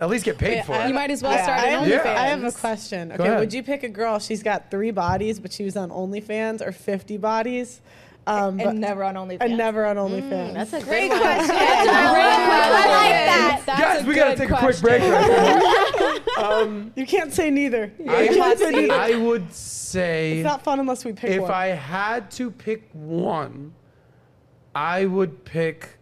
at 0.01 0.09
least 0.09 0.25
get 0.25 0.37
paid 0.37 0.55
Yeah, 0.55 0.63
for 0.63 0.73
I- 0.73 0.85
it. 0.85 0.87
You 0.89 0.93
might 0.95 1.11
as 1.11 1.21
well 1.21 1.31
Yeah. 1.31 1.43
start 1.43 1.59
an 1.59 1.69
have, 1.79 1.87
Yeah. 1.87 1.99
OnlyFans. 1.99 2.17
I 2.17 2.27
have 2.27 2.43
a 2.43 2.51
question. 2.51 3.07
Go 3.09 3.13
Okay, 3.15 3.23
ahead. 3.27 3.39
would 3.39 3.53
you 3.53 3.61
pick 3.63 3.83
a 3.83 3.89
girl? 3.89 4.17
She's 4.19 4.41
got 4.43 4.71
three 4.71 4.89
bodies, 4.91 5.39
but 5.39 5.53
she 5.53 5.63
was 5.63 5.77
on 5.77 5.89
OnlyFans, 5.91 6.65
or 6.65 6.71
50 6.71 7.17
bodies, 7.17 7.81
um, 8.25 8.57
but- 8.57 8.67
And 8.69 8.79
never 8.79 9.03
on 9.03 9.13
OnlyFans. 9.15 9.37
and 9.41 9.57
never 9.57 9.85
on 9.85 9.97
OnlyFans. 9.97 10.53
That's 10.55 10.73
a 10.73 10.81
Great 10.81 11.11
good 11.11 11.21
one. 11.21 11.21
question. 11.21 11.55
I 11.55 12.81
like 12.87 13.25
that. 13.27 13.61
That's 13.67 13.79
Guys, 13.79 14.03
a 14.03 14.07
we 14.07 14.15
gotta 14.15 14.31
good 14.35 14.37
take 14.39 14.49
a 14.49 14.57
quick 14.57 14.81
break 14.81 15.01
right 15.03 16.37
um, 16.37 16.91
you 16.95 17.05
can't 17.05 17.31
say 17.31 17.51
neither. 17.51 17.91
I, 18.09 18.27
can't 18.27 18.57
say 18.59 18.71
neither. 18.71 18.93
I 18.93 19.15
would 19.15 19.53
say 19.53 20.39
It's 20.39 20.43
not 20.43 20.63
fun 20.63 20.79
unless 20.79 21.05
we 21.05 21.13
pick 21.13 21.29
if 21.29 21.41
one. 21.43 21.51
I 21.51 21.67
had 21.67 22.31
to 22.31 22.49
pick 22.49 22.89
one, 22.93 23.73
I 24.73 25.05
would 25.05 25.45
pick. 25.45 25.99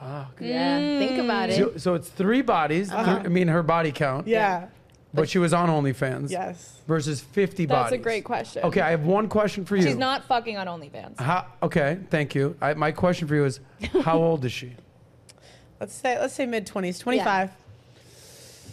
Fuck. 0.00 0.36
Yeah. 0.40 0.98
Think 0.98 1.18
about 1.18 1.50
it. 1.50 1.56
So, 1.56 1.72
so 1.76 1.94
it's 1.94 2.08
three 2.08 2.42
bodies. 2.42 2.90
Uh-huh. 2.90 3.16
Three- 3.16 3.24
I 3.26 3.28
mean, 3.28 3.48
her 3.48 3.62
body 3.62 3.92
count. 3.92 4.26
yeah. 4.26 4.68
But 5.12 5.28
she 5.28 5.38
was 5.38 5.52
on 5.52 5.68
OnlyFans. 5.68 6.30
Yes. 6.30 6.82
Versus 6.86 7.20
50 7.20 7.66
That's 7.66 7.76
bodies. 7.90 7.98
a 7.98 8.02
great 8.02 8.22
question. 8.24 8.62
Okay, 8.62 8.80
I 8.80 8.90
have 8.92 9.02
one 9.04 9.28
question 9.28 9.64
for 9.64 9.74
you. 9.74 9.82
She's 9.82 9.96
not 9.96 10.24
fucking 10.24 10.56
on 10.56 10.68
OnlyFans. 10.68 11.18
How, 11.20 11.46
okay, 11.64 11.98
thank 12.10 12.36
you. 12.36 12.56
I, 12.60 12.74
my 12.74 12.92
question 12.92 13.26
for 13.26 13.34
you 13.34 13.44
is, 13.44 13.58
how 14.04 14.18
old 14.22 14.44
is 14.44 14.52
she? 14.52 14.72
Let's 15.80 15.94
say 15.94 16.16
let's 16.16 16.34
say 16.34 16.46
mid 16.46 16.64
20s, 16.64 17.00
25. 17.00 17.50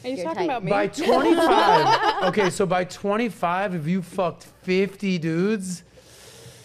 Are 0.03 0.07
you 0.09 0.15
You're 0.15 0.25
talking 0.25 0.37
tight. 0.37 0.43
about 0.45 0.63
me? 0.63 0.69
By 0.69 0.87
25. 0.89 2.23
okay, 2.29 2.49
so 2.51 2.67
by 2.67 2.83
25, 2.83 3.73
if 3.73 3.87
you 3.87 4.03
fucked 4.03 4.43
50 4.61 5.17
dudes, 5.17 5.83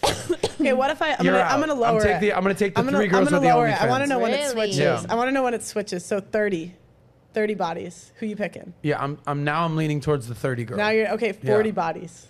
Okay, 0.03 0.73
what 0.73 0.91
if 0.91 1.01
I? 1.01 1.13
I'm 1.13 1.25
you're 1.25 1.33
gonna 1.33 1.43
out. 1.45 1.51
I'm 1.51 1.59
gonna 1.59 1.73
lower 1.73 1.97
I'm 1.99 2.01
take 2.01 2.15
it. 2.17 2.19
The, 2.21 2.33
I'm 2.33 2.41
gonna 2.43 2.53
take 2.55 2.73
the 2.73 2.79
I'm 2.79 2.85
gonna, 2.85 2.97
three 2.97 3.07
girls 3.07 3.27
I'm 3.27 3.33
gonna 3.33 3.41
with 3.41 3.49
the 3.49 3.55
lower 3.55 3.67
it. 3.67 3.81
I 3.81 3.87
want 3.89 4.03
to 4.03 4.07
know 4.09 4.19
when 4.19 4.31
it 4.31 4.49
switches. 4.49 4.77
Yeah. 4.77 5.03
I 5.09 5.15
want 5.15 5.27
to 5.27 5.31
know 5.31 5.43
when 5.43 5.53
it 5.53 5.63
switches. 5.63 6.05
So 6.05 6.19
30, 6.21 6.73
30 7.33 7.53
bodies. 7.55 8.11
Who 8.19 8.25
you 8.27 8.35
picking? 8.35 8.73
Yeah, 8.81 9.01
I'm, 9.01 9.17
I'm 9.27 9.43
now 9.43 9.65
I'm 9.65 9.75
leaning 9.75 9.99
towards 9.99 10.27
the 10.27 10.35
30 10.35 10.63
girl. 10.65 10.77
Now 10.77 10.89
you're 10.89 11.09
okay. 11.13 11.33
40 11.33 11.69
Yeah. 11.69 11.73
bodies. 11.73 12.27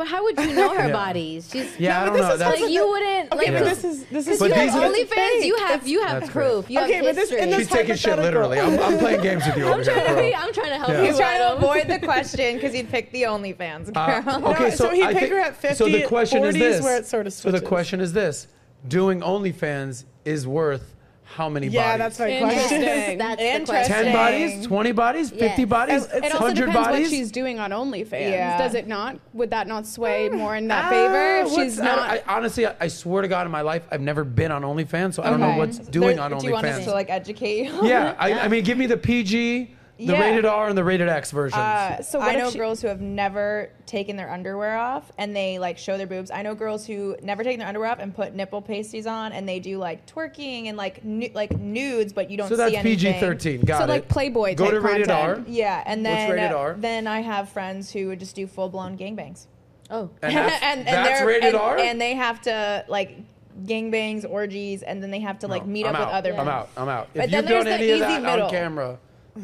But 0.00 0.08
how 0.08 0.22
would 0.24 0.38
you 0.40 0.54
know 0.54 0.70
her 0.74 0.86
Yeah. 0.88 0.92
bodies? 0.94 1.50
She's 1.52 1.78
yeah, 1.78 2.00
I 2.00 2.06
don't 2.06 2.14
but 2.16 2.22
know. 2.22 2.32
is 2.32 2.38
That's, 2.38 2.58
like 2.62 2.70
you 2.72 2.88
wouldn't 2.88 3.32
Okay, 3.34 3.50
like 3.50 3.52
but 3.62 3.68
this 3.68 3.84
is 3.84 4.04
this 4.06 4.26
is 4.28 4.38
But 4.38 4.48
you 4.48 4.54
these 4.54 4.74
are- 4.74 4.88
OnlyFans. 4.88 5.44
You 5.44 5.56
have 5.58 5.86
you 5.86 6.00
have 6.06 6.20
That's 6.22 6.32
proof. 6.32 6.70
You 6.70 6.80
Okay, 6.80 6.94
have 6.94 7.04
but 7.04 7.14
this- 7.16 7.28
history. 7.28 7.42
in 7.42 7.50
this 7.50 7.58
she's 7.58 7.68
taking 7.68 7.94
shit 7.96 8.10
hypothetical. 8.18 8.48
literally. 8.48 8.60
I'm, 8.82 8.92
I'm 8.94 8.98
playing 8.98 9.20
games 9.20 9.44
with 9.44 9.58
you 9.58 9.64
over 9.64 9.72
I'm 9.74 9.82
here, 9.84 9.92
trying 9.92 10.06
to 10.06 10.12
bro. 10.14 10.22
be, 10.22 10.34
I'm 10.34 10.52
trying 10.54 10.68
to 10.70 10.76
help 10.78 10.88
Yeah. 10.88 11.00
you. 11.02 11.06
He's 11.08 11.18
trying 11.18 11.38
to 11.38 11.44
Adam. 11.44 11.58
avoid 11.58 11.86
the 11.88 11.98
question 11.98 12.54
because 12.54 12.72
he'd 12.72 12.88
pick 12.88 13.12
the 13.12 13.22
OnlyFans 13.24 13.92
girl. 13.92 14.02
Uh, 14.44 14.50
okay, 14.52 14.64
No, 14.64 14.70
so, 14.70 14.76
so 14.86 14.90
he'd 14.90 15.02
I 15.02 15.12
pick 15.12 15.20
think- 15.20 15.32
her 15.32 15.38
at 15.40 15.56
50, 15.56 15.74
So 15.76 15.84
the 15.90 16.02
question 16.06 16.38
40 16.44 16.48
is 16.48 16.54
is 16.64 16.76
this. 16.76 16.82
where 16.84 16.96
it 16.96 17.06
sort 17.06 17.26
of 17.26 17.34
so 17.34 17.50
the 17.50 17.58
switches. 17.58 17.68
question 17.68 18.00
is 18.00 18.12
this: 18.14 18.46
Doing 18.88 19.20
OnlyFans 19.20 20.06
is 20.24 20.46
worth 20.46 20.94
how 21.34 21.48
many 21.48 21.68
Yeah, 21.68 21.96
bodies? 21.96 22.18
that's 22.18 22.18
my 22.18 22.38
question. 22.40 22.82
Interesting. 22.82 23.18
That's 23.18 23.36
the 23.40 23.46
Interesting. 23.46 23.66
question. 23.66 24.04
Ten 24.04 24.12
bodies, 24.12 24.66
twenty 24.66 24.92
bodies, 24.92 25.30
fifty 25.30 25.62
Yes. 25.62 25.68
bodies, 25.70 26.04
It- 26.06 26.10
it 26.16 26.24
It 26.24 26.32
also 26.32 26.38
hundred 26.46 26.66
depends 26.66 26.86
bodies. 26.88 27.02
what 27.02 27.10
she's 27.10 27.30
doing 27.30 27.58
on 27.60 27.70
OnlyFans. 27.70 28.30
Yeah. 28.30 28.58
Does 28.58 28.74
it 28.74 28.86
not? 28.88 29.16
Would 29.34 29.50
that 29.50 29.68
not 29.68 29.86
sway 29.86 30.28
more 30.28 30.56
in 30.56 30.66
that 30.68 30.86
Ah, 30.86 30.90
favor? 30.90 31.46
If 31.46 31.54
she's 31.54 31.78
not. 31.78 31.98
I, 31.98 32.22
honestly, 32.26 32.66
I, 32.66 32.74
I 32.80 32.88
swear 32.88 33.22
to 33.22 33.28
God, 33.28 33.46
in 33.46 33.52
my 33.52 33.60
life, 33.60 33.86
I've 33.92 34.00
never 34.00 34.24
been 34.24 34.50
on 34.50 34.62
OnlyFans, 34.62 35.14
so 35.14 35.22
I 35.22 35.30
don't 35.30 35.40
know 35.40 35.56
what's 35.56 35.78
doing 35.78 36.16
There- 36.16 36.24
on 36.24 36.38
Do 36.38 36.46
you 36.46 36.52
want 36.52 36.66
us 36.66 36.84
to 36.84 36.90
like 36.92 37.10
educate 37.10 37.66
you? 37.66 37.86
yeah, 37.86 38.14
I, 38.18 38.32
I 38.40 38.48
mean, 38.48 38.64
give 38.64 38.76
me 38.78 38.86
the 38.86 38.96
PG, 38.96 39.74
the 40.06 40.12
Yeah. 40.14 40.20
rated 40.30 40.44
R, 40.46 40.68
and 40.68 40.76
the 40.78 40.82
rated 40.84 41.08
X 41.08 41.30
versions. 41.30 41.58
Uh, 41.60 42.02
So 42.02 42.20
I 42.20 42.32
if 42.32 42.38
know 42.38 42.50
she- 42.50 42.58
girls 42.58 42.80
who 42.82 42.88
have 42.88 43.00
never 43.00 43.70
taken 43.86 44.16
their 44.16 44.30
underwear 44.30 44.76
off 44.76 45.10
and 45.18 45.34
they 45.36 45.58
like 45.58 45.76
show 45.78 45.96
their 45.98 46.06
boobs. 46.06 46.30
I 46.30 46.42
know 46.42 46.54
girls 46.54 46.86
who 46.86 47.16
never 47.22 47.42
take 47.44 47.58
their 47.58 47.66
underwear 47.68 47.90
off 47.90 47.98
and 47.98 48.14
put 48.14 48.34
nipple 48.34 48.62
pasties 48.62 49.06
on 49.06 49.32
and 49.32 49.48
they 49.48 49.58
do 49.60 49.78
like 49.78 50.06
twerking 50.06 50.66
and 50.68 50.76
like 50.76 51.04
nu- 51.04 51.30
like 51.34 51.58
nudes, 51.58 52.12
but 52.12 52.30
you 52.30 52.36
don't 52.36 52.48
so 52.48 52.56
that's 52.56 52.70
see 52.70 52.76
anything. 52.76 53.12
PG 53.12 53.20
thirteen. 53.20 53.60
Got 53.62 53.76
it. 53.76 53.78
so 53.78 53.84
it. 53.84 53.88
like 53.88 54.08
Playboy 54.08 54.54
Go 54.54 54.64
type 54.64 54.74
to 54.74 54.80
rated 54.80 55.10
R. 55.10 55.26
content. 55.34 55.48
Yeah, 55.48 55.82
and 55.86 56.02
What's 56.02 56.14
then 56.14 56.30
rated 56.30 56.52
R? 56.52 56.74
then 56.78 57.06
I 57.06 57.20
have 57.20 57.48
friends 57.50 57.92
who 57.92 58.08
would 58.08 58.20
just 58.20 58.34
do 58.36 58.46
full 58.46 58.68
blown 58.68 58.96
gangbangs. 58.96 59.46
Oh. 59.90 60.08
And 60.22 60.36
that's, 60.36 60.62
and, 60.62 60.78
and 60.80 60.86
that's 60.88 61.18
they're- 61.20 61.28
rated 61.28 61.44
and, 61.54 61.56
R. 61.56 61.78
and 61.78 62.00
they 62.00 62.14
have 62.14 62.40
to 62.42 62.84
like 62.88 63.18
gangbangs, 63.66 64.24
orgies, 64.28 64.82
and 64.82 65.02
then 65.02 65.10
they 65.10 65.18
have 65.20 65.40
to 65.40 65.48
like 65.48 65.66
meet 65.66 65.84
I'm 65.86 65.94
up 65.96 66.02
out. 66.02 66.06
with 66.08 66.14
other. 66.16 66.30
I'm 66.30 66.46
men. 66.46 66.48
out. 66.48 66.68
I'm 66.76 66.88
out. 66.88 67.08
But 67.14 67.24
If 67.24 67.30
then 67.32 67.42
you've 67.42 67.50
done 67.50 67.64
there's 67.64 67.78
the 67.78 67.84
any 67.84 67.90
of 67.90 67.96
easy 67.96 68.06
that 68.06 68.22
middle. 68.22 68.46
on 68.46 68.50
camera, 68.52 68.98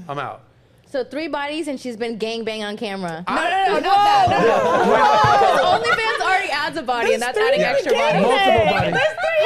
I'm 0.09 0.19
out. 0.19 0.43
So 0.89 1.03
three 1.03 1.27
bodies 1.29 1.67
and 1.69 1.81
she's 1.81 1.97
been 1.97 2.17
gangbang 2.19 2.63
on 2.67 2.77
camera. 2.77 3.25
No, 3.29 3.35
no, 3.35 3.41
no, 3.41 3.81
not 3.81 3.83
that. 3.83 4.29
No, 4.31 4.87
no. 4.87 5.81
OnlyFans 5.83 6.21
already 6.25 6.51
adds 6.51 6.77
a 6.79 6.83
body, 6.83 7.13
and 7.13 7.21
that's 7.21 7.37
adding 7.37 7.61
extra 7.61 7.93
body. 7.93 8.21
Multiple 8.21 8.67
bodies. 8.67 8.95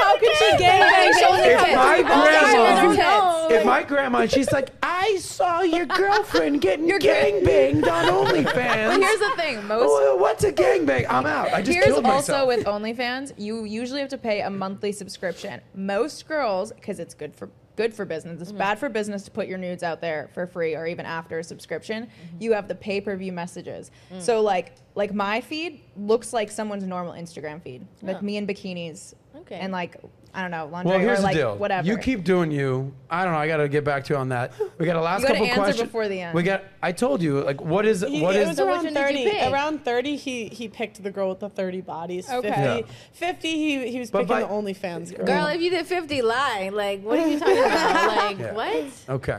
How 0.01 0.18
can 0.18 0.35
she 0.36 0.62
gangbang? 0.62 1.12
She 1.14 1.51
If 1.51 1.77
my 1.77 2.02
grandma- 2.02 3.48
if 3.51 3.64
my 3.64 3.82
grandma, 3.82 4.27
she's 4.27 4.52
like, 4.52 4.70
I 4.82 5.16
saw 5.16 5.62
your 5.62 5.86
girlfriend 5.86 6.60
getting 6.60 6.86
gang 6.98 7.43
banged 7.44 7.89
on 7.89 8.05
OnlyFans. 8.05 8.55
But 8.55 9.01
here's 9.01 9.18
the 9.20 9.32
thing, 9.36 9.66
most 9.66 9.86
Oh, 9.89 10.16
what's 10.16 10.44
a 10.44 10.52
gangbang? 10.52 11.06
I'm 11.09 11.27
out. 11.27 11.52
I 11.52 11.62
just 11.62 11.72
Here's 11.74 11.86
killed 11.86 12.05
also 12.06 12.47
myself. 12.47 12.48
with 12.48 12.64
OnlyFans, 12.66 13.32
you 13.39 13.64
usually 13.64 14.01
have 14.01 14.10
to 14.10 14.18
pay 14.18 14.43
a 14.43 14.51
monthly 14.51 14.93
subscription. 14.93 15.60
Most 15.74 16.28
girls, 16.28 16.70
because 16.72 17.01
it's 17.01 17.14
good 17.14 17.35
for 17.35 17.48
good 17.81 17.94
for 17.94 18.05
business, 18.05 18.35
Mm-hmm. 18.35 18.43
it's 18.43 18.52
bad 18.52 18.78
for 18.78 18.89
business 18.90 19.23
to 19.24 19.31
put 19.31 19.47
your 19.48 19.57
nudes 19.57 19.82
out 19.82 20.01
there 20.02 20.28
for 20.35 20.47
free 20.47 20.74
or 20.77 20.86
even 20.86 21.07
after 21.07 21.39
a 21.39 21.44
subscription. 21.44 22.05
Mm-hmm. 22.05 22.43
You 22.43 22.52
have 22.52 22.69
the 22.69 22.74
pay 22.74 23.01
per 23.01 23.16
view 23.16 23.32
messages. 23.32 23.90
Mm. 24.12 24.20
So 24.20 24.40
like 24.43 24.74
like 24.94 25.15
my 25.15 25.40
feed 25.40 25.81
looks 25.97 26.32
like 26.32 26.51
someone's 26.51 26.85
normal 26.85 27.15
Instagram 27.15 27.62
feed, 27.62 27.86
like 28.02 28.19
Oh. 28.19 28.23
me 28.23 28.36
in 28.36 28.47
bikinis 28.47 29.15
Okay. 29.43 29.55
and 29.62 29.73
like 29.73 29.97
I 30.32 30.43
don't 30.43 30.51
know 30.52 30.66
laundry 30.66 30.90
well, 30.93 31.01
here's 31.01 31.19
or 31.19 31.23
like 31.23 31.35
the 31.35 31.40
deal. 31.40 31.57
whatever. 31.57 31.86
You 31.89 31.98
keep 31.98 32.23
doing 32.23 32.51
you. 32.52 32.94
I 33.11 33.24
don't 33.24 33.32
know. 33.32 33.39
I 33.40 33.48
got 33.48 33.57
to 33.57 33.69
get 33.69 33.82
back 33.85 34.05
to 34.05 34.15
you 34.15 34.19
on 34.19 34.28
that. 34.28 34.52
We 34.78 34.86
got 34.86 34.94
a 34.97 35.01
last 35.01 35.23
You 35.23 35.27
gotta 35.28 35.39
couple 35.40 35.47
answer 35.51 35.61
questions 35.62 35.89
before 35.89 36.09
the 36.09 36.20
end. 36.20 36.35
We 36.35 36.43
got. 36.44 36.62
I 36.82 36.93
told 36.93 37.20
you. 37.20 37.40
Like, 37.43 37.61
what 37.61 37.85
is 37.85 38.02
He, 38.02 38.20
what 38.23 38.36
it 38.36 38.43
is? 38.43 38.48
was 38.48 38.57
So 38.59 38.66
which 38.66 38.74
around 38.77 38.85
one 38.85 38.94
did 38.94 39.19
you 39.19 39.24
30. 39.24 39.31
pick? 39.39 39.52
Around 39.52 39.85
30, 39.85 40.16
he 40.16 40.47
he 40.48 40.69
picked 40.69 41.02
the 41.02 41.11
girl 41.11 41.31
with 41.31 41.40
the 41.40 41.48
30 41.48 41.81
bodies. 41.81 42.31
Okay. 42.31 42.48
50, 42.48 42.61
Yeah. 42.61 42.81
50 43.12 43.48
he, 43.51 43.90
he 43.90 43.98
was 43.98 44.11
But 44.12 44.20
picking 44.28 44.28
by- 44.36 44.40
the 44.43 44.47
OnlyFans 44.48 45.16
girl. 45.16 45.27
Girl, 45.27 45.47
if 45.47 45.61
you 45.61 45.70
did 45.70 45.86
50, 45.86 46.23
lie. 46.23 46.70
Like, 46.73 47.02
what 47.02 47.19
are 47.19 47.27
you 47.27 47.39
talking 47.39 47.59
about? 47.59 48.07
Like, 48.16 48.39
Yeah. 48.39 48.52
what? 48.52 48.85
Okay. 49.09 49.39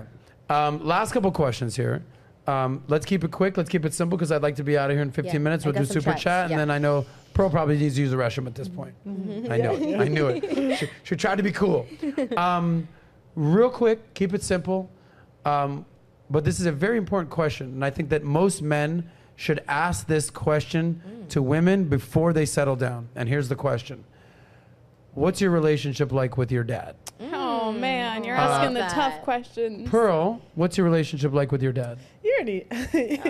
Um, 0.50 0.86
last 0.86 1.14
couple 1.14 1.32
questions 1.32 1.76
here. 1.78 2.04
Um, 2.48 2.84
let's 2.88 3.06
keep 3.06 3.24
it 3.24 3.32
quick. 3.32 3.56
Let's 3.58 3.70
keep 3.70 3.86
it 3.86 3.94
simple 3.94 4.18
because 4.18 4.32
I'd 4.32 4.42
like 4.42 4.56
to 4.56 4.64
be 4.64 4.78
out 4.78 4.90
of 4.90 4.96
here 4.96 5.04
in 5.04 5.12
15 5.12 5.32
Yeah, 5.34 5.40
minutes. 5.40 5.64
I 5.64 5.68
We'll 5.68 5.74
got 5.74 5.80
do 5.82 5.86
some 5.86 5.94
super 6.02 6.12
chats, 6.14 6.24
chat, 6.24 6.52
and 6.52 6.60
then 6.60 6.72
I 6.72 6.80
know 6.80 7.06
Pearl 7.34 7.50
probably 7.50 7.78
needs 7.78 7.96
to 7.96 8.02
use 8.02 8.12
the 8.12 8.18
restroom 8.18 8.48
at 8.48 8.56
this 8.56 8.68
point. 8.68 8.94
I 9.06 9.58
know 9.58 9.76
it. 9.76 10.00
I 10.00 10.08
knew 10.08 10.28
it. 10.28 10.78
She, 10.80 10.90
she 11.04 11.16
tried 11.16 11.36
to 11.38 11.44
be 11.44 11.52
cool. 11.52 11.86
Um, 12.36 12.88
real 13.36 13.70
quick, 13.70 14.14
keep 14.16 14.34
it 14.34 14.44
simple. 14.44 14.90
Um, 15.46 15.86
but 16.30 16.44
this 16.44 16.60
is 16.60 16.66
a 16.66 16.72
very 16.72 16.98
important 16.98 17.30
question, 17.30 17.68
and 17.74 17.86
I 17.86 17.90
think 17.90 18.10
that 18.10 18.24
most 18.24 18.62
men 18.62 19.10
should 19.36 19.62
ask 19.68 20.08
this 20.08 20.30
question 20.30 21.02
to 21.30 21.42
women 21.42 21.86
before 21.86 22.32
they 22.34 22.46
settle 22.46 22.76
down. 22.76 23.10
And 23.16 23.28
here's 23.30 23.50
the 23.50 23.56
question: 23.56 24.04
What's 25.14 25.42
your 25.42 25.52
relationship 25.52 26.12
like 26.12 26.38
with 26.38 26.52
your 26.52 26.64
dad? 26.64 26.96
Oh 27.62 27.72
man, 27.72 28.24
you're 28.24 28.36
Uh, 28.36 28.40
asking 28.42 28.74
the 28.74 28.80
Love 28.82 28.92
tough 28.92 29.22
questions. 29.22 29.90
Pearl, 29.90 30.42
what's 30.56 30.78
your 30.78 30.86
relationship 30.86 31.32
like 31.34 31.52
with 31.52 31.62
your 31.62 31.72
dad? 31.74 32.00
You 32.24 32.34
already. 32.36 32.66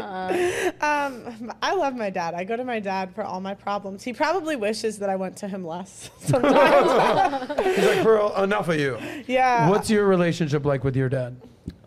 um, 0.81 1.51
I 1.61 1.73
love 1.75 1.95
my 1.95 2.09
dad. 2.09 2.33
I 2.33 2.43
go 2.43 2.55
to 2.55 2.63
my 2.63 2.79
dad 2.79 3.13
for 3.13 3.23
all 3.23 3.39
my 3.41 3.53
problems. 3.53 4.03
He 4.03 4.13
probably 4.13 4.55
wishes 4.55 4.99
that 4.99 5.09
I 5.09 5.15
went 5.15 5.37
to 5.37 5.47
him 5.47 5.65
less 5.65 6.09
sometimes. 6.19 7.65
He's 7.75 7.85
like, 7.85 8.03
Pearl, 8.03 8.35
enough 8.43 8.69
of 8.69 8.79
you. 8.79 8.97
yeah. 9.27 9.69
What's 9.69 9.89
your 9.89 10.05
relationship 10.07 10.65
like 10.65 10.83
with 10.83 10.95
your 10.95 11.09
dad? 11.09 11.35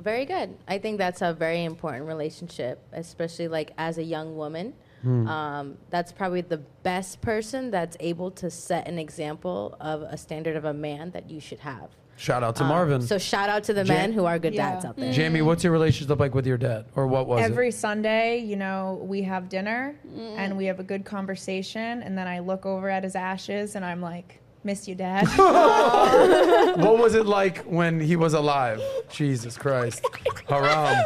Very 0.01 0.25
good. 0.27 0.57
I 0.69 0.79
think 0.79 0.99
that's 0.99 1.23
a 1.23 1.33
very 1.33 1.65
important 1.65 2.07
relationship, 2.07 2.83
especially 2.93 3.49
like 3.49 3.73
as 3.79 3.97
a 3.99 4.03
young 4.03 4.37
woman. 4.37 4.75
Hmm. 5.03 5.29
Um, 5.29 5.79
that's 5.91 6.13
probably 6.13 6.41
the 6.43 6.59
best 6.83 7.21
person 7.21 7.71
that's 7.71 7.97
able 8.01 8.31
to 8.33 8.51
set 8.51 8.87
an 8.89 8.99
example 8.99 9.77
of 9.81 10.03
a 10.03 10.17
standard 10.17 10.57
of 10.57 10.65
a 10.65 10.73
man 10.75 11.11
that 11.13 11.31
you 11.31 11.41
should 11.41 11.61
have. 11.61 11.91
Shout 12.17 12.43
out 12.45 12.57
to 12.57 12.63
Um, 12.63 12.69
Marvin. 12.69 13.03
So 13.03 13.19
shout 13.19 13.49
out 13.49 13.65
to 13.65 13.75
the 13.75 13.83
Jan- 13.85 13.97
men 13.97 14.13
who 14.13 14.25
are 14.25 14.39
good 14.39 14.55
Yeah. 14.55 14.73
dads 14.73 14.85
out 14.85 14.97
there. 14.97 15.13
Jaime, 15.13 15.43
what's 15.43 15.65
your 15.65 15.73
relationship 15.73 16.19
like 16.21 16.35
with 16.35 16.47
your 16.47 16.57
dad? 16.57 16.85
Or 16.95 17.07
what 17.07 17.27
was 17.27 17.43
Every 17.43 17.69
it? 17.69 17.75
Sunday, 17.75 18.39
you 18.39 18.57
know, 18.57 19.01
we 19.03 19.23
have 19.23 19.49
dinner 19.49 19.97
and 20.37 20.57
we 20.57 20.67
have 20.67 20.79
a 20.81 20.85
good 20.85 21.05
conversation, 21.05 22.03
and 22.03 22.17
then 22.17 22.27
I 22.29 22.39
look 22.39 22.67
over 22.67 22.89
at 22.89 23.03
his 23.05 23.17
ashes 23.17 23.75
and 23.75 23.85
I'm 23.85 24.01
like, 24.01 24.41
"Miss 24.63 24.87
you, 24.89 24.95
Dad." 24.95 25.27
What 26.77 26.99
was 26.99 27.15
it 27.15 27.27
like 27.27 27.59
when 27.65 28.01
he 28.01 28.17
was 28.17 28.35
alive? 28.35 28.81
Jesus 29.11 29.57
Christ. 29.57 30.05
Haram. 30.49 31.05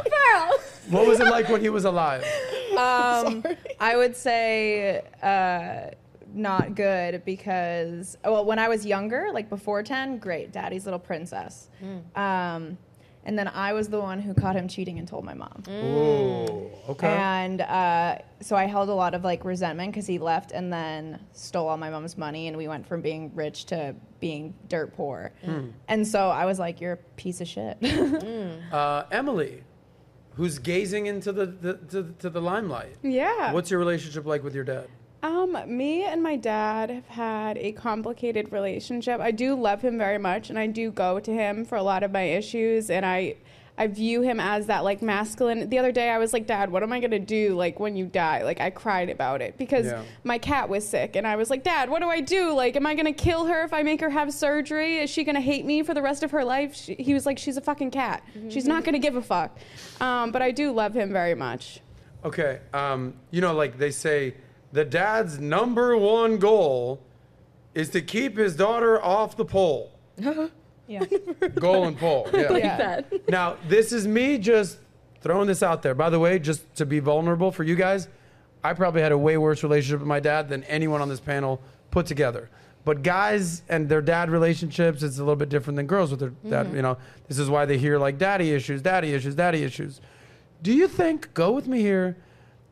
What 0.91 1.07
was 1.07 1.21
it 1.21 1.27
like 1.27 1.49
when 1.49 1.61
he 1.61 1.69
was 1.69 1.85
alive? 1.85 2.25
Um, 2.77 3.45
I 3.81 3.97
would 3.97 4.17
say 4.17 5.03
uh, 5.23 5.91
not 6.35 6.75
good 6.75 7.25
because 7.25 8.17
well, 8.25 8.45
when 8.45 8.59
I 8.59 8.69
was 8.69 8.85
younger, 8.85 9.29
like 9.33 9.49
before 9.49 9.83
ten, 9.83 10.19
great, 10.19 10.53
Daddy's 10.53 10.85
little 10.85 11.01
princess. 11.01 11.69
Um, 12.15 12.79
and 13.25 13.39
then 13.39 13.49
I 13.49 13.75
was 13.75 13.89
the 13.89 14.01
one 14.01 14.21
who 14.21 14.33
caught 14.33 14.57
him 14.57 14.69
cheating 14.69 14.99
and 14.99 15.07
told 15.07 15.23
my 15.25 15.35
mom. 15.35 15.63
Ooh, 15.69 16.71
okay. 16.89 17.09
And 17.09 17.61
uh, 17.61 18.19
so 18.41 18.57
I 18.57 18.65
held 18.65 18.89
a 18.89 18.95
lot 18.95 19.15
of 19.15 19.23
like 19.23 19.45
resentment 19.45 19.93
because 19.93 20.07
he 20.07 20.19
left 20.19 20.53
and 20.53 20.73
then 20.73 21.21
stole 21.33 21.69
all 21.69 21.77
my 21.77 21.91
mom's 21.91 22.17
money, 22.17 22.49
and 22.49 22.57
we 22.57 22.69
went 22.69 22.87
from 22.87 23.03
being 23.03 23.31
rich 23.35 23.67
to 23.67 23.95
being 24.21 24.55
dirt 24.69 24.95
poor. 24.95 25.33
And 25.89 26.07
so 26.07 26.31
I 26.31 26.47
was 26.47 26.59
like, 26.59 26.81
"You're 26.81 26.95
a 26.95 26.97
piece 27.17 27.41
of 27.41 27.49
shit." 27.49 27.79
Uh, 28.73 29.05
Emily, 29.11 29.63
who's 30.35 30.59
gazing 30.59 31.07
into 31.07 31.33
the, 31.33 31.47
the 31.47 31.75
to, 31.75 32.15
to 32.21 32.31
the 32.31 32.41
limelight. 32.41 32.97
Yeah. 33.03 33.53
What's 33.53 33.71
your 33.71 33.81
relationship 33.81 34.25
like 34.25 34.43
with 34.45 34.55
your 34.55 34.65
dad? 34.65 34.89
Um, 35.23 35.57
me 35.66 36.05
and 36.05 36.23
my 36.23 36.36
dad 36.36 36.90
have 36.90 37.09
had 37.09 37.59
a 37.59 37.73
complicated 37.73 38.53
relationship. 38.53 39.20
I 39.20 39.32
do 39.32 39.55
love 39.61 39.82
him 39.82 39.99
very 39.99 40.19
much, 40.19 40.49
and 40.49 40.59
I 40.59 40.69
do 40.69 40.90
go 40.93 41.19
to 41.19 41.32
him 41.32 41.65
for 41.65 41.74
a 41.77 41.82
lot 41.82 42.05
of 42.05 42.12
my 42.12 42.23
issues, 42.23 42.89
and 42.89 43.05
I, 43.05 43.35
I 43.77 43.89
view 43.89 44.23
him 44.23 44.39
as 44.39 44.66
that 44.66 44.85
like 44.85 45.03
masculine. 45.03 45.69
The 45.70 45.78
other 45.81 45.90
day, 45.90 46.11
I 46.11 46.19
was 46.19 46.32
like, 46.32 46.47
Dad, 46.47 46.70
what 46.70 46.85
am 46.85 46.93
I 46.93 47.01
gonna 47.01 47.19
do 47.19 47.57
like 47.57 47.81
when 47.81 47.97
you 47.97 48.07
die? 48.07 48.45
Like 48.45 48.61
I 48.61 48.70
cried 48.70 49.11
about 49.11 49.43
it 49.43 49.59
because 49.59 49.86
Yeah. 49.86 50.03
my 50.23 50.39
cat 50.39 50.69
was 50.69 50.89
sick, 50.89 51.16
and 51.16 51.27
I 51.27 51.35
was 51.35 51.51
like, 51.51 51.65
Dad, 51.65 51.90
what 51.90 52.01
do 52.01 52.09
I 52.09 52.20
do? 52.20 52.53
Like, 52.55 52.77
am 52.77 52.86
I 52.86 52.95
gonna 52.95 53.12
kill 53.12 53.47
her 53.47 53.65
if 53.65 53.73
I 53.73 53.82
make 53.82 54.01
her 54.01 54.11
have 54.11 54.32
surgery? 54.32 54.99
Is 54.99 55.11
she 55.11 55.24
gonna 55.24 55.40
hate 55.40 55.65
me 55.65 55.82
for 55.82 55.95
the 55.95 56.03
rest 56.03 56.23
of 56.23 56.31
her 56.31 56.45
life? 56.45 56.77
She, 56.77 56.95
he 56.95 57.12
was 57.12 57.27
like, 57.27 57.39
She's 57.39 57.57
a 57.57 57.61
fucking 57.61 57.90
cat. 57.90 58.23
She's 58.51 58.66
not 58.69 58.85
gonna 58.85 59.01
give 59.01 59.16
a 59.16 59.23
fuck. 59.23 59.59
Um, 60.01 60.31
but 60.31 60.43
I 60.43 60.53
do 60.53 60.70
love 60.70 60.95
him 60.95 61.12
very 61.12 61.35
much. 61.35 61.81
Okay. 62.24 62.61
Um, 62.73 63.15
you 63.32 63.40
know, 63.40 63.53
like 63.55 63.78
they 63.78 63.90
say, 63.90 64.35
the 64.73 64.85
dad's 64.85 65.39
number 65.39 65.97
one 65.97 66.39
goal 66.39 67.03
is 67.74 67.89
to 67.90 68.01
keep 68.01 68.36
his 68.36 68.57
daughter 68.57 69.03
off 69.03 69.36
the 69.36 69.45
pole. 69.45 69.93
yeah. 70.19 71.05
Goal 71.55 71.85
and 71.85 71.97
pole. 71.97 72.28
Yeah. 72.35 72.57
Yeah. 72.57 73.01
Now, 73.28 73.57
this 73.69 73.93
is 73.93 74.07
me 74.07 74.39
just 74.39 74.78
throwing 75.20 75.47
this 75.47 75.62
out 75.62 75.82
there. 75.82 75.95
By 75.95 76.11
the 76.11 76.19
way, 76.19 76.39
just 76.39 76.74
to 76.77 76.86
be 76.86 76.99
vulnerable 76.99 77.53
for 77.53 77.62
you 77.62 77.77
guys, 77.77 78.09
I 78.65 78.73
probably 78.73 79.03
had 79.03 79.12
a 79.12 79.19
way 79.19 79.36
worse 79.36 79.62
relationship 79.62 80.01
with 80.01 80.09
my 80.09 80.20
dad 80.20 80.49
than 80.49 80.65
anyone 80.65 81.01
on 81.01 81.09
this 81.09 81.20
panel 81.20 81.61
put 81.90 82.07
together. 82.07 82.51
But 82.85 83.03
guys 83.03 83.62
and 83.69 83.89
their 83.89 84.01
dad 84.01 84.31
relationships, 84.31 85.03
it's 85.03 85.19
a 85.19 85.20
little 85.20 85.36
bit 85.36 85.49
different 85.49 85.77
than 85.77 85.86
girls 85.86 86.11
with 86.11 86.20
their 86.20 86.32
dad. 86.49 86.66
Mm-hmm. 86.66 86.77
You 86.77 86.82
know, 86.82 86.99
this 87.28 87.39
is 87.39 87.51
why 87.51 87.66
they 87.66 87.77
hear 87.77 87.99
like 87.99 88.19
daddy 88.19 88.53
issues, 88.53 88.81
daddy 88.82 89.12
issues, 89.12 89.35
daddy 89.35 89.62
issues. 89.62 90.01
Do 90.62 90.73
you 90.73 90.89
think, 90.89 91.32
go 91.35 91.53
with 91.53 91.69
me 91.69 91.81
here, 91.81 92.16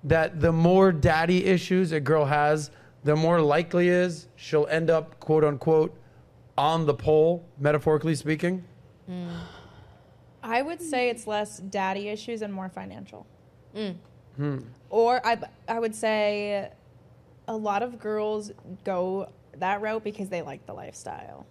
that 0.07 0.41
the 0.41 0.53
more 0.53 0.93
daddy 0.93 1.45
issues 1.45 1.93
a 1.93 2.01
girl 2.01 2.25
has, 2.25 2.71
the 3.05 3.15
more 3.17 3.41
likely 3.41 3.89
is 3.89 4.29
she'll 4.37 4.67
end 4.69 4.89
up, 4.89 5.19
quote 5.21 5.45
unquote, 5.45 5.95
on 6.57 6.87
the 6.87 6.95
pole, 6.95 7.45
metaphorically 7.59 8.15
speaking? 8.15 8.65
I 10.43 10.63
would 10.63 10.81
say 10.81 11.11
it's 11.11 11.27
less 11.27 11.59
daddy 11.59 12.09
issues 12.09 12.43
and 12.43 12.53
more 12.55 12.69
financial. 12.69 13.27
Hmm. 13.75 14.59
Or 14.91 15.21
I, 15.27 15.39
I 15.69 15.79
would 15.81 15.95
say 15.95 16.71
a 17.49 17.57
lot 17.57 17.83
of 17.83 17.99
girls 17.99 18.53
go 18.85 19.29
that 19.59 19.81
route 19.81 20.05
because 20.05 20.29
they 20.29 20.43
like 20.43 20.65
the 20.67 20.73
lifestyle. 20.73 21.47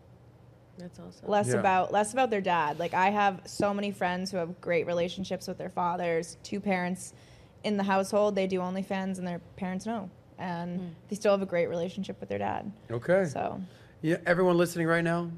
That's 0.78 1.00
also. 1.00 1.26
Less 1.28 1.50
Yeah. 1.50 1.56
about 1.60 1.92
less 1.92 2.14
about 2.14 2.30
their 2.30 2.42
dad. 2.42 2.80
Like 2.80 2.94
I 2.94 3.10
have 3.10 3.42
so 3.46 3.74
many 3.74 3.92
friends 3.92 4.32
who 4.32 4.38
have 4.38 4.60
great 4.62 4.86
relationships 4.88 5.48
with 5.48 5.58
their 5.58 5.70
fathers, 5.70 6.38
two 6.44 6.60
parents 6.60 7.14
in 7.66 7.78
the 7.78 7.84
household, 7.84 8.36
they 8.36 8.48
do 8.48 8.60
OnlyFans 8.60 9.18
and 9.18 9.28
their 9.28 9.40
parents 9.58 9.86
know. 9.86 10.10
And 10.38 10.96
they 11.10 11.16
still 11.16 11.32
have 11.32 11.42
a 11.42 11.46
great 11.46 11.68
relationship 11.68 12.20
with 12.20 12.30
their 12.30 12.38
dad. 12.40 12.72
Okay. 12.92 13.26
So 13.26 13.62
Yeah, 14.02 14.18
everyone 14.26 14.58
listening 14.58 14.88
right 14.88 15.04
now, 15.04 15.32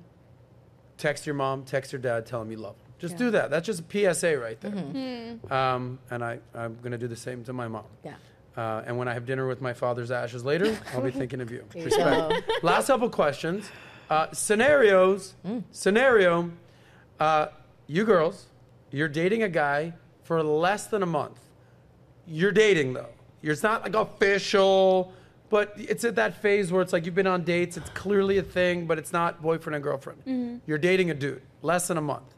text 0.97 1.25
your 1.25 1.35
mom, 1.35 1.63
text 1.63 1.91
your 1.91 2.01
dad, 2.01 2.25
tell 2.25 2.39
them 2.39 2.51
you 2.51 2.57
love 2.57 2.75
them. 2.77 2.85
Just 2.99 3.13
Yeah. 3.13 3.17
do 3.19 3.31
that. 3.31 3.49
That's 3.51 3.65
just 3.65 3.81
a 3.81 3.83
PSA 3.83 4.37
right 4.39 4.59
there. 4.59 4.71
Hmm. 4.71 5.53
Um, 5.53 5.99
and 6.09 6.23
I, 6.23 6.39
I'm 6.55 6.75
going 6.81 6.91
to 6.93 6.97
do 6.97 7.07
the 7.07 7.15
same 7.15 7.43
to 7.45 7.53
my 7.53 7.67
mom. 7.67 7.85
Yeah. 8.03 8.15
Uh, 8.55 8.81
and 8.87 8.97
when 8.97 9.07
I 9.07 9.13
have 9.13 9.25
dinner 9.27 9.47
with 9.47 9.61
my 9.61 9.73
father's 9.73 10.09
ashes 10.09 10.43
later, 10.43 10.75
I'll 10.93 11.01
be 11.01 11.11
thinking 11.21 11.41
of 11.41 11.51
you. 11.51 11.63
Respect. 11.75 12.63
Last 12.63 12.87
couple 12.87 13.07
questions. 13.09 13.69
Uh, 14.09 14.27
scenarios. 14.33 15.35
Mm. 15.45 15.63
Scenario. 15.71 16.51
Uh, 17.19 17.47
you 17.85 18.03
girls, 18.03 18.47
you're 18.89 19.07
dating 19.07 19.43
a 19.43 19.49
guy 19.49 19.93
for 20.23 20.41
less 20.41 20.87
than 20.87 21.03
a 21.03 21.05
month. 21.05 21.39
You're 22.27 22.51
dating 22.51 22.93
though. 22.93 23.09
It's 23.41 23.63
not 23.63 23.83
like 23.83 23.95
official, 23.95 25.13
but 25.49 25.73
it's 25.77 26.03
at 26.03 26.15
that 26.15 26.41
phase 26.41 26.71
where 26.71 26.81
it's 26.81 26.91
like 26.91 27.05
you've 27.05 27.15
been 27.15 27.27
on 27.27 27.43
dates. 27.43 27.77
It's 27.77 27.89
clearly 27.91 28.39
a 28.39 28.43
thing, 28.43 28.85
but 28.85 28.97
it's 28.97 29.13
not 29.13 29.41
boyfriend 29.41 29.75
and 29.75 29.83
girlfriend. 29.83 30.19
Mm-hmm. 30.21 30.57
You're 30.65 30.77
dating 30.77 31.11
a 31.11 31.13
dude, 31.13 31.41
less 31.61 31.87
than 31.87 31.97
a 31.97 32.01
month. 32.01 32.35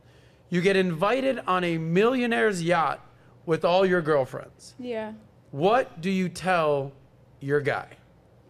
You 0.49 0.61
get 0.61 0.75
invited 0.75 1.39
on 1.47 1.63
a 1.63 1.77
millionaire's 1.77 2.61
yacht 2.61 3.05
with 3.45 3.65
all 3.65 3.85
your 3.85 4.01
girlfriends. 4.01 4.75
Yeah. 4.77 5.13
What 5.51 6.01
do 6.01 6.11
you 6.11 6.29
tell 6.29 6.91
your 7.39 7.61
guy? 7.61 7.87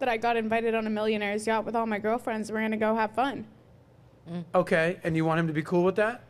that 0.00 0.08
I 0.08 0.16
got 0.16 0.36
invited 0.36 0.74
on 0.74 0.86
a 0.86 0.90
millionaire's 0.90 1.46
yacht 1.46 1.64
with 1.64 1.76
all 1.76 1.86
my 1.86 1.98
girlfriends. 1.98 2.50
We're 2.50 2.62
gonna 2.62 2.76
go 2.76 2.94
have 2.96 3.12
fun. 3.12 3.46
Okay, 4.54 4.98
and 5.04 5.16
you 5.16 5.24
want 5.24 5.40
him 5.40 5.46
to 5.46 5.52
be 5.52 5.62
cool 5.62 5.84
with 5.84 5.96
that? 5.96 6.22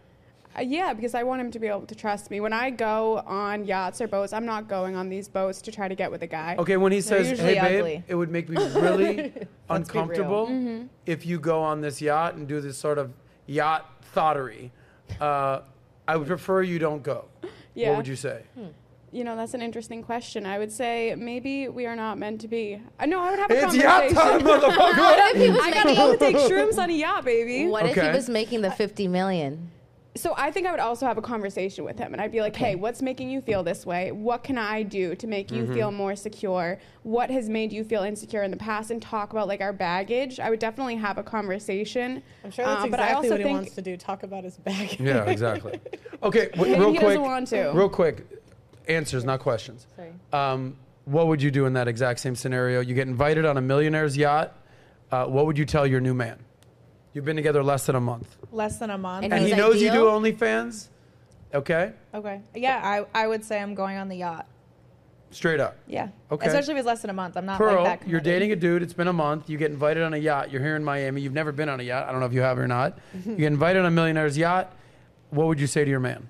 Uh, 0.59 0.63
yeah, 0.63 0.93
because 0.93 1.15
I 1.15 1.23
want 1.23 1.41
him 1.41 1.51
to 1.53 1.59
be 1.61 1.69
able 1.69 1.87
to 1.87 1.95
trust 1.95 2.31
me. 2.31 2.41
When 2.41 2.53
I 2.53 2.71
go 2.71 3.19
on 3.27 3.65
yachts 3.65 4.01
or 4.01 4.09
boats, 4.09 4.33
I'm 4.33 4.45
not 4.47 4.69
going 4.69 4.97
on 4.97 5.09
these 5.09 5.29
boats 5.29 5.63
to 5.63 5.71
try 5.73 5.87
to 5.87 5.95
get 5.95 6.11
with 6.11 6.23
a 6.23 6.27
guy. 6.27 6.57
Okay, 6.59 6.77
when 6.77 6.91
he 6.91 6.99
They're 7.01 7.19
says, 7.23 7.31
usually 7.31 7.55
"Hey, 7.55 7.61
babe, 7.61 7.81
ugly. 7.81 8.05
it 8.09 8.15
would 8.17 8.31
make 8.31 8.49
me 8.49 8.57
really 8.75 9.17
Let's 9.23 9.37
real. 9.37 9.47
uncomfortable 9.69 10.47
Mm-hmm. 10.49 10.87
if 11.07 11.25
you 11.25 11.39
go 11.39 11.61
on 11.63 11.81
this 11.81 12.01
yacht 12.03 12.35
and 12.35 12.49
do 12.49 12.61
this 12.61 12.77
sort 12.77 12.99
of 12.99 13.13
yacht 13.47 13.89
thottery," 14.03 14.73
uh, 15.21 15.61
I 16.09 16.17
would 16.17 16.27
prefer 16.27 16.63
you 16.63 16.79
don't 16.81 17.03
go. 17.03 17.27
Yeah. 17.75 17.91
What 17.91 17.99
would 17.99 18.09
you 18.09 18.17
say? 18.17 18.43
You 19.13 19.25
know, 19.25 19.37
that's 19.37 19.55
an 19.55 19.63
interesting 19.63 20.03
question. 20.03 20.47
I 20.47 20.59
would 20.59 20.71
say 20.73 21.15
maybe 21.17 21.69
we 21.69 21.87
are 21.87 21.97
not 21.97 22.19
meant 22.19 22.41
to 22.43 22.49
be. 22.49 22.81
Uh, 22.99 23.07
no, 23.07 23.21
I 23.21 23.31
would 23.31 23.39
have 23.41 23.51
a 23.51 23.65
It's 23.67 23.75
yacht 23.77 24.03
conversation. 24.13 24.15
time, 24.17 24.41
motherfucker! 24.61 24.99
What 24.99 25.37
if 25.37 25.43
he 25.43 25.51
was 25.51 25.61
I 25.63 25.71
gotta 25.73 25.95
go 25.95 26.17
take 26.17 26.37
shrooms 26.37 26.77
on 26.79 26.91
a 26.91 26.93
yacht, 26.93 27.25
baby. 27.25 27.67
What 27.69 27.87
if 27.87 27.95
he 27.95 28.09
was 28.09 28.29
making 28.29 28.63
the 28.63 28.71
fifty 28.73 29.07
million? 29.07 29.71
So 30.17 30.35
I 30.37 30.51
think 30.51 30.67
I 30.67 30.73
would 30.73 30.81
also 30.81 31.07
have 31.07 31.19
a 31.19 31.23
conversation 31.23 31.85
with 31.85 31.97
him, 31.97 32.13
and 32.13 32.21
I'd 32.21 32.33
be 32.33 32.41
like, 32.41 32.57
"Hey, 32.57 32.75
what's 32.75 33.01
making 33.01 33.31
you 33.31 33.41
feel 33.41 33.63
this 33.63 33.87
way? 33.87 34.11
What 34.11 34.43
can 34.43 34.59
I 34.59 34.83
do 34.83 35.15
to 35.15 35.27
make 35.29 35.49
Mm-hmm. 35.49 35.57
you 35.69 35.73
feel 35.75 35.93
more 35.93 36.17
secure? 36.17 36.81
What 37.05 37.31
has 37.31 37.49
made 37.49 37.73
you 37.73 37.85
feel 37.85 38.03
insecure 38.03 38.43
in 38.43 38.51
the 38.51 38.57
past?" 38.57 38.91
And 38.91 39.01
talk 39.01 39.31
about 39.33 39.47
like 39.47 39.61
our 39.61 39.73
baggage. 39.73 40.41
I 40.41 40.51
would 40.51 40.59
definitely 40.59 40.97
have 40.97 41.17
a 41.17 41.23
conversation. 41.23 42.25
I'm 42.45 42.51
sure 42.51 42.65
that's 42.65 42.85
Uh, 42.85 42.89
but 42.89 42.99
I 42.99 43.05
exactly 43.05 43.15
also 43.17 43.31
what 43.31 43.39
he 43.39 43.45
think- 43.45 43.57
wants 43.59 43.75
to 43.77 43.83
do. 43.83 43.97
Talk 43.97 44.23
about 44.25 44.43
his 44.43 44.57
baggage. 44.59 45.01
yeah, 45.01 45.25
exactly. 45.25 45.79
Okay, 46.23 46.49
w- 46.51 46.73
Maybe 46.73 46.81
real 46.85 46.93
he 46.93 46.99
quick. 46.99 47.19
want 47.21 47.47
to. 47.49 47.71
Real 47.73 47.89
quick, 47.89 48.27
answers, 48.89 49.25
not 49.25 49.41
questions. 49.41 49.87
Sorry. 49.97 50.13
Um, 50.35 50.77
what 51.07 51.29
would 51.29 51.41
you 51.41 51.51
do 51.51 51.65
in 51.65 51.73
that 51.75 51.89
exact 51.89 52.21
same 52.21 52.35
scenario? 52.35 52.81
You 52.81 52.95
get 52.95 53.09
invited 53.09 53.47
on 53.47 53.57
a 53.57 53.63
millionaire's 53.63 54.17
yacht. 54.19 54.55
Uh, 55.11 55.25
what 55.27 55.47
would 55.47 55.57
you 55.57 55.65
tell 55.65 55.87
your 55.87 56.01
new 56.01 56.13
man? 56.13 56.39
You've 57.15 57.25
been 57.25 57.37
together 57.37 57.63
less 57.65 57.87
than 57.87 57.97
a 57.97 58.01
month, 58.03 58.37
Less 58.53 58.79
than 58.79 58.91
a 58.91 58.99
month. 58.99 59.25
And 59.25 59.33
and 59.33 59.43
he 59.43 59.49
he's 59.51 59.57
knows 59.57 59.81
you 59.81 59.91
do 59.93 60.09
ideal? 60.09 60.21
OnlyFans. 60.21 60.89
Okay, 61.53 61.93
okay. 62.15 62.41
Yeah, 62.55 62.81
I, 63.15 63.23
I 63.25 63.27
would 63.27 63.45
say 63.45 63.61
I'm 63.61 63.75
going 63.75 63.97
on 63.97 64.09
the 64.09 64.17
yacht. 64.17 64.47
straight 65.31 65.59
up. 65.61 65.77
Yeah. 65.87 66.09
Okay. 66.31 66.47
Especially 66.47 66.75
if 66.75 66.79
it's 66.79 66.87
less 66.87 67.01
than 67.03 67.11
a 67.11 67.15
month. 67.15 67.37
I'm 67.37 67.47
not 67.47 67.59
Pearl, 67.59 67.83
like 67.83 68.01
that. 68.01 68.09
you're 68.09 68.21
dating 68.21 68.53
a 68.53 68.57
dude. 68.57 68.83
It's 68.83 68.93
been 68.93 69.09
a 69.09 69.13
month. 69.13 69.51
You 69.51 69.59
get 69.59 69.71
invited 69.71 70.03
on 70.05 70.15
a 70.15 70.17
yacht. 70.17 70.51
You're 70.53 70.63
here 70.63 70.77
in 70.77 70.85
Miami. 70.85 71.21
You've 71.23 71.33
never 71.33 71.51
been 71.53 71.69
on 71.69 71.81
a 71.81 71.83
yacht. 71.83 72.09
I 72.09 72.13
don't 72.13 72.21
know 72.21 72.27
if 72.27 72.33
you 72.33 72.41
have 72.43 72.59
or 72.59 72.69
not. 72.69 72.99
you 73.27 73.37
get 73.37 73.47
invited 73.49 73.81
on 73.81 73.87
a 73.87 73.91
millionaire's 73.91 74.39
yacht. 74.39 74.73
What 75.31 75.47
would 75.49 75.61
you 75.61 75.67
say 75.67 75.85
to 75.85 75.91
your 75.91 76.01
man? 76.01 76.29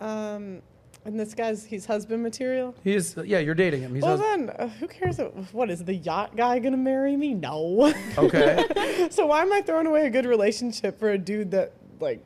Um, 0.00 0.62
and 1.04 1.18
this 1.18 1.34
guy's 1.34 1.64
he's 1.64 1.86
husband 1.86 2.22
material. 2.22 2.74
He 2.84 2.94
is. 2.94 3.16
Yeah, 3.24 3.38
you're 3.38 3.54
dating 3.54 3.82
him. 3.82 3.94
He's 3.94 4.02
well 4.02 4.16
hus- 4.16 4.26
then, 4.26 4.50
uh, 4.50 4.68
who 4.68 4.86
cares? 4.86 5.18
if- 5.18 5.52
What 5.52 5.70
is 5.70 5.84
the 5.84 5.94
yacht 5.94 6.36
guy 6.36 6.58
gonna 6.58 6.76
marry 6.76 7.16
me? 7.16 7.34
No. 7.34 7.92
okay. 8.18 9.08
so 9.10 9.26
why 9.26 9.42
am 9.42 9.52
I 9.52 9.62
throwing 9.62 9.86
away 9.86 10.06
a 10.06 10.10
good 10.10 10.26
relationship 10.26 10.98
for 10.98 11.10
a 11.10 11.18
dude 11.18 11.50
that 11.52 11.72
like 12.00 12.24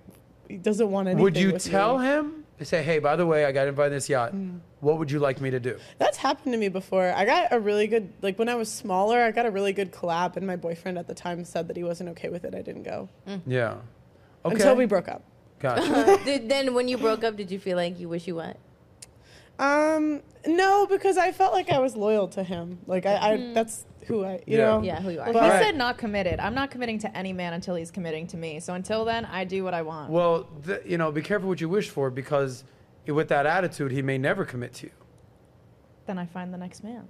he 0.49 0.57
doesn't 0.57 0.91
want 0.91 1.09
anything? 1.09 1.23
would 1.23 1.37
you 1.37 1.53
with 1.53 1.65
tell 1.65 1.99
me? 1.99 2.07
him? 2.07 2.43
Say, 2.63 2.83
hey, 2.83 3.01
by 3.01 3.17
the 3.17 3.27
way, 3.27 3.45
I 3.45 3.53
got 3.53 3.69
invited 3.69 3.91
to 3.91 3.97
this 3.97 4.09
yacht. 4.09 4.35
Mm. 4.35 4.61
What 4.81 4.99
would 4.99 5.11
you 5.11 5.19
like 5.19 5.43
me 5.43 5.51
to 5.51 5.61
do? 5.61 5.79
That's 5.99 6.17
happened 6.17 6.55
to 6.55 6.59
me 6.59 6.71
before. 6.71 7.13
I 7.15 7.27
got 7.27 7.53
a 7.53 7.61
really 7.61 7.87
good 7.87 8.11
like 8.23 8.39
when 8.39 8.49
I 8.49 8.55
was 8.55 8.73
smaller. 8.73 9.21
I 9.21 9.31
got 9.31 9.45
a 9.45 9.51
really 9.51 9.75
good 9.75 9.93
collab, 9.93 10.37
and 10.37 10.47
my 10.47 10.57
boyfriend 10.57 10.97
at 10.97 11.07
the 11.07 11.15
time 11.15 11.45
said 11.45 11.69
that 11.69 11.77
he 11.77 11.85
wasn't 11.85 12.11
okay 12.11 12.31
with 12.31 12.45
it. 12.45 12.55
I 12.55 12.63
didn't 12.63 12.85
go 12.85 13.09
mm. 13.29 13.41
Yeah. 13.47 13.77
Okay. 14.45 14.55
until 14.55 14.75
we 14.77 14.87
broke 14.87 15.09
up. 15.09 15.23
Gotcha. 15.59 15.83
Uh, 15.83 16.25
did, 16.25 16.49
then 16.49 16.75
when 16.75 16.89
you 16.89 16.99
broke 16.99 17.25
up, 17.25 17.37
did 17.37 17.51
you 17.51 17.59
feel 17.59 17.77
like 17.77 17.99
you 17.99 18.09
wish 18.09 18.27
you 18.27 18.37
went? 18.37 18.59
Um, 19.59 20.23
no, 20.47 20.87
because 20.87 21.17
I 21.17 21.33
felt 21.33 21.53
like 21.53 21.71
I 21.71 21.79
was 21.79 21.97
loyal 21.97 22.29
to 22.29 22.43
him. 22.43 22.79
Like 22.87 23.07
I, 23.07 23.33
I 23.33 23.53
that's 23.55 23.85
who 24.07 24.25
I, 24.25 24.35
you 24.47 24.59
Yeah. 24.59 24.65
know. 24.65 24.83
Yeah, 24.83 25.01
who 25.01 25.11
you 25.11 25.21
are. 25.21 25.33
Well, 25.33 25.49
But- 25.49 25.59
he 25.59 25.65
said 25.65 25.77
not 25.77 25.99
committed. 25.99 26.39
I'm 26.41 26.55
not 26.55 26.71
committing 26.71 26.99
to 27.01 27.17
any 27.17 27.33
man 27.33 27.53
until 27.55 27.75
he's 27.75 27.91
committing 27.91 28.27
to 28.29 28.37
me. 28.37 28.61
So 28.61 28.75
until 28.75 29.05
then, 29.05 29.25
I 29.25 29.45
do 29.45 29.65
what 29.65 29.75
I 29.75 29.83
want. 29.83 30.11
well, 30.11 30.47
th- 30.65 30.83
you 30.85 30.99
know, 30.99 31.11
be 31.11 31.23
careful 31.23 31.49
what 31.49 31.61
you 31.61 31.69
wish 31.69 31.89
for 31.91 32.11
because 32.11 32.65
with 33.07 33.29
that 33.29 33.47
attitude, 33.47 33.93
he 33.93 34.03
may 34.03 34.19
never 34.19 34.45
commit 34.45 34.75
to 34.75 34.87
you. 34.87 34.93
then 36.07 36.19
I 36.19 36.27
find 36.27 36.53
the 36.55 36.59
next 36.59 36.85
man. 36.85 37.09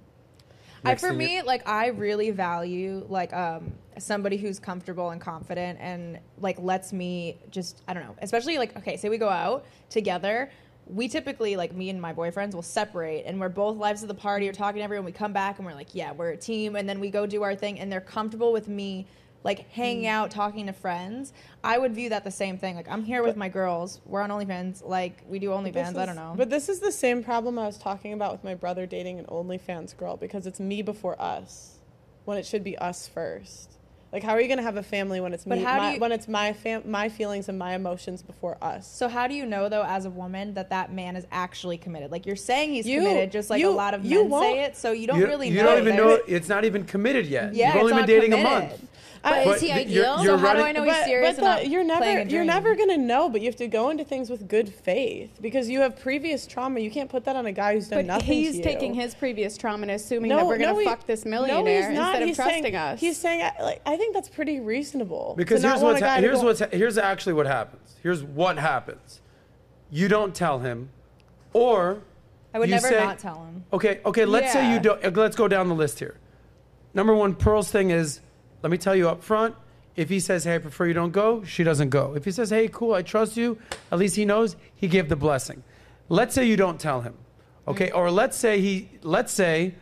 I, 0.83 0.89
Next 0.89 1.01
for 1.01 1.09
thing 1.09 1.21
you- 1.21 1.27
me, 1.27 1.41
like 1.43 1.67
I 1.67 1.87
really 1.87 2.31
value 2.31 3.05
like 3.09 3.33
um 3.33 3.73
somebody 3.99 4.37
who's 4.37 4.59
comfortable 4.59 5.09
and 5.09 5.19
confident 5.19 5.79
and 5.81 6.19
like 6.39 6.57
lets 6.59 6.93
me 6.93 7.37
just 7.51 7.81
I 7.87 7.93
don't 7.93 8.03
know, 8.03 8.15
especially 8.21 8.57
like 8.57 8.77
okay, 8.77 8.95
say 8.95 9.09
we 9.09 9.17
go 9.17 9.29
out 9.29 9.65
together. 9.89 10.49
We 10.89 11.07
typically 11.07 11.55
like 11.55 11.73
me 11.73 11.89
and 11.89 12.01
my 12.01 12.13
boyfriends 12.13 12.53
will 12.53 12.61
separate 12.61 13.25
and 13.25 13.39
we're 13.39 13.49
both 13.49 13.77
lives 13.77 14.01
of 14.01 14.07
the 14.07 14.13
party 14.13 14.47
or 14.47 14.53
talking 14.53 14.79
to 14.79 14.83
everyone. 14.83 15.05
We 15.05 15.11
come 15.11 15.33
back 15.33 15.57
and 15.57 15.65
we're 15.65 15.73
like, 15.73 15.93
yeah, 15.93 16.13
we're 16.13 16.31
a 16.31 16.37
team, 16.37 16.75
and 16.75 16.87
then 16.87 16.99
we 16.99 17.09
go 17.09 17.25
do 17.25 17.43
our 17.43 17.55
thing, 17.55 17.79
and 17.79 17.91
they're 17.91 18.01
comfortable 18.01 18.53
with 18.53 18.67
me 18.67 19.07
like 19.43 19.69
hanging 19.71 20.03
mm. 20.03 20.09
out, 20.09 20.31
talking 20.31 20.65
to 20.65 20.73
friends. 20.73 21.31
I 21.63 21.77
would 21.77 21.93
view 21.93 22.09
that 22.09 22.23
the 22.23 22.31
same 22.31 22.57
thing. 22.57 22.75
Like 22.75 22.89
I'm 22.89 23.03
here 23.03 23.23
with 23.23 23.37
my 23.37 23.49
girls. 23.49 24.01
We're 24.05 24.21
on 24.21 24.29
OnlyFans. 24.29 24.85
Like 24.85 25.23
we 25.27 25.39
do 25.39 25.49
OnlyFans. 25.49 25.95
I 25.95 26.05
don't 26.05 26.15
know. 26.15 26.33
But 26.35 26.49
this 26.49 26.69
is 26.69 26.79
the 26.79 26.91
same 26.91 27.23
problem 27.23 27.57
I 27.57 27.65
was 27.65 27.77
talking 27.77 28.13
about 28.13 28.31
with 28.33 28.43
my 28.43 28.55
brother 28.55 28.85
dating 28.85 29.19
an 29.19 29.25
OnlyFans 29.25 29.95
girl 29.95 30.17
because 30.17 30.47
it's 30.47 30.59
me 30.59 30.81
before 30.81 31.19
us, 31.21 31.77
when 32.25 32.37
it 32.37 32.45
should 32.45 32.63
be 32.63 32.77
us 32.77 33.07
first. 33.07 33.76
Like, 34.17 34.23
how 34.23 34.31
are 34.33 34.41
you 34.41 34.47
going 34.47 34.57
to 34.57 34.63
have 34.63 34.77
a 34.77 34.81
family 34.81 35.21
when 35.21 35.31
it's 35.31 35.45
But 35.45 35.59
me, 35.59 35.63
how 35.63 35.77
my, 35.77 35.93
you- 35.93 35.99
when 35.99 36.11
it's 36.11 36.27
my 36.27 36.51
fam- 36.51 36.89
my 36.89 37.07
feelings 37.07 37.49
and 37.49 37.59
my 37.59 37.75
emotions 37.75 38.23
before 38.23 38.57
us? 38.63 38.87
So 38.91 39.07
how 39.07 39.27
do 39.27 39.35
you 39.35 39.45
know 39.45 39.69
though, 39.69 39.83
as 39.83 40.05
a 40.05 40.09
woman, 40.09 40.55
that 40.55 40.71
that 40.71 40.91
man 40.91 41.15
is 41.15 41.27
actually 41.31 41.77
committed? 41.77 42.09
Like 42.11 42.25
you're 42.25 42.35
saying 42.35 42.71
he's 42.73 42.87
You- 42.87 43.01
committed, 43.01 43.31
just 43.31 43.51
like 43.51 43.59
you- 43.59 43.69
a 43.69 43.77
lot 43.77 43.93
of 43.93 44.03
you 44.03 44.21
men 44.21 44.29
won't- 44.31 44.43
say 44.55 44.63
it. 44.63 44.75
So 44.75 44.91
you 44.91 45.05
don't 45.05 45.19
you, 45.19 45.27
really 45.27 45.49
you 45.49 45.57
know. 45.57 45.65
don't 45.65 45.81
even 45.83 45.95
They're- 45.97 46.05
know 46.05 46.19
it's 46.27 46.49
not 46.49 46.65
even 46.65 46.83
committed 46.85 47.27
yet. 47.27 47.53
Yeah, 47.53 47.67
You've 47.75 47.81
only 47.83 47.91
been 47.93 47.99
not 47.99 48.07
dating 48.07 48.33
a 48.33 48.37
month. 48.37 48.87
I- 49.27 49.43
But 49.45 49.55
is 49.57 49.61
he 49.61 49.67
th- 49.73 49.87
you're- 49.87 50.05
ideal? 50.07 50.23
you're 50.23 50.37
so 50.39 50.45
how 50.45 50.53
do 50.53 50.61
I 50.61 50.71
know 50.71 50.83
he's 50.83 50.93
but, 50.93 51.05
serious 51.05 51.35
but 51.35 51.43
and 51.43 51.45
not 51.45 51.59
the, 51.61 51.67
you're 51.69 51.83
never 51.83 52.05
a 52.05 52.25
you're 52.25 52.45
never 52.45 52.75
gonna 52.75 52.97
know, 52.97 53.29
but 53.29 53.41
you 53.41 53.47
have 53.47 53.55
to 53.57 53.67
go 53.67 53.89
into 53.89 54.03
things 54.03 54.29
with 54.29 54.47
good 54.47 54.69
faith 54.73 55.37
because 55.41 55.69
you 55.69 55.81
have 55.81 55.99
previous 55.99 56.47
trauma. 56.47 56.79
You 56.79 56.89
can't 56.91 57.09
put 57.09 57.25
that 57.25 57.35
on 57.35 57.45
a 57.45 57.51
guy 57.51 57.73
who's 57.73 57.89
done 57.89 57.99
But 57.99 58.05
nothing. 58.05 58.27
he's 58.27 58.51
to 58.51 58.57
you. 58.57 58.63
taking 58.63 58.93
his 58.93 59.13
previous 59.15 59.57
trauma 59.57 59.83
and 59.83 59.91
assuming 59.91 60.29
that 60.29 60.45
we're 60.45 60.57
gonna 60.57 60.79
he- 60.79 60.85
fuck 60.85 61.05
this 61.05 61.25
no, 61.25 61.31
millionaire 61.31 61.89
he's 61.89 61.97
not. 61.97 62.07
instead 62.15 62.21
of 62.21 62.27
he's 62.27 62.35
trusting 62.37 62.63
saying, 62.63 62.75
us. 62.75 62.99
He's 62.99 63.17
saying 63.17 63.41
I- 63.41 63.63
like 63.63 63.81
I 63.85 63.97
think 63.97 64.13
that's 64.13 64.29
pretty 64.29 64.59
reasonable. 64.59 65.33
Because 65.37 65.61
here's 65.63 65.81
what's 65.81 66.01
a 66.01 66.07
ha- 66.09 66.15
here's 66.21 66.41
what's 66.43 66.59
ha- 66.59 66.67
here's 66.71 66.97
actually 66.97 67.33
what 67.33 67.47
happens. 67.47 67.95
Here's 68.03 68.23
what 68.23 68.57
happens. 68.57 69.21
You 69.91 70.07
don't 70.07 70.33
tell 70.35 70.59
him, 70.59 70.89
or 71.53 72.01
I 72.53 72.59
would 72.59 72.69
you 72.69 72.75
never 72.75 72.87
say- 72.87 72.99
not 73.03 73.19
tell 73.19 73.43
him. 73.45 73.63
Okay, 73.73 73.99
okay. 74.05 74.25
Let's 74.25 74.51
say 74.53 74.71
you 74.73 74.79
don't. 74.79 75.03
uh, 75.03 75.11
Let's 75.13 75.35
go 75.35 75.47
down 75.47 75.67
the 75.69 75.75
list 75.75 75.99
here. 75.99 76.17
Number 76.93 77.13
one, 77.13 77.35
Pearl's 77.35 77.69
thing 77.71 77.91
is, 77.91 78.21
let 78.63 78.71
me 78.71 78.77
tell 78.77 78.95
you 78.95 79.09
up 79.09 79.23
front. 79.23 79.55
If 79.95 80.09
he 80.09 80.19
says, 80.19 80.43
"Hey, 80.43 80.55
I 80.55 80.57
prefer 80.59 80.85
you 80.85 80.93
don't 80.93 81.11
go," 81.11 81.43
she 81.43 81.63
doesn't 81.63 81.89
go. 81.89 82.13
If 82.15 82.25
he 82.25 82.31
says, 82.31 82.49
"Hey, 82.51 82.67
cool, 82.67 82.93
I 82.93 83.01
trust 83.01 83.35
you," 83.35 83.57
at 83.91 83.97
least 83.97 84.15
he 84.15 84.25
knows 84.25 84.55
he 84.75 84.87
gave 84.87 85.09
the 85.09 85.15
blessing. 85.15 85.63
Let's 86.09 86.35
say 86.35 86.45
you 86.45 86.55
don't 86.55 86.79
tell 86.79 87.01
him, 87.01 87.15
okay? 87.67 87.91
Or 87.91 88.11
let's 88.11 88.37
say 88.37 88.61
he, 88.61 88.89
let's 89.01 89.33
say, 89.33 89.73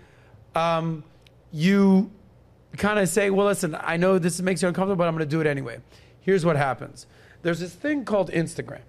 um, 0.56 1.04
you 1.52 2.10
kind 2.78 2.98
of 2.98 3.10
say, 3.10 3.30
"Well, 3.30 3.46
listen, 3.46 3.78
I 3.80 3.98
know 3.98 4.18
this 4.18 4.42
makes 4.42 4.62
you 4.62 4.70
uncomfortable, 4.70 4.98
but 4.98 5.08
I'm 5.08 5.16
going 5.16 5.28
to 5.28 5.30
do 5.30 5.42
it 5.42 5.48
anyway." 5.48 5.80
Here's 6.22 6.46
what 6.46 6.56
happens. 6.56 7.08
There's 7.42 7.60
this 7.60 7.74
thing 7.74 8.06
called 8.06 8.32
Instagram, 8.32 8.82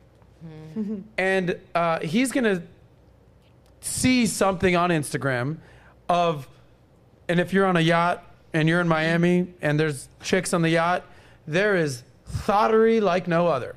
and 1.19 1.59
uh, 1.75 1.99
he's 2.01 2.31
going 2.33 2.45
to 2.45 2.63
see 3.81 4.27
something 4.27 4.77
on 4.77 4.91
Instagram 4.91 5.59
of, 6.09 6.49
and 7.29 7.41
if 7.41 7.53
you're 7.53 7.67
on 7.67 7.77
a 7.77 7.81
yacht 7.81 8.25
and 8.53 8.69
you're 8.69 8.81
in 8.81 8.89
Miami 8.89 9.49
and 9.63 9.79
there's 9.79 10.09
chicks 10.23 10.53
on 10.55 10.63
the 10.63 10.71
yacht, 10.71 11.05
there 11.47 11.77
is 11.77 12.03
thottery 12.27 13.01
like 13.01 13.29
no 13.29 13.47
other. 13.47 13.77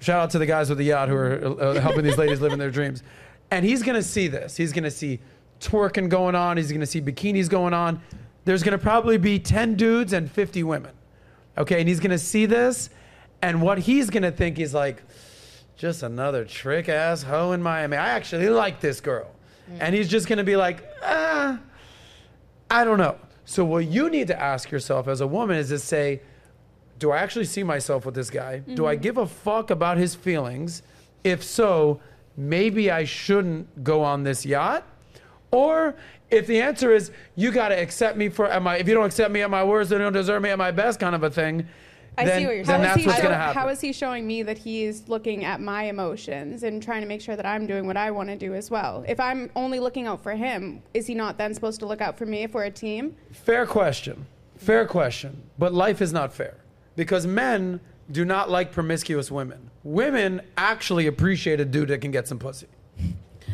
Shout 0.00 0.20
out 0.20 0.30
to 0.30 0.38
the 0.38 0.46
guys 0.46 0.68
with 0.68 0.78
the 0.78 0.84
yacht 0.84 1.08
who 1.08 1.16
are 1.16 1.60
uh, 1.60 1.80
helping 1.80 2.04
these 2.04 2.18
ladies 2.18 2.40
live 2.40 2.52
in 2.52 2.58
their 2.58 2.70
dreams. 2.70 3.02
And 3.50 3.64
he's 3.64 3.82
gonna 3.82 4.02
see 4.02 4.28
this. 4.28 4.56
He's 4.56 4.72
gonna 4.72 4.90
see 4.90 5.20
twerking 5.60 6.08
going 6.08 6.34
on. 6.34 6.56
He's 6.56 6.70
gonna 6.70 6.86
see 6.86 7.00
bikinis 7.00 7.48
going 7.48 7.72
on. 7.72 8.00
There's 8.44 8.62
gonna 8.62 8.78
probably 8.78 9.18
be 9.18 9.38
10 9.38 9.74
dudes 9.74 10.12
and 10.12 10.30
50 10.30 10.62
women. 10.62 10.92
Okay, 11.58 11.80
and 11.80 11.88
he's 11.88 12.00
gonna 12.00 12.18
see 12.18 12.46
this, 12.46 12.90
and 13.40 13.62
what 13.62 13.78
he's 13.78 14.10
gonna 14.10 14.30
think 14.30 14.58
is 14.58 14.74
like, 14.74 15.02
just 15.76 16.02
another 16.02 16.44
trick 16.44 16.88
ass 16.88 17.22
hoe 17.22 17.52
in 17.52 17.62
Miami. 17.62 17.96
I 17.96 18.08
actually 18.10 18.48
like 18.48 18.80
this 18.80 19.00
girl. 19.00 19.30
And 19.80 19.94
he's 19.94 20.08
just 20.08 20.28
gonna 20.28 20.44
be 20.44 20.56
like, 20.56 20.84
ah, 21.02 21.58
I 22.70 22.84
don't 22.84 22.98
know. 22.98 23.16
So 23.46 23.64
what 23.64 23.86
you 23.86 24.10
need 24.10 24.26
to 24.26 24.40
ask 24.40 24.70
yourself 24.70 25.06
as 25.06 25.20
a 25.20 25.26
woman 25.26 25.56
is 25.56 25.68
to 25.68 25.78
say, 25.78 26.20
do 26.98 27.12
I 27.12 27.18
actually 27.18 27.44
see 27.44 27.62
myself 27.62 28.04
with 28.04 28.14
this 28.14 28.28
guy? 28.28 28.58
Do 28.58 28.86
I 28.86 28.94
mm-hmm. 28.94 29.02
give 29.02 29.16
a 29.18 29.26
fuck 29.26 29.70
about 29.70 29.98
his 29.98 30.14
feelings? 30.14 30.82
If 31.22 31.44
so, 31.44 32.00
maybe 32.36 32.90
I 32.90 33.04
shouldn't 33.04 33.84
go 33.84 34.02
on 34.02 34.24
this 34.24 34.44
yacht. 34.44 34.84
Or 35.52 35.94
if 36.28 36.48
the 36.48 36.60
answer 36.60 36.92
is 36.92 37.12
you 37.36 37.52
got 37.52 37.68
to 37.68 37.80
accept 37.80 38.18
me 38.18 38.28
for 38.28 38.46
at 38.46 38.62
my 38.62 38.78
if 38.78 38.88
you 38.88 38.94
don't 38.94 39.06
accept 39.06 39.30
me 39.30 39.42
at 39.42 39.50
my 39.50 39.62
worst, 39.62 39.90
then 39.90 40.00
you 40.00 40.04
don't 40.04 40.12
deserve 40.12 40.42
me 40.42 40.50
at 40.50 40.58
my 40.58 40.72
best 40.72 40.98
kind 40.98 41.14
of 41.14 41.22
a 41.22 41.30
thing. 41.30 41.68
I 42.18 42.24
see 42.24 42.46
what 42.46 42.54
you're 42.56 42.64
then 42.64 42.64
saying. 42.64 42.82
that's 42.82 43.06
what's 43.06 43.22
gonna 43.22 43.34
happen. 43.34 43.54
how 43.54 43.68
is 43.68 43.80
he 43.80 43.92
showing 43.92 44.26
me 44.26 44.42
that 44.42 44.58
he's 44.58 45.08
looking 45.08 45.44
at 45.44 45.60
my 45.60 45.84
emotions 45.84 46.62
and 46.62 46.82
trying 46.82 47.02
to 47.02 47.06
make 47.06 47.20
sure 47.20 47.36
that 47.36 47.46
I'm 47.46 47.66
doing 47.66 47.86
what 47.86 47.96
I 47.96 48.10
want 48.10 48.28
to 48.30 48.36
do 48.36 48.54
as 48.54 48.70
well? 48.70 49.04
If 49.06 49.20
I'm 49.20 49.50
only 49.54 49.80
looking 49.80 50.06
out 50.06 50.22
for 50.22 50.32
him, 50.32 50.82
is 50.94 51.06
he 51.06 51.14
not 51.14 51.38
then 51.38 51.54
supposed 51.54 51.80
to 51.80 51.86
look 51.86 52.00
out 52.00 52.16
for 52.16 52.26
me 52.26 52.42
if 52.42 52.54
we're 52.54 52.64
a 52.64 52.70
team? 52.70 53.16
Fair 53.32 53.66
question. 53.66 54.26
Fair 54.56 54.86
question. 54.86 55.42
But 55.58 55.74
life 55.74 56.00
is 56.00 56.12
not 56.12 56.32
fair 56.32 56.56
because 56.96 57.26
men 57.26 57.80
do 58.10 58.24
not 58.24 58.50
like 58.50 58.72
promiscuous 58.72 59.30
women. 59.30 59.70
Women 59.84 60.40
actually 60.56 61.06
appreciate 61.06 61.60
a 61.60 61.64
dude 61.64 61.88
that 61.88 62.00
can 62.00 62.10
get 62.10 62.28
some 62.28 62.38
pussy. 62.38 62.66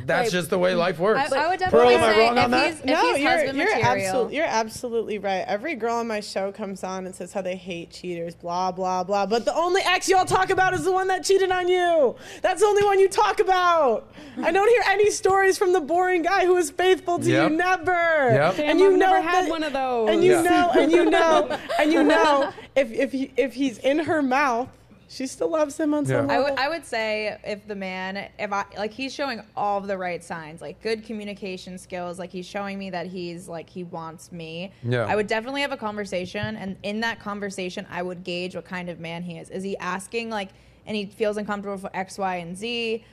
That's 0.04 0.26
Wait. 0.26 0.32
just 0.32 0.50
the 0.50 0.58
way 0.58 0.74
life 0.74 0.98
works. 0.98 1.32
I, 1.32 1.44
I 1.44 1.48
would 1.50 1.60
Pearl, 1.60 1.88
definitely 1.88 1.94
am 1.94 2.02
I 2.02 2.12
say 2.12 2.18
wrong 2.18 2.38
on 2.38 2.54
if 2.54 2.82
that? 2.82 2.86
no, 2.86 3.14
you're 3.14 3.54
you're 3.54 3.72
absolutely 3.84 4.36
you're 4.36 4.44
absolutely 4.46 5.18
right. 5.18 5.44
Every 5.46 5.74
girl 5.76 5.96
on 5.96 6.08
my 6.08 6.18
show 6.20 6.50
comes 6.50 6.82
on 6.82 7.06
and 7.06 7.14
says 7.14 7.32
how 7.32 7.40
they 7.42 7.54
hate 7.54 7.90
cheaters, 7.92 8.34
blah 8.34 8.72
blah 8.72 9.04
blah. 9.04 9.26
But 9.26 9.44
the 9.44 9.54
only 9.54 9.80
ex 9.82 10.08
y'all 10.08 10.24
talk 10.24 10.50
about 10.50 10.74
is 10.74 10.84
the 10.84 10.90
one 10.92 11.06
that 11.08 11.22
cheated 11.24 11.50
on 11.52 11.68
you. 11.68 12.16
That's 12.40 12.60
the 12.62 12.66
only 12.66 12.82
one 12.84 12.98
you 12.98 13.08
talk 13.08 13.38
about. 13.38 14.12
I 14.42 14.50
don't 14.50 14.68
hear 14.68 14.82
any 14.88 15.10
stories 15.10 15.56
from 15.56 15.72
the 15.72 15.80
boring 15.80 16.22
guy 16.22 16.46
who 16.46 16.54
was 16.54 16.70
faithful 16.70 17.18
to 17.20 17.30
Yep. 17.30 17.50
you. 17.50 17.56
Never. 17.56 17.92
Yep. 18.32 18.56
Damn, 18.56 18.70
And 18.70 18.80
you 18.80 18.86
I've 18.92 18.98
know 18.98 19.06
never 19.10 19.20
had 19.22 19.44
that- 19.44 19.50
one 19.50 19.62
of 19.62 19.72
those. 19.72 20.08
And 20.10 20.24
you 20.24 20.32
Yeah. 20.32 20.42
know, 20.42 20.70
and 20.74 20.90
you 20.90 21.04
know, 21.10 21.58
and 21.78 21.92
you 21.92 22.02
know, 22.02 22.52
if 22.74 22.90
if 22.92 23.12
he, 23.12 23.30
if 23.36 23.54
he's 23.54 23.78
in 23.78 24.00
her 24.00 24.20
mouth, 24.22 24.68
she 25.12 25.26
still 25.26 25.50
loves 25.50 25.78
him 25.78 25.92
on 25.92 26.06
some 26.06 26.26
Yeah. 26.28 26.34
I 26.34 26.38
level. 26.38 26.44
would, 26.54 26.58
I 26.58 26.68
would 26.70 26.86
say 26.86 27.38
if 27.44 27.66
the 27.68 27.74
man, 27.74 28.30
if 28.38 28.50
I 28.50 28.64
like, 28.78 28.92
he's 28.92 29.12
showing 29.12 29.42
all 29.54 29.76
of 29.78 29.86
the 29.86 29.98
right 29.98 30.24
signs, 30.24 30.62
like 30.62 30.80
good 30.80 31.04
communication 31.04 31.76
skills, 31.76 32.18
like 32.18 32.30
he's 32.30 32.46
showing 32.46 32.78
me 32.78 32.88
that 32.90 33.06
he's 33.06 33.46
like 33.46 33.68
he 33.68 33.84
wants 33.84 34.32
me. 34.32 34.72
Yeah. 34.82 35.04
I 35.04 35.14
would 35.14 35.26
definitely 35.26 35.60
have 35.60 35.72
a 35.72 35.76
conversation, 35.76 36.56
and 36.56 36.76
in 36.82 37.00
that 37.00 37.20
conversation, 37.20 37.86
I 37.90 38.02
would 38.02 38.24
gauge 38.24 38.54
what 38.54 38.64
kind 38.64 38.88
of 38.88 39.00
man 39.00 39.22
he 39.22 39.36
is. 39.38 39.50
Is 39.50 39.62
he 39.62 39.76
asking 39.76 40.30
like, 40.30 40.48
and 40.86 40.96
he 40.96 41.04
feels 41.06 41.36
uncomfortable 41.36 41.76
for 41.78 41.90
X, 41.94 42.16
Y, 42.16 42.36
and 42.36 42.56
Z? 42.56 43.04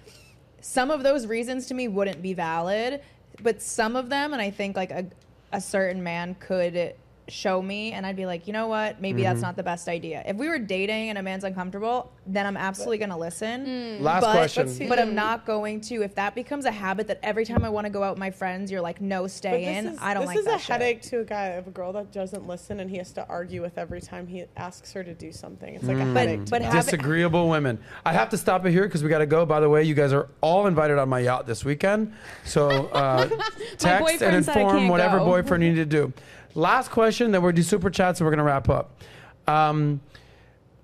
Some 0.62 0.92
of 0.92 1.04
those 1.04 1.26
reasons 1.28 1.68
to 1.68 1.74
me 1.74 1.88
wouldn't 1.90 2.22
be 2.22 2.34
valid, 2.34 3.02
but 3.44 3.62
some 3.62 3.96
of 3.98 4.10
them, 4.10 4.32
and 4.34 4.42
I 4.42 4.52
think 4.52 4.76
like 4.78 4.92
a, 4.92 5.06
a 5.52 5.60
certain 5.60 6.02
man 6.02 6.36
could 6.40 6.96
show 7.30 7.62
me 7.62 7.92
and 7.94 8.06
I'd 8.06 8.16
be 8.16 8.26
like, 8.26 8.48
you 8.48 8.54
know 8.54 8.68
what, 8.68 9.02
maybe 9.02 9.22
Mm-hmm. 9.22 9.30
that's 9.30 9.42
not 9.42 9.56
the 9.56 9.64
best 9.64 9.88
idea. 9.88 10.24
If 10.26 10.36
we 10.38 10.48
were 10.48 10.60
dating 10.60 11.10
and 11.10 11.18
a 11.18 11.24
man's 11.24 11.44
uncomfortable, 11.44 12.12
then 12.26 12.46
I'm 12.46 12.56
absolutely 12.58 12.98
gonna 13.00 13.18
listen. 13.18 14.02
Last 14.04 14.22
but, 14.22 14.34
question. 14.34 14.88
But 14.88 15.00
I'm 15.00 15.16
not 15.16 15.46
going 15.46 15.82
to. 15.82 16.04
If 16.04 16.16
that 16.16 16.36
becomes 16.36 16.66
a 16.66 16.72
habit 16.72 17.08
that 17.08 17.20
every 17.24 17.46
time 17.46 17.64
I 17.66 17.70
want 17.70 17.86
to 17.86 17.90
go 17.90 18.04
out 18.04 18.12
with 18.12 18.20
my 18.20 18.32
friends, 18.32 18.72
you're 18.72 18.82
like, 18.82 19.02
no, 19.02 19.28
stay 19.28 19.78
in. 19.78 19.88
is, 19.88 20.00
I 20.02 20.14
don't 20.14 20.22
this 20.22 20.28
like 20.28 20.38
is 20.40 20.46
that 20.46 20.56
a 20.56 20.60
shit. 20.60 20.70
headache 20.70 21.02
to 21.04 21.20
a 21.20 21.24
guy 21.26 21.46
of 21.48 21.68
a 21.68 21.72
girl 21.72 21.92
that 21.94 22.12
doesn't 22.12 22.48
listen 22.48 22.80
and 22.80 22.90
he 22.90 22.98
has 22.98 23.12
to 23.14 23.28
argue 23.28 23.62
with 23.62 23.78
every 23.78 24.02
time 24.02 24.28
he 24.28 24.46
asks 24.58 24.94
her 24.94 25.04
to 25.04 25.14
do 25.14 25.32
something. 25.32 25.76
It's 25.76 25.84
like 25.86 25.98
a 25.98 26.06
headache. 26.06 26.46
to 26.46 26.52
but 26.52 26.62
them. 26.62 26.72
have- 26.72 26.86
Disagreeable 26.86 27.50
women. 27.50 27.80
I 28.06 28.14
have 28.14 28.30
to 28.30 28.38
stop 28.38 28.66
it 28.66 28.72
here 28.72 28.84
because 28.84 29.04
we 29.04 29.10
got 29.10 29.20
to 29.20 29.26
go. 29.26 29.46
By 29.46 29.60
the 29.60 29.70
way, 29.70 29.84
you 29.84 29.94
guys 29.96 30.14
are 30.14 30.30
all 30.42 30.68
invited 30.68 30.98
on 30.98 31.10
my 31.10 31.20
yacht 31.20 31.46
this 31.48 31.66
weekend. 31.66 32.14
So 32.46 32.70
uh, 32.88 33.28
text 33.78 33.86
and 33.86 34.00
boyfriend 34.06 34.46
said 34.46 34.58
I 34.58 34.62
inform 34.62 34.88
whatever 34.88 35.20
go. 35.20 35.26
boyfriend 35.26 35.64
you 35.64 35.70
need 35.72 35.76
to 35.78 35.86
do. 35.86 36.14
Last 36.56 36.92
question, 36.92 37.32
then 37.32 37.42
we're 37.42 37.52
do 37.52 37.62
super 37.62 37.90
chats 37.90 38.20
and 38.20 38.26
we're 38.26 38.32
going 38.32 38.40
to 38.40 38.44
wrap 38.44 38.70
up. 38.70 39.02
Um, 39.48 40.02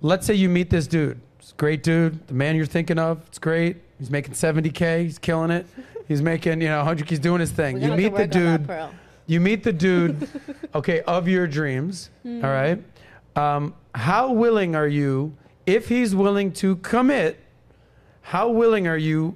let's 0.01 0.25
say 0.25 0.33
you 0.33 0.49
meet 0.49 0.69
this 0.69 0.87
dude. 0.87 1.19
It's 1.39 1.51
a 1.51 1.55
great 1.55 1.83
dude. 1.83 2.27
The 2.27 2.33
man 2.33 2.55
you're 2.55 2.65
thinking 2.65 2.99
of. 2.99 3.23
It's 3.27 3.39
great. 3.39 3.77
He's 3.99 4.11
making 4.11 4.33
70K. 4.33 5.03
He's 5.03 5.19
killing 5.19 5.51
it. 5.51 5.65
He's 6.07 6.21
making, 6.21 6.61
you 6.61 6.67
know, 6.67 6.77
100 6.77 7.09
He's 7.09 7.19
doing 7.19 7.39
his 7.39 7.51
thing. 7.51 7.81
You 7.81 7.91
meet 7.91 8.03
the 8.03 8.09
work 8.11 8.21
on 8.21 8.29
that, 8.29 8.67
dude. 8.67 8.89
You 9.27 9.39
meet 9.39 9.63
the 9.63 9.73
dude, 9.73 10.29
okay, 10.75 11.01
of 11.01 11.27
your 11.27 11.47
dreams. 11.47 12.11
Hmm. 12.21 12.45
All 12.45 12.51
right. 12.51 12.83
Um, 13.35 13.73
how 13.95 14.31
willing 14.31 14.75
are 14.75 14.87
you, 14.87 15.35
if 15.65 15.89
he's 15.89 16.13
willing 16.13 16.51
to 16.53 16.75
commit, 16.77 17.39
how 18.21 18.49
willing 18.49 18.87
are 18.87 18.97
you 18.97 19.35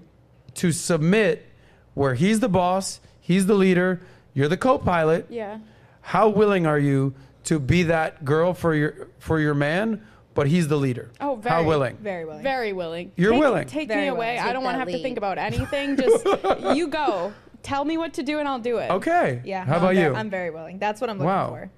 to 0.56 0.72
submit 0.72 1.48
where 1.96 2.14
he's 2.14 2.40
the 2.40 2.50
boss, 2.50 3.00
he's 3.20 3.48
the 3.48 3.56
leader, 3.56 4.02
you're 4.34 4.48
the 4.48 4.58
co 4.58 4.78
pilot? 4.78 5.26
Yeah. 5.30 5.58
How 6.02 6.30
willing 6.30 6.66
are 6.66 6.80
you 6.80 7.14
to 7.46 7.60
be 7.60 7.84
that 7.84 8.26
girl 8.26 8.54
for 8.54 8.74
your 8.76 9.08
for 9.20 9.40
your 9.40 9.54
man, 9.54 10.02
but 10.34 10.48
he's 10.48 10.68
the 10.68 10.78
leader? 10.78 11.12
Oh, 11.22 11.36
very. 11.36 11.56
How 11.56 11.64
willing? 11.64 11.98
Very 11.98 12.26
willing. 12.26 12.44
Very 12.44 12.74
willing. 12.74 13.12
You're 13.16 13.32
Take- 13.32 13.40
willing. 13.40 13.68
Take 13.68 13.88
Very 13.88 14.02
me 14.04 14.08
away. 14.10 14.36
willing. 14.36 14.50
I 14.50 14.54
don't 14.54 14.64
want 14.64 14.76
to 14.76 14.80
that 14.86 14.92
have 14.92 14.98
to 14.98 15.04
think 15.04 15.18
about 15.18 15.38
anything. 15.38 15.98
Just 15.98 16.26
you 16.76 16.88
go. 16.88 17.34
Tell 17.62 17.84
me 17.84 17.98
what 17.98 18.14
to 18.14 18.24
do 18.24 18.40
and 18.40 18.48
I'll 18.48 18.60
do 18.60 18.78
it. 18.78 18.90
Okay. 18.90 19.42
Yeah. 19.44 19.66
How 19.66 19.74
no, 19.74 19.78
about 19.80 19.90
I'm 19.90 19.98
you? 19.98 20.16
I'm 20.16 20.30
very 20.30 20.50
willing. 20.50 20.80
That's 20.80 21.02
what 21.02 21.10
I'm 21.10 21.18
looking 21.18 21.28
Wow. 21.28 21.50
for. 21.50 21.70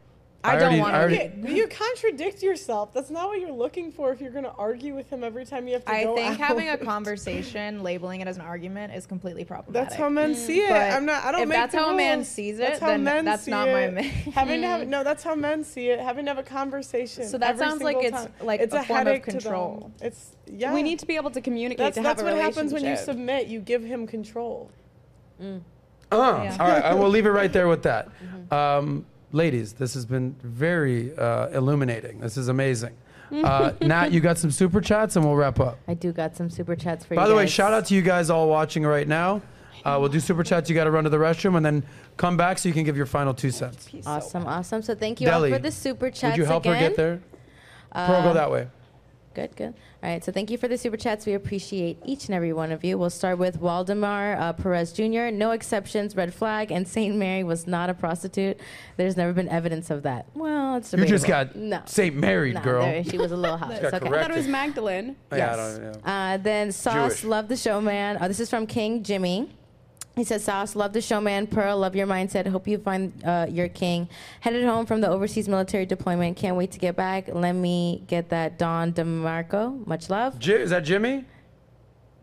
I 0.43 0.55
I, 0.55 0.59
don't 0.59 0.79
want 0.79 0.93
to. 0.93 0.99
already- 0.99 1.15
Okay, 1.17 1.53
you 1.53 1.67
contradict 1.67 2.41
yourself. 2.41 2.93
That's 2.93 3.09
not 3.11 3.27
what 3.27 3.39
you're 3.39 3.51
looking 3.51 3.91
for 3.91 4.11
if 4.11 4.19
you're 4.19 4.31
going 4.31 4.43
to 4.45 4.51
argue 4.53 4.95
with 4.95 5.09
him 5.09 5.23
every 5.23 5.45
time 5.45 5.67
you 5.67 5.73
have 5.73 5.85
to 5.85 5.91
go. 5.91 5.97
I 6.13 6.15
think 6.15 6.31
out. 6.31 6.47
having 6.47 6.69
a 6.69 6.77
conversation, 6.91 7.83
labeling 7.83 8.21
it 8.21 8.27
as 8.27 8.37
an 8.37 8.41
argument, 8.41 8.93
is 8.95 9.05
completely 9.05 9.45
problematic. 9.45 9.89
That's 9.89 9.95
how 9.99 10.09
men 10.09 10.33
see 10.33 10.61
it. 10.61 10.69
But 10.69 10.93
I'm 10.93 11.05
not. 11.05 11.23
I 11.23 11.31
don't 11.31 11.41
if 11.43 11.49
make 11.49 11.57
that's 11.57 11.73
the 11.73 11.79
how 11.79 11.91
a 11.91 11.95
man 11.95 12.17
rules. 12.19 12.27
sees 12.27 12.57
That's 12.57 12.77
it, 12.77 12.81
how 12.81 12.87
then 12.87 13.03
men 13.03 13.25
that's 13.25 13.43
see 13.43 13.51
not 13.51 13.67
my 13.67 13.79
it. 13.81 13.93
man. 13.93 14.03
Having 14.33 14.61
to 14.61 14.67
have 14.67 14.87
no, 14.87 15.03
that's 15.03 15.23
how 15.23 15.35
men 15.35 15.63
see 15.63 15.89
it. 15.89 15.99
Having 15.99 16.25
to 16.25 16.31
have 16.31 16.39
a 16.39 16.43
conversation. 16.43 17.27
So 17.27 17.37
that 17.37 17.51
every 17.51 17.65
sounds 17.65 17.81
like 17.83 17.97
it's 17.99 18.11
time. 18.17 18.33
like 18.41 18.61
it's 18.61 18.73
a 18.73 18.81
form 18.83 19.01
of 19.01 19.07
headache 19.07 19.25
to 19.25 19.31
them. 19.33 19.39
control. 19.41 19.91
It's 20.01 20.31
yeah. 20.47 20.73
We 20.73 20.81
need 20.81 20.97
to 20.99 21.05
be 21.05 21.15
able 21.17 21.31
to 21.31 21.41
communicate 21.41 21.77
That's 21.77 21.97
to 21.97 22.03
that's 22.03 22.21
have 22.21 22.31
a 22.31 22.33
what 22.35 22.41
happens 22.41 22.73
when 22.73 22.83
you 22.83 22.97
submit. 22.97 23.47
You 23.47 23.59
give 23.59 23.83
him 23.83 24.07
control. 24.07 24.71
Uh, 25.39 25.59
Yeah. 26.11 26.57
All 26.59 26.67
right, 26.67 26.83
I 26.83 26.93
will 26.93 27.09
leave 27.09 27.25
it 27.25 27.29
right 27.29 27.51
there 27.53 27.67
with 27.67 27.83
that. 27.83 28.09
Um, 28.51 29.05
ladies, 29.31 29.73
this 29.73 29.93
has 29.93 30.05
been 30.05 30.35
very 30.43 31.15
uh, 31.17 31.47
illuminating. 31.49 32.19
This 32.19 32.37
is 32.37 32.47
amazing. 32.47 32.95
Uh, 33.31 33.71
Nat, 33.81 34.11
you 34.11 34.19
got 34.19 34.37
some 34.37 34.51
super 34.51 34.81
chats, 34.81 35.15
and 35.15 35.23
we'll 35.23 35.35
wrap 35.35 35.59
up. 35.59 35.79
I 35.87 35.93
do 35.93 36.11
got 36.11 36.35
some 36.35 36.49
super 36.49 36.75
chats 36.75 37.05
for 37.05 37.13
you. 37.13 37.19
By 37.19 37.27
the 37.29 37.35
way, 37.35 37.43
guys. 37.43 37.51
shout 37.51 37.73
out 37.73 37.85
to 37.85 37.93
you 37.95 38.01
guys 38.01 38.29
all 38.29 38.49
watching 38.49 38.83
right 38.85 39.07
now. 39.07 39.41
Uh, 39.85 39.97
we'll 39.99 40.09
do 40.09 40.19
super 40.19 40.43
chats. 40.43 40.69
You 40.69 40.75
got 40.75 40.83
to 40.83 40.91
run 40.91 41.05
to 41.05 41.09
the 41.09 41.17
restroom, 41.17 41.55
and 41.55 41.65
then 41.65 41.83
come 42.17 42.35
back 42.35 42.57
so 42.57 42.67
you 42.67 42.73
can 42.73 42.83
give 42.83 42.97
your 42.97 43.05
final 43.05 43.33
two 43.33 43.49
cents. 43.51 43.87
Awesome, 44.05 44.45
awesome. 44.45 44.81
So 44.81 44.95
thank 44.95 45.21
you 45.21 45.27
Deli, 45.27 45.51
all 45.51 45.57
for 45.57 45.63
the 45.63 45.71
super 45.71 46.09
chats 46.11 46.33
Would 46.33 46.37
you 46.37 46.45
help 46.45 46.65
again. 46.65 46.75
her 46.75 46.87
get 46.89 46.97
there? 46.97 47.21
Pearl, 47.93 48.21
go 48.23 48.29
Uh, 48.29 48.33
that 48.33 48.51
way. 48.51 48.67
Good, 49.33 49.55
good. 49.55 49.73
All 50.03 50.09
right, 50.09 50.23
so 50.23 50.31
thank 50.31 50.49
you 50.49 50.57
for 50.57 50.67
the 50.67 50.79
super 50.79 50.97
chats. 50.97 51.27
We 51.27 51.33
appreciate 51.33 51.99
each 52.03 52.25
and 52.25 52.33
every 52.33 52.53
one 52.53 52.71
of 52.71 52.83
you. 52.83 52.97
We'll 52.97 53.11
start 53.11 53.37
with 53.37 53.59
Waldemar 53.61 54.35
uh, 54.35 54.53
Perez 54.53 54.91
Jr., 54.93 55.29
no 55.31 55.51
exceptions, 55.51 56.15
red 56.15 56.33
flag, 56.33 56.71
and 56.71 56.87
St. 56.87 57.15
Mary 57.15 57.43
was 57.43 57.67
not 57.67 57.91
a 57.91 57.93
prostitute. 57.93 58.59
There's 58.97 59.15
never 59.15 59.31
been 59.31 59.47
evidence 59.47 59.91
of 59.91 60.01
that. 60.01 60.25
Well, 60.33 60.77
it's 60.77 60.91
You 60.91 61.05
just 61.05 61.25
debatable. 61.27 61.53
got 61.53 61.55
no. 61.55 61.81
St. 61.85 62.15
Married, 62.15 62.55
no, 62.55 62.61
girl. 62.61 62.81
there- 62.83 63.03
she 63.03 63.19
was 63.19 63.31
a 63.31 63.37
little 63.37 63.57
hot. 63.57 63.69
Got 63.79 63.83
It's 63.83 63.93
okay. 63.93 64.07
I 64.07 64.21
thought 64.23 64.31
it 64.31 64.37
was 64.37 64.47
Magdalene. 64.47 65.15
Yeah, 65.31 65.35
I 65.35 65.37
Yes. 65.37 65.77
don't- 65.77 65.83
yeah. 66.03 66.33
Uh, 66.33 66.37
then 66.37 66.71
Sos, 66.71 66.93
Jewish. 66.93 67.23
love 67.23 67.47
the 67.47 67.55
showman. 67.57 68.17
Oh, 68.19 68.27
this 68.27 68.39
is 68.39 68.49
from 68.49 68.65
King 68.65 69.03
Jimmy. 69.03 69.49
He 70.15 70.25
says, 70.25 70.43
Sos, 70.43 70.75
love 70.75 70.91
the 70.91 71.01
showman. 71.01 71.47
Pearl, 71.47 71.77
love 71.77 71.95
your 71.95 72.05
mindset. 72.05 72.45
Hope 72.47 72.67
you 72.67 72.77
find 72.77 73.13
uh, 73.23 73.47
your 73.49 73.69
king. 73.69 74.09
Headed 74.41 74.65
home 74.65 74.85
from 74.85 74.99
the 74.99 75.09
overseas 75.09 75.47
military 75.47 75.85
deployment. 75.85 76.35
Can't 76.35 76.57
wait 76.57 76.71
to 76.71 76.79
get 76.79 76.97
back. 76.97 77.29
Let 77.33 77.53
me 77.53 78.03
get 78.07 78.29
that 78.29 78.59
Don 78.59 78.91
DeMarco. 78.91 79.87
Much 79.87 80.09
love. 80.09 80.37
Ji- 80.37 80.53
is 80.53 80.71
that 80.71 80.83
Jimmy? 80.83 81.23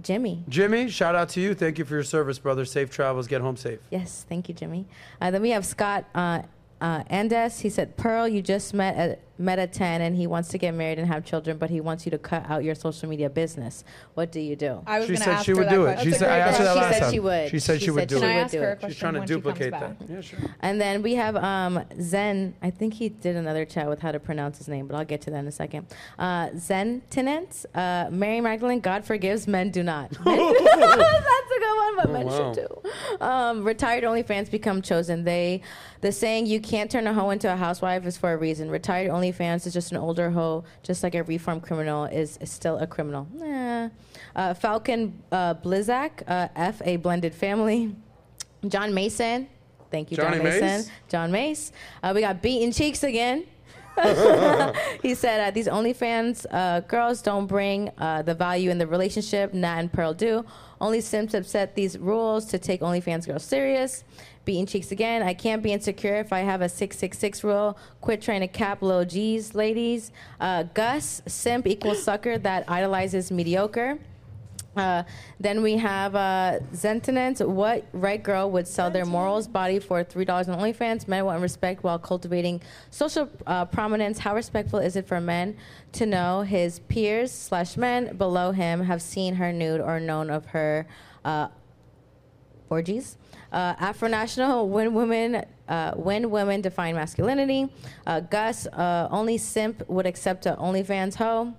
Jimmy. 0.03 0.45
Jimmy, 0.49 0.89
shout 0.89 1.15
out 1.15 1.31
to 1.31 1.41
you. 1.41 1.55
Thank 1.55 1.79
you 1.79 1.85
for 1.85 1.95
your 1.95 2.05
service, 2.05 2.39
brother. 2.39 2.65
Safe 2.65 2.91
travels. 2.91 3.27
Get 3.27 3.41
home 3.41 3.57
safe. 3.57 3.81
Yes, 3.91 4.25
thank 4.29 4.49
you, 4.49 4.55
Jimmy. 4.55 4.87
Uh, 5.21 5.31
then 5.31 5.43
we 5.43 5.51
have 5.51 5.65
Scott 5.67 6.05
uh, 6.15 6.43
uh, 6.81 7.03
Andes. 7.09 7.61
He 7.61 7.71
said, 7.71 7.97
Pearl, 7.97 8.29
you 8.29 8.43
just 8.43 8.75
met 8.75 8.97
at, 8.97 9.21
met 9.39 9.59
at 9.59 9.73
10 9.73 10.01
and 10.01 10.17
he 10.17 10.27
wants 10.27 10.49
to 10.51 10.59
get 10.59 10.75
married 10.75 10.99
and 10.99 11.07
have 11.07 11.25
children, 11.25 11.57
but 11.59 11.71
he 11.71 11.81
wants 11.81 12.05
you 12.05 12.11
to 12.11 12.19
cut 12.19 12.49
out 12.51 12.65
your 12.65 12.75
social 12.75 13.09
media 13.09 13.31
business. 13.31 13.85
What 14.15 14.33
do 14.33 14.41
you 14.41 14.57
do? 14.57 14.83
I 14.87 14.99
was 14.99 15.07
She 15.07 15.13
going 15.15 15.19
to 15.19 15.25
said 15.25 15.33
ask 15.35 15.45
she 15.47 15.51
her 15.53 15.57
would 15.59 15.67
that 15.69 15.71
do 15.75 15.85
it. 15.87 15.93
question. 15.95 16.13
She 16.13 16.19
said, 16.19 16.31
I 16.31 16.39
asked 16.39 16.59
her 16.59 16.65
that 16.65 16.75
She 16.75 16.81
last 16.81 16.93
said 16.95 17.01
time. 17.01 17.13
she 17.13 17.21
would. 17.21 17.51
She 17.51 17.59
said 17.61 17.79
She 17.79 17.85
she 17.87 17.91
would 17.93 18.01
said 18.01 18.09
do 18.09 18.19
she 18.19 18.25
it. 18.25 18.27
would 18.27 18.37
ask 18.37 18.53
do 18.53 18.59
her 18.61 18.69
a 18.69 18.73
it. 18.73 18.79
question 18.81 18.91
She's 18.91 18.99
trying 19.01 19.13
to 19.15 19.19
when 19.21 19.29
she 19.29 19.35
comes 19.35 19.45
duplicate 19.45 19.71
that. 19.73 19.97
Yeah, 20.09 20.21
sure. 20.21 20.39
And 20.61 20.81
then 20.81 21.03
we 21.03 21.15
have 21.15 21.37
um, 21.37 21.85
Zen. 22.01 22.55
I 22.63 22.71
think 22.71 22.95
he 22.95 23.09
did 23.09 23.37
another 23.37 23.65
chat 23.65 23.89
with 23.89 24.01
how 24.01 24.13
to 24.13 24.19
pronounce 24.21 24.59
his 24.59 24.69
name, 24.69 24.87
but 24.87 24.97
I'll 24.97 25.05
get 25.05 25.21
to 25.23 25.31
that 25.31 25.39
in 25.39 25.47
a 25.47 25.53
second. 25.53 25.87
Uh, 26.19 26.49
Zen 26.59 27.03
Tenant, 27.11 27.65
uh, 27.75 28.09
Mary 28.11 28.41
Magdalene, 28.41 28.81
God 28.81 29.05
forgives, 29.05 29.47
men 29.47 29.71
do 29.71 29.83
not. 29.83 30.11
Men- 30.25 30.37
That's 30.65 31.51
a 31.57 31.61
good 31.61 31.77
one, 31.77 31.97
but 31.97 32.07
Oh, 32.09 32.13
men 32.13 32.27
wow. 32.27 32.53
should 32.55 32.67
too. 32.69 33.25
Um, 33.25 33.65
retired 33.65 34.05
OnlyFans 34.05 34.51
become 34.51 34.83
chosen. 34.83 35.25
They, 35.25 35.63
the 36.01 36.13
saying 36.13 36.47
"you 36.47 36.61
can't 36.61 36.91
turn 36.91 37.07
a 37.07 37.13
hoe 37.13 37.31
into 37.31 37.53
a 37.53 37.57
housewife" 37.57 38.07
is 38.07 38.17
for 38.17 38.33
a 38.33 38.37
reason. 38.37 38.71
Retired 38.71 39.11
OnlyFans 39.29 39.67
is 39.67 39.73
just 39.73 39.93
an 39.93 39.99
older 39.99 40.31
hoe, 40.31 40.65
just 40.83 41.03
like 41.03 41.15
a 41.15 41.23
reformed 41.23 41.63
criminal 41.63 42.05
is, 42.05 42.37
is 42.39 42.51
still 42.51 42.79
a 42.79 42.87
criminal. 42.87 43.27
Nah. 43.33 43.89
Uh, 44.35 44.55
Falcon 44.55 45.23
uh, 45.33 45.55
Blizzak, 45.55 46.23
uh, 46.27 46.49
F 46.57 46.81
a 46.85 46.97
blended 46.97 47.35
family. 47.35 47.95
John 48.67 48.93
Mason. 48.93 49.49
Thank 49.91 50.11
you, 50.11 50.17
Johnny 50.17 50.37
John 50.37 50.45
Mason. 50.45 50.61
Mace? 50.61 50.91
John 51.09 51.33
Mace. 51.33 51.73
Uh, 52.03 52.13
we 52.15 52.21
got 52.21 52.43
beaten 52.43 52.73
cheeks 52.73 53.03
again. 53.03 53.45
he 55.03 55.15
said 55.15 55.41
uh, 55.41 55.51
these 55.51 55.67
OnlyFans 55.67 56.47
uh, 56.53 56.81
girls 56.81 57.21
don't 57.21 57.47
bring 57.47 57.91
uh, 57.99 58.23
the 58.23 58.35
value 58.35 58.71
in 58.71 58.79
the 58.79 58.87
relationship. 58.87 59.53
Nat 59.53 59.79
and 59.79 59.93
Pearl 59.93 60.15
do. 60.15 60.45
Only 60.81 61.01
Sims 61.01 61.33
have 61.33 61.49
set 61.49 61.75
these 61.75 61.99
rules 61.99 62.45
to 62.47 62.59
take 62.59 62.81
OnlyFans 62.81 63.27
girls 63.27 63.43
serious. 63.43 64.05
Beaten 64.49 64.65
cheeks 64.65 64.93
again. 64.93 65.23
I 65.23 65.35
can't 65.35 65.63
be 65.63 65.75
insecure 65.75 66.15
if 66.15 66.33
I 66.33 66.39
have 66.39 66.63
a 66.63 66.71
666 66.71 67.45
rule. 67.45 67.77
Quit 68.01 68.23
trying 68.23 68.41
to 68.41 68.49
cap 68.49 68.81
low 68.81 69.05
G's, 69.05 69.55
ladies. 69.55 70.11
Uh, 70.41 70.63
Gus, 70.63 71.21
simp 71.27 71.67
equals 71.67 72.03
sucker 72.03 72.39
that 72.39 72.65
idolizes 72.67 73.31
mediocre. 73.31 73.99
Uh, 74.75 75.03
then 75.39 75.61
we 75.61 75.77
have 75.77 76.15
uh, 76.15 76.61
Zentinent. 76.73 77.47
What 77.47 77.85
right 77.93 78.23
girl 78.23 78.51
would 78.53 78.67
sell 78.67 78.91
their 78.91 79.05
morals 79.05 79.47
body 79.47 79.81
for 79.81 80.03
three 80.03 80.25
dollars 80.25 80.49
on 80.49 80.59
OnlyFans? 80.59 81.07
Men 81.07 81.27
want 81.27 81.43
respect 81.43 81.85
while 81.85 81.99
cultivating 81.99 82.63
social 82.89 83.29
uh, 83.47 83.67
prominence. 83.67 84.19
How 84.19 84.35
respectful 84.35 84.79
is 84.79 84.97
it 84.97 85.07
for 85.07 85.21
men 85.21 85.59
to 85.93 86.07
know 86.07 86.41
his 86.41 86.79
peers 86.79 87.31
slash 87.31 87.77
men 87.77 88.17
below 88.17 88.53
him 88.53 88.85
have 88.85 89.03
seen 89.03 89.35
her 89.35 89.53
nude 89.53 89.83
or 89.83 90.01
known 90.01 90.31
of 90.31 90.47
her 90.47 90.87
uh, 91.23 91.49
orgies? 92.71 93.19
Uh, 93.53 93.75
Afro 93.79 94.09
National. 94.09 94.69
When 94.69 94.95
women 94.95 95.45
uh, 95.69 95.93
when 95.95 96.31
women 96.31 96.61
define 96.61 96.95
masculinity. 96.95 97.69
Uh, 98.07 98.21
Gus. 98.21 98.67
Uh, 98.67 99.09
only 99.11 99.39
simp 99.39 99.83
would 99.89 100.07
accept 100.07 100.47
a 100.47 100.57
OnlyFans 100.59 101.15
hoe. 101.15 101.55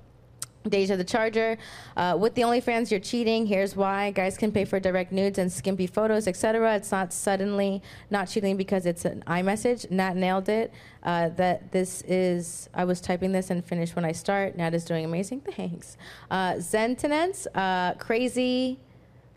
Deja 0.67 0.97
the 0.97 1.03
Charger. 1.03 1.57
Uh, 1.95 2.17
with 2.19 2.35
the 2.35 2.41
OnlyFans, 2.41 2.91
you're 2.91 2.99
cheating. 2.99 3.45
Here's 3.45 3.75
why. 3.75 4.11
Guys 4.11 4.37
can 4.37 4.51
pay 4.51 4.65
for 4.65 4.79
direct 4.79 5.11
nudes 5.11 5.37
and 5.37 5.51
skimpy 5.51 5.87
photos, 5.87 6.27
etc. 6.27 6.75
It's 6.75 6.91
not 6.91 7.13
suddenly 7.13 7.81
not 8.09 8.25
cheating 8.27 8.57
because 8.57 8.85
it's 8.85 9.05
an 9.05 9.23
iMessage. 9.25 9.89
Nat 9.89 10.15
nailed 10.15 10.49
it. 10.49 10.73
Uh, 11.01 11.29
that 11.29 11.71
this 11.71 12.01
is, 12.01 12.67
I 12.73 12.83
was 12.83 12.99
typing 12.99 13.31
this 13.31 13.49
and 13.51 13.63
finished 13.63 13.95
when 13.95 14.03
I 14.03 14.11
start. 14.11 14.57
Nat 14.57 14.73
is 14.73 14.83
doing 14.83 15.05
amazing. 15.05 15.41
Thanks. 15.55 15.95
Uh, 16.29 16.53
Zentinence, 16.55 17.47
uh, 17.55 17.93
crazy. 17.93 18.79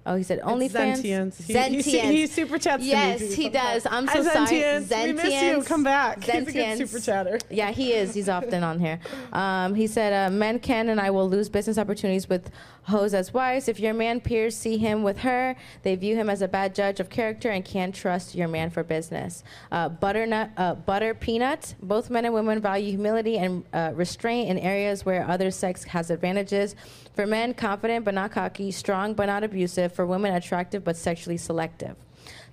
Oh, 0.05 0.17
he 0.17 0.25
said 0.25 0.41
OnlyFans. 0.41 1.03
Zentience. 1.03 1.85
He, 1.85 1.99
he, 1.99 2.17
he 2.17 2.27
super 2.27 2.59
chats 2.59 2.85
Yes, 2.85 3.21
to 3.21 3.29
me 3.29 3.35
he 3.35 3.49
does. 3.49 3.87
I'm 3.87 4.07
Hi, 4.09 4.15
so 4.15 4.23
sorry. 4.25 4.47
Zentience. 4.47 5.07
We 5.07 5.13
miss 5.13 5.43
you. 5.43 5.63
Come 5.63 5.85
back. 5.85 6.25
He's 6.25 6.49
a 6.49 6.53
good 6.53 6.79
super 6.79 6.99
chatter. 7.01 7.39
Yeah, 7.51 7.71
he 7.71 7.93
is. 7.93 8.13
He's 8.13 8.29
often 8.29 8.65
on 8.65 8.81
here. 8.81 8.99
Um, 9.33 9.75
he 9.75 9.87
said, 9.87 10.13
uh, 10.13 10.35
"Men 10.35 10.59
can 10.59 10.89
and 10.89 11.01
I 11.01 11.11
will 11.11 11.29
lose 11.29 11.49
business 11.49 11.79
opportunities 11.79 12.29
with 12.29 12.51
hoes 12.85 13.15
as 13.15 13.33
wives. 13.33 13.69
If 13.69 13.79
your 13.79 13.95
man 13.95 14.21
peers 14.21 14.57
see 14.57 14.77
him 14.77 15.05
with 15.05 15.19
her, 15.19 15.55
they 15.85 15.95
view 15.95 16.17
him 16.17 16.29
as 16.29 16.43
a 16.43 16.49
bad 16.49 16.75
judge 16.75 16.99
of 16.99 17.09
character 17.09 17.51
and 17.51 17.65
can't 17.65 17.95
trust 17.95 18.35
your 18.35 18.49
man 18.49 18.71
for 18.71 18.83
business." 18.83 19.45
Uh, 19.71 19.89
butternut, 19.89 20.51
uh, 20.57 20.75
butter 20.75 21.15
peanut. 21.15 21.77
Both 21.81 22.11
men 22.11 22.25
and 22.25 22.35
women 22.35 22.61
value 22.61 22.91
humility 22.91 23.39
and 23.39 23.63
uh, 23.73 23.93
restraint 23.95 24.51
in 24.51 24.59
areas 24.59 25.05
where 25.05 25.29
other 25.29 25.53
sex 25.53 25.85
has 25.85 26.11
advantages. 26.11 26.75
For 27.15 27.27
men, 27.27 27.53
confident 27.55 28.05
but 28.05 28.15
not 28.15 28.33
cocky, 28.33 28.71
strong 28.71 29.15
but 29.15 29.27
not 29.27 29.45
abusive. 29.45 29.92
For 29.93 30.07
women, 30.07 30.35
attractive 30.35 30.85
but 30.85 30.97
sexually 30.97 31.37
selective. 31.37 31.97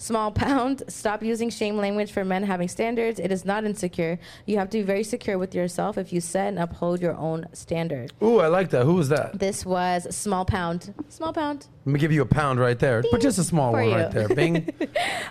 Small 0.02 0.32
pound, 0.32 0.82
stop 0.88 1.22
using 1.22 1.50
shame 1.50 1.76
language 1.76 2.14
for 2.14 2.24
men 2.24 2.42
having 2.44 2.70
standards. 2.70 3.20
It 3.20 3.34
is 3.34 3.44
not 3.44 3.66
insecure. 3.66 4.18
You 4.46 4.58
have 4.58 4.70
to 4.70 4.78
be 4.78 4.82
very 4.82 5.04
secure 5.04 5.38
with 5.38 5.54
yourself 5.54 5.98
if 5.98 6.14
you 6.14 6.22
set 6.22 6.48
and 6.48 6.58
uphold 6.58 7.02
your 7.02 7.18
own 7.18 7.48
standard. 7.52 8.14
Ooh, 8.24 8.40
I 8.40 8.48
like 8.48 8.70
that. 8.70 8.86
Who 8.86 8.94
was 8.94 9.10
that? 9.10 9.38
This 9.38 9.66
was 9.66 10.08
small 10.16 10.46
pound. 10.46 10.94
Small 11.10 11.34
pound. 11.34 11.68
Let 11.86 11.92
me 11.94 12.00
give 12.00 12.14
you 12.14 12.22
a 12.22 12.26
pound 12.26 12.62
right 12.62 12.80
there, 12.80 13.04
but 13.12 13.20
just 13.20 13.40
a 13.40 13.44
small 13.44 13.74
For 13.74 13.80
one 13.82 13.90
you. 13.90 13.96
right 13.96 14.12
there. 14.12 14.30
Bing. 14.30 14.70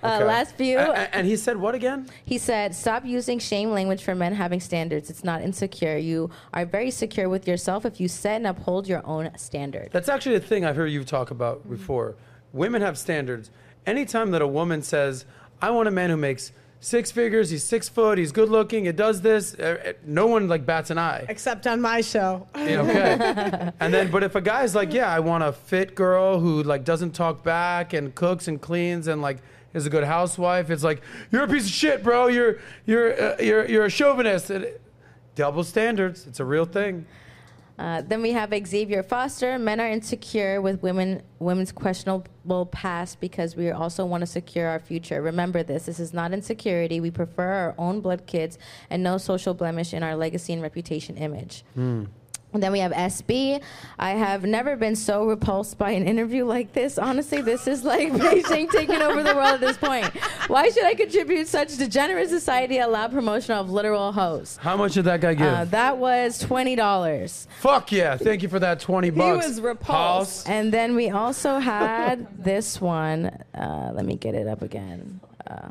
Uh, 0.00 0.24
last 0.24 0.54
few. 0.54 0.78
A- 0.78 0.90
a- 0.92 1.14
and 1.16 1.26
he 1.26 1.34
said 1.34 1.56
what 1.56 1.74
again? 1.74 2.06
He 2.24 2.38
said, 2.38 2.72
"Stop 2.72 3.04
using 3.04 3.40
shame 3.40 3.70
language 3.72 4.04
for 4.04 4.14
men 4.14 4.32
having 4.32 4.60
standards. 4.60 5.10
It's 5.10 5.24
not 5.24 5.42
insecure. 5.42 5.96
You 5.96 6.30
are 6.54 6.64
very 6.64 6.92
secure 6.92 7.28
with 7.28 7.48
yourself 7.48 7.84
if 7.84 7.98
you 8.00 8.06
set 8.06 8.36
and 8.36 8.46
uphold 8.46 8.86
your 8.86 9.04
own 9.04 9.30
standard." 9.36 9.88
That's 9.90 10.08
actually 10.08 10.36
a 10.36 10.40
thing 10.40 10.64
I've 10.64 10.76
heard 10.76 10.92
you 10.92 11.02
talk 11.02 11.32
about 11.32 11.68
before. 11.68 12.14
Women 12.52 12.80
have 12.80 12.96
standards. 12.96 13.50
Anytime 13.88 14.32
that 14.32 14.42
a 14.42 14.46
woman 14.46 14.82
says, 14.82 15.24
"I 15.62 15.70
want 15.70 15.88
a 15.88 15.90
man 15.90 16.10
who 16.10 16.16
makes 16.16 16.52
six 16.80 17.10
figures, 17.10 17.48
he's 17.50 17.64
six 17.64 17.88
foot, 17.88 18.18
he's 18.18 18.32
good 18.32 18.50
looking, 18.50 18.84
it 18.84 18.96
does 18.96 19.22
this," 19.22 19.54
uh, 19.54 19.78
uh, 19.86 19.92
no 20.04 20.26
one 20.26 20.46
like 20.46 20.66
bats 20.66 20.90
an 20.90 20.98
eye. 20.98 21.24
Except 21.28 21.66
on 21.66 21.80
my 21.80 22.02
show. 22.02 22.46
Yeah, 22.54 22.82
okay. 22.82 23.72
and 23.80 23.92
then, 23.94 24.10
but 24.10 24.22
if 24.22 24.34
a 24.34 24.42
guy's 24.42 24.74
like, 24.74 24.92
"Yeah, 24.92 25.10
I 25.10 25.20
want 25.20 25.42
a 25.42 25.52
fit 25.52 25.94
girl 25.94 26.38
who 26.38 26.62
like 26.62 26.84
doesn't 26.84 27.12
talk 27.12 27.42
back 27.42 27.94
and 27.94 28.14
cooks 28.14 28.46
and 28.46 28.60
cleans 28.60 29.08
and 29.08 29.22
like 29.22 29.38
is 29.72 29.86
a 29.86 29.90
good 29.90 30.04
housewife," 30.04 30.68
it's 30.70 30.84
like, 30.84 31.00
"You're 31.32 31.44
a 31.44 31.48
piece 31.48 31.64
of 31.64 31.72
shit, 31.72 32.02
bro. 32.02 32.26
You're 32.26 32.58
you're 32.84 33.10
uh, 33.20 33.36
you're 33.40 33.66
you're 33.66 33.84
a 33.86 33.90
chauvinist." 33.90 34.50
And 34.50 34.66
double 35.34 35.64
standards. 35.64 36.26
It's 36.26 36.40
a 36.40 36.44
real 36.44 36.64
thing. 36.66 37.06
Uh, 37.78 38.02
then 38.02 38.22
we 38.22 38.32
have 38.32 38.52
Xavier 38.66 39.02
Foster. 39.02 39.58
Men 39.58 39.80
are 39.80 39.88
insecure 39.88 40.60
with 40.60 40.82
women 40.82 41.22
women's 41.38 41.70
questionable 41.70 42.66
past 42.66 43.20
because 43.20 43.54
we 43.54 43.70
also 43.70 44.04
want 44.04 44.22
to 44.22 44.26
secure 44.26 44.66
our 44.66 44.80
future. 44.80 45.22
Remember 45.22 45.62
this. 45.62 45.86
This 45.86 46.00
is 46.00 46.12
not 46.12 46.32
insecurity. 46.32 47.00
We 47.00 47.10
prefer 47.12 47.48
our 47.48 47.74
own 47.78 48.00
blood 48.00 48.26
kids 48.26 48.58
and 48.90 49.02
no 49.02 49.16
social 49.18 49.54
blemish 49.54 49.94
in 49.94 50.02
our 50.02 50.16
legacy 50.16 50.52
and 50.52 50.62
reputation 50.62 51.16
image. 51.16 51.64
And 52.54 52.62
then 52.62 52.72
we 52.72 52.78
have 52.78 52.92
SB. 52.92 53.62
I 53.98 54.10
have 54.10 54.44
never 54.44 54.74
been 54.74 54.96
so 54.96 55.26
repulsed 55.26 55.76
by 55.76 55.90
an 55.90 56.06
interview 56.06 56.44
like 56.46 56.72
this. 56.72 56.96
Honestly, 56.98 57.42
this 57.42 57.66
is 57.66 57.84
like 57.84 58.10
Beijing 58.12 58.70
taking 58.70 59.02
over 59.02 59.22
the 59.22 59.34
world 59.34 59.54
at 59.54 59.60
this 59.60 59.76
point. 59.76 60.06
Why 60.48 60.70
should 60.70 60.84
I 60.84 60.94
contribute 60.94 61.46
such 61.46 61.76
degenerate 61.76 62.30
society 62.30 62.78
allow 62.78 63.08
promotion 63.08 63.54
of 63.54 63.70
literal 63.70 64.12
hoes? 64.12 64.58
How 64.62 64.76
much 64.78 64.94
did 64.94 65.04
that 65.04 65.20
guy 65.20 65.34
give? 65.34 65.46
Uh, 65.46 65.64
that 65.66 65.98
was 65.98 66.38
twenty 66.38 66.74
dollars. 66.74 67.46
Fuck 67.60 67.92
yeah! 67.92 68.16
Thank 68.16 68.42
you 68.42 68.48
for 68.48 68.58
that 68.58 68.80
twenty 68.80 69.10
bucks. 69.10 69.44
He 69.44 69.50
was 69.50 69.60
repulsed. 69.60 69.88
House. 69.88 70.46
And 70.46 70.72
then 70.72 70.94
we 70.94 71.10
also 71.10 71.58
had 71.58 72.42
this 72.42 72.80
one. 72.80 73.26
Uh, 73.54 73.92
let 73.94 74.06
me 74.06 74.16
get 74.16 74.34
it 74.34 74.46
up 74.46 74.62
again. 74.62 75.20
Uh, 75.46 75.68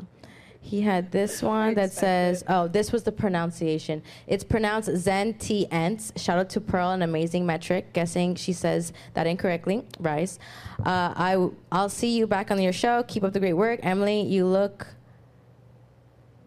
he 0.68 0.82
had 0.82 1.10
this 1.12 1.42
one 1.42 1.72
that 1.76 1.92
says, 1.92 2.44
oh, 2.46 2.68
this 2.68 2.92
was 2.92 3.02
the 3.02 3.10
pronunciation. 3.12 4.02
It's 4.26 4.44
pronounced 4.44 4.94
Zen 4.96 5.34
T 5.34 5.66
Ents. 5.70 6.12
Shout 6.16 6.38
out 6.38 6.50
to 6.50 6.60
Pearl, 6.60 6.90
an 6.90 7.00
amazing 7.00 7.46
metric. 7.46 7.94
Guessing 7.94 8.34
she 8.34 8.52
says 8.52 8.92
that 9.14 9.26
incorrectly. 9.26 9.84
Rice. 9.98 10.38
Uh, 10.80 11.14
I, 11.16 11.48
I'll 11.72 11.88
see 11.88 12.16
you 12.18 12.26
back 12.26 12.50
on 12.50 12.60
your 12.60 12.74
show. 12.74 13.02
Keep 13.08 13.24
up 13.24 13.32
the 13.32 13.40
great 13.40 13.54
work. 13.54 13.80
Emily, 13.82 14.20
you 14.20 14.44
look. 14.44 14.86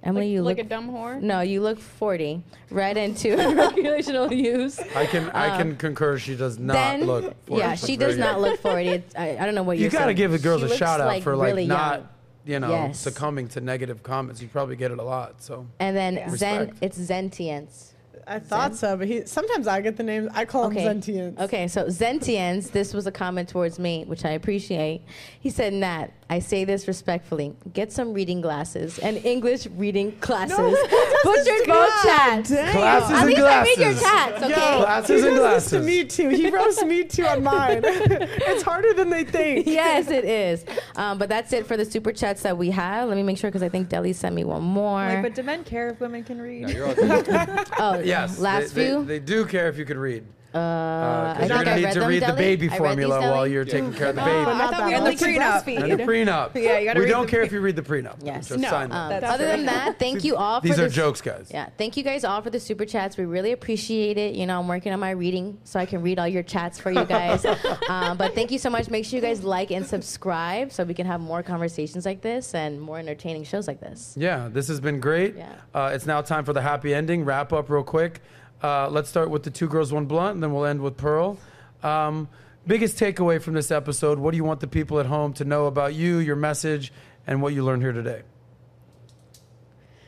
Emily, 0.03 0.25
like, 0.25 0.31
you 0.33 0.41
like 0.43 0.57
look. 0.57 0.65
a 0.65 0.69
dumb 0.69 0.89
whore. 0.91 1.21
no, 1.21 1.41
you 1.41 1.61
look 1.61 1.79
40. 1.79 2.41
Right 2.71 2.97
into 2.97 3.35
recreational 3.55 4.33
use. 4.33 4.79
I 4.95 5.05
can 5.05 5.29
I 5.31 5.57
can 5.57 5.75
concur. 5.77 6.17
She 6.17 6.35
does 6.35 6.57
not 6.57 6.75
Uh, 6.75 6.79
then, 6.79 7.05
look. 7.05 7.45
40. 7.45 7.59
yeah, 7.59 7.75
she 7.75 7.97
does 7.97 8.15
Very- 8.15 8.27
not 8.27 8.41
look 8.41 8.59
40. 8.61 8.87
It's, 8.87 9.15
I, 9.15 9.37
I 9.39 9.45
don't 9.45 9.53
know 9.55 9.61
what 9.63 9.77
You 9.77 9.83
you're 9.83 9.91
gotta 9.91 10.05
saying. 10.05 10.17
give 10.17 10.31
the 10.31 10.39
girls 10.39 10.61
She 10.61 10.65
a 10.65 10.67
looks 10.69 10.79
shout 10.79 11.01
out 11.01 11.21
for 11.21 11.35
like 11.35 11.47
really 11.47 11.67
not, 11.67 11.99
young. 11.99 12.09
You 12.45 12.59
know, 12.59 12.69
Yes. 12.69 12.99
succumbing 12.99 13.47
to 13.49 13.61
negative 13.61 14.03
comments. 14.03 14.41
You 14.41 14.47
probably 14.47 14.75
get 14.75 14.91
it 14.91 14.99
a 14.99 15.03
lot. 15.03 15.41
So 15.41 15.67
And 15.79 15.95
then 15.95 16.15
Yeah. 16.15 16.29
Zen, 16.35 16.73
it's 16.81 16.97
Zentience. 16.97 17.90
I 18.27 18.39
thought 18.39 18.75
so, 18.75 18.95
but 18.97 19.07
he 19.07 19.25
sometimes 19.25 19.67
I 19.67 19.81
get 19.81 19.97
the 19.97 20.03
names. 20.03 20.29
I 20.33 20.45
call 20.45 20.65
Okay. 20.65 20.81
him 20.81 21.01
Zentience. 21.01 21.39
Okay, 21.39 21.67
so 21.67 21.85
Zentians, 21.85 22.71
this 22.71 22.93
was 22.93 23.07
a 23.07 23.11
comment 23.11 23.49
towards 23.49 23.79
me, 23.79 24.03
which 24.05 24.25
I 24.25 24.31
appreciate. 24.31 25.01
He 25.39 25.49
said, 25.49 25.73
Nat, 25.73 26.07
I 26.29 26.39
say 26.39 26.63
this 26.63 26.87
respectfully. 26.87 27.53
Get 27.73 27.91
some 27.91 28.13
reading 28.13 28.39
glasses 28.41 28.99
and 28.99 29.17
English 29.25 29.67
reading 29.75 30.13
classes. 30.19 30.57
Butchered 30.57 31.67
both 31.67 32.03
chats. 32.03 32.49
Glasses 32.51 33.11
At 33.11 33.17
and 33.19 33.25
least 33.27 33.41
I 33.41 33.63
read 33.63 33.77
your 33.77 33.93
glasses. 33.93 34.01
chats, 34.01 34.43
okay? 34.43 34.77
Glasses 34.79 35.21
he 35.21 35.27
and 35.27 35.35
does 35.37 35.39
glasses. 35.39 35.71
this 35.71 35.79
to 35.81 35.85
me 35.85 36.05
too. 36.05 36.29
He 36.29 36.49
roasts 36.49 36.83
me 36.85 37.03
too 37.03 37.25
on 37.25 37.43
mine. 37.43 37.81
it's 37.83 38.63
harder 38.63 38.93
than 38.93 39.09
they 39.09 39.23
think. 39.25 39.65
yes, 39.67 40.09
it 40.09 40.23
is. 40.25 40.63
Um, 40.95 41.17
but 41.17 41.27
that's 41.27 41.51
it 41.53 41.65
for 41.67 41.75
the 41.75 41.85
super 41.85 42.13
chats 42.13 42.43
that 42.43 42.57
we 42.57 42.71
have. 42.71 43.09
Let 43.09 43.17
me 43.17 43.23
make 43.23 43.37
sure 43.37 43.49
because 43.49 43.63
I 43.63 43.69
think 43.69 43.89
Deli 43.89 44.13
sent 44.13 44.33
me 44.35 44.43
one 44.43 44.63
more. 44.63 45.05
Like, 45.05 45.23
but 45.23 45.35
do 45.35 45.43
men 45.43 45.63
care 45.65 45.89
if 45.89 45.99
women 45.99 46.23
can 46.23 46.41
read? 46.41 46.61
No, 46.61 46.69
you're 46.69 46.87
all 46.87 46.95
good. 46.95 47.27
oh, 47.79 47.99
yes, 48.11 48.39
last 48.39 48.75
they, 48.75 48.87
few. 48.87 49.05
They, 49.05 49.19
they 49.19 49.25
do 49.25 49.45
care 49.45 49.67
if 49.67 49.77
you 49.77 49.85
could 49.85 49.97
read. 49.97 50.23
Uh, 50.53 50.57
Uh, 50.57 51.33
'cause 51.33 51.43
I 51.43 51.47
you're 51.47 51.47
think 51.47 51.49
gonna 51.65 51.71
I 51.71 51.75
need 51.75 51.83
read 51.85 51.93
to 51.93 51.99
them, 52.01 52.09
read 52.09 52.23
the 52.23 52.33
baby 52.33 52.67
I 52.67 52.71
read 52.71 52.77
formula 52.77 53.19
these, 53.21 53.29
while 53.29 53.47
you're 53.47 53.63
taking 53.65 53.93
care 53.93 54.07
of 54.09 54.15
the 54.15 54.21
Oh, 54.21 54.25
baby. 54.25 54.45
but 54.45 54.53
I 54.53 54.57
not 54.57 54.69
thought 54.71 54.77
that 54.79 54.85
we 54.87 54.91
had 54.93 55.03
the 55.05 55.25
prenup. 55.25 55.81
And 55.83 55.91
the 55.99 56.03
prenup. 56.03 56.49
Yeah, 56.61 56.77
you 56.79 56.85
gotta 56.87 56.99
We 56.99 57.05
read 57.05 57.11
don't 57.11 57.25
the 57.25 57.31
care 57.31 57.41
if 57.41 57.51
you 57.51 57.61
read 57.61 57.75
the 57.77 57.81
prenup. 57.81 58.15
Yes. 58.21 58.49
Just 58.49 58.59
No. 58.59 58.69
sign. 58.69 58.91
Um, 58.91 59.09
That's 59.09 59.25
other 59.25 59.45
than 59.45 59.65
that, 59.67 59.97
thank 59.97 60.23
you 60.25 60.35
all 60.35 60.59
These 60.59 60.75
for 60.75 60.81
are 60.81 60.85
this- 60.85 60.93
jokes, 60.93 61.21
guys. 61.21 61.47
Yeah, 61.51 61.67
thank 61.77 61.95
you 61.95 62.03
guys 62.03 62.23
all 62.25 62.41
for 62.41 62.49
the 62.49 62.59
super 62.59 62.83
chats. 62.85 63.15
We 63.17 63.23
really 63.25 63.53
appreciate 63.53 64.17
it. 64.17 64.35
You 64.35 64.45
know, 64.45 64.59
I'm 64.59 64.67
working 64.67 64.91
on 64.91 64.99
my 64.99 65.11
reading 65.11 65.57
so 65.63 65.79
I 65.79 65.85
can 65.85 66.01
read 66.01 66.19
all 66.19 66.27
your 66.27 66.43
chats 66.43 66.77
for 66.79 66.91
you 66.91 67.05
guys. 67.05 67.45
um, 67.89 68.17
but 68.17 68.35
thank 68.35 68.51
you 68.51 68.59
so 68.59 68.69
much. 68.69 68.89
Make 68.89 69.05
sure 69.05 69.17
you 69.19 69.25
guys 69.25 69.43
like 69.43 69.71
and 69.71 69.85
subscribe 69.85 70.71
so 70.73 70.83
we 70.83 70.93
can 70.93 71.05
have 71.07 71.21
more 71.21 71.41
conversations 71.43 72.05
like 72.05 72.21
this 72.21 72.53
and 72.53 72.79
more 72.81 72.99
entertaining 72.99 73.45
shows 73.45 73.67
like 73.67 73.79
this. 73.79 74.15
Yeah, 74.17 74.49
this 74.51 74.67
has 74.67 74.79
been 74.81 74.99
great. 74.99 75.35
Yeah. 75.37 75.47
Uh, 75.73 75.91
it's 75.93 76.05
now 76.05 76.21
time 76.21 76.43
for 76.43 76.51
the 76.53 76.61
happy 76.61 76.93
ending. 76.93 77.23
Wrap 77.25 77.53
up 77.53 77.69
real 77.69 77.83
quick. 77.83 78.21
Uh, 78.63 78.89
let's 78.89 79.09
start 79.09 79.29
with 79.29 79.43
the 79.43 79.49
two 79.49 79.67
girls, 79.67 79.91
one 79.91 80.05
blunt, 80.05 80.35
and 80.35 80.43
then 80.43 80.53
we'll 80.53 80.65
end 80.65 80.81
with 80.81 80.97
Pearl. 80.97 81.37
Um, 81.83 82.29
biggest 82.67 82.97
takeaway 82.97 83.41
from 83.41 83.55
this 83.55 83.71
episode 83.71 84.19
what 84.19 84.31
do 84.31 84.37
you 84.37 84.43
want 84.43 84.59
the 84.59 84.67
people 84.67 84.99
at 84.99 85.07
home 85.07 85.33
to 85.33 85.45
know 85.45 85.65
about 85.65 85.95
you, 85.95 86.17
your 86.17 86.35
message, 86.35 86.93
and 87.25 87.41
what 87.41 87.53
you 87.53 87.63
learned 87.63 87.81
here 87.81 87.91
today? 87.91 88.21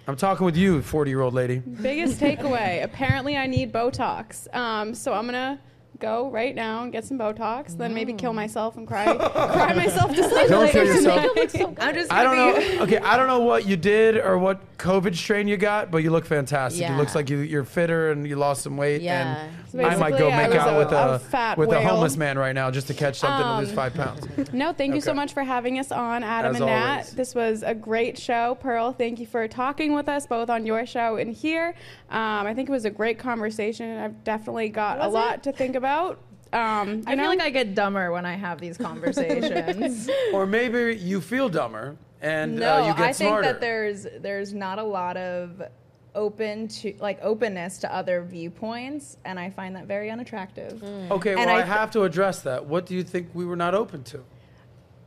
I'm 0.05 0.17
talking 0.17 0.45
with 0.45 0.57
you, 0.57 0.81
40 0.81 1.09
year 1.11 1.21
old 1.21 1.34
lady. 1.34 1.59
Biggest 1.59 2.19
takeaway. 2.19 2.84
Apparently, 2.84 3.38
I 3.38 3.47
need 3.47 3.71
Botox. 3.71 4.53
Um, 4.53 4.93
so 4.93 5.13
I'm 5.13 5.25
gonna 5.25 5.59
go 6.03 6.30
right 6.30 6.53
now 6.53 6.84
and 6.84 6.91
get 6.91 7.05
some 7.05 7.17
Botox, 7.17 7.77
then 7.77 7.93
maybe 7.93 8.13
kill 8.13 8.34
myself 8.34 8.75
and 8.77 8.85
cry, 8.88 9.05
cry 9.31 9.73
myself 9.73 10.13
to 10.15 10.23
sleep. 10.30 10.49
Don't 10.49 10.69
kill 10.69 10.84
later 10.84 10.93
yourself. 10.95 11.34
tonight. 11.51 11.75
I'm 11.80 11.95
just. 11.95 12.11
I 12.11 12.23
don't 12.23 12.35
know. 12.38 12.53
Okay, 12.84 12.97
I 12.97 13.15
don't 13.17 13.27
know 13.27 13.39
what 13.39 13.65
you 13.65 13.77
did 13.77 14.17
or 14.17 14.38
what 14.38 14.77
COVID 14.77 15.15
strain 15.15 15.47
you 15.47 15.55
got, 15.55 15.89
but 15.89 15.99
you 16.03 16.09
look 16.11 16.25
fantastic. 16.25 16.81
Yeah. 16.81 16.93
It 16.93 16.97
looks 16.97 17.15
like 17.15 17.30
you, 17.30 17.38
you're 17.38 17.63
fitter 17.63 18.11
and 18.11 18.27
you 18.27 18.35
lost 18.35 18.61
some 18.63 18.75
weight. 18.75 19.01
Yeah. 19.01 19.47
So 19.71 19.80
I 19.81 19.95
might 19.95 20.17
go 20.17 20.30
make 20.30 20.53
out 20.53 20.73
a- 20.75 20.77
with 20.77 20.91
a 20.91 21.13
a, 21.13 21.19
fat 21.19 21.57
with 21.57 21.71
a 21.71 21.81
homeless 21.81 22.17
man 22.17 22.38
right 22.38 22.53
now 22.53 22.69
just 22.71 22.88
to 22.88 22.93
catch 22.93 23.15
something 23.19 23.45
and 23.47 23.59
lose 23.59 23.69
Um, 23.69 23.75
five 23.75 23.93
pounds. 23.93 24.51
No, 24.53 24.73
thank 24.73 24.93
you 24.95 25.01
so 25.01 25.13
much 25.13 25.34
for 25.34 25.43
having 25.43 25.80
us 25.80 25.91
on, 25.91 26.23
Adam 26.23 26.51
As 26.55 26.57
and 26.61 26.65
Nat. 26.65 26.91
always. 26.91 27.11
This 27.11 27.34
was 27.34 27.63
a 27.63 27.73
great 27.73 28.17
show. 28.17 28.55
Pearl, 28.59 28.91
thank 28.91 29.19
you 29.19 29.25
for 29.25 29.47
talking 29.47 29.93
with 29.93 30.09
us 30.09 30.27
both 30.27 30.49
on 30.49 30.65
your 30.65 30.85
show 30.85 31.15
and 31.15 31.31
here. 31.34 31.73
Um, 32.09 32.45
I 32.45 32.53
think 32.53 32.67
it 32.69 32.71
was 32.71 32.85
a 32.85 32.91
great 32.91 33.17
conversation. 33.17 33.97
I've 33.97 34.23
definitely 34.23 34.69
got 34.69 34.97
a 34.97 35.05
Was 35.05 35.13
lot 35.13 35.43
to 35.43 35.51
think 35.53 35.75
about. 35.75 35.92
Um, 36.51 36.97
you 36.97 37.03
I 37.07 37.15
know, 37.15 37.23
feel 37.23 37.29
like 37.31 37.41
I 37.41 37.49
get 37.49 37.73
dumber 37.73 38.11
when 38.11 38.25
I 38.25 38.33
have 38.35 38.59
these 38.61 38.77
conversations. 38.77 40.09
Or 40.33 40.45
maybe 40.45 40.95
you 40.97 41.19
feel 41.19 41.49
dumber 41.49 41.97
and 42.21 42.55
no, 42.55 42.75
uh, 42.83 42.87
you 42.87 42.93
get 42.95 43.15
smarter. 43.15 43.39
I 43.39 43.41
think 43.41 43.53
that 43.53 43.61
there's 43.61 44.07
there's 44.21 44.53
not 44.53 44.79
a 44.79 44.83
lot 44.83 45.17
of 45.17 45.61
open 46.15 46.67
to 46.67 46.93
like 46.99 47.19
openness 47.21 47.79
to 47.79 47.93
other 47.93 48.23
viewpoints, 48.23 49.17
and 49.25 49.39
I 49.39 49.49
find 49.49 49.75
that 49.75 49.85
very 49.85 50.09
unattractive. 50.09 50.81
okay, 51.11 51.31
and 51.31 51.39
well, 51.45 51.57
I, 51.57 51.61
I 51.61 51.65
have 51.65 51.91
to 51.91 52.03
address 52.03 52.41
that. 52.41 52.65
What 52.65 52.85
do 52.85 52.95
you 52.95 53.03
think 53.03 53.29
we 53.33 53.45
were 53.45 53.55
not 53.55 53.75
open 53.75 54.03
to? 54.05 54.23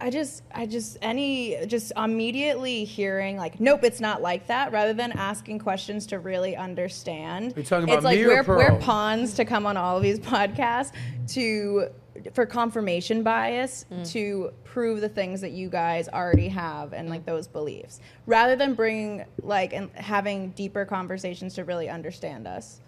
I 0.00 0.10
just, 0.10 0.42
I 0.54 0.66
just, 0.66 0.98
any, 1.00 1.64
just 1.66 1.92
immediately 1.96 2.84
hearing 2.84 3.36
like, 3.38 3.60
nope, 3.60 3.80
it's 3.82 4.00
not 4.00 4.20
like 4.20 4.46
that, 4.48 4.70
rather 4.70 4.92
than 4.92 5.12
asking 5.12 5.58
questions 5.60 6.06
to 6.08 6.18
really 6.18 6.54
understand. 6.54 7.54
Are 7.56 7.60
you 7.60 7.64
talking 7.64 7.84
about 7.84 7.96
it's 7.96 8.04
like 8.04 8.18
me 8.18 8.24
or 8.24 8.28
we're, 8.28 8.44
Pearl? 8.44 8.58
we're 8.58 8.80
pawns 8.80 9.32
to 9.34 9.44
come 9.46 9.64
on 9.66 9.76
all 9.76 9.96
of 9.96 10.02
these 10.02 10.18
podcasts 10.34 10.92
to, 11.28 11.88
for 12.34 12.44
confirmation 12.44 13.22
bias 13.22 13.86
to 14.04 14.50
prove 14.64 15.00
the 15.00 15.08
things 15.08 15.40
that 15.40 15.52
you 15.52 15.70
guys 15.70 16.08
already 16.10 16.48
have 16.48 16.92
and 16.92 17.08
like 17.08 17.24
those 17.24 17.46
beliefs, 17.48 18.00
rather 18.26 18.54
than 18.54 18.74
bringing 18.74 19.24
like 19.42 19.72
and 19.72 19.90
having 19.94 20.50
deeper 20.50 20.84
conversations 20.84 21.54
to 21.54 21.64
really 21.64 21.88
understand 21.88 22.46
us. 22.46 22.80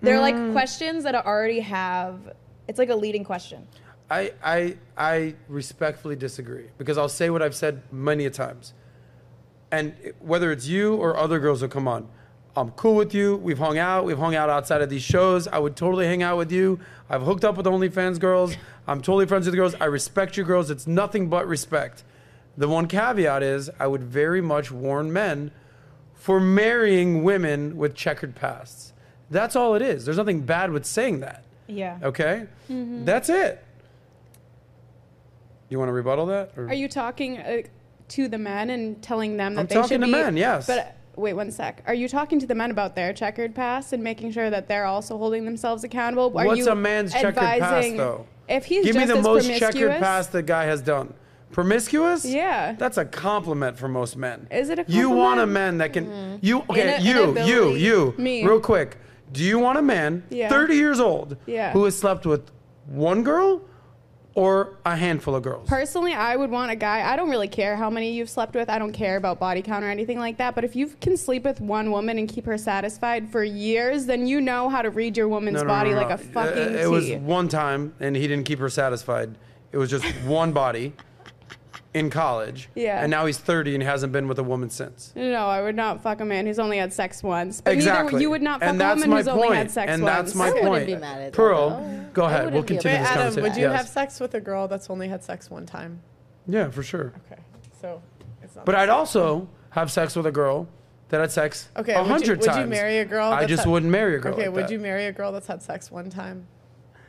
They're 0.00 0.18
Mm. 0.18 0.20
like 0.20 0.52
questions 0.52 1.04
that 1.04 1.14
I 1.14 1.20
already 1.20 1.60
have. 1.60 2.34
It's 2.68 2.78
like 2.80 2.90
a 2.90 2.94
leading 2.96 3.22
question. 3.24 3.66
I, 4.10 4.32
I, 4.42 4.76
I 4.96 5.34
respectfully 5.48 6.16
disagree 6.16 6.66
because 6.78 6.96
I'll 6.96 7.08
say 7.08 7.30
what 7.30 7.42
I've 7.42 7.54
said 7.54 7.82
many 7.90 8.26
a 8.26 8.30
times. 8.30 8.72
And 9.72 9.94
whether 10.20 10.52
it's 10.52 10.66
you 10.66 10.94
or 10.94 11.16
other 11.16 11.40
girls 11.40 11.60
who 11.60 11.68
come 11.68 11.88
on, 11.88 12.08
I'm 12.56 12.70
cool 12.70 12.94
with 12.94 13.12
you. 13.14 13.36
We've 13.36 13.58
hung 13.58 13.76
out. 13.76 14.04
We've 14.04 14.16
hung 14.18 14.34
out 14.34 14.48
outside 14.48 14.80
of 14.80 14.88
these 14.88 15.02
shows. 15.02 15.46
I 15.46 15.58
would 15.58 15.76
totally 15.76 16.06
hang 16.06 16.22
out 16.22 16.38
with 16.38 16.50
you. 16.50 16.80
I've 17.10 17.22
hooked 17.22 17.44
up 17.44 17.56
with 17.56 17.66
OnlyFans 17.66 18.18
girls. 18.18 18.56
I'm 18.86 19.02
totally 19.02 19.26
friends 19.26 19.44
with 19.44 19.52
the 19.52 19.58
girls. 19.58 19.74
I 19.80 19.86
respect 19.86 20.36
you 20.36 20.44
girls. 20.44 20.70
It's 20.70 20.86
nothing 20.86 21.28
but 21.28 21.46
respect. 21.46 22.04
The 22.56 22.68
one 22.68 22.86
caveat 22.86 23.42
is 23.42 23.68
I 23.78 23.86
would 23.86 24.02
very 24.02 24.40
much 24.40 24.70
warn 24.70 25.12
men 25.12 25.50
for 26.14 26.40
marrying 26.40 27.24
women 27.24 27.76
with 27.76 27.94
checkered 27.94 28.34
pasts. 28.34 28.94
That's 29.30 29.54
all 29.54 29.74
it 29.74 29.82
is. 29.82 30.04
There's 30.06 30.16
nothing 30.16 30.40
bad 30.40 30.70
with 30.70 30.86
saying 30.86 31.20
that. 31.20 31.44
Yeah. 31.66 31.98
Okay? 32.02 32.46
Mm-hmm. 32.70 33.04
That's 33.04 33.28
it. 33.28 33.62
You 35.68 35.78
want 35.78 35.88
to 35.88 35.92
rebuttal 35.92 36.26
that? 36.26 36.52
or- 36.56 36.68
are 36.68 36.74
you 36.74 36.88
talking 36.88 37.38
uh, 37.38 37.62
to 38.08 38.28
the 38.28 38.38
men 38.38 38.70
and 38.70 39.02
telling 39.02 39.36
them 39.36 39.54
that 39.54 39.60
I'm 39.62 39.66
they 39.66 39.74
talking 39.74 40.00
to 40.00 40.06
be? 40.06 40.12
men, 40.12 40.36
yes. 40.36 40.66
But 40.66 40.78
uh, 40.78 40.84
wait 41.16 41.34
one 41.34 41.50
sec. 41.50 41.82
Are 41.86 41.94
you 41.94 42.08
talking 42.08 42.38
to 42.40 42.46
the 42.46 42.54
men 42.54 42.70
about 42.70 42.94
their 42.94 43.12
checkered 43.12 43.54
past 43.54 43.92
and 43.92 44.02
making 44.02 44.32
sure 44.32 44.48
that 44.50 44.68
they're 44.68 44.84
also 44.84 45.18
holding 45.18 45.44
themselves 45.44 45.82
accountable? 45.84 46.26
Are 46.38 46.46
What's 46.46 46.58
you 46.58 46.68
a 46.68 46.74
man's 46.74 47.12
checkered 47.12 47.36
past, 47.36 47.96
though? 47.96 48.26
If 48.48 48.64
he's 48.66 48.84
Give 48.84 48.96
me 48.96 49.04
the 49.06 49.20
most 49.22 49.48
checkered 49.58 49.90
past 49.98 50.32
the 50.32 50.42
guy 50.42 50.64
has 50.64 50.80
done. 50.80 51.14
Promiscuous? 51.50 52.24
Yeah. 52.24 52.72
That's 52.72 52.98
a 52.98 53.04
compliment 53.04 53.78
for 53.78 53.88
most 53.88 54.16
men. 54.16 54.46
Is 54.50 54.68
it 54.68 54.78
a 54.78 54.84
compliment? 54.84 55.10
You 55.10 55.10
want 55.10 55.40
a 55.40 55.46
man 55.46 55.78
that 55.78 55.92
can. 55.92 56.38
You 56.42 56.60
okay? 56.68 57.00
You, 57.00 57.38
you, 57.40 57.74
you. 57.74 58.14
Me. 58.18 58.44
Real 58.44 58.60
quick. 58.60 58.98
Do 59.32 59.42
you 59.42 59.58
want 59.58 59.78
a 59.78 59.82
man, 59.82 60.22
Yeah. 60.30 60.48
30 60.48 60.76
years 60.76 61.00
old, 61.00 61.36
Yeah. 61.46 61.72
who 61.72 61.84
has 61.84 61.98
slept 61.98 62.26
with 62.26 62.50
one 62.86 63.24
girl 63.24 63.62
or 64.36 64.74
a 64.84 64.94
handful 64.94 65.34
of 65.34 65.42
girls? 65.42 65.68
Personally, 65.68 66.12
I 66.12 66.36
would 66.36 66.50
want 66.50 66.70
a 66.70 66.76
guy. 66.76 67.10
I 67.10 67.16
don't 67.16 67.30
really 67.30 67.48
care 67.48 67.74
how 67.74 67.90
many 67.90 68.12
you've 68.12 68.30
slept 68.30 68.54
with. 68.54 68.68
I 68.70 68.78
don't 68.78 68.92
care 68.92 69.16
about 69.16 69.40
body 69.40 69.62
count 69.62 69.82
or 69.84 69.88
anything 69.90 70.18
like 70.18 70.36
that. 70.38 70.54
But 70.54 70.62
if 70.62 70.76
you 70.76 70.88
can 71.00 71.16
sleep 71.16 71.42
with 71.42 71.60
one 71.60 71.90
woman 71.90 72.18
and 72.18 72.28
keep 72.28 72.44
her 72.46 72.58
satisfied 72.58 73.28
for 73.28 73.42
years, 73.42 74.06
then 74.06 74.26
you 74.26 74.40
know 74.40 74.68
how 74.68 74.82
to 74.82 74.90
read 74.90 75.16
your 75.16 75.26
woman's 75.26 75.56
No, 75.56 75.62
no, 75.62 75.68
body 75.68 75.90
no, 75.90 75.96
like 75.96 76.08
no. 76.10 76.14
a 76.14 76.18
fucking 76.18 76.76
Uh, 76.76 76.78
It 76.82 76.88
was 76.90 77.06
T. 77.06 77.16
one 77.16 77.48
time, 77.48 77.94
and 77.98 78.14
he 78.14 78.28
didn't 78.28 78.44
keep 78.44 78.58
her 78.60 78.68
satisfied. 78.68 79.36
It 79.72 79.78
was 79.78 79.90
just 79.90 80.04
one 80.26 80.52
body 80.52 80.92
in 81.96 82.10
college. 82.10 82.68
Yeah. 82.74 83.00
And 83.02 83.10
now 83.10 83.24
he's 83.24 83.38
30 83.38 83.74
and 83.74 83.82
hasn't 83.82 84.12
been 84.12 84.28
with 84.28 84.38
a 84.38 84.42
woman 84.42 84.68
since. 84.68 85.12
No, 85.16 85.46
I 85.46 85.62
would 85.62 85.74
not 85.74 86.02
fuck 86.02 86.20
a 86.20 86.24
man 86.24 86.46
who's 86.46 86.58
only 86.58 86.76
had 86.76 86.92
sex 86.92 87.22
once. 87.22 87.62
But 87.62 87.72
exactly. 87.72 88.12
neither 88.12 88.20
you 88.22 88.30
would 88.30 88.42
not 88.42 88.60
fuck 88.60 88.68
and 88.68 88.76
a 88.76 88.78
that's 88.78 89.00
woman 89.00 89.16
who's 89.16 89.26
point. 89.28 89.44
only 89.44 89.56
had 89.56 89.70
sex 89.70 89.90
and 89.90 90.02
once. 90.02 90.14
that's 90.14 90.34
my 90.34 90.46
I 90.48 90.50
wouldn't 90.50 90.66
point. 90.68 90.86
be 90.86 90.96
mad 90.96 91.18
at 91.20 91.24
that, 91.24 91.32
Pearl, 91.32 91.70
though. 91.70 92.04
go 92.12 92.24
ahead. 92.26 92.52
We'll 92.52 92.62
continue 92.64 92.98
this 92.98 93.08
Adam, 93.08 93.22
conversation. 93.22 93.42
would 93.42 93.56
you 93.56 93.62
Yes. 93.62 93.76
have 93.76 93.88
sex 93.88 94.20
with 94.20 94.34
a 94.34 94.40
girl 94.40 94.68
that's 94.68 94.90
only 94.90 95.08
had 95.08 95.24
sex 95.24 95.50
one 95.50 95.64
time? 95.64 96.00
Yeah, 96.46 96.68
for 96.70 96.82
sure. 96.82 97.14
Okay, 97.32 97.40
so 97.80 98.02
it's 98.42 98.54
not. 98.54 98.66
But 98.66 98.74
I'd 98.74 98.90
also 98.90 99.48
have 99.70 99.90
sex 99.90 100.14
with 100.14 100.26
a 100.26 100.32
girl 100.32 100.68
that 101.08 101.20
had 101.20 101.30
sex 101.30 101.70
okay, 101.76 101.94
a 101.94 101.98
would 101.98 102.06
you, 102.06 102.12
hundred 102.12 102.40
would 102.42 102.56
you 102.56 102.66
marry 102.66 102.98
a 102.98 103.04
girl? 103.06 103.32
I 103.32 103.46
just 103.46 103.64
had- 103.64 103.70
wouldn't 103.72 103.90
marry 103.90 104.16
a 104.16 104.18
girl. 104.18 104.34
Okay, 104.34 104.48
like 104.48 104.54
would 104.54 104.64
that. 104.64 104.70
you 104.72 104.78
marry 104.78 105.06
a 105.06 105.12
girl 105.12 105.32
that's 105.32 105.46
had 105.46 105.62
sex 105.62 105.90
one 105.90 106.10
time? 106.10 106.46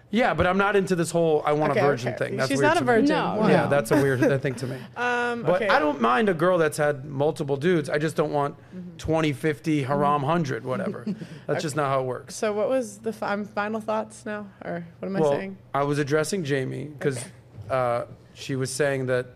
Yeah, 0.10 0.34
but 0.34 0.48
I'm 0.48 0.58
not 0.58 0.76
into 0.78 0.96
this 0.96 1.12
whole 1.12 1.44
I 1.46 1.52
want 1.52 1.72
okay, 1.72 1.82
a 1.82 1.84
virgin 1.84 2.14
okay. 2.14 2.18
thing. 2.18 2.38
That's 2.38 2.50
She's 2.50 2.60
weird 2.60 2.68
not 2.70 2.78
a 2.78 2.80
to 2.80 2.86
me. 2.86 2.94
virgin. 2.94 3.10
No, 3.10 3.36
Wow. 3.42 3.48
Yeah, 3.50 3.66
that's 3.68 3.92
a 3.92 3.96
weird 4.02 4.42
thing 4.42 4.56
to 4.56 4.68
me. 4.68 4.78
Um, 4.96 5.44
But 5.44 5.62
okay. 5.62 5.68
I 5.68 5.80
don't 5.80 6.00
mind 6.00 6.30
a 6.30 6.34
girl 6.34 6.58
that's 6.58 6.78
had 6.78 7.04
multiple 7.04 7.58
dudes. 7.58 7.90
I 7.90 7.98
just 7.98 8.16
don't 8.16 8.32
want 8.32 8.56
Mm-hmm. 8.74 8.98
20, 8.98 9.34
50, 9.34 9.84
haram, 9.84 10.22
100, 10.22 10.64
whatever. 10.66 11.06
That's 11.48 11.62
just 11.62 11.76
not 11.76 11.88
how 11.90 12.02
it 12.02 12.06
works. 12.06 12.36
So 12.36 12.52
what 12.54 12.68
was 12.70 12.98
the 13.00 13.12
fi- 13.14 13.44
final 13.44 13.80
thoughts 13.82 14.26
now, 14.26 14.48
or 14.66 14.86
what 15.00 15.08
am 15.08 15.16
I 15.18 15.20
well, 15.20 15.32
saying? 15.32 15.58
I 15.74 15.84
was 15.84 16.00
addressing 16.00 16.44
Jaime 16.46 16.86
because 16.86 17.24
uh, 17.70 18.06
she 18.34 18.56
was 18.56 18.72
saying 18.72 19.06
that 19.08 19.28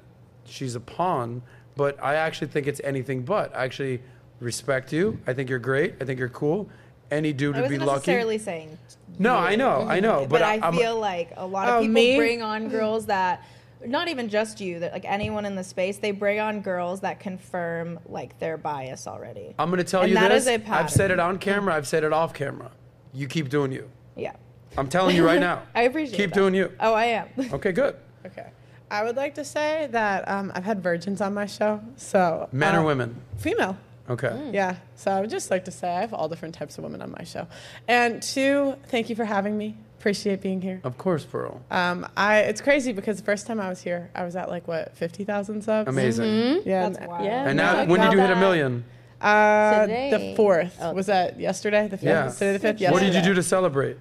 she's 0.45 0.75
a 0.75 0.79
pawn, 0.79 1.41
but 1.75 2.01
I 2.03 2.15
actually 2.15 2.47
think 2.47 2.65
it's 2.67 2.81
anything 2.83 3.21
but. 3.23 3.55
I 3.55 3.65
actually 3.65 4.01
respect 4.39 4.91
you. 4.93 5.19
I 5.27 5.33
think 5.33 5.49
you're 5.49 5.59
great. 5.59 5.95
I 6.01 6.05
think 6.05 6.17
you're 6.19 6.29
cool. 6.29 6.69
Any 7.11 7.33
dude 7.33 7.55
I 7.55 7.61
would 7.61 7.69
be 7.69 7.75
wasn't 7.75 7.87
lucky. 7.87 7.97
necessarily 8.11 8.37
saying. 8.37 8.77
No, 9.19 9.33
you. 9.39 9.45
I 9.45 9.55
know, 9.55 9.85
I 9.87 9.99
know, 9.99 10.19
But, 10.21 10.29
but, 10.29 10.41
I 10.43 10.57
I'm- 10.57 10.73
feel 10.75 10.99
like 10.99 11.31
a 11.37 11.45
lot 11.45 11.67
of 11.69 11.75
Oh, 11.75 11.79
people 11.81 11.93
me? 11.93 12.17
bring 12.17 12.41
on 12.41 12.69
girls 12.69 13.05
that, 13.07 13.43
not 13.85 14.07
even 14.07 14.29
just 14.29 14.59
you, 14.61 14.79
that 14.79 14.93
like 14.93 15.05
anyone 15.05 15.45
in 15.45 15.55
the 15.55 15.63
space, 15.63 15.97
they 15.97 16.11
bring 16.11 16.39
on 16.39 16.61
girls 16.61 17.01
that 17.01 17.19
confirm 17.19 17.99
like 18.07 18.37
their 18.39 18.57
bias 18.57 19.07
already. 19.07 19.53
I'm 19.59 19.69
going 19.69 19.77
to 19.79 19.83
tell 19.83 20.01
And 20.01 20.09
you 20.09 20.15
that 20.15 20.29
this. 20.29 20.43
is 20.43 20.47
a 20.47 20.71
I've 20.71 20.89
said 20.89 21.11
it 21.11 21.19
on 21.19 21.37
camera. 21.39 21.75
I've 21.75 21.87
said 21.87 22.03
it 22.03 22.13
off 22.13 22.33
camera. 22.33 22.71
You 23.13 23.27
keep 23.27 23.49
doing 23.49 23.71
you. 23.71 23.89
Yeah, 24.15 24.33
I'm 24.77 24.87
telling 24.87 25.15
you 25.15 25.25
right 25.25 25.39
now. 25.39 25.63
I 25.75 25.83
appreciate. 25.83 26.17
keep 26.17 26.29
that. 26.31 26.35
doing 26.35 26.53
you. 26.53 26.71
Oh, 26.79 26.93
I 26.93 27.05
am. 27.05 27.27
Okay, 27.53 27.71
good. 27.71 27.95
Okay. 28.25 28.47
I 28.89 29.03
would 29.03 29.15
like 29.15 29.35
to 29.35 29.45
say 29.45 29.87
that 29.91 30.27
um, 30.29 30.51
I've 30.53 30.65
had 30.65 30.83
virgins 30.83 31.21
on 31.21 31.33
my 31.33 31.45
show. 31.45 31.81
So 31.95 32.49
Men 32.51 32.75
uh, 32.75 32.81
or 32.81 32.85
women? 32.85 33.21
Female. 33.37 33.77
Okay. 34.11 34.51
Yeah. 34.53 34.75
So 34.95 35.11
I 35.11 35.21
would 35.21 35.29
just 35.29 35.49
like 35.51 35.65
to 35.65 35.71
say 35.71 35.89
I 35.89 36.01
have 36.01 36.13
all 36.13 36.27
different 36.29 36.53
types 36.55 36.77
of 36.77 36.83
women 36.83 37.01
on 37.01 37.11
my 37.11 37.23
show. 37.23 37.47
And 37.87 38.21
two, 38.21 38.75
thank 38.87 39.09
you 39.09 39.15
for 39.15 39.25
having 39.25 39.57
me. 39.57 39.75
Appreciate 39.99 40.41
being 40.41 40.61
here. 40.61 40.81
Of 40.83 40.97
course, 40.97 41.23
Pearl. 41.23 41.61
Um, 41.69 42.07
I 42.17 42.39
it's 42.39 42.59
crazy 42.59 42.91
because 42.91 43.17
the 43.17 43.23
first 43.23 43.45
time 43.45 43.59
I 43.59 43.69
was 43.69 43.81
here, 43.81 44.09
I 44.15 44.23
was 44.25 44.35
at 44.35 44.49
like 44.49 44.67
what 44.67 44.95
fifty 44.97 45.23
thousand 45.23 45.61
subs. 45.63 45.87
Amazing. 45.87 46.63
Yeah. 46.65 46.89
That's 46.89 46.97
and- 46.97 47.07
wild. 47.07 47.25
Yeah. 47.25 47.47
And 47.47 47.57
now, 47.57 47.75
I 47.77 47.85
when 47.85 48.01
did 48.01 48.11
you 48.13 48.19
hit 48.19 48.31
a 48.31 48.35
million? 48.35 48.83
Uh, 49.21 49.81
Today. 49.81 50.09
the 50.09 50.35
fourth 50.35 50.75
Oh. 50.81 50.93
was 50.93 51.05
that 51.05 51.39
yesterday. 51.39 51.87
The 51.87 51.97
fifth. 51.97 52.03
Yeah. 52.07 52.29
Today 52.31 52.53
the 52.53 52.59
fifth. 52.59 52.91
What 52.91 53.01
did 53.01 53.13
you 53.13 53.21
do 53.21 53.35
to 53.35 53.43
celebrate? 53.43 53.97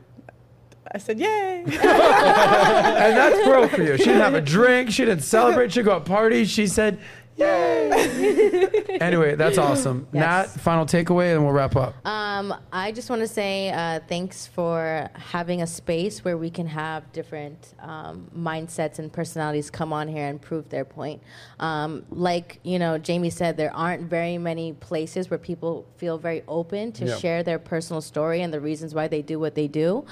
I 0.92 0.98
said 0.98 1.20
yay. 1.20 1.62
and 1.66 1.72
that's 1.72 3.44
Pearl 3.44 3.68
for 3.68 3.82
you. 3.82 3.97
She 3.98 4.05
didn't 4.05 4.22
have 4.22 4.34
a 4.34 4.40
drink. 4.56 4.90
She 4.90 5.05
didn't 5.05 5.22
celebrate. 5.22 5.72
She 5.72 5.82
go 5.82 5.92
out 5.92 6.05
party. 6.06 6.44
She 6.47 6.66
said, 6.66 6.98
"Yay!" 7.41 8.69
anyway, 9.01 9.35
that's 9.35 9.59
awesome. 9.59 10.07
Yes. 10.12 10.55
Nat, 10.55 10.60
final 10.60 10.86
takeaway, 10.86 11.35
and 11.35 11.44
we'll 11.44 11.52
wrap 11.52 11.77
up. 11.77 11.94
Um, 12.07 12.55
I 12.73 12.93
just 12.93 13.10
want 13.10 13.23
to 13.23 13.28
say 13.28 13.70
uh, 13.70 14.01
thanks 14.09 14.47
for 14.47 15.09
having 15.15 15.62
a 15.62 15.67
space 15.67 16.25
where 16.25 16.36
we 16.36 16.51
can 16.51 16.67
have 16.67 17.10
different 17.12 17.75
um, 17.81 18.31
mindsets 18.36 18.99
and 18.99 19.12
personalities 19.12 19.70
come 19.70 19.93
on 19.93 20.09
here 20.09 20.27
and 20.27 20.41
prove 20.41 20.69
their 20.69 20.85
point. 20.85 21.23
Um, 21.59 22.05
like 22.10 22.60
you 22.62 22.78
know, 22.78 23.01
Jaime 23.05 23.31
said, 23.31 23.57
there 23.57 23.75
aren't 23.75 24.02
very 24.09 24.39
many 24.39 24.73
places 24.75 25.31
where 25.31 25.39
people 25.39 25.86
feel 25.97 26.19
very 26.19 26.43
open 26.49 26.93
to 26.93 27.07
Yeah. 27.07 27.17
share 27.17 27.43
their 27.43 27.59
personal 27.59 28.01
story 28.01 28.43
and 28.43 28.52
the 28.52 28.60
reasons 28.60 28.94
why 28.94 29.09
they 29.09 29.23
do 29.23 29.39
what 29.39 29.55
they 29.55 29.69
do. 29.69 30.05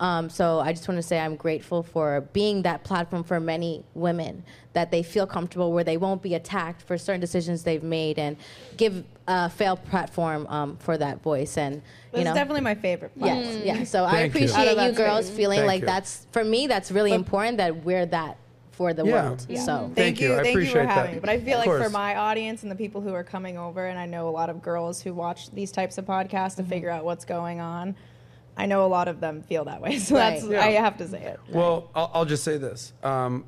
Um, 0.00 0.30
so 0.30 0.60
I 0.60 0.72
just 0.72 0.88
want 0.88 0.96
to 0.98 1.02
say 1.06 1.20
I'm 1.20 1.36
grateful 1.36 1.82
for 1.82 2.22
being 2.32 2.62
that 2.62 2.84
platform 2.84 3.22
for 3.22 3.38
many 3.38 3.84
women 3.94 4.42
that 4.72 4.90
they 4.90 5.02
feel 5.02 5.26
comfortable 5.26 5.72
where 5.72 5.84
they 5.84 5.98
won't 5.98 6.22
be 6.22 6.34
attacked 6.34 6.80
for 6.82 6.96
certain 6.96 7.20
decisions 7.20 7.62
they've 7.64 7.82
made 7.82 8.18
and 8.18 8.36
give 8.78 9.04
a 9.28 9.50
fair 9.50 9.76
platform 9.76 10.46
um, 10.48 10.76
for 10.78 10.96
that 10.96 11.22
voice 11.22 11.58
and 11.58 11.74
you 11.76 11.80
This 12.12 12.24
know 12.24 12.30
is 12.30 12.34
definitely 12.34 12.62
my 12.62 12.74
favorite. 12.76 13.18
part. 13.18 13.30
yes 13.30 13.62
yeah 13.64 13.84
so 13.84 14.04
I 14.06 14.10
Thank 14.12 14.22
you. 14.22 14.46
appreciate 14.46 14.68
Out 14.68 14.78
of 14.78 14.84
you 14.92 14.96
girls 14.96 15.26
space. 15.26 15.36
feeling 15.36 15.58
Thank 15.58 15.68
like 15.68 15.80
you. 15.82 15.86
that's 15.86 16.26
for 16.32 16.44
me 16.44 16.66
that's 16.66 16.90
really 16.90 17.12
important 17.12 17.58
that 17.58 17.84
we're 17.84 18.06
that 18.06 18.38
for 18.70 18.94
the 18.94 19.04
Yeah. 19.04 19.12
world 19.26 19.44
Yeah. 19.50 19.60
so 19.60 19.78
Thank 19.80 19.96
Thank, 19.96 20.20
you. 20.20 20.28
you. 20.28 20.32
I 20.34 20.36
Thank 20.36 20.46
you 20.46 20.52
appreciate 20.52 20.72
for 20.72 20.86
that. 20.86 20.88
having 20.94 21.14
me. 21.16 21.20
But 21.20 21.28
I 21.30 21.38
feel 21.40 21.60
Of 21.60 21.66
like 21.66 21.82
for 21.84 21.90
my 21.90 22.16
audience 22.16 22.62
and 22.62 22.72
the 22.72 22.76
people 22.76 23.02
who 23.02 23.12
are 23.12 23.24
coming 23.24 23.58
over, 23.58 23.86
and 23.86 23.98
I 23.98 24.06
know 24.06 24.28
a 24.28 24.30
lot 24.30 24.48
of 24.48 24.62
girls 24.62 25.02
who 25.02 25.12
watch 25.12 25.50
these 25.50 25.70
types 25.70 25.98
of 25.98 26.06
podcasts 26.06 26.30
Mm-hmm. 26.54 26.62
to 26.62 26.68
figure 26.68 26.88
out 26.90 27.04
what's 27.04 27.26
going 27.26 27.60
on. 27.60 27.94
I 28.60 28.66
know 28.66 28.84
a 28.84 28.88
lot 28.88 29.08
of 29.08 29.20
them 29.20 29.42
feel 29.42 29.64
that 29.64 29.80
way, 29.80 29.98
so 30.06 30.14
Right. 30.16 30.34
that's 30.34 30.44
Yeah. 30.46 30.60
I 30.64 30.70
have 30.72 30.98
to 30.98 31.08
say 31.08 31.22
it. 31.22 31.40
Well, 31.48 31.90
I'll, 31.94 32.10
I'll 32.14 32.24
just 32.24 32.44
say 32.44 32.58
this. 32.58 32.92
Um, 33.02 33.44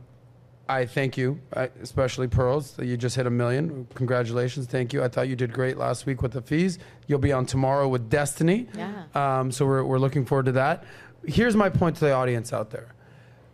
I 0.69 0.87
thank 0.87 1.19
you, 1.19 1.39
especially 1.83 2.29
Pearls. 2.29 2.73
that 2.77 2.87
You 2.87 2.97
just 2.97 3.15
hit 3.17 3.27
a 3.27 3.31
million. 3.31 3.87
Congratulations. 3.95 4.67
Thank 4.67 4.93
you. 4.95 5.03
I 5.05 5.09
thought 5.09 5.29
you 5.29 5.37
did 5.37 5.53
great 5.53 5.77
last 5.77 6.07
week 6.07 6.23
with 6.23 6.33
the 6.33 6.41
fees. 6.41 6.79
You'll 7.09 7.19
be 7.19 7.33
on 7.33 7.45
tomorrow 7.47 7.89
with 7.89 8.09
Destiny. 8.09 8.69
Yeah. 8.75 9.05
Um, 9.15 9.53
so 9.53 9.67
we're, 9.67 9.85
we're 9.85 9.99
looking 9.99 10.25
forward 10.25 10.47
to 10.47 10.53
that. 10.53 10.85
Here's 11.27 11.57
my 11.57 11.69
point 11.69 11.97
to 11.97 12.05
the 12.07 12.13
audience 12.13 12.53
out 12.53 12.71
there 12.71 12.95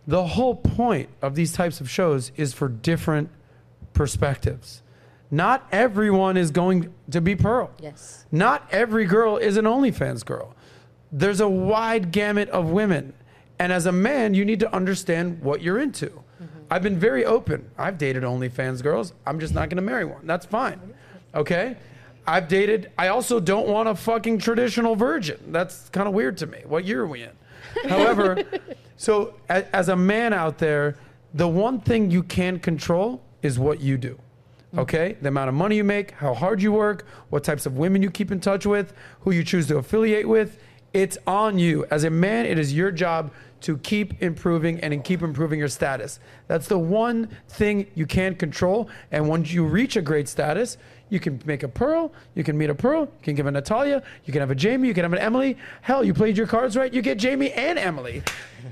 the 0.07 0.25
whole 0.27 0.55
point 0.55 1.09
of 1.21 1.35
these 1.35 1.53
types 1.53 1.81
of 1.83 1.91
shows 1.91 2.33
is 2.37 2.55
for 2.55 2.69
different 2.69 3.29
perspectives. 3.93 4.83
Not 5.31 5.67
everyone 5.73 6.37
is 6.39 6.51
going 6.51 6.95
to 7.11 7.21
be 7.21 7.37
Pearl. 7.37 7.71
yes 7.81 8.25
Not 8.33 8.67
every 8.71 9.05
girl 9.05 9.37
is 9.37 9.57
an 9.59 9.67
OnlyFans 9.67 10.25
girl. 10.25 10.55
There's 11.11 11.41
a 11.41 11.49
wide 11.49 12.13
gamut 12.13 12.49
of 12.51 12.71
women. 12.71 13.15
And 13.59 13.73
as 13.73 13.87
a 13.87 13.93
man, 13.93 14.35
you 14.35 14.45
need 14.45 14.61
to 14.61 14.75
understand 14.75 15.43
what 15.43 15.63
you're 15.63 15.79
into. 15.79 16.07
Mm-hmm. 16.07 16.47
I've 16.71 16.83
been 16.83 16.99
very 16.99 17.25
open. 17.25 17.71
I've 17.77 17.99
dated 17.99 18.23
OnlyFans 18.23 18.83
girls. 18.83 19.13
I'm 19.27 19.41
just 19.41 19.55
not 19.55 19.69
going 19.69 19.77
to 19.77 19.83
marry 19.83 20.05
one. 20.05 20.27
That's 20.27 20.47
fine. 20.47 20.81
Okay? 21.35 21.77
I've 22.27 22.47
dated, 22.47 22.93
I 22.99 23.09
also 23.09 23.41
don't 23.41 23.67
want 23.69 23.89
a 23.89 23.95
fucking 23.95 24.39
traditional 24.39 24.95
virgin. 24.95 25.41
That's 25.49 25.89
kind 25.89 26.07
of 26.07 26.15
weird 26.15 26.37
to 26.39 26.47
me. 26.47 26.63
What 26.67 26.85
year 26.85 27.03
are 27.03 27.07
we 27.07 27.23
in? 27.23 27.31
However, 27.89 28.45
so 28.97 29.35
a, 29.49 29.75
as 29.75 29.89
a 29.89 29.97
man 29.97 30.33
out 30.33 30.59
there, 30.59 30.97
the 31.35 31.49
one 31.49 31.81
thing 31.81 32.11
you 32.11 32.23
can 32.23 32.59
control 32.59 33.23
is 33.43 33.59
what 33.59 33.81
you 33.81 33.97
do. 33.97 34.15
Mm-hmm. 34.15 34.79
Okay? 34.81 35.17
The 35.23 35.29
amount 35.29 35.49
of 35.49 35.55
money 35.55 35.77
you 35.77 35.85
make, 35.85 36.11
how 36.13 36.35
hard 36.35 36.61
you 36.61 36.71
work, 36.73 37.07
what 37.31 37.45
types 37.45 37.65
of 37.65 37.79
women 37.79 38.03
you 38.03 38.11
keep 38.11 38.31
in 38.31 38.41
touch 38.41 38.67
with, 38.67 38.93
who 39.21 39.31
you 39.31 39.43
choose 39.43 39.67
to 39.69 39.79
affiliate 39.79 40.29
with. 40.29 40.59
It's 40.93 41.19
on 41.27 41.59
you. 41.59 41.85
As 41.91 42.05
a 42.05 42.11
man, 42.11 42.47
it 42.47 42.59
is 42.59 42.73
your 42.73 42.91
job 42.91 43.31
to 43.61 43.77
keep 43.79 44.23
improving 44.23 44.81
and 44.81 45.03
keep 45.05 45.23
improving 45.23 45.59
your 45.59 45.69
status. 45.69 46.21
That's 46.47 46.69
the 46.69 46.79
one 46.79 47.29
thing 47.49 47.87
you 47.95 48.07
can 48.07 48.37
control. 48.37 48.89
And 49.11 49.29
once 49.29 49.53
you 49.53 49.65
reach 49.65 49.97
a 49.97 50.03
great 50.03 50.29
status, 50.29 50.79
you 51.11 51.19
can 51.21 51.41
make 51.47 51.63
a 51.63 51.69
pearl, 51.69 52.13
you 52.35 52.45
can 52.45 52.57
meet 52.59 52.71
a 52.71 52.75
pearl, 52.75 53.03
you 53.03 53.09
can 53.23 53.35
give 53.35 53.47
a 53.47 53.51
Natalia, 53.51 54.03
you 54.25 54.33
can 54.33 54.41
have 54.41 54.51
a 54.51 54.57
Jaime, 54.61 54.87
you 54.87 54.95
can 54.95 55.05
have 55.05 55.13
an 55.13 55.19
Emily. 55.19 55.57
Hell, 55.83 56.05
you 56.05 56.13
played 56.15 56.37
your 56.37 56.47
cards 56.47 56.77
right, 56.77 56.93
you 56.93 57.01
get 57.03 57.23
Jaime 57.23 57.51
and 57.53 57.79
Emily. 57.79 58.23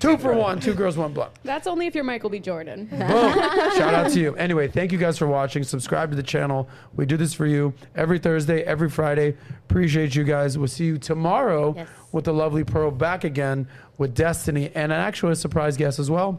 Two 0.01 0.19
for 0.19 0.35
one, 0.35 0.61
two 0.61 0.75
girls, 0.75 0.97
one 0.99 1.13
blunt. 1.13 1.33
That's 1.45 1.67
only 1.67 1.87
if 1.87 1.95
you're 1.95 2.05
Michael 2.05 2.29
B. 2.29 2.39
Jordan. 2.41 2.87
Boom. 2.87 2.99
Shout 3.01 3.95
out 3.95 4.11
to 4.11 4.21
you. 4.21 4.35
Anyway, 4.37 4.69
thank 4.69 4.93
you 4.93 4.99
guys 4.99 5.17
for 5.17 5.27
watching. 5.27 5.63
Subscribe 5.63 6.11
to 6.11 6.17
the 6.17 6.23
channel. 6.23 6.69
We 6.97 7.07
do 7.07 7.17
this 7.17 7.33
for 7.33 7.47
you 7.47 7.73
every 7.95 8.19
Thursday, 8.19 8.63
every 8.65 8.91
Friday. 8.91 9.37
Appreciate 9.69 10.15
you 10.15 10.25
guys. 10.25 10.59
We'll 10.59 10.69
see 10.69 10.85
you 10.85 10.99
tomorrow 10.99 11.73
Yes. 11.77 11.89
with 12.13 12.25
the 12.25 12.33
lovely 12.35 12.65
Pearl 12.65 12.91
back 12.91 13.25
again 13.25 13.69
with 13.97 14.15
Destiny 14.15 14.71
and 14.75 14.93
an 14.93 14.99
actual 15.01 15.35
surprise 15.35 15.77
guest 15.77 15.99
as 15.99 16.11
well. 16.11 16.39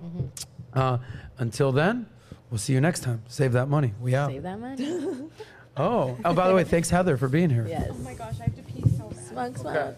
Uh, 0.74 0.98
until 1.40 1.72
then, 1.72 2.06
we'll 2.52 2.58
see 2.60 2.74
you 2.74 2.82
next 2.82 3.00
time. 3.02 3.24
Save 3.28 3.54
that 3.54 3.68
money. 3.70 3.94
We 4.02 4.14
out. 4.14 4.30
save 4.30 4.44
that 4.44 4.60
money 4.60 5.30
Oh, 5.80 6.18
oh, 6.26 6.34
by 6.34 6.48
the 6.48 6.56
way, 6.56 6.64
thanks 6.64 6.90
Heather 6.90 7.18
for 7.18 7.28
being 7.28 7.50
here. 7.50 7.66
yes 7.68 7.90
Oh 7.92 7.98
my 8.00 8.14
gosh, 8.14 8.40
I 8.40 8.44
have 8.46 8.56
to 8.56 8.62
pee 8.64 8.82
so 8.98 9.10
bad. 9.10 9.28
smug 9.28 9.58
smug 9.58 9.76
Okay. 9.76 9.80
All 9.80 9.86
right. 9.88 9.96